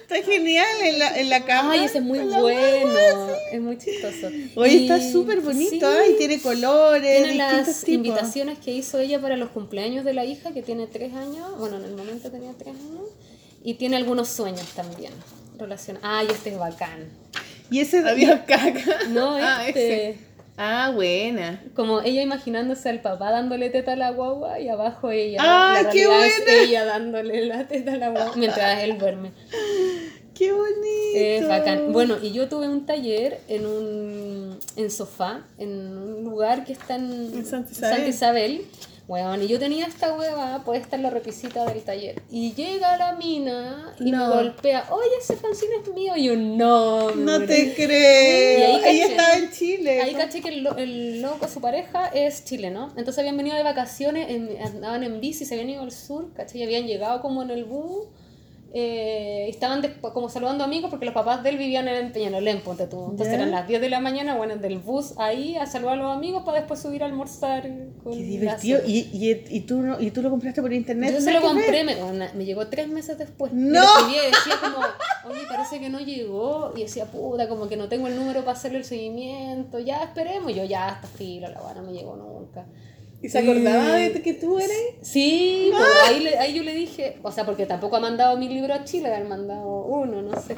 Está 0.02 0.24
genial 0.24 0.68
en 0.84 1.00
la, 1.00 1.20
en 1.20 1.30
la 1.30 1.46
cama. 1.46 1.74
Ay, 1.74 1.84
ese 1.86 2.00
es 2.00 2.04
muy 2.04 2.18
bueno, 2.20 2.41
guagua, 2.41 3.38
es 3.52 3.62
muy 3.62 3.78
chistoso. 3.78 4.28
Oye, 4.56 4.74
Y- 4.74 4.84
está 4.90 5.12
súper 5.12 5.40
bonito, 5.41 5.70
sí, 5.91 5.98
ay, 6.02 6.16
tiene 6.18 6.41
colores, 6.41 7.24
Tiene 7.24 7.36
las 7.36 7.66
tipos. 7.82 7.90
invitaciones 7.90 8.58
que 8.58 8.72
hizo 8.72 8.98
ella 9.00 9.22
para 9.22 9.38
los 9.38 9.50
cumpleaños 9.50 10.04
de 10.06 10.14
la 10.16 10.26
hija, 10.26 10.52
que 10.52 10.64
tiene 10.64 10.88
tres 10.88 11.14
años, 11.14 11.58
bueno, 11.60 11.78
en 11.78 11.86
el 11.86 11.96
momento 11.96 12.32
tenía 12.32 12.54
tres 12.58 12.74
años, 12.76 13.10
y 13.64 13.76
tiene 13.76 13.98
algunos 13.98 14.30
sueños 14.30 14.66
también 14.76 15.12
relacionados. 15.60 16.07
Ay, 16.10 16.27
este 16.31 16.49
es 16.52 16.57
bacán. 16.57 17.10
Y 17.72 17.80
ese 17.81 17.99
Había 18.07 18.45
caca. 18.48 18.81
No, 19.10 19.36
Ah, 19.36 19.64
este... 19.68 20.10
ese. 20.11 20.19
Ah, 20.61 20.91
buena. 20.94 21.64
Como 21.73 22.02
ella 22.02 22.22
imaginándose 22.22 22.90
al 22.90 22.99
papá 23.02 23.31
dándole 23.31 23.69
teta 23.69 23.94
a 23.94 23.95
la 23.95 24.11
guagua 24.11 24.60
y 24.60 24.68
abajo 24.68 25.10
ella. 25.10 25.40
¡Ah, 25.41 25.80
la 25.84 25.90
qué 25.90 26.06
realidad 26.06 26.26
es 26.27 26.45
buena! 26.45 26.61
ella 26.64 26.86
dándole 26.86 27.45
la 27.45 27.65
teta 27.68 27.94
a 27.94 27.98
la 27.98 28.10
guagua 28.10 28.34
mientras 28.36 28.84
él 28.84 28.98
duerme. 28.98 29.31
Qué 30.34 30.52
bonito. 30.52 30.76
Es 31.15 31.48
bacán. 31.48 31.94
Bueno, 31.94 32.18
y 32.22 32.31
yo 32.34 32.49
tuve 32.49 32.68
un 32.68 32.86
taller 32.86 33.40
en 33.48 33.65
un 33.65 34.60
en 34.76 34.91
sofá, 34.91 35.41
en 35.57 35.69
un 35.98 36.23
lugar 36.26 36.65
que 36.65 36.73
está 36.73 36.95
en, 36.95 37.31
En 37.34 37.45
Santa 37.45 37.72
Isabel. 37.72 38.07
Isabel. 38.10 38.61
Weón, 39.10 39.41
y 39.41 39.48
yo 39.48 39.57
tenía 39.57 39.88
esta 39.88 40.14
hueva 40.14 40.61
puesta 40.64 40.95
en 40.95 41.02
la 41.02 41.10
repisita 41.10 41.65
del 41.65 41.81
taller. 41.81 42.22
Y 42.30 42.53
llega 42.53 42.95
la 42.95 43.14
mina 43.15 43.95
y 43.99 44.11
No. 44.11 44.27
me 44.30 44.36
golpea, 44.36 44.86
oye, 44.91 45.10
ese 45.19 45.36
fanzine 45.36 45.77
es 45.81 45.91
mío. 45.95 46.14
Y 46.15 46.26
yo, 46.26 46.36
no. 46.36 47.10
No 47.15 47.40
te 47.40 47.64
morí". 47.65 47.73
creo. 47.76 48.80
Y 48.80 48.84
ahí 48.84 49.02
estaba 49.02 49.34
en 49.34 49.49
Chile. 49.52 50.02
Ahí 50.03 50.14
caché 50.14 50.41
que 50.41 50.49
el, 50.49 50.68
el 50.77 51.22
loco, 51.23 51.48
su 51.48 51.60
pareja, 51.60 52.06
es 52.10 52.45
chileno. 52.45 52.90
Entonces 52.98 53.18
habían 53.18 53.36
venido 53.36 53.56
de 53.57 53.64
vacaciones, 53.64 54.30
en- 54.30 54.61
andaban 54.64 55.02
en 55.03 55.19
bici, 55.19 55.44
se 55.44 55.56
habían 55.56 55.72
ido 55.72 55.81
al 55.81 55.91
sur, 55.91 56.31
caché, 56.36 56.60
y 56.60 56.64
habían 56.64 56.86
llegado 56.86 57.19
como 57.22 57.41
en 57.41 57.49
el 57.49 57.65
bus. 57.65 58.06
Eh, 58.74 59.48
estaban 59.50 59.82
desp- 59.82 60.14
como 60.14 60.30
saludando 60.30 60.64
amigos 60.64 60.90
porque 60.91 61.06
los 61.06 61.14
papás 61.14 61.41
de 61.44 61.50
él 61.50 61.58
vivían 61.58 61.88
en 61.88 62.12
Peñalolén, 62.12 62.62
ponte 62.62 62.86
tú. 62.88 63.08
Entonces 63.12 63.34
eran 63.34 63.50
las 63.52 63.68
10 63.68 63.82
de 63.82 63.90
la 63.90 64.00
mañana, 64.00 64.36
bueno, 64.36 64.56
del 64.58 64.78
bus 64.78 65.14
ahí 65.18 65.56
a 65.56 65.66
saludar 65.66 65.96
a 66.00 66.02
los 66.04 66.16
amigos 66.16 66.44
para 66.46 66.60
después 66.60 66.80
subir 66.80 67.02
a 67.04 67.08
almorzar. 67.08 67.64
Con 68.04 68.14
Qué 68.14 68.22
divertido. 68.24 68.80
¿Y, 68.86 69.10
y, 69.12 69.44
y, 69.50 69.60
tú, 69.62 69.82
no- 69.82 70.00
¿Y 70.00 70.12
tú 70.12 70.22
lo 70.22 70.30
compraste 70.30 70.62
por 70.62 70.72
internet? 70.72 71.14
Yo 71.14 71.22
se 71.22 71.32
lo 71.32 71.41
compré, 71.41 71.84
me, 71.84 71.96
me 72.36 72.46
llegó 72.46 72.68
tres 72.68 72.88
meses 72.88 73.18
después. 73.18 73.52
¡No! 73.54 73.84
Y 74.10 74.14
decía 74.14 74.56
como, 74.62 74.78
oye, 75.34 75.41
parece 75.48 75.80
que 75.80 75.90
no 75.90 76.00
llegó. 76.00 76.72
Y 76.76 76.82
decía, 76.84 77.06
puta, 77.06 77.50
como 77.50 77.68
que 77.68 77.76
no 77.78 77.88
tengo 77.90 78.08
el 78.08 78.16
número 78.16 78.41
para 78.41 78.52
hacerle 78.58 78.78
el 78.80 78.86
seguimiento. 78.86 79.80
Ya 79.80 80.04
esperemos. 80.04 80.52
Y 80.52 80.56
yo, 80.56 80.64
ya, 80.66 80.90
hasta 80.90 81.08
filo, 81.08 81.50
la 81.50 81.60
buena 81.62 81.82
no 81.82 81.88
me 81.88 81.94
llegó 81.94 82.16
nunca. 82.16 82.66
¿Y 83.22 83.28
se 83.30 83.40
acordaba 83.40 83.96
de 83.96 84.22
que 84.22 84.34
tú 84.34 84.60
eres? 84.60 84.72
Sí, 85.02 85.70
pues, 85.72 85.84
ahí, 86.08 86.20
le- 86.24 86.38
ahí 86.38 86.54
yo 86.54 86.64
le 86.64 86.74
dije, 86.74 87.18
o 87.22 87.32
sea, 87.32 87.46
porque 87.46 87.66
tampoco 87.66 87.98
ha 87.98 88.00
mandado 88.00 88.38
mi 88.38 88.48
libro 88.48 88.74
a 88.74 88.86
Chile, 88.86 89.14
han 89.14 89.28
mandado 89.28 89.86
uno, 89.86 90.22
no 90.22 90.40
sé. 90.41 90.56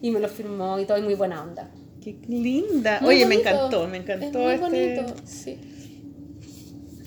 Y 0.00 0.10
me 0.10 0.20
lo 0.20 0.28
firmó 0.28 0.78
y 0.78 0.84
todo, 0.84 0.98
y 0.98 1.02
muy 1.02 1.14
buena 1.14 1.42
onda. 1.42 1.70
Qué 2.02 2.16
linda. 2.28 2.98
Muy 3.00 3.16
Oye, 3.16 3.26
me 3.26 3.36
encantó, 3.36 3.88
me 3.88 3.96
encantó 3.96 4.48
Es 4.50 4.60
muy 4.60 4.76
este. 4.78 5.00
bonito, 5.02 5.14
sí. 5.24 5.58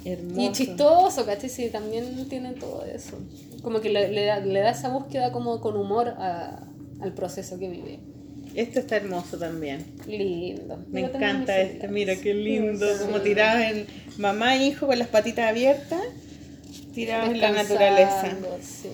Hermoso. 0.03 0.41
Y 0.41 0.51
chistoso, 0.51 1.25
¿cachai? 1.25 1.49
Sí, 1.49 1.69
también 1.69 2.27
tiene 2.29 2.53
todo 2.53 2.84
eso. 2.85 3.17
Como 3.61 3.79
que 3.81 3.89
le, 3.89 4.09
le 4.11 4.25
da, 4.25 4.39
le 4.39 4.59
da 4.61 4.71
esa 4.71 4.89
búsqueda 4.89 5.31
como 5.31 5.59
con 5.61 5.75
humor 5.77 6.07
a- 6.17 6.63
al 7.01 7.13
proceso 7.13 7.59
que 7.59 7.69
vive. 7.69 7.99
Este 8.57 8.79
está 8.79 8.95
hermoso 8.97 9.38
también. 9.38 9.85
Lindo. 10.07 10.84
Me 10.89 11.01
Yo 11.01 11.07
encanta 11.09 11.59
este, 11.61 11.88
mira 11.88 12.15
qué 12.15 12.34
lindo, 12.34 12.88
Sí. 12.91 13.03
como 13.05 13.21
tirados 13.21 13.61
en 13.61 13.85
mamá 14.17 14.55
e 14.55 14.65
hijo 14.65 14.88
con 14.88 14.97
las 14.97 15.07
patitas 15.09 15.45
abiertas, 15.49 16.01
tirados 16.93 17.29
en 17.29 17.39
la 17.39 17.51
naturaleza. 17.51 18.35
sí. 18.61 18.89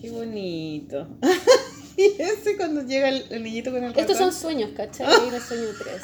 Qué 0.00 0.10
bonito. 0.10 1.08
y 1.96 2.04
ese 2.22 2.56
cuando 2.56 2.82
llega 2.86 3.08
el, 3.08 3.24
el 3.30 3.42
niñito 3.42 3.72
con 3.72 3.82
el 3.82 3.88
ratón. 3.90 4.00
Estos 4.00 4.16
son 4.16 4.32
sueños, 4.32 4.70
¿cachai? 4.76 5.06
Mira, 5.24 5.40
sueño 5.40 5.64
3. 5.76 6.00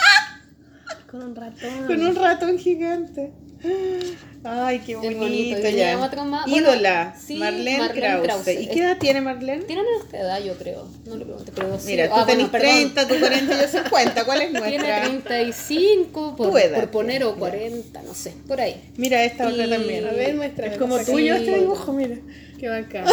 Con 1.08 1.22
un 1.22 1.36
ratón. 1.36 1.86
Con 1.86 2.02
un 2.04 2.16
ratón 2.16 2.58
gigante. 2.58 3.30
Ay, 4.46 4.80
qué 4.80 4.94
bonito, 4.96 5.20
bonito. 5.20 5.68
Ya. 5.70 5.98
otro 5.98 6.24
más. 6.26 6.44
Bueno, 6.48 6.72
Ídola, 6.74 7.16
sí, 7.18 7.36
Marlene, 7.36 7.78
Marlene 7.78 8.00
Krause. 8.20 8.24
Krause. 8.44 8.60
¿Y 8.60 8.68
qué 8.68 8.80
edad 8.80 8.98
tiene 8.98 9.20
Marlene? 9.22 9.62
Tienen 9.64 9.84
nuestra 9.96 10.20
edad, 10.20 10.42
yo 10.44 10.54
creo. 10.58 10.86
No 11.06 11.16
le 11.16 11.24
pregunté, 11.24 11.52
pero 11.54 11.78
sí. 11.80 11.86
Mira, 11.86 12.08
tú 12.08 12.14
Ah, 12.14 12.24
bueno, 12.24 12.26
tenés 12.26 12.48
perdón. 12.50 12.70
30, 12.94 13.08
tú 13.08 13.14
40, 13.20 13.62
yo 13.62 13.68
50. 13.68 14.24
¿Cuál 14.24 14.40
es 14.42 14.50
Tiene 14.52 14.78
nuestra? 14.78 15.02
35, 15.24 16.36
por, 16.36 16.60
edad, 16.60 16.80
por 16.80 16.90
poner, 16.90 17.24
o 17.24 17.34
40, 17.36 18.02
no 18.02 18.14
sé, 18.14 18.34
por 18.46 18.60
ahí. 18.60 18.82
Mira 18.98 19.24
esta 19.24 19.48
otra 19.48 19.66
Y- 19.66 19.70
también. 19.70 20.06
A 20.06 20.12
ver, 20.12 20.34
muéstrame. 20.34 20.72
Es 20.72 20.78
como 20.78 20.98
tuyo 21.02 21.34
este 21.36 21.58
dibujo, 21.60 21.92
mira. 21.94 22.16
Qué 22.58 22.68
bacán. 22.68 23.06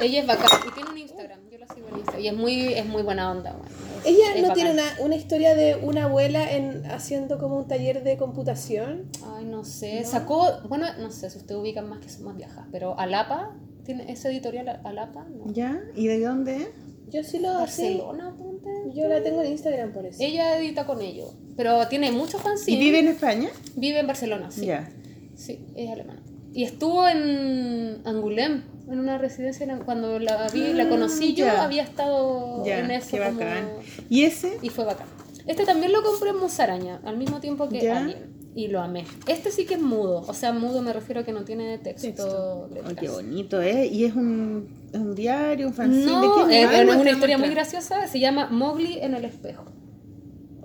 Ella 0.00 0.20
es 0.20 0.26
bacán 0.26 0.60
y 0.68 0.72
tiene 0.74 0.90
un 0.90 0.98
Instagram, 0.98 1.38
yo 1.50 1.58
la 1.58 1.66
sigo 1.74 1.88
en 1.88 1.94
Instagram. 1.98 2.22
Y 2.22 2.28
es 2.28 2.34
muy, 2.34 2.74
es 2.74 2.84
muy 2.86 3.02
buena 3.02 3.30
onda, 3.30 3.52
bueno. 3.52 3.87
Ella 4.08 4.34
es 4.34 4.42
no 4.42 4.48
bacán. 4.48 4.54
tiene 4.54 4.70
una, 4.72 4.96
una 5.00 5.16
historia 5.16 5.54
de 5.54 5.76
una 5.76 6.04
abuela 6.04 6.50
en 6.52 6.84
haciendo 6.90 7.38
como 7.38 7.56
un 7.58 7.68
taller 7.68 8.02
de 8.02 8.16
computación. 8.16 9.10
Ay, 9.36 9.44
no 9.44 9.64
sé, 9.64 10.04
sacó, 10.04 10.48
bueno, 10.68 10.86
no 10.98 11.10
sé 11.10 11.30
si 11.30 11.38
ustedes 11.38 11.60
ubican 11.60 11.88
más 11.88 12.00
que 12.00 12.08
son 12.08 12.24
más 12.24 12.36
viejas, 12.36 12.66
pero 12.72 12.98
Alapa, 12.98 13.56
¿tiene 13.84 14.10
ese 14.10 14.28
editorial 14.28 14.80
Alapa? 14.84 15.24
No. 15.24 15.52
¿Ya? 15.52 15.80
¿Y 15.94 16.06
de 16.06 16.20
dónde 16.20 16.56
es? 16.56 16.68
Yo 17.10 17.24
sí 17.24 17.38
lo. 17.38 17.54
Barcelona, 17.54 18.34
ponte. 18.36 18.68
Yo 18.94 19.08
la 19.08 19.22
tengo 19.22 19.42
en 19.42 19.52
Instagram 19.52 19.92
por 19.92 20.04
eso. 20.04 20.18
Ella 20.22 20.58
edita 20.58 20.86
con 20.86 21.00
ellos, 21.00 21.34
pero 21.56 21.88
tiene 21.88 22.12
muchos 22.12 22.40
fanzines. 22.42 22.78
¿Y 22.80 22.84
vive 22.84 22.98
en 22.98 23.08
España? 23.08 23.48
Vive 23.76 24.00
en 24.00 24.06
Barcelona, 24.06 24.50
sí. 24.50 24.66
Ya. 24.66 24.90
Sí, 25.34 25.64
es 25.74 25.90
alemana. 25.90 26.22
Y 26.52 26.64
estuvo 26.64 27.06
en 27.08 28.02
Angoulême, 28.04 28.62
en 28.90 28.98
una 29.00 29.18
residencia, 29.18 29.64
en- 29.66 29.80
cuando 29.84 30.18
la 30.18 30.48
vi, 30.48 30.72
la 30.72 30.88
conocí 30.88 31.34
yo, 31.34 31.46
ya. 31.46 31.62
había 31.64 31.82
estado 31.82 32.64
Ya, 32.64 32.80
en 32.80 32.90
eso 32.90 33.10
qué 33.16 33.18
como- 33.24 33.38
bacán. 33.40 33.68
¿Y 34.08 34.22
ese? 34.24 34.58
Y 34.62 34.68
fue 34.70 34.84
bacán. 34.84 35.06
Este 35.46 35.64
también 35.64 35.92
lo 35.92 36.02
compré 36.02 36.30
en 36.30 36.36
Musaraña, 36.38 37.00
al 37.04 37.16
mismo 37.16 37.40
tiempo 37.40 37.68
que. 37.68 37.90
Alien. 37.90 38.36
Y 38.54 38.66
lo 38.68 38.80
amé. 38.80 39.04
Este 39.28 39.52
sí 39.52 39.66
que 39.66 39.74
es 39.74 39.80
mudo, 39.80 40.24
o 40.26 40.34
sea, 40.34 40.52
mudo 40.52 40.82
me 40.82 40.92
refiero 40.92 41.20
a 41.20 41.24
que 41.24 41.32
no 41.32 41.44
tiene 41.44 41.78
texto. 41.78 42.08
Texto. 42.08 42.68
Ay, 42.84 42.94
qué 42.96 43.08
bonito, 43.08 43.62
¿eh? 43.62 43.86
¿Y 43.86 44.04
es 44.04 44.14
un, 44.16 44.68
un 44.94 45.14
diario, 45.14 45.68
un 45.68 45.74
fanzine? 45.74 46.06
No, 46.06 46.44
¿De 46.46 46.62
es, 46.64 46.70
es? 46.72 46.96
una 46.96 47.10
historia 47.10 47.38
muy 47.38 47.50
graciosa, 47.50 48.08
se 48.08 48.18
llama 48.18 48.48
Mowgli 48.50 48.98
en 48.98 49.14
el 49.14 49.24
espejo. 49.26 49.64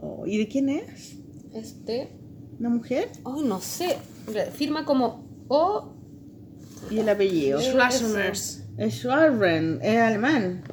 Oh, 0.01 0.25
¿Y 0.25 0.37
de 0.39 0.47
quién 0.47 0.69
es? 0.69 1.17
Este, 1.53 2.09
¿Una 2.59 2.69
mujer? 2.69 3.09
ay, 3.25 3.43
no 3.45 3.59
sé, 3.61 3.97
firma 4.53 4.85
como 4.85 5.27
O. 5.49 5.93
¿Y 6.89 6.99
el 6.99 7.09
apellido? 7.09 7.59
Eh, 7.59 7.63
Schwarzeners. 7.71 8.63
Es 8.77 8.93
Schwarren, 8.95 9.79
es 9.81 9.97
alemán. 9.99 10.63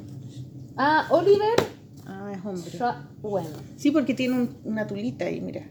Ah, 0.77 1.07
Oliver 1.11 1.55
Ah, 2.07 2.31
es 2.33 2.45
hombre. 2.45 2.71
Schwarzen. 2.71 3.53
Sí, 3.77 3.91
porque 3.91 4.13
tiene 4.13 4.35
un- 4.35 4.57
una 4.63 4.85
tulita 4.87 5.25
ahí, 5.25 5.39
mira. 5.41 5.65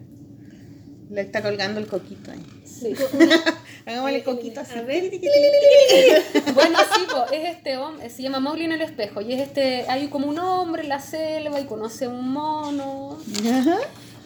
Le 1.11 1.23
está 1.23 1.43
colgando 1.43 1.81
el 1.81 1.87
coquito 1.87 2.31
ahí. 2.31 2.45
Sí. 2.65 2.95
Hagámosle 3.87 4.19
el 4.19 4.25
coquito 4.25 4.61
así. 4.61 4.79
A 4.79 4.83
ver. 4.83 5.11
Bueno, 6.55 6.79
sí, 6.95 7.03
po, 7.11 7.25
es 7.33 7.57
este 7.57 7.77
hombre, 7.77 8.09
se 8.11 8.23
llama 8.23 8.39
Mowgli 8.41 8.65
en 8.65 8.73
el 8.73 8.81
espejo. 8.83 9.21
Y 9.21 9.33
es 9.33 9.41
este, 9.43 9.85
hay 9.89 10.09
como 10.09 10.29
un 10.29 10.39
hombre 10.39 10.83
en 10.83 10.89
la 10.89 11.01
selva 11.01 11.61
y 11.61 11.65
conoce 11.67 12.05
a 12.05 12.09
un 12.11 12.29
mono. 12.33 13.19
Ajá. 13.51 13.79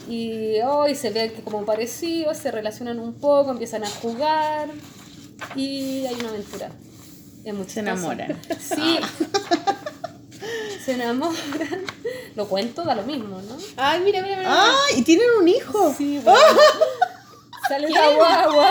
Y 0.09 0.61
hoy 0.67 0.95
se 0.95 1.11
ve 1.11 1.33
que 1.33 1.43
como 1.43 1.65
parecidos, 1.65 2.37
se 2.37 2.51
relacionan 2.51 2.99
un 3.01 3.15
poco, 3.15 3.51
empiezan 3.51 3.85
a 3.85 3.89
jugar. 3.89 4.69
Y 5.57 6.07
hay 6.07 6.15
una 6.15 6.29
aventura. 6.31 6.71
Se 7.67 7.81
enamoran. 7.81 8.41
Sí. 8.61 8.99
Se 10.85 10.93
enamoran. 10.93 11.85
Lo 12.37 12.47
cuento, 12.49 12.83
da 12.83 12.95
lo 12.95 13.03
mismo, 13.05 13.41
¿no? 13.41 13.57
Ay, 13.77 14.01
mira, 14.01 14.21
mira, 14.23 14.37
mira. 14.37 14.51
¡Ah! 14.53 14.75
¿Y 14.97 15.03
tienen 15.03 15.27
un 15.41 15.49
hijo? 15.49 15.95
Sí, 15.97 16.21
bueno. 16.23 16.39
Sale 17.69 17.89
la 17.89 18.11
guagua. 18.11 18.71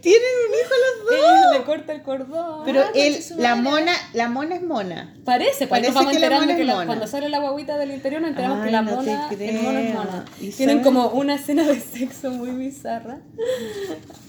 Tienen 0.00 0.28
un 0.48 0.54
hijo 0.54 0.70
los 0.86 1.20
dos. 1.20 1.58
Le 1.58 1.64
corta 1.64 1.92
el 1.92 2.02
cordón. 2.02 2.62
Pero 2.64 2.80
Ah, 2.80 2.90
él, 2.94 3.18
la 3.36 3.54
mona, 3.56 3.92
la 4.14 4.28
mona 4.28 4.54
es 4.56 4.62
mona. 4.62 5.14
Parece, 5.24 5.66
pues 5.66 5.68
Parece 5.68 5.88
nos 5.88 5.94
vamos 5.94 6.12
que 6.12 6.18
la 6.18 6.26
enterando 6.26 6.46
mona 6.46 6.56
que 6.56 6.62
es 6.62 6.66
la- 6.66 6.74
mona. 6.74 6.86
cuando 6.86 7.06
sale 7.06 7.28
la 7.28 7.38
guaguita 7.40 7.76
del 7.76 7.90
interior 7.90 8.20
nos 8.22 8.30
enteramos 8.30 8.58
Ay, 8.60 8.64
que 8.66 8.70
la 8.72 8.82
no 8.82 8.96
mona, 8.96 9.28
el 9.30 9.62
mono 9.62 9.78
es 9.78 9.94
mona. 9.94 10.24
¿Y 10.40 10.50
Tienen 10.50 10.82
como 10.82 11.08
una 11.08 11.34
escena 11.34 11.64
de 11.64 11.78
sexo 11.80 12.30
muy 12.30 12.50
bizarra. 12.50 13.18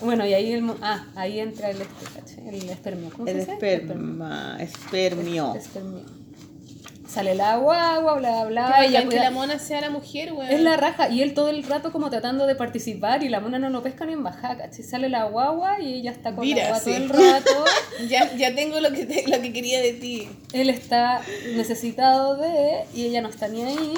Bueno, 0.01 0.25
y 0.25 0.33
ahí 0.33 0.51
el 0.53 0.71
ah, 0.81 1.05
ahí 1.15 1.39
entra 1.39 1.69
el 1.69 1.81
este, 1.81 2.49
el 2.49 2.69
espermio. 2.69 3.09
¿Cómo 3.11 3.27
El 3.27 3.33
se 3.35 3.39
dice? 3.39 3.53
esperma, 3.53 4.57
espermio. 4.59 5.55
Espermio. 5.55 6.20
Sale 7.11 7.35
la 7.35 7.57
guagua, 7.57 8.13
bla 8.19 8.45
bla, 8.45 8.71
Ay, 8.73 8.87
ella 8.89 9.09
que 9.09 9.17
la 9.17 9.31
mona 9.31 9.59
sea 9.59 9.81
la 9.81 9.89
mujer, 9.89 10.31
weón. 10.31 10.49
es 10.49 10.61
la 10.61 10.77
raja 10.77 11.09
y 11.09 11.21
él 11.21 11.33
todo 11.33 11.49
el 11.49 11.63
rato 11.63 11.91
como 11.91 12.09
tratando 12.09 12.47
de 12.47 12.55
participar 12.55 13.21
y 13.21 13.27
la 13.27 13.41
mona 13.41 13.59
no 13.59 13.69
lo 13.69 13.83
pesca 13.83 14.05
ni 14.05 14.13
en 14.13 14.23
bajada, 14.23 14.55
¿cachai? 14.57 14.83
Sale 14.83 15.09
la 15.09 15.25
guagua 15.25 15.81
y 15.81 15.95
ella 15.95 16.11
está 16.11 16.33
con 16.33 16.45
Mira, 16.45 16.63
la 16.63 16.69
guagua 16.69 16.83
todo 16.85 16.95
el 16.95 17.09
rato. 17.09 17.65
Ya, 18.09 18.33
ya 18.35 18.55
tengo 18.55 18.79
lo 18.79 18.91
que, 18.93 19.05
te- 19.05 19.27
lo 19.27 19.41
que 19.41 19.51
quería 19.51 19.81
de 19.81 19.91
ti. 19.93 20.29
él 20.53 20.69
está 20.69 21.21
necesitado 21.55 22.37
de 22.37 22.85
y 22.95 23.05
ella 23.05 23.21
no 23.21 23.27
está 23.29 23.47
ni 23.49 23.61
ahí 23.63 23.93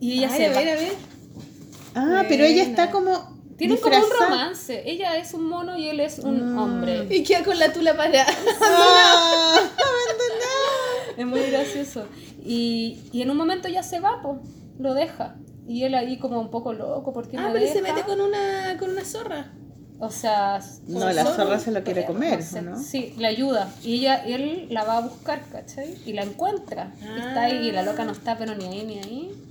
y 0.00 0.18
ella 0.18 0.28
Ay, 0.30 0.36
se 0.38 0.46
a 0.46 0.50
va. 0.50 0.58
ver, 0.60 0.68
a 0.68 0.74
ver. 0.80 0.92
Ah, 1.96 2.24
pero 2.28 2.44
ella 2.44 2.62
está 2.62 2.90
como. 2.90 3.34
Tienen 3.58 3.78
como 3.78 3.96
un 3.96 4.02
romance. 4.20 4.82
Ella 4.84 5.16
es 5.16 5.32
un 5.32 5.48
mono 5.48 5.78
y 5.78 5.88
él 5.88 5.98
es 6.00 6.18
un 6.18 6.54
Mm. 6.54 6.58
hombre. 6.58 7.06
Y 7.10 7.22
queda 7.24 7.42
con 7.42 7.58
la 7.58 7.72
tula 7.72 7.96
para. 7.96 8.24
Ah, 8.62 9.58
Es 11.18 11.26
muy 11.26 11.40
gracioso. 11.50 12.06
Y, 12.44 13.00
y 13.12 13.22
en 13.22 13.30
un 13.30 13.36
momento 13.36 13.68
ya 13.68 13.82
se 13.82 14.00
va, 14.00 14.20
po, 14.22 14.40
lo 14.78 14.94
deja. 14.94 15.36
Y 15.68 15.82
él 15.84 15.94
ahí 15.94 16.18
como 16.18 16.40
un 16.40 16.50
poco 16.50 16.72
loco, 16.72 17.12
¿por 17.12 17.28
qué 17.28 17.36
Ah, 17.38 17.48
me 17.48 17.52
pero 17.54 17.66
se 17.72 17.80
deja? 17.82 17.94
mete 17.94 18.06
con 18.06 18.20
una, 18.20 18.76
con 18.78 18.90
una 18.90 19.04
zorra. 19.04 19.52
O 19.98 20.10
sea... 20.10 20.60
No, 20.86 21.10
la 21.10 21.24
zorra 21.24 21.58
se 21.58 21.70
lo 21.72 21.82
quiere 21.82 22.04
comer, 22.04 22.42
sé. 22.42 22.58
¿o 22.58 22.62
no? 22.62 22.78
Sí, 22.78 23.14
le 23.16 23.26
ayuda. 23.28 23.72
Y 23.82 23.94
ella, 24.00 24.16
él 24.26 24.66
la 24.70 24.84
va 24.84 24.98
a 24.98 25.00
buscar, 25.00 25.42
¿cachai? 25.50 25.96
Y 26.04 26.12
la 26.12 26.22
encuentra. 26.22 26.92
Y 27.00 27.18
está 27.18 27.42
ahí 27.44 27.68
y 27.68 27.72
la 27.72 27.82
loca 27.82 28.04
no 28.04 28.12
está, 28.12 28.36
pero 28.36 28.54
ni 28.54 28.66
ahí 28.66 28.84
ni 28.84 28.98
ahí. 28.98 29.42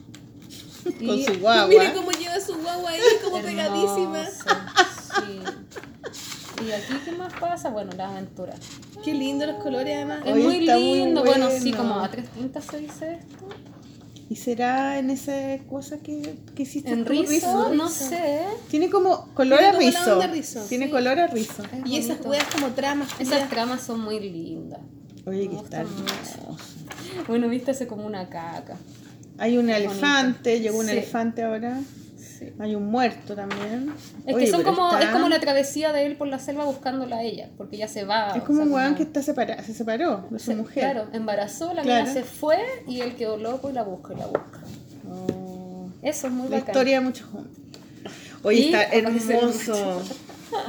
con 0.84 1.18
Y- 1.18 1.26
su 1.26 1.34
guagua. 1.42 1.68
Mire 1.68 1.94
cómo 1.94 2.12
lleva 2.12 2.40
su 2.40 2.54
guagua 2.62 2.92
ahí, 2.92 3.00
como 3.24 3.38
Hermoso, 3.40 3.56
pegadísima. 3.56 4.24
¿Y 6.66 6.72
aquí 6.72 6.94
qué 7.04 7.12
más 7.14 7.34
pasa? 7.34 7.70
Bueno, 7.70 7.92
la 7.98 8.10
aventura. 8.10 8.54
Qué 9.04 9.14
lindo 9.14 9.46
los 9.46 9.62
colores, 9.62 9.96
además. 9.96 10.22
Es 10.26 10.36
muy 10.36 10.60
lindo. 10.62 11.24
bueno, 11.24 11.50
sí, 11.52 11.72
como 11.74 12.00
a 12.00 12.10
tres 12.10 12.30
tintas 12.30 12.66
se 12.66 12.80
dice 12.80 13.14
esto. 13.20 13.48
¿Y 14.28 14.38
será 14.38 14.98
en 14.98 15.12
esa 15.12 15.34
cosa 15.70 16.00
que, 16.00 16.36
que 16.56 16.64
hiciste 16.64 16.90
En 16.92 17.06
rizo, 17.06 17.74
no 17.76 17.88
sé. 17.90 18.42
Tiene 18.70 18.90
como 18.90 19.28
color 19.36 19.60
Tiene 19.60 19.76
a 19.76 19.80
rizo. 20.32 20.66
Tiene 20.68 20.86
sí. 20.86 20.92
color 20.92 21.20
a 21.20 21.28
rizo. 21.28 21.64
Es 21.64 21.88
Y 21.90 21.98
esas 21.98 22.18
bonito. 22.18 22.30
weas 22.30 22.46
como 22.46 22.68
tramas. 22.70 23.10
Esas 23.20 23.48
tramas 23.50 23.82
son 23.84 24.00
muy 24.00 24.20
lindas. 24.20 24.80
Oye, 25.28 25.48
mucho. 25.50 25.68
hermoso. 25.72 26.58
Bueno, 27.28 27.48
viste, 27.50 27.72
hace 27.72 27.86
como 27.86 28.06
una 28.06 28.28
caca. 28.30 28.78
Hay 29.38 29.58
un 29.58 29.70
elefante, 29.70 30.60
llegó 30.60 30.80
un 30.80 30.86
Sí. 30.86 30.92
elefante 30.94 31.44
ahora. 31.44 31.80
Hay 32.60 32.76
un 32.76 32.86
muerto 32.92 33.36
también. 33.36 33.94
Es 34.26 34.36
Oye, 34.36 34.46
que 34.46 34.52
son 34.52 34.64
como, 34.64 34.92
está- 34.92 35.04
es 35.04 35.10
como 35.10 35.30
la 35.30 35.40
travesía 35.40 35.92
de 35.94 36.06
él 36.06 36.16
por 36.18 36.28
la 36.28 36.40
selva 36.40 36.66
buscándola 36.66 37.18
a 37.18 37.24
ella, 37.24 37.50
porque 37.58 37.76
ella 37.78 37.88
se 37.88 38.04
va. 38.04 38.32
Es 38.36 38.44
como 38.44 38.64
un 38.64 38.72
weón 38.72 38.94
como- 38.94 38.98
que 38.98 39.04
está 39.04 39.22
separa- 39.22 39.62
se 39.64 39.74
separó 39.74 40.26
de 40.30 40.40
su 40.40 40.46
se- 40.48 40.56
mujer. 40.56 40.84
Claro, 40.92 41.08
embarazó, 41.14 41.74
la 41.74 41.82
Claro. 41.82 42.04
niña 42.06 42.14
se 42.14 42.24
fue 42.24 42.58
y 42.88 43.02
él 43.02 43.16
quedó 43.16 43.38
loco 43.38 43.70
y 43.70 43.74
la 43.74 43.84
busca 43.84 44.14
y 44.14 44.18
la 44.18 44.26
busca. 44.28 44.60
Oh, 45.10 45.88
Eso 46.02 46.28
es 46.28 46.34
muy 46.34 46.50
la 46.50 46.58
bacán. 46.60 46.74
historia 46.74 47.00
de 47.00 47.06
muchos 47.06 47.28
hombres. 47.34 47.56
Oye, 48.44 48.60
Y 48.60 48.66
está 48.66 48.84
hermoso. 48.84 50.02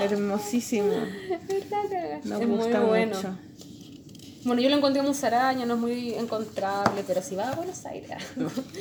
Hermosísimo. 0.01 0.89
Muy 2.25 2.45
gusta 2.47 2.81
bueno. 2.81 3.15
mucho. 3.17 3.37
Bueno, 4.47 4.63
yo 4.63 4.69
lo 4.71 4.77
encontré 4.77 5.01
en 5.01 5.07
Musaraña, 5.09 5.67
no 5.67 5.75
es 5.75 5.81
muy 5.81 6.15
encontrable, 6.15 7.03
pero 7.07 7.21
si 7.21 7.35
va 7.35 7.51
a 7.51 7.55
Buenos 7.57 7.85
Aires. 7.85 8.11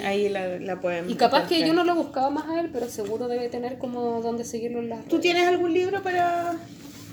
Ahí 0.04 0.30
la, 0.30 0.60
la 0.60 0.80
podemos. 0.80 1.12
Y 1.12 1.16
capaz 1.16 1.48
que 1.48 1.66
yo 1.66 1.74
no 1.74 1.84
lo 1.84 1.96
buscaba 1.96 2.30
más 2.30 2.48
a 2.50 2.60
él, 2.62 2.70
pero 2.72 2.88
seguro 2.88 3.28
debe 3.28 3.50
tener 3.50 3.78
como 3.80 4.22
donde 4.22 4.44
seguirlo 4.46 4.80
en 4.80 4.90
las 4.90 5.00
¿Tú 5.06 5.12
redes. 5.18 5.22
tienes 5.22 5.48
algún 5.48 5.74
libro 5.74 6.04
para.? 6.04 6.56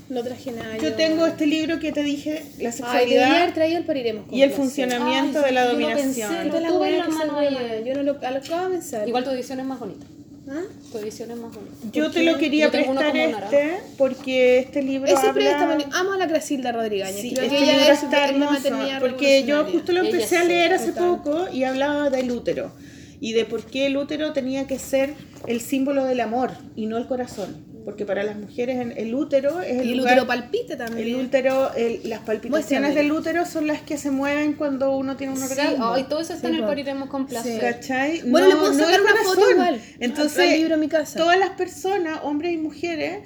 No 0.08 0.22
traje 0.22 0.52
nada. 0.52 0.76
Yo 0.76 0.92
tengo 0.94 1.24
este 1.24 1.46
libro 1.46 1.78
que 1.78 1.90
te 1.92 2.02
dije, 2.02 2.32
La 2.32 2.40
Ay, 2.40 2.44
debería 2.48 2.72
sexualidad 2.72 3.36
haber 3.36 3.54
traído 3.54 3.78
el 3.78 3.84
pariremos. 3.86 4.26
con 4.26 4.34
y 4.34 4.42
el 4.42 4.50
funcionamiento 4.50 5.38
Ay, 5.38 5.44
de 5.46 5.52
la 5.52 5.62
yo 5.64 5.66
lo 5.68 5.72
dominación. 5.78 6.30
pensé, 6.30 6.48
Puta 6.48 6.60
la 6.60 6.68
tuve 6.68 6.98
la 6.98 7.08
mano. 7.08 7.82
Yo 7.86 7.94
no 7.94 8.02
lo, 8.02 8.18
a 8.26 8.30
lo 8.30 8.36
acabo 8.38 8.64
de 8.64 8.70
pensar. 8.72 9.08
Igual 9.08 9.24
tu 9.24 9.30
edición 9.30 9.60
es 9.60 9.64
más 9.66 9.78
bonita. 9.80 10.04
¿Ah? 10.48 10.62
Tu 10.90 10.98
edición 10.98 11.30
es 11.30 11.36
más 11.36 11.54
bonita. 11.54 11.74
Yo 11.92 12.10
te 12.10 12.22
lo 12.24 12.36
quería 12.36 12.70
prestar 12.70 13.16
este 13.16 13.78
porque 13.96 14.58
este 14.58 14.82
libro 14.82 15.06
Ese 15.06 15.26
habla... 15.28 15.78
Amo 15.92 16.12
a 16.12 16.16
la 16.16 16.26
Grasilda 16.26 16.72
Rodríguez. 16.72 17.14
Sí, 17.14 17.32
Creo 17.32 17.44
este 17.44 17.56
que 17.56 17.62
ella 17.62 17.76
libro 17.78 17.92
es 17.92 18.02
está 18.02 18.16
una 18.16 18.28
hermoso, 18.28 18.52
maternidad 18.52 19.00
porque 19.00 19.44
yo 19.44 19.64
justo 19.66 19.92
lo 19.92 20.00
Ella 20.00 20.10
empecé 20.10 20.36
a 20.38 20.42
sí, 20.42 20.48
leer 20.48 20.72
hace 20.72 20.92
total. 20.92 21.16
poco 21.22 21.48
y 21.52 21.62
hablaba 21.64 22.10
del 22.10 22.30
útero 22.32 22.72
y 23.20 23.34
de 23.34 23.44
por 23.44 23.64
qué 23.64 23.86
el 23.86 23.96
útero 23.96 24.32
tenía 24.32 24.66
que 24.66 24.80
ser 24.80 25.14
el 25.46 25.60
símbolo 25.60 26.04
del 26.04 26.18
amor 26.20 26.50
y 26.74 26.86
no 26.86 26.98
el 26.98 27.06
corazón, 27.06 27.64
porque 27.84 28.04
para 28.06 28.22
las 28.22 28.36
mujeres 28.36 28.76
en- 28.80 28.92
el 28.96 29.14
útero 29.14 29.60
es 29.60 29.80
el 29.80 29.86
Y 29.86 29.92
el 29.92 29.98
lugar- 29.98 30.14
útero 30.14 30.26
palpita 30.26 30.76
también. 30.76 31.08
el 31.08 31.16
útero, 31.26 31.74
el- 31.74 32.08
las 32.08 32.20
palpitaciones 32.20 32.50
Muéstrame. 32.90 32.94
del 32.94 33.12
útero 33.12 33.46
son 33.46 33.66
las 33.66 33.82
que 33.82 33.96
se 33.98 34.10
mueven 34.10 34.54
cuando 34.54 34.96
uno 34.96 35.16
tiene 35.16 35.32
un 35.32 35.38
Sí, 35.40 35.44
orgasmo. 35.50 35.92
ay, 35.92 36.04
todo 36.04 36.20
eso 36.20 36.32
está 36.34 36.48
Sí, 36.48 36.52
en 36.52 36.58
el 36.58 36.60
po. 36.62 36.68
pariremos 36.68 37.08
con 37.08 37.26
placer. 37.26 37.60
¿Cachai? 37.60 38.22
Bueno, 38.30 38.48
le 38.48 38.56
puedo 38.56 38.74
sacar 38.74 39.00
una 39.00 39.14
foto 39.24 39.50
igual, 39.50 39.80
Entonces, 40.00 40.58
libro 40.58 40.74
en 40.74 40.80
mi 40.80 40.88
casa. 40.88 41.18
todas 41.18 41.38
las 41.38 41.50
personas, 41.50 42.20
hombres 42.22 42.52
y 42.52 42.56
mujeres, 42.56 43.18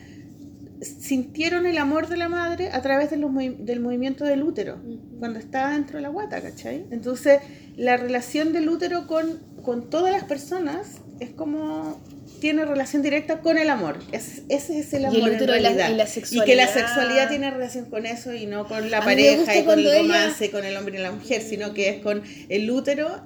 sintieron 0.80 1.64
el 1.66 1.78
amor 1.78 2.08
de 2.08 2.16
la 2.18 2.28
madre 2.28 2.70
a 2.70 2.82
través 2.82 3.10
de 3.10 3.16
los 3.16 3.30
movi- 3.30 3.56
del 3.56 3.80
movimiento 3.80 4.24
del 4.24 4.42
útero, 4.42 4.76
cuando 5.18 5.38
estaba 5.38 5.70
dentro 5.72 5.96
de 5.96 6.02
la 6.02 6.08
guata, 6.10 6.40
¿cachai? 6.42 6.84
Entonces, 6.90 7.40
la 7.76 7.96
relación 7.96 8.52
del 8.52 8.68
útero 8.68 9.06
con, 9.06 9.38
con 9.62 9.88
todas 9.88 10.12
las 10.12 10.24
personas 10.24 10.98
es 11.18 11.30
como 11.30 11.98
tiene 12.40 12.64
relación 12.64 13.02
directa 13.02 13.40
con 13.40 13.58
el 13.58 13.68
amor. 13.70 13.98
Es- 14.12 14.42
ese 14.48 14.78
es 14.78 14.92
el 14.94 15.02
Y 15.02 15.04
el 15.06 15.16
amor 15.16 15.28
en 15.30 15.36
y 15.36 15.40
la- 15.40 15.46
realidad. 15.46 15.72
y 15.72 15.76
la 15.78 15.86
que 15.88 15.96
la 15.96 16.06
sexualidad. 16.06 16.72
sexualidad 16.72 17.28
tiene 17.28 17.50
relación 17.50 17.84
con 17.86 18.06
eso 18.06 18.32
y 18.34 18.46
no 18.46 18.66
con 18.68 18.90
la 18.90 19.00
pareja 19.02 19.42
y 19.42 19.44
con 19.44 19.56
el 19.58 19.64
cuando 19.64 19.92
ella- 19.92 20.02
romance, 20.02 20.50
con 20.50 20.64
el 20.64 20.76
hombre 20.76 20.98
y 20.98 21.02
la 21.02 21.12
mujer, 21.12 21.42
sino 21.42 21.74
que 21.74 21.88
es 21.88 22.02
con 22.02 22.22
el 22.48 22.70
útero 22.70 23.22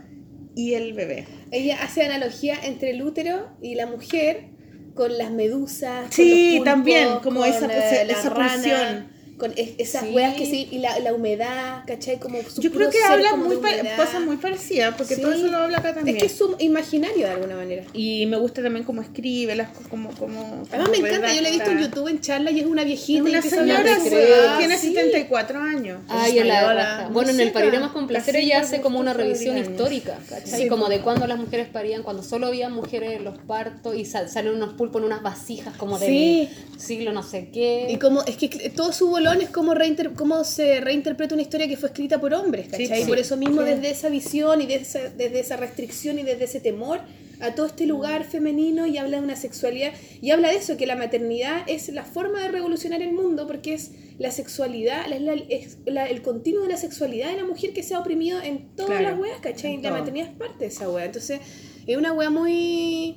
y 0.56 0.74
el 0.74 0.92
bebé. 0.94 1.26
Ella 1.50 1.78
hace 1.82 2.02
analogía 2.04 2.56
entre 2.64 2.90
el 2.90 3.02
útero 3.02 3.50
y 3.62 3.74
la 3.74 3.86
mujer 3.86 4.46
con 4.94 5.16
las 5.16 5.30
medusas. 5.30 6.02
con 6.04 6.12
Sí, 6.12 6.30
los 6.30 6.58
pulpos, 6.58 6.64
también, 6.64 7.08
como 7.22 7.40
con, 7.40 7.48
esa- 7.48 7.66
eh, 7.66 8.06
esa 8.10 8.24
la 8.24 8.34
rana, 8.34 8.52
pulsión. 8.54 9.19
Con 9.40 9.52
es- 9.56 9.70
esas 9.78 10.02
Sí. 10.04 10.10
weas 10.12 10.34
que 10.34 10.44
sí, 10.46 10.68
y 10.70 10.78
la, 10.78 10.98
la 11.00 11.14
humedad, 11.14 11.82
¿cachai? 11.86 12.18
Como 12.20 12.40
su 12.42 12.60
Yo 12.60 12.70
creo 12.70 12.90
que 12.90 13.02
habla 13.02 13.34
muy 13.36 13.56
de 13.56 13.90
cosas 13.96 14.20
muy 14.20 14.36
parecidas, 14.36 14.94
porque 14.96 15.16
Sí. 15.16 15.22
todo 15.22 15.32
eso 15.32 15.46
lo 15.48 15.56
habla 15.56 15.78
acá 15.78 15.94
también. 15.94 16.16
Es 16.16 16.22
que 16.22 16.26
es 16.28 16.36
su 16.36 16.54
imaginario 16.58 17.26
de 17.26 17.32
alguna 17.32 17.56
manera. 17.56 17.84
Y 17.94 18.26
me 18.26 18.36
gusta 18.36 18.62
también 18.62 18.84
cómo 18.84 19.00
escribe, 19.02 19.56
las 19.56 19.70
co- 19.70 19.88
como, 19.88 20.10
como, 20.10 20.62
Además 20.70 20.90
me 20.90 20.98
encanta, 20.98 21.34
yo 21.34 21.40
la 21.40 21.48
he 21.48 21.52
visto 21.52 21.70
en. 21.70 21.78
YouTube 21.80 22.08
en 22.08 22.20
charla 22.20 22.50
y 22.50 22.60
es 22.60 22.66
una 22.66 22.84
viejita 22.84 23.22
una 23.22 23.40
señora, 23.42 23.82
de 23.82 24.00
sí, 24.00 24.14
weas, 24.14 24.58
tiene 24.58 24.76
sí. 24.78 24.88
74 24.94 25.58
años. 25.60 26.00
Ay, 26.08 26.38
en 26.38 26.48
la 26.48 27.08
Bueno, 27.10 27.30
en 27.30 27.40
el. 27.40 27.50
Pariremos 27.52 27.92
con 27.92 28.06
placer 28.06 28.36
ella 28.36 28.60
hace 28.60 28.80
como 28.82 29.00
una 29.00 29.14
revisión 29.14 29.56
histórica, 29.56 30.18
¿cachai? 30.28 30.62
Sí, 30.62 30.68
como 30.68 30.88
de 30.90 31.00
cuando 31.00 31.26
las 31.26 31.38
mujeres 31.38 31.68
parían, 31.68 32.02
cuando 32.02 32.22
solo 32.22 32.46
había 32.46 32.68
mujeres 32.68 33.12
en 33.14 33.24
los 33.24 33.38
partos 33.38 33.96
y 33.96 34.04
sal- 34.04 34.28
salen 34.28 34.54
unos 34.54 34.74
pulpos 34.74 35.00
en 35.00 35.06
unas 35.06 35.22
vasijas 35.22 35.74
como 35.76 35.98
del 35.98 36.08
Sí. 36.10 36.48
siglo 36.78 37.12
no 37.12 37.22
sé 37.22 37.48
qué. 37.52 37.86
Y 37.90 37.96
como, 37.96 38.22
es 38.24 38.36
que 38.36 38.48
todo 38.70 38.92
su 38.92 39.10
es 39.40 39.50
como 39.50 39.74
reinter- 39.74 40.14
cómo 40.14 40.42
se 40.44 40.80
reinterpreta 40.80 41.34
una 41.34 41.42
historia 41.42 41.68
que 41.68 41.76
fue 41.76 41.88
escrita 41.90 42.20
por 42.20 42.34
hombres, 42.34 42.68
¿cachai? 42.68 42.86
Sí, 42.86 43.02
y 43.02 43.04
por 43.06 43.18
eso 43.18 43.36
mismo, 43.36 43.62
desde 43.62 43.90
esa 43.90 44.08
visión 44.08 44.60
y 44.62 44.66
desde 44.66 44.82
esa, 44.82 45.08
desde 45.10 45.40
esa 45.40 45.56
restricción 45.56 46.18
y 46.18 46.22
desde 46.22 46.44
ese 46.44 46.60
temor 46.60 47.00
a 47.40 47.54
todo 47.54 47.66
este 47.66 47.86
lugar 47.86 48.24
femenino 48.24 48.86
y 48.86 48.98
habla 48.98 49.16
de 49.18 49.24
una 49.24 49.36
sexualidad 49.36 49.92
y 50.20 50.30
habla 50.30 50.48
de 50.50 50.56
eso, 50.56 50.76
que 50.76 50.86
la 50.86 50.94
maternidad 50.96 51.62
es 51.68 51.88
la 51.88 52.04
forma 52.04 52.42
de 52.42 52.48
revolucionar 52.48 53.00
el 53.00 53.12
mundo 53.14 53.46
porque 53.46 53.72
es 53.74 53.92
la 54.18 54.30
sexualidad, 54.30 55.10
es, 55.10 55.22
la- 55.22 55.32
es 55.34 55.78
la- 55.86 56.06
el 56.06 56.20
continuo 56.20 56.62
de 56.64 56.68
la 56.68 56.76
sexualidad 56.76 57.30
de 57.30 57.36
la 57.38 57.44
mujer 57.44 57.72
que 57.72 57.82
se 57.82 57.94
ha 57.94 57.98
oprimido 58.00 58.42
en 58.42 58.68
todas 58.76 58.98
Claro, 58.98 59.10
las 59.12 59.18
weas, 59.20 59.40
¿cachai? 59.40 59.76
La 59.78 59.88
todo. 59.88 59.98
maternidad 59.98 60.28
es 60.28 60.34
parte 60.34 60.58
de 60.58 60.66
esa 60.66 60.90
wea. 60.90 61.06
Entonces, 61.06 61.40
es 61.86 61.96
una 61.96 62.12
wea 62.12 62.28
muy 62.28 63.16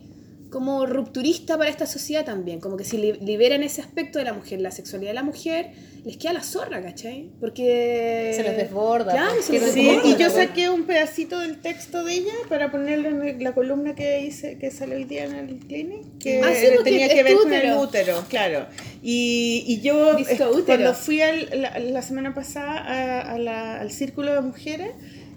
como 0.50 0.86
rupturista 0.86 1.58
para 1.58 1.70
esta 1.72 1.88
sociedad 1.88 2.24
también, 2.24 2.60
como 2.60 2.78
que 2.78 2.84
si 2.86 2.98
li- 2.98 3.14
liberan 3.22 3.64
ese 3.64 3.82
aspecto 3.82 4.20
de 4.20 4.26
la 4.26 4.34
mujer, 4.34 4.62
la 4.62 4.70
sexualidad 4.72 5.10
de 5.10 5.16
la 5.16 5.24
mujer, 5.24 5.72
les 6.06 6.18
queda 6.18 6.34
la 6.34 6.44
zorra, 6.44 6.82
¿cachai? 6.82 7.30
Porque... 7.40 8.34
Se 8.36 8.44
les 8.44 8.58
desborda, 8.58 9.14
Claro, 9.14 9.32
pues, 9.36 9.46
se 9.46 9.54
les 9.54 9.72
Sí, 9.72 9.86
desborda. 9.86 10.10
y 10.10 10.12
yo 10.14 10.18
wea. 10.28 10.30
saqué 10.48 10.70
un 10.70 10.84
pedacito 10.84 11.40
del 11.40 11.62
texto 11.62 12.04
de 12.04 12.14
ella 12.16 12.34
para 12.50 12.72
ponerlo 12.72 13.08
en 13.26 13.42
la 13.44 13.54
columna 13.54 13.96
que 13.96 14.20
hice, 14.22 14.58
que 14.58 14.70
salió 14.70 14.96
hoy 14.98 15.06
día 15.06 15.24
en 15.26 15.36
el 15.36 15.56
clinic, 15.60 16.02
que 16.20 16.42
Ah, 16.44 16.52
sí, 16.54 16.68
tenía 16.84 17.08
que 17.08 17.24
ver 17.24 17.36
con 17.38 17.54
el 17.54 17.74
útero. 17.78 18.26
claro. 18.30 18.68
Y, 19.02 19.64
y 19.68 19.80
yo, 19.82 20.16
Disco 20.16 20.44
eh, 20.44 20.48
útero. 20.48 20.66
cuando 20.66 20.94
fui 20.94 21.22
al- 21.22 21.50
la, 21.62 21.80
la 21.80 22.02
semana 22.02 22.34
pasada 22.34 22.80
a- 22.80 23.34
a 23.34 23.38
la- 23.40 23.80
al 23.80 23.90
círculo 23.92 24.34
de 24.34 24.42
mujeres, 24.42 24.92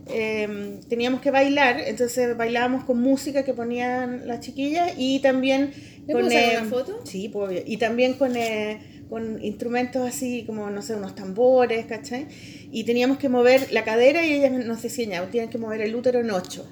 eh, 0.09 0.79
teníamos 0.89 1.21
que 1.21 1.31
bailar, 1.31 1.81
entonces 1.81 2.37
bailábamos 2.37 2.85
con 2.85 3.01
música 3.01 3.45
que 3.45 3.55
ponían 3.55 4.27
las 4.29 4.41
chiquillas 4.41 4.93
y 4.97 5.19
también 5.21 5.73
¿Le 6.07 6.13
con... 6.13 6.23
puedo 6.23 6.31
sacar 6.31 6.53
eh, 6.55 6.59
una 6.61 6.71
foto? 6.71 7.01
Sí, 7.05 7.29
pues, 7.29 7.49
obvio. 7.51 7.63
y 7.67 7.77
también 7.79 8.15
con, 8.15 8.37
eh, 8.37 8.79
con 9.09 9.43
instrumentos 9.45 10.07
así 10.09 10.45
como, 10.47 10.69
no 10.71 10.83
sé, 10.83 10.95
unos 10.95 11.15
tambores, 11.15 11.87
¿cachai? 11.87 12.27
Y 12.73 12.85
teníamos 12.85 13.19
que 13.19 13.29
mover 13.29 13.73
la 13.73 13.85
cadera 13.85 14.25
y 14.27 14.33
ellas 14.33 14.53
nos 14.53 14.85
ya, 14.85 15.29
tienen 15.29 15.51
que 15.51 15.59
mover 15.59 15.81
el 15.81 15.95
útero 15.95 16.21
en 16.21 16.31
ocho. 16.31 16.69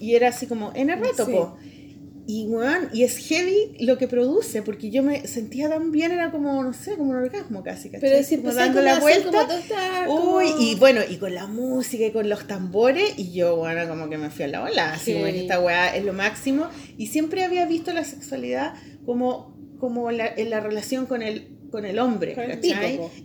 Y 0.00 0.14
era 0.14 0.28
así 0.28 0.46
como, 0.46 0.72
en 0.74 0.90
el 0.90 1.00
rato, 1.00 1.24
Sí. 1.26 1.32
po. 1.32 1.56
Y, 2.30 2.46
weón, 2.46 2.90
y 2.92 3.04
es 3.04 3.16
heavy 3.16 3.74
lo 3.80 3.96
que 3.96 4.06
produce, 4.06 4.60
porque 4.60 4.90
yo 4.90 5.02
me 5.02 5.26
sentía 5.26 5.70
tan 5.70 5.90
bien, 5.92 6.12
era 6.12 6.30
como, 6.30 6.62
no 6.62 6.74
sé, 6.74 6.94
como 6.96 7.12
un 7.12 7.16
orgasmo 7.16 7.62
casi, 7.62 7.88
¿cachai? 7.88 8.00
Pero 8.10 8.22
si 8.22 8.36
como 8.36 8.50
empecé 8.50 8.66
dando 8.66 8.82
la 8.82 9.00
vuelta. 9.00 9.48
como 10.06 10.14
como- 10.20 10.36
Uy, 10.36 10.46
y 10.60 10.74
bueno, 10.74 11.00
y 11.08 11.16
con 11.16 11.34
la 11.34 11.46
música 11.46 12.04
y 12.04 12.10
con 12.12 12.28
los 12.28 12.46
tambores, 12.46 13.14
y 13.16 13.32
yo, 13.32 13.56
bueno, 13.56 13.88
como 13.88 14.10
que 14.10 14.18
me 14.18 14.28
fui 14.28 14.44
a 14.44 14.48
la 14.48 14.62
ola, 14.62 14.92
así 14.92 15.14
como 15.14 15.24
que 15.24 15.40
esta 15.40 15.58
weá 15.58 15.96
es 15.96 16.04
lo 16.04 16.12
máximo. 16.12 16.66
Y 16.98 17.06
siempre 17.06 17.44
había 17.44 17.64
visto 17.64 17.94
la 17.94 18.04
sexualidad 18.04 18.74
como, 19.06 19.56
como 19.80 20.10
la, 20.10 20.26
en 20.26 20.50
la 20.50 20.60
relación 20.60 21.06
con 21.06 21.22
el, 21.22 21.56
con 21.70 21.84
el 21.84 21.98
hombre, 21.98 22.34
Con 22.34 22.44
el 22.50 22.60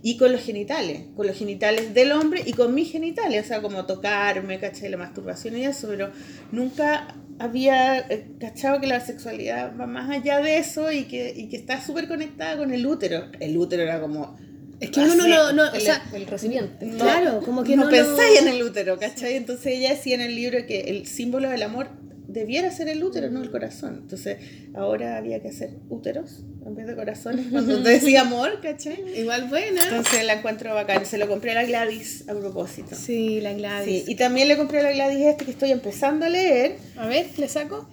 y 0.02 0.16
con 0.16 0.32
los 0.32 0.40
genitales, 0.42 1.02
con 1.16 1.26
los 1.26 1.36
genitales 1.36 1.94
del 1.94 2.12
hombre 2.12 2.42
y 2.44 2.52
con 2.52 2.74
mis 2.74 2.90
genitales, 2.92 3.44
o 3.44 3.48
sea, 3.48 3.62
como 3.62 3.86
tocarme, 3.86 4.58
¿cachai? 4.58 4.90
La 4.90 4.96
masturbación 4.96 5.56
y 5.56 5.64
eso, 5.64 5.88
pero 5.88 6.10
nunca 6.52 7.14
había 7.38 7.98
eh, 7.98 8.26
cachado 8.38 8.80
que 8.80 8.86
la 8.86 9.00
sexualidad 9.00 9.72
va 9.78 9.86
más 9.86 10.10
allá 10.10 10.40
de 10.40 10.58
eso 10.58 10.92
y 10.92 11.04
que, 11.04 11.32
y 11.36 11.48
que 11.48 11.56
está 11.56 11.80
súper 11.84 12.06
conectada 12.06 12.56
con 12.56 12.72
el 12.72 12.86
útero. 12.86 13.26
El 13.40 13.56
útero 13.56 13.82
era 13.82 14.00
como... 14.00 14.36
Es 14.80 14.90
que 14.90 15.00
uno 15.00 15.14
no, 15.14 15.26
no, 15.28 15.52
no, 15.52 15.62
o 15.70 15.74
el, 15.74 15.80
sea, 15.80 16.02
el 16.12 16.26
recipiente. 16.26 16.84
no- 16.84 16.98
Claro, 16.98 17.40
como 17.44 17.64
que 17.64 17.76
no, 17.76 17.84
no 17.84 17.90
pensáis 17.90 18.40
en 18.40 18.48
el 18.48 18.62
útero, 18.62 18.98
¿cachai? 18.98 19.34
Entonces 19.36 19.66
ella 19.78 19.90
decía 19.90 20.16
en 20.16 20.20
el 20.20 20.34
libro 20.34 20.58
que 20.66 20.80
el 20.82 21.06
símbolo 21.06 21.48
del 21.48 21.62
amor 21.62 21.88
debiera 22.34 22.70
ser 22.70 22.88
el 22.88 23.02
útero, 23.02 23.30
no 23.30 23.40
el 23.42 23.50
corazón. 23.50 24.00
Entonces 24.02 24.38
ahora 24.74 25.16
había 25.16 25.40
que 25.40 25.48
hacer 25.48 25.70
úteros 25.88 26.42
en 26.66 26.74
vez 26.74 26.86
de 26.86 26.94
corazones 26.96 27.46
cuando 27.50 27.82
te 27.82 27.88
decía 28.00 28.22
amor, 28.22 28.60
¿cachai? 28.60 28.98
igual 29.18 29.48
buena. 29.48 29.82
Entonces 29.84 30.24
la 30.26 30.34
encuentro 30.34 30.74
bacán. 30.74 31.06
Se 31.06 31.16
lo 31.16 31.28
compré 31.28 31.52
a 31.52 31.54
la 31.54 31.64
Gladys 31.64 32.28
a 32.28 32.34
propósito. 32.34 32.96
Sí, 32.96 33.40
la 33.40 33.52
Sí, 33.52 33.58
Gladys. 33.58 34.08
y 34.08 34.14
también 34.16 34.48
le 34.48 34.56
compré 34.56 34.80
a 34.80 34.82
la 34.82 34.92
Gladys 34.92 35.24
este 35.26 35.44
que 35.44 35.50
estoy 35.52 35.70
empezando 35.70 36.26
a 36.26 36.28
leer. 36.28 36.76
A 36.96 37.06
ver, 37.06 37.26
¿le 37.38 37.48
saco? 37.48 37.88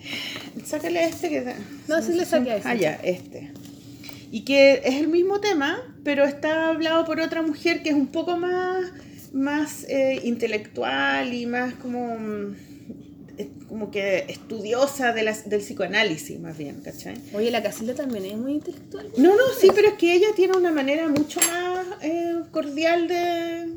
Sácale 0.65 1.05
este 1.05 1.29
que... 1.29 1.53
No, 1.87 2.01
sí 2.01 2.13
le 2.13 2.25
saqué 2.25 2.51
a 2.51 2.55
ese. 2.57 2.67
Ah, 2.67 2.75
ya, 2.75 2.99
este. 3.03 3.51
Y 4.31 4.41
que 4.41 4.81
es 4.85 4.95
el 4.95 5.07
mismo 5.09 5.39
tema, 5.39 5.77
pero 6.03 6.23
está 6.25 6.69
hablado 6.69 7.05
por 7.05 7.19
otra 7.19 7.41
mujer 7.41 7.83
que 7.83 7.89
es 7.89 7.95
un 7.95 8.07
poco 8.07 8.37
más, 8.37 8.85
más 9.33 9.85
eh, 9.89 10.21
intelectual 10.23 11.33
y 11.33 11.45
más 11.45 11.73
como, 11.75 12.17
mm, 12.17 12.55
como 13.67 13.91
que 13.91 14.25
estudiosa 14.27 15.13
de 15.13 15.23
las, 15.23 15.49
del 15.49 15.61
psicoanálisis, 15.61 16.39
más 16.39 16.57
bien, 16.57 16.81
¿cachai? 16.81 17.15
Oye, 17.33 17.51
la 17.51 17.61
Casilda 17.63 17.93
también 17.95 18.25
es 18.25 18.37
muy 18.37 18.53
intelectual. 18.53 19.07
No, 19.17 19.35
no, 19.35 19.43
sí, 19.59 19.69
pero 19.73 19.89
es 19.89 19.93
que 19.95 20.13
ella 20.13 20.27
tiene 20.35 20.57
una 20.57 20.71
manera 20.71 21.07
mucho 21.09 21.39
más 21.41 21.85
eh, 22.01 22.35
cordial 22.51 23.07
de... 23.07 23.15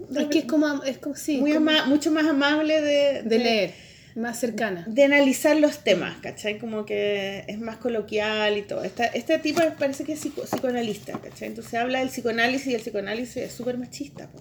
de- 0.09 0.23
Es 0.23 0.29
que 0.29 0.39
es 0.41 0.45
como, 0.45 0.83
es 0.85 0.99
como 0.99 1.15
sí, 1.17 1.39
muy 1.39 1.53
como 1.53 1.71
ama- 1.71 1.87
mucho 1.87 2.11
más 2.11 2.27
amable 2.27 2.81
de, 2.81 3.23
de 3.23 3.39
leer. 3.39 3.85
Más 4.17 4.39
cercana. 4.39 4.85
de 4.87 5.03
analizar 5.03 5.57
los 5.57 5.83
temas, 5.83 6.17
¿cachai? 6.23 6.59
Como 6.61 6.87
que 6.87 7.43
es 7.49 7.59
más 7.59 7.79
coloquial 7.79 8.57
y 8.57 8.63
todo. 8.63 8.85
Esta, 8.85 9.07
este 9.07 9.41
tipo 9.41 9.61
parece 9.77 10.05
que 10.05 10.13
es 10.13 10.21
psico- 10.25 10.45
psicoanalista, 10.45 11.19
¿cachai? 11.19 11.49
Entonces 11.49 11.75
habla 11.75 11.99
del 11.99 12.11
psicoanálisis 12.11 12.69
y 12.69 12.75
el 12.75 12.81
psicoanálisis 12.81 13.37
es 13.39 13.53
súper 13.53 13.77
machista, 13.77 14.29
po, 14.31 14.39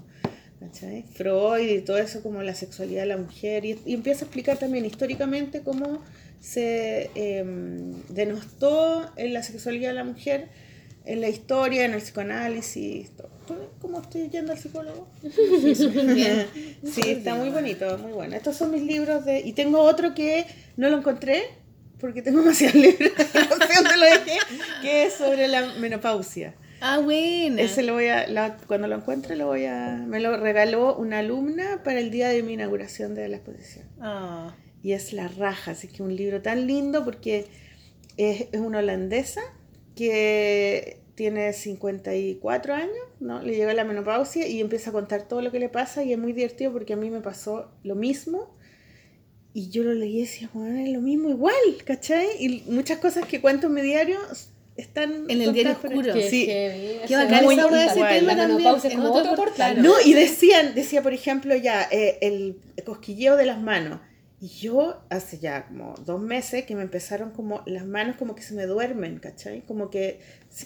¿cachai? 0.73 1.05
Freud 1.13 1.69
y 1.69 1.81
todo 1.81 1.97
eso 1.97 2.21
como 2.21 2.41
la 2.41 2.55
sexualidad 2.55 3.01
de 3.01 3.07
la 3.07 3.17
mujer 3.17 3.65
y, 3.65 3.79
y 3.85 3.93
empieza 3.93 4.25
a 4.25 4.25
explicar 4.25 4.57
también 4.57 4.85
históricamente 4.85 5.61
cómo 5.61 6.01
se 6.39 7.09
eh, 7.15 7.43
denostó 8.09 9.09
en 9.15 9.33
la 9.33 9.43
sexualidad 9.43 9.89
de 9.89 9.95
la 9.95 10.03
mujer 10.03 10.49
en 11.05 11.21
la 11.21 11.29
historia, 11.29 11.85
en 11.85 11.93
el 11.93 12.01
psicoanálisis, 12.01 13.11
todo. 13.15 13.29
¿Tú 13.47 13.55
ves 13.55 13.67
¿Cómo 13.81 14.01
estoy 14.01 14.29
yendo 14.29 14.53
al 14.53 14.57
psicólogo? 14.57 15.07
Sí, 15.23 17.01
está 17.05 17.35
muy 17.35 17.49
bonito, 17.49 17.97
muy 17.97 18.13
bueno. 18.13 18.35
Estos 18.35 18.55
son 18.55 18.71
mis 18.71 18.83
libros 18.83 19.25
de... 19.25 19.39
Y 19.39 19.53
tengo 19.53 19.81
otro 19.81 20.13
que 20.13 20.45
no 20.77 20.89
lo 20.89 20.97
encontré 20.97 21.43
porque 21.99 22.21
tengo 22.21 22.39
demasiados 22.39 22.75
libros, 22.87 23.11
no 23.33 23.65
sé 23.65 23.73
dónde 23.75 23.97
lo 23.97 24.05
dejé, 24.05 24.37
que 24.81 25.05
es 25.05 25.13
sobre 25.13 25.47
la 25.47 25.73
menopausia. 25.79 26.53
Ah, 26.85 26.99
buena. 26.99 27.61
Ese 27.61 27.81
lo 27.81 27.93
voy 27.93 28.07
a, 28.07 28.27
la- 28.27 28.57
cuando 28.67 28.89
lo 28.89 28.95
encuentre 28.97 29.37
lo 29.37 29.47
voy 29.47 29.63
a... 29.63 30.03
Me 30.05 30.19
lo 30.19 30.35
regaló 30.35 30.97
una 30.97 31.19
alumna 31.19 31.81
para 31.81 32.01
el 32.01 32.11
día 32.11 32.27
de 32.27 32.43
mi 32.43 32.53
inauguración 32.53 33.15
de 33.15 33.29
la 33.29 33.37
exposición. 33.37 33.85
Ah. 34.01 34.53
Y 34.81 34.91
es 34.91 35.13
La 35.13 35.29
Raja, 35.29 35.71
así 35.71 35.87
que 35.87 36.03
un 36.03 36.13
libro 36.13 36.41
tan 36.41 36.67
lindo 36.67 37.05
porque 37.05 37.47
es, 38.17 38.47
es 38.51 38.59
una 38.59 38.79
holandesa 38.79 39.39
que 39.95 40.99
tiene 41.15 41.53
54 41.53 42.73
años, 42.73 42.97
¿no? 43.21 43.41
Le 43.41 43.55
llega 43.55 43.73
la 43.73 43.85
menopausia 43.85 44.45
y 44.45 44.59
empieza 44.59 44.89
a 44.89 44.93
contar 44.93 45.25
todo 45.25 45.41
lo 45.41 45.53
que 45.53 45.59
le 45.59 45.69
pasa 45.69 46.03
y 46.03 46.11
es 46.11 46.19
muy 46.19 46.33
divertido 46.33 46.73
porque 46.73 46.91
a 46.91 46.97
mí 46.97 47.09
me 47.09 47.21
pasó 47.21 47.71
lo 47.83 47.95
mismo 47.95 48.57
y 49.53 49.69
yo 49.69 49.83
lo 49.83 49.93
leí 49.93 50.17
y 50.17 50.21
decía, 50.21 50.49
bueno, 50.53 50.79
es 50.79 50.89
lo 50.89 50.99
mismo 50.99 51.29
igual, 51.29 51.53
¿cachai? 51.85 52.27
Y 52.39 52.63
muchas 52.67 52.97
cosas 52.97 53.25
que 53.25 53.39
cuento 53.39 53.67
en 53.67 53.73
mi 53.75 53.81
diario 53.83 54.17
están... 54.77 55.25
En 55.29 55.41
el 55.41 55.53
diario 55.53 55.73
oscuro. 55.73 56.13
Sí. 56.29 56.45
Qué 56.47 57.15
bacán 57.15 57.43
muy 57.45 57.55
esa 57.55 57.67
wea, 57.67 57.85
ese 57.85 57.95
igual. 57.97 58.19
tema 58.19 58.35
también. 58.35 58.75
es 58.75 58.85
en 58.85 58.91
como 58.97 59.11
otro 59.13 59.35
portal. 59.35 59.81
No, 59.81 59.93
y 60.05 60.13
decían, 60.13 60.73
decía 60.75 61.01
por 61.01 61.13
ejemplo 61.13 61.55
ya, 61.55 61.87
eh, 61.91 62.17
el 62.21 62.57
cosquilleo 62.85 63.35
de 63.35 63.45
las 63.45 63.61
manos. 63.61 63.99
Y 64.41 64.49
yo 64.49 65.01
hace 65.09 65.39
ya 65.39 65.67
como 65.67 65.95
dos 66.05 66.19
meses 66.19 66.65
que 66.65 66.75
me 66.75 66.81
empezaron 66.81 67.31
como 67.31 67.63
las 67.65 67.85
manos 67.85 68.17
como 68.17 68.35
que 68.35 68.41
se 68.41 68.53
me 68.53 68.65
duermen, 68.65 69.19
¿cachai? 69.19 69.61
Como 69.61 69.89
que, 69.89 70.19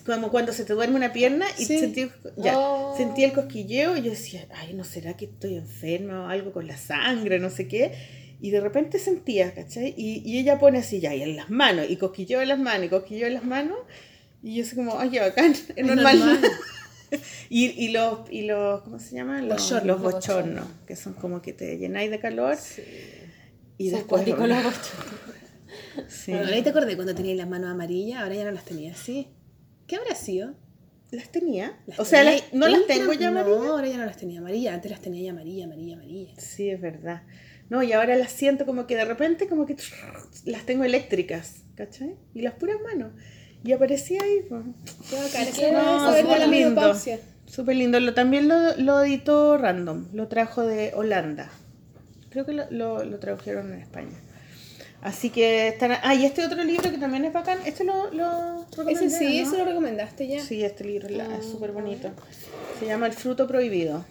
como 0.04 0.32
cuando 0.32 0.52
se 0.52 0.66
te 0.66 0.74
duerme 0.74 0.96
una 0.96 1.14
pierna 1.14 1.46
y 1.60 1.66
Sí. 1.66 1.78
sentí, 1.78 2.10
ya, 2.38 2.58
Oh. 2.58 2.96
sentí 2.98 3.24
el 3.24 3.34
cosquilleo 3.34 3.96
y 3.96 4.02
yo 4.02 4.10
decía, 4.10 4.48
ay, 4.56 4.74
¿no 4.74 4.84
será 4.84 5.16
que 5.16 5.26
estoy 5.26 5.58
enferma 5.58 6.24
o 6.26 6.28
algo 6.30 6.54
con 6.54 6.66
la 6.66 6.76
sangre, 6.76 7.38
no 7.38 7.52
sé 7.52 7.68
qué? 7.68 7.92
Y 8.39 8.51
de 8.51 8.61
repente 8.61 8.99
sentía, 8.99 9.53
¿cachai? 9.53 9.93
Y, 9.97 10.22
y 10.26 10.38
ella 10.39 10.59
pone 10.59 10.80
así 10.80 10.99
ya, 10.99 11.14
y 11.15 11.22
en 11.23 11.35
las 11.35 11.49
manos, 11.49 11.88
y 11.89 11.95
cosquilleo 11.97 12.41
en 12.41 12.49
las 12.49 12.59
manos, 12.59 12.85
y 12.85 12.89
cosquilleo 12.89 13.27
en 13.27 13.34
las 13.34 13.43
manos. 13.43 13.77
Y 14.43 14.55
yo 14.55 14.64
así 14.64 14.76
como, 14.76 14.99
ay, 14.99 15.09
qué 15.09 15.19
bacán, 15.19 15.51
es, 15.53 15.72
Es 15.76 15.85
normal. 15.85 16.19
normal. 16.19 16.39
Y, 17.49 17.68
y 17.85 17.88
los, 17.93 18.30
y 18.30 18.41
los, 18.41 18.81
¿cómo 18.81 18.99
se 18.99 19.15
llaman? 19.15 19.47
Los 19.47 19.59
Los, 19.59 19.69
shorts, 19.69 19.85
los 19.85 20.01
bochornos, 20.01 20.68
que 20.85 20.97
son 20.97 21.14
como 21.14 21.41
que 21.41 21.53
te 21.53 21.77
llenáis 21.77 22.11
de 22.11 22.19
calor 22.19 22.57
y 23.77 23.89
Son 23.89 23.99
después... 23.99 24.23
cuáticos 24.23 24.45
los 24.49 24.57
Sí. 26.09 26.31
Bueno, 26.31 26.47
ahí 26.47 26.61
te 26.64 26.72
acordé 26.72 26.95
cuando 26.95 27.15
tenías 27.15 27.38
las 27.38 27.47
manos 27.47 27.69
amarillas, 27.72 28.22
ahora 28.22 28.35
ya 28.35 28.43
no 28.43 28.51
las 28.51 28.65
tenías 28.65 28.99
así. 28.99 29.27
¿Qué 29.88 29.95
habrá 29.95 30.15
sido? 30.15 30.53
¿Las 31.11 31.31
tenía? 31.31 31.80
¿Las 31.88 31.99
o 31.99 32.03
sea, 32.05 32.23
tenía 32.26 32.41
las- 32.41 32.53
¿no 32.53 32.68
las 32.68 32.85
tengo 32.88 33.14
ya 33.14 33.31
No, 33.31 33.39
amarillas? 33.39 33.68
ahora 33.69 33.88
ya 33.88 33.97
no 33.97 34.05
las 34.05 34.18
tenía 34.18 34.39
amarillas. 34.39 34.73
Antes 34.73 34.91
las 34.91 34.99
tenía 35.01 35.23
ya 35.23 35.31
amarilla, 35.31 35.64
amarilla, 35.65 35.95
amarilla. 35.95 36.34
Sí, 36.38 36.69
es 36.69 36.81
verdad. 36.81 37.23
No, 37.69 37.84
y 37.84 37.91
ahora 37.94 38.15
las 38.15 38.31
siento 38.31 38.65
como 38.65 38.88
que 38.88 38.95
de 38.95 39.06
repente 39.06 39.48
como 39.48 39.65
que 39.65 39.76
las 40.45 40.65
tengo 40.65 40.84
eléctricas, 40.84 41.64
¿cachai? 41.76 42.15
Y 42.34 42.41
las 42.41 42.53
puras 42.53 42.77
manos. 42.81 43.11
Y 43.64 43.73
aparecía 43.73 44.22
ahí. 44.22 44.45
pues. 44.48 44.64
Qué 45.56 45.72
no, 45.72 46.15
súper 46.15 46.39
la 46.39 46.48
lindo. 46.48 46.95
Súper 47.45 47.76
lindo. 47.76 47.99
Lo, 47.99 48.14
también 48.14 48.48
lo, 48.48 48.76
lo 48.77 49.03
editó 49.03 49.57
Random, 49.57 50.07
lo 50.14 50.27
trajo 50.27 50.64
de 50.64 50.91
Holanda. 50.94 51.49
Creo 52.30 52.45
que 52.45 52.53
lo, 52.53 52.69
lo, 52.69 53.03
lo 53.03 53.19
tradujeron 53.19 53.73
en 53.73 53.80
España. 53.80 54.18
Así 55.02 55.30
que 55.30 55.69
están... 55.69 55.91
Ah, 56.03 56.15
y 56.15 56.26
este 56.26 56.45
otro 56.45 56.64
libro 56.64 56.91
que 56.91 56.98
también 56.98 57.23
es 57.26 57.34
bacán. 57.34 57.60
Este 57.65 57.84
lo, 57.84 58.11
lo 58.11 58.65
Ese 58.89 59.10
sí, 59.10 59.41
¿no? 59.41 59.48
eso 59.48 59.57
lo 59.57 59.65
recomendaste 59.65 60.27
ya. 60.27 60.41
Sí, 60.41 60.64
este 60.64 60.84
libro 60.84 61.07
es 61.07 61.45
súper 61.45 61.72
bonito. 61.72 62.10
Se 62.80 62.85
llama 62.85 63.07
El 63.07 63.14
fruto 63.14 63.48
prohibido. 63.48 64.06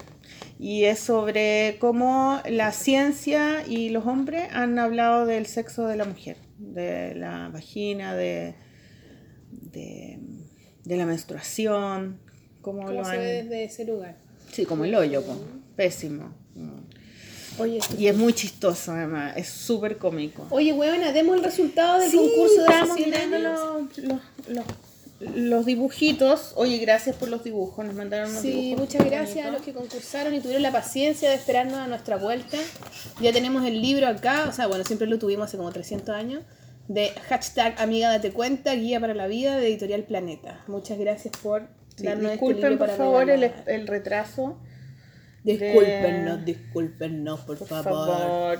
Y 0.59 0.85
es 0.85 0.99
sobre 1.01 1.77
cómo 1.81 2.41
la 2.49 2.73
ciencia 2.73 3.67
y 3.67 3.91
los 3.91 4.07
hombres 4.07 4.49
han 4.53 4.79
hablado 4.79 5.27
del 5.27 5.47
sexo 5.47 5.87
de 5.87 5.97
la 5.97 6.05
mujer, 6.07 6.39
de 6.59 7.15
la 7.15 7.49
vagina, 7.51 8.15
de, 8.15 8.55
de, 9.51 10.19
de 10.85 10.97
la 10.97 11.05
menstruación, 11.05 12.21
cómo 12.63 12.83
¿Cómo 12.87 12.93
lo 12.93 13.05
se 13.05 13.11
han... 13.11 13.19
ve 13.19 13.27
desde 13.43 13.65
ese 13.65 13.85
lugar? 13.85 14.17
Sí, 14.51 14.65
como 14.65 14.85
el 14.85 14.95
hoyo, 14.95 15.23
pésimo. 15.77 16.33
Oye, 17.59 17.79
Y 17.99 18.07
es 18.07 18.17
muy 18.17 18.33
chistoso, 18.33 18.93
además, 18.93 19.35
es 19.37 19.49
súper 19.49 19.97
cómico. 19.99 20.47
Oye, 20.51 20.73
huevona, 20.73 21.13
demos 21.13 21.37
el 21.37 21.45
resultado 21.45 22.01
del 22.01 22.11
Sí, 22.11 22.17
concurso 22.17 22.55
de 22.55 22.61
estamos 22.65 22.91
hace 22.91 23.05
100 23.05 23.11
mirando 23.11 23.37
años. 23.37 23.61
los, 23.99 23.99
los, 23.99 24.21
los, 24.49 24.65
los 25.21 25.65
dibujitos. 25.67 26.53
Oye, 26.57 26.79
gracias 26.79 27.17
por 27.17 27.29
los 27.29 27.43
dibujos, 27.45 27.85
nos 27.85 27.95
mandaron 27.95 28.31
unos 28.31 28.43
Sí, 28.43 28.51
dibujos 28.53 28.81
muchas 28.81 29.05
gracias 29.07 29.47
a 29.47 29.51
los 29.51 29.63
que 29.63 29.73
concursaron 29.73 30.35
y 30.35 30.41
tuvieron 30.41 30.63
la 30.63 30.73
paciencia 30.73 31.31
de 31.31 31.37
esperarnos 31.37 31.77
a 31.79 31.87
nuestra 31.87 32.17
vuelta. 32.17 32.59
Ya 33.21 33.33
tenemos 33.33 33.65
el 33.65 33.81
libro 33.81 34.07
acá, 34.07 34.47
o 34.49 34.53
sea, 34.53 34.67
bueno, 34.67 34.85
siempre 34.85 35.07
lo 35.07 35.19
tuvimos 35.19 35.47
hace 35.47 35.57
como 35.57 35.73
300 35.73 36.15
años, 36.15 36.43
de 36.89 37.11
hashtag 37.29 37.75
Amiga 37.81 38.11
Date 38.11 38.33
Cuenta, 38.33 38.75
Guía 38.75 39.01
para 39.01 39.15
la 39.15 39.27
Vida 39.27 39.57
de 39.57 39.67
Editorial 39.69 40.05
Planeta. 40.05 40.63
Muchas 40.69 40.99
gracias 40.99 41.35
por 41.43 41.69
Sí, 41.97 42.05
darnos 42.05 42.33
disculpen, 42.33 42.57
este 42.59 42.71
libro 42.71 42.79
por 42.79 42.87
para 42.89 42.99
favor, 42.99 43.31
el, 43.31 43.53
el 43.67 43.87
retraso. 43.87 44.59
Discúlpenos, 45.43 46.45
discúlpenos, 46.45 47.41
por, 47.41 47.57
Por 47.59 47.69
favor. 47.69 47.85
favor. 47.85 48.59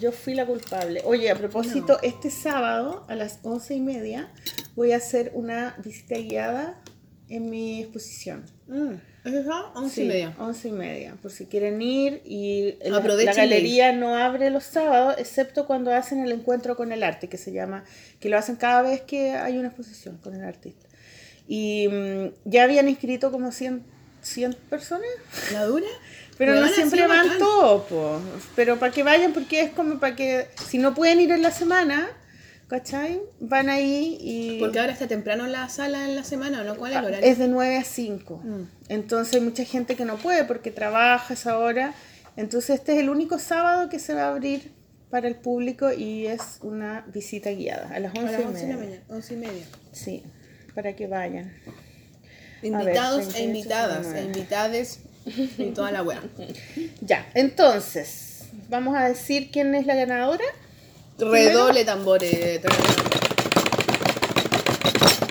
Yo 0.00 0.12
fui 0.12 0.34
la 0.34 0.46
culpable. 0.46 1.02
Oye, 1.04 1.30
a 1.30 1.36
propósito, 1.36 1.98
este 2.02 2.30
sábado 2.30 3.04
a 3.08 3.14
las 3.14 3.38
once 3.42 3.74
y 3.74 3.80
media 3.80 4.30
voy 4.74 4.92
a 4.92 4.96
hacer 4.96 5.30
una 5.34 5.76
visita 5.84 6.16
guiada 6.16 6.80
en 7.28 7.50
mi 7.50 7.80
exposición. 7.82 8.44
Mm, 8.66 8.94
¿Es 9.24 9.34
eso? 9.34 9.72
Once 9.74 10.02
y 10.02 10.06
media. 10.06 10.34
once 10.38 10.68
y 10.68 10.72
media, 10.72 11.16
por 11.22 11.30
si 11.30 11.46
quieren 11.46 11.80
ir. 11.80 12.20
Y 12.24 12.76
la, 12.84 13.00
la 13.00 13.34
galería 13.34 13.92
no 13.92 14.16
abre 14.16 14.50
los 14.50 14.64
sábados, 14.64 15.14
excepto 15.18 15.66
cuando 15.66 15.92
hacen 15.92 16.22
el 16.22 16.32
encuentro 16.32 16.76
con 16.76 16.92
el 16.92 17.02
arte, 17.02 17.28
que 17.28 17.38
se 17.38 17.52
llama, 17.52 17.84
que 18.20 18.28
lo 18.28 18.36
hacen 18.36 18.56
cada 18.56 18.82
vez 18.82 19.02
que 19.02 19.30
hay 19.30 19.58
una 19.58 19.68
exposición 19.68 20.18
con 20.18 20.34
el 20.34 20.44
artista. 20.44 20.86
Y 21.46 21.88
mm, 21.88 22.26
ya 22.44 22.64
habían 22.64 22.88
inscrito 22.88 23.30
como 23.30 23.52
100, 23.52 23.84
100 24.22 24.54
personas, 24.68 25.08
¿La 25.52 25.64
dura? 25.64 25.86
Pero 26.38 26.54
no 26.54 26.68
siempre 26.68 27.06
van 27.06 27.26
bacán. 27.26 27.38
todos, 27.38 27.82
po. 27.84 28.20
pero 28.56 28.78
para 28.78 28.92
que 28.92 29.02
vayan, 29.02 29.32
porque 29.32 29.60
es 29.60 29.70
como 29.70 29.98
para 30.00 30.16
que, 30.16 30.48
si 30.68 30.78
no 30.78 30.94
pueden 30.94 31.20
ir 31.20 31.30
en 31.30 31.42
la 31.42 31.50
semana, 31.50 32.08
¿cachai? 32.68 33.20
Van 33.40 33.68
ahí 33.68 34.18
y... 34.20 34.58
Porque 34.58 34.80
ahora 34.80 34.92
está 34.92 35.06
temprano 35.06 35.46
la 35.46 35.68
sala 35.68 36.04
en 36.04 36.16
la 36.16 36.24
semana, 36.24 36.62
¿o 36.62 36.64
no? 36.64 36.76
¿Cuál 36.76 36.92
es 36.92 36.98
el 36.98 37.04
horario? 37.04 37.26
Ah, 37.26 37.30
Es 37.30 37.38
de 37.38 37.48
9 37.48 37.76
a 37.76 37.84
5. 37.84 38.40
Mm. 38.42 38.62
Entonces 38.88 39.34
hay 39.34 39.40
mucha 39.40 39.64
gente 39.64 39.96
que 39.96 40.04
no 40.04 40.16
puede 40.16 40.44
porque 40.44 40.70
trabaja 40.70 41.34
esa 41.34 41.58
hora. 41.58 41.94
Entonces 42.36 42.78
este 42.80 42.94
es 42.94 42.98
el 43.00 43.10
único 43.10 43.38
sábado 43.38 43.88
que 43.88 43.98
se 43.98 44.14
va 44.14 44.24
a 44.24 44.28
abrir 44.28 44.72
para 45.10 45.28
el 45.28 45.36
público 45.36 45.92
y 45.92 46.26
es 46.26 46.58
una 46.62 47.04
visita 47.12 47.50
guiada 47.50 47.94
a 47.94 48.00
las 48.00 48.12
A 48.16 48.18
11, 48.18 48.32
las 48.32 48.40
y 48.40 48.44
11 48.44 48.66
de 48.66 48.72
la 48.72 48.78
media. 48.78 48.88
mañana, 48.88 49.04
11 49.08 49.34
y 49.34 49.36
media. 49.36 49.64
Sí, 49.92 50.22
para 50.74 50.96
que 50.96 51.06
vayan. 51.06 51.52
Invitados 52.62 53.18
28, 53.26 53.38
e 53.38 53.42
invitadas, 53.44 54.06
29. 54.06 54.18
e 54.20 54.24
invitades 54.24 55.00
y 55.26 55.70
toda 55.70 55.90
la 55.92 56.02
wea. 56.02 56.22
Ya, 57.00 57.26
entonces, 57.34 58.44
vamos 58.68 58.96
a 58.96 59.04
decir 59.08 59.50
quién 59.50 59.74
es 59.74 59.86
la 59.86 59.94
ganadora. 59.94 60.44
Redoble 61.18 61.84
tambores. 61.84 62.60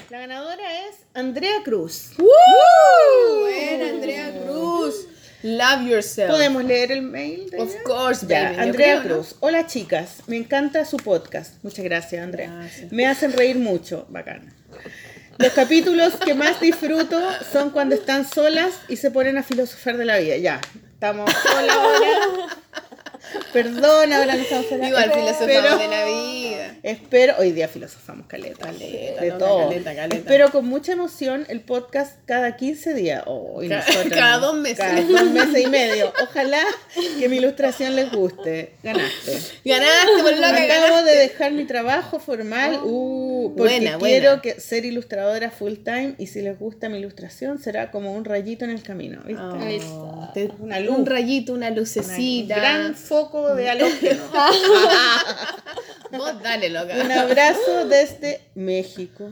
La 0.10 0.20
ganadora 0.20 0.88
es 0.88 0.96
Andrea 1.14 1.56
Cruz. 1.64 2.12
Buena, 2.18 3.90
Andrea 3.90 4.34
Cruz. 4.46 5.08
Love 5.42 5.88
yourself. 5.90 6.32
¿Podemos 6.32 6.64
leer 6.64 6.92
el 6.94 7.02
mail? 7.02 7.50
de 7.50 7.60
Of 7.60 7.70
ella? 7.72 7.84
course, 7.84 8.26
baby. 8.26 8.56
Andrea 8.60 9.02
creo, 9.02 9.04
¿no? 9.04 9.16
Cruz. 9.22 9.36
Hola 9.42 9.68
chicas, 9.68 10.20
me 10.28 10.38
encanta 10.38 10.86
su 10.86 10.96
podcast. 10.98 11.62
Muchas 11.64 11.84
gracias, 11.84 12.24
Andrea. 12.24 12.50
Gracias. 12.50 12.92
Me 12.94 13.06
hacen 13.06 13.34
reír 13.34 13.58
mucho. 13.58 14.06
Bacana. 14.10 14.54
Los 15.38 15.54
capítulos 15.54 16.14
que 16.16 16.34
más 16.34 16.60
disfruto 16.60 17.20
son 17.52 17.72
cuando 17.72 17.96
están 17.96 18.28
solas 18.28 18.74
y 18.88 18.98
se 18.98 19.12
ponen 19.12 19.38
a 19.38 19.44
filosofar 19.44 19.98
de 19.98 20.06
la 20.06 20.18
vida. 20.18 20.38
Ya, 20.38 20.62
estamos 20.94 21.32
solas. 21.32 21.78
Perdón, 23.54 24.14
ahora 24.14 24.36
no 24.36 24.42
estamos 24.42 24.66
solas. 24.68 24.88
Igual 24.90 25.12
filosofamos 25.12 25.80
de 25.80 25.88
la 25.88 26.06
vida. 26.06 26.76
Espero, 26.84 27.36
hoy 27.40 27.52
día 27.52 27.68
filosofamos 27.68 28.28
caleta, 28.28 28.66
Caleta, 28.66 29.22
de 29.22 29.32
todo. 29.32 29.70
caleta, 29.70 29.96
caleta. 29.96 30.16
Espero 30.18 30.52
con 30.52 30.66
mucha 30.66 30.92
emoción 30.92 31.46
el 31.48 31.62
podcast 31.62 32.18
cada 32.26 32.58
15 32.58 32.94
días. 32.94 33.24
Oh, 33.26 33.64
y 33.64 33.70
Ca- 33.70 33.78
nosotros- 33.88 34.14
cada 34.14 34.38
dos 34.40 34.56
meses. 34.56 34.80
Cada 34.80 35.02
dos 35.02 35.24
meses 35.32 35.64
y 35.66 35.68
medio. 35.68 36.12
Ojalá 36.24 36.62
que 37.20 37.30
mi 37.30 37.38
ilustración 37.38 37.96
les 37.96 38.12
guste. 38.12 38.74
Ganaste. 38.84 39.40
Ganaste, 39.64 40.24
por 40.24 40.34
loca, 40.36 40.48
Acabo 40.64 40.82
ganaste. 40.88 41.10
de 41.12 41.16
dejar 41.18 41.52
mi 41.54 41.66
trabajo 41.66 42.20
formal, 42.20 42.80
uh, 42.84 43.54
porque 43.56 43.78
Buena, 43.80 43.98
quiero 44.00 44.28
buena. 44.30 44.42
que 44.42 44.60
ser 44.60 44.84
ilustradora 44.86 45.52
full 45.52 45.76
time 45.86 46.16
y 46.18 46.28
si 46.28 46.42
les 46.42 46.60
gusta 46.60 46.90
mi 46.90 46.98
ilustración 46.98 47.60
será 47.60 47.92
como 47.92 48.14
un 48.14 48.26
rayito 48.26 48.66
en 48.66 48.72
el 48.72 48.84
camino, 48.84 49.22
¿viste? 49.26 49.42
Oh, 49.42 50.30
te- 50.34 50.52
Una 50.60 50.80
luz. 50.80 50.98
Un 50.98 51.06
rayito, 51.06 51.54
una 51.54 51.70
Un 51.70 51.76
lucecita. 51.76 52.56
gran 52.56 52.96
foco 52.96 53.23
de 53.32 53.70
halógeno. 53.70 54.24
Vos 56.12 56.42
dale, 56.42 56.70
loca. 56.70 56.96
un 57.04 57.12
abrazo 57.12 57.86
desde 57.88 58.42
México. 58.56 59.32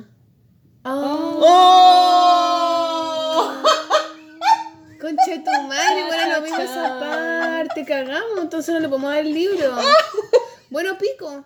Oh, 0.83 1.39
¡Oh! 1.43 2.21
concha 4.99 5.31
de 5.31 5.39
tu 5.39 5.51
madre, 5.67 6.03
bueno, 6.07 6.27
no 6.33 6.41
vimos 6.43 6.59
esa 6.59 6.99
parte, 6.99 7.85
cagamos, 7.85 8.39
entonces 8.41 8.73
no 8.73 8.79
le 8.79 8.87
podemos 8.87 9.11
dar 9.11 9.19
el 9.25 9.33
libro. 9.33 9.75
Bueno, 10.71 10.97
pico. 10.97 11.43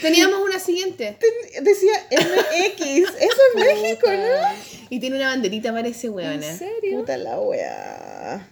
Teníamos 0.00 0.38
una 0.40 0.60
siguiente. 0.60 1.18
Decía 1.60 1.94
MX, 2.12 2.80
eso 2.80 3.16
es 3.18 3.54
México, 3.56 4.06
¿no? 4.08 4.86
Y 4.88 5.00
tiene 5.00 5.16
una 5.16 5.30
banderita, 5.30 5.72
parece, 5.72 6.08
weona. 6.08 6.46
¿En 6.46 6.58
serio? 6.58 7.00
Puta 7.00 7.16
la 7.16 7.40
wea. 7.40 8.48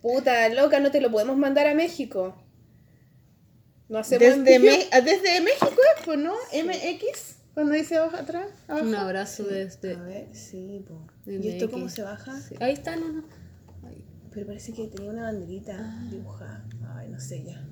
Puta, 0.00 0.48
loca, 0.50 0.78
no 0.78 0.92
te 0.92 1.00
lo 1.00 1.10
podemos 1.10 1.36
mandar 1.36 1.66
a 1.66 1.74
México. 1.74 2.36
No 3.88 3.98
hacemos 3.98 4.44
Desde. 4.44 4.58
Me- 4.58 4.86
ah, 4.92 5.00
desde 5.00 5.40
México 5.40 5.70
es, 5.96 6.04
pues, 6.04 6.18
¿no? 6.18 6.32
MX, 6.52 7.36
cuando 7.54 7.74
dice 7.74 7.96
abajo 7.98 8.16
atrás. 8.16 8.46
abajo. 8.66 8.86
Un 8.86 8.94
abrazo 8.94 9.44
desde. 9.44 9.94
A 9.94 10.00
ver, 10.02 10.28
sí, 10.32 10.84
po. 10.88 11.06
¿Y 11.30 11.48
esto 11.48 11.70
cómo 11.70 11.88
se 11.88 12.02
baja? 12.02 12.38
Sí. 12.40 12.54
Ahí 12.60 12.72
está, 12.72 12.96
no, 12.96 13.08
no. 13.08 13.24
Pero 14.32 14.46
parece 14.48 14.72
que 14.72 14.88
tenía 14.88 15.10
una 15.10 15.22
banderita 15.24 15.76
dibujada. 16.10 16.64
Ay, 16.96 17.08
no 17.08 17.20
sé 17.20 17.44
ya. 17.44 17.62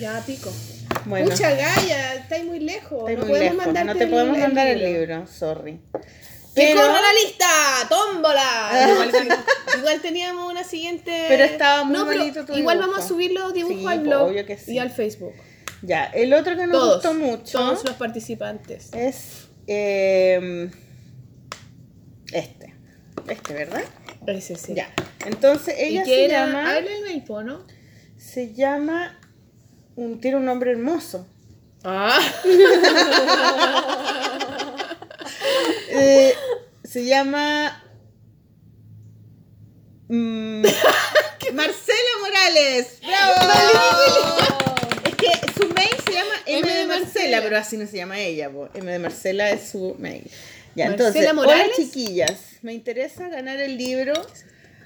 Ya, 0.00 0.20
pico. 0.26 0.50
Bueno. 1.06 1.30
Mucha 1.30 1.50
galla, 1.50 2.14
estáis 2.16 2.44
muy 2.44 2.58
lejos. 2.58 3.02
No 3.10 3.18
muy 3.18 3.28
podemos 3.28 3.66
lejos, 3.66 3.84
no 3.86 3.94
te 3.96 4.04
el- 4.04 4.10
podemos 4.10 4.36
el 4.36 4.42
mandar 4.42 4.66
el 4.66 4.78
libro. 4.78 5.00
libro, 5.00 5.26
sorry. 5.28 5.80
¡Que 6.54 6.62
Pero, 6.74 6.80
corra 6.80 7.00
la 7.00 7.12
lista! 7.24 7.46
¡Tómbola! 7.88 8.88
igual, 9.08 9.38
igual 9.78 10.00
teníamos 10.02 10.50
una 10.50 10.64
siguiente. 10.64 11.26
Pero 11.28 11.44
estaba 11.44 11.84
muy 11.84 11.94
No, 11.96 12.06
pero 12.06 12.18
bonito 12.18 12.44
tu 12.44 12.54
Igual 12.56 12.78
dibujo. 12.78 12.90
vamos 12.92 13.04
a 13.04 13.08
subir 13.08 13.30
los 13.32 13.54
dibujos 13.54 13.78
Sí, 13.80 13.86
al 13.86 14.00
blog 14.00 14.30
obvio 14.30 14.44
que 14.44 14.58
sí. 14.58 14.72
y 14.72 14.78
al 14.80 14.90
Facebook. 14.90 15.32
Ya, 15.82 16.04
el 16.06 16.32
otro 16.34 16.56
que 16.56 16.66
nos 16.66 16.72
Todos. 16.78 16.94
gustó 16.94 17.14
mucho 17.14 17.58
Todos 17.58 17.84
los 17.84 17.94
participantes. 17.94 18.90
es 18.92 19.48
eh, 19.66 20.70
este. 22.32 22.74
Este, 23.28 23.54
¿verdad? 23.54 23.82
Ese 24.26 24.56
sí. 24.56 24.74
Ya. 24.74 24.92
Entonces 25.26 25.74
ella 25.78 26.02
¿Y 26.02 26.04
se 26.04 26.10
qué 26.10 26.24
era? 26.26 26.46
llama. 26.46 26.74
Habla 26.76 26.90
el 26.92 27.02
mail, 27.04 27.24
po, 27.24 27.42
¿no? 27.42 27.64
Se 28.16 28.52
llama. 28.54 29.18
Un, 29.96 30.20
tiene 30.20 30.36
un 30.38 30.44
nombre 30.44 30.72
hermoso. 30.72 31.26
Ah. 31.84 32.18
Eh, 35.92 36.32
se 36.84 37.04
llama. 37.04 37.82
mm, 40.08 40.62
Marcela 41.52 42.10
Morales. 42.22 43.00
¡Bravo! 43.02 44.69
Que 45.20 45.52
su 45.52 45.68
mail 45.68 45.90
se 46.06 46.12
llama 46.12 46.34
M 46.46 46.72
de 46.72 46.86
Marcela, 46.86 47.42
pero 47.42 47.56
así 47.58 47.76
no 47.76 47.86
se 47.86 47.96
llama 47.98 48.18
ella. 48.18 48.50
po. 48.50 48.68
M 48.74 48.90
de 48.90 48.98
Marcela 48.98 49.50
es 49.50 49.68
su 49.70 49.96
mail. 49.98 50.24
Ya, 50.74 50.88
Marcela 50.88 51.08
entonces, 51.08 51.34
Morales. 51.34 51.64
hola 51.64 51.74
chiquillas, 51.76 52.40
me 52.62 52.72
interesa 52.72 53.28
ganar 53.28 53.58
el 53.58 53.76
libro, 53.76 54.14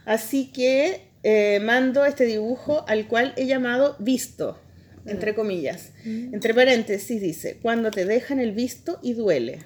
así 0.06 0.50
que 0.50 1.02
eh, 1.22 1.60
mando 1.62 2.04
este 2.04 2.24
dibujo 2.24 2.84
al 2.88 3.06
cual 3.06 3.32
he 3.36 3.46
llamado 3.46 3.96
visto, 3.98 4.58
entre 5.06 5.34
comillas. 5.34 5.90
Entre 6.04 6.54
paréntesis 6.54 7.20
dice, 7.20 7.58
cuando 7.60 7.90
te 7.90 8.04
dejan 8.04 8.40
el 8.40 8.52
visto 8.52 8.98
y 9.02 9.12
duele. 9.12 9.60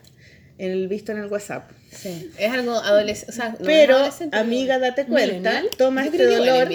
En 0.58 0.72
el 0.72 0.88
visto 0.88 1.12
en 1.12 1.18
el 1.18 1.26
WhatsApp. 1.26 1.70
Sí. 1.90 2.30
Es 2.38 2.52
algo 2.52 2.72
adolescente. 2.72 3.32
O 3.32 3.34
sea, 3.34 3.50
no 3.50 3.56
pero, 3.64 3.94
es 3.94 4.00
adolescente, 4.00 4.36
amiga, 4.36 4.78
date 4.78 5.06
cuenta, 5.06 5.50
¿Millennial? 5.50 5.70
toma 5.76 6.04
Yo 6.04 6.10
este 6.12 6.26
dolor. 6.26 6.68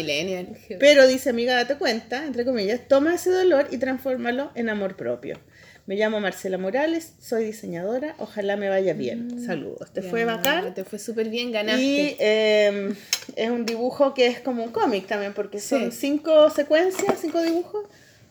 Pero 0.79 1.07
dice, 1.07 1.29
amiga, 1.29 1.55
date 1.55 1.75
cuenta, 1.75 2.25
entre 2.25 2.45
comillas, 2.45 2.81
toma 2.87 3.15
ese 3.15 3.29
dolor 3.29 3.67
y 3.71 3.77
transfórmalo 3.77 4.51
en 4.55 4.69
amor 4.69 4.95
propio. 4.95 5.39
Me 5.85 5.95
llamo 5.95 6.21
Marcela 6.21 6.57
Morales, 6.57 7.11
soy 7.19 7.43
diseñadora, 7.43 8.15
ojalá 8.17 8.55
me 8.55 8.69
vaya 8.69 8.93
bien. 8.93 9.45
Saludos. 9.45 9.91
Te 9.91 10.01
fue 10.01 10.23
bacán. 10.23 10.73
Te 10.73 10.85
fue 10.85 10.97
súper 10.97 11.27
bien, 11.27 11.51
ganaste. 11.51 11.83
Y 11.83 12.15
eh, 12.19 12.93
es 13.35 13.49
un 13.49 13.65
dibujo 13.65 14.13
que 14.13 14.27
es 14.27 14.39
como 14.39 14.63
un 14.63 14.71
cómic 14.71 15.07
también, 15.07 15.33
porque 15.33 15.59
son 15.59 15.91
cinco 15.91 16.49
secuencias, 16.49 17.15
cinco 17.19 17.41
dibujos, 17.41 17.85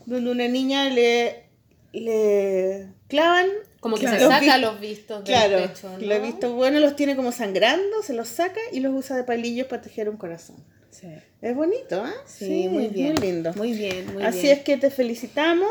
donde 0.06 0.30
una 0.30 0.48
niña 0.48 0.88
le, 0.88 1.44
le 1.92 2.86
clavan. 3.08 3.48
Como 3.82 3.96
que 3.96 4.02
Claro. 4.02 4.16
se 4.18 4.24
Los 4.24 4.32
saca 4.32 4.56
vi- 4.56 4.62
los 4.62 4.80
vistos 4.80 5.24
del 5.24 5.34
Claro, 5.34 5.56
pecho, 5.66 5.90
¿no? 5.90 5.98
lo 5.98 6.14
he 6.14 6.20
visto 6.20 6.54
bueno, 6.54 6.78
los 6.80 6.94
tiene 6.96 7.16
como 7.16 7.32
sangrando, 7.32 8.02
se 8.02 8.14
los 8.14 8.28
saca 8.28 8.60
y 8.72 8.78
los 8.80 8.94
usa 8.94 9.16
de 9.16 9.24
palillos 9.24 9.66
para 9.66 9.82
tejer 9.82 10.08
un 10.08 10.16
corazón. 10.16 10.56
Sí. 10.90 11.08
Es 11.40 11.56
bonito, 11.56 12.06
¿eh? 12.06 12.10
Sí, 12.26 12.68
muy 12.68 12.86
bien. 12.88 13.14
Muy 13.14 13.22
lindo. 13.26 13.52
Muy 13.56 13.72
bien, 13.72 14.12
muy 14.14 14.22
Así 14.22 14.42
bien. 14.42 14.58
es 14.58 14.62
que 14.64 14.76
te 14.76 14.90
felicitamos. 14.90 15.68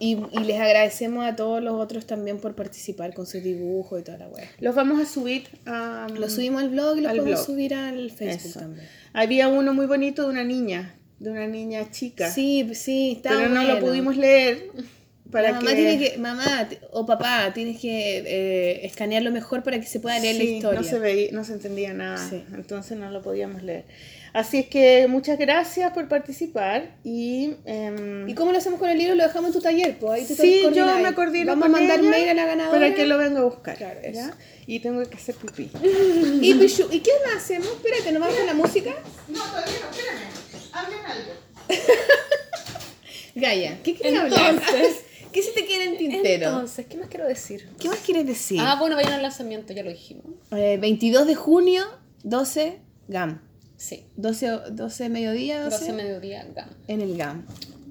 Y, 0.00 0.16
y 0.32 0.38
les 0.44 0.58
agradecemos 0.60 1.26
a 1.26 1.36
todos 1.36 1.62
los 1.62 1.74
otros 1.74 2.06
también 2.06 2.38
por 2.38 2.54
participar 2.54 3.12
con 3.14 3.26
sus 3.26 3.42
dibujos 3.42 4.00
y 4.00 4.02
toda 4.04 4.16
la 4.18 4.28
web. 4.28 4.46
Los 4.60 4.74
vamos 4.74 5.00
a 5.00 5.04
subir 5.06 5.46
a... 5.66 6.06
Lo 6.14 6.28
subimos 6.30 6.62
al 6.62 6.70
blog 6.70 6.96
y 6.98 7.00
lo 7.02 7.08
Al 7.10 7.18
podemos 7.18 7.40
blog. 7.40 7.46
subir 7.46 7.74
al 7.74 8.10
Facebook 8.10 8.50
Eso. 8.50 8.60
también. 8.60 8.86
Había 9.12 9.48
uno 9.48 9.72
muy 9.74 9.84
bonito 9.86 10.22
de 10.22 10.28
una 10.30 10.42
niña, 10.44 10.94
de 11.20 11.30
una 11.30 11.46
niña 11.46 11.90
chica. 11.90 12.30
Sí, 12.30 12.66
sí, 12.74 13.12
está 13.16 13.30
pero 13.30 13.48
no 13.50 13.62
lo 13.62 13.78
pudimos 13.78 14.16
leer 14.16 14.70
para 15.34 15.52
mamá 15.52 15.70
que... 15.70 15.76
tiene 15.76 15.98
que, 15.98 16.18
mamá 16.18 16.68
o 16.92 17.04
papá, 17.04 17.50
tienes 17.52 17.80
que 17.80 18.18
eh, 18.24 18.86
escanearlo 18.86 19.30
mejor 19.32 19.62
para 19.64 19.80
que 19.80 19.86
se 19.86 19.98
pueda 20.00 20.18
leer 20.20 20.36
la 20.36 20.44
historia. 20.44 20.80
no 20.80 20.86
se 20.86 20.98
veía, 20.98 21.28
no 21.32 21.44
se 21.44 21.52
entendía 21.54 21.92
nada, 21.92 22.16
Sí. 22.30 22.42
entonces 22.54 22.96
no 22.96 23.10
lo 23.10 23.20
podíamos 23.20 23.62
leer. 23.62 23.84
Así 24.32 24.58
es 24.58 24.66
que 24.66 25.06
muchas 25.08 25.38
gracias 25.38 25.92
por 25.92 26.08
participar 26.08 26.96
y... 27.04 27.54
em, 27.66 28.28
¿Y 28.28 28.34
cómo 28.34 28.50
lo 28.52 28.58
hacemos 28.58 28.78
con 28.80 28.88
el 28.90 28.98
libro? 28.98 29.14
Lo 29.14 29.22
dejamos 29.24 29.48
en 29.48 29.52
tu 29.54 29.60
taller, 29.60 29.96
pues 29.98 30.12
ahí 30.12 30.24
te 30.26 30.34
sí, 30.34 30.56
yo 30.62 30.62
coordinas. 30.70 31.02
me 31.02 31.14
coordino 31.14 31.46
Vamos 31.52 31.66
con 31.66 31.74
a 31.74 31.78
mandar 31.78 32.00
ella 32.00 32.10
mail 32.10 32.28
a 32.30 32.34
la 32.34 32.46
ganadora. 32.46 32.78
para 32.80 32.94
que 32.94 33.06
lo 33.06 33.18
venga 33.18 33.40
a 33.40 33.44
buscar. 33.44 33.76
Claro, 33.76 34.00
eso. 34.02 34.20
¿ya? 34.20 34.34
Y 34.66 34.80
tengo 34.80 35.02
que 35.08 35.16
hacer 35.16 35.34
pipí. 35.36 35.70
¿Y, 36.42 36.54
Pichu, 36.54 36.88
¿Y 36.90 37.00
qué 37.00 37.10
más 37.26 37.44
hacemos? 37.44 37.68
Espérate, 37.68 38.10
¿nos 38.12 38.20
vamos 38.22 38.36
con 38.36 38.46
la 38.46 38.54
música? 38.54 38.90
No, 39.28 39.38
todavía 39.44 39.72
no, 39.82 39.90
espérame. 39.90 40.72
Hablen 40.72 40.98
algo. 41.06 41.32
Gaia, 43.36 43.78
¿qué 43.82 43.94
quieres 43.94 44.18
hablar? 44.20 44.54
¿Qué 45.34 45.42
se 45.42 45.50
te 45.50 45.66
queda 45.66 45.82
en 45.84 45.98
tintero? 45.98 46.46
Entonces, 46.46 46.86
¿qué 46.86 46.96
más 46.96 47.08
quiero 47.08 47.26
decir? 47.26 47.68
¿Qué 47.80 47.88
más 47.88 47.98
quieres 47.98 48.24
decir? 48.24 48.60
Ah, 48.62 48.76
bueno, 48.78 48.94
vayan 48.94 49.14
al 49.14 49.22
lanzamiento, 49.22 49.72
ya 49.72 49.82
lo 49.82 49.90
dijimos. 49.90 50.24
Eh, 50.52 50.78
22 50.80 51.26
de 51.26 51.34
junio, 51.34 51.82
12, 52.22 52.78
GAM. 53.08 53.40
Sí. 53.76 54.04
12, 54.16 54.48
12 54.70 55.08
mediodía, 55.08 55.64
12, 55.64 55.76
12 55.76 55.92
mediodía, 55.92 56.46
GAM. 56.54 56.68
en 56.86 57.00
el 57.00 57.16
GAM. 57.18 57.44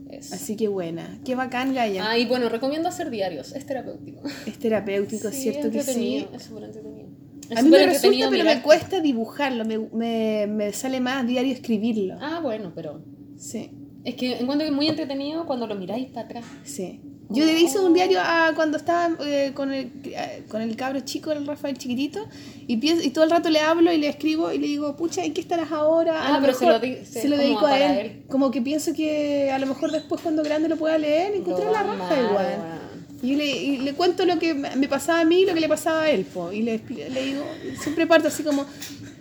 Eso. 0.09 0.35
Así 0.35 0.55
que 0.55 0.69
buena. 0.69 1.19
Qué 1.25 1.35
bacán, 1.35 1.73
Gaia. 1.73 2.09
Ah, 2.09 2.17
y 2.17 2.25
bueno, 2.25 2.47
recomiendo 2.47 2.87
hacer 2.87 3.09
diarios, 3.09 3.51
es 3.51 3.65
terapéutico. 3.65 4.21
Es 4.45 4.57
terapéutico, 4.57 5.29
Sí, 5.29 5.41
¿cierto 5.41 5.69
que 5.69 5.83
sí? 5.83 6.25
Es 6.33 6.43
súper 6.43 6.63
entretenido. 6.63 7.09
Es 7.49 7.57
A 7.57 7.61
mí 7.61 7.69
me 7.69 7.85
resulta, 7.85 8.29
pero 8.29 8.45
me 8.45 8.61
cuesta 8.61 9.01
dibujarlo. 9.01 9.65
Me, 9.65 9.79
me, 9.79 10.47
me 10.47 10.71
sale 10.71 11.01
más 11.01 11.27
diario 11.27 11.51
escribirlo. 11.51 12.15
Ah, 12.21 12.39
bueno, 12.41 12.71
pero 12.73 13.03
Sí, 13.37 13.69
es 14.05 14.15
que 14.15 14.37
encuentro 14.39 14.59
que 14.65 14.69
es 14.69 14.75
muy 14.75 14.87
entretenido 14.87 15.45
cuando 15.45 15.67
lo 15.67 15.75
miráis 15.75 16.07
para 16.07 16.25
atrás. 16.27 16.45
sí. 16.63 17.01
Yo 17.29 17.45
le 17.45 17.59
hice 17.59 17.79
un 17.79 17.93
diario 17.93 18.19
a 18.21 18.51
cuando 18.55 18.77
estaba 18.77 19.15
eh, 19.25 19.51
con, 19.55 19.73
el, 19.73 19.91
eh, 20.05 20.43
con 20.49 20.61
el 20.61 20.75
cabro 20.75 20.99
chico, 20.99 21.31
el 21.31 21.47
Rafael 21.47 21.77
chiquitito, 21.77 22.27
y, 22.67 22.77
pienso, 22.77 23.03
y 23.03 23.09
todo 23.09 23.23
el 23.23 23.31
rato 23.31 23.49
le 23.49 23.59
hablo 23.59 23.91
y 23.91 23.97
le 23.97 24.07
escribo 24.07 24.51
y 24.51 24.59
le 24.59 24.67
digo, 24.67 24.95
pucha, 24.95 25.23
¿en 25.23 25.33
qué 25.33 25.41
estarás 25.41 25.71
ahora? 25.71 26.21
A 26.21 26.27
Ah, 26.27 26.31
lo 26.39 26.41
pero 26.45 26.53
se 26.57 26.65
lo 26.67 26.79
di- 26.79 26.97
se- 27.05 27.21
se 27.23 27.27
lo 27.29 27.35
como 27.35 27.47
dedico 27.47 27.65
a 27.65 27.79
él. 27.79 27.97
él. 28.05 28.23
Como 28.29 28.51
que 28.51 28.61
pienso 28.61 28.93
que 28.93 29.51
a 29.51 29.57
lo 29.57 29.65
mejor 29.65 29.91
después 29.91 30.21
cuando 30.21 30.43
grande 30.43 30.69
lo 30.69 30.77
pueda 30.77 30.97
leer, 30.97 31.33
encontré 31.35 31.65
la 31.71 31.81
raja 31.83 32.21
igual. 32.21 32.79
Y 33.23 33.35
le, 33.35 33.45
y 33.45 33.77
le 33.77 33.93
cuento 33.93 34.25
lo 34.25 34.37
que 34.37 34.53
me 34.53 34.87
pasaba 34.89 35.21
a 35.21 35.25
mí 35.25 35.41
y 35.41 35.45
lo 35.45 35.53
que 35.53 35.61
le 35.61 35.69
pasaba 35.69 36.01
a 36.03 36.09
él, 36.11 36.25
po. 36.25 36.51
Y 36.51 36.61
le, 36.61 36.81
le 37.09 37.23
digo, 37.25 37.43
siempre 37.81 38.05
parto 38.05 38.27
así 38.27 38.43
como, 38.43 38.65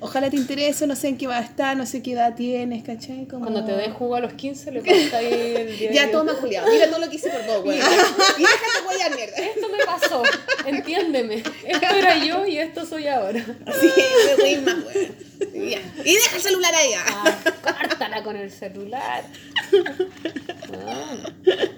ojalá 0.03 0.29
te 0.29 0.37
interese, 0.37 0.87
no 0.87 0.97
sé 0.97 1.09
en 1.09 1.17
qué 1.17 1.27
va 1.29 1.39
a 1.39 1.41
estar, 1.41 1.77
no 1.77 1.87
sé 1.87 2.03
qué 2.03 2.13
edad 2.13 2.35
tienes, 2.35 2.83
¿cachai? 2.83 3.27
Como... 3.27 3.43
Cuando 3.43 3.65
te 3.65 3.73
des 3.73 3.93
jugo 3.93 4.17
a 4.17 4.21
los 4.21 4.33
15 4.33 4.73
le 4.73 4.81
pasa 4.81 5.19
ahí 5.19 5.55
el 5.57 5.79
diario. 5.79 5.93
Ya 5.93 6.11
toma, 6.11 6.35
Julián, 6.35 6.65
mira 6.71 6.89
todo 6.89 6.99
lo 6.99 7.09
que 7.09 7.17
hice 7.17 7.31
por 7.31 7.47
vos, 7.47 7.63
güey. 7.63 7.79
Y 7.79 7.81
déjate 7.81 8.83
guayar, 8.85 9.15
mierda. 9.15 9.37
Esto 9.37 9.69
me 9.69 9.85
pasó, 9.87 10.23
entiéndeme. 10.67 11.37
Esto 11.37 11.87
era 11.95 12.17
yo 12.25 12.45
y 12.45 12.59
esto 12.59 12.85
soy 12.85 13.07
ahora. 13.07 13.45
Así, 13.67 13.89
me 14.27 14.35
voy 14.43 14.57
más, 14.57 14.83
güey. 14.85 15.09
Y 16.05 16.15
deja 16.15 16.37
el 16.37 16.43
celular 16.43 16.75
ahí. 16.75 16.93
ah. 16.97 17.39
Córtala 17.63 18.23
con 18.23 18.37
el 18.37 18.51
celular. 18.51 19.25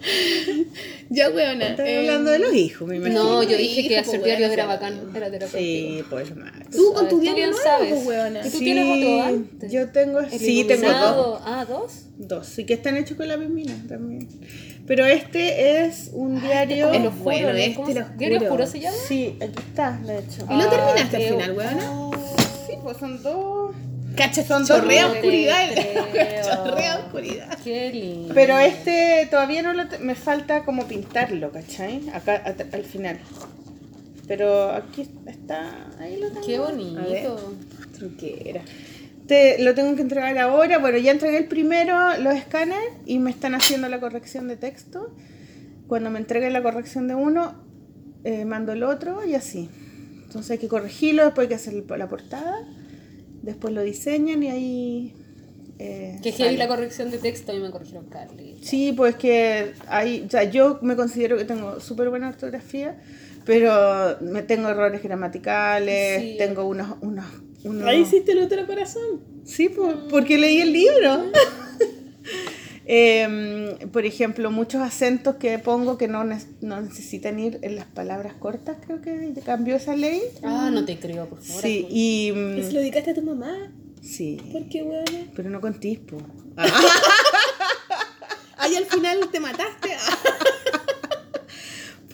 Ya, 1.10 1.28
weona. 1.30 1.68
Estoy 1.68 1.88
eh, 1.88 1.98
hablando 1.98 2.30
de 2.30 2.38
los 2.40 2.54
hijos, 2.54 2.88
me 2.88 2.96
imagino. 2.96 3.22
No, 3.24 3.42
yo 3.42 3.56
Sí, 3.56 3.62
dije 3.62 3.88
que 3.88 3.98
hacer 3.98 4.20
bueno, 4.20 4.24
diarios 4.24 4.50
era 4.52 4.62
sí. 4.64 4.68
bacán, 4.68 5.00
era 5.14 5.30
terapéutico. 5.30 5.58
Sí, 5.58 6.02
pues 6.10 6.34
más. 6.36 6.52
Tú 6.72 6.92
con 6.92 7.08
tu 7.08 7.20
diario 7.20 7.46
nuevo, 7.48 7.62
sabes. 7.62 7.90
pues, 7.94 8.06
weona. 8.06 8.46
¿Y 8.46 8.50
tú 8.50 8.58
tienes 8.58 8.96
otro 8.96 9.22
antes? 9.22 9.72
Yo 9.72 9.88
tengo, 9.90 10.20
sí, 10.30 10.64
tengo 10.66 10.88
dos. 10.92 11.40
Ah, 11.44 11.64
dos. 11.68 12.06
Dos, 12.16 12.46
sí 12.46 12.64
que 12.64 12.74
están 12.74 12.96
hechos 12.96 13.16
con 13.16 13.28
la 13.28 13.36
pimina 13.38 13.74
también. 13.88 14.28
Pero 14.86 15.04
este 15.06 15.84
es 15.86 16.10
un 16.12 16.40
diario. 16.40 16.90
el 16.92 17.06
oscuro, 17.06 17.30
oscuro, 17.36 17.52
¿no? 17.52 17.58
este, 17.58 17.74
¿Cómo 17.74 17.88
oscuro. 17.88 18.06
¿Diario 18.18 18.38
oscuro 18.42 18.66
se 18.66 18.80
llama? 18.80 18.96
Sí, 19.06 19.36
aquí 19.40 19.58
está, 19.68 20.00
de 20.04 20.18
hecho. 20.18 20.46
¿Y 20.50 20.54
no 20.54 20.62
Ah, 20.64 20.70
terminaste 20.70 21.16
al 21.16 21.22
final, 21.22 21.52
weona? 21.56 22.10
Sí, 22.66 22.72
pues 22.82 22.96
son 22.96 23.22
dos. 23.22 23.74
Cacha, 24.16 24.44
Son 24.44 24.64
chorrea 24.66 25.08
oscuridad. 25.08 25.68
Chorrea 26.64 26.98
oscuridad. 26.98 27.58
Qué 27.62 27.90
lindo. 27.92 28.34
Pero 28.34 28.58
este 28.58 29.26
todavía 29.30 29.62
no 29.62 29.72
lo. 29.72 29.84
me 30.00 30.14
falta 30.14 30.64
como 30.64 30.86
pintarlo, 30.86 31.50
¿cachai? 31.50 32.08
Acá 32.12 32.42
a- 32.44 32.76
al 32.76 32.84
final. 32.84 33.18
Pero 34.26 34.70
aquí 34.70 35.08
está. 35.26 35.88
Ahí 36.00 36.18
lo 36.18 36.28
tengo. 36.28 36.46
Qué 36.46 36.58
bonito. 36.58 37.54
Truquera. 37.98 38.62
Te, 39.26 39.62
lo 39.62 39.74
tengo 39.74 39.94
que 39.96 40.02
entregar 40.02 40.36
ahora. 40.38 40.78
Bueno, 40.78 40.98
ya 40.98 41.12
entregué 41.12 41.38
el 41.38 41.46
primero, 41.46 42.16
los 42.18 42.34
escáneres, 42.34 42.84
y 43.06 43.18
me 43.18 43.30
están 43.30 43.54
haciendo 43.54 43.88
la 43.88 44.00
corrección 44.00 44.48
de 44.48 44.56
texto. 44.56 45.14
Cuando 45.86 46.10
me 46.10 46.18
entreguen 46.18 46.52
la 46.52 46.62
corrección 46.62 47.08
de 47.08 47.14
uno, 47.14 47.54
eh, 48.24 48.44
mando 48.44 48.72
el 48.72 48.82
otro 48.82 49.24
y 49.26 49.34
así. 49.34 49.68
Entonces 50.24 50.50
hay 50.52 50.58
que 50.58 50.68
corregirlo, 50.68 51.24
después 51.24 51.44
hay 51.44 51.48
que 51.50 51.54
hacer 51.54 51.74
la 51.96 52.08
portada, 52.08 52.66
después 53.44 53.72
lo 53.74 53.82
diseñan 53.82 54.42
y 54.42 54.48
ahí... 54.50 55.12
eh, 55.78 56.18
Que 56.22 56.32
heavy 56.32 56.56
la 56.56 56.68
corrección 56.68 57.10
de 57.10 57.18
texto, 57.18 57.52
a 57.52 57.54
mí 57.54 57.60
me 57.60 57.70
corrigieron 57.70 58.06
Carly. 58.06 58.56
Sí, 58.62 58.92
pues 58.96 59.16
que 59.16 59.72
hay, 59.88 60.24
o 60.26 60.30
sea, 60.30 60.44
yo 60.44 60.78
me 60.82 60.96
considero 60.96 61.36
que 61.36 61.44
tengo 61.44 61.80
súper 61.80 62.10
buena 62.10 62.28
ortografía, 62.28 62.96
pero 63.44 64.16
me 64.20 64.42
tengo 64.42 64.68
errores 64.68 65.02
gramaticales, 65.02 66.22
Sí. 66.22 66.34
tengo 66.38 66.64
unos, 66.66 66.96
unos, 67.02 67.26
unos... 67.64 67.86
Ahí 67.86 68.00
hiciste 68.02 68.32
el 68.32 68.42
otro 68.42 68.66
corazón. 68.66 69.20
Sí, 69.44 69.68
por- 69.68 70.08
porque 70.08 70.38
leí 70.38 70.60
el 70.60 70.72
libro. 70.72 71.24
Em, 72.86 73.78
por 73.92 74.04
ejemplo, 74.04 74.50
muchos 74.50 74.82
acentos 74.82 75.36
que 75.36 75.58
pongo 75.58 75.96
que 75.96 76.06
no, 76.08 76.24
no 76.24 76.80
necesitan 76.82 77.38
ir 77.38 77.58
en 77.62 77.76
las 77.76 77.86
palabras 77.86 78.34
cortas, 78.34 78.76
creo 78.84 79.00
que 79.00 79.32
cambió 79.44 79.76
esa 79.76 79.96
ley. 79.96 80.20
Ah, 80.42 80.70
no 80.72 80.84
te 80.84 80.98
creo, 80.98 81.26
por 81.28 81.40
favor. 81.42 81.62
Sí, 81.62 81.86
y... 81.88 82.32
mm, 82.34 82.58
¿Y 82.58 82.62
se 82.62 82.72
lo 82.72 82.80
dedicaste 82.80 83.12
a 83.12 83.14
tu 83.14 83.22
mamá? 83.22 83.72
Sí, 84.02 84.36
¿Por 84.52 84.68
qué, 84.68 84.82
weona? 84.82 85.30
pero 85.34 85.48
no 85.48 85.62
con 85.62 85.80
tispo. 85.80 86.18
Ahí 88.58 88.74
al 88.76 88.84
final 88.86 89.18
te 89.32 89.40
mataste. 89.40 89.88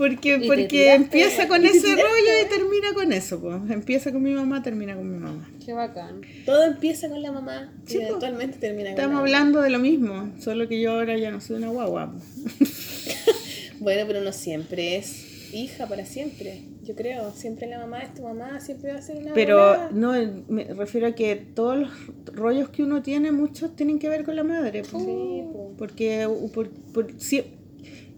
Porque, 0.00 0.42
porque 0.46 0.94
empieza 0.94 1.46
con 1.46 1.62
ese 1.66 1.94
rollo 1.94 2.32
y 2.42 2.48
termina 2.48 2.94
con 2.94 3.12
eso. 3.12 3.38
Pues. 3.38 3.56
Empieza 3.70 4.10
con 4.12 4.22
mi 4.22 4.32
mamá, 4.32 4.62
termina 4.62 4.96
con 4.96 5.12
mi 5.12 5.18
mamá. 5.18 5.46
Qué 5.64 5.74
bacán. 5.74 6.22
Todo 6.46 6.64
empieza 6.64 7.10
con 7.10 7.20
la 7.20 7.30
mamá 7.32 7.70
Sí, 7.84 7.96
y 7.96 8.00
po. 8.00 8.06
eventualmente 8.06 8.56
termina 8.58 8.84
con 8.90 8.98
Estamos 8.98 9.10
la 9.10 9.14
mamá. 9.16 9.26
hablando 9.26 9.60
de 9.60 9.68
lo 9.70 9.78
mismo, 9.78 10.32
solo 10.40 10.66
que 10.68 10.80
yo 10.80 10.92
ahora 10.92 11.18
ya 11.18 11.30
no 11.30 11.42
soy 11.42 11.56
una 11.56 11.68
guagua. 11.68 12.12
pues. 12.12 12.64
Bueno, 13.80 14.04
pero 14.06 14.20
no 14.20 14.32
siempre 14.32 14.96
es 14.96 15.52
hija 15.54 15.86
para 15.86 16.04
siempre. 16.04 16.62
Yo 16.84 16.94
creo, 16.94 17.32
siempre 17.32 17.66
la 17.66 17.78
mamá 17.78 18.00
es 18.02 18.14
tu 18.14 18.22
mamá, 18.22 18.60
siempre 18.60 18.92
va 18.92 18.98
a 18.98 19.02
ser 19.02 19.16
una 19.18 19.32
Pero 19.32 19.90
no, 19.90 20.12
me 20.48 20.64
refiero 20.64 21.06
a 21.06 21.12
que 21.14 21.36
todos 21.36 21.78
los 21.78 21.90
rollos 22.26 22.68
que 22.70 22.82
uno 22.82 23.02
tiene, 23.02 23.32
muchos 23.32 23.74
tienen 23.76 23.98
que 23.98 24.08
ver 24.08 24.24
con 24.24 24.36
la 24.36 24.44
madre. 24.44 24.82
pues. 24.90 25.02
Sí, 25.02 25.42
po. 25.52 25.74
Porque 25.78 26.28
por- 26.54 26.70
por- 26.70 27.12
sí, 27.18 27.42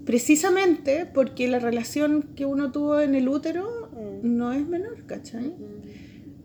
precisamente 0.04 1.06
porque 1.06 1.48
la 1.48 1.58
relación 1.58 2.30
que 2.36 2.46
uno 2.46 2.72
tuvo 2.72 3.00
en 3.00 3.14
el 3.14 3.28
útero 3.28 3.82
Mm. 4.02 4.36
no 4.36 4.52
es 4.52 4.66
menor, 4.66 5.04
¿cachai? 5.06 5.52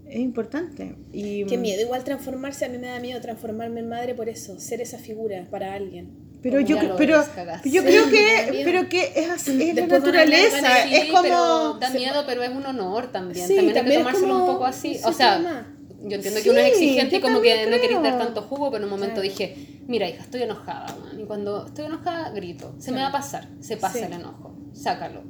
Es 0.08 0.20
importante. 0.20 0.96
Y, 1.12 1.46
Qué 1.46 1.58
miedo, 1.58 1.82
igual 1.82 2.04
transformarse, 2.04 2.66
a 2.66 2.70
mí 2.70 2.78
me 2.78 2.88
da 2.88 3.00
miedo 3.00 3.20
transformarme 3.20 3.82
en 3.82 3.90
madre 3.90 4.16
por 4.16 4.30
eso, 4.30 4.60
ser 4.60 4.82
esa 4.82 4.98
figura 4.98 5.46
para 5.50 5.74
alguien. 5.74 6.28
Pero 6.42 6.58
Como 6.58 6.68
yo, 6.68 6.96
pero, 6.98 7.24
yo 7.66 7.84
creo 7.84 8.10
que, 8.10 8.62
pero 8.64 8.88
que 8.88 9.12
es 9.16 9.30
así, 9.30 9.70
es 9.70 9.76
Después 9.76 10.02
naturaleza, 10.02 10.86
es 10.86 11.12
como... 11.12 11.78
da 11.80 11.90
miedo, 11.90 12.24
pero 12.26 12.44
es 12.44 12.52
un 12.52 12.66
honor 12.66 13.12
también. 13.12 13.48
Sí, 13.48 13.56
también, 13.56 13.76
hay 13.76 13.82
también 13.82 14.00
que 14.00 14.04
tomárselo 14.04 14.34
como 14.34 14.46
un 14.46 14.54
poco 14.54 14.66
así. 14.66 15.00
O 15.04 15.12
sea. 15.12 15.74
Yo 16.04 16.16
entiendo 16.16 16.42
que 16.42 16.50
uno 16.50 16.60
es 16.60 16.78
Sí, 16.78 16.84
exigente 16.86 17.16
y 17.18 17.22
como 17.22 17.42
que 17.42 17.50
también 17.50 17.72
no 17.72 17.78
queréis 17.82 18.02
dar 18.02 18.14
creo. 18.16 18.26
tanto 18.26 18.42
jugo, 18.44 18.72
pero 18.72 18.78
en 18.78 18.84
un 18.86 18.90
momento 18.90 19.16
Claro. 19.22 19.30
dije, 19.30 19.82
mira 19.88 20.08
hija, 20.10 20.24
estoy 20.24 20.44
enojada, 20.44 20.96
man. 21.02 21.20
Y 21.20 21.24
cuando 21.26 21.66
estoy 21.68 21.86
enojada, 21.86 22.30
grito. 22.32 22.76
Se 22.80 22.92
me 22.92 23.02
va 23.02 23.08
a 23.08 23.12
pasar, 23.12 23.48
se 23.60 23.78
pasa 23.78 24.00
Sí. 24.00 24.06
el 24.06 24.14
enojo, 24.14 24.56
sácalo. 24.74 25.24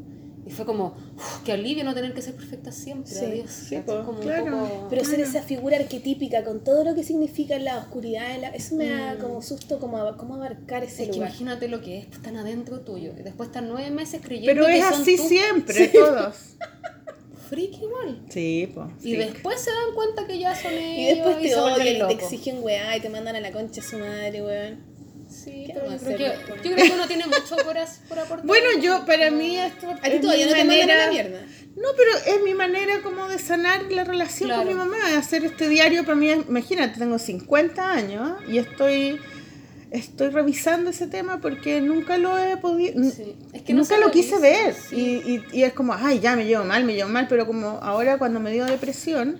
Y 0.45 0.49
fue 0.49 0.65
como, 0.65 0.95
"Uf, 1.17 1.43
qué 1.43 1.51
alivio 1.51 1.83
no 1.83 1.93
tener 1.93 2.13
que 2.13 2.21
ser 2.21 2.33
perfecta 2.33 2.71
siempre, 2.71 3.11
Sí, 3.11 3.25
adiós. 3.25 3.49
sí, 3.51 3.81
pues, 3.85 3.97
como 4.05 4.19
claro. 4.21 4.45
un 4.45 4.51
poco... 4.69 4.87
Pero 4.89 5.03
ser 5.03 5.19
esa 5.19 5.41
figura 5.41 5.75
arquetípica 5.75 6.45
con 6.45 6.63
todo 6.63 6.85
lo 6.85 6.95
que 6.95 7.03
significa 7.03 7.59
la 7.59 7.77
oscuridad, 7.79 8.23
la- 8.39 8.47
eso 8.51 8.75
me 8.75 8.87
da 8.89 9.17
como 9.17 9.41
susto, 9.41 9.77
como 9.77 9.97
cómo 10.15 10.35
abarcar 10.35 10.85
ese 10.85 11.03
Es 11.03 11.09
que 11.09 11.15
lugar. 11.15 11.29
imagínate 11.31 11.67
lo 11.67 11.81
que 11.81 11.97
es, 11.97 12.05
pues, 12.05 12.19
están 12.19 12.37
adentro 12.37 12.79
tuyo. 12.79 13.11
Y 13.19 13.23
después 13.23 13.47
están 13.49 13.67
nueve 13.67 13.91
meses 13.91 14.21
creyendo 14.23 14.53
Pero 14.53 14.67
que 14.67 14.77
es 14.79 14.85
son 14.85 15.01
así 15.01 15.17
tú. 15.17 15.23
siempre, 15.27 15.87
todos. 15.89 16.35
Freak 17.49 17.73
igual. 17.81 18.21
Sí, 18.29 18.69
pues. 18.73 18.87
Y 19.03 19.15
después 19.15 19.61
se 19.61 19.71
dan 19.71 19.93
cuenta 19.95 20.25
que 20.27 20.37
ya 20.39 20.55
son 20.55 20.73
ellos 20.73 20.97
Y 20.97 21.15
después 21.15 21.37
te 21.41 21.55
vuelven 21.59 22.01
odian 22.01 22.11
y 22.11 22.15
te 22.15 22.23
exigen 22.23 22.57
weá 22.63 22.97
y 22.97 22.99
te 22.99 23.09
mandan 23.09 23.35
a 23.35 23.39
la 23.39 23.51
concha 23.51 23.81
a 23.81 23.83
su 23.83 23.97
madre, 23.97 24.41
weón. 24.41 24.97
Sí, 25.29 25.63
¿Qué 25.67 25.73
pero 25.73 25.91
yo 25.91 25.97
creo, 25.97 26.17
que, 26.17 26.23
yo 26.69 26.73
creo 26.73 26.87
que 26.87 26.93
uno 26.93 27.07
tiene 27.07 27.25
mucho 27.27 27.57
por, 27.65 27.77
as- 27.77 27.99
por 28.07 28.17
aportar. 28.17 28.45
Bueno, 28.47 28.67
yo, 28.81 29.05
para 29.05 29.29
mí 29.29 29.57
esto 29.57 29.89
A 29.89 29.93
es 29.95 30.01
ti 30.03 30.09
mi 30.11 30.19
todavía 30.21 30.45
no 30.45 30.51
te 30.53 30.63
mandan 30.63 30.79
a 30.79 30.85
manera- 30.93 31.05
la 31.05 31.11
mierda. 31.11 31.41
No, 31.75 31.89
pero 31.97 32.11
es 32.37 32.43
mi 32.43 32.53
manera 32.53 33.01
como 33.03 33.27
de 33.27 33.37
sanar 33.37 33.83
la 33.91 34.03
relación 34.05 34.47
Claro. 34.49 34.63
con 34.63 34.71
mi 34.71 34.73
mamá. 34.77 34.97
Hacer 35.17 35.43
este 35.45 35.67
diario 35.67 36.03
para 36.05 36.15
mí, 36.15 36.29
es- 36.29 36.47
imagínate, 36.47 36.97
tengo 36.97 37.19
50 37.19 37.91
años 37.91 38.37
y 38.47 38.57
estoy 38.57 39.19
estoy 39.91 40.29
revisando 40.29 40.89
ese 40.89 41.07
tema 41.07 41.39
porque 41.41 41.81
nunca 41.81 42.17
lo 42.17 42.37
he 42.37 42.57
podido... 42.57 43.03
Sí. 43.11 43.35
Es 43.53 43.61
que 43.61 43.73
no 43.73 43.81
nunca 43.81 43.97
lo 43.97 44.11
quise 44.11 44.39
ver 44.39 44.73
sí. 44.73 45.21
y, 45.25 45.31
y, 45.31 45.59
y 45.59 45.63
es 45.63 45.73
como, 45.73 45.93
ay, 45.93 46.19
ya 46.19 46.35
me 46.35 46.45
llevo 46.45 46.65
mal, 46.65 46.83
me 46.83 46.93
llevo 46.93 47.09
mal, 47.09 47.27
pero 47.27 47.45
como 47.45 47.79
ahora 47.81 48.17
cuando 48.17 48.39
me 48.39 48.51
dio 48.51 48.65
depresión, 48.65 49.39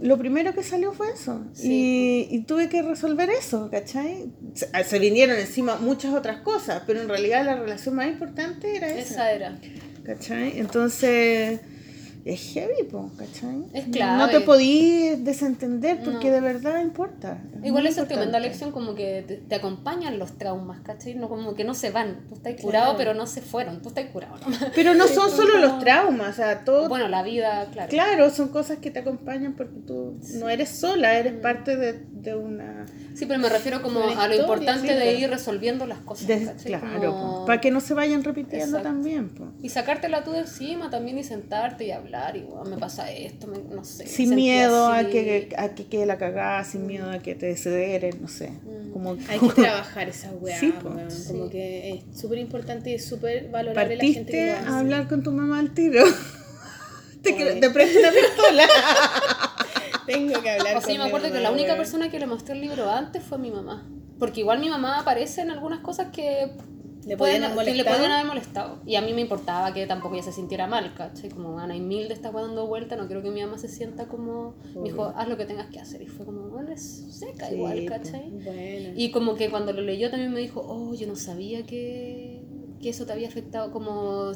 lo 0.00 0.16
primero 0.18 0.54
que 0.54 0.62
salió 0.62 0.92
fue 0.92 1.12
eso. 1.12 1.44
Sí. 1.52 2.28
Y, 2.30 2.36
y 2.36 2.42
tuve 2.44 2.68
que 2.68 2.82
resolver 2.82 3.28
eso, 3.30 3.68
¿cachai? 3.70 4.32
Se, 4.54 4.84
se 4.84 4.98
vinieron 4.98 5.36
encima 5.38 5.76
muchas 5.76 6.14
otras 6.14 6.40
cosas, 6.40 6.82
pero 6.86 7.00
en 7.00 7.08
realidad 7.08 7.44
la 7.44 7.56
relación 7.56 7.94
más 7.94 8.08
importante 8.08 8.76
era 8.76 8.88
esa. 8.88 9.00
Esa 9.00 9.32
era. 9.32 9.58
¿Cachai? 10.04 10.58
Entonces, 10.58 11.60
es 12.34 12.52
heavy, 12.52 12.84
po, 12.90 13.10
¿cachai? 13.16 13.64
Es 13.72 13.88
No 13.88 14.28
te 14.28 14.40
podí 14.40 15.16
desentender 15.16 16.00
porque 16.04 16.28
No. 16.28 16.34
de 16.34 16.40
verdad 16.40 16.80
importa. 16.82 17.42
es 17.60 17.66
Igual 17.66 17.86
esa 17.86 18.02
es 18.02 18.08
tremenda 18.08 18.38
lección 18.40 18.72
como 18.72 18.94
que 18.94 19.24
te, 19.26 19.36
te 19.36 19.54
acompañan 19.54 20.18
los 20.18 20.38
traumas, 20.38 20.80
¿cachai? 20.80 21.14
No, 21.14 21.28
como 21.28 21.54
que 21.54 21.64
no 21.64 21.74
se 21.74 21.90
van. 21.90 22.26
Tú 22.28 22.34
estás 22.34 22.54
curado, 22.60 22.84
Claro. 22.94 22.98
pero 22.98 23.14
no 23.14 23.26
se 23.26 23.40
fueron. 23.40 23.82
Tú 23.82 23.88
estás 23.88 24.06
curado 24.06 24.36
nomás. 24.38 24.66
Pero 24.74 24.94
no 24.94 25.06
son 25.08 25.30
solo 25.30 25.52
como- 25.52 25.64
los 25.66 25.78
traumas, 25.80 26.30
o 26.30 26.36
sea, 26.36 26.64
todo... 26.64 26.88
Bueno, 26.88 27.08
la 27.08 27.22
vida, 27.22 27.66
claro. 27.72 27.88
Claro, 27.90 28.30
son 28.30 28.48
cosas 28.48 28.78
que 28.78 28.90
te 28.90 29.00
acompañan 29.00 29.54
porque 29.54 29.78
tú 29.86 30.18
no 30.34 30.48
eres 30.48 30.68
sola, 30.70 31.18
eres 31.18 31.34
parte 31.34 31.76
de, 31.76 31.92
de 32.10 32.34
una... 32.34 32.86
Sí, 33.14 33.26
pero 33.26 33.38
me 33.40 33.48
refiero 33.48 33.82
como 33.82 34.00
a 34.08 34.28
lo 34.28 34.34
importante 34.34 34.88
sí, 34.88 34.94
de 34.94 35.14
ir 35.14 35.28
resolviendo 35.30 35.84
las 35.86 35.98
cosas, 35.98 36.28
claro, 36.64 37.12
Como- 37.12 37.44
para 37.44 37.60
que 37.60 37.70
no 37.70 37.80
se 37.80 37.92
vayan 37.94 38.22
repitiendo 38.24 38.78
Exacto. 38.78 38.88
también. 38.88 39.28
po. 39.30 39.48
Y 39.62 39.68
sacártela 39.68 40.22
tú 40.24 40.30
de 40.32 40.40
encima 40.40 40.90
también 40.90 41.18
y 41.18 41.24
sentarte 41.24 41.84
y 41.84 41.90
hablar 41.90 42.36
y 42.36 42.40
"Weón, 42.44 42.70
me 42.70 42.78
pasa 42.78 43.10
esto, 43.10 43.46
me- 43.46 43.58
no 43.74 43.84
sé. 43.84 44.06
Sin 44.06 44.34
miedo 44.34 44.86
a 44.86 44.98
así". 44.98 45.10
que, 45.10 45.48
a 45.58 45.68
que 45.74 45.86
quede 45.86 46.06
la 46.06 46.18
cagada, 46.18 46.62
sin 46.64 46.86
miedo 46.86 47.10
a 47.10 47.18
que 47.18 47.34
te 47.34 47.54
cederen, 47.56 48.20
no 48.22 48.28
sé. 48.28 48.50
Mm. 48.50 48.92
Como 48.92 49.16
Hay 49.28 49.38
que 49.38 49.48
trabajar 49.48 50.08
esa 50.08 50.30
weá, 50.40 50.58
Sí. 50.58 50.72
Sí. 51.08 51.24
Como 51.28 51.50
que 51.50 51.90
es 52.12 52.20
súper 52.20 52.38
importante 52.38 52.90
y 52.90 52.98
súper 52.98 53.48
valorable 53.50 53.96
la 53.96 54.02
gente 54.04 54.30
que 54.32 54.38
partiste 54.38 54.46
lo 54.46 54.58
hace. 54.60 54.68
a 54.68 54.78
hablar 54.78 55.08
con 55.08 55.22
tu 55.22 55.32
mamá 55.32 55.58
al 55.58 55.70
tiro. 55.72 56.04
te, 57.22 57.32
te 57.32 57.70
presto 57.70 57.98
una 57.98 58.10
pistola. 58.12 58.64
Tengo 60.12 60.42
que 60.42 60.50
hablar 60.50 60.76
O 60.76 60.80
sea, 60.80 60.86
con 60.88 60.92
yo 60.94 60.98
me 60.98 61.04
mi 61.04 61.08
acuerdo 61.08 61.32
que 61.32 61.40
la 61.40 61.50
única 61.50 61.76
persona 61.76 62.10
que 62.10 62.18
le 62.18 62.26
mostré 62.26 62.54
el 62.54 62.60
libro 62.60 62.90
antes 62.90 63.22
fue 63.22 63.38
mi 63.38 63.50
mamá. 63.50 63.88
Porque 64.18 64.40
igual 64.40 64.58
mi 64.60 64.68
mamá 64.68 64.98
aparece 64.98 65.40
en 65.42 65.50
algunas 65.50 65.80
cosas 65.80 66.08
que 66.12 66.52
¿Le 67.06 67.16
pueden- 67.16 67.16
podían 67.16 67.44
haber 67.44 67.64
que 67.64 67.70
le 67.70 67.76
molestado? 67.78 67.96
podían 67.96 68.12
haber 68.12 68.26
molestado. 68.26 68.78
Y 68.84 68.96
a 68.96 69.00
mí 69.00 69.14
me 69.14 69.22
importaba 69.22 69.72
que 69.72 69.86
tampoco 69.86 70.14
ella 70.14 70.22
se 70.24 70.32
sintiera 70.32 70.66
mal, 70.66 70.92
¿cachai? 70.94 71.30
Como 71.30 71.58
Ana 71.58 71.74
y 71.74 71.80
Mil 71.80 72.08
de 72.08 72.14
esta 72.14 72.30
dando 72.30 72.66
vuelta, 72.66 72.96
no 72.96 73.06
quiero 73.06 73.22
que 73.22 73.30
mi 73.30 73.40
mamá 73.40 73.56
se 73.56 73.68
sienta 73.68 74.06
como. 74.06 74.54
Me 74.74 74.90
dijo, 74.90 75.12
haz 75.16 75.26
lo 75.26 75.38
que 75.38 75.46
tengas 75.46 75.68
que 75.70 75.80
hacer. 75.80 76.02
Y 76.02 76.06
fue 76.08 76.26
como, 76.26 76.48
bueno, 76.50 76.70
es 76.70 77.06
seca 77.18 77.46
Sí, 77.48 77.54
igual. 77.54 77.86
¿cachai? 77.86 78.30
Bueno. 78.30 78.90
Y 78.94 79.10
como 79.12 79.34
que 79.34 79.48
cuando 79.48 79.72
lo 79.72 79.80
leyó 79.80 80.10
también 80.10 80.32
me 80.32 80.40
dijo, 80.40 80.60
oh, 80.62 80.92
yo 80.94 81.06
no 81.06 81.16
sabía 81.16 81.64
que, 81.64 82.44
que 82.82 82.90
eso 82.90 83.06
te 83.06 83.14
había 83.14 83.28
afectado 83.28 83.70
como 83.72 84.32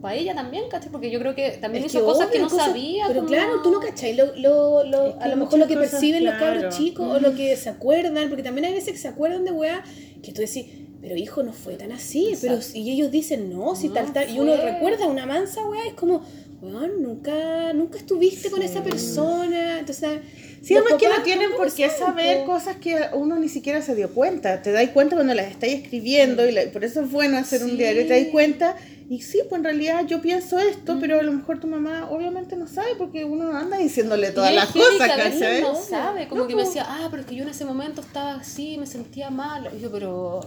para 0.00 0.14
ella 0.14 0.34
también, 0.34 0.64
¿cachai? 0.70 0.90
Porque 0.90 1.10
yo 1.10 1.18
creo 1.18 1.34
que 1.34 1.50
también 1.60 1.84
Es 1.84 1.94
hizo 1.94 2.04
cosas 2.04 2.28
que 2.28 2.38
no 2.38 2.48
cosas- 2.48 2.66
sabía. 2.66 3.04
Pero 3.08 3.20
como- 3.20 3.28
claro, 3.28 3.62
tú 3.62 3.70
no 3.70 3.80
cachai 3.80 4.14
lo, 4.14 4.34
lo, 4.36 4.84
lo- 4.84 5.06
Es 5.08 5.14
que 5.16 5.24
a 5.24 5.28
lo 5.28 5.36
mejor 5.36 5.58
lo 5.58 5.66
que 5.66 5.74
cosas, 5.74 5.90
perciben 5.92 6.24
los 6.24 6.34
cabros 6.34 6.76
chicos 6.76 7.06
o 7.16 7.20
lo 7.20 7.34
que 7.34 7.56
se 7.56 7.68
acuerdan, 7.68 8.28
porque 8.28 8.42
también 8.42 8.64
hay 8.66 8.74
veces 8.74 8.92
que 8.92 8.98
se 8.98 9.08
acuerdan 9.08 9.44
de 9.44 9.52
weá 9.52 9.82
que 10.22 10.32
tú 10.32 10.40
decís, 10.40 10.66
pero 11.02 11.16
hijo, 11.16 11.42
no 11.42 11.52
fue 11.52 11.74
tan 11.76 11.92
así. 11.92 12.34
Pero, 12.40 12.58
y 12.74 12.90
ellos 12.92 13.10
dicen, 13.10 13.50
no, 13.50 13.74
si 13.74 13.88
No 13.88 13.94
tal, 13.94 14.12
tal. 14.12 14.28
Y 14.30 14.38
uno 14.38 14.56
recuerda 14.56 15.06
una 15.06 15.24
mansa, 15.26 15.64
weá, 15.66 15.86
es 15.86 15.94
como, 15.94 16.22
weón, 16.60 17.02
nunca, 17.02 17.72
nunca 17.72 17.96
estuviste 17.98 18.50
con 18.50 18.62
esa 18.62 18.82
persona. 18.82 19.78
Entonces, 19.80 20.20
Sí, 20.62 20.74
además 20.76 20.94
que 21.00 21.08
no 21.08 21.22
tienen 21.22 21.52
por 21.56 21.72
qué 21.72 21.88
saber 21.88 22.44
cosas 22.44 22.76
que 22.76 22.94
uno 23.14 23.38
ni 23.38 23.48
siquiera 23.48 23.80
se 23.80 23.94
dio 23.94 24.10
cuenta. 24.10 24.60
Te 24.60 24.72
das 24.72 24.86
cuenta 24.90 25.16
cuando 25.16 25.32
las 25.32 25.50
estáis 25.50 25.82
escribiendo 25.82 26.46
y 26.46 26.52
la- 26.52 26.70
por 26.70 26.84
eso 26.84 27.00
es 27.00 27.10
bueno 27.10 27.38
hacer 27.38 27.64
un 27.64 27.78
diario. 27.78 28.06
Te 28.06 28.20
das 28.22 28.30
cuenta 28.30 28.76
y 29.10 29.22
sí, 29.22 29.40
pues 29.48 29.58
en 29.58 29.64
realidad 29.64 30.06
yo 30.06 30.20
pienso 30.22 30.56
esto, 30.60 30.96
pero 31.00 31.18
a 31.18 31.22
lo 31.24 31.32
mejor 31.32 31.58
tu 31.58 31.66
mamá 31.66 32.08
obviamente 32.10 32.54
no 32.54 32.68
sabe 32.68 32.90
porque 32.96 33.24
uno 33.24 33.50
no 33.50 33.58
anda 33.58 33.76
diciéndole 33.76 34.30
todas 34.30 34.54
las 34.54 34.66
cosas, 34.70 35.08
¿cachai? 35.16 35.62
no 35.62 35.74
sabe, 35.74 36.28
como 36.28 36.42
No, 36.42 36.46
que 36.46 36.54
me 36.54 36.62
po. 36.62 36.68
decía, 36.68 36.86
ah, 36.88 37.08
pero 37.10 37.22
es 37.22 37.28
que 37.28 37.34
yo 37.34 37.42
en 37.42 37.48
ese 37.48 37.64
momento 37.64 38.02
estaba 38.02 38.34
así, 38.34 38.78
me 38.78 38.86
sentía 38.86 39.28
mal. 39.30 39.68
Y 39.76 39.80
yo, 39.80 39.90
pero 39.90 40.38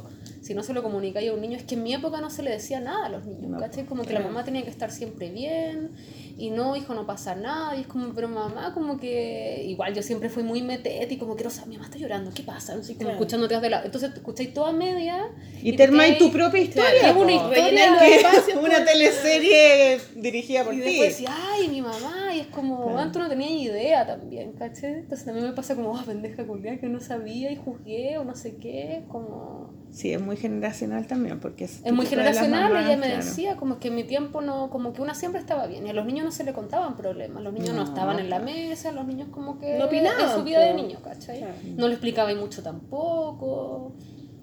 si 0.42 0.54
no 0.54 0.64
se 0.64 0.72
lo 0.74 0.82
comunicáis 0.82 1.30
a 1.30 1.34
un 1.34 1.42
niño, 1.42 1.58
es 1.58 1.64
que 1.64 1.76
en 1.76 1.84
mi 1.84 1.94
época 1.94 2.22
no 2.22 2.30
se 2.30 2.42
le 2.42 2.52
decía 2.52 2.80
nada 2.80 3.08
a 3.08 3.10
los 3.10 3.26
niños, 3.26 3.60
¿cachai? 3.60 3.84
Como 3.84 4.04
que 4.04 4.14
la 4.14 4.22
mamá 4.22 4.46
tenía 4.46 4.64
que 4.64 4.70
estar 4.70 4.92
siempre 4.92 5.30
bien, 5.30 5.92
y 6.36 6.50
no, 6.50 6.76
hijo, 6.76 6.94
no 6.96 7.06
pasa 7.06 7.36
nada. 7.36 7.76
Y 7.76 7.82
es 7.82 7.88
como, 7.88 8.14
pero 8.14 8.28
mamá, 8.28 8.74
como 8.74 8.98
que 9.00 9.64
igual 9.68 9.94
yo 9.94 10.02
siempre 10.02 10.30
fui 10.30 10.42
muy 10.44 10.62
metete 10.64 11.14
y 11.14 11.18
como 11.18 11.36
quiero 11.36 11.50
saber, 11.50 11.70
mi 11.70 11.76
mamá 11.76 11.86
está 11.88 12.00
llorando, 12.00 12.32
¿qué 12.34 12.44
pasa? 12.44 12.76
No 12.76 12.82
sé, 12.84 12.94
como 12.94 13.02
Claro. 13.06 13.14
escuchándote 13.20 13.60
de 13.60 13.70
lado. 13.70 13.86
Entonces 13.86 14.12
te 14.12 14.18
escucháis 14.20 14.54
toda 14.54 14.72
media. 14.72 15.26
Y 15.62 15.76
te 15.76 15.84
armáis 15.84 16.14
quedáis- 16.14 16.20
tu 16.20 16.32
propia 16.32 16.62
historia. 16.62 16.90
Claro, 17.00 17.18
es 17.18 17.24
una 17.24 17.32
historia 17.34 17.98
Que 18.00 18.16
es 18.16 18.56
una 18.56 18.80
po. 18.80 18.86
teleserie 18.86 20.00
dirigida 20.16 20.64
por 20.64 20.74
Y 20.74 20.78
ti. 20.78 20.84
después 20.84 21.10
decía, 21.10 21.30
ay, 21.54 21.68
mi 21.70 21.82
mamá, 21.82 22.36
y 22.36 22.40
es 22.42 22.48
como, 22.48 22.84
Claro. 22.84 23.00
antes 23.00 23.22
no 23.22 23.30
tenía 23.30 23.50
idea 23.50 24.06
también, 24.06 24.54
¿cachai? 24.54 24.94
Entonces 24.94 25.26
también 25.26 25.46
me 25.48 25.54
pasa 25.54 25.76
como, 25.76 25.96
ah, 25.98 26.04
pendeja 26.06 26.46
culiada, 26.46 26.78
que 26.80 26.88
no 26.88 27.00
sabía 27.00 27.52
y 27.52 27.56
juzgué 27.58 28.18
o 28.18 28.24
no 28.24 28.36
sé 28.36 28.56
qué, 28.58 29.04
como... 29.08 29.72
Sí, 29.92 30.12
es 30.12 30.20
muy 30.20 30.38
generacional 30.38 31.06
también, 31.06 31.40
porque 31.40 31.66
es, 31.66 31.82
Es 31.86 31.94
muy 31.94 32.08
generacional, 32.08 32.74
mamás, 32.74 32.88
ella 32.88 32.98
me 32.98 33.08
decía, 33.10 33.58
como 33.58 33.80
que 33.80 33.90
en 33.90 33.96
mi 33.96 34.04
tiempo 34.04 34.42
no, 34.42 34.72
como 34.72 34.92
que 34.92 35.04
una 35.04 35.14
siempre 35.14 35.40
estaba 35.40 35.68
bien, 35.68 35.86
y 35.86 35.92
a 35.92 35.94
los 35.94 36.06
niños 36.08 36.23
no 36.24 36.32
se 36.32 36.44
le 36.44 36.54
contaban 36.54 36.96
problemas, 36.96 37.44
los 37.44 37.54
niños 37.54 37.70
no, 37.76 37.84
No. 37.84 37.84
estaban 37.84 38.20
en 38.20 38.30
la 38.30 38.40
mesa, 38.40 38.92
los 38.92 39.06
niños 39.06 39.28
como 39.32 39.60
que... 39.60 39.78
No 39.78 39.86
opinaban, 39.86 40.22
En 40.22 40.30
su 40.36 40.44
vida 40.44 40.60
de 40.62 40.72
po. 40.72 40.78
niño, 40.78 41.00
¿cachai? 41.04 41.40
Claro. 41.40 41.54
No 41.76 41.88
le 41.88 41.94
explicaba 41.94 42.32
y 42.32 42.36
mucho 42.36 42.62
tampoco... 42.64 43.94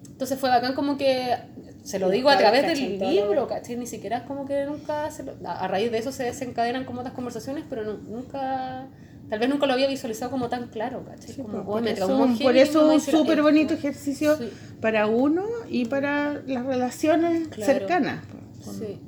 Entonces 0.07 0.37
fue 0.39 0.49
bacán 0.49 0.75
como 0.75 0.97
que, 0.97 1.35
se 1.83 1.97
lo 1.97 2.09
digo 2.09 2.29
a 2.29 2.37
través 2.37 2.67
del 2.67 2.99
libro, 2.99 3.47
¿cachai? 3.47 3.75
Ni 3.75 3.87
siquiera 3.87 4.17
es 4.17 4.23
como 4.23 4.45
que 4.45 4.65
nunca, 4.65 5.09
se 5.09 5.23
lo- 5.23 5.33
a 5.43 5.67
raíz 5.67 5.91
de 5.91 5.97
eso 5.97 6.11
se 6.11 6.23
desencadenan 6.25 6.85
como 6.85 6.99
otras 6.99 7.15
conversaciones, 7.15 7.63
pero 7.67 7.83
nu- 7.83 7.97
nunca, 8.07 8.87
tal 9.31 9.39
vez 9.39 9.49
nunca 9.49 9.65
lo 9.65 9.73
había 9.73 9.87
visualizado 9.87 10.29
como 10.29 10.47
tan 10.47 10.67
claro, 10.67 11.03
¿cachai? 11.05 11.33
Sí, 11.33 11.41
como, 11.41 11.53
pues, 11.53 11.63
"Oh, 11.65 11.71
por, 11.71 11.81
me 11.81 11.91
eso, 11.93 12.07
heavy 12.07 12.43
por 12.43 12.55
eso 12.55 12.81
mamá 12.81 12.93
un 12.93 13.01
súper 13.01 13.31
esto". 13.31 13.43
bonito 13.43 13.73
ejercicio 13.73 14.37
Sí. 14.37 14.51
para 14.79 15.07
uno 15.07 15.43
y 15.69 15.85
para 15.85 16.33
las 16.45 16.65
relaciones 16.67 17.47
Claro. 17.47 17.73
cercanas 17.73 18.23
po, 18.27 18.37
con 18.65 18.75
Sí. 18.75 18.99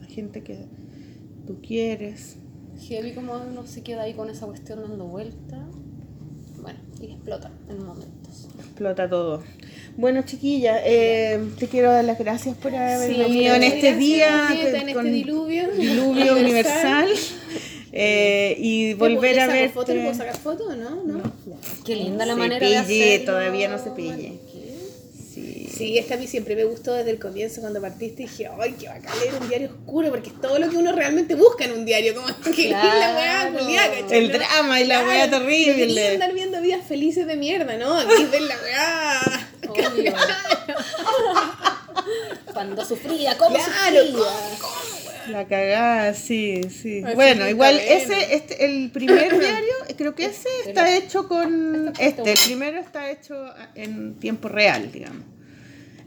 la 0.00 0.06
gente 0.06 0.42
que 0.42 0.68
tú 1.46 1.60
quieres. 1.60 2.36
Heavy 2.88 3.12
como 3.12 3.34
uno 3.36 3.66
se 3.66 3.82
queda 3.82 4.02
ahí 4.02 4.14
con 4.14 4.28
esa 4.30 4.46
cuestión 4.46 4.82
dando 4.82 5.04
vuelta. 5.06 5.58
Bueno, 6.60 6.78
y 7.00 7.06
explota 7.12 7.50
en 7.68 7.84
momentos. 7.84 8.48
Explota 8.58 9.08
todo. 9.08 9.42
Bueno, 9.96 10.22
chiquilla, 10.22 10.80
eh, 10.84 11.38
te 11.58 11.68
quiero 11.68 11.90
dar 11.92 12.04
las 12.04 12.18
gracias 12.18 12.56
por 12.56 12.74
haber 12.74 13.12
Sí, 13.12 13.18
venido 13.20 13.54
en 13.54 13.62
este 13.62 13.94
día. 13.96 14.48
En 14.52 14.76
este 14.76 14.94
con 14.94 15.04
diluvio. 15.12 15.70
diluvio 15.72 16.36
universal. 16.36 17.08
eh, 17.92 18.56
y 18.58 18.94
volver 18.94 19.38
a 19.40 19.46
ver. 19.48 19.70
¿Foto? 19.70 19.92
¿Le 19.94 20.00
puedo 20.00 20.14
sacar 20.14 20.36
foto 20.36 20.64
o 20.68 20.74
no? 20.74 21.04
¿No? 21.04 21.22
Qué 21.84 21.94
linda 21.96 22.24
la 22.24 22.32
Se 22.34 22.38
manera 22.38 22.66
de 22.68 22.82
pille, 22.84 23.14
hacerlo. 23.16 23.32
todavía 23.32 23.68
no 23.68 23.78
se 23.78 23.90
pille. 23.90 24.10
Mariqué. 24.10 24.51
Sí. 25.82 25.98
Es 25.98 26.06
que 26.06 26.14
a 26.14 26.16
mí 26.16 26.26
siempre 26.26 26.56
me 26.56 26.64
gustó 26.64 26.94
desde 26.94 27.10
el 27.10 27.18
comienzo 27.18 27.60
cuando 27.60 27.80
partiste 27.80 28.22
dije, 28.22 28.48
ay, 28.60 28.74
qué 28.78 28.88
bacán 28.88 29.18
leer 29.20 29.34
un 29.40 29.48
diario 29.48 29.68
oscuro, 29.70 30.10
porque 30.10 30.30
es 30.30 30.40
todo 30.40 30.58
lo 30.58 30.70
que 30.70 30.76
uno 30.76 30.92
realmente 30.92 31.34
busca 31.34 31.64
en 31.64 31.72
un 31.72 31.84
diario, 31.84 32.14
como 32.14 32.26
que 32.56 32.70
la 32.70 33.14
weá. 33.16 33.52
El 34.10 34.32
drama 34.32 34.80
y 34.80 34.86
la 34.86 35.04
weá 35.04 35.30
terrible. 35.30 36.08
andar 36.08 36.32
viendo 36.32 36.60
vidas 36.60 36.86
felices 36.86 37.26
de 37.26 37.36
mierda, 37.36 37.76
¿no? 37.76 37.98
Aquí 37.98 38.24
ven 38.30 38.48
la 38.48 38.56
weá. 38.56 39.48
Obvio. 39.68 40.14
Cuando 42.52 42.84
sufría, 42.84 43.36
¿cómo 43.38 43.56
Claro, 43.56 44.06
sufría? 44.06 44.92
La 45.28 45.46
cagada, 45.46 46.14
sí, 46.14 46.62
sí. 46.64 47.02
Así 47.04 47.14
bueno, 47.14 47.48
igual 47.48 47.78
ese, 47.78 48.34
este, 48.34 48.64
el 48.64 48.90
primer 48.90 49.30
diario, 49.38 49.74
creo 49.96 50.14
que 50.14 50.26
ese 50.26 50.48
está 50.66 50.96
hecho 50.96 51.28
con, 51.28 51.92
este, 51.98 52.32
el 52.32 52.38
primero 52.44 52.80
está 52.80 53.10
hecho 53.10 53.34
en 53.74 54.18
tiempo 54.18 54.48
real, 54.48 54.90
digamos. 54.90 55.24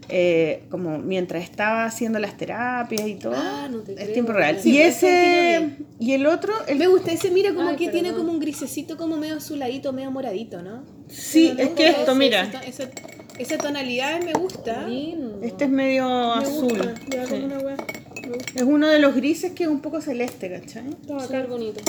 Eh, 0.08 0.62
como 0.70 0.98
mientras 0.98 1.42
estaba 1.42 1.84
haciendo 1.84 2.18
las 2.20 2.36
terapias 2.36 3.08
y 3.08 3.14
todo, 3.16 3.34
Ah, 3.36 3.68
no 3.70 3.80
te 3.80 3.92
es 3.94 3.98
creo. 3.98 4.12
tiempo 4.12 4.32
real. 4.32 4.58
Sí, 4.60 4.70
y 4.72 4.78
ese 4.78 5.56
ese, 5.56 5.70
y 5.98 6.12
el 6.12 6.26
otro, 6.26 6.52
el, 6.68 6.78
Me 6.78 6.86
gusta 6.86 7.10
ese, 7.12 7.30
mira 7.32 7.52
como 7.54 7.70
Ay, 7.70 7.76
que 7.76 7.88
tiene 7.88 8.12
como 8.12 8.30
un 8.30 8.38
grisecito 8.38 8.96
como 8.96 9.16
medio 9.16 9.36
azuladito, 9.36 9.92
medio 9.92 10.10
moradito, 10.12 10.62
¿no? 10.62 10.84
sí, 11.08 11.52
Pero 11.56 11.62
es 11.64 11.70
no, 11.70 11.74
que 11.76 11.88
ese- 11.88 12.00
esto, 12.00 12.14
mira, 12.14 12.42
Esa, 12.44 12.60
esa, 12.62 12.90
esa 13.38 13.58
tonalidad 13.58 14.22
me 14.22 14.32
gusta. 14.34 14.86
Lindo. 14.86 15.40
este 15.42 15.64
es 15.64 15.70
medio 15.70 16.06
Me 16.36 16.42
azul. 16.44 16.62
gusta, 16.68 16.94
ya 17.10 17.24
sí. 17.26 17.30
como 17.32 17.46
una. 17.46 17.76
Es 18.54 18.62
uno 18.62 18.88
de 18.88 18.98
los 19.00 19.14
grises 19.14 19.52
que 19.52 19.64
es 19.64 19.68
un 19.68 19.80
poco 19.80 20.00
celeste, 20.00 20.50
¿cachai? 20.50 20.88
Está 20.88 21.18
Súper 21.20 21.42
bacán. 21.42 21.50
bonito. 21.50 21.80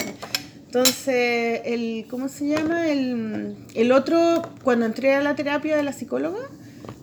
Entonces, 0.65 1.61
el, 1.65 2.05
¿cómo 2.09 2.29
se 2.29 2.47
llama? 2.47 2.89
El, 2.89 3.55
el 3.73 3.91
otro, 3.91 4.41
cuando 4.63 4.85
entré 4.85 5.13
a 5.15 5.21
la 5.21 5.35
terapia 5.35 5.77
de 5.77 5.83
la 5.83 5.93
psicóloga, 5.93 6.39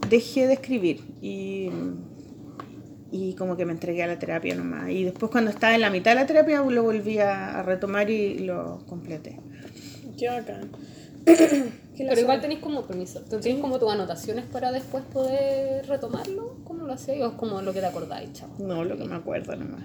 dejé 0.09 0.47
de 0.47 0.55
escribir 0.55 1.01
y, 1.21 1.71
y 3.11 3.35
como 3.35 3.57
que 3.57 3.65
me 3.65 3.73
entregué 3.73 4.03
a 4.03 4.07
la 4.07 4.19
terapia 4.19 4.55
nomás. 4.55 4.91
Y 4.91 5.05
después 5.05 5.31
cuando 5.31 5.51
estaba 5.51 5.75
en 5.75 5.81
la 5.81 5.91
mitad 5.91 6.13
de 6.13 6.17
la 6.17 6.27
terapia 6.27 6.63
lo 6.63 6.83
volví 6.83 7.19
a, 7.19 7.59
a 7.59 7.63
retomar 7.63 8.11
y 8.11 8.39
lo 8.41 8.85
completé. 8.87 9.41
Qué 10.19 10.29
bacán. 10.29 10.71
Pero 11.97 12.21
igual 12.21 12.41
tenéis 12.41 12.61
como, 12.61 12.83
permiso, 12.87 13.21
tenéis 13.23 13.61
como 13.61 13.79
tus 13.79 13.91
anotaciones 13.91 14.45
para 14.47 14.73
después 14.73 15.05
poder 15.05 15.87
retomarlo. 15.87 16.57
¿Cómo 16.65 16.85
lo 16.85 16.93
hacéis? 16.93 17.23
¿O 17.23 17.29
es 17.29 17.35
como 17.35 17.63
lo 17.63 17.73
que 17.73 17.81
te 17.81 17.87
acordáis, 17.87 18.33
chavo? 18.33 18.55
No, 18.59 18.85
lo 18.85 18.97
que 18.97 19.05
me 19.05 19.15
acuerdo 19.15 19.55
nomás. 19.57 19.85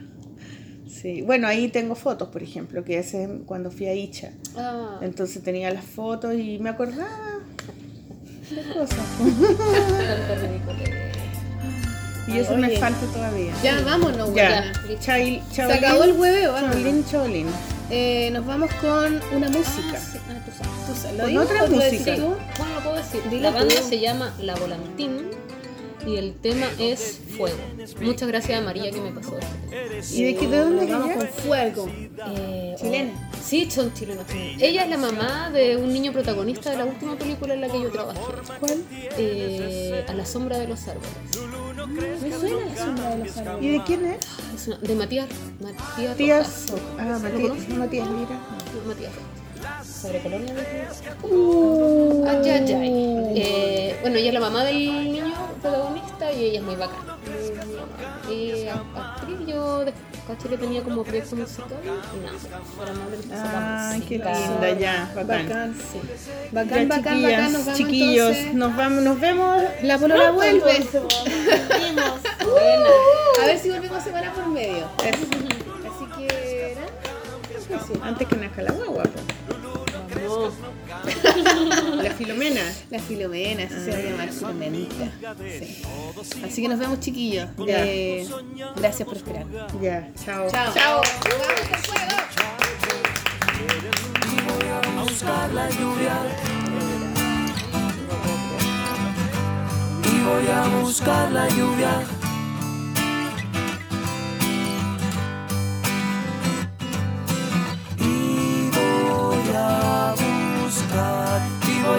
Sí, 0.87 1.21
bueno, 1.21 1.47
ahí 1.47 1.67
tengo 1.69 1.93
fotos, 1.93 2.29
por 2.29 2.41
ejemplo, 2.41 2.83
que 2.83 2.97
ese 2.97 3.23
es 3.23 3.29
cuando 3.45 3.69
fui 3.69 3.85
a 3.85 3.93
Icha. 3.93 4.31
Ah, 4.57 4.99
Entonces 5.01 5.43
tenía 5.43 5.71
las 5.71 5.85
fotos 5.85 6.33
y 6.33 6.57
me 6.57 6.69
acordaba 6.69 7.39
tanto 8.55 10.35
ridículo. 10.47 10.79
Y 12.27 12.37
eso 12.37 12.55
me 12.57 12.67
Oye. 12.67 12.77
falta 12.77 13.07
todavía. 13.07 13.51
Ya, 13.63 13.81
vámonos, 13.81 14.35
Ya, 14.35 14.71
weona. 14.83 14.99
Chail, 14.99 15.41
Se 15.51 15.63
acabó 15.63 16.03
el 16.03 16.11
hueveo, 16.11 16.53
vámonos. 16.53 16.75
Chaolín, 16.75 17.05
chaolín. 17.05 17.47
Eh, 17.89 18.29
nos 18.31 18.45
vamos 18.45 18.69
con 18.79 19.19
una 19.35 19.49
música. 19.49 19.95
Ah, 19.95 19.99
sí. 19.99 20.19
Ah, 20.29 20.33
tú 20.45 20.51
sabes. 20.51 20.85
¿Tú 20.85 20.93
sabes? 20.95 21.17
¿Lo 21.17 21.23
Con 21.23 21.29
digo 21.31 21.41
otra 21.41 21.65
música. 21.65 21.85
decís 21.85 22.05
tú? 22.17 22.35
Bueno, 22.59 22.75
lo 22.75 22.81
puedo 22.83 22.95
decir. 22.97 23.21
Dilo 23.31 23.41
la 23.41 23.49
banda 23.51 23.75
tú. 23.81 23.87
se 23.89 23.99
llama 23.99 24.31
La 24.41 24.53
Volantín 24.57 25.31
y 26.05 26.15
el 26.17 26.33
tema 26.35 26.67
es 26.79 27.19
Fuego. 27.37 27.57
Muchas 28.01 28.27
gracias 28.27 28.59
a 28.59 28.63
María 28.63 28.91
que 28.91 29.01
me 29.01 29.11
pasó 29.11 29.37
esto. 29.37 30.15
¿Y 30.15 30.23
de, 30.23 30.35
qué, 30.35 30.47
de 30.47 30.57
dónde 30.57 30.85
vamos 30.85 31.11
con 31.15 31.27
fuego. 31.27 31.87
Eh, 32.35 32.75
Chilena. 32.79 33.31
sí, 33.43 33.69
son 33.69 33.93
chilenos. 33.93 34.25
sí. 34.29 34.55
Ella 34.59 34.83
es 34.83 34.89
la 34.89 34.97
mamá 34.97 35.49
de 35.51 35.75
un 35.77 35.91
niño 35.91 36.11
protagonista 36.13 36.71
de 36.71 36.77
la 36.77 36.85
última 36.85 37.15
película 37.17 37.53
en 37.53 37.61
la 37.61 37.69
que 37.69 37.81
yo 37.81 37.89
trabajé. 37.91 38.19
¿Cuál? 38.59 38.83
Eh, 39.17 40.05
a 40.07 40.13
la 40.13 40.25
sombra 40.25 40.57
de 40.57 40.67
los 40.67 40.87
árboles. 40.87 41.09
Me 42.21 42.31
suena 42.31 42.65
la 42.65 42.75
sombra 42.85 43.09
de 43.15 43.25
los 43.25 43.37
árboles. 43.37 43.63
¿Y 43.65 43.69
de 43.77 43.83
quién 43.83 44.05
es? 44.05 44.17
Es 44.55 44.67
una- 44.67 44.77
de 44.77 44.95
Matías. 44.95 45.27
Matías. 45.61 46.17
Tías. 46.17 46.65
Rojas. 46.69 46.83
Ah, 46.97 47.05
¿Lo 47.05 47.19
Matías? 47.19 47.69
Matías, 47.77 48.09
mira. 48.09 48.39
Matías. 48.87 49.11
Sobre 50.01 50.19
Colonia 50.21 50.53
Uh, 51.23 52.25
Ay, 52.27 52.49
ay, 52.49 52.73
ay. 52.73 53.33
Eh, 53.35 53.97
bueno, 54.01 54.17
ella 54.17 54.27
es 54.29 54.33
la 54.33 54.39
mamá 54.39 54.63
del 54.63 54.77
niño 55.11 55.33
protagonista 55.61 56.31
y 56.31 56.43
ella 56.45 56.59
es 56.59 56.65
muy 56.65 56.75
bacana. 56.75 57.17
Y 58.31 58.67
a- 58.67 58.73
actriz, 58.95 59.37
yo 59.47 59.79
después 59.85 59.95
caché 60.27 60.49
que 60.49 60.57
tenía 60.57 60.81
como 60.83 61.03
proyecto 61.03 61.35
musical 61.35 61.67
y 61.83 62.19
nada, 62.25 62.37
del 63.09 63.21
Ay, 63.93 64.01
qué 64.01 64.17
linda, 64.17 64.71
ya, 64.79 65.11
bacán. 65.15 65.47
Bacán. 65.49 65.75
Sí. 65.75 65.99
Bacán, 66.51 66.79
Ya, 66.89 66.95
bacán, 66.95 67.15
chiquillas, 67.15 67.31
bacán. 67.31 67.53
Nos 67.53 67.65
vamos 67.65 67.77
chiquillos, 67.77 68.27
entonces. 68.29 68.53
nos 68.55 68.75
vamos, 68.77 69.03
nos 69.03 69.19
vemos. 69.19 69.63
La 69.83 69.97
polola 69.97 70.31
vuelve. 70.31 70.87
Buena. 72.45 72.91
A 73.41 73.45
ver 73.45 73.59
si 73.59 73.69
volvemos 73.69 74.03
semana 74.03 74.33
por 74.33 74.47
medio. 74.47 74.85
Así 74.97 75.25
que. 76.17 76.77
Antes 78.03 78.27
que 78.27 78.35
nazca 78.37 78.61
la 78.61 78.71
guagua. 78.71 79.03
Vamos. 80.15 80.53
La 82.03 82.11
Filomena. 82.11 82.61
La 82.89 82.99
Filomena, 82.99 83.63
así 83.63 83.75
se 83.75 83.91
va 83.91 83.97
a 83.97 84.01
llamar 84.01 84.29
Filomenita. 84.31 85.11
Sí. 85.37 85.81
Así 86.43 86.61
que 86.61 86.67
nos 86.67 86.79
vemos, 86.79 86.99
chiquillos. 86.99 87.49
Ya. 87.65 87.85
Eh, 87.85 88.27
gracias 88.75 89.07
por 89.07 89.17
esperar. 89.17 89.45
Ya, 89.81 90.11
chao. 90.25 90.49
Chao. 90.49 90.73
Chao. 90.73 91.01
a 94.99 95.03
buscar 95.03 95.51
la 95.53 95.69
lluvia 95.69 96.15
y 100.03 100.23
voy 100.23 100.47
a 100.47 100.81
buscar 100.81 101.31
la 101.31 101.47
lluvia. 101.49 102.18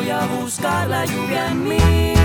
Voy 0.00 0.10
a 0.10 0.24
buscar 0.26 0.88
la 0.88 1.04
lluvia 1.04 1.48
en 1.48 1.68
mí. 1.68 2.19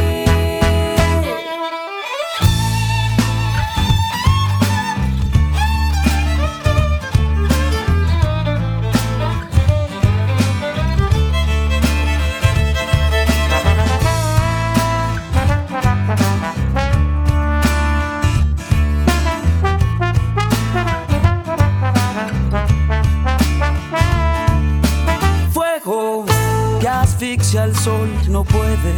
Sol, 27.86 28.10
no 28.30 28.44
puede 28.44 28.94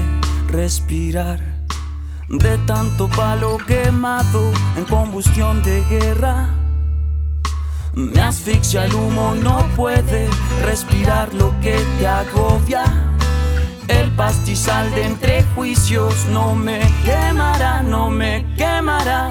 respirar. 0.48 1.41
De 2.30 2.57
tanto 2.59 3.09
palo 3.09 3.57
quemado 3.57 4.53
en 4.77 4.85
combustión 4.85 5.61
de 5.61 5.83
guerra. 5.90 6.49
Me 7.93 8.22
asfixia 8.22 8.85
el 8.85 8.93
humo, 8.93 9.35
no 9.43 9.57
puede 9.75 10.30
respirar 10.64 11.33
lo 11.33 11.49
que 11.59 11.75
te 11.99 12.07
agobia. 12.07 12.85
El 13.90 14.09
pastizal 14.11 14.90
de 14.95 15.03
entre 15.03 15.43
juicios 15.53 16.16
no 16.32 16.56
me 16.56 16.80
quemará, 17.03 17.83
no 17.83 18.09
me 18.09 18.45
quemará. 18.56 19.22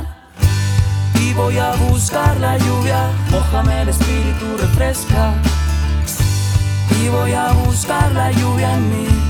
Y 1.18 1.32
voy 1.32 1.56
a 1.56 1.72
buscar 1.88 2.38
la 2.40 2.58
lluvia, 2.58 3.08
mojame 3.30 3.82
el 3.82 3.88
espíritu, 3.88 4.46
refresca. 4.58 5.32
Y 7.00 7.08
voy 7.08 7.32
a 7.32 7.52
buscar 7.52 8.12
la 8.12 8.30
lluvia 8.32 8.74
en 8.74 8.88
mí. 8.90 9.25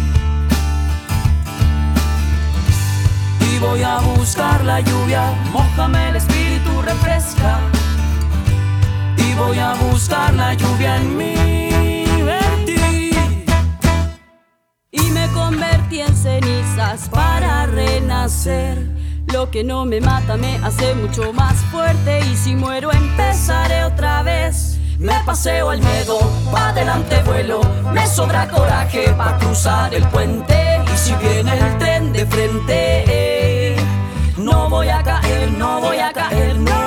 Y 3.56 3.58
voy 3.58 3.82
a 3.82 4.00
buscar 4.00 4.62
la 4.64 4.80
lluvia, 4.80 5.32
mojame 5.50 6.10
el 6.10 6.16
espíritu, 6.16 6.82
refresca. 6.82 7.58
Y 9.16 9.32
voy 9.32 9.58
a 9.58 9.72
buscar 9.72 10.34
la 10.34 10.52
lluvia 10.52 10.96
en 10.96 11.16
mí. 11.16 12.04
Ti. 12.66 13.10
y 14.90 15.00
me 15.10 15.26
convertí 15.28 16.02
en 16.02 16.14
cenizas 16.14 17.08
para 17.08 17.64
renacer. 17.64 18.76
Lo 19.32 19.50
que 19.50 19.64
no 19.64 19.86
me 19.86 20.02
mata 20.02 20.36
me 20.36 20.58
hace 20.62 20.94
mucho 20.94 21.32
más 21.32 21.56
fuerte 21.72 22.20
y 22.30 22.36
si 22.36 22.54
muero 22.54 22.92
empezaré 22.92 23.84
otra 23.84 24.22
vez. 24.22 24.78
Me 24.98 25.14
paseo 25.24 25.70
al 25.70 25.80
miedo, 25.80 26.18
pa' 26.52 26.70
adelante 26.70 27.22
vuelo, 27.22 27.60
me 27.94 28.06
sobra 28.06 28.48
coraje 28.48 29.14
pa' 29.16 29.38
cruzar 29.38 29.94
el 29.94 30.06
puente 30.08 30.82
y 30.92 30.98
si 30.98 31.14
viene 31.14 31.58
el 31.58 31.78
tren 31.78 32.12
de 32.12 32.26
frente, 32.26 33.25
no 34.46 34.70
voy 34.70 34.88
a 34.88 35.02
caer, 35.02 35.50
no 35.50 35.80
voy 35.80 35.98
a 35.98 36.12
caer, 36.12 36.56
no. 36.56 36.80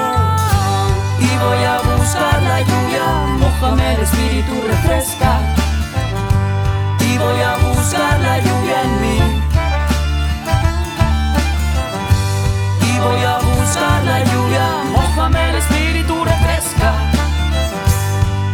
Y 1.28 1.30
voy 1.44 1.64
a 1.74 1.76
buscar 1.90 2.42
la 2.42 2.62
lluvia, 2.62 3.06
mojame 3.44 3.96
el 3.96 4.02
espíritu, 4.02 4.54
refresca. 4.66 5.32
Y 7.10 7.18
voy 7.18 7.42
a 7.42 7.58
buscar 7.68 8.18
la 8.22 8.38
lluvia 8.46 8.78
en 8.88 9.02
mí. 9.04 9.18
Y 12.90 13.00
voy 13.06 13.24
a 13.34 13.36
buscar 13.50 14.04
la 14.06 14.20
lluvia, 14.30 14.66
mojame 14.96 15.50
el 15.50 15.56
espíritu, 15.56 16.16
refresca. 16.24 16.92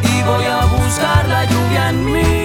Y 0.01 0.23
voy 0.23 0.45
a 0.45 0.61
buscar 0.77 1.27
la 1.27 1.45
lluvia 1.45 1.89
en 1.89 2.05
mí. 2.05 2.44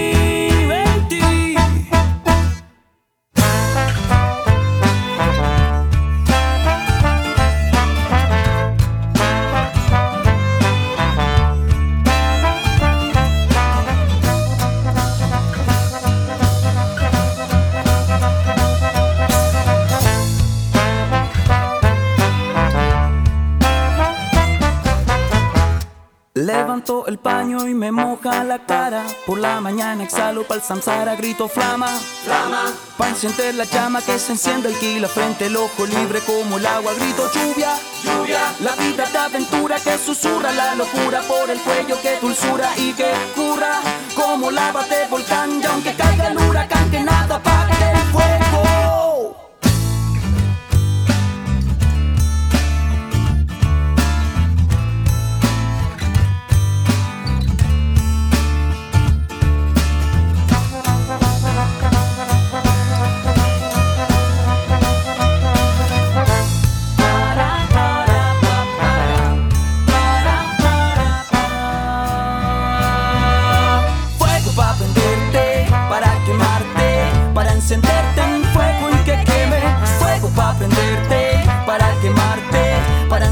Levanto 26.70 27.08
el 27.08 27.18
paño 27.18 27.66
y 27.66 27.74
me 27.74 27.90
moja 27.90 28.44
la 28.44 28.65
cara. 28.65 29.05
Por 29.26 29.40
la 29.40 29.60
mañana 29.60 30.05
exhalo 30.05 30.44
pa'l 30.44 30.62
samsara, 30.62 31.16
grito 31.16 31.49
flama, 31.49 31.89
flama. 32.23 32.73
Pa' 32.97 33.08
encender 33.08 33.57
la 33.57 33.65
llama 33.65 34.00
que 34.00 34.16
se 34.20 34.31
enciende 34.34 34.68
el 34.68 34.78
kila 34.78 35.08
frente 35.08 35.47
el 35.47 35.57
ojo 35.57 35.84
libre 35.84 36.20
como 36.20 36.58
el 36.58 36.66
agua. 36.66 36.92
Grito 36.94 37.28
lluvia, 37.34 37.74
lluvia. 38.05 38.55
La 38.60 38.76
vida 38.76 39.05
de 39.05 39.18
aventura 39.18 39.81
que 39.81 39.99
susurra 39.99 40.52
la 40.52 40.76
locura 40.76 41.23
por 41.23 41.50
el 41.50 41.58
cuello 41.58 42.00
que 42.00 42.20
dulzura 42.20 42.70
y 42.76 42.92
que 42.92 43.10
curra 43.34 43.81
como 44.15 44.52
lava 44.52 44.84
de 44.84 45.08
volcán. 45.08 45.60
Y 45.60 45.66
aunque 45.66 45.92
caiga 45.97 46.28
el 46.28 46.39
huracán 46.39 46.89
que 46.89 47.00
nada 47.00 47.34
apague 47.34 48.00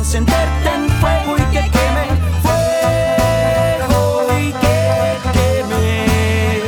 encenderte 0.08 0.70
en 0.74 0.88
fuego 1.02 1.36
y 1.36 1.42
que 1.52 1.60
queme. 1.68 2.06
Fuego 2.42 4.02
y 4.38 4.52
que 4.52 5.18
queme. 5.34 6.62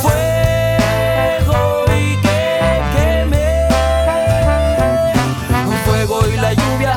Fuego 0.00 1.58
y 1.88 2.14
que 2.22 2.40
queme. 2.94 3.48
Un 5.66 5.76
fuego 5.84 6.16
y 6.28 6.36
la 6.36 6.52
lluvia 6.52 6.94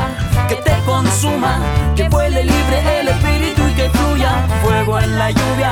que 0.47 0.57
te 0.57 0.75
consuma, 0.85 1.59
que 1.95 2.07
vuele 2.09 2.43
libre 2.43 2.99
el 2.99 3.07
espíritu 3.07 3.67
y 3.67 3.73
que 3.73 3.89
fluya. 3.89 4.45
Fuego 4.61 4.99
en 4.99 5.17
la 5.17 5.31
lluvia 5.31 5.71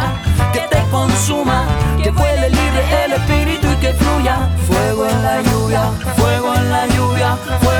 que 0.51 0.61
te 0.61 0.81
consuma, 0.89 1.67
que 2.01 2.09
vuele 2.09 2.49
libre 2.49 3.05
el 3.05 3.11
espíritu 3.13 3.67
y 3.71 3.75
que 3.75 3.93
fluya. 3.93 4.49
Fuego 4.67 5.05
en 5.05 5.21
la 5.23 5.41
lluvia, 5.43 5.91
fuego 6.17 6.55
en 6.55 6.71
la 6.71 6.87
lluvia, 6.87 7.37
fuego 7.59 7.70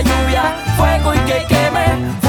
lluvia, 0.00 0.56
fuego 0.76 1.14
y 1.14 1.18
que 1.18 1.44
queme. 1.46 2.23